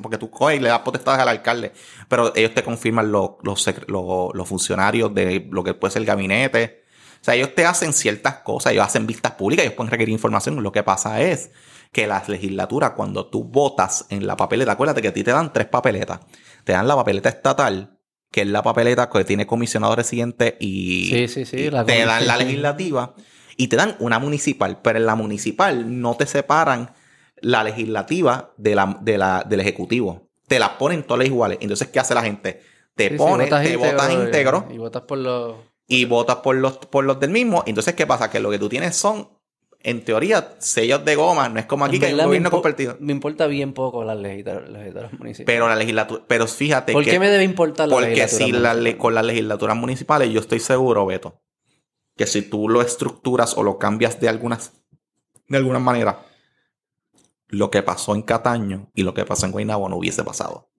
porque 0.02 0.18
tú 0.18 0.30
coges 0.30 0.57
y 0.57 0.61
le 0.61 0.69
das 0.69 0.80
potestades 0.80 1.19
al 1.22 1.27
alcalde. 1.27 1.73
Pero 2.07 2.34
ellos 2.36 2.53
te 2.53 2.64
confirman 2.64 3.11
los, 3.11 3.31
los, 3.44 3.65
sec- 3.68 3.86
los- 3.88 4.34
los 4.34 4.48
funcionarios 4.48 5.14
de 5.14 5.48
lo 5.52 5.64
que 5.64 5.73
puede 5.73 5.91
ser 5.91 6.02
el 6.02 6.06
gabinete. 6.06 6.84
O 7.22 7.23
sea, 7.26 7.36
ellos 7.36 7.53
te 7.53 7.65
hacen 7.65 7.91
ciertas 7.94 8.36
cosas. 8.36 8.72
Ellos 8.72 8.86
hacen 8.86 9.06
vistas 9.06 9.34
públicas. 9.34 9.65
Ellos 9.65 9.76
pueden 9.76 9.91
requerir 9.91 10.14
información. 10.14 10.61
Lo 10.64 10.72
que 10.72 10.84
pasa 10.84 11.22
es 11.22 11.52
que 11.91 12.07
las 12.07 12.30
legislaturas, 12.30 12.91
cuando 12.91 13.27
tú 13.27 13.44
votas 13.44 14.06
en 14.10 14.26
la 14.27 14.38
papeleta, 14.38 14.72
acuérdate 14.73 15.02
que 15.02 15.10
a 15.10 15.14
ti 15.14 15.23
te 15.23 15.31
dan 15.31 15.52
tres 15.52 15.68
papeletas. 15.68 16.19
Te 16.64 16.72
dan 16.73 16.88
la 16.88 16.95
papeleta 16.95 17.27
estatal, 17.30 17.98
que 18.31 18.41
es 18.41 18.48
la 18.48 18.61
papeleta 18.64 19.10
que 19.10 19.26
tiene 19.26 19.45
comisionado 19.48 19.95
residente 19.95 20.56
y, 20.61 21.10
Sí, 21.10 21.27
sí, 21.27 21.45
sí, 21.45 21.57
y 21.57 21.69
la 21.72 21.84
te 21.84 22.06
dan 22.06 22.27
la 22.27 22.38
legislativa 22.38 23.15
y 23.57 23.68
te 23.68 23.76
dan 23.76 23.98
una 23.99 24.19
municipal, 24.19 24.80
pero 24.81 24.99
en 24.99 25.06
la 25.07 25.15
municipal 25.15 25.99
no 25.99 26.15
te 26.15 26.26
separan 26.27 26.94
la 27.41 27.64
legislativa 27.64 28.53
de 28.57 28.76
la, 28.76 28.98
de 29.02 29.18
la, 29.18 29.44
del 29.48 29.60
ejecutivo. 29.60 30.28
Te 30.48 30.60
las 30.60 30.70
ponen 30.72 31.03
todas 31.03 31.26
iguales. 31.26 31.57
Entonces, 31.61 31.88
¿qué 31.90 31.99
hace 31.99 32.14
la 32.16 32.24
gente? 32.24 32.61
Te 32.95 33.10
Sí, 33.10 33.16
pone, 33.16 33.45
te 33.48 33.78
votas 33.78 34.11
íntegro, 34.11 34.68
Y, 34.72 34.78
votas 34.78 35.03
por 35.03 35.18
los... 35.20 35.56
y 35.88 36.06
votas 36.06 36.38
por 36.38 36.56
los, 36.56 36.78
por 36.78 37.06
los 37.06 37.20
del 37.20 37.30
mismo. 37.32 37.64
Entonces, 37.66 37.94
¿qué 37.94 38.06
pasa? 38.07 38.30
Que 38.30 38.40
lo 38.40 38.49
que 38.49 38.60
tú 38.60 38.68
tienes 38.68 38.95
son, 38.95 39.30
en 39.82 40.03
teoría, 40.03 40.56
sellos 40.60 41.06
de 41.06 41.16
goma. 41.16 41.48
No 41.49 41.60
es 41.60 41.66
como 41.66 41.86
aquí 41.86 41.95
En 41.95 42.02
que 42.02 42.07
hay 42.07 42.14
un 42.16 42.24
gobierno 42.26 42.52
compartido. 42.52 42.98
Me 42.99 43.14
importa 43.14 43.48
bien 43.48 43.74
poco 43.74 44.03
las 44.03 44.18
legisla- 44.18 44.68
legislaturas 44.68 45.14
municipales. 45.14 45.45
Pero 45.45 45.70
la 45.70 45.76
legislatura, 45.76 46.24
pero 46.28 46.48
fíjate 46.48 46.91
¿Por 46.91 47.03
que... 47.06 47.11
qué 47.11 47.20
me 47.20 47.30
debe 47.30 47.44
importar 47.45 47.88
la 47.88 47.95
Porque 47.95 48.10
legislatura 48.16 48.74
si 48.80 48.90
la 48.91 48.98
con 48.98 49.16
las 49.16 49.24
legislaturas 49.26 49.78
municipales, 49.78 50.30
yo 50.32 50.41
estoy 50.41 50.60
seguro, 50.60 51.06
Beto, 51.06 51.40
que 52.18 52.28
si 52.28 52.41
tú 52.41 52.68
lo 52.68 52.82
estructuras 52.82 53.56
o 53.56 53.64
lo 53.64 53.78
cambias 53.78 54.20
de 54.20 54.28
algunas, 54.28 54.74
de 55.48 55.57
alguna 55.57 55.80
manera, 55.80 56.26
lo 57.49 57.69
que 57.71 57.84
pasó 57.84 58.15
en 58.15 58.21
Cataño 58.21 58.89
y 58.93 59.03
lo 59.03 59.13
que 59.13 59.26
pasó 59.26 59.45
en 59.45 59.51
Guaynabo 59.51 59.89
no 59.89 59.97
hubiese 59.97 60.23
pasado. 60.23 60.69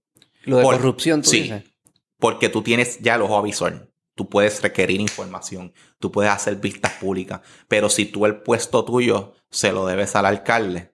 Lo 0.44 0.56
de 0.56 0.62
por- 0.62 0.76
corrupción, 0.76 1.22
tú 1.22 1.30
sí. 1.30 1.42
dices. 1.42 1.64
Porque 2.18 2.48
tú 2.48 2.62
tienes 2.62 2.98
ya 3.00 3.14
el 3.16 3.22
ojo 3.22 3.36
avisor. 3.36 3.92
Tú 4.14 4.28
puedes 4.28 4.60
requerir 4.62 5.00
información. 5.00 5.72
Tú 5.98 6.10
puedes 6.12 6.30
hacer 6.30 6.56
vistas 6.56 6.92
públicas. 7.00 7.40
Pero 7.68 7.88
si 7.88 8.06
tú 8.06 8.26
el 8.26 8.36
puesto 8.42 8.84
tuyo 8.84 9.34
se 9.50 9.72
lo 9.72 9.86
debes 9.86 10.14
al 10.16 10.26
alcalde. 10.26 10.92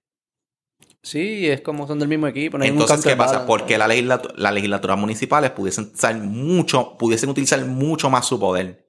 Sí, 1.02 1.48
es 1.48 1.60
como 1.60 1.86
son 1.86 1.98
del 1.98 2.08
mismo 2.08 2.26
equipo. 2.26 2.58
No 2.58 2.64
hay 2.64 2.70
Entonces, 2.70 3.04
¿qué 3.04 3.16
pasa? 3.16 3.46
Porque 3.46 3.78
la 3.78 3.86
las 3.88 4.54
legislaturas 4.54 4.98
municipales 4.98 5.50
pudiesen, 5.52 5.92
usar 5.94 6.16
mucho, 6.16 6.96
pudiesen 6.98 7.30
utilizar 7.30 7.64
mucho 7.64 8.10
más 8.10 8.26
su 8.26 8.40
poder. 8.40 8.85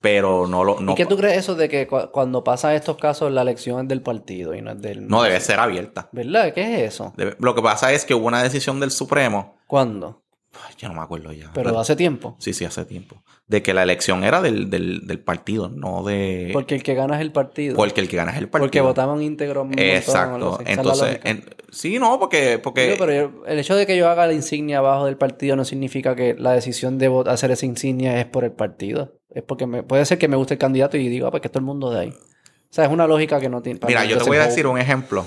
Pero 0.00 0.46
no 0.46 0.62
lo. 0.62 0.80
No, 0.80 0.92
¿Y 0.92 0.94
qué 0.94 1.06
tú 1.06 1.16
crees 1.16 1.38
eso 1.38 1.54
de 1.56 1.68
que 1.68 1.86
cu- 1.88 2.10
cuando 2.12 2.44
pasan 2.44 2.74
estos 2.74 2.96
casos 2.98 3.32
la 3.32 3.42
elección 3.42 3.80
es 3.82 3.88
del 3.88 4.00
partido 4.02 4.54
y 4.54 4.62
no 4.62 4.70
es 4.70 4.80
del... 4.80 5.08
no 5.08 5.22
debe 5.22 5.40
ser 5.40 5.58
abierta. 5.58 6.08
¿Verdad? 6.12 6.52
¿Qué 6.52 6.62
es 6.84 6.94
eso? 6.94 7.12
Debe- 7.16 7.36
lo 7.40 7.54
que 7.54 7.62
pasa 7.62 7.92
es 7.92 8.04
que 8.04 8.14
hubo 8.14 8.26
una 8.28 8.42
decisión 8.42 8.78
del 8.78 8.90
Supremo. 8.92 9.56
¿Cuándo? 9.66 10.22
ay, 10.66 10.74
yo 10.78 10.88
no 10.88 10.94
me 10.94 11.00
acuerdo 11.02 11.30
ya. 11.32 11.50
Pero 11.54 11.78
hace 11.78 11.94
tiempo. 11.94 12.34
Sí, 12.40 12.52
sí, 12.52 12.64
hace 12.64 12.84
tiempo. 12.84 13.22
De 13.46 13.62
que 13.62 13.74
la 13.74 13.82
elección 13.82 14.24
era 14.24 14.40
del, 14.40 14.70
del, 14.70 15.06
del 15.06 15.18
partido, 15.20 15.68
no 15.68 16.02
de. 16.04 16.50
Porque 16.52 16.74
el 16.74 16.82
que 16.82 16.94
gana 16.94 17.16
es 17.16 17.20
el 17.20 17.32
partido. 17.32 17.76
porque 17.76 18.00
el 18.00 18.08
que 18.08 18.16
gana 18.16 18.32
es 18.32 18.38
el 18.38 18.48
partido. 18.48 18.66
Porque 18.66 18.80
votaban 18.80 19.22
íntegro. 19.22 19.68
Exacto. 19.76 20.58
Entonces, 20.64 21.20
en- 21.24 21.44
sí, 21.70 21.98
no, 21.98 22.18
porque. 22.18 22.58
porque 22.58 22.84
Digo, 22.92 22.96
pero 23.04 23.44
el 23.46 23.58
hecho 23.58 23.74
de 23.76 23.86
que 23.86 23.96
yo 23.96 24.08
haga 24.08 24.26
la 24.26 24.32
insignia 24.32 24.78
abajo 24.78 25.06
del 25.06 25.16
partido 25.16 25.56
no 25.56 25.64
significa 25.64 26.14
que 26.16 26.34
la 26.38 26.52
decisión 26.52 26.98
de 26.98 27.24
hacer 27.26 27.50
esa 27.50 27.66
insignia 27.66 28.18
es 28.20 28.26
por 28.26 28.44
el 28.44 28.52
partido. 28.52 29.17
Es 29.38 29.44
porque 29.44 29.68
me, 29.68 29.84
puede 29.84 30.04
ser 30.04 30.18
que 30.18 30.26
me 30.26 30.34
guste 30.36 30.54
el 30.54 30.58
candidato 30.58 30.96
y 30.96 31.08
digo, 31.08 31.28
ah, 31.28 31.30
pues 31.30 31.40
que 31.40 31.48
todo 31.48 31.60
el 31.60 31.64
mundo 31.64 31.90
de 31.92 32.00
ahí. 32.00 32.08
O 32.10 32.72
sea, 32.72 32.84
es 32.84 32.90
una 32.90 33.06
lógica 33.06 33.38
que 33.38 33.48
no 33.48 33.62
tiene. 33.62 33.78
mira, 33.86 34.04
yo 34.04 34.18
te 34.18 34.24
voy 34.24 34.36
a 34.38 34.46
decir 34.46 34.66
un 34.66 34.78
ejemplo. 34.78 35.24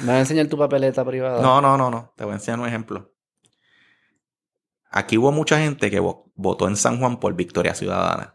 Me 0.00 0.06
vas 0.06 0.14
a 0.16 0.20
enseñar 0.20 0.46
tu 0.46 0.56
papeleta 0.56 1.04
privada. 1.04 1.42
No, 1.42 1.60
no, 1.60 1.76
no, 1.76 1.90
no. 1.90 2.14
Te 2.16 2.24
voy 2.24 2.32
a 2.32 2.36
enseñar 2.36 2.58
un 2.60 2.66
ejemplo. 2.66 3.12
Aquí 4.90 5.18
hubo 5.18 5.32
mucha 5.32 5.58
gente 5.58 5.90
que 5.90 6.00
vo- 6.00 6.32
votó 6.34 6.66
en 6.66 6.76
San 6.76 6.98
Juan 6.98 7.18
por 7.20 7.34
Victoria 7.34 7.74
Ciudadana. 7.74 8.34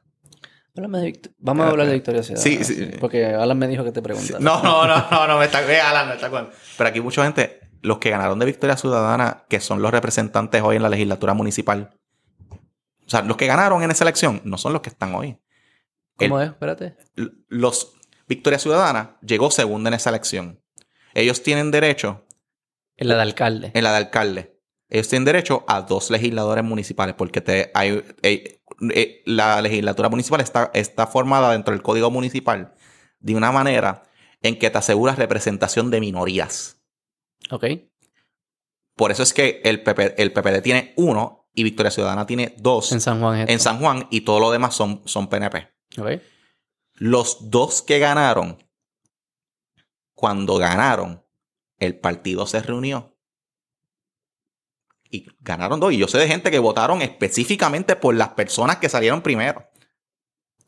Háblame 0.75 0.99
de 0.99 1.07
Vict- 1.07 1.33
Vamos 1.39 1.65
a 1.65 1.69
hablar 1.69 1.87
de 1.87 1.93
Victoria 1.93 2.21
Ciudadana. 2.21 2.43
Sí, 2.43 2.63
sí. 2.63 2.91
Porque 2.99 3.25
Alan 3.25 3.57
me 3.57 3.67
dijo 3.67 3.83
que 3.83 3.91
te 3.91 4.03
preguntara. 4.03 4.39
No, 4.39 4.61
no, 4.61 4.85
no, 4.85 5.05
no, 5.09 5.27
no, 5.27 5.39
me 5.39 5.45
está, 5.45 5.61
ve, 5.61 5.81
Alan, 5.81 6.09
me 6.09 6.13
está 6.13 6.29
Pero 6.77 6.89
aquí 6.89 7.01
mucha 7.01 7.23
gente, 7.23 7.59
los 7.81 7.97
que 7.97 8.11
ganaron 8.11 8.37
de 8.37 8.45
Victoria 8.45 8.77
Ciudadana, 8.77 9.45
que 9.49 9.59
son 9.59 9.81
los 9.81 9.89
representantes 9.91 10.61
hoy 10.61 10.75
en 10.75 10.83
la 10.83 10.89
legislatura 10.89 11.33
municipal. 11.33 11.97
O 13.11 13.17
sea, 13.17 13.23
los 13.23 13.35
que 13.35 13.45
ganaron 13.45 13.83
en 13.83 13.91
esa 13.91 14.05
elección 14.05 14.39
no 14.45 14.57
son 14.57 14.71
los 14.71 14.81
que 14.81 14.87
están 14.89 15.13
hoy. 15.13 15.37
¿Cómo 16.15 16.39
es? 16.39 16.49
Espérate. 16.49 16.95
Los 17.49 17.91
Victoria 18.25 18.57
Ciudadana 18.57 19.17
llegó 19.21 19.51
segunda 19.51 19.89
en 19.89 19.95
esa 19.95 20.11
elección. 20.11 20.63
Ellos 21.13 21.43
tienen 21.43 21.71
derecho, 21.71 22.25
En 22.95 23.09
la 23.09 23.15
de 23.15 23.21
alcalde. 23.23 23.71
en 23.73 23.83
la 23.83 23.91
de 23.91 23.97
alcalde, 23.97 24.57
ellos 24.87 25.09
tienen 25.09 25.25
derecho 25.25 25.65
a 25.67 25.81
dos 25.81 26.09
legisladores 26.09 26.63
municipales 26.63 27.13
porque 27.17 27.41
te, 27.41 27.69
hay, 27.73 28.01
eh, 28.21 28.61
eh, 28.93 29.23
la 29.25 29.61
legislatura 29.61 30.07
municipal 30.07 30.39
está, 30.39 30.71
está 30.73 31.05
formada 31.05 31.51
dentro 31.51 31.73
del 31.73 31.83
código 31.83 32.09
municipal 32.11 32.75
de 33.19 33.35
una 33.35 33.51
manera 33.51 34.03
en 34.41 34.57
que 34.57 34.69
te 34.69 34.77
aseguras 34.77 35.17
representación 35.17 35.91
de 35.91 35.99
minorías. 35.99 36.81
Ok. 37.49 37.65
Por 38.95 39.11
eso 39.11 39.21
es 39.21 39.33
que 39.33 39.59
el, 39.65 39.83
PP, 39.83 40.15
el 40.17 40.31
PPD 40.31 40.61
tiene 40.61 40.93
uno 40.95 41.40
y 41.53 41.63
Victoria 41.63 41.91
Ciudadana 41.91 42.25
tiene 42.25 42.55
dos 42.57 42.91
En 42.91 42.97
en, 42.97 43.01
San 43.01 43.19
Juan. 43.19 43.39
esto. 43.39 43.63
San 43.63 43.79
Juan 43.79 44.07
y 44.09 44.21
todo 44.21 44.39
lo 44.39 44.51
demás 44.51 44.75
son, 44.75 45.01
son 45.05 45.27
PNP. 45.27 45.69
Ok. 45.97 46.21
Los 46.95 47.49
dos 47.49 47.81
que 47.81 47.99
ganaron, 47.99 48.57
cuando 50.13 50.57
ganaron, 50.57 51.25
el 51.77 51.99
partido 51.99 52.45
se 52.45 52.61
reunió 52.61 53.17
y 55.11 55.27
ganaron 55.39 55.79
dos. 55.79 55.91
Y 55.91 55.97
yo 55.97 56.07
sé 56.07 56.17
de 56.17 56.27
gente 56.27 56.49
que 56.49 56.59
votaron 56.59 57.01
específicamente 57.01 57.95
por 57.95 58.15
las 58.15 58.29
personas 58.29 58.77
que 58.77 58.89
salieron 58.89 59.21
primero. 59.21 59.67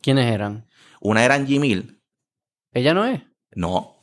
¿Quiénes 0.00 0.30
eran? 0.30 0.68
Una 1.00 1.24
era 1.24 1.34
Angie 1.34 1.58
Mil. 1.58 2.02
Ella 2.72 2.92
no 2.94 3.06
es. 3.06 3.22
No. 3.52 3.93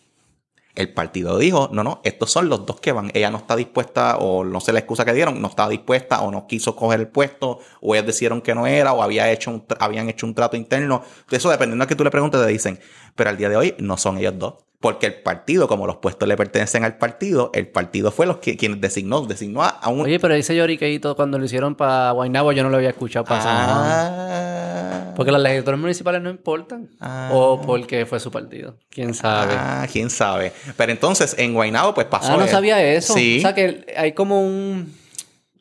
El 0.75 0.93
partido 0.93 1.37
dijo, 1.37 1.69
no, 1.71 1.83
no, 1.83 2.01
estos 2.03 2.31
son 2.31 2.49
los 2.49 2.65
dos 2.65 2.79
que 2.79 2.91
van. 2.91 3.11
Ella 3.13 3.29
no 3.29 3.37
está 3.37 3.55
dispuesta, 3.55 4.17
o 4.17 4.43
no 4.43 4.61
sé 4.61 4.71
la 4.71 4.79
excusa 4.79 5.03
que 5.03 5.13
dieron, 5.13 5.41
no 5.41 5.47
estaba 5.47 5.69
dispuesta, 5.69 6.21
o 6.21 6.31
no 6.31 6.47
quiso 6.47 6.75
coger 6.75 7.01
el 7.01 7.07
puesto, 7.07 7.59
o 7.81 7.95
ellos 7.95 8.07
decidieron 8.07 8.41
que 8.41 8.55
no 8.55 8.67
era, 8.67 8.93
o 8.93 9.03
había 9.03 9.29
hecho 9.31 9.51
un 9.51 9.65
habían 9.79 10.09
hecho 10.09 10.25
un 10.25 10.33
trato 10.33 10.55
interno. 10.55 11.03
Eso 11.29 11.49
dependiendo 11.49 11.83
a 11.83 11.87
que 11.87 11.95
tú 11.95 12.03
le 12.03 12.11
preguntes, 12.11 12.41
te 12.41 12.47
dicen. 12.47 12.79
Pero 13.21 13.29
al 13.29 13.37
día 13.37 13.49
de 13.49 13.55
hoy 13.55 13.75
no 13.77 13.97
son 13.97 14.17
ellos 14.17 14.33
dos. 14.39 14.55
Porque 14.79 15.05
el 15.05 15.13
partido, 15.13 15.67
como 15.67 15.85
los 15.85 15.97
puestos 15.97 16.27
le 16.27 16.35
pertenecen 16.35 16.83
al 16.83 16.97
partido, 16.97 17.51
el 17.53 17.67
partido 17.67 18.09
fue 18.09 18.25
los 18.25 18.37
que 18.37 18.57
quien 18.57 18.81
designó, 18.81 19.21
designó 19.27 19.61
a, 19.61 19.87
un. 19.89 20.01
Oye, 20.01 20.19
pero 20.19 20.33
ese 20.33 20.55
lloriqueito 20.55 21.15
cuando 21.15 21.37
lo 21.37 21.45
hicieron 21.45 21.75
para 21.75 22.09
Guaynabo 22.09 22.51
yo 22.51 22.63
no 22.63 22.71
lo 22.71 22.77
había 22.77 22.89
escuchado 22.89 23.25
Juan. 23.27 23.39
ah, 23.43 25.13
Porque 25.15 25.31
las 25.31 25.39
legislaturas 25.39 25.79
municipales 25.79 26.19
no 26.23 26.31
importan. 26.31 26.89
Ah. 26.99 27.29
O 27.31 27.61
porque 27.61 28.07
fue 28.07 28.19
su 28.19 28.31
partido. 28.31 28.75
¿Quién 28.89 29.13
sabe? 29.13 29.53
Ah, 29.55 29.85
quién 29.91 30.09
sabe. 30.09 30.51
Pero 30.75 30.91
entonces 30.91 31.35
en 31.37 31.53
Guaynabo, 31.53 31.93
pues 31.93 32.07
pasó. 32.07 32.33
Ah, 32.33 32.37
no 32.37 32.47
sabía 32.47 32.81
eso. 32.83 33.13
Sí. 33.13 33.37
O 33.37 33.41
sea 33.41 33.53
que 33.53 33.85
hay 33.95 34.13
como 34.13 34.41
un... 34.41 34.99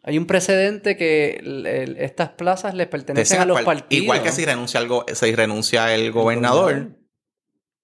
Hay 0.03 0.17
un 0.17 0.25
precedente 0.25 0.97
que 0.97 1.41
el- 1.45 1.67
el- 1.67 1.97
estas 1.99 2.31
plazas 2.31 2.73
les 2.75 2.87
pertenecen 2.87 3.37
Te 3.37 3.43
a 3.43 3.45
los 3.45 3.57
par- 3.59 3.67
partidos. 3.67 4.03
Igual 4.03 4.23
que 4.23 4.33
si 4.33 4.47
renuncia 4.47 4.81
algo, 4.81 5.05
si 5.13 5.35
renuncia 5.35 5.95
el 5.95 6.11
gobernador. 6.11 6.89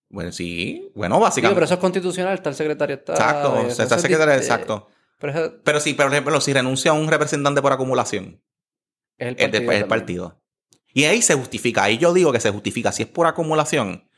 Bueno, 0.09 0.31
sí, 0.33 0.91
bueno, 0.95 1.19
básicamente. 1.19 1.55
pero 1.57 1.65
eso 1.65 1.75
es 1.75 1.81
constitucional, 1.81 2.35
está 2.35 2.51
el 2.51 2.55
secretario 2.55 2.97
Estado. 2.97 3.19
exacto, 3.19 3.83
está 3.83 3.97
es 3.97 4.03
secretario, 4.03 4.35
dist- 4.35 4.39
exacto. 4.39 4.89
Pero 5.19 5.33
eso 5.33 5.55
Pero 5.65 5.81
sí, 5.81 5.95
por 5.95 6.07
ejemplo, 6.07 6.41
si 6.41 6.53
renuncia 6.53 6.93
un 6.93 7.09
representante 7.09 7.61
por 7.63 7.73
acumulación, 7.73 8.41
es 9.19 9.29
el 9.29 9.35
es 9.35 9.41
partido. 9.43 9.61
del 9.61 9.71
es 9.77 9.83
el 9.83 9.89
partido. 9.89 10.43
Y 10.93 11.05
ahí 11.05 11.23
se 11.23 11.35
justifica, 11.35 11.83
ahí 11.85 11.99
yo 11.99 12.13
digo 12.15 12.33
que 12.33 12.41
se 12.41 12.51
justifica. 12.51 12.93
Si 12.93 13.03
es 13.03 13.09
por 13.09 13.27
acumulación, 13.27 14.09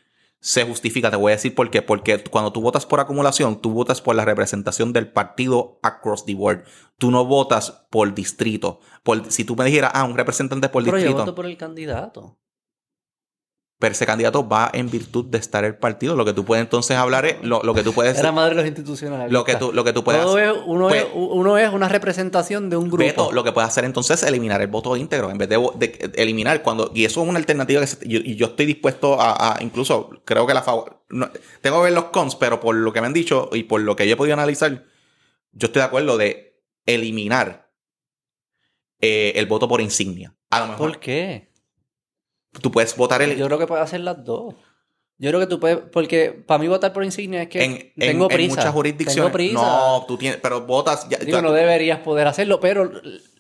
se 0.41 0.65
justifica. 0.65 1.11
Te 1.11 1.17
voy 1.17 1.33
a 1.33 1.37
decir 1.37 1.55
por 1.55 1.71
qué. 1.71 1.83
Porque 1.83 2.23
cuando 2.23 2.53
tú 2.53 2.61
votas 2.61 2.87
por 2.87 3.01
acumulación, 3.01 3.61
tú 3.61 3.73
votas 3.73 4.01
por 4.01 4.15
la 4.15 4.25
representación 4.25 4.93
del 4.93 5.11
partido 5.11 5.81
across 5.83 6.25
the 6.25 6.35
board. 6.35 6.65
Tú 6.99 7.11
no 7.11 7.25
votas 7.25 7.87
por 7.91 8.15
distrito. 8.15 8.79
Por, 9.03 9.33
si 9.33 9.43
tú 9.45 9.57
me 9.57 9.65
dijeras, 9.65 9.91
ah, 9.95 10.05
un 10.05 10.17
representante 10.17 10.69
por 10.69 10.85
Pero 10.85 10.99
yo 10.99 11.03
distrito. 11.03 11.21
voto 11.25 11.35
por 11.35 11.47
el 11.47 11.57
candidato. 11.57 12.39
Pero 13.81 13.93
ese 13.93 14.07
candidato 14.07 14.49
va 14.49 14.71
en 14.75 14.91
virtud 14.91 15.27
de 15.27 15.39
estar 15.39 15.65
el 15.65 15.77
partido. 15.77 16.17
Lo 16.17 16.25
que 16.25 16.33
tú 16.33 16.45
puedes 16.45 16.63
entonces 16.65 16.97
hablar 16.97 17.25
es 17.27 17.37
lo, 17.43 17.63
lo 17.63 17.75
que 17.75 17.85
tú 17.85 17.93
puedes 17.93 18.19
Era 18.19 18.33
madre 18.33 18.51
de 18.51 18.57
los 18.57 18.67
institucionales. 18.67 19.31
lo 19.31 19.45
que 19.45 19.55
tú, 19.55 19.73
lo 19.73 19.85
que 19.85 19.93
tú 19.93 20.03
puedes 20.03 20.21
Todo 20.21 20.37
hacer. 20.37 20.53
uno, 20.67 20.89
Pues- 20.89 21.03
es, 21.05 21.09
uno 21.15 21.59
es 21.59 21.73
una 21.73 21.89
representación 21.89 22.71
de 22.71 22.77
un 22.77 22.91
grupo. 22.91 23.31
Lo 23.33 23.45
que 23.45 23.53
puedes 23.53 23.69
hacer 23.69 23.85
entonces 23.85 24.21
es 24.21 24.29
eliminar 24.29 24.61
el 24.61 24.67
voto 24.67 24.97
íntegro 24.97 25.31
en 25.31 25.39
vez 25.39 25.49
de, 25.49 26.11
eliminar 26.17 26.63
cuando 26.63 26.91
y 26.93 27.05
eso 27.05 27.23
es 27.23 27.29
una 27.29 27.39
alternativa 27.39 27.81
que 27.81 27.87
se- 27.87 28.09
yo- 28.09 28.19
y 28.19 28.35
yo, 28.35 28.47
estoy 28.47 28.67
dispuesto 28.67 29.21
a, 29.21 29.55
a- 29.59 29.63
incluso 29.63 30.11
creo 30.25 30.45
que 30.45 30.55
la 30.55 30.63
favor 30.63 31.05
no- 31.11 31.31
tengo 31.61 31.77
que 31.79 31.85
ver 31.85 31.93
los 31.93 32.05
cons 32.07 32.35
pero 32.35 32.59
por 32.59 32.75
lo 32.75 32.93
que 32.93 33.01
me 33.01 33.07
han 33.07 33.13
dicho 33.13 33.49
y 33.53 33.63
por 33.63 33.81
lo 33.81 33.95
que 33.95 34.09
yo 34.09 34.15
he 34.15 34.17
podido 34.17 34.35
analizar 34.35 34.73
yo 35.53 35.67
estoy 35.67 35.81
de 35.81 35.87
acuerdo 35.87 36.19
de 36.19 36.61
eliminar 36.85 37.71
eh, 39.01 39.35
el 39.37 39.47
voto 39.47 39.69
por 39.69 39.81
insignia 39.81 40.35
a 40.51 40.61
lo 40.61 40.67
mejor 40.69 40.91
¿Por 40.93 41.01
qué? 41.01 41.48
Tú 42.61 42.71
puedes 42.73 42.95
votar 42.97 43.23
el 43.23 43.37
Yo 43.37 43.47
creo 43.47 43.59
que 43.59 43.67
puedes 43.67 43.85
hacer 43.85 44.01
las 44.01 44.25
dos. 44.25 44.55
Yo 45.21 45.31
creo 45.31 45.41
que 45.41 45.47
tú 45.49 45.59
puedes, 45.59 45.79
porque 45.93 46.31
para 46.47 46.59
mí 46.59 46.69
votar 46.69 46.93
por 46.93 47.03
insignia 47.05 47.43
es 47.43 47.49
que 47.49 47.65
en, 47.65 47.73
en- 47.73 47.93
tengo 47.97 48.25
en 48.31 48.37
prisa. 48.37 48.55
muchas 48.57 48.73
jurisdicciones 48.73 49.17
Tengo 49.17 49.33
prisa. 49.33 49.55
no 49.55 50.05
tú 50.07 50.17
tienes 50.17 50.39
pero 50.41 50.61
votas 50.65 51.09
ya- 51.09 51.19
Digo, 51.19 51.39
ya- 51.39 51.43
no 51.43 51.51
deberías 51.51 51.99
poder 52.01 52.29
hacerlo, 52.29 52.61
pero 52.61 52.89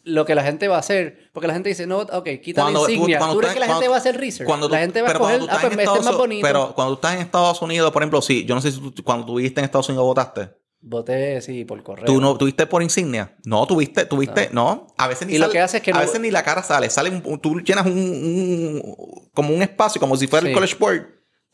lo 0.03 0.25
que 0.25 0.35
la 0.35 0.43
gente 0.43 0.67
va 0.67 0.75
a 0.77 0.81
hacer, 0.81 1.31
porque 1.33 1.47
la 1.47 1.53
gente 1.55 1.69
dice, 1.69 1.87
no, 1.87 1.99
ok, 1.99 2.29
quita 2.43 2.63
Cuando 2.63 2.81
la 2.81 2.87
tú- 2.87 2.93
insignia. 2.93 3.19
¿Tú, 3.19 3.25
cuando 3.27 3.39
crees 3.41 3.55
que 3.55 3.61
la 3.61 3.67
gente 3.67 3.89
va 3.89 3.95
a 3.95 3.99
hacer 3.99 4.17
research? 4.19 4.47
Cuando 4.47 4.67
tú- 4.67 4.73
la 4.75 4.81
gente 4.81 5.03
va 5.03 5.07
a 5.07 5.11
pero 5.13 5.19
cuando 5.21 5.39
coger, 5.39 5.51
tú 5.51 5.57
ah, 5.57 5.61
pues 5.61 5.73
en 5.75 5.81
este 5.81 5.99
es 6.01 6.05
más 6.05 6.17
bonito. 6.17 6.47
Pero 6.47 6.75
cuando 6.75 6.95
tú 6.95 6.95
estás 6.97 7.15
en 7.15 7.21
Estados 7.21 7.63
Unidos, 7.63 7.93
por 7.93 8.03
ejemplo, 8.03 8.23
sí, 8.23 8.45
yo 8.45 8.55
no 8.57 8.61
sé 8.61 8.73
si 8.73 8.81
tú- 8.91 9.05
cuando 9.05 9.25
tú 9.27 9.35
viviste 9.37 9.61
en 9.61 9.65
Estados 9.67 9.89
Unidos 9.89 10.05
votaste. 10.05 10.49
Voté, 10.81 11.41
sí, 11.41 11.65
por 11.65 11.83
correo. 11.83 12.05
¿Tú 12.07 12.21
no 12.21 12.37
tuviste 12.39 12.67
por 12.67 12.83
insignia? 12.83 13.37
No, 13.45 13.67
tuviste, 13.67 14.07
tuviste, 14.07 14.49
no. 14.53 14.87
A 14.97 15.09
veces 15.09 15.27
ni 15.27 15.35
Y 15.35 15.39
lo 15.39 15.45
sale- 15.47 15.53
que 15.53 15.61
hace 15.61 15.77
es 15.79 15.83
que 15.83 15.91
a 15.91 15.95
no- 15.95 16.01
veces 16.01 16.21
ni 16.21 16.31
la 16.31 16.43
cara 16.45 16.63
sale, 16.63 16.89
sale 16.89 17.11
un- 17.11 17.41
tú 17.41 17.61
llenas 17.61 17.85
un, 17.87 17.93
un- 17.99 19.29
como 19.35 19.55
un 19.55 19.63
espacio, 19.63 20.01
como 20.01 20.17
si 20.17 20.29
fuera 20.29 20.47
el 20.49 20.55
college 20.55 20.77
board. 20.79 21.07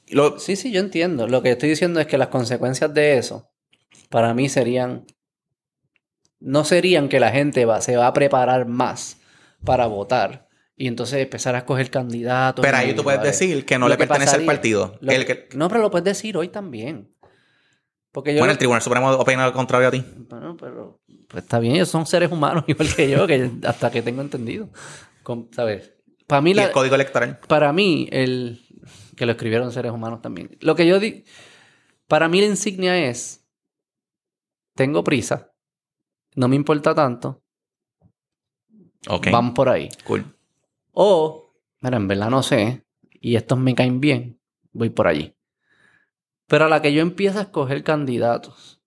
Lo- 0.08 0.38
Sí, 0.38 0.56
sí, 0.56 0.70
yo 0.70 0.80
entiendo. 0.80 1.26
Lo 1.26 1.42
que 1.42 1.52
estoy 1.52 1.70
diciendo 1.70 2.00
es 2.00 2.06
que 2.06 2.18
las 2.18 2.28
consecuencias 2.28 2.92
de 2.92 3.16
eso, 3.16 3.50
para 4.10 4.34
mí 4.34 4.50
serían, 4.50 5.06
no 6.40 6.64
serían 6.64 7.08
que 7.08 7.20
la 7.20 7.30
gente 7.30 7.64
va, 7.64 7.80
se 7.80 7.96
va 7.96 8.06
a 8.08 8.12
preparar 8.12 8.66
más 8.66 9.16
para 9.64 9.86
votar 9.86 10.48
y 10.76 10.88
entonces 10.88 11.20
empezar 11.20 11.54
a 11.54 11.58
escoger 11.58 11.90
candidatos. 11.90 12.62
Pero 12.62 12.76
ahí 12.76 12.94
tú 12.94 13.02
puedes 13.02 13.22
decir 13.22 13.64
que 13.64 13.78
no 13.78 13.86
Lo 13.86 13.94
le 13.94 13.96
que 13.96 14.06
pertenece 14.06 14.30
al 14.36 14.44
pasaría- 14.44 14.46
partido. 14.46 14.98
Lo- 15.00 15.12
El 15.12 15.24
que- 15.24 15.48
No, 15.54 15.68
pero 15.68 15.80
lo 15.80 15.90
puedes 15.90 16.04
decir 16.04 16.36
hoy 16.36 16.48
también. 16.48 17.13
Porque 18.14 18.32
yo... 18.32 18.38
bueno, 18.38 18.52
el 18.52 18.58
Tribunal 18.58 18.80
Supremo 18.80 19.10
opina 19.10 19.44
lo 19.44 19.52
contrario 19.52 19.88
a 19.88 19.90
ti. 19.90 20.04
Bueno, 20.30 20.56
pero 20.56 21.00
pues 21.28 21.42
está 21.42 21.58
bien, 21.58 21.74
ellos 21.74 21.88
son 21.88 22.06
seres 22.06 22.30
humanos 22.30 22.62
igual 22.68 22.94
que 22.94 23.10
yo, 23.10 23.26
que 23.26 23.50
hasta 23.66 23.90
que 23.90 24.02
tengo 24.02 24.22
entendido. 24.22 24.68
Con- 25.24 25.48
¿Sabes? 25.52 25.92
Para 26.28 26.40
mí, 26.40 26.52
Y 26.52 26.54
la, 26.54 26.66
el 26.66 26.70
código 26.70 26.94
electoral. 26.94 27.40
para 27.48 27.72
mí, 27.72 28.08
el 28.12 28.60
que 29.16 29.26
lo 29.26 29.32
escribieron 29.32 29.72
seres 29.72 29.90
humanos 29.90 30.22
también. 30.22 30.56
Lo 30.60 30.76
que 30.76 30.86
yo 30.86 31.00
di, 31.00 31.24
para 32.06 32.28
mí 32.28 32.40
la 32.40 32.46
insignia 32.46 32.96
es, 33.08 33.44
tengo 34.76 35.02
prisa, 35.02 35.50
no 36.36 36.46
me 36.46 36.54
importa 36.56 36.94
tanto, 36.94 37.42
Ok. 39.08 39.26
vamos 39.32 39.54
por 39.54 39.68
ahí. 39.68 39.88
Cool. 40.04 40.24
O, 40.92 41.52
mira, 41.80 41.96
en 41.96 42.06
verdad 42.08 42.30
no 42.30 42.42
sé, 42.44 42.84
y 43.20 43.34
estos 43.36 43.58
me 43.58 43.74
caen 43.74 44.00
bien, 44.00 44.40
voy 44.72 44.90
por 44.90 45.08
allí. 45.08 45.33
Pero 46.46 46.66
a 46.66 46.68
la 46.68 46.82
que 46.82 46.92
yo 46.92 47.00
empiezo 47.02 47.38
a 47.38 47.42
escoger 47.42 47.82
candidatos, 47.84 48.80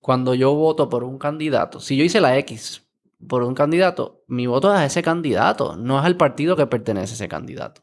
cuando 0.00 0.34
yo 0.34 0.54
voto 0.54 0.88
por 0.88 1.04
un 1.04 1.18
candidato, 1.18 1.80
si 1.80 1.96
yo 1.96 2.04
hice 2.04 2.20
la 2.20 2.36
X 2.38 2.82
por 3.26 3.42
un 3.42 3.54
candidato, 3.54 4.22
mi 4.28 4.46
voto 4.46 4.72
es 4.72 4.78
a 4.78 4.84
ese 4.84 5.02
candidato, 5.02 5.76
no 5.76 5.98
es 5.98 6.04
al 6.04 6.16
partido 6.16 6.56
que 6.56 6.66
pertenece 6.66 7.14
ese 7.14 7.28
candidato. 7.28 7.82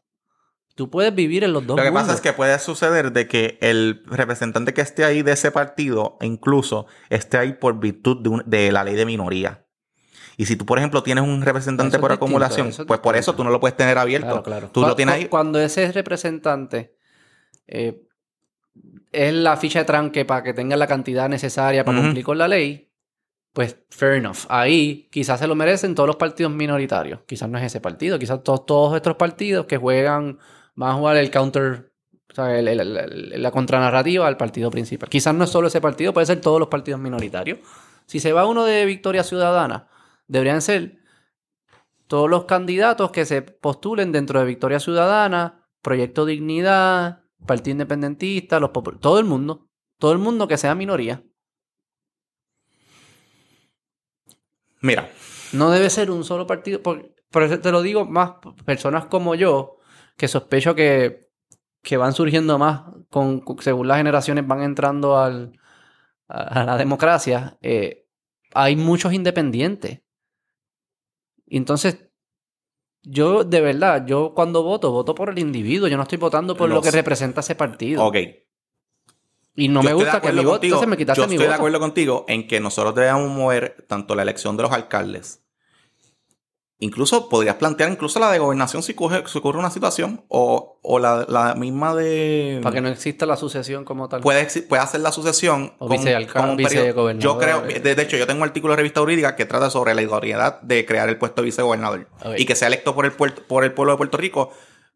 Tú 0.74 0.88
puedes 0.88 1.14
vivir 1.14 1.44
en 1.44 1.52
los 1.52 1.66
dos 1.66 1.76
Lo 1.76 1.82
que 1.82 1.92
pasa 1.92 2.14
es 2.14 2.20
que 2.22 2.32
puede 2.32 2.58
suceder 2.58 3.12
de 3.12 3.28
que 3.28 3.58
el 3.60 4.02
representante 4.06 4.72
que 4.72 4.80
esté 4.80 5.04
ahí 5.04 5.22
de 5.22 5.32
ese 5.32 5.50
partido 5.50 6.16
incluso 6.22 6.86
esté 7.10 7.36
ahí 7.36 7.52
por 7.54 7.78
virtud 7.78 8.22
de, 8.22 8.28
un- 8.30 8.42
de 8.46 8.72
la 8.72 8.82
ley 8.84 8.94
de 8.94 9.04
minoría. 9.04 9.66
Y 10.38 10.46
si 10.46 10.56
tú, 10.56 10.64
por 10.64 10.78
ejemplo, 10.78 11.02
tienes 11.02 11.24
un 11.24 11.42
representante 11.42 11.98
por 11.98 12.10
distinto, 12.10 12.24
acumulación, 12.24 12.86
pues 12.86 13.00
por 13.00 13.16
eso 13.16 13.34
tú 13.34 13.44
no 13.44 13.50
lo 13.50 13.60
puedes 13.60 13.76
tener 13.76 13.98
abierto. 13.98 14.28
Claro, 14.28 14.42
claro. 14.42 14.70
Tú 14.72 14.80
lo 14.80 14.94
tienes 14.96 15.14
ahí. 15.14 15.26
Cuando 15.26 15.58
ese 15.60 15.92
representante 15.92 16.96
eh, 17.66 18.06
es 19.10 19.34
la 19.34 19.56
ficha 19.56 19.80
de 19.80 19.84
tranque 19.84 20.24
para 20.24 20.42
que 20.42 20.54
tenga 20.54 20.76
la 20.76 20.86
cantidad 20.86 21.28
necesaria 21.28 21.84
para 21.84 22.00
cumplir 22.00 22.24
con 22.24 22.38
la 22.38 22.48
ley, 22.48 22.90
pues 23.52 23.76
fair 23.90 24.14
enough. 24.14 24.46
Ahí 24.48 25.08
quizás 25.12 25.38
se 25.40 25.46
lo 25.46 25.54
merecen 25.54 25.94
todos 25.94 26.06
los 26.06 26.16
partidos 26.16 26.52
minoritarios. 26.52 27.20
Quizás 27.26 27.48
no 27.48 27.58
es 27.58 27.64
ese 27.64 27.80
partido, 27.80 28.18
quizás 28.18 28.42
todos, 28.42 28.64
todos 28.64 28.96
estos 28.96 29.16
partidos 29.16 29.66
que 29.66 29.76
juegan, 29.76 30.38
van 30.74 30.90
a 30.90 30.94
jugar 30.94 31.16
el 31.18 31.30
counter, 31.30 31.92
o 32.30 32.34
sea, 32.34 32.58
el- 32.58 32.68
el- 32.68 32.80
el- 32.80 32.96
el- 32.96 33.42
la 33.42 33.50
contranarrativa 33.50 34.26
al 34.26 34.38
partido 34.38 34.70
principal. 34.70 35.10
Quizás 35.10 35.34
no 35.34 35.44
es 35.44 35.50
solo 35.50 35.68
ese 35.68 35.82
partido, 35.82 36.14
puede 36.14 36.26
ser 36.26 36.40
todos 36.40 36.58
los 36.58 36.68
partidos 36.68 36.98
minoritarios. 37.00 37.58
Si 38.06 38.20
se 38.20 38.32
va 38.32 38.46
uno 38.46 38.64
de 38.64 38.86
Victoria 38.86 39.22
Ciudadana, 39.22 39.88
deberían 40.28 40.62
ser 40.62 40.96
todos 42.06 42.28
los 42.28 42.44
candidatos 42.44 43.10
que 43.10 43.24
se 43.26 43.42
postulen 43.42 44.12
dentro 44.12 44.38
de 44.40 44.46
Victoria 44.46 44.80
Ciudadana, 44.80 45.66
Proyecto 45.82 46.24
Dignidad, 46.26 47.21
Partido 47.46 47.72
Independentista, 47.72 48.60
los 48.60 48.70
popul- 48.70 48.98
todo 49.00 49.18
el 49.18 49.24
mundo, 49.24 49.68
todo 49.98 50.12
el 50.12 50.18
mundo 50.18 50.48
que 50.48 50.56
sea 50.58 50.74
minoría. 50.74 51.22
Mira, 54.80 55.10
No 55.52 55.70
debe 55.70 55.90
ser 55.90 56.10
un 56.10 56.24
solo 56.24 56.46
partido. 56.46 56.82
Por, 56.82 57.14
por 57.30 57.42
eso 57.42 57.60
te 57.60 57.70
lo 57.72 57.82
digo, 57.82 58.04
más 58.06 58.32
personas 58.64 59.06
como 59.06 59.34
yo, 59.34 59.78
que 60.16 60.28
sospecho 60.28 60.74
que, 60.74 61.28
que 61.82 61.96
van 61.96 62.12
surgiendo 62.14 62.58
más 62.58 62.82
con, 63.10 63.40
con- 63.40 63.60
según 63.62 63.88
las 63.88 63.98
generaciones 63.98 64.46
van 64.46 64.62
entrando 64.62 65.18
al, 65.18 65.52
a, 66.28 66.62
a 66.62 66.64
la 66.64 66.76
democracia. 66.78 67.58
eh, 67.62 68.06
hay 68.54 68.76
muchos 68.76 69.12
independientes. 69.14 70.02
Entonces, 71.46 72.08
yo 73.02 73.44
de 73.44 73.60
verdad, 73.60 74.04
yo 74.06 74.32
cuando 74.34 74.62
voto, 74.62 74.90
voto 74.92 75.14
por 75.14 75.30
el 75.30 75.38
individuo. 75.38 75.88
Yo 75.88 75.96
no 75.96 76.02
estoy 76.04 76.18
votando 76.18 76.56
por 76.56 76.68
No 76.68 76.76
lo 76.76 76.82
que 76.82 76.90
representa 76.90 77.40
ese 77.40 77.54
partido. 77.54 78.04
ok. 78.04 78.16
Y 79.54 79.68
no 79.68 79.82
Yo 79.82 79.88
me 79.90 79.92
gusta 79.94 80.20
que 80.20 80.32
mi 80.32 80.44
voto, 80.44 80.64
entonces 80.64 80.88
me 80.88 80.96
quitaste 80.96 81.20
Yo 81.20 81.28
mi 81.28 81.34
estoy 81.34 81.44
de 81.44 81.48
voto. 81.50 81.56
acuerdo 81.56 81.78
contigo 81.80 82.24
en 82.26 82.48
que 82.48 82.58
nosotros 82.58 82.94
debemos 82.94 83.30
mover 83.30 83.84
tanto 83.86 84.14
la 84.14 84.22
elección 84.22 84.56
de 84.56 84.62
los 84.62 84.72
alcaldes. 84.72 85.41
Incluso 86.82 87.28
podrías 87.28 87.54
plantear 87.54 87.90
incluso 87.92 88.18
la 88.18 88.30
de 88.32 88.40
gobernación 88.40 88.82
si, 88.82 88.92
coge- 88.94 89.24
si 89.28 89.38
ocurre 89.38 89.58
una 89.60 89.70
situación. 89.70 90.24
O, 90.28 90.80
o 90.82 90.98
la, 90.98 91.24
la 91.28 91.54
misma 91.54 91.94
de. 91.94 92.58
Para 92.60 92.74
que 92.74 92.80
no 92.80 92.88
exista 92.88 93.24
la 93.24 93.36
sucesión 93.36 93.84
como 93.84 94.08
tal. 94.08 94.20
puede, 94.20 94.46
puede 94.68 94.82
hacer 94.82 95.00
la 95.00 95.12
sucesión 95.12 95.74
O 95.78 95.86
con, 95.86 95.96
un 96.50 96.56
vicegobernador. 96.56 97.22
Yo 97.22 97.38
creo, 97.38 97.62
de, 97.62 97.94
de 97.94 98.02
hecho, 98.02 98.16
yo 98.16 98.26
tengo 98.26 98.38
un 98.42 98.48
artículo 98.48 98.72
de 98.72 98.78
revista 98.78 99.00
jurídica 99.00 99.36
que 99.36 99.44
trata 99.44 99.70
sobre 99.70 99.94
la 99.94 100.02
idoneidad 100.02 100.60
de 100.62 100.84
crear 100.84 101.08
el 101.08 101.18
puesto 101.18 101.42
de 101.42 101.46
vicegobernador 101.46 102.08
y 102.36 102.44
que 102.46 102.56
sea 102.56 102.66
electo 102.66 102.94
por 102.96 103.04
el, 103.06 103.16
puer- 103.16 103.46
por 103.46 103.62
el 103.62 103.72
pueblo 103.72 103.92
de 103.92 103.98
Puerto 103.98 104.16
Rico, 104.18 104.50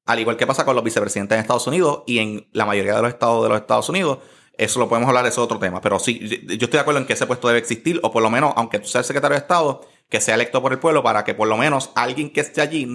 al 0.06 0.18
igual 0.18 0.36
que 0.36 0.46
pasa 0.46 0.64
con 0.64 0.74
los 0.74 0.82
vicepresidentes 0.84 1.36
en 1.36 1.40
Estados 1.42 1.68
Unidos 1.68 2.02
y 2.08 2.18
en 2.18 2.48
la 2.52 2.66
mayoría 2.66 2.96
de 2.96 3.02
los 3.02 3.10
estados 3.10 3.44
de 3.44 3.48
los 3.48 3.58
Estados 3.60 3.88
Unidos. 3.88 4.18
Eso 4.58 4.80
lo 4.80 4.88
podemos 4.88 5.06
hablar, 5.08 5.24
eso 5.26 5.42
es 5.42 5.44
otro 5.44 5.58
tema. 5.60 5.80
Pero 5.82 5.98
sí, 6.00 6.18
yo 6.18 6.52
estoy 6.54 6.68
de 6.68 6.78
acuerdo 6.80 6.98
en 6.98 7.06
que 7.06 7.12
ese 7.12 7.26
puesto 7.26 7.46
debe 7.46 7.60
existir, 7.60 8.00
o 8.02 8.10
por 8.10 8.22
lo 8.22 8.30
menos, 8.30 8.54
aunque 8.56 8.78
tú 8.78 8.88
seas 8.88 9.06
secretario 9.06 9.34
de 9.34 9.40
Estado, 9.40 9.82
que 10.08 10.20
sea 10.20 10.34
electo 10.34 10.62
por 10.62 10.72
el 10.72 10.78
pueblo 10.78 11.02
para 11.02 11.24
que 11.24 11.34
por 11.34 11.48
lo 11.48 11.56
menos 11.56 11.90
alguien 11.94 12.32
que 12.32 12.40
esté 12.40 12.60
allí, 12.60 12.86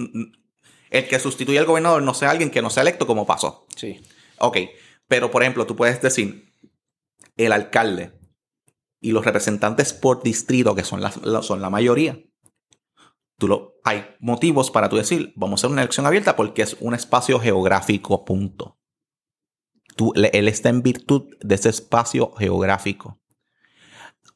el 0.90 1.08
que 1.08 1.18
sustituya 1.18 1.60
al 1.60 1.66
gobernador, 1.66 2.02
no 2.02 2.14
sea 2.14 2.30
alguien 2.30 2.50
que 2.50 2.62
no 2.62 2.70
sea 2.70 2.82
electo 2.82 3.06
como 3.06 3.26
pasó. 3.26 3.66
Sí. 3.76 4.00
Ok, 4.38 4.58
pero 5.08 5.30
por 5.30 5.42
ejemplo, 5.42 5.66
tú 5.66 5.76
puedes 5.76 6.00
decir 6.00 6.52
el 7.36 7.52
alcalde 7.52 8.12
y 9.00 9.12
los 9.12 9.24
representantes 9.24 9.92
por 9.92 10.22
distrito, 10.22 10.74
que 10.74 10.84
son 10.84 11.00
la, 11.00 11.12
la- 11.22 11.42
son 11.42 11.60
la 11.60 11.70
mayoría. 11.70 12.18
Tú 13.38 13.48
lo, 13.48 13.74
hay 13.84 14.06
motivos 14.20 14.70
para 14.70 14.88
tú 14.88 14.96
decir, 14.96 15.32
vamos 15.34 15.58
a 15.58 15.66
hacer 15.66 15.72
una 15.72 15.82
elección 15.82 16.06
abierta 16.06 16.36
porque 16.36 16.62
es 16.62 16.76
un 16.80 16.94
espacio 16.94 17.40
geográfico, 17.40 18.24
punto. 18.24 18.78
Tú, 19.96 20.12
él 20.14 20.48
está 20.48 20.68
en 20.68 20.82
virtud 20.82 21.34
de 21.40 21.54
ese 21.56 21.68
espacio 21.68 22.32
geográfico. 22.32 23.20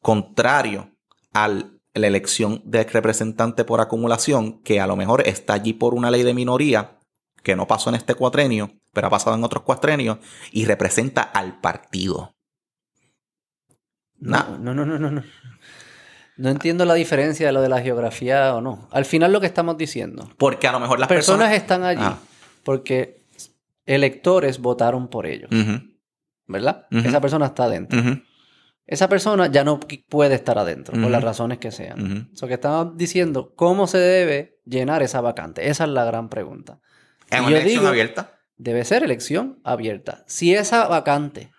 Contrario 0.01 0.91
a 1.33 1.47
la 1.99 2.07
elección 2.07 2.61
de 2.65 2.83
representante 2.83 3.63
por 3.63 3.81
acumulación, 3.81 4.59
que 4.63 4.79
a 4.79 4.87
lo 4.87 4.95
mejor 4.95 5.27
está 5.27 5.53
allí 5.53 5.73
por 5.73 5.93
una 5.93 6.11
ley 6.11 6.23
de 6.23 6.33
minoría, 6.33 6.97
que 7.43 7.55
no 7.55 7.67
pasó 7.67 7.89
en 7.89 7.95
este 7.95 8.15
cuatrenio, 8.15 8.71
pero 8.93 9.07
ha 9.07 9.09
pasado 9.09 9.35
en 9.35 9.43
otros 9.43 9.63
cuatrenios, 9.63 10.17
y 10.51 10.65
representa 10.65 11.21
al 11.21 11.59
partido. 11.61 12.33
Nah. 14.19 14.57
No, 14.59 14.73
no, 14.73 14.85
no, 14.85 14.97
no, 14.99 15.11
no. 15.11 15.23
No 16.37 16.49
entiendo 16.49 16.85
la 16.85 16.93
diferencia 16.93 17.47
de 17.47 17.51
lo 17.53 17.61
de 17.61 17.69
la 17.69 17.81
geografía 17.81 18.53
o 18.55 18.61
no. 18.61 18.87
Al 18.91 19.05
final 19.05 19.31
lo 19.33 19.39
que 19.41 19.47
estamos 19.47 19.77
diciendo. 19.77 20.29
Porque 20.37 20.67
a 20.67 20.71
lo 20.71 20.79
mejor 20.79 20.99
las 20.99 21.07
personas, 21.07 21.49
personas... 21.49 21.61
están 21.61 21.83
allí 21.83 22.01
Ah. 22.03 22.19
porque 22.63 23.21
electores 23.85 24.59
votaron 24.59 25.07
por 25.07 25.25
ellos. 25.25 25.49
¿Verdad? 26.45 26.85
Esa 26.91 27.19
persona 27.21 27.47
está 27.47 27.63
adentro. 27.65 27.99
ujú, 27.99 28.21
Esa 28.87 29.09
persona 29.09 29.47
ya 29.51 29.63
no 29.65 29.79
puede 30.09 30.35
estar 30.35 30.57
adentro, 30.57 30.93
por 30.99 31.11
las 31.11 31.21
razones 31.23 31.57
que 31.59 31.71
sean. 31.71 32.01
ujú. 32.01 32.33
Eso 32.33 32.47
que 32.47 32.53
estamos 32.55 32.95
diciendo, 32.97 33.53
¿cómo 33.55 33.85
se 33.85 33.97
debe 33.97 34.59
llenar 34.65 35.03
esa 35.03 35.19
vacante? 35.21 35.69
Esa 35.69 35.83
es 35.83 35.89
la 35.89 36.05
gran 36.05 36.29
pregunta. 36.29 36.79
Y 37.29 37.35
una 37.35 37.47
elección 37.49 37.69
digo- 37.81 37.87
abierta. 37.89 38.33
Debe 38.57 38.85
ser 38.85 39.03
elección 39.03 39.59
abierta. 39.63 40.23
Si 40.25 40.55
esa 40.55 40.87
vacante 40.87 41.51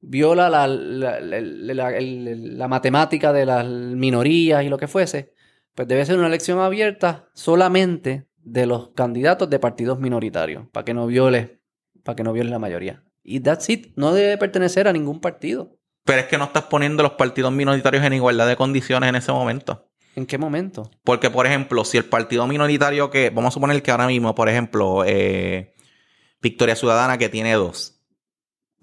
viola 0.00 0.48
la, 0.48 0.66
la- 0.68 1.20
la- 1.20 1.90
la 2.00 2.68
matemática 2.68 3.32
de 3.32 3.44
las 3.44 3.66
minorías 3.66 4.62
y 4.64 4.68
lo 4.68 4.78
que 4.78 4.86
fuese, 4.86 5.34
pues 5.74 5.88
debe 5.88 6.06
ser 6.06 6.18
una 6.18 6.28
elección 6.28 6.60
abierta 6.60 7.28
solamente 7.34 8.26
de 8.42 8.66
los 8.66 8.90
candidatos 8.90 9.50
de 9.50 9.58
partidos 9.58 9.98
minoritarios, 9.98 10.66
para 10.72 10.84
que 10.84 10.94
no 10.94 11.06
viole, 11.06 11.60
para 12.04 12.16
que 12.16 12.22
no 12.22 12.32
viole 12.32 12.50
la 12.50 12.58
mayoría. 12.58 13.02
Y 13.22 13.40
that's 13.40 13.68
it. 13.68 13.92
No 13.96 14.14
debe 14.14 14.38
pertenecer 14.38 14.88
a 14.88 14.92
ningún 14.92 15.20
partido. 15.20 15.76
Pero 16.08 16.20
es 16.20 16.26
que 16.26 16.38
no 16.38 16.44
estás 16.44 16.64
poniendo 16.64 17.02
los 17.02 17.12
partidos 17.12 17.52
minoritarios 17.52 18.02
en 18.02 18.14
igualdad 18.14 18.48
de 18.48 18.56
condiciones 18.56 19.10
en 19.10 19.16
ese 19.16 19.30
momento. 19.30 19.90
¿En 20.16 20.24
qué 20.24 20.38
momento? 20.38 20.90
Porque, 21.04 21.28
por 21.28 21.44
ejemplo, 21.46 21.84
si 21.84 21.98
el 21.98 22.06
partido 22.06 22.46
minoritario 22.46 23.10
que, 23.10 23.28
vamos 23.28 23.48
a 23.48 23.52
suponer 23.52 23.82
que 23.82 23.90
ahora 23.90 24.06
mismo, 24.06 24.34
por 24.34 24.48
ejemplo, 24.48 25.04
eh, 25.04 25.74
Victoria 26.40 26.76
Ciudadana 26.76 27.18
que 27.18 27.28
tiene 27.28 27.52
dos. 27.52 28.00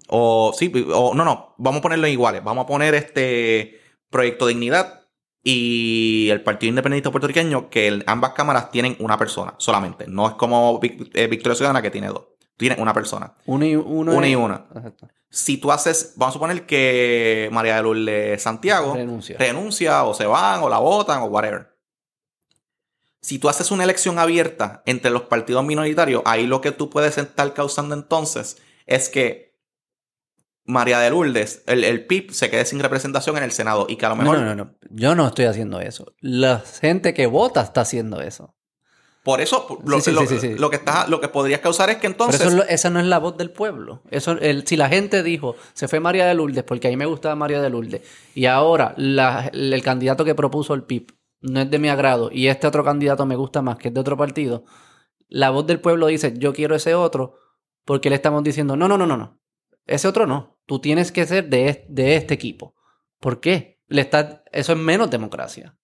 O 0.06 0.54
sí, 0.56 0.72
o 0.94 1.14
no, 1.16 1.24
no, 1.24 1.56
vamos 1.58 1.80
a 1.80 1.82
ponerlo 1.82 2.06
iguales. 2.06 2.44
Vamos 2.44 2.62
a 2.62 2.68
poner 2.68 2.94
este 2.94 3.80
Proyecto 4.08 4.46
Dignidad 4.46 5.08
y 5.42 6.28
el 6.30 6.42
Partido 6.42 6.68
Independiente 6.68 7.10
Puertorriqueño, 7.10 7.70
que 7.70 8.04
ambas 8.06 8.34
cámaras 8.34 8.70
tienen 8.70 8.94
una 9.00 9.18
persona 9.18 9.56
solamente. 9.58 10.04
No 10.06 10.28
es 10.28 10.34
como 10.34 10.78
eh, 10.82 11.26
Victoria 11.26 11.56
Ciudadana 11.56 11.82
que 11.82 11.90
tiene 11.90 12.06
dos. 12.06 12.35
Tiene 12.56 12.76
una 12.80 12.94
persona. 12.94 13.32
Uno 13.46 13.64
y 13.66 13.76
uno. 13.76 14.14
Una 14.14 14.28
y 14.28 14.34
una. 14.34 14.66
Exacto. 14.74 15.08
Si 15.28 15.58
tú 15.58 15.70
haces, 15.72 16.14
vamos 16.16 16.32
a 16.32 16.38
suponer 16.38 16.64
que 16.66 17.48
María 17.52 17.76
de 17.76 17.82
Lourdes 17.82 18.40
Santiago 18.42 18.94
Renuncia. 18.94 19.36
renuncia 19.38 20.04
o 20.04 20.14
se 20.14 20.24
van 20.24 20.62
o 20.62 20.68
la 20.68 20.78
votan 20.78 21.20
o 21.22 21.26
whatever. 21.26 21.76
Si 23.20 23.38
tú 23.38 23.48
haces 23.48 23.70
una 23.70 23.84
elección 23.84 24.18
abierta 24.18 24.82
entre 24.86 25.10
los 25.10 25.22
partidos 25.22 25.64
minoritarios, 25.64 26.22
ahí 26.24 26.46
lo 26.46 26.60
que 26.60 26.70
tú 26.70 26.88
puedes 26.90 27.18
estar 27.18 27.52
causando 27.54 27.94
entonces 27.94 28.58
es 28.86 29.08
que 29.08 29.56
María 30.64 31.00
de 31.00 31.10
Lourdes, 31.10 31.62
el, 31.66 31.84
el 31.84 32.06
PIB, 32.06 32.32
se 32.32 32.50
quede 32.50 32.64
sin 32.64 32.80
representación 32.80 33.36
en 33.36 33.42
el 33.44 33.52
Senado 33.52 33.86
y 33.88 33.96
que 33.96 34.06
a 34.06 34.10
lo 34.10 34.16
No, 34.16 34.22
mejor... 34.22 34.38
no, 34.38 34.54
no, 34.54 34.64
no. 34.64 34.74
Yo 34.90 35.14
no 35.14 35.26
estoy 35.26 35.44
haciendo 35.46 35.80
eso. 35.80 36.14
La 36.20 36.60
gente 36.80 37.14
que 37.14 37.26
vota 37.26 37.62
está 37.62 37.82
haciendo 37.82 38.20
eso. 38.20 38.54
Por 39.26 39.40
eso, 39.40 39.80
lo, 39.84 39.96
Sí, 39.98 40.04
sí, 40.04 40.12
lo- 40.12 40.20
sí, 40.20 40.26
sí, 40.28 40.38
sí. 40.38 40.54
lo 40.54 40.70
que 40.70 40.76
está, 40.76 41.08
lo 41.08 41.20
que 41.20 41.26
podrías 41.26 41.58
causar 41.58 41.90
es 41.90 41.96
que 41.96 42.02
Pero 42.02 42.12
entonces. 42.12 42.40
eso 42.46 42.62
esa 42.68 42.90
no 42.90 43.00
es 43.00 43.06
la 43.06 43.18
voz 43.18 43.36
del 43.36 43.50
pueblo. 43.50 44.00
Eso, 44.10 44.32
el- 44.40 44.64
si 44.68 44.76
la 44.76 44.88
gente 44.88 45.24
dijo, 45.24 45.56
se 45.74 45.88
fue 45.88 45.98
María 45.98 46.26
de 46.26 46.34
Lourdes 46.34 46.62
porque 46.62 46.86
a 46.86 46.90
mí 46.90 46.96
me 46.96 47.06
gustaba 47.06 47.34
María 47.34 47.60
de 47.60 47.68
Lourdes, 47.68 48.02
y 48.36 48.46
ahora 48.46 48.94
la- 48.96 49.50
el, 49.52 49.82
candidato 49.82 50.24
que 50.24 50.36
propuso 50.36 50.74
el 50.74 50.84
PIB 50.84 51.08
no 51.40 51.60
es 51.60 51.68
de 51.68 51.78
mi 51.80 51.88
agrado 51.88 52.30
y 52.32 52.46
este 52.46 52.68
otro 52.68 52.84
candidato 52.84 53.26
me 53.26 53.34
gusta 53.34 53.62
más, 53.62 53.78
que 53.78 53.88
es 53.88 53.94
de 53.94 53.98
otro 54.00 54.16
partido, 54.16 54.62
la 55.28 55.50
voz 55.50 55.66
del 55.66 55.80
pueblo 55.80 56.06
dice, 56.06 56.32
yo 56.38 56.52
quiero 56.54 56.76
ese 56.76 56.94
otro, 56.94 57.34
porque 57.84 58.10
le 58.10 58.14
estamos 58.16 58.44
diciendo, 58.44 58.76
no, 58.76 58.86
no, 58.86 58.96
no, 58.96 59.06
no, 59.08 59.16
no, 59.16 59.40
ese 59.86 60.06
otro 60.06 60.26
no, 60.28 60.56
tú 60.66 60.78
tienes 60.80 61.10
que 61.10 61.26
ser 61.26 61.48
de, 61.48 61.68
es- 61.68 61.80
de 61.88 62.14
este 62.14 62.32
equipo. 62.34 62.74
¿Por 63.18 63.40
qué? 63.40 63.80
Le 63.88 64.02
está, 64.02 64.44
eso 64.52 64.72
es 64.72 64.78
menos 64.78 65.10
democracia. 65.10 65.76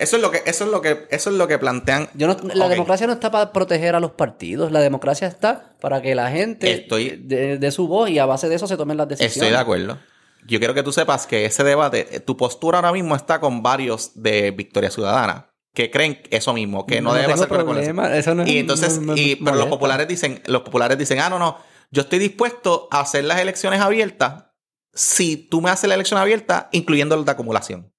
Eso 0.00 0.16
es 0.16 0.22
lo 0.22 0.30
que, 0.30 0.42
eso 0.46 0.64
es 0.64 0.70
lo 0.70 0.80
que, 0.82 1.06
eso 1.10 1.30
es 1.30 1.36
lo 1.36 1.46
que 1.46 1.58
plantean. 1.58 2.08
Yo 2.14 2.26
no- 2.26 2.36
la 2.54 2.68
democracia 2.68 3.06
no 3.06 3.12
está 3.12 3.30
para 3.30 3.52
proteger 3.52 3.94
a 3.94 4.00
los 4.00 4.12
partidos, 4.12 4.72
la 4.72 4.80
democracia 4.80 5.28
está 5.28 5.74
para 5.80 6.02
que 6.02 6.14
la 6.14 6.30
gente 6.30 6.72
Estoy- 6.72 7.20
de, 7.22 7.58
de 7.58 7.70
su 7.70 7.86
voz 7.86 8.10
y 8.10 8.18
a 8.18 8.26
base 8.26 8.48
de 8.48 8.54
eso 8.56 8.66
se 8.66 8.76
tomen 8.76 8.96
las 8.96 9.08
decisiones. 9.08 9.36
Estoy 9.36 9.50
de 9.50 9.56
acuerdo. 9.58 9.98
Yo 10.46 10.58
quiero 10.58 10.72
que 10.74 10.82
tú 10.82 10.90
sepas 10.90 11.26
que 11.26 11.44
ese 11.44 11.62
debate, 11.64 12.20
tu 12.20 12.36
postura 12.36 12.78
ahora 12.78 12.92
mismo 12.92 13.14
está 13.14 13.40
con 13.40 13.62
varios 13.62 14.12
de 14.14 14.50
Victoria 14.52 14.90
Ciudadana 14.90 15.46
que 15.74 15.90
creen 15.90 16.20
eso 16.30 16.52
mismo, 16.52 16.84
que 16.86 17.00
no, 17.00 17.12
debe 17.14 17.28
pasar 17.28 17.46
con 17.48 17.58
la 17.58 17.64
coalición. 17.64 17.94
problema, 17.96 18.16
eso 18.18 18.34
no 18.34 18.42
es- 18.42 18.48
Y 18.48 18.58
entonces, 18.58 18.98
no 18.98 19.14
y, 19.16 19.36
pero 19.36 19.56
los 19.56 19.66
populares 19.66 20.08
dicen, 20.08 20.42
los 20.46 20.62
populares 20.62 20.98
dicen, 20.98 21.20
ah, 21.20 21.28
no, 21.30 21.38
no, 21.38 21.58
yo 21.92 22.02
estoy 22.02 22.18
dispuesto 22.18 22.88
a 22.90 23.00
hacer 23.00 23.24
las 23.24 23.38
elecciones 23.38 23.80
abiertas 23.80 24.46
si 24.94 25.36
tú 25.36 25.60
me 25.60 25.70
haces 25.70 25.88
la 25.88 25.94
elección 25.94 26.18
abierta, 26.18 26.68
incluyendo 26.72 27.14
los 27.16 27.24
de 27.24 27.30
acumulación. 27.32 27.92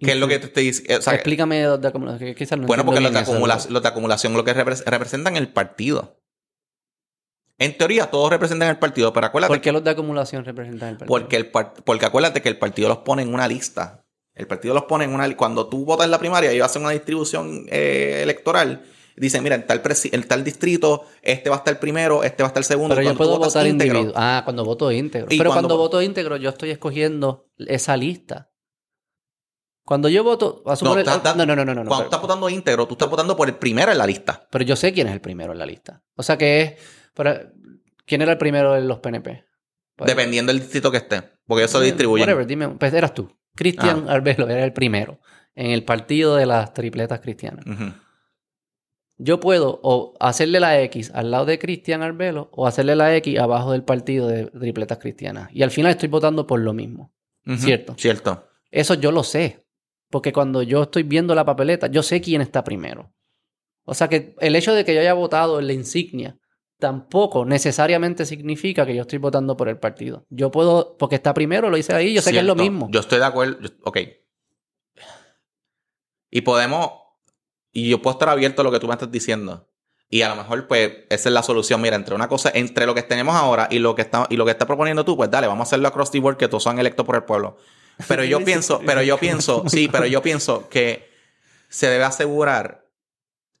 ¿Qué 0.00 0.12
es 0.12 0.16
lo 0.16 0.28
que 0.28 0.38
te? 0.38 0.70
O 0.70 1.02
sea, 1.02 1.14
Explícame 1.14 1.64
los 1.64 1.80
de 1.80 1.88
acumulación. 1.88 2.34
quizás 2.34 2.58
no 2.58 2.66
bueno, 2.66 2.84
porque 2.84 3.00
los 3.00 3.12
de, 3.12 3.18
acumulación, 3.18 3.72
los 3.72 3.82
de 3.82 3.88
acumulación 3.88 4.32
lo 4.34 4.44
que 4.44 4.54
repre- 4.54 4.84
representan 4.84 5.36
el 5.36 5.48
partido. 5.48 6.20
En 7.58 7.76
teoría, 7.76 8.08
todos 8.08 8.30
representan 8.30 8.68
el 8.68 8.78
partido, 8.78 9.12
pero 9.12 9.26
acuérdate 9.26 9.52
¿Por 9.52 9.60
qué 9.60 9.72
los 9.72 9.82
de 9.82 9.90
acumulación 9.90 10.44
representan 10.44 10.90
el 10.90 10.96
partido? 10.98 11.08
Porque, 11.08 11.36
el 11.36 11.50
par- 11.50 11.74
porque 11.84 12.06
acuérdate 12.06 12.40
que 12.40 12.48
el 12.48 12.56
partido 12.56 12.88
los 12.88 12.98
pone 12.98 13.22
en 13.22 13.34
una 13.34 13.48
lista. 13.48 14.04
El 14.34 14.46
partido 14.46 14.72
los 14.74 14.84
pone 14.84 15.04
en 15.04 15.12
una 15.12 15.26
li- 15.26 15.34
Cuando 15.34 15.68
tú 15.68 15.84
votas 15.84 16.04
en 16.04 16.12
la 16.12 16.18
primaria, 16.20 16.52
ellos 16.52 16.66
hacen 16.66 16.82
una 16.82 16.92
distribución 16.92 17.66
eh, 17.68 18.20
electoral. 18.22 18.84
Dicen, 19.16 19.42
mira, 19.42 19.56
en 19.56 19.66
tal, 19.66 20.44
distrito, 20.44 21.06
este 21.22 21.50
va 21.50 21.56
a 21.56 21.58
estar 21.58 21.80
primero, 21.80 22.22
este 22.22 22.44
va 22.44 22.46
a 22.46 22.50
estar 22.50 22.62
segundo. 22.62 22.94
Pero 22.94 23.02
yo 23.02 23.16
Cuando 23.16 23.24
puedo 23.36 23.38
votar 23.48 23.66
íntegro, 23.66 23.96
individuo. 23.98 24.14
Ah, 24.16 24.42
cuando 24.44 24.64
voto 24.64 24.92
íntegro. 24.92 25.26
Y 25.28 25.38
Pero 25.38 25.50
cuando- 25.50 25.66
cuando 25.70 25.76
voto 25.82 26.00
íntegro, 26.00 26.36
yo 26.36 26.50
estoy 26.50 26.70
escogiendo 26.70 27.48
esa 27.58 27.96
lista. 27.96 28.52
Cuando 29.88 30.10
yo 30.10 30.22
voto. 30.22 30.62
a 30.66 30.70
No, 30.72 30.76
suponer- 30.76 30.98
estás- 30.98 31.16
estás- 31.16 31.34
no, 31.36 31.46
no, 31.46 31.56
no, 31.56 31.64
no, 31.64 31.72
no, 31.72 31.80
Cuando 31.88 31.96
pero- 31.96 32.04
estás 32.08 32.20
votando 32.20 32.50
íntegro, 32.50 32.86
tú 32.86 32.92
estás 32.92 33.08
votando 33.08 33.34
por 33.34 33.48
el 33.48 33.54
primero 33.54 33.90
en 33.90 33.96
la 33.96 34.06
lista. 34.06 34.46
Pero 34.50 34.62
yo 34.62 34.76
sé 34.76 34.92
quién 34.92 35.06
es 35.06 35.14
el 35.14 35.22
primero 35.22 35.52
en 35.52 35.58
la 35.58 35.64
lista. 35.64 36.02
O 36.14 36.22
sea 36.22 36.36
que 36.36 36.60
es. 36.60 36.72
pero, 37.14 37.34
¿Quién 38.04 38.20
era 38.20 38.32
el 38.32 38.36
primero 38.38 38.76
en 38.76 38.86
los 38.86 38.98
PNP? 38.98 39.44
Pues, 39.96 40.08
Dependiendo 40.08 40.52
del 40.52 40.60
distrito 40.60 40.90
que 40.90 40.98
esté. 40.98 41.22
Porque 41.46 41.66
se 41.68 41.78
lo 41.78 41.84
distribuyen. 41.84 42.26
Whatever, 42.28 42.46
dime. 42.46 42.68
Pues 42.68 42.92
eras 42.92 43.14
tú. 43.14 43.34
Cristian 43.54 44.04
Ah. 44.08 44.12
Arbelo 44.12 44.46
era 44.50 44.62
el 44.62 44.74
primero 44.74 45.20
en 45.54 45.70
el 45.70 45.82
partido 45.84 46.36
de 46.36 46.44
las 46.44 46.74
tripletas 46.74 47.20
cristianas. 47.20 47.64
Yo 49.16 49.40
puedo 49.40 49.80
o 49.82 50.14
hacerle 50.20 50.60
la 50.60 50.80
X 50.82 51.10
al 51.14 51.30
lado 51.32 51.44
de 51.46 51.58
Cristian 51.58 52.02
Arbelo 52.02 52.50
o 52.52 52.66
hacerle 52.66 52.94
la 52.94 53.16
X 53.16 53.38
abajo 53.38 53.72
del 53.72 53.82
partido 53.82 54.28
de 54.28 54.46
tripletas 54.46 54.98
cristianas. 54.98 55.48
Y 55.52 55.62
al 55.62 55.70
final 55.72 55.90
estoy 55.92 56.08
votando 56.08 56.46
por 56.46 56.60
lo 56.60 56.72
mismo. 56.72 57.12
Cierto. 57.56 57.94
Cierto. 57.98 58.44
Eso 58.70 58.94
yo 58.94 59.10
lo 59.10 59.24
sé. 59.24 59.66
Porque 60.10 60.32
cuando 60.32 60.62
yo 60.62 60.84
estoy 60.84 61.02
viendo 61.02 61.34
la 61.34 61.44
papeleta, 61.44 61.86
yo 61.88 62.02
sé 62.02 62.20
quién 62.20 62.40
está 62.40 62.64
primero. 62.64 63.12
O 63.84 63.94
sea 63.94 64.08
que 64.08 64.34
el 64.40 64.56
hecho 64.56 64.74
de 64.74 64.84
que 64.84 64.94
yo 64.94 65.00
haya 65.00 65.14
votado 65.14 65.58
en 65.58 65.66
la 65.66 65.72
insignia 65.72 66.36
tampoco 66.78 67.44
necesariamente 67.44 68.24
significa 68.24 68.86
que 68.86 68.94
yo 68.94 69.02
estoy 69.02 69.18
votando 69.18 69.56
por 69.56 69.68
el 69.68 69.78
partido. 69.78 70.26
Yo 70.30 70.50
puedo, 70.50 70.96
porque 70.96 71.16
está 71.16 71.34
primero, 71.34 71.70
lo 71.70 71.76
hice 71.76 71.92
ahí, 71.94 72.14
yo 72.14 72.22
sé 72.22 72.30
que 72.32 72.38
es 72.38 72.44
lo 72.44 72.54
mismo. 72.54 72.88
Yo 72.90 73.00
estoy 73.00 73.18
de 73.18 73.24
acuerdo. 73.24 73.58
Yo- 73.60 73.70
ok. 73.84 73.98
Y 76.30 76.42
podemos. 76.42 76.90
Y 77.72 77.88
yo 77.90 78.00
puedo 78.02 78.12
estar 78.14 78.28
abierto 78.28 78.62
a 78.62 78.64
lo 78.64 78.72
que 78.72 78.80
tú 78.80 78.86
me 78.86 78.92
estás 78.94 79.10
diciendo. 79.10 79.68
Y 80.10 80.22
a 80.22 80.28
lo 80.30 80.36
mejor, 80.36 80.66
pues, 80.66 80.90
esa 81.10 81.28
es 81.28 81.32
la 81.34 81.42
solución. 81.42 81.80
Mira, 81.82 81.96
entre 81.96 82.14
una 82.14 82.28
cosa, 82.28 82.50
entre 82.54 82.86
lo 82.86 82.94
que 82.94 83.02
tenemos 83.02 83.34
ahora 83.34 83.68
y 83.70 83.78
lo 83.78 83.94
que 83.94 84.02
está, 84.02 84.26
y 84.30 84.36
lo 84.36 84.44
que 84.46 84.52
está 84.52 84.66
proponiendo 84.66 85.04
tú, 85.04 85.16
pues 85.16 85.30
dale, 85.30 85.46
vamos 85.46 85.66
a 85.66 85.68
hacerlo 85.68 85.88
across 85.88 86.10
the 86.10 86.20
board, 86.20 86.38
que 86.38 86.48
todos 86.48 86.62
son 86.62 86.78
electos 86.78 87.04
por 87.04 87.16
el 87.16 87.24
pueblo. 87.24 87.58
Pero 88.06 88.22
yo 88.24 88.38
pienso, 88.44 88.80
pero 88.86 89.02
yo 89.02 89.18
pienso, 89.18 89.64
sí, 89.68 89.88
pero 89.88 90.06
yo 90.06 90.22
pienso 90.22 90.68
que 90.68 91.08
se 91.68 91.88
debe 91.88 92.04
asegurar 92.04 92.86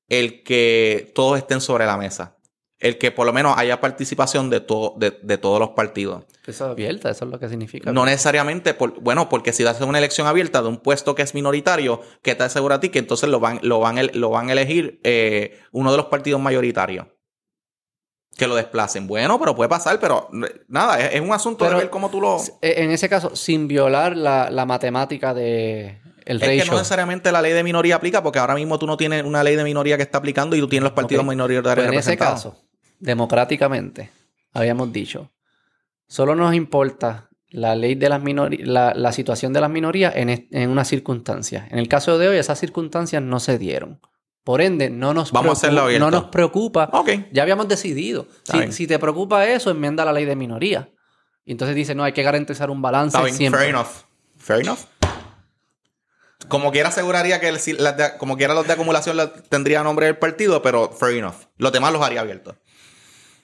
el 0.08 0.42
que 0.42 1.12
todos 1.14 1.38
estén 1.38 1.60
sobre 1.60 1.86
la 1.86 1.96
mesa. 1.96 2.36
El 2.80 2.96
que 2.96 3.10
por 3.10 3.26
lo 3.26 3.32
menos 3.32 3.58
haya 3.58 3.80
participación 3.80 4.50
de, 4.50 4.60
todo 4.60 4.94
de, 4.98 5.10
de 5.22 5.36
todos 5.36 5.58
los 5.58 5.70
partidos. 5.70 6.24
Eso 6.46 6.66
es 6.66 6.70
abierta, 6.70 7.10
eso 7.10 7.24
es 7.24 7.30
lo 7.32 7.40
que 7.40 7.48
significa. 7.48 7.92
No 7.92 8.04
necesariamente, 8.04 8.72
por, 8.72 9.00
bueno, 9.00 9.28
porque 9.28 9.52
si 9.52 9.66
haces 9.66 9.82
una 9.82 9.98
elección 9.98 10.28
abierta 10.28 10.62
de 10.62 10.68
un 10.68 10.76
puesto 10.78 11.16
que 11.16 11.22
es 11.22 11.34
minoritario, 11.34 12.00
que 12.22 12.36
te 12.36 12.44
asegura 12.44 12.76
a 12.76 12.80
ti 12.80 12.90
que 12.90 13.00
entonces 13.00 13.28
lo 13.28 13.40
van, 13.40 13.58
lo 13.62 13.80
van, 13.80 13.98
el- 13.98 14.12
lo 14.14 14.30
van 14.30 14.48
a 14.48 14.52
elegir 14.52 15.00
eh, 15.02 15.58
uno 15.72 15.90
de 15.90 15.96
los 15.96 16.06
partidos 16.06 16.40
mayoritarios. 16.40 17.08
Que 18.38 18.46
lo 18.46 18.54
desplacen. 18.54 19.06
Bueno, 19.06 19.38
pero 19.38 19.54
puede 19.54 19.68
pasar, 19.68 19.98
pero 20.00 20.30
nada, 20.68 20.98
es, 21.00 21.16
es 21.16 21.20
un 21.20 21.32
asunto 21.32 21.64
Pero- 21.66 21.76
de 21.76 21.84
ver 21.84 21.90
cómo 21.90 22.08
tú 22.08 22.20
lo... 22.20 22.38
Eh, 22.62 22.74
En 22.78 22.90
ese 22.90 23.08
caso, 23.10 23.36
sin 23.36 23.68
violar 23.68 24.16
la, 24.16 24.48
la 24.50 24.64
matemática 24.64 25.34
de 25.34 25.98
el 26.24 26.42
Es 26.42 26.62
que 26.64 26.70
no 26.70 26.76
necesariamente 26.78 27.32
la 27.32 27.42
ley 27.42 27.52
de 27.52 27.64
minoría 27.64 27.96
aplica, 27.96 28.22
porque 28.22 28.38
ahora 28.38 28.54
mismo 28.54 28.78
tú 28.78 28.86
no 28.86 28.96
tienes 28.96 29.24
una 29.24 29.42
ley 29.42 29.56
de 29.56 29.64
minoría 29.64 29.96
que 29.96 30.02
está 30.04 30.18
aplicando 30.18 30.54
y 30.56 30.60
tú 30.60 30.68
tienes 30.68 30.84
los 30.84 30.92
partidos 30.92 31.24
Ok. 31.24 31.30
minoritarios 31.30 31.86
Pues 31.86 31.92
en 31.94 31.98
ese 31.98 32.16
caso, 32.16 32.56
democráticamente, 33.00 34.10
habíamos 34.54 34.92
dicho, 34.92 35.30
solo 36.06 36.34
nos 36.36 36.54
importa 36.54 37.28
la 37.50 37.74
ley 37.74 37.94
de 37.94 38.08
las 38.08 38.22
minorías, 38.22 38.68
la, 38.68 38.92
la 38.94 39.10
situación 39.12 39.52
de 39.52 39.60
las 39.62 39.70
minorías 39.70 40.14
en, 40.16 40.28
en 40.50 40.70
una 40.70 40.84
circunstancia. 40.84 41.66
En 41.70 41.78
el 41.78 41.88
caso 41.88 42.18
de 42.18 42.28
hoy, 42.28 42.36
esas 42.36 42.60
circunstancias 42.60 43.22
no 43.22 43.40
se 43.40 43.58
dieron. 43.58 44.00
Por 44.48 44.62
ende, 44.62 44.88
no 44.88 45.12
nos, 45.12 45.30
Vamos 45.30 45.50
a 45.50 45.52
hacerlo 45.52 45.82
abierto. 45.82 46.06
no 46.06 46.10
nos 46.10 46.30
preocupa. 46.30 46.88
Ok. 46.94 47.10
Ya 47.32 47.42
habíamos 47.42 47.68
decidido. 47.68 48.26
Si, 48.70 48.86
te 48.86 48.98
preocupa 48.98 49.46
eso, 49.46 49.70
enmienda 49.70 50.06
la 50.06 50.12
ley 50.14 50.24
de 50.24 50.36
minoría. 50.36 50.88
Y 51.44 51.52
entonces 51.52 51.76
dice, 51.76 51.94
no, 51.94 52.02
hay 52.02 52.14
que 52.14 52.22
garantizar 52.22 52.70
un 52.70 52.80
balance 52.80 53.14
Está 53.14 53.24
bien, 53.26 53.36
siempre. 53.36 53.60
fair 53.60 53.68
enough. 53.74 53.88
Fair 54.38 54.60
enough. 54.62 54.78
Como 56.48 56.72
quiera 56.72 56.88
aseguraría 56.88 57.40
que 57.40 57.48
el- 57.50 57.58
como 58.16 58.38
quiera 58.38 58.54
los 58.54 58.66
de 58.66 58.72
acumulación 58.72 59.18
la- 59.18 59.34
tendría 59.34 59.82
nombre 59.82 60.06
del 60.06 60.16
partido, 60.16 60.62
pero 60.62 60.88
fair 60.92 61.18
enough. 61.18 61.34
Los 61.58 61.70
demás 61.70 61.92
los 61.92 62.00
haría 62.00 62.22
abiertos. 62.22 62.56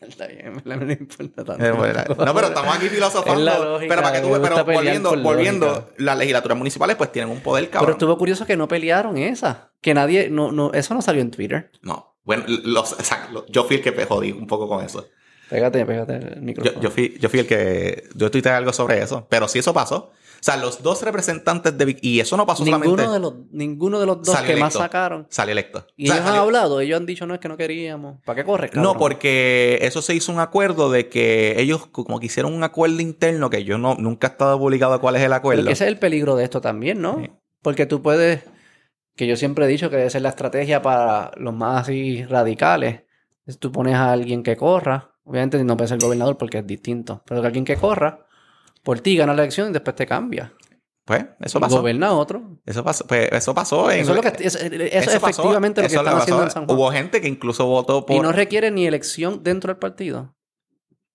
Está 0.09 0.26
bien, 0.26 0.60
no 0.64 0.76
me 0.76 0.93
importa 0.93 1.44
tanto. 1.44 1.64
Eh, 1.64 1.70
bueno, 1.72 2.01
No, 2.09 2.35
pero 2.35 2.47
estamos 2.48 2.76
aquí 2.76 2.89
filosofando. 2.90 3.64
lógica, 3.64 3.89
pero 3.89 4.02
para 4.02 4.14
que 4.20 4.26
tú 4.26 4.39
pero 4.43 4.64
volviendo, 4.64 5.16
volviendo, 5.22 5.90
las 5.98 6.18
legislaturas 6.18 6.56
municipales 6.59 6.97
pues 6.97 7.12
tienen 7.12 7.31
un 7.31 7.40
poder 7.40 7.64
Pero 7.64 7.72
cabrón. 7.72 7.93
estuvo 7.93 8.16
curioso 8.18 8.47
que 8.47 8.56
no 8.56 8.68
pelearon 8.68 9.16
esa. 9.18 9.70
Que 9.81 9.94
nadie, 9.94 10.28
no, 10.31 10.52
no, 10.52 10.72
eso 10.72 10.94
no 10.94 11.02
salió 11.02 11.22
en 11.22 11.31
Twitter. 11.31 11.70
No. 11.82 12.16
Bueno, 12.24 12.44
los, 12.48 12.97
los- 13.32 13.47
yo 13.48 13.64
fui 13.64 13.76
el 13.76 13.82
que 13.82 14.05
jodí 14.06 14.32
un 14.32 14.47
poco 14.47 14.68
con 14.68 14.85
eso. 14.85 15.06
Pégate, 15.51 15.85
pégate 15.85 16.16
el 16.16 16.35
Yo, 16.36 16.40
micrófono. 16.40 16.81
yo 16.81 16.90
fui, 16.90 17.16
yo 17.20 17.28
fui 17.28 17.40
el 17.40 17.47
que. 17.47 18.05
Yo 18.14 18.31
tuiteé 18.31 18.52
algo 18.52 18.72
sobre 18.72 19.02
eso. 19.02 19.26
Pero 19.28 19.47
si 19.47 19.59
eso 19.59 19.74
pasó. 19.74 20.10
O 20.44 20.46
sea, 20.46 20.58
los 20.58 20.82
dos 20.82 21.00
representantes 21.00 21.78
de. 21.78 21.96
Y 22.02 22.20
eso 22.20 22.36
no 22.36 22.44
pasó 22.44 22.66
solamente. 22.66 22.88
ninguno, 22.88 23.12
de 23.14 23.18
los, 23.18 23.34
ninguno 23.50 23.98
de 23.98 24.04
los 24.04 24.22
dos 24.22 24.38
que 24.42 24.56
más 24.56 24.74
sacaron. 24.74 25.26
Salió 25.30 25.52
electo. 25.52 25.86
Y 25.96 26.04
O 26.04 26.12
sea, 26.12 26.16
ellos 26.20 26.30
han 26.30 26.36
hablado, 26.36 26.80
ellos 26.80 27.00
han 27.00 27.06
dicho, 27.06 27.24
no, 27.24 27.32
es 27.32 27.40
que 27.40 27.48
no 27.48 27.56
queríamos. 27.56 28.20
¿Para 28.26 28.36
qué 28.36 28.44
corre, 28.44 28.68
cabrón? 28.68 28.82
No, 28.82 28.98
porque 28.98 29.78
eso 29.80 30.02
se 30.02 30.14
hizo 30.14 30.30
un 30.30 30.40
acuerdo 30.40 30.90
de 30.90 31.08
que 31.08 31.58
ellos 31.62 31.86
como 31.86 32.20
que 32.20 32.26
hicieron 32.26 32.52
un 32.52 32.62
acuerdo 32.62 33.00
interno 33.00 33.48
que 33.48 33.64
yo 33.64 33.78
no 33.78 33.94
nunca 33.94 34.26
he 34.26 34.30
estado 34.32 34.58
publicado 34.58 35.00
cuál 35.00 35.16
es 35.16 35.22
el 35.22 35.32
acuerdo. 35.32 35.62
Porque 35.62 35.72
ese 35.72 35.84
es 35.84 35.88
el 35.88 35.98
peligro 35.98 36.36
de 36.36 36.44
esto 36.44 36.60
también, 36.60 37.00
¿no? 37.00 37.20
Sí. 37.20 37.30
Porque 37.62 37.86
tú 37.86 38.02
puedes, 38.02 38.42
que 39.16 39.26
yo 39.26 39.36
siempre 39.36 39.64
he 39.64 39.68
dicho 39.68 39.88
que 39.88 39.96
debe 39.96 40.10
ser 40.10 40.20
la 40.20 40.28
estrategia 40.28 40.82
para 40.82 41.30
los 41.38 41.54
más 41.54 41.84
así 41.84 42.22
radicales. 42.22 43.04
Es 43.46 43.58
tú 43.58 43.72
pones 43.72 43.94
a 43.94 44.12
alguien 44.12 44.42
que 44.42 44.58
corra, 44.58 45.12
obviamente 45.24 45.64
no 45.64 45.78
puede 45.78 45.88
ser 45.88 46.00
gobernador 46.00 46.36
porque 46.36 46.58
es 46.58 46.66
distinto, 46.66 47.22
pero 47.24 47.40
que 47.40 47.46
alguien 47.46 47.64
que 47.64 47.76
corra 47.76 48.26
por 48.85 49.01
ti 49.01 49.16
gana 49.16 49.35
la 49.35 49.43
elección 49.43 49.70
y 49.70 49.73
después 49.73 49.97
te 49.97 50.06
cambia. 50.06 50.52
Pues 51.05 51.24
eso 51.40 51.61
pasó. 51.61 51.78
Gobierna 51.81 52.12
otro. 52.12 52.61
Eso 52.65 52.82
pasó, 52.82 53.06
pues, 53.06 53.28
eso 53.32 53.55
pasó 53.55 53.90
en- 53.90 54.01
Eso 54.01 54.12
es, 54.12 54.16
lo 54.16 54.23
que, 54.23 54.28
eso, 54.47 54.59
eso 54.59 54.66
es 54.66 55.05
pasó. 55.20 55.27
efectivamente 55.43 55.82
lo 55.82 55.89
que 55.89 55.94
Eso 55.94 56.02
están 56.02 56.16
haciendo 56.19 56.43
en 56.44 56.51
San 56.51 56.65
Juan. 56.66 56.78
Hubo 56.78 56.90
gente 56.93 57.20
que 57.20 57.28
incluso 57.28 57.66
votó 57.66 58.06
por 58.06 58.16
Y 58.16 58.20
no 58.20 58.32
requiere 58.32 58.70
ni 58.70 58.86
elección 58.86 59.43
dentro 59.43 59.69
del 59.73 59.78
partido. 59.78 60.35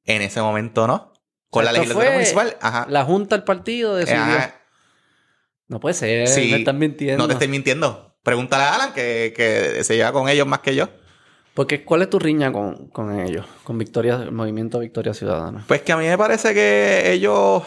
en 0.05 0.21
ese 0.23 0.41
momento, 0.41 0.85
¿no? 0.87 1.13
Con 1.51 1.65
la 1.65 1.71
legislatura 1.71 2.11
municipal, 2.11 2.57
ajá. 2.61 2.85
La 2.89 3.03
junta 3.05 3.35
del 3.35 3.43
partido 3.43 3.95
decidió. 3.95 4.21
Ajá. 4.21 4.55
No 5.67 5.79
puede 5.79 5.93
ser, 5.93 6.27
Sí. 6.27 6.49
me 6.51 6.57
están 6.57 6.77
mintiendo. 6.79 7.17
No 7.23 7.27
te 7.27 7.33
estoy 7.33 7.47
mintiendo. 7.47 8.15
Pregúntale 8.23 8.63
a 8.63 8.75
Alan 8.75 8.93
que, 8.93 9.33
que 9.35 9.83
se 9.83 9.95
lleva 9.95 10.11
con 10.11 10.27
ellos 10.29 10.45
más 10.47 10.59
que 10.59 10.75
yo. 10.75 10.89
Porque 11.59 11.83
¿cuál 11.83 12.01
es 12.03 12.09
tu 12.09 12.19
riña 12.19 12.53
con, 12.53 12.87
con 12.87 13.19
ellos? 13.19 13.45
Con 13.65 13.77
Victoria, 13.77 14.15
el 14.15 14.31
movimiento 14.31 14.79
Victoria 14.79 15.13
Ciudadana. 15.13 15.65
Pues 15.67 15.81
que 15.81 15.91
a 15.91 15.97
mí 15.97 16.05
me 16.05 16.17
parece 16.17 16.53
que 16.53 17.11
ellos 17.11 17.63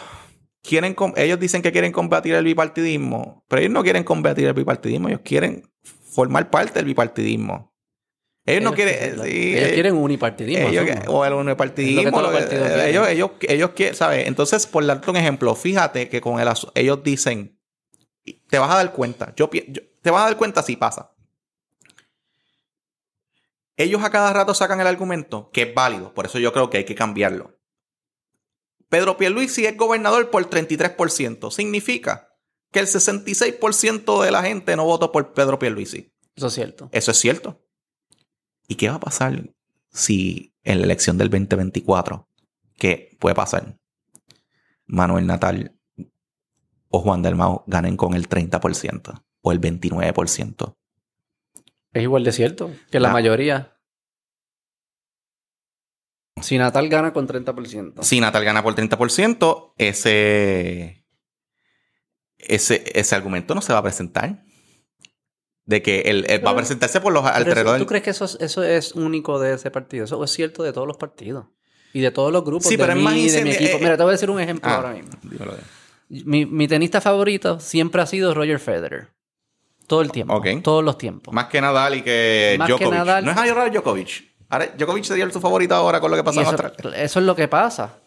quieren, 0.63 0.95
ellos 1.15 1.39
dicen 1.39 1.61
que 1.61 1.71
quieren 1.71 1.91
combatir 1.91 2.33
el 2.33 2.43
bipartidismo, 2.43 3.45
pero 3.47 3.59
ellos 3.59 3.71
no 3.71 3.83
quieren 3.83 4.03
combatir 4.03 4.47
el 4.47 4.53
bipartidismo, 4.55 5.09
ellos 5.09 5.21
quieren 5.23 5.69
formar 6.09 6.49
parte 6.49 6.73
del 6.73 6.85
bipartidismo. 6.85 7.71
Ellos, 8.47 8.63
no 8.63 8.73
quieren. 8.73 9.21
sí, 9.21 9.53
ellos 9.57 9.69
eh, 9.69 9.73
quieren 9.75 9.93
unipartidismo. 9.93 10.69
ellos- 10.69 10.89
asumo. 10.89 11.11
o 11.19 11.25
el 11.25 11.33
unipartidismo. 11.33 12.01
Lo 12.01 12.31
que 12.31 12.39
lo 12.39 12.39
que- 12.39 12.47
quieren. 12.47 12.79
ellos, 12.87 13.07
ellos, 13.09 13.31
ellos 13.41 13.69
quieren, 13.75 13.93
¿sabes? 13.93 14.27
Entonces, 14.27 14.65
por 14.65 14.83
darte 14.87 15.07
un 15.11 15.17
ejemplo, 15.17 15.53
fíjate 15.53 16.09
que 16.09 16.19
con 16.19 16.39
el 16.39 16.47
ellos 16.73 17.03
dicen, 17.03 17.59
te 18.49 18.57
vas 18.57 18.71
a 18.71 18.77
dar 18.77 18.91
cuenta, 18.91 19.35
yo, 19.35 19.51
yo- 19.51 19.83
te 20.01 20.09
vas 20.09 20.23
a 20.23 20.25
dar 20.29 20.37
cuenta 20.37 20.63
si 20.63 20.77
pasa. 20.77 21.12
Ellos 23.75 24.03
a 24.03 24.11
cada 24.11 24.33
rato 24.33 24.53
sacan 24.53 24.79
el 24.81 24.87
argumento 24.87 25.49
que 25.51 25.63
es 25.63 25.73
válido, 25.73 26.13
por 26.13 26.25
eso 26.25 26.39
yo 26.39 26.53
creo 26.53 26.69
que 26.69 26.77
hay 26.77 26.85
que 26.85 26.95
cambiarlo. 26.95 27.59
Pedro 28.89 29.17
Pierluisi 29.17 29.65
es 29.65 29.75
gobernador 29.75 30.29
por 30.29 30.47
33%. 30.47 31.49
Significa 31.49 32.29
que 32.71 32.79
el 32.79 32.85
66% 32.85 34.23
de 34.23 34.31
la 34.31 34.43
gente 34.43 34.75
no 34.75 34.85
votó 34.85 35.11
por 35.11 35.33
Pedro 35.33 35.57
Pierluisi. 35.57 36.13
Eso 36.35 36.47
es 36.47 36.53
cierto. 36.53 36.89
Eso 36.91 37.09
es 37.09 37.17
cierto. 37.17 37.63
¿Y 38.67 38.75
qué 38.75 38.89
va 38.89 38.95
a 38.95 38.99
pasar 38.99 39.49
si 39.91 40.53
en 40.63 40.79
la 40.79 40.85
elección 40.85 41.17
del 41.17 41.29
2024, 41.29 42.29
qué 42.77 43.17
puede 43.19 43.35
pasar? 43.35 43.79
Manuel 44.85 45.25
Natal 45.25 45.75
o 46.89 46.99
Juan 46.99 47.23
del 47.23 47.35
Mao 47.35 47.63
ganen 47.65 47.97
con 47.97 48.13
el 48.13 48.29
30% 48.29 49.23
o 49.41 49.51
el 49.51 49.59
29%. 49.59 50.75
Es 51.93 52.01
igual 52.03 52.23
de 52.23 52.31
cierto 52.31 52.71
que 52.91 52.99
la 52.99 53.09
Ah. 53.09 53.13
mayoría. 53.13 53.69
Si 56.41 56.57
Natal 56.57 56.89
gana 56.89 57.13
con 57.13 57.27
30%. 57.27 58.03
Si 58.03 58.19
Natal 58.19 58.43
gana 58.43 58.63
por 58.63 58.75
30%, 58.75 59.73
ese, 59.77 61.05
ese, 62.37 62.83
ese 62.99 63.15
argumento 63.15 63.53
no 63.55 63.61
se 63.61 63.71
va 63.73 63.79
a 63.79 63.83
presentar. 63.83 64.43
De 65.65 65.81
que 65.81 66.01
él, 66.01 66.25
él 66.27 66.45
va 66.45 66.51
a 66.51 66.55
presentarse 66.57 66.99
por 66.99 67.13
los 67.13 67.23
Pero 67.23 67.35
eso- 67.37 67.45
alrededor. 67.49 67.79
¿Tú 67.79 67.85
crees 67.85 68.03
que 68.03 68.09
eso 68.09 68.25
es, 68.25 68.37
eso 68.41 68.63
es 68.63 68.93
único 68.95 69.39
de 69.39 69.53
ese 69.53 69.71
partido? 69.71 70.03
Eso 70.03 70.21
es 70.21 70.31
cierto 70.31 70.61
de 70.63 70.73
todos 70.73 70.85
los 70.87 70.97
partidos. 70.97 71.45
Y 71.93 72.01
de 72.01 72.11
todos 72.11 72.33
los 72.33 72.43
grupos. 72.43 72.67
Sí, 72.67 72.75
de 72.75 72.83
pero 72.83 72.97
es 72.97 73.03
más 73.03 73.13
de 73.13 73.43
mi 73.43 73.51
equipo. 73.51 73.77
eh, 73.77 73.79
Mira, 73.79 73.95
te 73.95 74.03
voy 74.03 74.09
a 74.09 74.13
decir 74.13 74.29
un 74.29 74.41
ejemplo 74.41 74.69
Ah, 74.69 74.75
ahora 74.75 74.91
mismo. 74.93 75.11
dímelo. 75.21 75.53
Mi, 76.09 76.45
mi 76.45 76.67
tenista 76.67 76.99
favorito 76.99 77.59
siempre 77.61 78.01
ha 78.01 78.05
sido 78.07 78.33
Roger 78.33 78.59
Federer. 78.59 79.13
Todo 79.93 80.01
el 80.01 80.11
tiempo. 80.11 80.41
Todos 80.63 80.83
los 80.83 80.97
tiempos. 80.97 81.33
Más 81.33 81.45
que 81.45 81.61
Nadal 81.61 81.95
y 81.95 82.01
que 82.01 82.55
Más 82.57 82.67
que. 82.73 82.85
Nadal- 82.87 83.23
No 83.23 83.31
es 83.31 83.37
ahora 83.37 83.69
Djokovic. 83.69 84.33
Ahora, 84.49 84.67
Djokovic 84.75 85.03
sería 85.03 85.29
tu 85.29 85.39
favorito 85.39 85.75
ahora 85.75 85.99
con 85.99 86.09
lo 86.09 86.17
que 86.17 86.21
Y 86.21 86.23
pasó 86.25 86.41
en 86.41 86.47
eso, 86.47 86.55
Australia. 86.63 87.03
eso 87.03 87.19
es 87.19 87.25
lo 87.25 87.35
que 87.35 87.47
pasa, 87.47 87.99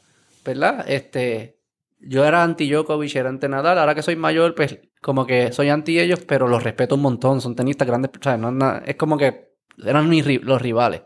¿verdad? 0.44 0.84
Este, 0.88 1.60
yo 2.00 2.24
era 2.24 2.42
anti 2.42 2.68
Djokovic, 2.70 3.14
era 3.16 3.28
anti 3.28 3.46
Nadal. 3.48 3.78
Ahora 3.78 3.94
que 3.94 4.02
soy 4.02 4.16
mayor, 4.16 4.54
pues 4.54 4.78
como 5.00 5.26
que 5.26 5.52
soy 5.52 5.68
anti 5.68 5.98
ellos, 6.00 6.20
pero 6.26 6.48
los 6.48 6.62
respeto 6.64 6.96
un 6.96 7.02
montón. 7.02 7.40
Son 7.40 7.54
tenistas 7.54 7.86
grandes. 7.86 8.10
o 8.18 8.22
sea, 8.22 8.36
no 8.36 8.80
es, 8.84 8.96
como 8.96 9.16
que 9.16 9.54
eran 9.84 10.08
mis 10.08 10.24
los 10.42 10.60
rivales. 10.60 11.02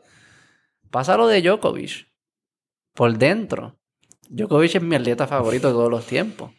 Pasa 0.90 1.16
lo 1.16 1.26
de 1.26 1.42
Djokovic. 1.42 2.08
Por 2.94 3.16
dentro. 3.18 3.78
Djokovic 4.28 4.74
es 4.76 4.82
mi 4.82 4.96
atleta 4.96 5.26
favorito 5.26 5.68
de 5.68 5.74
todos 5.74 5.90
los 5.90 6.06
tiempos. 6.06 6.52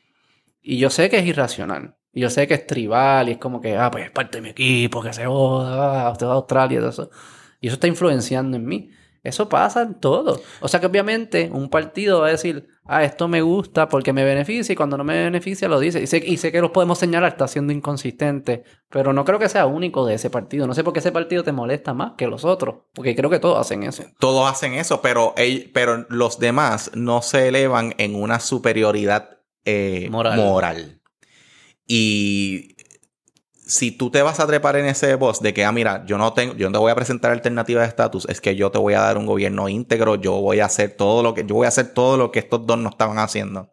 Y 0.61 0.77
yo 0.77 0.89
sé 0.89 1.09
que 1.09 1.17
es 1.19 1.25
irracional. 1.25 1.95
Y 2.13 2.21
yo 2.21 2.29
sé 2.29 2.47
que 2.47 2.55
es 2.55 2.67
tribal 2.67 3.29
y 3.29 3.33
es 3.33 3.37
como 3.37 3.61
que, 3.61 3.77
ah, 3.77 3.89
pues 3.89 4.05
es 4.05 4.11
parte 4.11 4.37
de 4.37 4.41
mi 4.41 4.49
equipo, 4.49 5.01
que 5.01 5.13
se 5.13 5.25
joda, 5.25 6.07
ah, 6.07 6.11
usted 6.11 6.25
va 6.25 6.31
a 6.31 6.35
Australia 6.35 6.77
y 6.77 6.79
todo 6.79 6.89
eso. 6.89 7.09
Y 7.61 7.67
eso 7.67 7.75
está 7.75 7.87
influenciando 7.87 8.57
en 8.57 8.65
mí. 8.65 8.89
Eso 9.23 9.47
pasa 9.49 9.83
en 9.83 9.93
todo. 9.99 10.41
O 10.61 10.67
sea 10.67 10.79
que 10.79 10.87
obviamente 10.87 11.51
un 11.53 11.69
partido 11.69 12.21
va 12.21 12.27
a 12.27 12.31
decir, 12.31 12.67
ah, 12.85 13.03
esto 13.03 13.27
me 13.27 13.41
gusta 13.41 13.87
porque 13.87 14.13
me 14.13 14.23
beneficia 14.23 14.73
y 14.73 14.75
cuando 14.75 14.97
no 14.97 15.03
me 15.03 15.25
beneficia 15.25 15.67
lo 15.67 15.79
dice. 15.79 16.01
Y 16.01 16.07
sé, 16.07 16.23
y 16.25 16.37
sé 16.37 16.51
que 16.51 16.59
los 16.59 16.71
podemos 16.71 16.97
señalar, 16.97 17.33
está 17.33 17.47
siendo 17.47 17.71
inconsistente, 17.71 18.63
pero 18.89 19.13
no 19.13 19.23
creo 19.23 19.37
que 19.37 19.47
sea 19.47 19.67
único 19.67 20.07
de 20.07 20.15
ese 20.15 20.31
partido. 20.31 20.65
No 20.65 20.73
sé 20.73 20.83
por 20.83 20.93
qué 20.93 20.99
ese 20.99 21.11
partido 21.11 21.43
te 21.43 21.51
molesta 21.51 21.93
más 21.93 22.13
que 22.17 22.25
los 22.25 22.45
otros, 22.45 22.77
porque 22.93 23.15
creo 23.15 23.29
que 23.29 23.37
todos 23.37 23.59
hacen 23.59 23.83
eso. 23.83 24.03
Todos 24.19 24.49
hacen 24.49 24.73
eso, 24.73 25.01
pero, 25.01 25.35
pero 25.71 26.07
los 26.09 26.39
demás 26.39 26.89
no 26.95 27.21
se 27.21 27.47
elevan 27.47 27.93
en 27.99 28.15
una 28.15 28.39
superioridad 28.39 29.37
eh, 29.65 30.07
Moral. 30.09 30.37
moral. 30.37 31.00
Y 31.93 32.77
si 33.65 33.91
tú 33.91 34.09
te 34.09 34.21
vas 34.21 34.39
a 34.39 34.47
trepar 34.47 34.77
en 34.77 34.85
ese 34.85 35.15
boss 35.15 35.41
de 35.41 35.53
que, 35.53 35.65
ah, 35.65 35.73
mira, 35.73 36.05
yo 36.05 36.17
no 36.17 36.31
tengo, 36.31 36.55
yo 36.55 36.69
no 36.69 36.73
te 36.73 36.79
voy 36.79 36.89
a 36.91 36.95
presentar 36.95 37.31
alternativa 37.33 37.81
de 37.81 37.87
estatus, 37.89 38.25
es 38.29 38.39
que 38.39 38.55
yo 38.55 38.71
te 38.71 38.77
voy 38.77 38.93
a 38.93 39.01
dar 39.01 39.17
un 39.17 39.25
gobierno 39.25 39.67
íntegro, 39.67 40.15
yo 40.15 40.33
voy 40.39 40.61
a 40.61 40.65
hacer 40.65 40.91
todo 40.91 41.21
lo 41.21 41.33
que, 41.33 41.45
yo 41.45 41.55
voy 41.55 41.65
a 41.65 41.67
hacer 41.67 41.93
todo 41.93 42.15
lo 42.15 42.31
que 42.31 42.39
estos 42.39 42.65
dos 42.65 42.77
no 42.77 42.87
estaban 42.89 43.19
haciendo. 43.19 43.71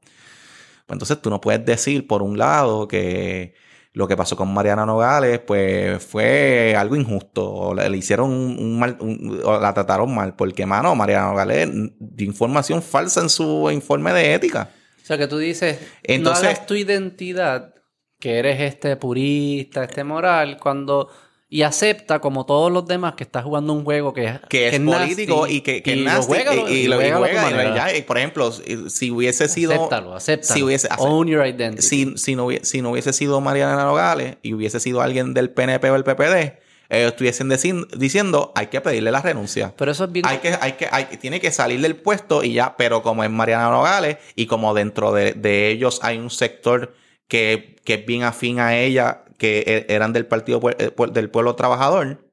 Pues 0.87 0.97
entonces 0.97 1.21
tú 1.23 1.31
no 1.31 1.41
puedes 1.41 1.65
decir, 1.65 2.09
por 2.09 2.23
un 2.23 2.39
lado, 2.39 2.89
que 2.89 3.55
lo 3.93 4.09
que 4.09 4.17
pasó 4.17 4.35
con 4.37 4.53
Mariana 4.53 4.85
Nogales, 4.85 5.39
pues 5.41 6.03
fue 6.05 6.75
algo 6.77 6.97
injusto, 6.97 7.49
o 7.49 7.75
le, 7.75 7.89
le 7.89 7.97
hicieron 7.99 8.31
un, 8.33 8.79
mal, 8.81 8.97
un- 9.01 9.41
o 9.45 9.61
la 9.61 9.73
trataron 9.75 10.13
mal, 10.13 10.35
porque, 10.35 10.67
mano, 10.67 10.95
Mariana 10.97 11.29
Nogales 11.29 11.69
dio 12.01 12.27
información 12.27 12.83
falsa 12.83 13.21
en 13.21 13.29
su 13.29 13.71
informe 13.71 14.13
de 14.13 14.35
ética. 14.35 14.71
O 15.03 15.07
sea 15.07 15.17
que 15.19 15.29
tú 15.29 15.39
dices, 15.39 15.79
Entonces- 16.03 16.43
no 16.43 16.49
hagas 16.51 16.67
tu 16.67 16.75
identidad, 16.75 17.75
que 18.19 18.39
eres 18.39 18.61
este 18.61 18.97
purista, 18.97 19.85
este 19.85 20.05
moral, 20.05 20.59
cuando... 20.61 21.09
Y 21.51 21.63
acepta, 21.63 22.19
como 22.21 22.45
todos 22.45 22.71
los 22.71 22.85
demás, 22.87 23.15
que 23.15 23.25
estás 23.25 23.43
jugando 23.43 23.73
un 23.73 23.83
juego 23.83 24.13
que, 24.13 24.39
que 24.51 24.69
es 24.69 24.79
político 24.81 25.41
nasty, 25.41 25.55
y 25.57 25.61
que, 25.63 25.83
que 25.83 25.95
y 25.97 25.99
es 26.01 26.05
lo 26.05 26.11
nasty, 26.11 26.27
juega, 26.27 26.55
y, 26.55 26.59
y 26.75 26.87
lo 26.89 27.01
y 27.01 27.11
tu 27.11 27.17
juega, 27.17 27.51
y 27.51 27.55
manera. 27.55 27.75
ya, 27.75 27.97
y, 27.97 28.03
por 28.03 28.19
ejemplo, 28.19 28.53
si, 28.53 29.11
hubiese 29.11 29.49
sido 29.49 29.73
Acéptalo, 29.73 30.15
acéptalo. 30.15 30.55
si 30.55 30.63
hubiese- 30.63 30.89
Own 30.99 31.27
your 31.27 31.47
identity. 31.47 31.81
si, 31.81 32.19
si, 32.19 32.37
no 32.37 32.45
hubiese, 32.45 32.67
si 32.67 32.83
no 32.83 32.91
hubiese 32.91 33.15
sido 33.15 33.41
Mariana 33.41 33.83
Nogales 33.83 34.37
y 34.43 34.53
hubiese 34.53 34.79
sido 34.79 35.01
alguien 35.01 35.33
del 35.33 35.49
PNP 35.49 35.89
o 35.89 35.97
el 35.97 36.05
PPD, 36.05 36.59
ellos 36.91 37.13
estuviesen 37.13 37.49
diciendo 37.97 38.53
hay 38.55 38.67
que 38.67 38.83
pedirle 38.83 39.11
la 39.11 39.23
renuncia. 39.23 39.73
Pero 39.75 39.93
eso 39.93 40.05
es 40.05 40.13
bien... 40.13 40.27
Hay 40.27 40.39
que, 40.41 40.55
hay 40.61 40.73
que, 40.73 40.87
hay, 40.91 41.05
tiene 41.19 41.41
que 41.41 41.51
salir 41.51 41.81
del 41.81 41.97
puesto 41.97 42.45
y 42.45 42.53
ya, 42.53 42.77
pero 42.77 43.03
como 43.03 43.25
es 43.25 43.31
Mariana 43.31 43.71
Nogales 43.71 44.19
y 44.37 44.45
como 44.45 44.75
dentro 44.75 45.13
de, 45.15 45.33
de 45.33 45.71
ellos 45.71 46.01
hay 46.03 46.19
un 46.19 46.29
sector 46.29 46.93
que, 47.29 47.77
que 47.85 47.95
es 47.95 48.07
bien 48.07 48.23
afín 48.25 48.59
a 48.59 48.77
ella, 48.77 49.25
que 49.39 49.61
e- 49.89 49.95
eran 49.95 50.13
del 50.13 50.27
partido 50.27 50.61
eh, 50.79 50.91
del 51.13 51.31
pueblo 51.31 51.55
trabajador, 51.55 52.29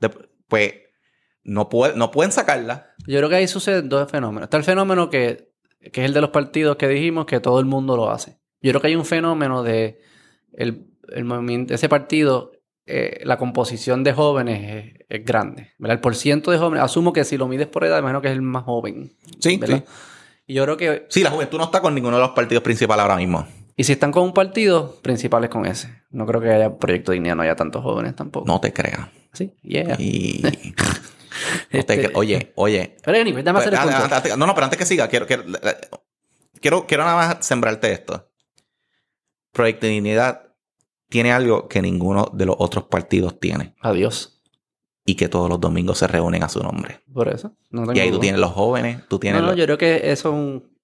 de- 0.00 0.08
pues 0.48 0.74
no, 1.44 1.68
puede, 1.68 1.96
no 1.96 2.10
pueden 2.10 2.32
sacarla. 2.32 2.90
Yo 3.06 3.18
creo 3.18 3.28
que 3.28 3.36
ahí 3.36 3.48
suceden 3.48 3.88
dos 3.88 4.10
fenómenos. 4.10 4.44
Está 4.46 4.56
el 4.56 4.64
fenómeno 4.64 5.10
que, 5.10 5.52
que 5.92 6.00
es 6.00 6.06
el 6.06 6.14
de 6.14 6.20
los 6.20 6.30
partidos 6.30 6.76
que 6.76 6.88
dijimos 6.88 7.26
que 7.26 7.40
todo 7.40 7.60
el 7.60 7.66
mundo 7.66 7.96
lo 7.96 8.10
hace. 8.10 8.38
Yo 8.62 8.72
creo 8.72 8.80
que 8.80 8.86
hay 8.88 8.96
un 8.96 9.04
fenómeno 9.04 9.62
de 9.62 10.00
el, 10.54 10.88
el 11.12 11.24
movimiento, 11.24 11.74
ese 11.74 11.88
partido, 11.88 12.52
eh, 12.86 13.20
la 13.24 13.36
composición 13.36 14.02
de 14.02 14.12
jóvenes 14.12 14.94
es, 14.98 15.04
es 15.08 15.24
grande. 15.24 15.72
¿verdad? 15.78 15.96
El 15.96 16.00
porciento 16.00 16.50
de 16.50 16.58
jóvenes, 16.58 16.82
asumo 16.82 17.12
que 17.12 17.24
si 17.24 17.36
lo 17.36 17.46
mides 17.48 17.66
por 17.66 17.84
edad, 17.84 17.98
imagino 17.98 18.22
que 18.22 18.28
es 18.28 18.34
el 18.34 18.42
más 18.42 18.64
joven. 18.64 19.12
Sí, 19.40 19.56
¿verdad? 19.58 19.84
sí. 19.86 19.92
Y 20.48 20.54
yo 20.54 20.62
creo 20.64 20.76
que, 20.76 21.06
Sí, 21.10 21.22
la 21.22 21.30
juventud 21.30 21.58
no 21.58 21.64
está 21.64 21.80
con 21.80 21.94
ninguno 21.94 22.16
de 22.16 22.22
los 22.22 22.30
partidos 22.30 22.62
principales 22.62 23.02
ahora 23.02 23.16
mismo. 23.16 23.46
Y 23.76 23.84
si 23.84 23.92
están 23.92 24.10
con 24.12 24.22
un 24.24 24.32
partido, 24.32 24.96
principal 25.02 25.44
es 25.44 25.50
con 25.50 25.66
ese. 25.66 26.02
No 26.10 26.24
creo 26.26 26.40
que 26.40 26.50
haya 26.50 26.76
proyecto 26.78 27.12
de 27.12 27.16
dignidad, 27.16 27.36
no 27.36 27.42
haya 27.42 27.56
tantos 27.56 27.82
jóvenes 27.82 28.16
tampoco. 28.16 28.46
No 28.46 28.60
te 28.60 28.72
creas. 28.72 29.08
Sí, 29.32 29.52
yeah. 29.62 29.96
Y... 29.98 30.42
no 31.72 31.84
te 31.84 31.94
Este- 31.94 32.10
Oye, 32.14 32.52
oye. 32.56 32.96
Pero 33.04 33.18
anyway, 33.20 33.42
déjame 33.42 33.58
hacer 33.60 33.74
el 33.74 33.78
Ah, 33.78 34.20
punto. 34.22 34.36
No, 34.36 34.46
no, 34.46 34.54
pero 34.54 34.64
antes 34.64 34.78
que 34.78 34.86
siga, 34.86 35.08
quiero, 35.08 35.26
quiero, 35.26 35.44
quiero, 36.60 36.86
quiero 36.86 37.04
nada 37.04 37.16
más 37.16 37.46
sembrarte 37.46 37.92
esto. 37.92 38.30
Proyecto 39.52 39.86
de 39.86 39.92
Dignidad 39.92 40.42
tiene 41.08 41.32
algo 41.32 41.68
que 41.68 41.82
ninguno 41.82 42.30
de 42.32 42.46
los 42.46 42.56
otros 42.58 42.84
partidos 42.84 43.38
tiene. 43.38 43.74
Adiós. 43.80 44.42
Y 45.04 45.14
que 45.14 45.28
todos 45.28 45.48
los 45.48 45.60
domingos 45.60 45.98
se 45.98 46.06
reúnen 46.08 46.42
a 46.42 46.48
su 46.48 46.60
nombre. 46.62 47.00
Por 47.12 47.28
eso. 47.28 47.54
No 47.70 47.92
Y 47.94 48.00
ahí 48.00 48.10
tú 48.10 48.18
tienes 48.18 48.40
los 48.40 48.50
jóvenes, 48.52 49.06
tú 49.08 49.18
tienes 49.18 49.40
No, 49.40 49.46
no, 49.46 49.52
los- 49.52 49.58
yo 49.60 49.64
creo 49.66 49.78
que 49.78 50.10
eso 50.10 50.30
es 50.30 50.34
un... 50.34 50.76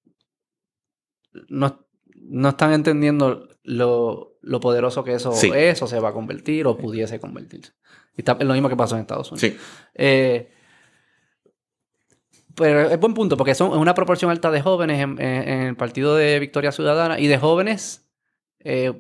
No, 1.49 1.87
no 2.33 2.49
están 2.51 2.73
entendiendo 2.73 3.49
lo, 3.63 4.37
lo 4.41 4.61
poderoso 4.61 5.05
que 5.05 5.15
eso 5.15 5.33
Sí. 5.33 5.51
es 5.55 5.83
o 5.83 5.87
se 5.87 6.01
va 6.01 6.09
a 6.11 6.13
convertir 6.13 6.67
o 6.67 6.77
pudiese 6.79 7.21
convertirse. 7.21 7.73
Y 8.17 8.23
está, 8.23 8.37
es 8.41 8.47
lo 8.47 8.55
mismo 8.55 8.69
que 8.69 8.77
pasó 8.77 8.95
en 8.97 9.03
Estados 9.03 9.31
Unidos. 9.33 9.53
Sí. 9.53 9.59
Eh, 9.95 10.51
pero 12.55 12.81
es 12.91 13.01
buen 13.01 13.15
punto 13.15 13.37
porque 13.37 13.55
son 13.55 13.71
es 13.73 13.77
una 13.79 13.95
proporción 13.95 14.31
alta 14.31 14.51
de 14.51 14.61
jóvenes 14.61 15.01
en, 15.01 15.21
en- 15.21 15.49
en 15.49 15.61
el 15.69 15.77
Partido 15.77 16.15
de 16.17 16.39
Victoria 16.39 16.73
Ciudadana 16.73 17.19
y 17.19 17.27
de 17.27 17.39
jóvenes 17.39 18.07
eh, 18.61 18.93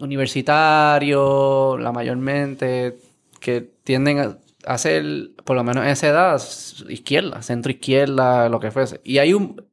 universitarios, 0.00 1.80
la 1.80 1.92
mayormente, 1.92 2.98
que 3.40 3.60
tienden 3.84 4.18
a 4.18 4.38
hacer, 4.66 5.30
por 5.44 5.56
lo 5.56 5.64
menos 5.64 5.84
en 5.84 5.90
esa 5.90 6.08
edad, 6.08 6.42
izquierda, 6.88 7.42
centro 7.42 7.70
izquierda, 7.72 8.48
lo 8.48 8.60
que 8.60 8.70
fuese. 8.70 9.00
Y 9.04 9.18
hay 9.18 9.32
un 9.34 9.67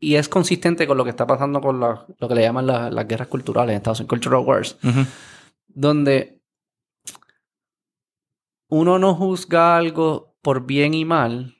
y 0.00 0.14
es 0.16 0.28
consistente 0.28 0.86
con 0.86 0.96
lo 0.96 1.04
que 1.04 1.10
está 1.10 1.26
pasando 1.26 1.60
con 1.60 1.78
la- 1.78 2.06
lo 2.18 2.28
que 2.28 2.34
le 2.34 2.42
llaman 2.42 2.66
la- 2.66 2.90
las 2.90 3.06
guerras 3.06 3.28
culturales 3.28 3.72
en 3.72 3.76
Estados 3.76 4.00
Unidos, 4.00 4.08
cultural 4.10 4.44
wars 4.44 4.78
donde 5.68 6.40
uno 8.68 8.98
no 8.98 9.14
juzga 9.14 9.76
algo 9.76 10.36
por 10.42 10.64
bien 10.66 10.94
y 10.94 11.04
mal 11.04 11.56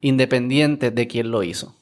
independiente 0.00 0.90
de 0.90 1.06
quién 1.06 1.30
lo 1.30 1.42
hizo. 1.42 1.74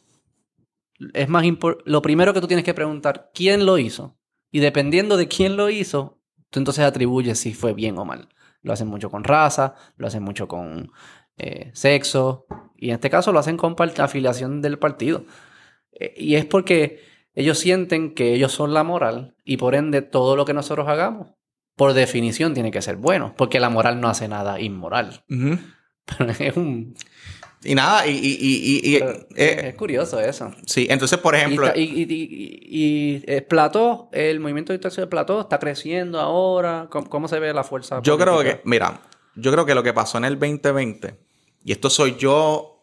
Es 1.13 1.29
más 1.29 1.45
lo 1.85 2.03
primero 2.03 2.33
que 2.33 2.41
tú 2.41 2.47
tienes 2.47 2.65
que 2.65 2.75
preguntar, 2.75 3.31
¿quién 3.35 3.67
lo 3.67 3.79
hizo? 3.79 4.17
Y 4.51 4.61
dependiendo 4.61 5.17
de 5.17 5.29
quién 5.29 5.57
lo 5.57 5.69
hizo, 5.69 6.21
tú 6.51 6.61
entonces 6.61 6.85
atribuyes 6.85 7.39
si 7.39 7.53
fue 7.55 7.75
bien 7.75 7.99
o 7.99 8.05
mal. 8.05 8.29
Lo 8.63 8.73
hacen 8.73 8.89
mucho 8.89 9.11
con 9.11 9.25
raza, 9.25 9.75
lo 9.97 10.07
hacen 10.07 10.23
mucho 10.23 10.49
con 10.49 10.91
eh, 11.37 11.73
sexo, 11.75 12.47
y 12.77 12.91
en 12.91 12.95
este 12.95 13.11
caso 13.11 13.33
lo 13.33 13.41
hacen 13.41 13.57
con 13.57 13.75
afiliación 13.99 14.63
del 14.63 14.79
partido. 14.79 15.25
Eh, 15.99 16.15
y 16.17 16.35
es 16.37 16.45
porque 16.45 17.01
ellos 17.35 17.59
sienten 17.59 18.15
que 18.15 18.35
ellos 18.35 18.53
son 18.53 18.73
la 18.75 18.85
moral 18.85 19.35
y 19.45 19.57
por 19.57 19.75
ende 19.75 20.03
todo 20.03 20.37
lo 20.37 20.45
que 20.45 20.55
nosotros 20.55 20.87
hagamos, 20.89 21.29
por 21.77 21.93
definición, 21.93 22.55
tiene 22.55 22.71
que 22.71 22.81
ser 22.83 22.97
bueno, 22.97 23.35
porque 23.37 23.59
la 23.61 23.69
moral 23.71 24.01
no 24.01 24.09
hace 24.09 24.29
nada 24.29 24.61
inmoral. 24.61 25.25
Pero 25.29 26.31
es 26.39 26.57
un... 26.57 26.95
Y 27.67 27.75
nada, 27.75 28.07
y, 28.07 28.11
y, 28.11 28.17
y, 28.19 28.91
y- 28.91 28.97
y- 28.97 28.99
pero 28.99 29.13
eh, 29.37 29.69
es 29.71 29.75
curioso 29.75 30.21
eso. 30.21 30.53
sí, 30.67 30.87
entonces, 30.91 31.19
por 31.19 31.35
ejemplo, 31.35 31.67
y, 31.75 33.23
eh, 33.27 33.41
Plató, 33.43 34.11
el 34.13 34.39
movimiento 34.41 34.73
de 34.73 34.77
distracción 34.79 35.07
de 35.07 35.11
Plató 35.11 35.41
está 35.41 35.59
creciendo 35.59 36.21
ahora. 36.21 36.89
¿Cómo, 36.91 37.09
cómo 37.09 37.27
se 37.29 37.39
ve 37.39 37.53
la 37.55 37.65
fuerza? 37.65 38.01
yo 38.03 38.19
creo 38.19 38.43
que, 38.43 38.61
mira, 38.65 39.01
yo 39.35 39.51
creo 39.51 39.65
que 39.65 39.75
lo 39.75 39.83
que 39.83 39.93
pasó 39.95 40.19
en 40.19 40.25
el 40.27 40.39
2020, 40.39 41.17
y 41.65 41.73
esto 41.73 41.89
soy 41.91 42.17
yo 42.17 42.74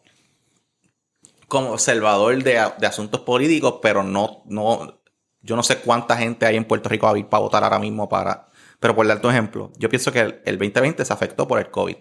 como 1.52 1.72
observador 1.72 2.42
de, 2.42 2.66
de 2.78 2.86
asuntos 2.86 3.20
políticos, 3.20 3.74
pero 3.82 4.02
no, 4.02 4.42
no, 4.46 5.02
yo 5.42 5.54
no 5.54 5.62
sé 5.62 5.80
cuánta 5.80 6.16
gente 6.16 6.46
hay 6.46 6.56
en 6.56 6.64
Puerto 6.64 6.88
Rico 6.88 7.06
a 7.06 7.18
ir 7.18 7.26
para 7.28 7.42
votar 7.42 7.62
ahora 7.62 7.78
mismo 7.78 8.08
para, 8.08 8.48
pero 8.80 8.96
por 8.96 9.06
darte 9.06 9.26
un 9.26 9.34
ejemplo, 9.34 9.70
yo 9.76 9.90
pienso 9.90 10.10
que 10.12 10.20
el, 10.20 10.40
el 10.46 10.56
2020 10.56 11.04
se 11.04 11.12
afectó 11.12 11.46
por 11.46 11.58
el 11.58 11.70
COVID. 11.70 11.96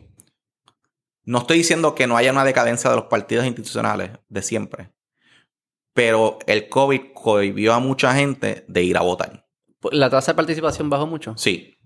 No 1.25 1.39
estoy 1.39 1.57
diciendo 1.57 1.95
que 1.95 2.07
no 2.07 2.15
haya 2.15 2.31
una 2.31 2.45
decadencia 2.45 2.89
de 2.89 2.95
los 2.95 3.07
partidos 3.07 3.45
institucionales 3.45 4.11
de 4.29 4.41
siempre, 4.41 4.93
pero 5.93 6.39
el 6.47 6.69
COVID 6.69 7.11
cohibió 7.13 7.73
a 7.73 7.79
mucha 7.79 8.13
gente 8.15 8.63
de 8.69 8.83
ir 8.83 8.97
a 8.97 9.01
votar. 9.01 9.45
¿La 9.91 10.09
tasa 10.09 10.31
de 10.31 10.37
participación 10.37 10.89
bajó 10.89 11.07
mucho? 11.07 11.33
Sí. 11.35 11.77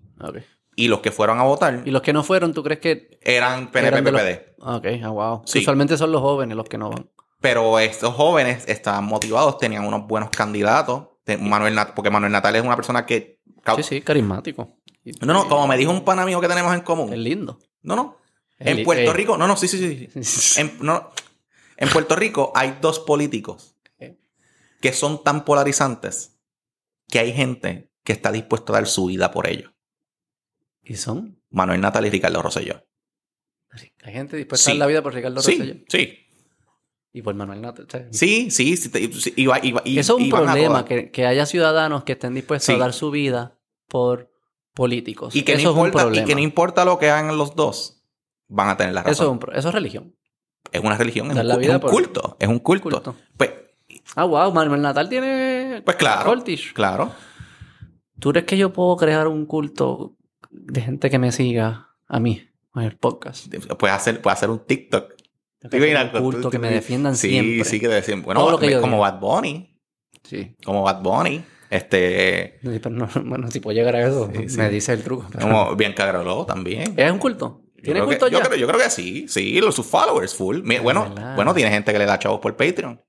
Y 0.76 0.86
los 0.86 1.00
que 1.00 1.10
fueron 1.10 1.40
a 1.40 1.42
votar 1.42 1.82
¿Y 1.84 1.90
los 1.90 2.00
que 2.02 2.12
no 2.12 2.22
fueron, 2.22 2.54
tú 2.54 2.62
crees 2.62 2.78
que 2.78 3.18
eran 3.22 3.72
PNP, 3.72 3.88
eran 3.88 4.04
de 4.04 4.12
los- 4.12 4.22
PPD. 4.22 4.54
Ok, 4.60 4.86
ah, 5.02 5.10
wow. 5.10 5.42
Sí. 5.46 5.58
Usualmente 5.58 5.96
son 5.96 6.12
los 6.12 6.20
jóvenes 6.20 6.56
los 6.56 6.68
que 6.68 6.78
no 6.78 6.90
van. 6.90 7.10
Pero 7.40 7.78
estos 7.78 8.14
jóvenes 8.14 8.64
estaban 8.66 9.04
motivados, 9.04 9.58
tenían 9.58 9.84
unos 9.84 10.06
buenos 10.06 10.30
candidatos. 10.30 11.08
Manuel 11.40 11.74
Nat- 11.74 11.92
porque 11.94 12.10
Manuel 12.10 12.32
Natal 12.32 12.56
es 12.56 12.62
una 12.62 12.76
persona 12.76 13.04
que. 13.04 13.40
Sí, 13.76 13.82
sí, 13.82 14.00
carismático. 14.00 14.78
No, 15.20 15.32
no, 15.32 15.48
como 15.48 15.66
me 15.66 15.76
dijo 15.76 15.90
un 15.92 16.04
pan 16.04 16.18
amigo 16.18 16.40
que 16.40 16.48
tenemos 16.48 16.74
en 16.74 16.80
común. 16.80 17.12
Es 17.12 17.18
lindo. 17.18 17.58
No, 17.82 17.94
no. 17.96 18.16
En 18.58 18.84
Puerto 18.84 19.10
eh. 19.10 19.14
Rico, 19.14 19.36
no, 19.36 19.46
no, 19.46 19.56
sí, 19.56 19.68
sí, 19.68 20.08
sí. 20.22 20.60
En, 20.60 20.78
no, 20.80 21.10
en 21.76 21.88
Puerto 21.90 22.16
Rico 22.16 22.52
hay 22.54 22.78
dos 22.80 22.98
políticos 23.00 23.76
Eh. 23.98 24.16
que 24.80 24.92
son 24.92 25.22
tan 25.22 25.44
polarizantes 25.44 26.38
que 27.08 27.18
hay 27.18 27.32
gente 27.32 27.90
que 28.02 28.12
está 28.12 28.32
dispuesta 28.32 28.72
a 28.72 28.76
dar 28.76 28.86
su 28.86 29.06
vida 29.06 29.30
por 29.30 29.46
ellos. 29.46 29.72
¿Y 30.82 30.94
son? 30.96 31.42
Manuel 31.50 31.80
Natal 31.80 32.06
y 32.06 32.10
Ricardo 32.10 32.40
Rosselló. 32.40 32.86
Hay 34.04 34.12
gente 34.12 34.36
dispuesta 34.36 34.64
Sí. 34.64 34.70
a 34.70 34.74
dar 34.74 34.78
la 34.78 34.86
vida 34.86 35.02
por 35.02 35.12
Ricardo 35.12 35.40
Sí, 35.42 35.58
Rosselló. 35.58 35.84
sí. 35.88 36.25
Y 37.16 37.22
por 37.22 37.34
Manuel 37.34 37.62
Nata. 37.62 37.82
o 37.82 37.90
sea, 37.90 38.06
Sí, 38.10 38.50
sí, 38.50 38.76
sí, 38.76 38.90
te- 38.90 39.10
sí, 39.10 39.32
y 39.36 39.46
va- 39.46 39.58
y 39.62 39.72
va- 39.72 39.80
y- 39.86 39.98
Eso 39.98 40.18
es 40.18 40.24
un 40.24 40.28
problema, 40.28 40.84
que, 40.84 41.10
que 41.10 41.24
haya 41.24 41.46
ciudadanos 41.46 42.04
que 42.04 42.12
estén 42.12 42.34
dispuestos 42.34 42.66
Sí. 42.66 42.72
a 42.74 42.76
dar 42.78 42.92
su 42.92 43.10
vida 43.10 43.58
por 43.88 44.30
políticos. 44.74 45.34
Y 45.34 45.42
que, 45.42 45.54
no 45.54 45.58
eso 45.60 45.70
es 45.70 45.76
un 45.76 45.86
importa, 45.86 45.98
y 45.98 46.04
problema. 46.04 46.26
que 46.26 46.34
no 46.34 46.40
importa 46.42 46.84
lo 46.84 46.98
que 46.98 47.08
hagan 47.08 47.38
los 47.38 47.56
dos, 47.56 48.02
van 48.48 48.68
a 48.68 48.76
tener 48.76 48.92
la 48.92 49.02
razón. 49.02 49.12
eso, 49.12 49.22
es 49.24 49.48
un 49.50 49.58
eso 49.58 49.68
es 49.68 49.74
religión. 49.74 50.14
Es 50.72 50.82
una 50.82 50.98
religión, 50.98 51.30
es 51.30 51.38
un, 51.38 51.48
la 51.48 51.54
cu- 51.54 51.60
es 51.60 51.66
vida 51.66 51.74
un 51.76 51.80
por- 51.80 51.90
culto, 51.90 52.36
es 52.38 52.48
un 52.48 52.58
culto. 52.58 52.90
Culto. 52.90 53.16
Pues, 53.38 53.50
Ah, 54.14 54.24
wow, 54.24 54.52
Manuel 54.52 54.82
Natal 54.82 55.08
tiene 55.08 55.80
pues 55.86 55.96
claro, 55.96 56.28
cultish. 56.30 56.74
claro. 56.74 57.12
¿Tú 58.20 58.30
crees 58.30 58.44
que 58.44 58.58
yo 58.58 58.74
puedo 58.74 58.94
crear 58.98 59.26
un 59.26 59.46
culto 59.46 60.16
de 60.50 60.82
gente 60.82 61.08
que 61.08 61.18
me 61.18 61.32
siga 61.32 61.96
a 62.06 62.20
mí 62.20 62.42
en 62.74 62.82
el 62.82 62.96
podcast? 62.98 63.46
Puedes 63.78 63.96
hacer, 63.96 64.20
puedes 64.20 64.36
hacer 64.38 64.50
un 64.50 64.58
TikTok. 64.58 65.14
Yo 65.62 65.70
Sí, 65.70 65.78
mira, 65.78 66.04
un 66.04 66.12
tú- 66.12 66.18
culto 66.18 66.40
tú- 66.42 66.50
que 66.50 66.58
me 66.58 66.70
defiendan 66.70 67.16
sí, 67.16 67.30
siempre. 67.30 67.64
Sí, 67.64 67.80
que 67.80 67.88
decían. 67.88 68.22
Bueno, 68.22 68.40
Todo 68.40 68.52
lo 68.52 68.58
que 68.58 68.70
yo 68.70 68.80
como 68.80 68.96
diga. 68.96 69.10
Bad 69.10 69.20
Bunny. 69.20 69.80
Sí. 70.22 70.54
Como 70.64 70.82
Bad 70.82 71.02
Bunny. 71.02 71.44
Este. 71.70 72.58
Sí, 72.62 72.78
pero 72.82 72.90
no- 72.90 73.08
bueno, 73.24 73.50
si 73.50 73.60
puedo 73.60 73.74
llegar 73.76 73.96
a 73.96 74.06
eso, 74.06 74.30
Sí, 74.34 74.48
sí. 74.48 74.58
me 74.58 74.68
dice 74.70 74.92
el 74.92 75.02
truco. 75.02 75.26
Como 75.40 75.74
Bianca 75.76 76.06
Groló 76.06 76.44
también. 76.46 76.94
¿Es 76.96 77.10
un 77.10 77.18
culto? 77.18 77.62
Yo 77.76 77.82
¿Tiene 77.82 78.00
creo, 78.00 78.08
que, 78.08 78.16
culto 78.18 78.28
yo, 78.28 78.38
ya? 78.38 78.44
creo, 78.44 78.58
yo 78.58 78.66
creo 78.66 78.80
que 78.80 78.90
sí, 78.90 79.26
sí, 79.28 79.60
los, 79.60 79.74
sus 79.74 79.86
followers 79.86 80.34
full. 80.34 80.60
Mi- 80.62 80.78
bueno, 80.78 81.14
bueno, 81.36 81.54
tiene 81.54 81.70
gente 81.70 81.92
que 81.92 81.98
le 81.98 82.06
da 82.06 82.18
chavos 82.18 82.40
por 82.40 82.56
Patreon. 82.56 83.00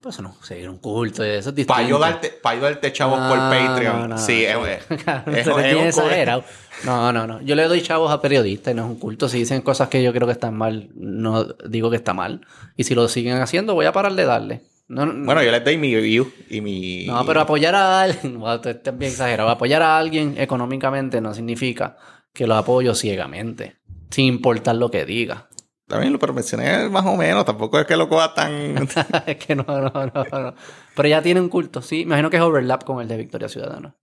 Pues 0.00 0.14
eso 0.14 0.22
no, 0.22 0.36
seguir 0.42 0.68
un 0.70 0.78
culto, 0.78 1.24
eso 1.24 1.48
es 1.50 1.54
distinto. 1.56 1.74
Para 1.74 1.88
yo 1.88 1.98
darte, 1.98 2.28
pa' 2.30 2.54
yo 2.54 2.60
darte 2.60 2.92
chavos 2.92 3.18
por 3.18 3.36
Patreon. 3.36 4.00
no, 4.02 4.08
no, 4.08 4.18
sí, 4.18 4.44
es, 4.44 4.56
es- 5.26 5.46
es 5.46 5.46
exagerado. 5.48 6.44
No, 6.84 7.12
no, 7.12 7.26
no. 7.26 7.40
Yo 7.42 7.56
le 7.56 7.64
doy 7.64 7.82
chavos 7.82 8.12
a 8.12 8.20
periodistas 8.22 8.72
y 8.72 8.76
no 8.76 8.84
es 8.84 8.90
un 8.90 8.96
culto. 9.00 9.28
Si 9.28 9.38
dicen 9.38 9.60
cosas 9.62 9.88
que 9.88 10.00
yo 10.00 10.12
creo 10.12 10.26
que 10.28 10.32
están 10.34 10.54
mal, 10.56 10.88
no 10.94 11.44
digo 11.68 11.90
que 11.90 11.96
está 11.96 12.14
mal. 12.14 12.42
Y 12.76 12.84
si 12.84 12.94
lo 12.94 13.08
siguen 13.08 13.38
haciendo, 13.40 13.74
voy 13.74 13.86
a 13.86 13.92
parar 13.92 14.12
de 14.14 14.24
darle. 14.24 14.62
No, 14.86 15.04
no, 15.04 15.26
Bueno, 15.26 15.42
yo 15.42 15.50
les 15.50 15.64
doy 15.64 15.76
mi 15.76 15.94
view 15.96 16.32
y 16.48 16.60
mi. 16.60 17.06
no, 17.06 17.26
pero 17.26 17.40
apoyar 17.40 17.74
a 17.74 18.00
alguien, 18.02 18.38
wow, 18.38 18.60
estás 18.64 18.96
bien 18.96 19.10
exagerado. 19.10 19.50
Apoyar 19.50 19.82
a 19.82 19.98
alguien 19.98 20.36
económicamente 20.38 21.20
no 21.20 21.34
significa 21.34 21.96
que 22.32 22.46
lo 22.46 22.54
apoyo 22.54 22.94
ciegamente, 22.94 23.78
sin 24.10 24.26
importar 24.26 24.76
lo 24.76 24.92
que 24.92 25.04
diga. 25.04 25.47
También 25.88 26.12
lo 26.12 26.32
mencioné 26.34 26.88
más 26.88 27.04
o 27.06 27.16
menos. 27.16 27.44
Tampoco 27.44 27.78
es 27.80 27.86
que 27.86 27.96
lo 27.96 28.08
coja 28.08 28.34
tan. 28.34 28.52
es 29.26 29.36
que 29.38 29.56
no, 29.56 29.64
no, 29.66 29.90
no, 29.90 30.24
no. 30.40 30.54
Pero 30.94 31.08
ya 31.08 31.22
tiene 31.22 31.40
un 31.40 31.48
culto, 31.48 31.82
sí. 31.82 32.02
Imagino 32.02 32.30
que 32.30 32.36
es 32.36 32.42
overlap 32.42 32.84
con 32.84 33.00
el 33.00 33.08
de 33.08 33.16
Victoria 33.16 33.48
Ciudadana. 33.48 33.94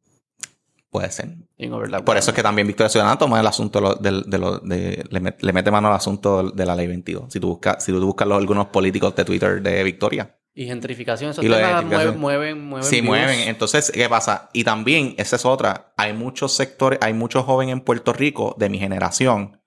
Puede 0.90 1.12
ser. 1.12 1.30
En 1.58 1.74
overlap. 1.74 2.06
Por 2.06 2.16
eso 2.18 2.32
es 2.32 2.36
que 2.36 2.42
también 2.44 2.68
Victoria 2.68 2.90
Ciudadana 2.90 3.18
toma 3.18 3.40
el 3.40 3.48
asunto 3.48 3.96
de 3.96 4.24
de 4.26 4.38
lo- 4.38 4.60
de- 4.60 5.06
le, 5.10 5.22
met- 5.22 5.38
le 5.42 5.54
mete 5.54 5.70
mano 5.70 5.90
al 5.90 5.96
asunto 5.96 6.44
de 6.52 6.66
la 6.66 6.74
ley 6.76 6.88
22. 6.88 7.32
Si 7.34 7.40
tú 7.40 7.50
buscas, 7.50 7.84
si 7.84 7.92
tú 7.92 8.04
buscas 8.06 8.28
los, 8.28 8.38
algunos 8.38 8.68
políticos 8.68 9.14
de 9.16 9.26
Twitter 9.26 9.62
de 9.62 9.84
Victoria. 9.84 10.38
Y 10.58 10.68
gentrificación, 10.68 11.32
esos 11.32 11.44
Y 11.44 11.50
de 11.50 11.56
temas 11.58 11.84
mueven, 11.84 12.18
mueven, 12.18 12.64
mueven 12.66 12.90
Sí, 12.90 13.02
mueven. 13.02 13.42
Entonces, 13.50 13.92
¿qué 13.94 14.08
pasa? 14.08 14.50
Y 14.54 14.64
también, 14.64 15.14
esa 15.18 15.36
es 15.36 15.44
otra. 15.44 15.92
Hay 15.98 16.14
muchos 16.14 16.54
sectores, 16.56 16.98
hay 17.02 17.12
muchos 17.14 17.44
jóvenes 17.44 17.74
en 17.74 17.82
Puerto 17.82 18.14
Rico 18.14 18.56
de 18.58 18.70
mi 18.70 18.80
generación 18.80 19.60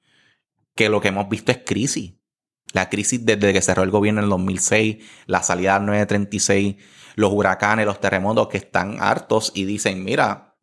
que 0.78 0.88
lo 0.88 1.00
que 1.00 1.08
hemos 1.08 1.28
visto 1.28 1.50
es 1.50 1.58
crisis. 1.66 2.12
La 2.72 2.88
crisis 2.88 3.26
desde 3.26 3.52
que 3.52 3.60
cerró 3.60 3.82
el 3.82 3.90
gobierno 3.90 4.20
en 4.20 4.24
el 4.24 4.30
2006, 4.30 4.98
la 5.26 5.42
salida 5.42 5.74
del 5.74 5.86
936, 5.86 6.76
los 7.16 7.32
huracanes, 7.32 7.84
los 7.84 8.00
terremotos 8.00 8.46
que 8.46 8.58
están 8.58 8.98
hartos 9.00 9.50
y 9.56 9.64
dicen, 9.64 10.04
mira, 10.04 10.54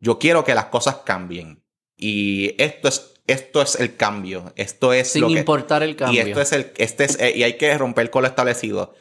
yo 0.00 0.18
quiero 0.18 0.42
que 0.42 0.56
las 0.56 0.64
cosas 0.66 0.96
cambien. 1.04 1.62
Y 1.96 2.60
esto 2.60 2.88
es, 2.88 3.14
esto 3.28 3.62
es 3.62 3.78
el 3.78 3.96
cambio. 3.96 4.52
Esto 4.56 4.92
es 4.92 5.12
Sin 5.12 5.22
lo 5.22 5.28
que... 5.28 5.34
importar 5.34 5.84
el 5.84 5.90
Y 5.90 5.94
cambio. 5.94 6.22
esto 6.22 6.40
es 6.40 6.52
el, 6.52 6.72
este 6.78 7.04
es, 7.04 7.20
eh, 7.20 7.32
y 7.36 7.44
hay 7.44 7.56
que 7.56 7.78
romper 7.78 8.10
con 8.10 8.22
lo 8.22 8.28
establecido 8.28 8.94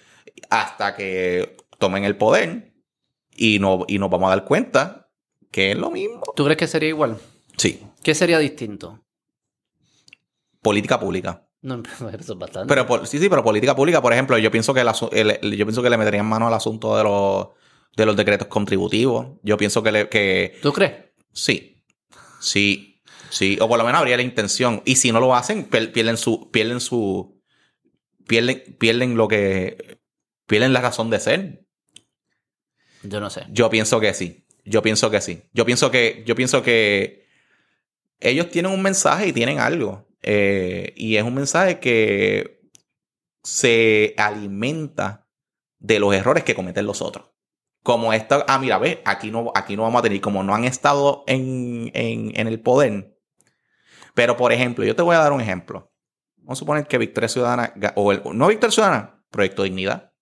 hasta 0.51 0.95
que 0.95 1.57
tomen 1.79 2.03
el 2.03 2.17
poder 2.17 2.71
y, 3.35 3.57
no, 3.57 3.85
y 3.87 3.97
nos 3.97 4.11
vamos 4.11 4.27
a 4.27 4.35
dar 4.35 4.45
cuenta 4.45 5.09
que 5.49 5.71
es 5.71 5.77
lo 5.77 5.89
mismo. 5.89 6.21
¿Tú 6.35 6.43
crees 6.43 6.57
que 6.57 6.67
sería 6.67 6.89
igual? 6.89 7.17
Sí, 7.57 7.81
¿Qué 8.03 8.13
sería 8.13 8.37
distinto? 8.37 8.99
Política 10.61 10.99
pública. 10.99 11.47
No, 11.61 11.81
pero 11.99 12.09
eso 12.09 12.33
es 12.33 12.39
bastante. 12.39 12.67
Pero 12.67 12.85
por- 12.87 13.05
sí, 13.07 13.19
sí, 13.19 13.29
pero 13.29 13.43
política 13.43 13.75
pública, 13.75 14.01
por 14.01 14.13
ejemplo, 14.13 14.37
yo 14.37 14.51
pienso 14.51 14.73
que 14.73 14.81
el 14.81 14.89
el- 15.41 15.57
yo 15.57 15.65
pienso 15.65 15.83
que 15.83 15.89
le 15.89 15.97
meterían 15.97 16.25
mano 16.25 16.47
al 16.47 16.53
asunto 16.53 16.97
de 16.97 17.03
los 17.03 17.47
de 17.95 18.05
los 18.05 18.15
decretos 18.15 18.47
contributivos. 18.47 19.37
Yo 19.43 19.57
pienso 19.57 19.83
que 19.83 19.91
le, 19.91 20.09
que 20.09 20.57
¿Tú 20.61 20.71
crees? 20.71 20.93
sí, 21.33 21.83
sí, 22.39 23.01
sí, 23.29 23.57
o 23.59 23.67
por 23.67 23.77
lo 23.77 23.83
menos 23.85 23.99
habría 23.99 24.15
la 24.17 24.23
intención. 24.23 24.81
Y 24.85 24.95
si 24.95 25.11
no 25.11 25.19
lo 25.19 25.35
hacen, 25.35 25.65
pierden 25.65 26.15
su, 26.17 26.49
pierden 26.51 26.79
su, 26.79 27.41
pierden, 28.27 28.63
pierden 28.79 29.17
lo 29.17 29.27
que, 29.27 29.99
pierden 30.47 30.71
la 30.73 30.79
razón 30.81 31.09
de 31.09 31.19
ser. 31.19 31.65
Yo 33.03 33.19
no 33.19 33.29
sé. 33.29 33.45
Yo 33.49 33.69
pienso 33.69 33.99
que 33.99 34.13
sí. 34.13 34.45
Yo 34.63 34.81
pienso 34.81 35.09
que 35.11 35.21
sí. 35.21 35.43
Yo 35.53 35.65
pienso 35.65 35.91
que, 35.91 36.23
yo 36.25 36.35
pienso 36.35 36.61
que 36.63 37.25
ellos 38.19 38.49
tienen 38.49 38.71
un 38.71 38.81
mensaje 38.81 39.27
y 39.27 39.33
tienen 39.33 39.59
algo. 39.59 40.07
Eh, 40.21 40.93
y 40.95 41.17
es 41.17 41.23
un 41.23 41.33
mensaje 41.33 41.79
que 41.79 42.61
se 43.43 44.13
alimenta 44.17 45.27
de 45.79 45.99
los 45.99 46.13
errores 46.13 46.43
que 46.43 46.55
cometen 46.55 46.85
los 46.85 47.01
otros. 47.01 47.31
Como 47.83 48.13
esta, 48.13 48.45
ah, 48.47 48.59
mira, 48.59 48.77
ve, 48.77 49.01
aquí 49.05 49.31
no, 49.31 49.51
aquí 49.55 49.75
no 49.75 49.83
vamos 49.83 49.99
a 49.99 50.03
tener, 50.03 50.21
como 50.21 50.43
no 50.43 50.53
han 50.53 50.65
estado 50.65 51.23
en, 51.25 51.89
en, 51.93 52.47
el 52.47 52.59
poder. 52.59 53.17
Pero, 54.13 54.37
por 54.37 54.53
ejemplo, 54.53 54.85
yo 54.85 54.95
te 54.95 55.01
voy 55.01 55.15
a 55.15 55.19
dar 55.19 55.31
un 55.31 55.41
ejemplo. 55.41 55.91
Vamos 56.37 56.57
a 56.57 56.59
suponer 56.59 56.85
que 56.85 56.99
Victoria 56.99 57.27
Ciudadana, 57.27 57.73
o 57.95 58.11
el, 58.11 58.21
no 58.33 58.47
Victoria 58.47 58.71
Ciudadana, 58.71 59.23
Proyecto 59.31 59.63
Dignidad, 59.63 60.13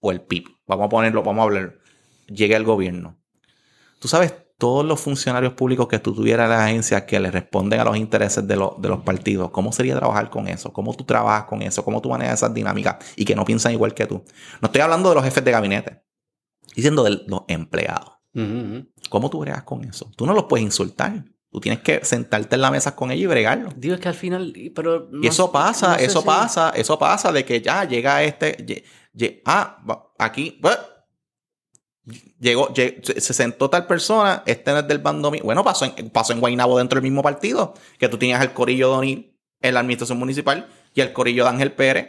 o 0.00 0.10
el 0.10 0.22
PIB. 0.22 0.46
Vamos 0.66 0.86
a 0.86 0.88
ponerlo, 0.88 1.22
vamos 1.22 1.40
a 1.40 1.44
hablar 1.44 1.84
llegue 2.26 2.56
al 2.56 2.64
gobierno. 2.64 3.20
Tú 4.00 4.08
sabes, 4.08 4.34
todos 4.58 4.84
los 4.84 5.00
funcionarios 5.00 5.54
públicos 5.54 5.88
que 5.88 5.98
tú 5.98 6.14
tuvieras 6.14 6.44
en 6.44 6.50
las 6.50 6.60
agencias 6.60 7.02
que 7.02 7.18
le 7.18 7.30
responden 7.30 7.80
a 7.80 7.84
los 7.84 7.96
intereses 7.96 8.46
de, 8.46 8.56
los- 8.56 8.80
de 8.80 8.88
los 8.88 9.00
partidos, 9.02 9.50
¿cómo 9.50 9.72
sería 9.72 9.96
trabajar 9.96 10.30
con 10.30 10.46
eso? 10.48 10.72
¿Cómo 10.72 10.94
tú 10.94 11.04
trabajas 11.04 11.44
con 11.44 11.60
eso? 11.62 11.84
¿Cómo 11.84 12.00
tú 12.00 12.08
manejas 12.08 12.34
esas 12.40 12.54
dinámicas 12.54 12.96
y 13.16 13.24
que 13.24 13.34
no 13.34 13.44
piensan 13.44 13.72
igual 13.72 13.94
que 13.94 14.06
tú? 14.06 14.24
No 14.60 14.66
estoy 14.66 14.80
hablando 14.80 15.08
de 15.08 15.14
los 15.16 15.24
jefes 15.24 15.44
de 15.44 15.50
gabinete, 15.50 16.02
diciendo 16.74 17.02
de 17.02 17.22
los 17.26 17.42
empleados. 17.48 18.12
¿Cómo 19.10 19.30
tú 19.30 19.40
bregas 19.40 19.62
con 19.64 19.84
eso? 19.84 20.10
Tú 20.16 20.26
no 20.26 20.32
los 20.34 20.44
puedes 20.44 20.64
insultar. 20.64 21.24
Tú 21.50 21.60
tienes 21.60 21.82
que 21.82 22.04
sentarte 22.04 22.56
en 22.56 22.62
la 22.62 22.70
mesa 22.72 22.96
con 22.96 23.12
ellos 23.12 23.24
y 23.24 23.26
bregarlo. 23.28 23.68
Digo, 23.76 23.94
es 23.94 24.00
que 24.00 24.08
al 24.08 24.14
final, 24.14 24.52
pero... 24.74 25.08
y 25.22 25.26
eso 25.28 25.52
pasa, 25.52 25.92
no 25.92 25.98
sé 25.98 26.04
eso 26.06 26.20
si- 26.20 26.26
pasa, 26.26 26.70
eso 26.70 26.98
pasa 26.98 27.30
de 27.30 27.44
que 27.44 27.60
ya 27.60 27.84
llega 27.84 28.24
este, 28.24 28.84
ah, 29.44 29.78
aquí, 30.18 30.58
bah, 30.60 30.76
llegó, 32.40 32.68
lle- 32.74 33.02
se 33.02 33.20
se 33.20 33.32
sentó 33.34 33.70
tal 33.70 33.86
persona, 33.86 34.42
este 34.46 34.70
no 34.72 34.78
es 34.80 34.88
del 34.88 34.98
bando 34.98 35.30
mío. 35.30 35.42
Bueno, 35.44 35.64
pasó 35.64 35.84
en, 35.84 36.10
pasó 36.10 36.32
en 36.32 36.40
Guaynabo 36.40 36.78
dentro 36.78 36.96
del 36.96 37.02
mismo 37.04 37.22
partido, 37.22 37.74
que 37.98 38.08
tú 38.08 38.18
tenías 38.18 38.42
el 38.42 38.52
corillo 38.52 38.90
de 38.90 38.96
O'Neill 38.96 39.36
en 39.60 39.74
la 39.74 39.80
administración 39.80 40.18
municipal 40.18 40.68
y 40.94 41.00
el 41.00 41.12
corillo 41.12 41.44
de 41.44 41.50
Ángel 41.50 41.72
Pérez. 41.72 42.08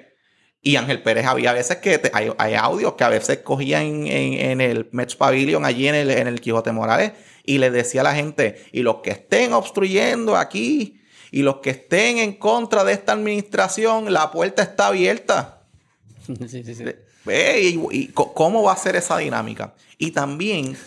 Y 0.61 0.77
Ángel 0.77 1.03
Pérez 1.03 1.25
había 1.27 1.53
veces 1.53 1.77
que 1.77 1.97
te- 1.99 2.11
hay, 2.13 2.31
hay 2.39 2.55
audios 2.55 2.93
que 2.95 3.03
a 3.03 3.09
veces 3.09 3.37
cogía 3.39 3.81
en, 3.83 4.07
en- 4.07 4.33
en 4.51 4.61
el 4.61 4.89
Mets 4.91 5.15
Pavilion, 5.15 5.63
allí 5.63 5.87
en 5.87 5.95
el, 5.95 6.09
en 6.09 6.27
el 6.27 6.41
Quijote 6.41 6.71
Morales, 6.71 7.11
y 7.45 7.59
le 7.59 7.69
decía 7.69 8.01
a 8.01 8.03
la 8.03 8.15
gente, 8.15 8.65
y 8.71 8.81
los 8.81 8.97
que 8.97 9.11
estén 9.11 9.53
obstruyendo 9.53 10.35
aquí, 10.35 11.01
y 11.31 11.43
los 11.43 11.57
que 11.57 11.69
estén 11.69 12.17
en 12.17 12.33
contra 12.33 12.83
de 12.83 12.93
esta 12.93 13.11
administración, 13.13 14.11
la 14.11 14.31
puerta 14.31 14.63
está 14.63 14.87
abierta. 14.87 15.61
Sí, 16.47 16.63
sí, 16.63 16.73
sí. 16.73 16.83
Ve, 17.25 17.77
y, 17.91 18.07
¿Cómo 18.09 18.63
va 18.63 18.73
a 18.73 18.77
ser 18.77 18.95
esa 18.95 19.17
dinámica? 19.17 19.73
Y 19.97 20.11
también, 20.11 20.77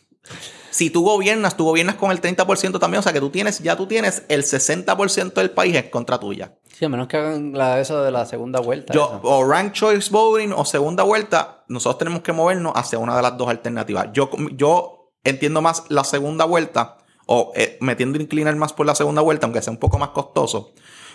si 0.70 0.90
tú 0.90 1.04
gobiernas, 1.04 1.56
tú 1.56 1.64
gobiernas 1.64 1.96
con 1.96 2.10
el 2.10 2.20
30% 2.20 2.78
también, 2.78 2.98
o 2.98 3.02
sea 3.02 3.12
que 3.12 3.20
tú 3.20 3.30
tienes, 3.30 3.60
ya 3.60 3.76
tú 3.76 3.86
tienes 3.86 4.24
el 4.28 4.42
60% 4.42 5.34
del 5.34 5.50
país 5.50 5.76
en 5.76 5.90
contra 5.90 6.18
tuya. 6.18 6.58
Sí, 6.78 6.84
a 6.84 6.88
menos 6.88 7.08
que 7.08 7.16
hagan 7.16 7.52
la, 7.52 7.80
eso 7.80 8.02
de 8.02 8.10
la 8.10 8.24
segunda 8.26 8.60
vuelta. 8.60 8.92
Yo, 8.92 9.20
o 9.22 9.44
rank 9.44 9.72
choice 9.72 10.10
voting 10.10 10.52
o 10.52 10.64
segunda 10.64 11.02
vuelta, 11.02 11.64
nosotros 11.68 11.98
tenemos 11.98 12.22
que 12.22 12.32
movernos 12.32 12.72
hacia 12.76 12.98
una 12.98 13.16
de 13.16 13.22
las 13.22 13.36
dos 13.36 13.48
alternativas. 13.48 14.08
Yo, 14.12 14.30
yo 14.52 15.12
entiendo 15.24 15.60
más 15.60 15.84
la 15.88 16.04
segunda 16.04 16.44
vuelta, 16.44 16.98
o 17.26 17.52
eh, 17.54 17.78
me 17.80 17.96
tiendo 17.96 18.18
a 18.18 18.22
inclinar 18.22 18.54
más 18.56 18.72
por 18.72 18.86
la 18.86 18.94
segunda 18.94 19.22
vuelta, 19.22 19.46
aunque 19.46 19.62
sea 19.62 19.72
un 19.72 19.78
poco 19.78 19.98
más 19.98 20.10
costoso, 20.10 20.72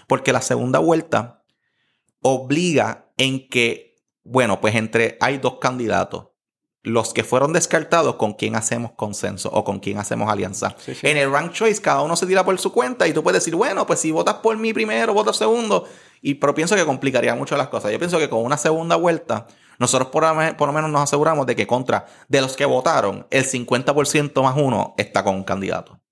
porque 0.08 0.34
la 0.34 0.42
segunda 0.42 0.80
vuelta 0.80 1.44
obliga 2.22 3.12
en 3.18 3.48
que, 3.48 3.93
bueno, 4.24 4.62
pues 4.62 4.76
entre 4.76 5.18
hay 5.20 5.38
dos 5.38 5.58
candidatos. 5.60 6.28
Los 6.86 7.14
que 7.14 7.24
fueron 7.24 7.54
descartados, 7.54 8.16
con 8.16 8.34
quién 8.34 8.58
hacemos 8.58 8.92
consenso 8.92 9.50
o 9.54 9.64
con 9.64 9.80
quién 9.80 10.00
hacemos 10.00 10.30
alianza. 10.30 10.76
Sí, 10.80 10.94
sí. 10.94 11.08
En 11.08 11.16
el 11.16 11.32
rank 11.32 11.54
choice, 11.54 11.82
cada 11.82 12.02
uno 12.02 12.18
se 12.18 12.26
tira 12.26 12.44
por 12.44 12.60
su 12.60 12.74
cuenta 12.74 13.08
y 13.08 13.14
tú 13.14 13.24
puedes 13.24 13.42
decir, 13.42 13.56
bueno, 13.56 13.88
pues 13.88 14.00
si 14.02 14.12
votas 14.12 14.36
por 14.36 14.58
mí 14.58 14.74
primero, 14.74 15.14
votas 15.14 15.38
segundo. 15.38 15.88
Y, 16.22 16.36
pero 16.36 16.54
pienso 16.54 16.76
que 16.76 16.86
complicaría 16.86 17.36
mucho 17.36 17.56
las 17.56 17.70
cosas. 17.70 17.92
Yo 17.92 18.00
pienso 18.00 18.20
que 18.20 18.30
con 18.30 18.44
una 18.44 18.58
segunda 18.58 18.98
vuelta, 18.98 19.48
nosotros 19.80 20.10
por, 20.10 20.24
por 20.58 20.68
lo 20.68 20.74
menos 20.74 20.92
nos 20.92 21.04
aseguramos 21.04 21.46
de 21.46 21.56
que 21.56 21.66
contra 21.66 22.06
de 22.28 22.42
los 22.42 22.58
que 22.58 22.66
votaron, 22.66 23.28
el 23.30 23.46
50% 23.46 24.44
más 24.44 24.56
uno 24.58 24.94
está 24.98 25.24
con 25.24 25.36
un 25.36 25.44
candidato. 25.44 26.03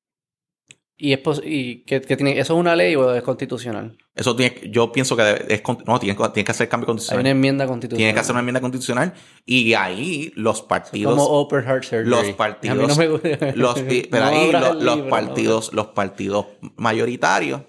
¿Y, 1.04 1.14
es 1.14 1.20
pos- 1.20 1.42
y 1.44 1.84
que, 1.86 2.00
que 2.00 2.16
tiene, 2.16 2.40
eso 2.40 2.54
es 2.54 2.60
una 2.60 2.76
ley 2.76 2.96
o 2.96 3.12
es 3.16 3.24
constitucional? 3.24 3.98
Eso 4.14 4.36
tiene, 4.36 4.70
yo 4.70 4.92
pienso 4.92 5.16
que 5.18 5.46
es, 5.50 5.64
no, 5.88 6.00
tiene, 6.00 6.16
tiene 6.16 6.44
que 6.46 6.52
hacer 6.52 6.70
cambio 6.70 6.86
Hay 6.86 6.88
constitucional. 6.92 7.22
una 7.22 7.30
enmienda 7.32 7.66
constitucional. 7.66 7.98
Tiene 7.98 8.14
que 8.14 8.20
hacer 8.20 8.34
una 8.34 8.40
enmienda 8.42 8.62
constitucional 8.62 9.14
y 9.46 9.74
ahí 9.74 10.32
los 10.36 10.62
partidos 10.62 11.16
Como 11.16 11.26
Open 11.28 11.64
Heart 11.64 11.84
Surgery. 11.84 12.08
los 12.10 12.20
A 12.20 12.24
mí 12.24 12.34
partidos 12.34 12.88
no 12.88 12.96
me 12.96 13.08
gusta. 13.08 13.30
los, 13.56 13.80
pero 14.12 14.26
No 14.26 14.30
ahí 14.32 14.52
los 14.52 14.76
libro, 14.76 14.96
no 14.98 15.10
partidos 15.10 15.74
los 15.74 15.88
partidos 15.88 16.46
mayoritarios 16.76 17.62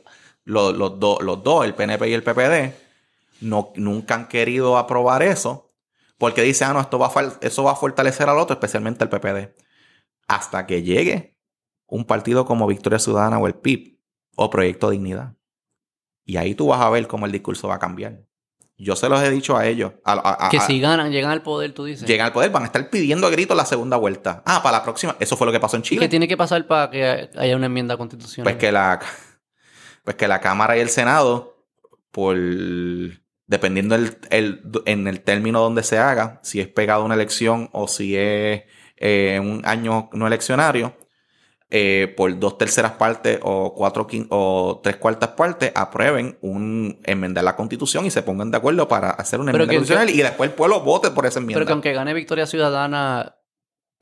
los, 0.45 0.77
los, 0.77 0.99
dos 1.01 1.23
los 1.23 1.43
dos 1.43 1.65
el 1.65 1.75
PNP 1.75 2.09
y 2.09 2.13
el 2.15 2.23
PPD 2.23 2.75
no 3.41 3.73
nunca 3.77 4.15
han 4.15 4.29
querido 4.29 4.77
aprobar 4.77 5.23
eso 5.23 5.73
porque 6.19 6.43
dicen 6.43 6.69
ah 6.69 6.73
no 6.75 6.81
esto 6.81 6.99
va 6.99 7.07
a 7.07 7.33
eso 7.41 7.63
va 7.65 7.73
a 7.73 7.77
fortalecer 7.77 8.29
al 8.29 8.39
otro 8.39 8.55
especialmente 8.55 9.05
al 9.05 9.09
PPD 9.11 9.55
hasta 10.29 10.67
que 10.67 10.83
llegue 10.83 11.32
un 11.93 12.05
partido 12.07 12.45
como 12.47 12.67
Victoria 12.67 12.99
Ciudadana 12.99 13.39
o 13.39 13.47
el 13.47 13.55
PIB 13.55 13.99
o 14.37 14.49
Proyecto 14.51 14.89
Dignidad 14.91 15.35
y 16.25 16.37
ahí 16.39 16.55
tú 16.55 16.69
vas 16.69 16.81
a 16.81 16.89
ver 16.91 17.07
cómo 17.07 17.27
el 17.27 17.33
discurso 17.33 17.69
va 17.69 17.75
a 17.75 17.79
cambiar 17.79 18.21
yo 18.79 18.97
se 18.97 19.09
los 19.09 19.23
he 19.23 19.31
dicho 19.31 19.57
a 19.57 19.67
ellos 19.67 19.93
a- 20.05 20.13
a- 20.15 20.47
a- 20.47 20.49
Que 20.49 20.59
si 20.61 20.81
ganan, 20.81 21.13
llegan 21.13 21.31
al 21.31 21.43
poder, 21.43 21.73
tú 21.73 21.85
dices. 21.85 22.09
llegan 22.09 22.27
al 22.27 22.33
poder, 22.33 22.51
van 22.51 22.63
a 22.63 22.67
estar 22.67 22.89
pidiendo 22.91 23.27
a 23.27 23.31
gritos 23.31 23.57
la 23.57 23.65
segunda 23.67 23.97
vuelta. 23.97 24.43
Ah, 24.47 24.61
para 24.63 24.79
la 24.79 24.83
próxima. 24.83 25.15
Eso 25.21 25.37
fue 25.37 25.47
lo 25.47 25.53
que 25.53 25.61
pasó 25.61 25.77
en 25.77 25.83
¿Qué 25.83 25.89
Chile. 25.91 26.09
tiene 26.09 26.27
que 26.27 26.37
pasar 26.37 26.67
para 26.67 26.91
que 26.91 27.31
haya 27.37 27.55
una 27.55 27.67
enmienda 27.67 27.97
constitucional? 27.97 28.51
Pues 28.53 28.59
que 28.61 28.73
la 28.73 28.99
pues 30.03 30.17
que 30.17 30.27
la 30.27 30.41
Cámara 30.41 30.77
y 30.77 30.81
el 30.81 30.89
Senado, 30.89 31.65
por 32.11 32.37
dependiendo 33.47 33.95
el, 33.95 34.17
el- 34.31 34.63
en 34.87 35.07
el 35.07 35.21
término 35.21 35.61
donde 35.61 35.83
se 35.85 35.99
haga, 35.99 36.41
si 36.43 36.61
es 36.61 36.67
pegado 36.69 37.03
a 37.03 37.05
una 37.05 37.15
elección 37.15 37.69
o 37.73 37.87
si 37.87 38.17
es 38.17 38.63
eh, 38.97 39.39
un 39.41 39.63
año 39.65 40.09
no 40.13 40.27
eleccionario, 40.27 40.97
eh, 41.75 42.13
por 42.17 42.39
dos 42.39 42.59
terceras 42.59 42.93
partes 42.93 43.39
o 43.43 43.73
cuatro 43.75 44.07
o 44.29 44.81
tres 44.83 44.97
cuartas 44.97 45.31
partes 45.31 45.73
aprueben 45.75 46.37
un 46.43 47.01
enmendar 47.05 47.45
la 47.45 47.57
constitución 47.57 48.05
y 48.05 48.11
se 48.11 48.23
pongan 48.23 48.51
de 48.51 48.59
acuerdo 48.59 48.87
para 48.89 49.09
hacer 49.11 49.41
una 49.41 49.53
enmienda 49.53 49.71
que- 49.73 49.79
constitucional 49.79 50.11
y 50.15 50.21
después 50.21 50.51
el 50.51 50.55
pueblo 50.55 50.81
vote 50.83 51.11
por 51.13 51.25
esa 51.25 51.39
enmienda. 51.41 51.61
Pero 51.61 51.67
que 51.67 51.73
aunque 51.73 51.93
gane 51.95 52.13
Victoria 52.13 52.47
Ciudadana, 52.47 53.37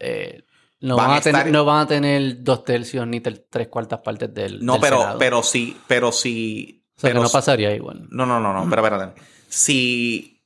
eh, 0.00 0.42
no, 0.80 0.96
Van 0.96 1.08
van 1.08 1.18
a 1.18 1.20
tener, 1.20 1.40
estar- 1.42 1.52
no 1.52 1.64
van 1.64 1.78
a 1.82 1.86
tener 1.86 2.42
dos 2.42 2.64
tercios 2.64 3.06
ni 3.06 3.20
ter- 3.20 3.46
tres 3.48 3.68
cuartas 3.68 4.00
partes 4.00 4.34
del. 4.34 4.64
no, 4.64 4.72
del 4.72 4.80
pero, 4.82 4.98
Senado. 4.98 5.18
pero 5.20 5.42
sí, 5.44 5.76
pero 5.86 6.10
sí. 6.10 6.84
O 6.96 7.00
sea, 7.00 7.10
pero 7.10 7.20
que 7.20 7.24
no 7.26 7.30
pasaría 7.30 7.72
igual. 7.74 8.08
No, 8.10 8.26
no, 8.26 8.40
no, 8.40 8.52
no, 8.52 8.66
pero 8.68 8.84
espérate. 8.84 9.20
Si 9.48 10.42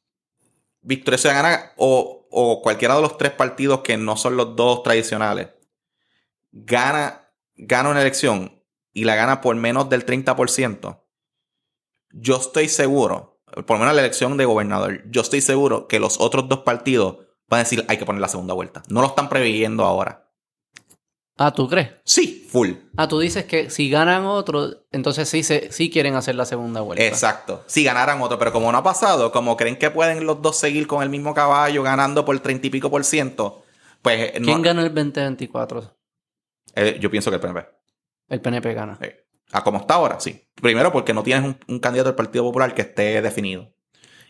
Victoria 0.82 1.16
Ciudadana 1.16 1.72
o, 1.78 2.26
o 2.30 2.60
cualquiera 2.60 2.96
de 2.96 3.00
los 3.02 3.16
tres 3.16 3.32
partidos 3.32 3.80
que 3.80 3.96
no 3.96 4.16
son 4.18 4.36
los 4.36 4.54
dos 4.56 4.82
tradicionales 4.82 5.48
gana, 6.54 7.28
gana 7.56 7.90
una 7.90 8.00
elección 8.00 8.62
y 8.92 9.04
la 9.04 9.16
gana 9.16 9.40
por 9.40 9.56
menos 9.56 9.88
del 9.90 10.06
30%, 10.06 11.00
yo 12.12 12.36
estoy 12.36 12.68
seguro, 12.68 13.40
por 13.66 13.70
lo 13.76 13.78
menos 13.80 13.94
la 13.94 14.02
elección 14.02 14.36
de 14.36 14.44
gobernador, 14.44 15.02
yo 15.10 15.20
estoy 15.22 15.40
seguro 15.40 15.88
que 15.88 15.98
los 15.98 16.20
otros 16.20 16.48
dos 16.48 16.60
partidos 16.60 17.18
van 17.48 17.60
a 17.60 17.64
decir 17.64 17.84
hay 17.88 17.98
que 17.98 18.06
poner 18.06 18.20
la 18.20 18.28
segunda 18.28 18.54
vuelta. 18.54 18.82
No 18.88 19.00
lo 19.00 19.08
están 19.08 19.28
previendo 19.28 19.84
ahora. 19.84 20.30
Ah, 21.36 21.52
¿tú 21.52 21.68
crees? 21.68 21.90
Sí, 22.04 22.46
full. 22.48 22.70
Ah, 22.96 23.08
tú 23.08 23.18
dices 23.18 23.44
que 23.46 23.68
si 23.68 23.90
ganan 23.90 24.24
otro, 24.24 24.84
entonces 24.92 25.28
sí, 25.28 25.42
se, 25.42 25.72
sí 25.72 25.90
quieren 25.90 26.14
hacer 26.14 26.36
la 26.36 26.44
segunda 26.46 26.80
vuelta. 26.80 27.04
Exacto. 27.04 27.64
Si 27.66 27.82
ganaran 27.82 28.22
otro, 28.22 28.38
pero 28.38 28.52
como 28.52 28.70
no 28.70 28.78
ha 28.78 28.84
pasado, 28.84 29.32
como 29.32 29.56
creen 29.56 29.76
que 29.76 29.90
pueden 29.90 30.24
los 30.26 30.40
dos 30.40 30.56
seguir 30.56 30.86
con 30.86 31.02
el 31.02 31.08
mismo 31.10 31.34
caballo 31.34 31.82
ganando 31.82 32.24
por 32.24 32.38
30 32.38 32.68
y 32.68 32.70
pico 32.70 32.88
por 32.88 33.04
ciento, 33.04 33.64
pues 34.00 34.34
eh, 34.36 34.38
no- 34.38 34.46
¿Quién 34.46 34.62
gana 34.62 34.82
el 34.82 34.94
2024? 34.94 35.96
Eh, 36.74 36.98
yo 37.00 37.10
pienso 37.10 37.30
que 37.30 37.36
el 37.36 37.40
PNP. 37.40 37.66
El 38.28 38.40
PNP 38.40 38.74
gana. 38.74 38.98
Eh, 39.00 39.26
a 39.52 39.62
como 39.62 39.78
está 39.78 39.94
ahora, 39.94 40.18
sí. 40.20 40.48
Primero 40.54 40.90
porque 40.92 41.12
no 41.14 41.22
tienes 41.22 41.44
un, 41.44 41.58
un 41.68 41.78
candidato 41.78 42.08
del 42.10 42.16
Partido 42.16 42.44
Popular 42.44 42.74
que 42.74 42.82
esté 42.82 43.20
definido. 43.22 43.72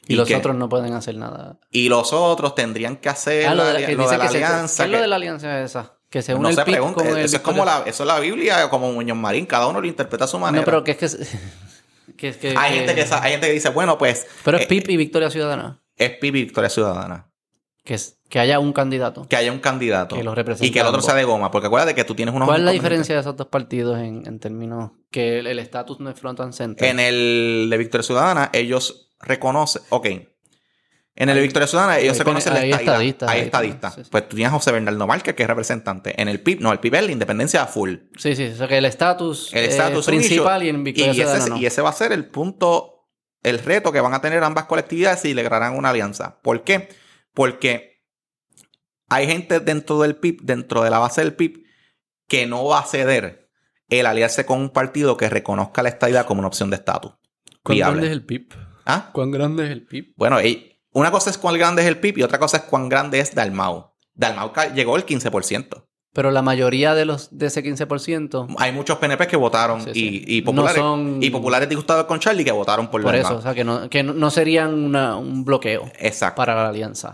Y, 0.07 0.17
los 0.17 0.29
que- 0.29 0.37
otros 0.37 0.55
no 0.55 0.69
pueden 0.69 0.93
hacer 0.93 1.17
nada. 1.17 1.59
Y 1.71 1.89
los 1.89 2.13
otros 2.13 2.55
tendrían 2.55 2.97
que 2.97 3.09
hacer 3.09 3.47
Ah, 3.47 3.55
lo 3.55 3.65
de 3.65 3.73
la, 3.73 3.87
que 3.87 3.95
lo 3.97 4.03
dice 4.03 4.13
de 4.15 4.19
la 4.19 4.25
que 4.27 4.31
se- 4.39 4.45
alianza. 4.45 4.83
¿Qué 4.85 4.87
es 4.91 4.93
lo 4.97 5.01
de 5.01 5.09
la 5.09 5.17
alianza 5.17 5.63
esa? 5.63 5.99
Que 6.11 6.21
se 6.23 6.35
une 6.35 6.43
no 6.43 6.49
el 6.51 6.55
se 6.57 6.63
pregunte. 6.65 6.95
con 7.03 7.07
el 7.09 7.25
Eso 7.25 7.37
es 7.37 7.43
como 7.43 7.65
la, 7.65 7.83
eso 7.87 8.03
es 8.03 8.07
la 8.07 8.21
Biblia, 8.21 8.69
como 8.69 8.93
Muñoz 8.93 9.17
Marín. 9.17 9.47
Cada 9.47 9.67
uno 9.67 9.81
lo 9.81 9.87
interpreta 9.87 10.27
a 10.27 10.29
su 10.29 10.39
manera. 10.39 10.61
No, 10.61 10.65
pero 10.67 10.85
que 10.85 10.91
es 10.93 10.97
que... 10.99 11.07
es- 12.51 12.57
hay, 12.57 12.75
gente 12.75 12.95
que, 12.95 13.03
hay 13.15 13.33
gente 13.33 13.47
que 13.47 13.53
dice, 13.55 13.71
bueno, 13.71 13.97
pues 13.97 14.27
Pero 14.45 14.59
es 14.59 14.65
eh, 14.65 14.67
PIB 14.67 14.91
y 14.91 14.97
Victoria 14.99 15.31
Ciudadana. 15.31 15.81
es 15.97 16.11
PIB 16.19 16.37
y 16.37 16.43
Victoria 16.45 16.69
Ciudadana. 16.71 17.31
Que, 17.83 17.95
es, 17.95 18.19
que 18.35 18.41
haya 18.41 18.59
un 18.59 18.73
candidato. 18.73 19.29
Que 19.29 19.37
haya 19.37 19.53
un 19.53 19.61
candidato. 19.61 20.17
Que 20.17 20.25
los 20.25 20.35
represente 20.35 20.67
y 20.67 20.73
que 20.73 20.81
el 20.81 20.87
otro 20.87 21.01
sea 21.01 21.15
de 21.15 21.23
goma. 21.23 21.53
Porque 21.53 21.69
acuérdate 21.69 21.95
que 21.95 22.03
tú 22.03 22.17
tienes 22.17 22.35
unos 22.35 22.49
¿Cuál 22.49 22.63
es 22.63 22.65
la 22.65 22.73
diferencia 22.73 23.15
de 23.15 23.21
esos 23.21 23.37
dos 23.37 23.47
partidos 23.47 24.01
en, 24.01 24.27
en 24.27 24.41
términos 24.41 24.91
que 25.13 25.39
el 25.39 25.57
estatus 25.61 26.01
no 26.01 26.11
es 26.11 26.19
front 26.19 26.41
and 26.41 26.53
center? 26.53 26.89
En 26.89 26.99
el 26.99 27.69
de 27.71 27.77
Victoria 27.79 28.03
Ciudadana, 28.03 28.51
ellos 28.53 29.13
reconocen. 29.21 29.83
Ok. 29.91 30.07
En 31.15 31.29
el 31.29 31.37
de 31.37 31.43
Victoria 31.43 31.69
Ciudadana, 31.69 32.01
ellos 32.01 32.19
reconocen 32.19 32.55
la 32.55 32.65
estadistas 32.65 33.29
Hay 33.29 33.51
también, 33.51 33.79
sí, 33.95 34.03
sí. 34.03 34.11
Pues 34.11 34.29
tú 34.29 34.35
tienes 34.35 34.53
a 34.53 34.57
José 34.57 34.73
Bernardo 34.73 35.07
Márquez, 35.07 35.37
que 35.37 35.45
es 35.45 35.49
representante. 35.49 36.21
En 36.21 36.27
el 36.27 36.41
PIB, 36.41 36.61
no, 36.61 36.73
el 36.73 36.81
PIB 36.81 36.97
es 36.97 37.07
la 37.07 37.13
independencia 37.13 37.65
full. 37.67 37.95
Sí, 38.17 38.35
sí, 38.35 38.47
o 38.47 38.57
sea 38.57 38.67
que 38.67 38.79
el 38.79 38.85
estatus 38.85 39.55
El 39.55 39.67
estatus 39.67 40.07
principal 40.07 40.65
y 40.65 40.71
en 40.71 40.83
Victoria 40.83 41.07
y 41.07 41.11
ese, 41.11 41.21
Ciudadana 41.21 41.45
es- 41.45 41.51
no. 41.51 41.57
y 41.59 41.67
ese 41.67 41.83
va 41.83 41.91
a 41.91 41.93
ser 41.93 42.11
el 42.11 42.25
punto, 42.27 43.07
el 43.45 43.61
reto 43.61 43.93
que 43.93 44.01
van 44.01 44.13
a 44.13 44.21
tener 44.21 44.43
ambas 44.43 44.65
colectividades 44.65 45.21
si 45.21 45.35
lograrán 45.35 45.77
una 45.77 45.91
alianza. 45.91 46.41
¿Por 46.43 46.65
qué? 46.65 46.89
Porque 47.33 47.94
hay 49.09 49.27
gente 49.27 49.61
dentro 49.61 50.01
del 50.01 50.17
PIB, 50.17 50.41
dentro 50.43 50.83
de 50.83 50.91
la 50.91 50.99
base 50.99 51.23
del 51.23 51.35
PIB, 51.35 51.65
que 52.29 52.47
no 52.47 52.65
va 52.65 52.81
a 52.81 52.85
ceder 52.87 53.51
el 53.89 54.07
aliarse 54.07 54.47
con 54.47 54.61
un 54.61 54.71
partido 54.71 55.17
que 55.17 55.29
reconozca 55.29 55.83
la 55.83 55.89
estadidad 55.91 56.27
como 56.27 56.39
una 56.41 56.49
opción 56.49 56.71
de 56.71 56.77
estatus. 56.77 57.13
¿Cuán 57.63 57.77
viable. 57.77 57.93
grande 57.97 58.07
es 58.09 58.13
el 58.13 58.25
PIB? 58.25 58.49
¿Ah? 58.87 59.11
¿Cuán 59.13 59.31
grande 59.31 59.65
es 59.65 59.71
el 59.71 59.87
PIB? 59.87 60.15
Bueno, 60.17 60.41
y 60.43 60.81
una 60.93 61.11
cosa 61.11 61.31
es 61.31 61.39
cuán 61.39 61.57
grande 61.59 61.83
es 61.83 61.89
el 61.89 61.99
PIB 61.99 62.19
y 62.19 62.23
otra 62.23 62.39
cosa 62.39 62.59
es 62.59 62.63
cuán 62.65 62.89
grande 62.89 63.21
es 63.21 63.35
Dalmau. 63.35 63.93
Dalmau 64.15 64.53
llegó 64.75 64.97
al 64.97 65.05
15%. 65.07 65.87
Pero 66.13 66.31
la 66.31 66.43
mayoría 66.43 66.95
de 66.95 67.05
los 67.07 67.37
de 67.37 67.47
ese 67.47 67.63
15%, 67.65 68.47
Hay 68.59 68.71
muchos 68.73 68.99
PNP 68.99 69.27
que 69.27 69.37
votaron 69.37 69.83
Sí, 69.83 69.91
y, 69.91 69.95
sí. 69.95 70.25
y 70.29 70.43
populares, 70.43 70.77
No 70.79 70.83
son- 70.97 71.23
y 71.23 71.31
populares 71.31 71.69
disgustados 71.69 72.05
con 72.07 72.21
Charlie 72.21 72.45
que 72.45 72.53
votaron 72.53 72.89
por, 72.89 73.03
por 73.03 73.13
Dalmau. 73.13 73.33
eso, 73.33 73.39
o 73.39 73.43
sea 73.43 73.53
que 73.55 73.65
no, 73.65 73.91
que 73.91 74.03
no 74.05 74.31
serían 74.31 74.73
una- 74.75 75.17
un 75.17 75.45
bloqueo 75.45 75.91
Exacto. 75.99 76.37
para 76.37 76.55
la 76.55 76.69
alianza. 76.69 77.13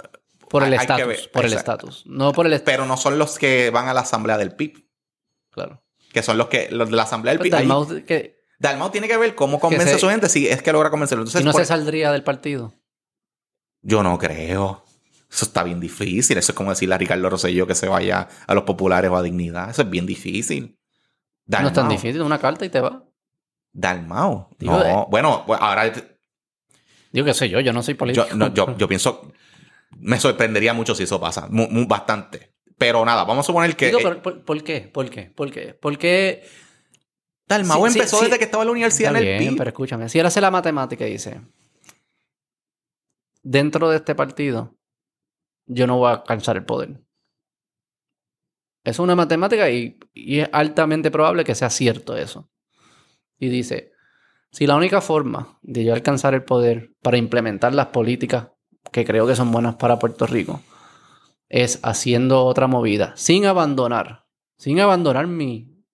Por 0.50 0.64
el 0.64 0.74
estatus, 0.74 1.28
por 1.28 1.44
el 1.46 1.52
estatus. 1.54 2.02
No 2.06 2.32
por 2.32 2.46
el 2.46 2.60
Pero 2.62 2.84
no 2.84 2.96
son 2.96 3.18
los 3.18 3.38
que 3.38 3.70
van 3.70 3.88
a 3.88 3.94
la 3.94 4.00
asamblea 4.00 4.36
del 4.36 4.54
PIB. 4.54 4.84
claro. 5.50 5.82
que 6.12 6.22
son 6.24 6.36
los 6.38 6.48
que 6.48 6.68
los 6.72 6.90
de 6.90 6.96
la 6.96 7.04
asamblea 7.04 7.30
del 7.32 7.38
Pues 7.38 7.50
PIB. 7.50 7.54
Ahí- 7.54 7.68
Dalmau, 7.68 8.04
que, 8.04 8.40
Dalmau 8.58 8.90
tiene 8.90 9.06
que 9.06 9.16
ver 9.16 9.36
cómo 9.36 9.60
convence 9.60 9.90
se- 9.90 9.94
a 9.94 9.98
su 10.00 10.08
gente 10.08 10.28
si 10.28 10.48
es 10.48 10.60
que 10.60 10.72
logra 10.72 10.90
convencerlo. 10.90 11.22
Entonces, 11.22 11.38
si 11.40 11.44
no 11.44 11.52
por- 11.52 11.60
se 11.60 11.66
saldría 11.66 12.10
del 12.10 12.24
partido. 12.24 12.74
yo 13.82 14.02
no 14.02 14.18
creo. 14.18 14.82
Eso 15.30 15.44
está 15.44 15.62
bien 15.62 15.78
difícil. 15.78 16.36
Eso 16.36 16.50
es 16.50 16.56
como 16.56 16.70
decirle 16.70 16.96
a 16.96 16.98
Ricardo 16.98 17.30
Rosselló 17.30 17.64
que 17.68 17.76
se 17.76 17.86
vaya 17.86 18.26
a 18.44 18.54
los 18.54 18.64
populares 18.64 19.08
o 19.08 19.16
a 19.16 19.22
dignidad. 19.22 19.70
Eso 19.70 19.82
es 19.82 19.90
bien 19.90 20.04
difícil. 20.04 20.76
No 21.46 21.58
es 21.58 21.64
tan 21.66 21.74
Dalmau. 21.74 21.92
difícil, 21.92 22.20
una 22.22 22.38
carta 22.40 22.64
y 22.64 22.68
te 22.70 22.80
va. 22.80 23.04
Dalmau. 23.72 24.48
Digo, 24.58 24.76
no, 24.76 24.84
eh. 25.02 25.06
bueno, 25.08 25.44
pues 25.46 25.60
ahora 25.62 25.92
Digo 27.12 27.24
que 27.24 27.34
sé 27.34 27.48
yo, 27.48 27.60
yo 27.60 27.72
no 27.72 27.82
soy 27.84 27.94
político. 27.94 28.26
yo, 28.28 28.34
no, 28.34 28.52
yo, 28.52 28.76
yo 28.76 28.88
pienso, 28.88 29.30
me 29.98 30.18
sorprendería 30.18 30.72
mucho 30.72 30.94
si 30.94 31.04
eso 31.04 31.20
pasa, 31.20 31.48
bastante. 31.50 32.54
Pero 32.78 33.04
nada, 33.04 33.24
vamos 33.24 33.44
a 33.44 33.48
suponer 33.48 33.76
que 33.76 33.86
Digo, 33.86 34.00
eh, 34.00 34.16
¿por, 34.16 34.44
por 34.44 34.64
qué? 34.64 34.80
¿Por 34.80 35.10
qué? 35.10 35.24
¿Por 35.74 35.98
qué? 35.98 36.44
Dalmau 37.46 37.86
sí, 37.86 37.92
sí, 37.92 37.98
empezó 37.98 38.18
sí. 38.18 38.24
desde 38.26 38.38
que 38.38 38.44
estaba 38.44 38.62
en 38.62 38.68
la 38.68 38.72
universidad 38.72 39.10
Está 39.14 39.22
en 39.22 39.28
el 39.32 39.38
bien, 39.38 39.50
PIB. 39.50 39.58
pero 39.58 39.70
escúchame. 39.70 40.08
Si 40.08 40.18
él 40.18 40.26
hace 40.26 40.40
la 40.40 40.50
matemática 40.50 41.06
y 41.06 41.12
dice, 41.12 41.42
dentro 43.42 43.90
de 43.90 43.96
este 43.96 44.14
partido, 44.14 44.78
yo 45.66 45.86
no 45.86 45.98
voy 45.98 46.08
a 46.08 46.14
alcanzar 46.14 46.56
el 46.56 46.64
poder. 46.64 47.00
Es 48.84 48.98
una 48.98 49.14
matemática 49.14 49.68
y, 49.68 49.98
y 50.14 50.40
es 50.40 50.48
altamente 50.52 51.10
probable 51.10 51.44
que 51.44 51.54
sea 51.54 51.68
cierto 51.68 52.16
eso. 52.16 52.50
Y 53.38 53.48
dice, 53.48 53.92
si 54.52 54.66
la 54.66 54.76
única 54.76 55.00
forma 55.00 55.58
de 55.62 55.84
yo 55.84 55.92
alcanzar 55.92 56.34
el 56.34 56.44
poder 56.44 56.92
para 57.02 57.18
implementar 57.18 57.74
las 57.74 57.88
políticas 57.88 58.48
que 58.92 59.05
creo 59.05 59.26
que 59.26 59.36
son 59.36 59.52
buenas 59.52 59.76
para 59.76 59.99
Puerto 59.99 60.26
Rico 60.26 60.60
es 61.50 61.81
haciendo 61.83 62.44
otra 62.44 62.68
movida, 62.68 63.12
sin 63.17 63.44
abandonar, 63.44 64.25
sin 64.57 64.81
abandonar 64.81 65.26
mi, 65.26 65.84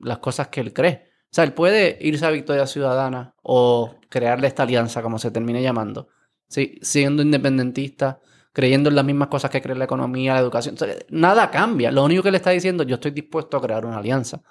las 0.00 0.18
cosas 0.18 0.48
que 0.48 0.60
él 0.60 0.72
cree. 0.72 1.10
O 1.24 1.34
sea, 1.34 1.44
él 1.44 1.52
puede 1.52 1.98
irse 2.00 2.24
a 2.24 2.30
Victoria 2.30 2.66
Ciudadana 2.66 3.34
o 3.42 3.96
crearle 4.08 4.46
esta 4.46 4.62
alianza, 4.62 5.02
como 5.02 5.18
se 5.18 5.32
termine 5.32 5.62
llamando, 5.62 6.08
sí, 6.48 6.78
siendo 6.80 7.22
independentista, 7.22 8.20
creyendo 8.52 8.88
en 8.88 8.94
las 8.94 9.04
mismas 9.04 9.26
cosas 9.26 9.50
que 9.50 9.60
cree 9.60 9.74
la 9.74 9.84
economía, 9.84 10.34
la 10.34 10.40
educación. 10.40 10.76
Nada 11.10 11.50
cambia. 11.50 11.90
Lo 11.90 12.04
único 12.04 12.22
que 12.22 12.30
le 12.30 12.36
está 12.36 12.50
diciendo, 12.50 12.84
yo 12.84 12.94
estoy 12.94 13.10
dispuesto 13.10 13.56
a 13.56 13.60
crear 13.60 13.84
una 13.84 13.98
alianza. 13.98 14.42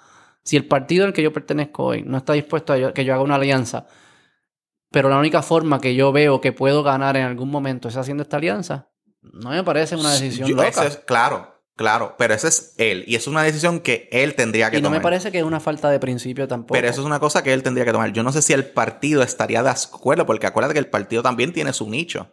Si 0.42 0.58
el 0.58 0.66
partido 0.66 1.06
al 1.06 1.14
que 1.14 1.22
yo 1.22 1.32
pertenezco 1.32 1.84
hoy 1.84 2.02
no 2.02 2.18
está 2.18 2.34
dispuesto 2.34 2.74
a 2.74 2.92
que 2.92 3.04
yo 3.06 3.14
haga 3.14 3.22
una 3.22 3.36
alianza, 3.36 3.86
pero 4.94 5.08
la 5.10 5.18
única 5.18 5.42
forma 5.42 5.80
que 5.80 5.94
yo 5.94 6.12
veo 6.12 6.40
que 6.40 6.52
puedo 6.52 6.82
ganar 6.82 7.16
en 7.18 7.24
algún 7.24 7.50
momento 7.50 7.88
es 7.88 7.96
haciendo 7.98 8.22
esta 8.22 8.38
alianza, 8.38 8.88
no 9.20 9.50
me 9.50 9.62
parece 9.64 9.96
una 9.96 10.12
decisión 10.12 10.48
Yo- 10.48 10.56
loca. 10.56 10.86
es- 10.86 10.96
claro, 10.98 11.52
claro, 11.76 12.14
pero 12.16 12.32
ese 12.32 12.48
es 12.48 12.74
él 12.78 13.04
y 13.06 13.16
es 13.16 13.26
una 13.26 13.42
decisión 13.42 13.80
que 13.80 14.08
él 14.12 14.34
tendría 14.36 14.70
que 14.70 14.78
y 14.78 14.80
no 14.80 14.86
tomar. 14.86 15.00
me 15.00 15.02
parece 15.02 15.32
que 15.32 15.38
es 15.38 15.44
una 15.44 15.60
falta 15.60 15.90
de 15.90 15.98
principio 15.98 16.46
tampoco. 16.48 16.74
Pero 16.74 16.88
eso 16.88 17.00
es 17.00 17.06
una 17.06 17.18
cosa 17.20 17.42
que 17.42 17.52
él 17.52 17.62
tendría 17.62 17.84
que 17.84 17.92
tomar. 17.92 18.12
Yo 18.12 18.22
no 18.22 18.30
sé 18.32 18.40
si 18.40 18.52
el 18.52 18.64
partido 18.66 19.22
estaría 19.22 19.62
de 19.62 19.70
acuerdo, 19.70 20.24
porque 20.26 20.46
acuérdate 20.46 20.74
que 20.74 20.80
el 20.80 20.86
partido 20.88 21.22
también 21.22 21.52
tiene 21.52 21.72
su 21.72 21.90
nicho. 21.90 22.30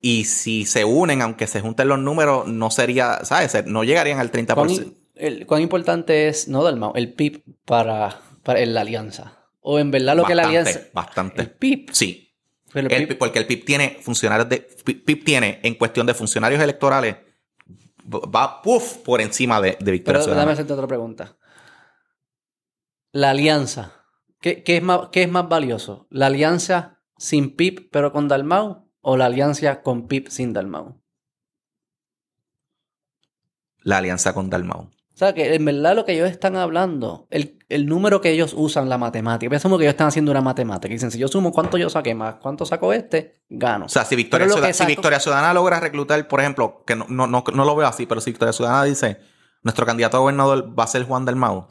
Y 0.00 0.24
si 0.24 0.64
se 0.66 0.84
unen, 0.84 1.20
aunque 1.22 1.46
se 1.46 1.60
junten 1.60 1.86
los 1.88 1.98
números, 1.98 2.46
no 2.48 2.70
sería, 2.70 3.24
¿sabes? 3.24 3.66
No 3.66 3.84
llegarían 3.84 4.18
al 4.18 4.30
30%. 4.32 4.54
¿Cuán, 4.54 4.94
el- 5.14 5.46
cuán 5.46 5.60
importante 5.62 6.28
es, 6.28 6.48
no 6.48 6.64
Dalmau, 6.64 6.92
el 6.96 7.12
PIB 7.12 7.42
para, 7.66 8.18
para 8.42 8.64
la 8.66 8.80
alianza? 8.80 9.36
O 9.60 9.78
en 9.78 9.90
verdad 9.90 10.16
lo 10.16 10.24
que 10.24 10.34
la 10.34 10.44
alianza... 10.44 10.80
Bastante. 10.92 11.42
El 11.42 11.50
PIB. 11.50 11.90
Sí. 11.92 12.34
Pero 12.72 12.88
el 12.88 12.92
El 12.94 12.98
PIB 13.00 13.08
PIB, 13.08 13.18
porque 13.18 13.38
el 13.38 13.46
PIB 13.46 13.64
tiene 13.64 13.98
funcionarios 14.00 14.48
de. 14.48 14.60
PIB 14.60 15.24
tiene, 15.24 15.60
en 15.62 15.74
cuestión 15.74 16.06
de 16.06 16.14
funcionarios 16.14 16.62
electorales, 16.62 17.16
va 18.06 18.62
puff 18.62 18.98
por 18.98 19.20
encima 19.20 19.60
de, 19.60 19.76
de 19.80 19.90
Victoria 19.92 20.18
Pero 20.18 20.24
Ciudadana. 20.24 20.40
déjame 20.42 20.52
hacerte 20.52 20.72
otra 20.72 20.86
pregunta. 20.86 21.36
La 23.12 23.30
alianza. 23.30 24.04
¿Qué, 24.40 24.62
qué 24.62 24.76
es 24.78 24.82
más, 24.82 25.08
¿Qué 25.12 25.22
es 25.24 25.30
más 25.30 25.48
valioso? 25.48 26.06
¿La 26.10 26.26
alianza 26.26 27.02
sin 27.18 27.54
PIB 27.56 27.90
pero 27.90 28.12
con 28.12 28.28
Dalmau? 28.28 28.88
¿O 29.02 29.16
la 29.16 29.26
alianza 29.26 29.82
con 29.82 30.06
PIB 30.06 30.28
sin 30.30 30.52
Dalmau? 30.52 31.02
La 33.82 33.98
alianza 33.98 34.32
con 34.32 34.48
Dalmau. 34.48 34.90
O 35.20 35.24
sea, 35.26 35.34
que 35.34 35.54
en 35.54 35.64
verdad 35.66 35.94
lo 35.94 36.06
que 36.06 36.12
ellos 36.14 36.30
están 36.30 36.56
hablando, 36.56 37.26
el, 37.28 37.58
el 37.68 37.84
número 37.84 38.22
que 38.22 38.30
ellos 38.30 38.54
usan, 38.56 38.88
la 38.88 38.96
matemática, 38.96 39.50
pensamos 39.50 39.78
que 39.78 39.84
ellos 39.84 39.92
están 39.92 40.06
haciendo 40.08 40.30
una 40.30 40.40
matemática. 40.40 40.88
Y 40.90 40.94
dicen, 40.96 41.10
si 41.10 41.18
yo 41.18 41.28
sumo 41.28 41.52
cuánto 41.52 41.76
yo 41.76 41.90
saqué 41.90 42.14
más, 42.14 42.36
cuánto 42.36 42.64
sacó 42.64 42.94
este, 42.94 43.42
gano. 43.50 43.84
O 43.84 43.88
sea, 43.90 44.06
si 44.06 44.16
Victoria, 44.16 44.48
si 44.48 44.72
saco- 44.72 44.86
Victoria 44.88 45.20
Ciudadana 45.20 45.52
logra 45.52 45.78
reclutar, 45.78 46.26
por 46.26 46.40
ejemplo, 46.40 46.84
que 46.86 46.96
no, 46.96 47.04
no, 47.10 47.26
no, 47.26 47.44
no 47.52 47.64
lo 47.66 47.76
veo 47.76 47.86
así, 47.86 48.06
pero 48.06 48.22
si 48.22 48.30
Victoria 48.30 48.54
Ciudadana 48.54 48.84
dice, 48.84 49.18
nuestro 49.62 49.84
candidato 49.84 50.16
a 50.16 50.20
gobernador 50.20 50.74
va 50.78 50.84
a 50.84 50.86
ser 50.86 51.02
Juan 51.04 51.26
Dalmau, 51.26 51.68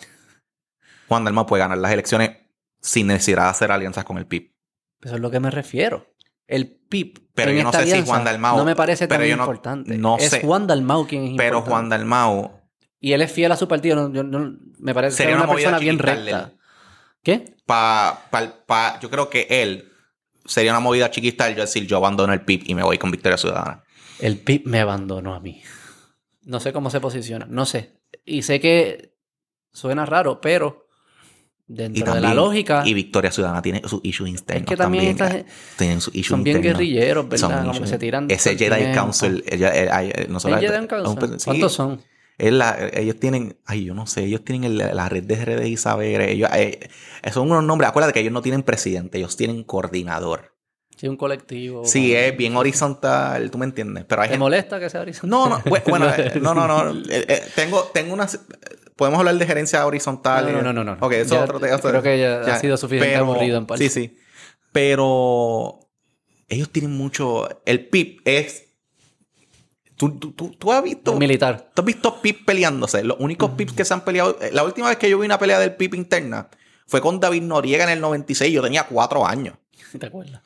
Juan 1.07 1.23
Dalmau 1.25 1.47
puede 1.47 1.61
ganar 1.63 1.79
las 1.79 1.91
elecciones 1.91 2.37
sin 2.81 3.07
necesidad 3.07 3.45
de 3.45 3.49
hacer 3.49 3.71
alianzas 3.71 4.05
con 4.05 4.19
el 4.19 4.27
PIB. 4.27 4.53
Eso 5.01 5.15
es 5.15 5.21
lo 5.21 5.31
que 5.31 5.39
me 5.39 5.49
refiero. 5.49 6.05
El 6.45 6.67
PIB. 6.87 7.29
Pero 7.33 7.49
en 7.51 7.57
yo 7.57 7.63
no 7.63 7.69
esta 7.69 7.83
sé 7.83 7.95
si 7.95 8.05
Juan 8.05 8.23
Dalmau- 8.25 8.57
No 8.57 8.65
me 8.65 8.75
parece 8.75 9.07
tan 9.07 9.17
pero 9.17 9.27
yo 9.27 9.37
no- 9.37 9.43
importante. 9.43 9.97
no 9.97 10.17
es 10.17 10.29
sé. 10.29 10.41
Juan 10.41 10.67
Dalmau 10.67 11.07
quien 11.07 11.23
es 11.23 11.33
Pero 11.37 11.59
importante. 11.59 11.69
Juan 11.71 11.89
Dalmau 11.89 12.58
Y 12.99 13.13
él 13.13 13.21
es 13.21 13.31
fiel 13.31 13.51
a 13.51 13.55
su 13.55 13.67
partido. 13.67 13.95
no- 13.95 14.13
yo 14.13 14.23
no- 14.23 14.57
me 14.79 14.93
parece 14.93 15.17
Sería 15.17 15.31
ser 15.33 15.37
una, 15.37 15.45
una 15.45 15.53
persona 15.53 15.79
bien 15.79 15.99
recta. 15.99 16.51
¿Qué? 17.23 17.55
pa, 17.65 18.27
pa- 18.31 18.65
pa- 18.65 18.99
yo 18.99 19.09
creo 19.09 19.29
que 19.29 19.45
él 19.49 19.89
sería 20.45 20.71
una 20.71 20.79
movida 20.79 21.11
chiquita 21.11 21.49
yo 21.51 21.61
decir 21.61 21.85
yo 21.85 21.97
abandono 21.97 22.33
el 22.33 22.41
PIB 22.41 22.63
y 22.65 22.75
me 22.75 22.81
voy 22.83 22.97
con 22.97 23.11
Victoria 23.11 23.37
Ciudadana. 23.37 23.83
El 24.19 24.37
PIB 24.39 24.63
me 24.65 24.79
abandonó 24.79 25.35
a 25.35 25.39
mí. 25.39 25.61
No 26.43 26.59
sé 26.59 26.73
cómo 26.73 26.89
se 26.89 26.99
posiciona. 26.99 27.45
No 27.49 27.65
sé. 27.65 27.99
Y 28.25 28.41
sé 28.41 28.59
que 28.59 29.13
suena 29.71 30.05
raro, 30.05 30.41
pero 30.41 30.87
dentro 31.67 32.03
de 32.05 32.09
la 32.09 32.13
también- 32.29 32.35
lógica. 32.35 32.81
Y 32.85 32.93
Victoria 32.95 33.31
Ciudadana 33.31 33.61
tiene 33.61 33.81
sus 33.85 33.99
issues 34.03 34.29
internos. 34.29 34.63
es 34.63 34.67
que 34.69 34.75
también, 34.77 35.05
estas- 35.05 35.35
eh, 35.35 35.45
tienen 35.77 36.01
sus 36.01 36.15
issues 36.15 36.27
son 36.29 36.43
bien 36.43 36.57
internos. 36.57 36.79
guerrilleros, 36.79 37.23
Son 37.39 37.49
¿verdad? 37.49 37.59
Como 37.65 37.71
issues. 37.73 37.89
que 37.89 37.95
se 37.95 37.99
tiran. 37.99 38.27
Ese 38.31 38.51
el 38.51 38.57
Jedi 38.57 38.75
tiempo. 38.77 38.95
Council, 38.95 39.43
ella, 39.47 39.71
ay, 39.95 40.11
nosotros- 40.29 40.63
¿El 40.63 40.69
Jedi 40.69 40.87
Council? 40.87 41.39
sí, 41.39 41.45
¿Cuántos 41.45 41.73
son? 41.73 42.01
Es 42.39 42.51
la- 42.51 42.89
ellos 42.93 43.17
tienen, 43.19 43.57
ay, 43.65 43.85
yo 43.85 43.93
no 43.93 44.07
sé, 44.07 44.23
ellos 44.23 44.43
tienen 44.43 44.63
el- 44.63 44.77
la 44.77 45.07
red 45.09 45.23
de 45.23 45.45
redes 45.45 45.67
y 45.67 45.77
saberes. 45.77 46.29
Ellos, 46.29 46.49
eh, 46.55 46.89
son 47.31 47.51
unos 47.51 47.63
nombres. 47.63 47.89
Acuérdate 47.89 48.13
que 48.13 48.21
ellos 48.21 48.33
no 48.33 48.41
tienen 48.41 48.63
presidente, 48.63 49.19
ellos 49.19 49.37
tienen 49.37 49.63
coordinador. 49.63 50.55
Sí, 50.97 51.07
un 51.07 51.15
colectivo. 51.15 51.85
Sí, 51.85 52.13
es 52.13 52.35
bien 52.35 52.57
horizontal, 52.57 53.51
tú 53.51 53.57
me 53.57 53.65
entiendes. 53.65 54.03
Pero 54.05 54.21
hay 54.21 54.27
¿Te 54.27 54.31
gente- 54.33 54.39
molesta 54.39 54.79
que 54.81 54.89
sea 54.89 54.99
horizontal? 55.01 55.29
No, 55.29 55.47
no, 55.49 55.59
bu- 55.63 55.83
bueno, 55.89 56.09
eh, 56.09 56.33
no, 56.41 56.53
no, 56.53 56.67
no. 56.67 56.91
eh, 57.09 57.25
eh, 57.27 57.41
tengo, 57.55 57.83
tengo 57.93 58.13
unas. 58.13 58.39
Podemos 58.97 59.19
hablar 59.19 59.35
de 59.35 59.45
gerencia 59.45 59.85
horizontal. 59.85 60.45
No, 60.51 60.61
no, 60.61 60.73
no, 60.73 60.83
no, 60.83 60.95
no. 60.95 61.05
Ok, 61.05 61.13
eso 61.13 61.35
Ya 61.35 61.37
es 61.37 61.43
otro 61.49 61.59
tema. 61.61 61.79
creo 61.79 62.01
que 62.03 62.19
ya 62.19 62.41
ha 62.41 62.59
sido 62.59 62.75
suficiente 62.75 63.15
aburrido 63.15 63.57
en 63.57 63.65
parte. 63.65 63.87
Sí, 63.87 63.89
sí. 63.89 64.17
Pero 64.73 65.79
ellos 66.47 66.69
tienen 66.69 66.91
mucho. 66.91 67.47
El 67.65 67.87
PIB 67.87 68.21
es. 68.25 68.65
¿Tú, 69.99 70.17
tú, 70.17 70.31
tú, 70.31 70.51
tú 70.57 70.71
has 70.71 70.81
visto. 70.81 71.13
Militar. 71.15 71.71
¿Tú 71.73 71.81
has 71.81 71.85
visto 71.85 72.21
PIB 72.21 72.45
peleándose? 72.45 73.03
Los 73.03 73.17
únicos 73.19 73.51
PIB 73.51 73.75
que 73.75 73.83
se 73.83 73.93
han 73.93 74.01
peleado. 74.05 74.37
eh, 74.41 74.49
La 74.53 74.63
última 74.63 74.87
vez 74.87 74.97
que 74.97 75.09
yo 75.09 75.19
vi 75.19 75.25
una 75.25 75.37
pelea 75.37 75.59
del 75.59 75.75
PIB 75.75 75.95
interna 75.95 76.47
fue 76.87 77.01
con 77.01 77.19
David 77.19 77.41
Noriega 77.43 77.83
en 77.83 77.89
el 77.89 77.99
96. 77.99 78.53
Yo 78.53 78.61
tenía 78.61 78.83
cuatro 78.87 79.27
años. 79.27 79.55
¿Te 79.99 80.05
acuerdas? 80.05 80.41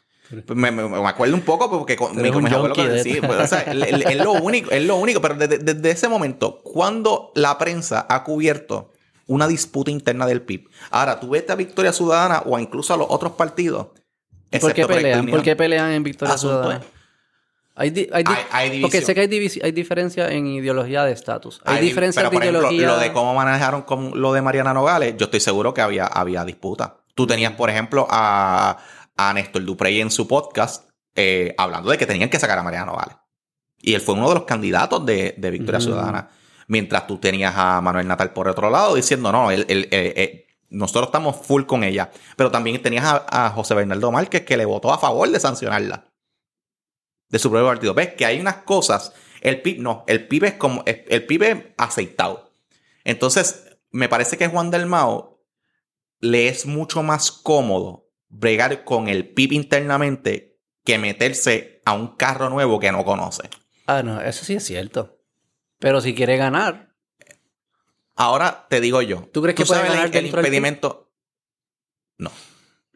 Pues 0.47 0.57
Me, 0.57 0.71
me- 0.71 0.87
me 0.89 1.07
acuerdo 1.07 1.35
un 1.35 1.41
poco 1.41 1.69
porque 1.69 1.95
con, 1.95 2.19
mi- 2.19 2.29
un 2.29 2.43
mis 2.43 2.51
abuelos 2.51 2.75
junkie 2.75 2.81
lo 2.87 2.89
de 2.89 2.97
decían, 3.03 3.15
esto. 3.17 3.27
pues, 3.27 3.39
o 3.41 3.47
sea, 3.47 3.59
el- 3.71 3.83
es 3.83 4.17
lo 4.17 4.31
único, 4.33 4.71
es 4.71 4.83
lo 4.83 4.95
único, 4.95 5.21
pero 5.21 5.35
desde, 5.35 5.59
desde 5.59 5.91
ese 5.91 6.07
momento, 6.07 6.59
cuando 6.63 7.31
la 7.35 7.55
prensa 7.59 8.07
ha 8.09 8.23
cubierto 8.23 8.91
una 9.27 9.47
disputa 9.47 9.91
interna 9.91 10.25
del 10.25 10.41
PIB, 10.41 10.67
ahora 10.89 11.19
tú 11.19 11.29
ves 11.29 11.47
a 11.51 11.55
Victoria 11.55 11.93
Ciudadana 11.93 12.41
o 12.47 12.57
incluso 12.57 12.95
a 12.95 12.97
los 12.97 13.05
otros 13.09 13.33
partidos, 13.33 13.89
¿Por 14.59 14.73
qué 14.73 14.85
pelean? 14.87 15.27
¿Por 15.27 15.41
qué 15.43 15.55
pelean 15.55 15.91
en 15.91 16.03
Victoria 16.03 16.33
Asunto 16.33 16.61
Ciudadana? 16.63 16.85
Hay, 17.75 17.89
di- 17.89 18.07
hay, 18.13 18.23
di- 18.23 18.31
Hay- 18.31 18.45
hay 18.51 18.69
división. 18.69 18.81
Porque 18.91 19.01
sé 19.01 19.15
que 19.15 19.21
hay, 19.21 19.49
hay 19.63 19.71
diferencia 19.71 20.29
en 20.29 20.45
ideología 20.47 21.03
de 21.03 21.11
estatus. 21.11 21.59
Hay, 21.65 21.79
di- 21.81 21.87
diferencia 21.87 22.19
pero, 22.21 22.29
de 22.29 22.35
por 22.35 22.43
ejemplo, 22.43 22.71
ideología. 22.71 22.87
lo 22.87 22.99
de 22.99 23.13
cómo 23.13 23.33
manejaron 23.33 23.81
con 23.81 24.19
lo 24.21 24.31
de 24.33 24.41
Mariana 24.43 24.73
Nogales, 24.73 25.15
yo 25.17 25.25
estoy 25.25 25.39
seguro 25.39 25.73
que 25.73 25.81
había, 25.81 26.05
había 26.05 26.45
disputa. 26.45 26.97
Tú 27.15 27.25
tenías, 27.25 27.53
por 27.53 27.69
ejemplo, 27.69 28.05
a, 28.09 28.77
a 29.17 29.33
Néstor 29.33 29.63
Duprey 29.65 30.01
en 30.01 30.11
su 30.11 30.27
podcast 30.27 30.87
eh, 31.15 31.53
hablando 31.57 31.89
de 31.89 31.97
que 31.97 32.05
tenían 32.05 32.29
que 32.29 32.39
sacar 32.39 32.57
a 32.59 32.63
Mariana 32.63 32.87
Nogales. 32.87 33.15
Y 33.79 33.93
él 33.95 34.01
fue 34.01 34.15
uno 34.15 34.29
de 34.29 34.35
los 34.35 34.43
candidatos 34.45 35.05
de, 35.05 35.35
de 35.37 35.51
Victoria 35.51 35.77
Ujú. 35.79 35.87
Ciudadana. 35.89 36.29
Mientras 36.67 37.05
tú 37.07 37.17
tenías 37.17 37.53
a 37.57 37.81
Manuel 37.81 38.07
Natal 38.07 38.31
por 38.33 38.47
otro 38.47 38.69
lado 38.69 38.95
diciendo, 38.95 39.31
no, 39.31 39.51
él- 39.51 39.65
él- 39.67 39.89
eh, 39.91 40.13
eh, 40.15 40.45
nosotros 40.69 41.07
estamos 41.07 41.35
full 41.35 41.63
con 41.65 41.83
ella. 41.83 42.09
Pero 42.37 42.49
también 42.49 42.81
tenías 42.81 43.03
a, 43.05 43.45
a 43.45 43.49
José 43.49 43.73
Bernardo 43.75 44.11
Márquez 44.11 44.41
que 44.45 44.57
le 44.57 44.65
votó 44.65 44.91
a 44.93 44.97
favor 44.97 45.29
de 45.29 45.39
sancionarla. 45.39 46.05
De 47.33 47.39
su 47.39 47.49
propio 47.49 47.65
partido. 47.65 47.95
¿Ves? 47.95 48.13
Que 48.13 48.27
hay 48.27 48.39
unas 48.39 48.57
cosas. 48.57 49.11
El 49.41 49.63
PIB 49.63 49.79
no. 49.81 50.03
El 50.07 50.27
PIB 50.27 50.43
es 50.43 50.53
como. 50.53 50.83
El 50.85 51.25
PIB 51.25 51.41
es 51.41 51.57
aceitado. 51.77 52.53
Entonces, 53.03 53.75
me 53.89 54.07
parece 54.07 54.37
que 54.37 54.47
Juan 54.47 54.69
del 54.69 54.85
Mao 54.85 55.43
le 56.19 56.47
es 56.47 56.67
mucho 56.67 57.01
más 57.01 57.31
cómodo 57.31 58.07
bregar 58.29 58.83
con 58.83 59.07
el 59.07 59.27
PIB 59.33 59.53
internamente 59.53 60.59
que 60.85 60.99
meterse 60.99 61.81
a 61.85 61.93
un 61.93 62.15
carro 62.15 62.51
nuevo 62.51 62.79
que 62.79 62.91
no 62.91 63.03
conoce. 63.03 63.49
Ah, 63.87 64.03
no, 64.03 64.21
eso 64.21 64.45
sí 64.45 64.53
es 64.53 64.63
cierto. 64.63 65.19
Pero 65.79 66.01
si 66.01 66.13
quiere 66.13 66.37
ganar, 66.37 66.93
Ahora 68.15 68.67
te 68.69 68.79
digo 68.79 69.01
yo. 69.01 69.27
¿Tú 69.33 69.41
crees 69.41 69.55
que 69.55 69.65
puede 69.65 69.79
sabes 69.81 69.91
ganar 69.91 70.09
el, 70.11 70.15
el 70.15 70.23
dentro 70.23 70.37
del 70.37 70.51
PIB? 70.51 70.53
impedimento? 70.53 71.11
No. 72.19 72.31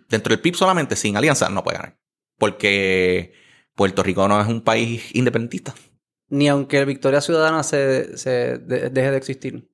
Dentro 0.09 0.29
del 0.29 0.41
PIB 0.41 0.55
solamente, 0.55 0.95
sin 0.95 1.17
alianza, 1.17 1.49
no 1.49 1.63
puede 1.63 1.77
ganar. 1.79 1.97
Porque 2.37 3.33
Puerto 3.77 4.03
Rico 4.03 4.27
no 4.27 4.41
es 4.41 4.47
un 4.47 4.59
país 4.61 5.15
independentista. 5.15 5.73
Ni 6.29 6.49
aunque 6.49 6.83
Victoria 6.83 7.21
Ciudadana 7.21 7.63
se, 7.63 8.17
se 8.17 8.57
de- 8.57 8.89
deje 8.89 9.11
de 9.11 9.17
existir. 9.17 9.69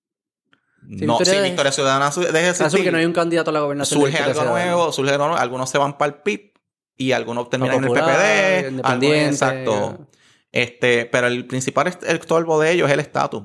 no, 0.82 1.18
Victoria 1.18 1.26
si 1.34 1.38
de- 1.40 1.44
Victoria 1.48 1.72
Ciudadana 1.72 2.10
deje 2.10 2.20
de 2.32 2.50
Asume 2.50 2.66
existir, 2.68 2.84
que 2.84 2.92
no 2.92 2.98
hay 3.00 3.06
un 3.06 3.14
candidato 3.14 3.50
a 3.50 3.54
la 3.54 3.62
gobernación. 3.62 4.02
surge 4.02 4.18
algo 4.18 4.34
Ciudadana. 4.42 4.66
nuevo, 4.66 4.92
surge 4.92 5.12
algo 5.14 5.26
nuevo, 5.28 5.40
algunos 5.42 5.70
se 5.70 5.78
van 5.78 5.98
para 5.98 6.14
el 6.14 6.22
PIB 6.22 6.52
y 6.98 7.12
algunos 7.14 7.50
terminan 7.50 7.78
en 7.78 7.84
el 7.86 7.88
Popular, 7.88 8.06
PPD, 8.18 8.70
independiente. 8.70 9.30
exacto. 9.30 10.08
Este, 10.52 11.06
pero 11.06 11.28
el 11.28 11.48
principal 11.48 11.88
est- 11.88 12.04
estorbo 12.04 12.60
de 12.60 12.72
ellos 12.72 12.88
es 12.90 12.94
el 12.94 13.00
estatus. 13.00 13.44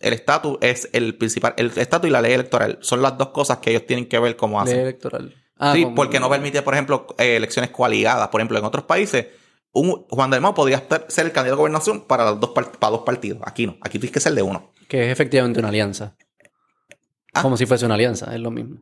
El 0.00 0.12
estatus 0.12 0.58
es 0.60 0.90
el 0.92 1.16
principal, 1.16 1.54
el 1.56 1.72
estatus 1.76 2.08
y 2.08 2.12
la 2.12 2.20
ley 2.20 2.32
electoral 2.34 2.78
son 2.82 3.00
las 3.00 3.16
dos 3.16 3.28
cosas 3.28 3.58
que 3.58 3.70
ellos 3.70 3.86
tienen 3.86 4.06
que 4.06 4.18
ver 4.18 4.36
cómo 4.36 4.58
Ley 4.62 4.72
hacen. 4.72 4.80
electoral. 4.82 5.34
Ah, 5.56 5.72
sí, 5.72 5.86
porque 5.94 6.18
no 6.20 6.28
permite, 6.28 6.60
por 6.62 6.74
ejemplo, 6.74 7.06
eh, 7.16 7.36
elecciones 7.36 7.70
coaligadas. 7.70 8.28
Por 8.28 8.40
ejemplo, 8.40 8.58
en 8.58 8.64
otros 8.64 8.84
países, 8.84 9.26
un, 9.74 10.06
Juan 10.08 10.30
Dalmau 10.30 10.54
podría 10.54 10.82
ser 11.08 11.26
el 11.26 11.32
candidato 11.32 11.54
a 11.54 11.58
gobernación 11.58 12.06
para, 12.06 12.32
dos, 12.32 12.50
par- 12.50 12.72
para 12.72 12.90
dos 12.92 13.00
partidos. 13.02 13.40
Aquí 13.44 13.66
no. 13.66 13.76
Aquí 13.82 13.98
tienes 13.98 14.12
que 14.12 14.20
ser 14.20 14.32
de 14.34 14.42
uno. 14.42 14.72
Que 14.88 15.04
es 15.06 15.12
efectivamente 15.12 15.58
una 15.58 15.68
alianza. 15.68 16.16
Ah. 17.34 17.42
Como 17.42 17.56
si 17.56 17.66
fuese 17.66 17.84
una 17.84 17.94
alianza, 17.96 18.32
es 18.34 18.40
lo 18.40 18.50
mismo. 18.50 18.78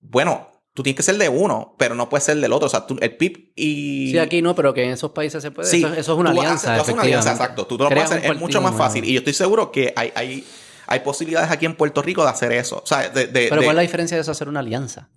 Bueno, 0.00 0.48
tú 0.72 0.82
tienes 0.82 0.96
que 0.96 1.02
ser 1.02 1.16
de 1.18 1.28
uno, 1.28 1.74
pero 1.78 1.94
no 1.94 2.08
puedes 2.08 2.24
ser 2.24 2.38
del 2.38 2.52
otro. 2.52 2.66
O 2.66 2.70
sea, 2.70 2.86
tú- 2.86 2.98
el 3.00 3.16
PIB 3.16 3.52
y... 3.54 4.10
Sí, 4.12 4.18
aquí 4.18 4.40
no, 4.42 4.54
pero 4.54 4.72
que 4.72 4.82
en 4.84 4.90
esos 4.90 5.10
países 5.10 5.42
se 5.42 5.50
puede. 5.50 5.68
Sí, 5.68 5.78
eso, 5.84 5.92
eso 5.92 6.12
es 6.14 6.18
una 6.18 6.32
tú 6.32 6.40
alianza. 6.40 6.72
haces- 6.72 6.76
tú 6.76 6.82
haces 6.82 6.94
una 6.94 7.02
alianza, 7.02 7.32
exacto. 7.32 7.66
Tú, 7.66 7.76
tú 7.76 7.84
lo 7.84 7.90
puedes 7.90 8.04
hacer, 8.10 8.24
es 8.24 8.38
mucho 8.40 8.60
más 8.62 8.74
fácil. 8.74 9.04
Y 9.04 9.12
yo 9.12 9.18
estoy 9.18 9.34
seguro 9.34 9.70
que 9.70 9.92
hay, 9.94 10.10
hay, 10.14 10.46
hay 10.86 11.00
posibilidades 11.00 11.50
aquí 11.50 11.66
en 11.66 11.76
Puerto 11.76 12.00
Rico 12.00 12.22
de 12.22 12.30
hacer 12.30 12.52
eso. 12.52 12.80
O 12.82 12.86
sea, 12.86 13.10
de, 13.10 13.26
de, 13.26 13.48
Pero 13.50 13.60
de- 13.60 13.66
¿cuál 13.66 13.74
es 13.74 13.76
la 13.76 13.82
diferencia 13.82 14.16
de 14.16 14.22
eso 14.22 14.30
hacer 14.30 14.48
una 14.48 14.60
alianza? 14.60 15.10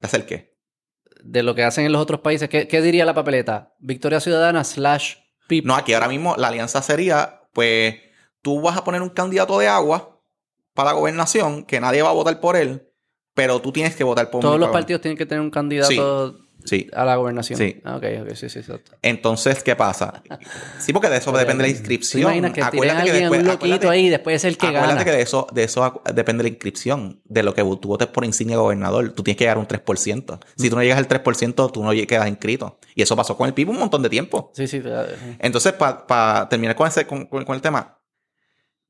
¿de 0.00 0.06
hacer 0.06 0.24
qué? 0.26 0.53
De 1.26 1.42
lo 1.42 1.54
que 1.54 1.64
hacen 1.64 1.86
en 1.86 1.92
los 1.92 2.02
otros 2.02 2.20
países. 2.20 2.48
¿Qué, 2.48 2.68
qué 2.68 2.82
diría 2.82 3.06
la 3.06 3.14
papeleta? 3.14 3.74
Victoria 3.78 4.20
Ciudadana 4.20 4.62
slash 4.62 5.14
PIP. 5.48 5.64
No, 5.64 5.74
aquí 5.74 5.94
ahora 5.94 6.08
mismo 6.08 6.34
la 6.36 6.48
alianza 6.48 6.82
sería, 6.82 7.40
pues, 7.52 7.96
tú 8.42 8.60
vas 8.60 8.76
a 8.76 8.84
poner 8.84 9.00
un 9.00 9.08
candidato 9.08 9.58
de 9.58 9.68
agua 9.68 10.20
para 10.74 10.90
la 10.90 10.96
gobernación, 10.96 11.64
que 11.64 11.80
nadie 11.80 12.02
va 12.02 12.10
a 12.10 12.12
votar 12.14 12.40
por 12.40 12.56
él, 12.56 12.90
pero 13.32 13.60
tú 13.60 13.72
tienes 13.72 13.96
que 13.96 14.04
votar 14.04 14.30
por 14.30 14.42
Todos 14.42 14.60
los 14.60 14.68
partidos 14.70 15.00
tienen 15.00 15.16
que 15.16 15.24
tener 15.24 15.40
un 15.40 15.50
candidato 15.50 15.90
Sí. 15.90 16.43
A 16.94 17.04
la 17.04 17.16
gobernación. 17.16 17.58
Sí. 17.58 17.80
Ah, 17.84 17.96
ok, 17.96 18.04
ok, 18.22 18.34
sí, 18.34 18.48
sí, 18.48 18.58
exacto. 18.60 18.92
Entonces, 19.02 19.62
¿qué 19.62 19.76
pasa? 19.76 20.22
Sí, 20.78 20.92
porque 20.94 21.10
de 21.10 21.18
eso 21.18 21.30
depende 21.32 21.62
la 21.64 21.68
¿Tú 21.68 21.74
inscripción. 21.76 22.22
imaginas 22.22 22.52
que 22.52 22.62
tiren 22.70 22.90
a 22.96 23.00
alguien, 23.00 23.28
un 23.28 23.44
loquito 23.44 23.52
acuérdate- 23.52 23.88
ahí 23.90 24.08
después 24.08 24.36
es 24.36 24.44
el 24.44 24.56
que 24.56 24.68
acuérdate 24.68 24.88
gana? 24.94 25.04
que 25.04 25.10
de 25.10 25.20
eso, 25.22 25.46
de 25.52 25.64
eso 25.64 26.02
depende 26.14 26.42
la 26.42 26.48
inscripción, 26.48 27.20
de 27.24 27.42
lo 27.42 27.52
que 27.54 27.62
tú 27.62 27.88
votes 27.88 28.08
por 28.08 28.24
insignia 28.24 28.56
gobernador. 28.56 29.12
Tú 29.12 29.22
tienes 29.22 29.36
que 29.36 29.44
llegar 29.44 29.58
a 29.58 29.60
un 29.60 29.66
3%. 29.68 30.38
Si 30.56 30.70
tú 30.70 30.76
no 30.76 30.82
llegas 30.82 30.96
al 30.98 31.06
3%, 31.08 31.70
tú 31.70 31.84
no 31.84 31.90
quedas 32.06 32.28
inscrito. 32.28 32.78
Y 32.94 33.02
eso 33.02 33.14
pasó 33.14 33.36
con 33.36 33.46
el 33.46 33.52
PIB 33.52 33.68
un 33.68 33.78
montón 33.78 34.02
de 34.02 34.08
tiempo. 34.08 34.50
Sí, 34.54 34.66
sí. 34.66 34.80
eh, 34.82 35.36
Entonces, 35.40 35.74
para 35.74 36.48
terminar 36.48 36.76
con, 36.76 36.88
ese, 36.88 37.06
con, 37.06 37.26
con- 37.26 37.44
con 37.44 37.54
el 37.56 37.60
tema, 37.60 37.98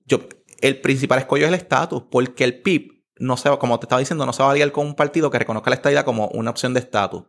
yo, 0.06 0.20
el 0.60 0.80
principal 0.80 1.18
escollo 1.18 1.44
es 1.44 1.48
el 1.48 1.54
estatus, 1.54 2.04
porque 2.10 2.44
el 2.44 2.62
PIB, 2.62 2.92
no 3.18 3.36
se 3.36 3.48
como 3.58 3.78
te 3.80 3.86
estaba 3.86 3.98
diciendo, 4.00 4.26
no 4.26 4.32
se 4.32 4.42
va 4.42 4.50
a 4.50 4.54
ligar 4.54 4.70
con 4.72 4.86
un 4.86 4.94
partido 4.94 5.30
que 5.30 5.38
reconozca 5.38 5.70
la 5.70 5.76
estadidad 5.76 6.04
como 6.04 6.28
una 6.28 6.50
opción 6.50 6.72
de 6.74 6.80
estatus. 6.80 7.24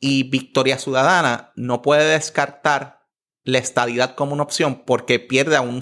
Y 0.00 0.24
Victoria 0.24 0.78
Ciudadana 0.78 1.52
no 1.56 1.82
puede 1.82 2.04
descartar 2.12 3.00
la 3.44 3.58
estadidad 3.58 4.14
como 4.14 4.32
una 4.34 4.42
opción 4.42 4.82
porque 4.84 5.18
pierde 5.20 5.56
a 5.56 5.60
un, 5.62 5.80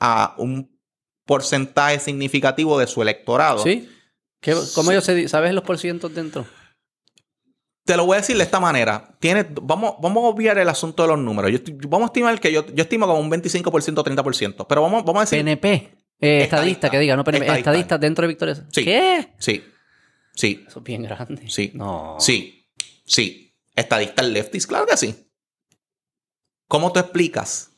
a 0.00 0.34
un 0.38 0.78
porcentaje 1.26 2.00
significativo 2.00 2.78
de 2.78 2.86
su 2.86 3.02
electorado. 3.02 3.62
¿Sí? 3.62 3.88
¿Qué- 4.40 4.56
¿Cómo 4.74 4.90
ellos 4.90 5.04
se 5.04 5.28
¿Sabes 5.28 5.54
los 5.54 5.62
porcientos 5.64 6.12
dentro? 6.14 6.44
Te 7.84 7.96
lo 7.96 8.06
voy 8.06 8.14
a 8.16 8.20
decir 8.20 8.36
de 8.36 8.44
esta 8.44 8.60
manera. 8.60 9.16
Tiene, 9.18 9.44
vamos, 9.62 9.94
vamos 10.00 10.24
a 10.24 10.28
obviar 10.28 10.56
el 10.58 10.68
asunto 10.68 11.02
de 11.02 11.08
los 11.08 11.18
números. 11.18 11.50
Yo 11.50 11.58
vamos 11.88 12.06
a 12.06 12.10
estimar 12.10 12.38
que 12.40 12.52
yo, 12.52 12.64
yo 12.66 12.82
estimo 12.82 13.06
como 13.06 13.18
un 13.20 13.30
25%, 13.30 13.62
30%. 14.04 14.66
Pero 14.68 14.82
vamos, 14.82 15.04
vamos 15.04 15.20
a 15.22 15.24
decir. 15.24 15.38
PNP. 15.40 15.68
Eh, 15.68 16.42
estadista, 16.42 16.44
Estadista. 16.44 16.90
que 16.90 16.98
diga, 17.00 17.16
no 17.16 17.24
PNP. 17.24 17.44
Estadista. 17.46 17.70
Estadista 17.70 17.98
dentro 17.98 18.22
de 18.22 18.28
Victoria. 18.28 18.54
Sí. 18.70 18.84
¿Qué? 18.84 19.34
Sí. 19.38 19.64
Sí. 20.34 20.64
Eso 20.66 20.78
es 20.78 20.84
bien 20.84 21.02
grande. 21.02 21.48
Sí. 21.50 21.72
No. 21.74 22.16
Sí. 22.20 22.68
Sí. 23.04 23.51
Estadistas 23.74 24.26
lefties, 24.26 24.66
claro 24.66 24.86
que 24.86 24.96
sí. 24.96 25.14
¿Cómo 26.68 26.92
tú 26.92 27.00
explicas 27.00 27.70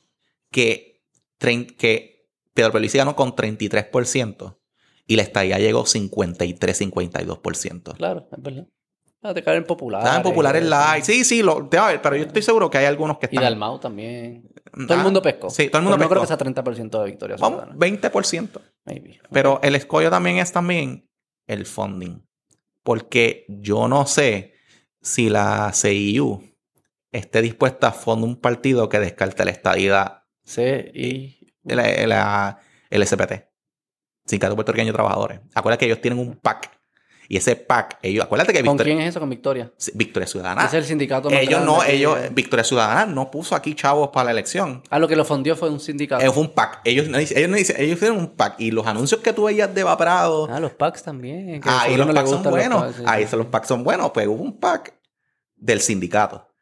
que, 0.51 1.03
que 1.39 2.29
Pedro 2.53 2.73
Pelici 2.73 2.99
ganó 2.99 3.17
con 3.17 3.35
33% 3.35 4.59
y 5.07 5.17
la 5.17 5.23
estadía 5.23 5.59
llegó 5.59 5.85
53-52%? 5.85 7.97
Claro, 7.97 8.29
es 8.31 8.43
verdad. 8.43 8.67
Ah, 9.23 9.33
te 9.33 9.43
caen 9.43 9.65
populares. 9.65 10.05
Estaban 10.05 10.23
populares 10.23 10.63
la 10.65 10.99
Sí, 11.03 11.25
sí, 11.25 11.43
lo, 11.43 11.67
te 11.69 11.79
va 11.79 11.87
a 11.89 11.93
ver, 11.93 12.03
pero 12.03 12.17
yo 12.17 12.25
estoy 12.25 12.43
seguro 12.43 12.69
que 12.69 12.77
hay 12.79 12.85
algunos 12.85 13.17
que 13.19 13.27
Y 13.27 13.37
están. 13.37 13.45
Dalmau 13.45 13.79
también. 13.81 14.51
Todo 14.73 14.95
el 14.95 15.01
Ah, 15.01 15.03
mundo 15.03 15.23
pescó. 15.23 15.49
Sí, 15.49 15.69
todo 15.69 15.79
el 15.79 15.85
mundo 15.85 15.97
Pero 15.97 16.05
no 16.05 16.11
creo 16.11 16.23
pescó. 16.23 16.37
que 16.39 16.45
sea 16.45 16.65
30% 16.65 16.99
de 17.01 17.05
Victoria 17.07 17.37
Vamos, 17.39 17.63
Ciudadana. 17.63 17.79
20%. 17.79 18.61
Maybe. 18.85 19.21
Pero 19.33 19.61
el 19.63 19.75
escollo 19.77 20.11
también 20.11 20.37
es 20.39 20.53
también 20.53 21.09
el 21.47 21.65
funding. 21.65 22.21
Porque 22.83 23.47
yo 23.49 23.89
no 23.89 24.05
sé 24.07 24.54
si 25.05 25.29
la 25.31 25.71
CIU 25.73 26.43
esté 27.13 27.43
dispuesta 27.43 27.89
a 27.89 27.93
fundar 27.93 28.29
un 28.29 28.37
partido 28.41 28.89
que 28.89 28.99
descarte 28.99 29.45
la 29.45 29.53
estadidad, 29.53 30.25
y... 30.95 31.55
la, 31.63 31.85
la- 32.07 32.59
el 32.91 33.07
SPT, 33.07 33.33
Sindicato 34.27 34.55
Puertorriqueño 34.57 34.93
de 34.93 34.97
Trabajadores. 34.97 35.41
Acuérdate 35.55 35.81
que 35.87 35.93
ellos 35.93 36.01
tienen 36.01 36.19
un 36.19 36.37
PAC. 36.37 36.71
Y 37.29 37.37
ese 37.39 37.57
PAC, 37.57 37.99
ellos, 38.03 38.25
acuérdate 38.25 38.53
que 38.53 38.63
¿Con 38.63 38.77
Victoria, 38.77 38.95
quién 38.95 39.07
es 39.07 39.11
eso? 39.11 39.21
Con 39.21 39.31
Victoria. 39.31 39.73
Victoria 39.95 40.27
Ciudadana. 40.27 40.65
Es 40.67 40.75
el 40.75 40.85
sindicato 40.85 41.31
más 41.31 41.39
Ellos 41.41 41.63
no, 41.65 41.83
ellos, 41.83 42.19
Victoria 42.33 42.65
Ciudadana 42.65 43.07
no 43.07 43.31
puso 43.31 43.55
aquí 43.55 43.75
chavos 43.75 44.11
para 44.13 44.27
la 44.27 44.31
elección. 44.33 44.83
Ah, 44.91 44.99
lo 44.99 45.09
que 45.09 45.17
lo 45.17 45.25
fondió 45.25 45.57
fue 45.57 45.71
un 45.71 45.81
sindicato. 45.81 46.25
Eh, 46.25 46.31
fue 46.31 46.43
un 46.43 46.51
PAC. 46.51 46.81
Ellos, 46.85 47.09
no 47.09 47.19
dicen- 47.19 47.39
ellos, 47.39 47.51
no 47.51 47.57
dicen- 47.57 47.77
ellos 47.79 47.97
hicieron 47.97 48.19
un 48.19 48.37
PAC. 48.37 48.57
Y 48.61 48.71
los 48.71 48.87
anuncios 48.87 49.21
que 49.21 49.33
tú 49.33 49.45
veías 49.45 49.75
de 49.75 49.83
Vaprado. 49.85 50.49
Ah, 50.51 50.61
los 50.61 50.73
packs 50.73 51.03
también. 51.03 51.61
que 51.61 51.69
a 51.69 51.83
Ahí 51.83 51.93
su 51.93 51.99
los 51.99 52.07
no 52.07 52.13
le 52.13 52.19
packs 52.21 52.31
son 52.31 52.43
los 52.43 52.51
buenos. 52.53 52.95
sí, 52.97 53.03
Ahí 53.07 53.27
sí. 53.27 53.37
los 53.37 53.47
packs 53.47 53.69
son 53.69 53.85
buenos. 53.85 54.11
Pues 54.13 54.27
hubo 54.27 54.43
un 54.43 54.59
pack 54.59 54.95
del 55.57 55.81
sindicato. 55.81 56.54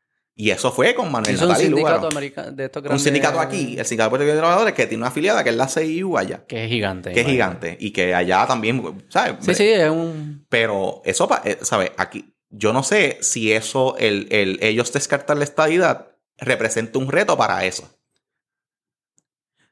Y 0.42 0.50
eso 0.50 0.72
fue 0.72 0.92
con 0.92 1.12
Manuel 1.12 1.36
Natal 1.36 1.62
y 1.62 1.68
de 1.68 2.64
estos 2.64 2.82
Un 2.90 2.98
sindicato 2.98 3.38
aquí, 3.38 3.78
el 3.78 3.86
Sindicato 3.86 4.10
Puertorriqueño 4.10 4.34
de 4.34 4.40
Trabajadores, 4.40 4.74
que 4.74 4.86
tiene 4.88 5.02
una 5.02 5.08
afiliada 5.10 5.44
que 5.44 5.50
es 5.50 5.56
la 5.56 5.68
CIU 5.68 6.18
allá. 6.18 6.44
Que 6.48 6.64
es 6.64 6.68
gigante. 6.68 7.12
Que 7.12 7.20
es 7.20 7.26
gigante. 7.28 7.76
Y 7.78 7.92
que 7.92 8.12
allá 8.12 8.44
también, 8.48 9.04
¿sabes? 9.08 9.34
Sí, 9.38 9.54
sí, 9.54 9.68
es 9.68 9.88
un... 9.88 10.44
Pero 10.48 11.00
eso, 11.04 11.28
eh, 11.44 11.58
¿sabes? 11.62 11.92
Aquí, 11.96 12.34
yo 12.50 12.72
no 12.72 12.82
sé 12.82 13.18
si 13.20 13.52
eso, 13.52 13.96
el, 13.98 14.26
el 14.32 14.58
ellos 14.62 14.92
descartar 14.92 15.36
la 15.36 15.44
estadidad, 15.44 16.08
representa 16.38 16.98
un 16.98 17.12
reto 17.12 17.36
para 17.38 17.64
eso. 17.64 17.88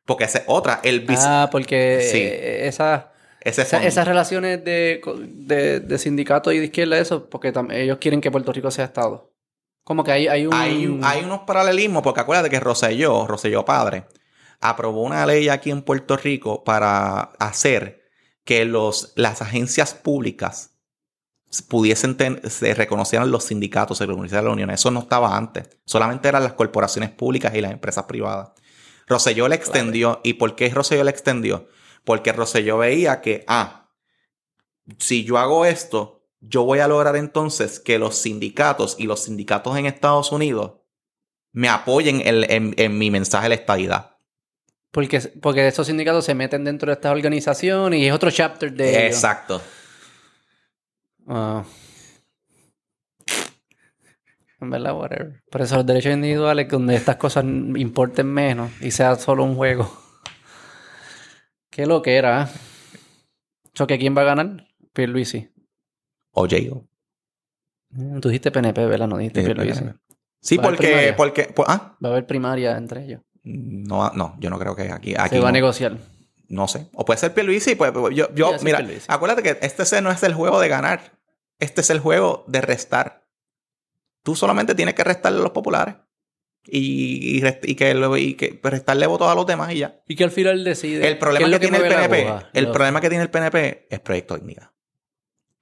Porque 0.04 0.22
esa 0.22 0.38
es 0.38 0.44
otra. 0.46 0.78
El 0.84 1.00
vice- 1.00 1.24
Ah, 1.26 1.48
porque 1.50 2.00
Sí. 2.12 2.18
eh, 2.18 2.68
esas, 2.68 3.06
ese 3.40 3.62
esa- 3.62 3.76
fondo. 3.78 3.88
esas 3.88 4.06
relaciones 4.06 4.64
de, 4.64 5.00
de, 5.30 5.80
de 5.80 5.98
sindicato 5.98 6.52
y 6.52 6.60
de 6.60 6.66
izquierda, 6.66 6.96
eso, 6.96 7.28
porque 7.28 7.52
ellos 7.72 7.98
quieren 8.00 8.20
que 8.20 8.30
Puerto 8.30 8.52
Rico 8.52 8.70
sea 8.70 8.84
Estado. 8.84 9.29
Como 9.90 10.04
que 10.04 10.12
hay, 10.12 10.28
hay 10.28 10.46
un... 10.46 10.54
Hay, 10.54 11.00
hay 11.02 11.24
unos 11.24 11.40
paralelismos, 11.40 12.04
porque 12.04 12.20
acuérdate 12.20 12.48
que 12.48 12.60
Rosselló, 12.60 13.26
Rosselló 13.26 13.64
padre, 13.64 14.06
aprobó 14.60 15.02
una 15.02 15.26
ley 15.26 15.48
aquí 15.48 15.72
en 15.72 15.82
Puerto 15.82 16.16
Rico 16.16 16.62
para 16.62 17.32
hacer 17.40 18.04
que 18.44 18.64
los, 18.66 19.12
las 19.16 19.42
agencias 19.42 19.94
públicas 19.94 20.76
pudiesen 21.68 22.16
ten- 22.16 22.40
se 22.48 22.72
reconocieran 22.72 23.32
los 23.32 23.42
sindicatos, 23.42 23.98
se 23.98 24.06
reconocieran 24.06 24.44
las 24.44 24.52
uniones. 24.52 24.78
Eso 24.78 24.92
no 24.92 25.00
estaba 25.00 25.36
antes. 25.36 25.68
Solamente 25.86 26.28
eran 26.28 26.44
las 26.44 26.52
corporaciones 26.52 27.10
públicas 27.10 27.52
y 27.56 27.60
las 27.60 27.72
empresas 27.72 28.04
privadas. 28.04 28.52
Rosselló 29.08 29.48
le 29.48 29.56
extendió. 29.56 30.20
¿Y 30.22 30.34
por 30.34 30.54
qué 30.54 30.68
Rosselló 30.70 31.02
le 31.02 31.10
extendió? 31.10 31.66
Porque 32.04 32.30
Rosselló 32.32 32.78
veía 32.78 33.20
que, 33.20 33.44
ah, 33.48 33.88
si 34.98 35.24
yo 35.24 35.36
hago 35.38 35.64
esto, 35.64 36.19
yo 36.40 36.64
voy 36.64 36.78
a 36.80 36.88
lograr 36.88 37.16
entonces 37.16 37.80
que 37.80 37.98
los 37.98 38.16
sindicatos 38.16 38.96
y 38.98 39.04
los 39.04 39.24
sindicatos 39.24 39.76
en 39.76 39.86
Estados 39.86 40.32
Unidos 40.32 40.72
me 41.52 41.68
apoyen 41.68 42.20
en, 42.26 42.50
en- 42.50 42.74
en 42.76 42.98
mi 42.98 43.10
mensaje 43.10 43.44
de 43.44 43.48
la 43.50 43.54
estadidad. 43.56 44.16
Porque, 44.90 45.20
porque 45.40 45.68
esos 45.68 45.86
sindicatos 45.86 46.24
se 46.24 46.34
meten 46.34 46.64
dentro 46.64 46.86
de 46.88 46.94
esta 46.94 47.10
organización 47.12 47.94
y 47.94 48.06
es 48.06 48.12
otro 48.12 48.30
chapter 48.30 48.72
de 48.72 48.90
ellos. 48.90 49.14
Exacto. 49.16 49.62
Ah. 51.28 51.62
En 54.60 54.68
verdad, 54.70 54.94
whatever. 54.94 55.42
Por 55.50 55.62
eso 55.62 55.76
los 55.76 55.86
derechos 55.86 56.12
individuales, 56.12 56.68
donde 56.68 56.94
estas 56.96 57.16
cosas 57.16 57.44
importen 57.44 58.26
menos 58.26 58.70
y 58.82 58.90
sea 58.90 59.14
solo 59.16 59.44
un 59.44 59.54
juego. 59.54 59.90
Qué 61.70 61.86
lo 61.86 62.02
que 62.02 62.16
era. 62.16 62.50
¿So 63.74 63.86
que 63.86 63.98
quién 63.98 64.16
va 64.16 64.22
a 64.22 64.24
ganar? 64.26 64.66
Pierluisi. 64.92 65.49
O 66.32 66.46
Jago. 66.48 66.86
Mm, 67.90 68.20
Tú 68.20 68.28
dijiste 68.28 68.50
PNP, 68.50 68.86
¿verdad? 68.86 69.08
No 69.08 69.16
dijiste 69.18 69.42
Pierluisi. 69.42 69.84
Sí, 70.40 70.58
porque, 70.58 71.12
porque, 71.16 71.44
por- 71.44 71.66
ah, 71.68 71.96
Va 72.02 72.08
a 72.08 72.12
haber 72.12 72.26
primaria 72.26 72.76
entre 72.76 73.04
ellos. 73.04 73.20
no, 73.42 74.10
no, 74.12 74.36
yo 74.38 74.48
no 74.50 74.58
creo 74.58 74.74
que 74.76 74.90
aquí, 74.90 75.14
aquí 75.18 75.36
Se 75.36 75.40
va 75.40 75.48
a 75.48 75.52
negociar. 75.52 75.96
No 76.48 76.66
sé. 76.66 76.88
O 76.94 77.04
puede 77.04 77.18
ser 77.18 77.32
Pierluisi. 77.34 77.74
Pues, 77.74 77.92
pues, 77.92 78.14
yo, 78.16 78.32
yo 78.34 78.52
mira, 78.62 78.78
Pierluisi. 78.78 79.06
acuérdate 79.08 79.42
que 79.42 79.58
este 79.64 79.84
se- 79.84 80.00
no 80.02 80.10
es 80.10 80.22
el 80.22 80.34
juego 80.34 80.60
de 80.60 80.68
ganar. 80.68 81.18
Este 81.58 81.80
es 81.82 81.90
el 81.90 82.00
juego 82.00 82.44
de 82.48 82.60
restar. 82.60 83.26
Tú 84.22 84.34
solamente 84.34 84.74
tienes 84.74 84.94
que 84.94 85.04
restarle 85.04 85.40
a 85.40 85.42
los 85.42 85.52
populares. 85.52 85.96
Y, 86.66 87.36
y, 87.38 87.40
rest- 87.40 87.66
y 87.66 87.74
que, 87.74 87.90
y 88.18 88.34
que 88.34 88.60
restarle 88.62 89.06
votos 89.06 89.28
a 89.28 89.34
los 89.34 89.46
demás 89.46 89.72
y 89.72 89.78
ya. 89.78 90.00
Y 90.08 90.14
que 90.16 90.24
al 90.24 90.30
final 90.30 90.62
decide. 90.64 91.06
El 91.08 91.18
problema 91.18 91.48
que, 91.50 91.58
tiene 91.58 91.78
el 91.78 91.82
PNP, 91.88 92.28
el 92.54 92.64
Los- 92.64 92.72
problema 92.74 93.00
que 93.00 93.08
tiene 93.08 93.24
el 93.24 93.30
PNP 93.30 93.86
es 93.90 94.00
Proyecto 94.00 94.36
Dignidad. 94.36 94.70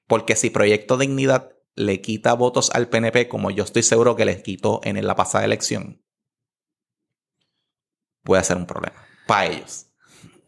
Porque 0.09 0.35
si 0.35 0.51
Proyecto 0.51 0.97
Dignidad 0.99 1.53
le 1.77 2.01
quita 2.01 2.35
votos 2.35 2.71
al 2.75 2.89
PNP, 2.89 3.29
como 3.29 3.53
yo 3.53 3.63
estoy 3.63 3.85
seguro 3.85 4.17
que 4.17 4.25
les 4.25 4.43
quitó 4.43 4.81
en 4.83 5.07
la 5.07 5.15
pasada 5.15 5.45
elección, 5.45 6.03
puede 8.25 8.43
ser 8.43 8.57
un 8.57 8.67
problema 8.67 8.97
para 9.27 9.47
ellos. 9.47 9.87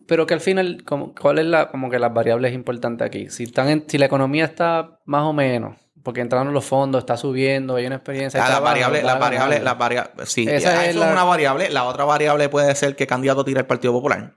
Pero 0.07 0.27
que 0.27 0.35
al 0.35 0.41
final, 0.41 0.83
como, 0.85 1.15
¿cuál 1.15 1.39
es 1.39 1.47
la, 1.47 1.69
como 1.71 1.89
que 1.89 1.99
las 2.01 2.13
variables 2.13 2.53
importantes 2.53 3.07
aquí? 3.07 3.31
Si, 3.31 3.45
están 3.45 3.69
en- 3.69 3.85
si 3.89 3.97
la 3.97 4.07
economía 4.07 4.45
está 4.45 4.99
más 5.05 5.23
o 5.23 5.33
menos, 5.33 5.77
porque 6.03 6.21
entraron 6.21 6.53
los 6.53 6.65
fondos, 6.65 7.01
está 7.03 7.17
subiendo, 7.17 7.77
hay 7.77 7.87
una 7.87 7.97
experiencia. 7.97 8.41
Ah, 8.41 8.49
las 8.49 8.51
trabajo, 8.57 8.65
variables, 8.73 9.03
van 9.05 9.11
a 9.11 9.13
las 9.13 9.21
variables, 9.21 9.59
ganar. 9.59 9.65
las 9.65 9.79
variables. 9.79 10.29
Sí, 10.31 10.47
Esa 10.49 10.81
ah, 10.81 10.87
es 10.87 10.97
la- 10.97 11.07
es 11.07 11.13
una 11.13 11.23
variable. 11.25 11.71
La 11.71 11.85
otra 11.85 12.05
variable 12.05 12.49
puede 12.49 12.75
ser 12.75 12.97
que 12.97 13.07
candidato 13.07 13.45
tire 13.45 13.61
el 13.61 13.67
Partido 13.67 13.93
Popular. 13.93 14.37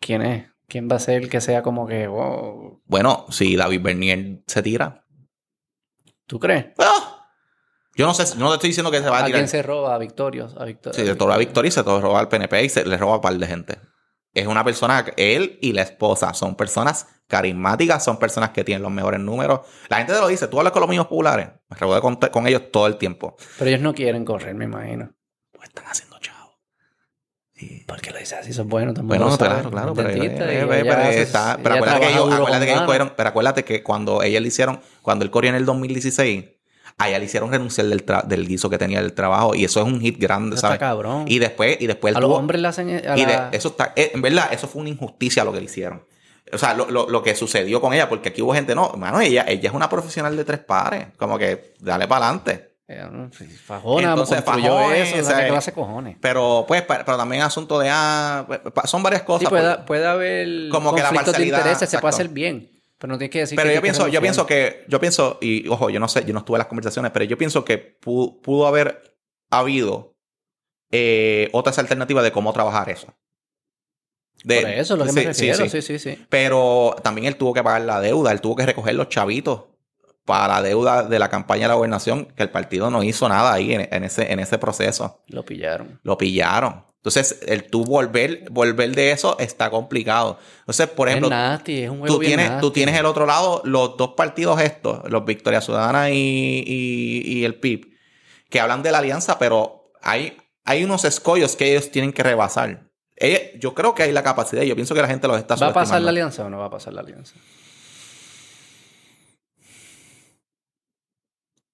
¿Quién 0.00 0.20
es? 0.22 0.51
¿Quién 0.68 0.88
va 0.90 0.96
a 0.96 1.00
ser 1.00 1.22
el 1.22 1.28
que 1.28 1.40
sea 1.40 1.62
como 1.62 1.86
que, 1.86 2.06
wow? 2.06 2.80
Bueno, 2.86 3.26
si 3.30 3.56
David 3.56 3.82
Bernier 3.82 4.42
se 4.46 4.62
tira. 4.62 5.04
¿Tú 6.26 6.38
crees? 6.38 6.66
¡ah! 6.78 7.28
Yo 7.94 8.06
no 8.06 8.14
sé, 8.14 8.38
no 8.38 8.48
te 8.48 8.54
estoy 8.54 8.68
diciendo 8.70 8.90
que 8.90 9.00
se 9.02 9.10
va 9.10 9.18
a 9.18 9.22
¿A 9.22 9.26
tirar. 9.26 9.40
quién 9.40 9.48
se 9.48 9.60
roba? 9.62 9.94
A 9.94 9.98
Victorios. 9.98 10.56
A 10.56 10.64
Victor- 10.64 10.94
Sí, 10.94 11.02
de 11.02 11.14
toda 11.14 11.32
la 11.32 11.36
victoria 11.36 11.68
y 11.68 11.72
se 11.72 11.82
roba 11.82 12.18
al 12.20 12.28
PNP 12.28 12.64
y 12.64 12.68
se 12.70 12.86
le 12.86 12.96
roba 12.96 13.12
a 13.12 13.16
un 13.16 13.20
par 13.20 13.34
de 13.34 13.46
gente. 13.46 13.78
Es 14.32 14.46
una 14.46 14.64
persona, 14.64 15.04
él 15.18 15.58
y 15.60 15.74
la 15.74 15.82
esposa 15.82 16.32
son 16.32 16.54
personas 16.54 17.06
carismáticas, 17.26 18.02
son 18.02 18.18
personas 18.18 18.50
que 18.50 18.64
tienen 18.64 18.82
los 18.82 18.90
mejores 18.90 19.20
números. 19.20 19.60
La 19.90 19.98
gente 19.98 20.14
te 20.14 20.20
lo 20.20 20.28
dice, 20.28 20.48
tú 20.48 20.58
hablas 20.58 20.72
con 20.72 20.80
los 20.80 20.88
mismos 20.88 21.08
populares, 21.08 21.50
me 21.68 21.76
reúno 21.76 22.00
con, 22.00 22.16
con 22.16 22.46
ellos 22.46 22.70
todo 22.72 22.86
el 22.86 22.96
tiempo. 22.96 23.36
Pero 23.58 23.68
ellos 23.68 23.82
no 23.82 23.92
quieren 23.92 24.24
correr, 24.24 24.54
me 24.54 24.64
imagino. 24.64 25.12
Pues 25.50 25.68
están 25.68 25.84
haciendo 25.86 26.11
chavo. 27.62 27.78
Sí. 27.78 27.84
¿Por 27.86 28.00
qué 28.00 28.10
lo 28.10 28.18
dices 28.18 28.38
así? 28.40 28.50
Eso 28.50 28.62
es 28.62 28.68
bueno. 28.68 28.92
todo 28.92 29.02
el 29.02 29.06
mundo 29.08 29.24
Bueno, 29.24 29.38
claro, 29.38 29.70
claro, 29.70 29.94
pero, 29.94 30.08
eh, 30.10 30.14
eh, 30.14 30.64
acuérdate 33.18 33.64
que 33.64 33.82
cuando 33.82 34.22
ella 34.22 34.40
le 34.40 34.48
hicieron, 34.48 34.80
cuando 35.02 35.24
él 35.24 35.30
corrió 35.30 35.50
en 35.50 35.56
el 35.56 35.64
2016, 35.64 36.44
a 36.98 37.08
ella 37.08 37.18
le 37.18 37.24
hicieron 37.24 37.50
renunciar 37.50 37.86
del, 37.86 38.04
del 38.26 38.46
guiso 38.48 38.68
que 38.70 38.78
tenía 38.78 39.00
del 39.00 39.12
trabajo 39.14 39.54
y 39.54 39.64
eso 39.64 39.80
es 39.80 39.86
un 39.86 40.00
hit 40.00 40.18
grande, 40.20 40.56
Eso 40.56 40.66
está 40.66 40.68
¿sabes? 40.68 40.78
cabrón. 40.80 41.24
Y 41.26 41.38
después, 41.38 41.76
y 41.80 41.86
después 41.86 42.14
a 42.14 42.20
los 42.20 42.30
hombres 42.30 42.60
le 42.60 42.68
hacen... 42.68 42.90
a 43.08 43.16
Y 43.16 43.24
de- 43.24 43.32
la- 43.32 43.48
eso 43.52 43.68
está, 43.68 43.92
eh, 43.96 44.12
en 44.14 44.22
verdad, 44.22 44.48
eso 44.52 44.68
fue 44.68 44.80
una 44.82 44.90
injusticia 44.90 45.42
lo 45.44 45.52
que 45.52 45.58
le 45.58 45.64
hicieron. 45.64 46.04
O 46.52 46.58
sea, 46.58 46.74
lo, 46.74 46.90
lo- 46.90 47.08
lo 47.08 47.22
que 47.22 47.34
sucedió 47.34 47.80
con 47.80 47.94
ella, 47.94 48.08
porque 48.10 48.28
aquí 48.28 48.42
hubo 48.42 48.52
gente, 48.52 48.74
no, 48.74 48.90
mano, 48.98 49.20
ella, 49.20 49.44
ella 49.48 49.70
es 49.70 49.74
una 49.74 49.88
profesional 49.88 50.36
de 50.36 50.44
tres 50.44 50.60
pares, 50.60 51.06
como 51.16 51.38
que 51.38 51.72
dale 51.80 52.06
para 52.06 52.26
adelante. 52.26 52.71
Eh, 52.92 53.28
Fajona 53.64 54.10
Entonces, 54.10 54.42
construyó 54.42 54.68
fajones, 54.76 55.08
eso. 55.08 55.16
O 55.16 55.20
o 55.20 55.24
sea, 55.24 55.34
sea, 55.36 55.44
¿qué 55.44 55.50
clase 55.50 55.70
de 55.70 55.74
cojones? 55.74 56.16
Pero, 56.20 56.64
pues, 56.68 56.82
pero 56.82 57.04
también 57.04 57.42
asunto 57.42 57.78
de, 57.78 57.88
ah, 57.90 58.46
pa- 58.74 58.86
son 58.86 59.02
varias 59.02 59.22
cosas. 59.22 59.40
Sí, 59.40 59.46
puede, 59.46 59.74
pues. 59.74 59.86
puede 59.86 60.06
haber 60.06 60.68
Como 60.70 60.94
que 60.94 61.00
la 61.02 61.08
conflictos 61.08 61.32
de 61.32 61.38
parcialidad, 61.38 61.58
intereses. 61.58 61.88
Se 61.90 61.98
puede 61.98 62.14
hacer 62.14 62.28
bien. 62.28 62.70
Pero 62.98 63.12
no 63.14 63.18
tienes 63.18 63.32
que 63.32 63.38
decir 63.40 63.56
pero 63.56 63.68
que 63.70 63.74
yo 63.74 63.82
pienso, 63.82 64.06
yo 64.08 64.20
pienso 64.20 64.46
que, 64.46 64.84
yo 64.88 65.00
pienso, 65.00 65.38
y 65.40 65.66
ojo, 65.68 65.90
yo 65.90 65.98
no 65.98 66.06
sé, 66.06 66.24
yo 66.24 66.32
no 66.32 66.38
estuve 66.38 66.56
en 66.56 66.60
las 66.60 66.68
conversaciones, 66.68 67.10
pero 67.10 67.24
yo 67.24 67.36
pienso 67.36 67.64
que 67.64 67.98
pu- 68.00 68.40
pudo, 68.40 68.66
haber 68.68 69.16
habido 69.50 70.14
eh, 70.92 71.48
otras 71.52 71.78
alternativas 71.80 72.22
de 72.22 72.30
cómo 72.30 72.52
trabajar 72.52 72.88
eso. 72.90 73.12
De- 74.44 74.60
Por 74.60 74.70
eso 74.70 74.94
es 74.94 74.98
lo 75.00 75.06
que 75.06 75.12
me 75.12 75.20
sí, 75.20 75.34
sí, 75.34 75.50
refiero. 75.50 75.64
sí. 75.70 75.82
Sí, 75.82 75.82
sí, 75.82 75.98
sí. 75.98 76.26
Pero 76.28 76.94
también 77.02 77.26
él 77.26 77.36
tuvo 77.36 77.52
que 77.54 77.62
pagar 77.62 77.82
la 77.82 78.00
deuda, 78.00 78.30
él 78.32 78.40
tuvo 78.40 78.56
que 78.56 78.66
recoger 78.66 78.94
los 78.94 79.08
chavitos 79.08 79.62
para 80.24 80.46
la 80.48 80.62
deuda 80.62 81.02
de 81.02 81.18
la 81.18 81.28
campaña 81.28 81.62
de 81.62 81.68
la 81.68 81.74
gobernación, 81.74 82.26
que 82.26 82.42
el 82.42 82.50
partido 82.50 82.90
no 82.90 83.02
hizo 83.02 83.28
nada 83.28 83.52
ahí 83.52 83.72
en, 83.74 83.88
en 83.92 84.04
ese, 84.04 84.32
en 84.32 84.38
ese 84.40 84.58
proceso. 84.58 85.22
Lo 85.28 85.44
pillaron. 85.44 85.98
Lo 86.02 86.16
pillaron. 86.16 86.84
Entonces, 86.96 87.40
el 87.48 87.64
tú 87.64 87.84
volver, 87.84 88.44
volver 88.52 88.94
de 88.94 89.10
eso 89.10 89.36
está 89.40 89.70
complicado. 89.70 90.38
Entonces, 90.60 90.86
por 90.88 91.08
ejemplo, 91.08 91.26
es 91.26 91.32
nasty, 91.32 91.82
es 91.82 91.90
un 91.90 91.98
juego 91.98 92.14
tú 92.14 92.20
tienes, 92.20 92.46
nasty. 92.50 92.60
tú 92.60 92.70
tienes 92.70 92.96
el 92.96 93.06
otro 93.06 93.26
lado, 93.26 93.60
los 93.64 93.96
dos 93.96 94.10
partidos 94.16 94.60
estos, 94.60 95.10
los 95.10 95.24
Victoria 95.24 95.60
Ciudadana 95.60 96.10
y, 96.10 96.62
y- 96.64 97.22
y 97.38 97.44
el 97.44 97.56
PIB, 97.56 97.88
que 98.48 98.60
hablan 98.60 98.84
de 98.84 98.92
la 98.92 98.98
alianza, 98.98 99.36
pero 99.40 99.90
hay, 100.00 100.36
hay 100.64 100.84
unos 100.84 101.04
escollos 101.04 101.56
que 101.56 101.72
ellos 101.72 101.90
tienen 101.90 102.12
que 102.12 102.22
rebasar. 102.22 102.84
Ellos- 103.16 103.40
yo 103.58 103.74
creo 103.74 103.96
que 103.96 104.04
hay 104.04 104.12
la 104.12 104.22
capacidad, 104.22 104.62
yo 104.62 104.76
pienso 104.76 104.94
que 104.94 105.02
la 105.02 105.08
gente 105.08 105.26
los 105.26 105.38
está 105.38 105.56
¿Va 105.56 105.66
a 105.68 105.72
pasar 105.74 106.00
la 106.02 106.10
alianza 106.10 106.44
o 106.44 106.50
no 106.50 106.58
va 106.58 106.66
a 106.66 106.70
pasar 106.70 106.92
la 106.92 107.00
alianza? 107.00 107.34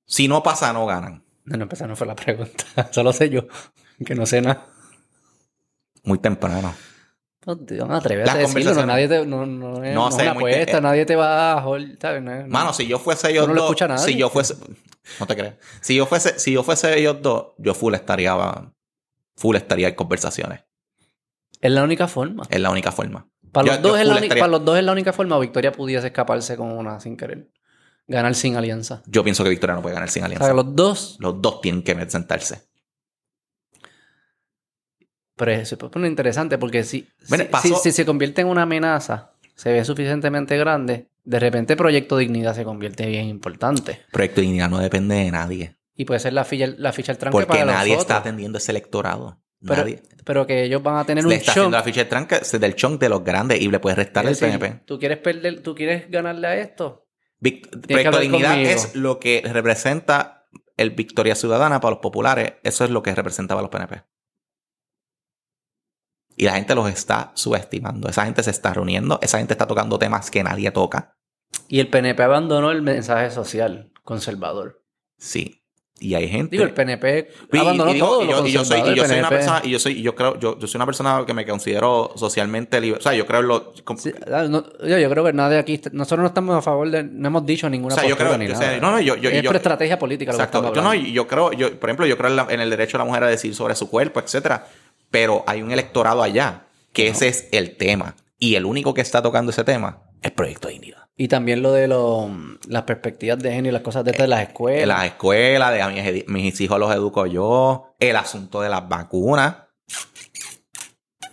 Si 0.09 0.27
no 0.27 0.43
pasa, 0.43 0.73
no 0.73 0.87
ganan. 0.87 1.23
No, 1.45 1.57
no, 1.59 1.69
esa 1.71 1.87
no 1.87 1.95
fue 1.95 2.07
la 2.07 2.17
pregunta. 2.17 2.65
Solo 2.93 3.13
sé 3.13 3.29
yo. 3.31 3.47
Que 4.05 4.15
no 4.15 4.27
sé 4.27 4.41
nada. 4.41 4.67
Muy 6.05 6.19
temprano. 6.19 6.75
No 7.47 7.57
te 7.59 7.79
van 7.81 7.93
a 7.93 7.97
atrever 7.99 8.27
Las 8.27 8.35
a 8.35 8.39
decirlo. 8.39 8.75
No, 8.75 8.87
nadie 8.87 9.09
te, 9.09 9.25
no, 9.27 9.47
no 9.47 9.83
es, 9.85 9.95
No 9.95 10.03
no 10.03 10.09
es 10.09 10.15
sé, 10.17 10.23
una 10.23 10.35
muy- 10.35 10.53
apuesta. 10.53 10.79
eh, 10.79 10.81
nadie 10.81 11.07
te 11.07 11.17
va 11.17 11.53
a... 11.59 11.61
No 11.63 11.77
es- 11.77 12.49
Mano, 12.49 12.73
si 12.73 12.87
yo 12.87 12.99
fuese 12.99 13.31
ellos 13.31 13.47
no 13.49 13.55
lo 13.55 13.61
dos, 13.63 13.71
escucha 13.71 13.89
nadie. 13.89 14.05
si 14.05 14.17
yo 14.19 14.29
fuese, 14.31 14.57
no 15.21 15.27
te 15.27 15.37
crees. 15.37 15.55
Si 15.81 15.95
yo 15.95 16.07
fuese, 16.07 16.39
si 16.39 16.53
yo 16.53 16.63
fuese 16.63 16.99
ellos 16.99 17.23
dos, 17.23 17.49
yo 17.59 17.75
full 17.75 17.95
estaría, 17.95 18.35
full 19.37 19.57
estaría 19.57 19.89
en 19.89 19.95
conversaciones. 19.95 20.61
Es 21.61 21.71
la 21.73 21.83
única 21.83 22.07
forma. 22.09 22.45
Es 22.51 22.61
la 22.61 22.71
única 22.71 22.93
forma. 22.93 23.29
Para 23.53 23.67
Yo- 23.67 23.73
los, 23.75 23.83
dos 23.83 24.01
es 24.01 24.07
la 24.07 24.15
estaría- 24.17 24.43
para 24.43 24.51
los 24.53 24.65
dos 24.65 24.79
es 24.79 24.85
la 24.85 24.93
única 24.93 25.13
forma. 25.13 25.39
Victoria 25.39 25.73
pudiese 25.73 26.07
escaparse 26.09 26.57
con 26.57 26.71
una 26.73 27.01
sin 27.01 27.17
querer. 27.17 27.51
Ganar 28.09 28.35
sin 28.35 28.57
alianza. 28.57 29.03
Yo 29.07 29.23
pienso 29.23 29.45
que 29.45 29.51
Victoria 29.51 29.77
no 29.77 29.83
puede 29.83 29.95
ganar 29.95 30.09
sin 30.11 30.23
O 30.23 30.27
alianza. 30.27 30.47
sea, 30.47 30.55
los 30.55 30.75
dos... 30.75 31.17
Los 31.21 31.41
dos 31.41 31.61
tienen 31.61 31.83
que 31.83 32.09
sentarse. 32.11 32.63
Pero 35.37 35.65
se 35.65 35.77
pone 35.77 36.09
interesante 36.09 36.59
porque 36.59 36.83
si, 36.83 37.07
Bueno, 37.29 37.45
si, 37.45 37.51
pasó- 37.51 37.69
si- 37.77 37.91
si 37.91 37.93
se 37.93 38.05
convierte 38.05 38.41
en 38.41 38.49
una 38.49 38.63
amenaza, 38.63 39.33
se 39.55 39.73
ve 39.73 39.85
suficientemente 39.85 40.57
grande, 40.57 41.09
de 41.25 41.39
repente 41.39 41.77
Proyecto 41.77 42.17
Dignidad 42.17 42.55
se 42.57 42.65
convierte 42.65 43.07
bien 43.07 43.27
importante. 43.27 44.01
Proyecto 44.11 44.41
Dignidad 44.41 44.69
no 44.69 44.79
depende 44.79 45.15
de 45.17 45.31
nadie. 45.31 45.77
Y 45.95 46.05
puede 46.07 46.19
ser 46.21 46.33
la 46.33 46.45
ficha, 46.45 46.67
la 46.79 46.93
ficha 46.93 47.13
al 47.13 47.19
tranque 47.19 47.33
Porque 47.33 47.47
para 47.47 47.65
nadie 47.67 47.93
los 47.95 48.03
está 48.03 48.15
otros. 48.15 48.27
atendiendo 48.27 48.59
ese 48.59 48.73
electorado. 48.73 49.41
Pero, 49.61 49.77
nadie. 49.83 50.03
pero 50.25 50.47
que 50.47 50.63
ellos 50.65 50.83
van 50.83 50.97
a 50.97 51.05
tener 51.05 51.25
Le 51.25 51.29
un 51.29 51.33
está 51.35 51.51
haciendo 51.51 51.71
la 51.77 51.83
ficha 51.83 52.01
de 52.05 52.07
tranca 52.11 52.39
del 52.41 52.75
chunk 52.77 53.01
de 53.01 53.09
los 53.09 53.25
grandes 53.25 53.61
y 53.61 53.69
le 53.69 53.81
puedes 53.81 53.97
restar 53.99 54.25
el 54.25 54.31
Es 54.33 54.39
decir, 54.41 54.59
PNP. 54.59 54.85
¿Tú 54.87 54.99
quieres 55.01 55.19
perder, 55.19 55.61
tú 55.63 55.75
quieres 55.75 56.09
ganarle 56.11 56.47
a 56.47 56.57
esto? 56.57 57.08
Vic- 57.41 57.69
que 57.71 57.79
Proyecto 57.95 58.19
Dignidad 58.19 58.59
es 58.61 58.95
lo 58.95 59.19
que 59.19 59.43
representa 59.45 60.47
el 60.77 60.91
Victoria 60.91 61.35
Ciudadana 61.35 61.81
para 61.81 61.93
los 61.93 62.01
populares. 62.01 62.55
Eso 62.63 62.85
es 62.85 62.91
lo 62.91 63.03
que 63.03 63.15
representaba 63.15 63.61
a 63.61 63.63
los 63.63 63.71
PNP. 63.71 64.03
Y 66.37 66.45
la 66.45 66.53
gente 66.55 66.75
los 66.75 66.89
está 66.89 67.33
subestimando. 67.35 68.09
Esa 68.09 68.25
gente 68.25 68.43
se 68.43 68.51
está 68.51 68.73
reuniendo. 68.73 69.19
Esa 69.23 69.39
gente 69.39 69.55
está 69.55 69.67
tocando 69.67 69.99
temas 69.99 70.31
que 70.31 70.45
nadie 70.45 70.71
toca. 70.71 71.17
Y 71.67 71.81
el 71.81 71.89
PNP 71.91 72.23
abandonó 72.23 72.71
el 72.71 72.83
mensaje 72.83 73.31
social 73.31 73.93
conservador. 74.05 74.85
Sí. 75.17 75.65
Y 76.01 76.15
hay 76.15 76.29
gente. 76.29 76.53
Digo, 76.53 76.63
el 76.65 76.73
PNP 76.75 77.29
Y- 77.53 77.59
abandonó 77.59 77.91
y 77.91 77.95
digo, 77.95 78.07
todo 78.07 78.23
y 78.23 78.27
lo 78.27 78.31
yo, 78.43 78.47
y 78.47 78.53
yo 78.53 78.65
soy, 78.65 78.81
y 78.81 78.95
yo 78.95 79.05
soy 79.05 79.19
una 79.19 79.29
persona, 79.29 79.61
y 79.65 79.71
yo 79.71 79.79
soy, 79.81 79.93
y 79.99 80.03
yo 80.03 80.15
creo, 80.15 80.39
yo, 80.39 80.57
yo 80.59 80.67
soy 80.69 80.79
una 80.79 80.87
persona 80.87 81.25
que 81.27 81.35
me 81.35 81.45
considero 81.45 82.13
socialmente 82.15 82.81
libre. 82.81 83.01
O 83.01 83.03
sea, 83.03 83.15
yo 83.15 83.27
creo 83.27 83.41
en 83.41 83.49
lo. 83.49 83.73
com- 83.85 83.97
Sí, 83.99 84.13
ah, 84.33 84.45
no, 84.49 84.65
yo, 84.87 84.99
yo 84.99 85.11
creo 85.11 85.25
que 85.25 85.33
nadie 85.33 85.59
aquí, 85.59 85.81
nosotros 85.93 86.21
no 86.21 86.27
estamos 86.29 86.57
a 86.57 86.63
favor 86.63 86.89
de, 86.91 87.03
no 87.03 87.29
hemos 87.29 87.45
dicho 87.45 87.69
ninguna 87.69 87.95
O 87.95 87.99
sea, 87.99 88.09
yo 88.09 88.17
creo- 88.17 88.39
ni 88.39 88.47
sea, 88.49 88.59
nada. 88.59 88.77
no, 88.79 88.91
no, 88.93 89.01
yo- 89.01 89.17
yo- 89.17 89.31
es 89.31 89.43
por 89.45 89.57
estrategia 89.57 89.99
política 89.99 90.31
lo 90.33 90.39
que 90.39 90.45
Exacto. 90.45 90.73
Yo 90.75 90.83
no, 90.83 90.95
yo 90.95 91.27
creo, 91.27 91.53
yo, 91.53 91.79
por 91.81 91.89
ejemplo, 91.91 92.07
yo 92.07 92.17
creo 92.17 92.31
en, 92.31 92.37
la- 92.37 92.47
en 92.49 92.61
el 92.61 92.71
derecho 92.71 92.97
de 92.97 93.03
la 93.03 93.05
mujer 93.07 93.25
a 93.25 93.27
decir 93.29 93.55
sobre 93.55 93.75
su 93.75 93.91
cuerpo, 93.91 94.21
etcétera. 94.21 94.67
Pero 95.11 95.43
hay 95.47 95.63
un 95.63 95.73
electorado 95.73 96.23
allá 96.23 96.65
que 96.93 97.09
ese 97.09 97.29
es 97.29 97.49
el 97.53 97.77
tema. 97.77 98.15
Y 98.39 98.55
el 98.55 98.67
único 98.67 98.95
que 98.95 99.01
está 99.01 99.21
tocando 99.23 99.51
ese 99.51 99.65
tema 99.65 99.99
es 100.23 100.31
Proyecto 100.31 100.69
Dignidad. 100.69 100.98
Y 101.21 101.27
también 101.29 101.63
lo 101.63 101.73
de 101.73 101.89
lo- 101.89 102.31
las 102.69 102.83
perspectivas 102.85 103.39
de 103.41 103.51
género 103.51 103.69
y 103.71 103.73
las 103.73 103.83
cosas 103.83 104.05
de, 104.05 104.13
estas 104.13 104.25
de 104.25 104.29
las 104.29 104.41
En 104.41 104.47
escuelas. 104.47 104.87
las 104.87 105.05
escuelas, 105.05 105.73
de 105.75 105.83
a 105.83 105.89
mis, 105.89 106.29
mis 106.29 106.61
hijos 106.61 106.79
los 106.79 106.95
educo 106.95 107.27
yo, 107.27 107.95
el 107.99 108.15
asunto 108.17 108.61
de 108.63 108.69
las 108.69 108.89
vacunas, 108.89 109.57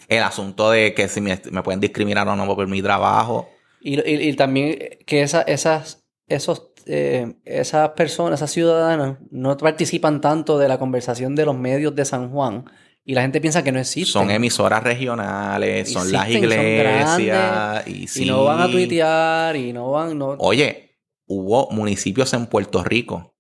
el 0.08 0.24
asunto 0.24 0.72
de 0.72 0.94
que 0.94 1.08
si 1.08 1.22
me, 1.22 1.40
me 1.52 1.62
pueden 1.64 1.80
discriminar 1.80 2.28
o 2.28 2.36
no 2.36 2.46
por 2.56 2.68
mi 2.68 2.82
trabajo. 2.82 3.48
Y, 3.80 4.00
y- 4.00 4.30
y 4.30 4.34
también 4.36 4.78
que 5.06 5.22
esa- 5.22 5.44
esas, 5.44 6.04
esos, 6.28 6.72
eh, 6.88 7.36
esas 7.46 7.90
personas, 7.90 8.40
esas 8.40 8.52
ciudadanas, 8.52 9.18
no 9.30 9.56
participan 9.58 10.20
tanto 10.22 10.58
de 10.58 10.68
la 10.68 10.80
conversación 10.80 11.36
de 11.36 11.46
los 11.46 11.56
medios 11.56 11.96
de 11.96 12.06
San 12.06 12.32
Juan. 12.32 12.66
Y 13.08 13.14
la 13.14 13.22
gente 13.22 13.40
piensa 13.40 13.64
que 13.64 13.72
no 13.72 13.80
existen. 13.80 14.12
Son 14.12 14.32
emisoras 14.32 14.84
regionales, 14.84 15.94
son 15.94 16.12
las 16.12 16.24
son 16.24 16.32
iglesias. 16.32 17.88
y, 17.88 18.26
no 18.26 18.46
van 18.46 18.62
a 18.62 18.72
tuitear 18.72 19.56
y 19.56 19.72
no 19.72 19.92
van... 19.92 20.18
No... 20.18 20.36
Oye, 20.40 20.98
hubo 21.28 21.70
municipios 21.70 22.34
en 22.34 22.48
Puerto 22.48 22.84
Rico 22.84 23.36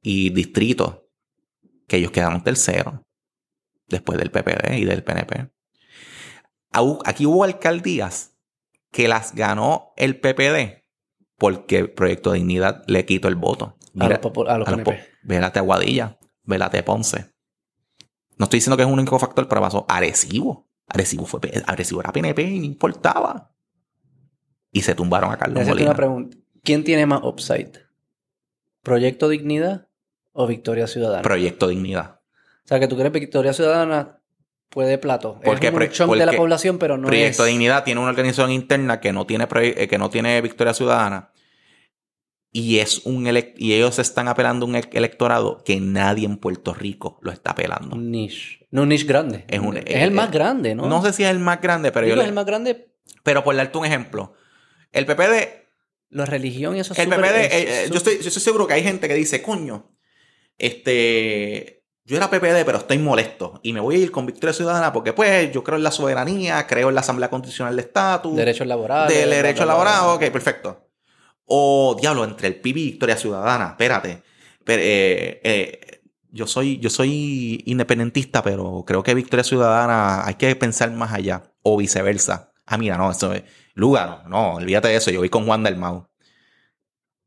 y 0.00 0.30
distritos 0.30 1.02
que 1.86 1.98
ellos 1.98 2.10
quedaron 2.10 2.42
terceros 2.42 2.94
después 3.86 4.18
del 4.18 4.30
PPD 4.30 4.78
y 4.78 4.86
del 4.86 5.04
PNP. 5.04 5.50
aquí 7.04 7.26
hubo 7.26 7.44
alcaldías 7.44 8.38
que 8.90 9.08
las 9.08 9.34
ganó 9.34 9.92
el 9.98 10.18
PPD 10.18 10.84
porque 11.36 11.80
el 11.80 11.90
Proyecto 11.90 12.32
de 12.32 12.38
Dignidad 12.38 12.82
le 12.86 13.04
quitó 13.04 13.28
el 13.28 13.34
voto. 13.34 13.76
A 14.00 14.04
Mira, 14.04 14.20
los, 14.22 14.48
a 14.48 14.58
los 14.58 14.68
a 14.68 14.76
los 14.76 14.80
PNP. 15.26 15.58
Aguadilla, 15.58 16.18
Vélate 16.44 16.82
Ponce. 16.82 17.33
No 18.36 18.44
estoy 18.44 18.58
diciendo 18.58 18.76
que 18.76 18.82
es 18.82 18.88
un 18.88 18.94
único 18.94 19.18
factor, 19.18 19.48
pero 19.48 19.60
pasó 19.60 19.86
Arecibo. 19.88 20.68
Arecibo, 20.86 21.26
fue, 21.26 21.40
Arecibo 21.66 22.00
era 22.00 22.12
PNP 22.12 22.42
y 22.42 22.58
no 22.58 22.64
importaba. 22.64 23.52
Y 24.72 24.82
se 24.82 24.94
tumbaron 24.94 25.32
a 25.32 25.36
Carlos 25.36 25.66
Molina. 25.66 25.90
una 25.90 25.96
pregunta. 25.96 26.36
¿Quién 26.62 26.82
tiene 26.82 27.06
más 27.06 27.20
upside? 27.22 27.72
¿Proyecto 28.82 29.28
Dignidad 29.28 29.88
o 30.32 30.46
Victoria 30.46 30.86
Ciudadana? 30.86 31.22
Proyecto 31.22 31.68
Dignidad. 31.68 32.20
o 32.64 32.68
sea, 32.68 32.80
que 32.80 32.88
tú 32.88 32.96
crees 32.96 33.12
que 33.12 33.20
Victoria 33.20 33.52
Ciudadana 33.52 34.20
puede 34.68 34.98
plato. 34.98 35.40
Porque 35.44 35.68
es 35.68 36.00
un 36.00 36.18
de 36.18 36.26
la 36.26 36.32
población, 36.32 36.78
pero 36.78 36.98
no 36.98 37.06
Proyecto 37.06 37.44
es... 37.44 37.50
Dignidad 37.50 37.84
tiene 37.84 38.00
una 38.00 38.10
organización 38.10 38.50
interna 38.50 39.00
que 39.00 39.12
no 39.12 39.26
tiene, 39.26 39.46
que 39.46 39.98
no 39.98 40.10
tiene 40.10 40.40
Victoria 40.40 40.74
Ciudadana. 40.74 41.30
Y, 42.56 42.78
es 42.78 43.00
un 43.04 43.26
y 43.56 43.72
ellos 43.74 43.98
están 43.98 44.28
apelando 44.28 44.64
a 44.64 44.68
un 44.68 44.76
electorado 44.76 45.60
que 45.64 45.80
nadie 45.80 46.24
en 46.24 46.36
Puerto 46.36 46.72
Rico 46.72 47.18
lo 47.20 47.32
está 47.32 47.50
apelando. 47.50 47.96
Un 47.96 48.12
niche. 48.12 48.64
No, 48.70 48.82
un 48.82 48.90
niche 48.90 49.06
grande. 49.06 49.44
Es 49.48 49.58
un- 49.58 49.76
es 49.76 49.84
el 49.86 50.12
más 50.12 50.28
eh, 50.28 50.32
grande, 50.32 50.74
¿no? 50.76 50.86
No 50.86 51.02
sé 51.04 51.12
si 51.12 51.24
es 51.24 51.30
el 51.30 51.40
más 51.40 51.60
grande, 51.60 51.90
pero 51.90 52.06
Digo, 52.06 52.14
yo 52.14 52.22
es 52.22 52.26
le- 52.26 52.28
el 52.28 52.34
más 52.34 52.46
grande. 52.46 52.92
Pero 53.24 53.42
por 53.42 53.56
darte 53.56 53.76
un 53.76 53.84
ejemplo, 53.86 54.34
el 54.92 55.04
PPD, 55.04 55.64
La 56.10 56.26
religión 56.26 56.76
y 56.76 56.80
eso 56.80 56.92
es 56.92 56.98
el 57.00 57.08
PPD, 57.08 57.24
eh, 57.44 57.48
eh, 57.52 57.88
yo, 57.90 57.96
estoy, 57.96 58.18
yo 58.20 58.28
estoy 58.28 58.40
seguro 58.42 58.68
que 58.68 58.74
hay 58.74 58.84
gente 58.84 59.08
que 59.08 59.14
dice, 59.14 59.42
coño, 59.42 59.90
este, 60.58 61.82
yo 62.04 62.16
era 62.16 62.30
PPD, 62.30 62.64
pero 62.64 62.78
estoy 62.78 62.98
molesto 62.98 63.58
y 63.64 63.72
me 63.72 63.80
voy 63.80 63.96
a 63.96 63.98
ir 63.98 64.10
con 64.12 64.26
Victoria 64.26 64.52
Ciudadana 64.52 64.92
porque 64.92 65.12
pues 65.12 65.50
yo 65.52 65.64
creo 65.64 65.76
en 65.76 65.82
la 65.82 65.90
soberanía, 65.90 66.66
creo 66.68 66.88
en 66.88 66.94
la 66.94 67.00
Asamblea 67.00 67.30
Constitucional 67.30 67.74
de 67.74 67.82
Estatus, 67.82 68.36
Derechos 68.36 68.66
laborales. 68.66 69.12
del 69.16 69.30
derecho 69.30 69.64
laboral, 69.64 70.10
ok, 70.10 70.30
perfecto. 70.30 70.83
O 71.46 71.96
diablo, 72.00 72.24
entre 72.24 72.48
el 72.48 72.56
PIB 72.60 72.76
y 72.78 72.84
Victoria 72.92 73.16
Ciudadana, 73.16 73.68
espérate. 73.70 74.22
Pero, 74.64 74.82
eh, 74.82 75.40
eh, 75.44 76.00
yo 76.30 76.46
soy, 76.46 76.78
yo 76.78 76.90
soy 76.90 77.62
independentista, 77.66 78.42
pero 78.42 78.84
creo 78.86 79.02
que 79.02 79.14
Victoria 79.14 79.44
Ciudadana 79.44 80.26
hay 80.26 80.34
que 80.34 80.54
pensar 80.56 80.90
más 80.92 81.12
allá. 81.12 81.52
O 81.62 81.76
viceversa. 81.76 82.52
Ah, 82.66 82.78
mira, 82.78 82.96
no, 82.98 83.10
eso 83.10 83.32
es. 83.32 83.42
Lugano, 83.74 84.22
no, 84.28 84.54
olvídate 84.54 84.88
de 84.88 84.96
eso. 84.96 85.10
Yo 85.10 85.20
voy 85.20 85.28
con 85.28 85.46
Juan 85.46 85.62
del 85.62 85.76
Mau. 85.76 86.08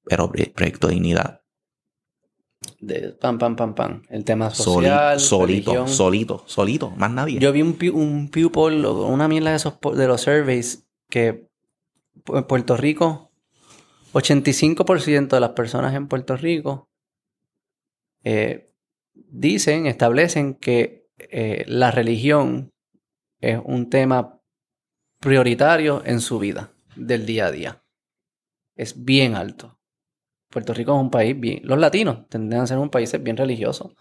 Pero 0.03 0.31
Pro- 0.31 0.53
Proyecto 0.53 0.87
Dignidad. 0.87 1.41
De 2.79 3.11
pam, 3.13 3.37
pam, 3.37 3.55
pam, 3.55 3.75
pam. 3.75 4.01
El 4.09 4.23
tema 4.23 4.49
social, 4.49 5.19
solito, 5.19 5.71
religión. 5.71 5.87
solito, 5.87 6.43
solito, 6.47 6.89
más 6.91 7.11
nadie. 7.11 7.39
Yo 7.39 7.51
vi 7.51 7.61
un, 7.61 7.77
un 7.93 8.29
o 8.85 9.07
una 9.07 9.27
mierda 9.27 9.51
de 9.51 9.55
esos 9.57 9.75
de 9.95 10.07
los 10.07 10.21
surveys 10.21 10.87
que 11.09 11.47
en 12.27 12.43
Puerto 12.45 12.75
Rico, 12.75 13.26
85% 14.13 15.27
de 15.29 15.39
las 15.39 15.51
personas 15.51 15.93
en 15.93 16.07
Puerto 16.07 16.35
Rico 16.37 16.89
eh, 18.23 18.73
dicen, 19.13 19.85
establecen 19.85 20.55
que 20.55 21.07
eh, 21.17 21.63
la 21.67 21.91
religión 21.91 22.71
es 23.39 23.59
un 23.63 23.89
tema 23.89 24.41
prioritario 25.19 26.01
en 26.05 26.21
su 26.21 26.39
vida, 26.39 26.73
del 26.95 27.25
día 27.25 27.47
a 27.47 27.51
día. 27.51 27.83
Es 28.75 29.03
bien 29.03 29.35
alto. 29.35 29.79
Puerto 30.49 30.73
Rico 30.73 30.95
es 30.95 31.01
un 31.01 31.11
país 31.11 31.39
bien... 31.39 31.61
Los 31.63 31.79
latinos 31.79 32.27
tendrían 32.29 32.63
a 32.63 32.67
ser 32.67 32.77
un 32.77 32.89
país 32.89 33.11
bien 33.21 33.37
religioso. 33.37 33.95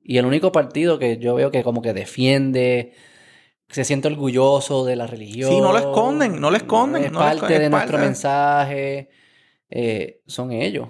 Y 0.00 0.18
el 0.18 0.26
único 0.26 0.52
partido 0.52 0.98
que 0.98 1.18
yo 1.18 1.34
veo 1.34 1.50
que 1.50 1.62
como 1.62 1.82
que 1.82 1.92
defiende, 1.92 2.94
se 3.68 3.84
siente 3.84 4.08
orgulloso 4.08 4.84
de 4.84 4.96
la 4.96 5.06
religión. 5.06 5.50
Sí, 5.50 5.60
no 5.60 5.72
lo 5.72 5.78
esconden, 5.78 6.40
no 6.40 6.50
lo 6.50 6.56
esconden, 6.56 7.04
Es 7.04 7.12
no 7.12 7.18
lo 7.18 7.24
parte 7.24 7.58
de 7.58 7.64
es 7.64 7.70
nuestro 7.70 7.98
mensaje. 7.98 9.10
Eh, 9.70 10.22
son 10.26 10.52
ellos. 10.52 10.88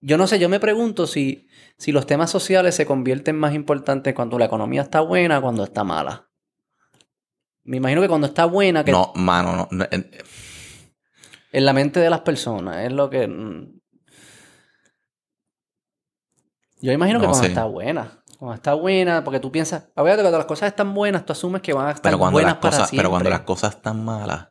Yo 0.00 0.16
no 0.16 0.26
sé, 0.26 0.38
yo 0.38 0.48
me 0.48 0.60
pregunto 0.60 1.06
si, 1.06 1.48
si 1.76 1.90
los 1.90 2.06
temas 2.06 2.30
sociales 2.30 2.74
se 2.76 2.86
convierten 2.86 3.36
más 3.36 3.54
importantes 3.54 4.14
cuando 4.14 4.38
la 4.38 4.44
economía 4.44 4.82
está 4.82 5.00
buena 5.00 5.38
o 5.38 5.42
cuando 5.42 5.64
está 5.64 5.82
mala. 5.82 6.28
Me 7.64 7.78
imagino 7.78 8.00
que 8.00 8.08
cuando 8.08 8.28
está 8.28 8.44
buena, 8.44 8.84
que 8.84 8.92
No, 8.92 9.12
mano, 9.16 9.54
no. 9.54 9.68
no, 9.70 9.86
en 11.50 11.64
la 11.64 11.72
mente 11.72 12.00
de 12.00 12.10
las 12.10 12.20
personas, 12.20 12.84
es 12.84 12.92
lo 12.92 13.10
que... 13.10 13.26
mm. 13.26 13.80
Yo 16.80 16.92
imagino 16.92 17.18
que 17.18 17.26
cuando 17.26 17.46
está 17.46 17.64
buena. 17.64 18.22
Cuando 18.38 18.54
está 18.54 18.74
buena, 18.74 19.24
porque 19.24 19.40
tú 19.40 19.50
piensas, 19.50 19.90
a 19.96 20.02
ver, 20.02 20.16
cuando 20.20 20.38
las 20.38 20.46
cosas 20.46 20.68
están 20.68 20.94
buenas, 20.94 21.26
tú 21.26 21.32
asumes 21.32 21.60
que 21.60 21.72
van 21.72 21.88
a 21.88 21.90
estar 21.90 22.02
pero 22.02 22.18
cuando 22.18 22.34
buenas 22.36 22.52
las 22.52 22.60
para 22.60 22.70
cosas, 22.70 22.88
siempre. 22.88 23.02
pero 23.02 23.10
cuando 23.10 23.30
las 23.30 23.40
cosas 23.40 23.74
están 23.74 24.04
malas 24.04 24.48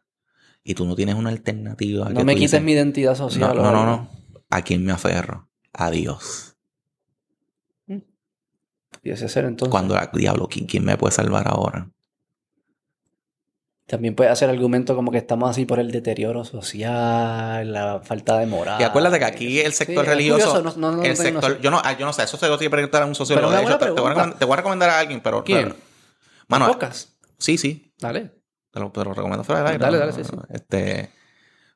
y 0.69 0.75
tú 0.75 0.85
no 0.85 0.95
tienes 0.95 1.15
una 1.15 1.29
alternativa. 1.29 2.09
no 2.09 2.19
que 2.19 2.23
me 2.25 2.33
quites 2.35 2.51
dices, 2.51 2.61
mi 2.63 2.73
identidad 2.73 3.11
No, 3.11 3.15
social. 3.15 3.55
no, 3.55 3.61
no, 3.63 3.69
algo. 3.69 3.85
no. 3.85 4.09
¿A 4.49 4.61
quién 4.61 4.83
me 4.85 4.91
aferro? 4.91 5.49
A 5.73 5.89
Dios. 5.89 6.57
Pudiese 9.01 9.29
ser 9.29 9.45
entonces. 9.45 9.71
Cuando 9.71 9.95
la 9.95 10.09
diablo, 10.13 10.47
¿quién, 10.47 10.65
quién 10.65 10.83
me 10.83 10.97
puede 10.97 11.13
salvar 11.13 11.47
ahora? 11.47 11.89
También 13.85 14.15
puede 14.15 14.29
hacer 14.29 14.49
argumento 14.49 14.95
como 14.95 15.11
que 15.11 15.17
estamos 15.17 15.49
así 15.49 15.63
por 15.65 15.79
el 15.79 15.91
deterioro 15.91 16.43
social, 16.43 17.71
la 17.71 18.01
falta 18.03 18.37
de 18.39 18.45
moral. 18.45 18.81
Y 18.81 18.83
acuérdate 18.83 19.19
que 19.19 19.25
aquí 19.25 19.59
el 19.61 19.71
sector 19.71 20.03
Sí, 20.03 20.09
religioso, 20.09 20.49
curioso, 20.57 20.79
no- 20.79 20.91
no- 20.91 20.97
no 20.97 21.03
el 21.03 21.09
no 21.11 21.15
sector, 21.15 21.61
yo 21.61 21.71
no, 21.71 21.79
ah, 21.81 21.97
yo 21.97 22.05
no 22.05 22.11
sé, 22.11 22.23
eso 22.23 22.35
se 22.35 22.49
lo 22.49 22.57
tiene 22.57 22.67
que 22.69 22.71
preguntar 22.75 23.03
a 23.03 23.05
un 23.05 23.15
sociólogo. 23.15 23.47
Pero 23.47 23.59
De 23.61 23.65
una 23.65 23.75
hecho, 23.75 23.85
te, 23.95 24.01
voy 24.01 24.11
a, 24.11 24.13
recomendar- 24.13 24.39
te 24.39 24.45
voy 24.45 24.53
a 24.53 24.57
recomendar 24.57 24.89
a 24.89 24.99
alguien, 24.99 25.21
pero. 25.21 25.43
¿Quién? 25.45 25.73
mano, 26.49 26.67
Pocas. 26.67 27.17
sí, 27.37 27.57
sí. 27.57 27.93
Dale. 27.99 28.31
Te 28.77 28.83
lo, 28.83 28.91
te 28.91 29.03
lo 29.03 29.13
recomiendo 29.13 29.43
fuera 29.43 29.61
del 29.61 29.67
aire. 29.73 29.83
Dale, 29.83 29.97
dale, 29.97 30.13
sí, 30.13 30.23
sí. 30.23 30.31
Este, 30.49 31.09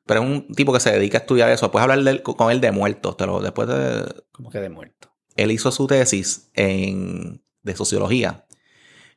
pero 0.06 0.22
es 0.22 0.26
un 0.26 0.48
tipo 0.54 0.72
que 0.72 0.80
se 0.80 0.92
dedica 0.92 1.18
a 1.18 1.20
estudiar 1.22 1.50
eso. 1.50 1.70
Puedes 1.70 1.82
hablar 1.84 2.02
de 2.02 2.10
él- 2.10 2.22
con 2.22 2.50
él 2.50 2.60
de 2.60 2.70
muertos. 2.72 3.16
Te 3.16 3.26
lo, 3.26 3.40
después 3.40 3.68
de, 3.68 4.04
Como 4.32 4.50
que 4.50 4.60
de 4.60 4.68
muerto. 4.68 5.08
él 5.36 5.50
hizo 5.50 5.70
su 5.72 5.86
tesis 5.86 6.50
en, 6.54 7.42
de 7.62 7.76
sociología 7.76 8.44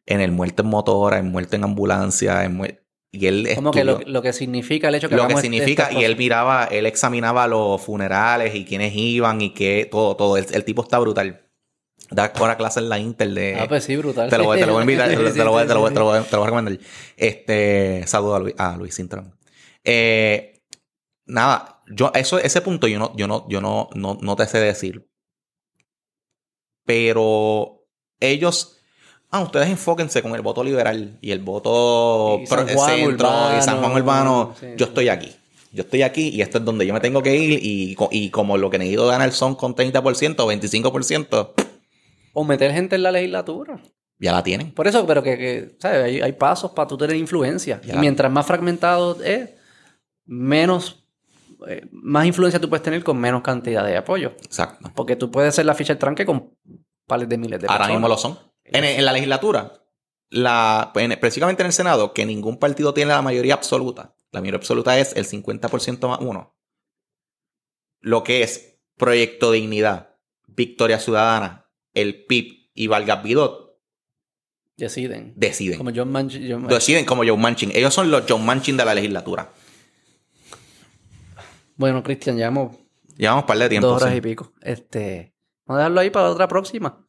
en 0.07 0.21
el 0.21 0.31
muerte 0.31 0.61
en 0.61 0.67
motora, 0.69 1.17
en 1.17 1.31
muerte 1.31 1.55
en 1.55 1.63
ambulancia, 1.63 2.43
en 2.43 2.59
muer- 2.59 2.81
y 3.11 3.27
él 3.27 3.47
Como 3.55 3.71
que 3.71 3.83
lo, 3.83 3.99
lo 4.05 4.21
que 4.21 4.33
significa 4.33 4.89
el 4.89 4.95
hecho 4.95 5.07
que 5.09 5.15
lo 5.15 5.27
que 5.27 5.37
significa 5.37 5.89
y 5.91 6.03
él 6.03 6.15
miraba, 6.17 6.65
él 6.65 6.85
examinaba 6.85 7.47
los 7.47 7.81
funerales 7.81 8.53
y 8.55 8.65
quiénes 8.65 8.93
iban 8.95 9.41
y 9.41 9.51
qué, 9.53 9.87
todo, 9.89 10.15
todo. 10.15 10.37
El, 10.37 10.45
el 10.53 10.63
tipo 10.65 10.83
está 10.83 10.99
brutal. 10.99 11.44
Da 12.11 12.31
ahora 12.35 12.55
clase 12.57 12.79
en 12.79 12.89
la 12.89 12.99
Inter 12.99 13.29
de... 13.33 13.55
Ah, 13.59 13.67
pues 13.67 13.83
sí, 13.83 13.95
brutal. 13.95 14.29
Te 14.29 14.37
lo 14.37 14.43
voy, 14.45 14.59
te 14.59 14.65
lo 14.65 14.73
voy 14.73 14.81
a 14.81 14.83
invitar, 14.83 15.09
te 15.09 15.15
lo, 15.15 15.21
voy, 15.23 15.31
Sí, 15.31 15.37
te 15.37 15.43
lo 15.43 15.51
voy- 15.51 15.61
sí, 15.63 15.67
te 15.67 15.73
lo 15.73 15.79
voy- 15.81 15.89
te 16.23 16.31
lo 16.31 16.37
voy 16.39 16.43
a 16.43 16.45
recomendar. 16.45 16.79
Este, 17.17 18.03
saludo 18.07 18.35
a 18.35 18.39
Luis, 18.39 18.55
a 18.57 18.77
Luis 18.77 18.95
Cintrón. 18.95 19.33
Eh, 19.83 20.61
nada, 21.25 21.81
yo, 21.87 22.11
eso, 22.13 22.37
ese 22.39 22.61
punto 22.61 22.87
yo 22.87 22.99
no, 22.99 23.15
yo 23.15 23.27
no, 23.27 23.47
yo 23.49 23.59
no, 23.61 23.89
no, 23.95 24.17
no 24.21 24.35
te 24.35 24.45
sé 24.47 24.59
decir. 24.59 25.07
Pero 26.85 27.87
ellos, 28.19 28.77
ah, 29.31 29.41
ustedes 29.41 29.69
enfóquense 29.69 30.21
con 30.21 30.35
el 30.35 30.41
voto 30.41 30.63
liberal 30.63 31.17
y 31.21 31.31
el 31.31 31.39
voto 31.39 32.39
Y 32.43 32.47
San 32.47 32.67
Juan 32.67 32.95
centro 32.95 33.57
y 33.57 33.61
San 33.61 33.79
Juan 33.79 33.93
Urbano, 33.93 34.55
sí. 34.59 34.67
Yo 34.77 34.85
estoy 34.85 35.09
aquí. 35.09 35.35
Yo 35.71 35.81
estoy 35.83 36.03
aquí 36.03 36.29
y 36.29 36.41
esto 36.41 36.59
es 36.59 36.65
donde 36.65 36.85
yo 36.85 36.93
me 36.93 37.01
tengo 37.01 37.21
que 37.21 37.35
ir 37.35 37.59
y, 37.61 37.97
y 38.11 38.29
como 38.29 38.57
lo 38.57 38.69
que 38.69 38.77
necesito 38.77 39.07
ganar 39.07 39.31
son 39.33 39.55
con 39.55 39.75
30% 39.75 40.39
o 40.39 40.47
25%, 40.47 41.53
O 42.37 42.43
meter 42.43 42.71
gente 42.73 42.95
en 42.95 43.03
la 43.03 43.11
legislatura. 43.11 43.79
ya 44.19 44.31
la 44.31 44.43
tienen. 44.43 44.71
Por 44.73 44.87
eso, 44.87 45.05
pero 45.07 45.23
que, 45.23 45.37
que, 45.37 45.75
¿sabes? 45.79 46.03
Hay, 46.03 46.21
hay 46.21 46.33
pasos 46.33 46.71
para 46.71 46.87
tú 46.87 46.97
tener 46.97 47.15
influencia. 47.15 47.79
Ya. 47.83 47.95
Y 47.95 47.97
mientras 47.97 48.31
más 48.31 48.45
fragmentado 48.45 49.21
es, 49.23 49.51
menos, 50.25 51.05
eh, 51.67 51.87
más 51.91 52.25
influencia 52.25 52.59
tú 52.59 52.69
puedes 52.69 52.83
tener 52.83 53.03
con 53.03 53.17
menos 53.17 53.41
cantidad 53.41 53.85
de 53.85 53.97
apoyo. 53.97 54.33
Exacto. 54.43 54.91
Porque 54.95 55.15
tú 55.15 55.31
puedes 55.31 55.55
ser 55.55 55.65
la 55.65 55.73
ficha 55.75 55.93
del 55.93 55.99
tranque 55.99 56.25
con 56.25 56.53
pares 57.07 57.29
de 57.29 57.37
miles 57.37 57.59
de 57.61 57.67
Ahora 57.67 57.79
personas. 57.85 57.97
mismo 57.97 58.07
lo 58.09 58.17
son. 58.17 58.37
En, 58.63 58.83
en 58.83 59.05
la 59.05 59.13
legislatura, 59.13 59.71
la, 60.29 60.91
en- 60.95 61.11
específicamente 61.13 61.61
en 61.63 61.67
el 61.67 61.73
Senado, 61.73 62.13
que 62.13 62.25
ningún 62.25 62.57
partido 62.57 62.93
tiene 62.93 63.11
la 63.11 63.21
mayoría 63.21 63.53
absoluta. 63.53 64.15
La 64.31 64.41
mayoría 64.41 64.57
absoluta 64.57 64.97
es 64.99 65.15
el 65.15 65.25
50% 65.25 66.07
más 66.09 66.19
uno. 66.19 66.57
Lo 68.01 68.23
que 68.23 68.43
es 68.43 68.79
Proyecto 68.97 69.51
Dignidad, 69.51 70.17
Victoria 70.47 70.99
Ciudadana, 70.99 71.64
el 71.95 72.25
PIB 72.25 72.69
y 72.75 72.87
Vargas 72.87 73.23
Vidot 73.23 73.65
Deciden. 74.77 75.33
deciden. 75.35 75.77
Como 75.77 75.91
John 75.95 76.11
Manchin. 76.11 76.41
John 76.43 76.61
Manchin. 76.61 76.77
Deciden 76.77 77.05
como 77.05 77.23
Joe 77.23 77.37
Manchin. 77.37 77.71
Ellos 77.73 77.93
son 77.93 78.11
los 78.11 78.23
Joe 78.27 78.39
Manchin 78.39 78.75
de 78.77 78.85
la 78.85 78.93
legislatura. 78.93 79.49
Bueno, 81.77 82.03
Cristian, 82.03 82.37
llevamos 82.37 82.77
Llevamos 83.17 83.43
un 83.43 83.47
par 83.47 83.57
de 83.57 83.69
tiempo. 83.69 83.87
dos 83.87 84.01
horas 84.01 84.11
sí. 84.11 84.17
y 84.17 84.21
pico. 84.21 84.51
Este, 84.61 85.33
vamos 85.65 85.77
a 85.79 85.83
dejarlo 85.83 86.01
ahí 86.01 86.09
para 86.09 86.29
otra 86.29 86.47
próxima. 86.47 87.07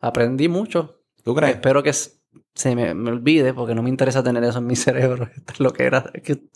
Aprendí 0.00 0.48
mucho. 0.48 1.02
¿Tú 1.22 1.34
crees? 1.34 1.54
Espero 1.54 1.82
que 1.82 1.92
se 1.92 2.74
me, 2.74 2.94
me 2.94 3.10
olvide 3.10 3.54
porque 3.54 3.74
no 3.74 3.82
me 3.82 3.90
interesa 3.90 4.22
tener 4.22 4.42
eso 4.44 4.58
en 4.58 4.66
mi 4.66 4.76
cerebro. 4.76 5.30
Esto 5.36 5.52
es 5.52 5.60
lo 5.60 5.72
que 5.72 5.84
era. 5.84 6.10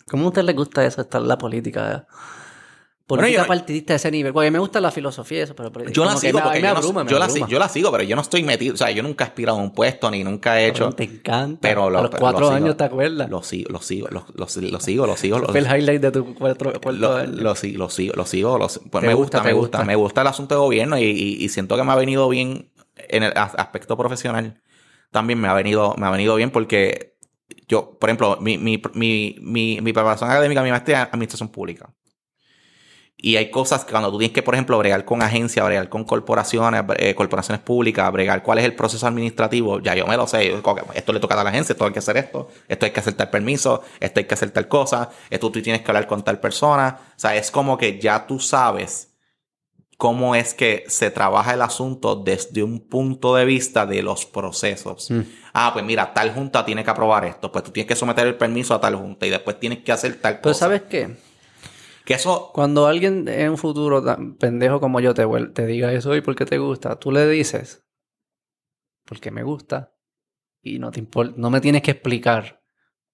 ¿Cómo 0.07 0.25
a 0.25 0.27
usted 0.29 0.43
le 0.43 0.53
gusta 0.53 0.85
eso, 0.85 1.01
estar 1.01 1.21
en 1.21 1.27
la 1.27 1.37
política? 1.37 2.05
Política 3.17 3.41
yo- 3.41 3.47
partidista 3.47 3.93
de 3.93 3.97
ese 3.97 4.11
nivel. 4.11 4.31
Porque 4.33 4.51
me 4.51 4.59
gusta 4.59 4.79
la 4.79 4.91
filosofía 4.91 5.39
y 5.39 5.41
eso, 5.41 5.55
pero, 5.55 5.71
pero 5.71 5.89
Yo 5.89 6.05
la 6.05 6.15
sigo 6.15 6.37
me- 6.37 6.43
porque 6.43 6.59
me 6.59 6.67
yo, 6.67 6.75
abruma, 6.77 7.03
la, 7.03 7.27
yo 7.47 7.67
sigo, 7.69 7.91
pero 7.91 8.03
yo 8.03 8.15
no 8.15 8.21
estoy 8.21 8.43
metido, 8.43 8.73
o 8.73 8.77
sea, 8.77 8.91
yo 8.91 9.03
nunca 9.03 9.23
he 9.25 9.27
aspirado 9.27 9.57
a 9.59 9.61
un 9.61 9.71
puesto 9.71 10.09
ni 10.11 10.23
nunca 10.23 10.59
he 10.61 10.67
hecho. 10.67 10.85
Cabrón, 10.85 10.95
Te 10.95 11.03
encanta. 11.03 11.59
Pero 11.61 11.83
a 11.87 11.89
lo- 11.89 12.01
los 12.01 12.09
pero 12.11 12.19
cuatro 12.21 12.39
lo 12.41 12.45
sigo. 12.47 12.55
años, 12.55 12.77
¿te 12.77 12.83
acuerdas? 12.83 13.29
Lo 13.29 13.43
sigo, 13.43 13.69
lo 13.71 13.81
sigo, 13.81 14.07
lo, 14.11 14.25
lo- 14.35 14.47
sigo, 14.47 15.05
lo 15.07 15.15
sigo. 15.17 15.39
Fue 15.45 15.59
el 15.59 15.65
highlight 15.65 16.01
de 16.01 16.11
tu 16.11 16.33
cuatro, 16.35 16.71
cuarto 16.71 16.91
lo, 16.91 17.15
año. 17.15 17.31
lo 17.33 17.55
sigo, 17.55 17.77
lo 17.79 17.89
sigo, 17.89 18.13
lo 18.15 18.25
sigo. 18.25 18.57
pues 18.91 19.03
me 19.03 19.13
gusta, 19.13 19.43
me 19.43 19.53
gusta, 19.53 19.79
gusta. 19.79 19.83
me 19.85 19.95
gusta 19.95 20.21
el 20.21 20.27
asunto 20.27 20.55
de 20.55 20.59
gobierno 20.59 20.97
y, 20.97 21.03
y- 21.03 21.43
y 21.43 21.49
siento 21.49 21.75
que 21.75 21.83
me 21.83 21.91
ha 21.91 21.95
venido 21.95 22.29
bien 22.29 22.71
en 22.95 23.23
el 23.23 23.33
as- 23.35 23.55
aspecto 23.57 23.97
profesional. 23.97 24.61
También 25.11 25.39
me 25.41 25.47
ha 25.47 25.53
venido, 25.53 25.95
me 25.97 26.05
ha 26.05 26.11
venido 26.11 26.35
bien 26.35 26.51
porque 26.51 27.15
yo, 27.67 27.97
por 27.99 28.09
ejemplo, 28.09 28.37
mi, 28.41 28.57
mi, 28.59 28.79
mi, 28.93 29.35
mi, 29.41 29.79
mi 29.81 29.93
preparación 29.93 30.29
académica, 30.29 30.61
mi 30.61 30.69
maestría 30.69 31.03
es 31.03 31.09
administración 31.13 31.49
pública. 31.49 31.89
Y 33.21 33.35
hay 33.35 33.51
cosas 33.51 33.83
que 33.83 33.91
cuando 33.91 34.09
tú 34.11 34.17
tienes 34.17 34.33
que, 34.33 34.41
por 34.41 34.53
ejemplo, 34.53 34.77
bregar 34.77 35.03
con 35.03 35.21
agencias, 35.21 35.65
bregar 35.65 35.89
con 35.89 36.05
corporaciones, 36.05 36.83
eh, 36.97 37.13
corporaciones 37.15 37.61
públicas, 37.61 38.09
bregar 38.13 38.41
cuál 38.43 38.59
es 38.59 38.63
el 38.65 38.73
proceso 38.75 39.05
administrativo, 39.07 39.81
ya 39.81 39.93
yo 39.93 40.07
me 40.07 40.15
lo 40.15 40.25
sé. 40.25 40.47
Yo 40.47 40.59
"Ok, 40.63 40.81
esto 40.93 41.11
le 41.11 41.19
toca 41.19 41.39
a 41.39 41.43
la 41.43 41.49
agencia, 41.49 41.73
esto 41.73 41.83
hay 41.85 41.91
que 41.91 41.99
hacer 41.99 42.15
esto, 42.15 42.47
esto 42.69 42.85
hay 42.85 42.91
que 42.93 42.99
hacer 43.01 43.13
tal 43.15 43.29
permiso, 43.29 43.83
esto 43.99 44.21
hay 44.21 44.25
que 44.25 44.33
hacer 44.35 44.51
tal 44.51 44.69
cosa, 44.69 45.09
esto 45.29 45.51
tú 45.51 45.61
tienes 45.61 45.81
que 45.81 45.91
hablar 45.91 46.07
con 46.07 46.23
tal 46.23 46.39
persona. 46.39 46.97
O 47.09 47.19
sea, 47.19 47.35
es 47.35 47.51
como 47.51 47.77
que 47.77 47.99
ya 47.99 48.25
tú 48.25 48.39
sabes 48.39 49.09
cómo 49.97 50.33
es 50.33 50.53
que 50.53 50.85
se 50.87 51.11
trabaja 51.11 51.53
el 51.53 51.61
asunto 51.61 52.15
desde 52.15 52.63
un 52.63 52.79
punto 52.87 53.35
de 53.35 53.43
vista 53.43 53.85
de 53.85 54.01
los 54.01 54.25
procesos. 54.25 55.11
Mm. 55.11 55.21
Ah, 55.53 55.71
pues 55.73 55.83
mira, 55.83 56.13
tal 56.13 56.33
junta 56.33 56.63
tiene 56.63 56.85
que 56.85 56.89
aprobar 56.89 57.25
esto, 57.25 57.51
pues 57.51 57.65
tú 57.65 57.71
tienes 57.71 57.89
que 57.89 57.97
someter 57.97 58.25
el 58.27 58.35
permiso 58.35 58.73
a 58.73 58.79
tal 58.79 58.95
junta 58.95 59.25
y 59.25 59.29
después 59.29 59.59
tienes 59.59 59.79
que 59.79 59.91
hacer 59.91 60.15
tal 60.21 60.35
Pero 60.35 60.53
cosa. 60.53 60.59
¿sabes 60.59 60.83
qué? 60.83 61.17
Que 62.09 62.15
eso 62.15 62.49
Cuando 62.55 62.87
alguien 62.87 63.27
en 63.27 63.51
un 63.51 63.57
futuro 63.59 64.03
tan 64.03 64.33
pendejo 64.35 64.79
como 64.79 64.99
yo 64.99 65.13
te, 65.13 65.27
te 65.53 65.67
diga 65.67 65.93
eso 65.93 66.15
y 66.15 66.21
por 66.21 66.35
qué 66.35 66.43
te 66.43 66.57
gusta, 66.57 66.97
tú 66.97 67.11
le 67.11 67.27
dices, 67.29 67.85
porque 69.05 69.29
me 69.29 69.43
gusta. 69.43 69.93
Y 70.63 70.79
no 70.79 70.89
te 70.89 71.03
impor- 71.03 71.35
no 71.35 71.51
me 71.51 71.61
tienes 71.61 71.83
que 71.83 71.91
explicar. 71.91 72.63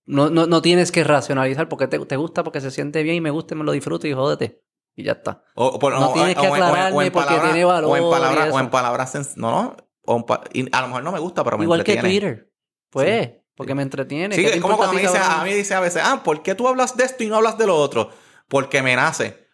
No, 0.05 0.29
no, 0.29 0.47
no 0.47 0.61
tienes 0.61 0.93
que 0.93 1.03
racionalizar 1.03 1.67
porque 1.67 1.89
te, 1.89 1.99
te 1.99 2.15
gusta, 2.15 2.45
porque 2.45 2.61
se 2.61 2.71
siente 2.71 3.03
bien 3.03 3.17
y 3.17 3.21
me 3.21 3.31
gusta 3.31 3.53
y 3.53 3.57
me 3.57 3.65
lo 3.65 3.73
disfruto 3.73 4.07
y 4.07 4.13
jódete. 4.13 4.63
Y 4.95 5.03
ya 5.03 5.11
está. 5.11 5.43
O, 5.55 5.77
No 5.89 6.11
o- 6.11 6.13
tienes 6.13 6.35
que 6.37 6.47
aclararme 6.47 7.11
porque 7.11 7.35
tiene 7.35 7.65
valor 7.65 7.91
O 7.91 7.97
en 7.97 8.09
palabras, 8.09 8.45
o 8.45 8.49
eso. 8.51 8.59
en 8.59 8.69
palabras 8.69 9.13
sens- 9.13 9.35
no, 9.35 9.51
no. 9.51 9.75
o 10.03 10.25
pa- 10.25 10.43
a 10.71 10.81
lo 10.81 10.87
mejor 10.87 11.03
no 11.03 11.11
me 11.11 11.19
gusta, 11.19 11.43
pero 11.43 11.57
me 11.57 11.65
Igual 11.65 11.83
que 11.83 11.95
entretiene. 11.95 12.29
Twitter. 12.29 12.51
Pues, 12.89 13.31
porque 13.55 13.75
me 13.75 13.81
entretiene. 13.83 14.33
Sí, 14.35 14.41
¿Qué 14.41 14.51
te 14.51 14.55
es 14.55 14.61
como 14.61 14.75
importa 14.75 14.91
cuando 14.93 15.03
me 15.11 15.17
dice, 15.19 15.21
a 15.21 15.43
mí 15.43 15.53
dice 15.53 15.73
a 15.73 15.81
veces, 15.81 16.01
ah, 16.05 16.21
¿por 16.23 16.41
qué 16.43 16.55
tú 16.55 16.65
hablas 16.69 16.95
de 16.95 17.03
esto 17.03 17.21
y 17.25 17.27
no 17.27 17.35
hablas 17.35 17.57
de 17.57 17.67
lo 17.67 17.75
otro? 17.75 18.09
porque 18.47 18.81
me 18.81 18.95
nace, 18.95 19.47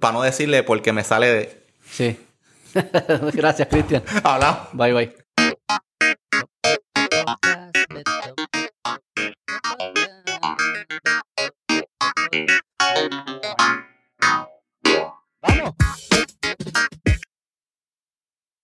para 0.00 0.14
no 0.14 0.22
decirle 0.22 0.62
porque 0.62 0.92
me 0.92 1.04
sale 1.04 1.26
de... 1.32 1.66
Sí. 1.90 2.18
Gracias, 3.32 3.68
Cristian. 3.68 4.02
Hablamos. 4.24 4.68
Bye, 4.72 4.92
bye. 4.92 5.22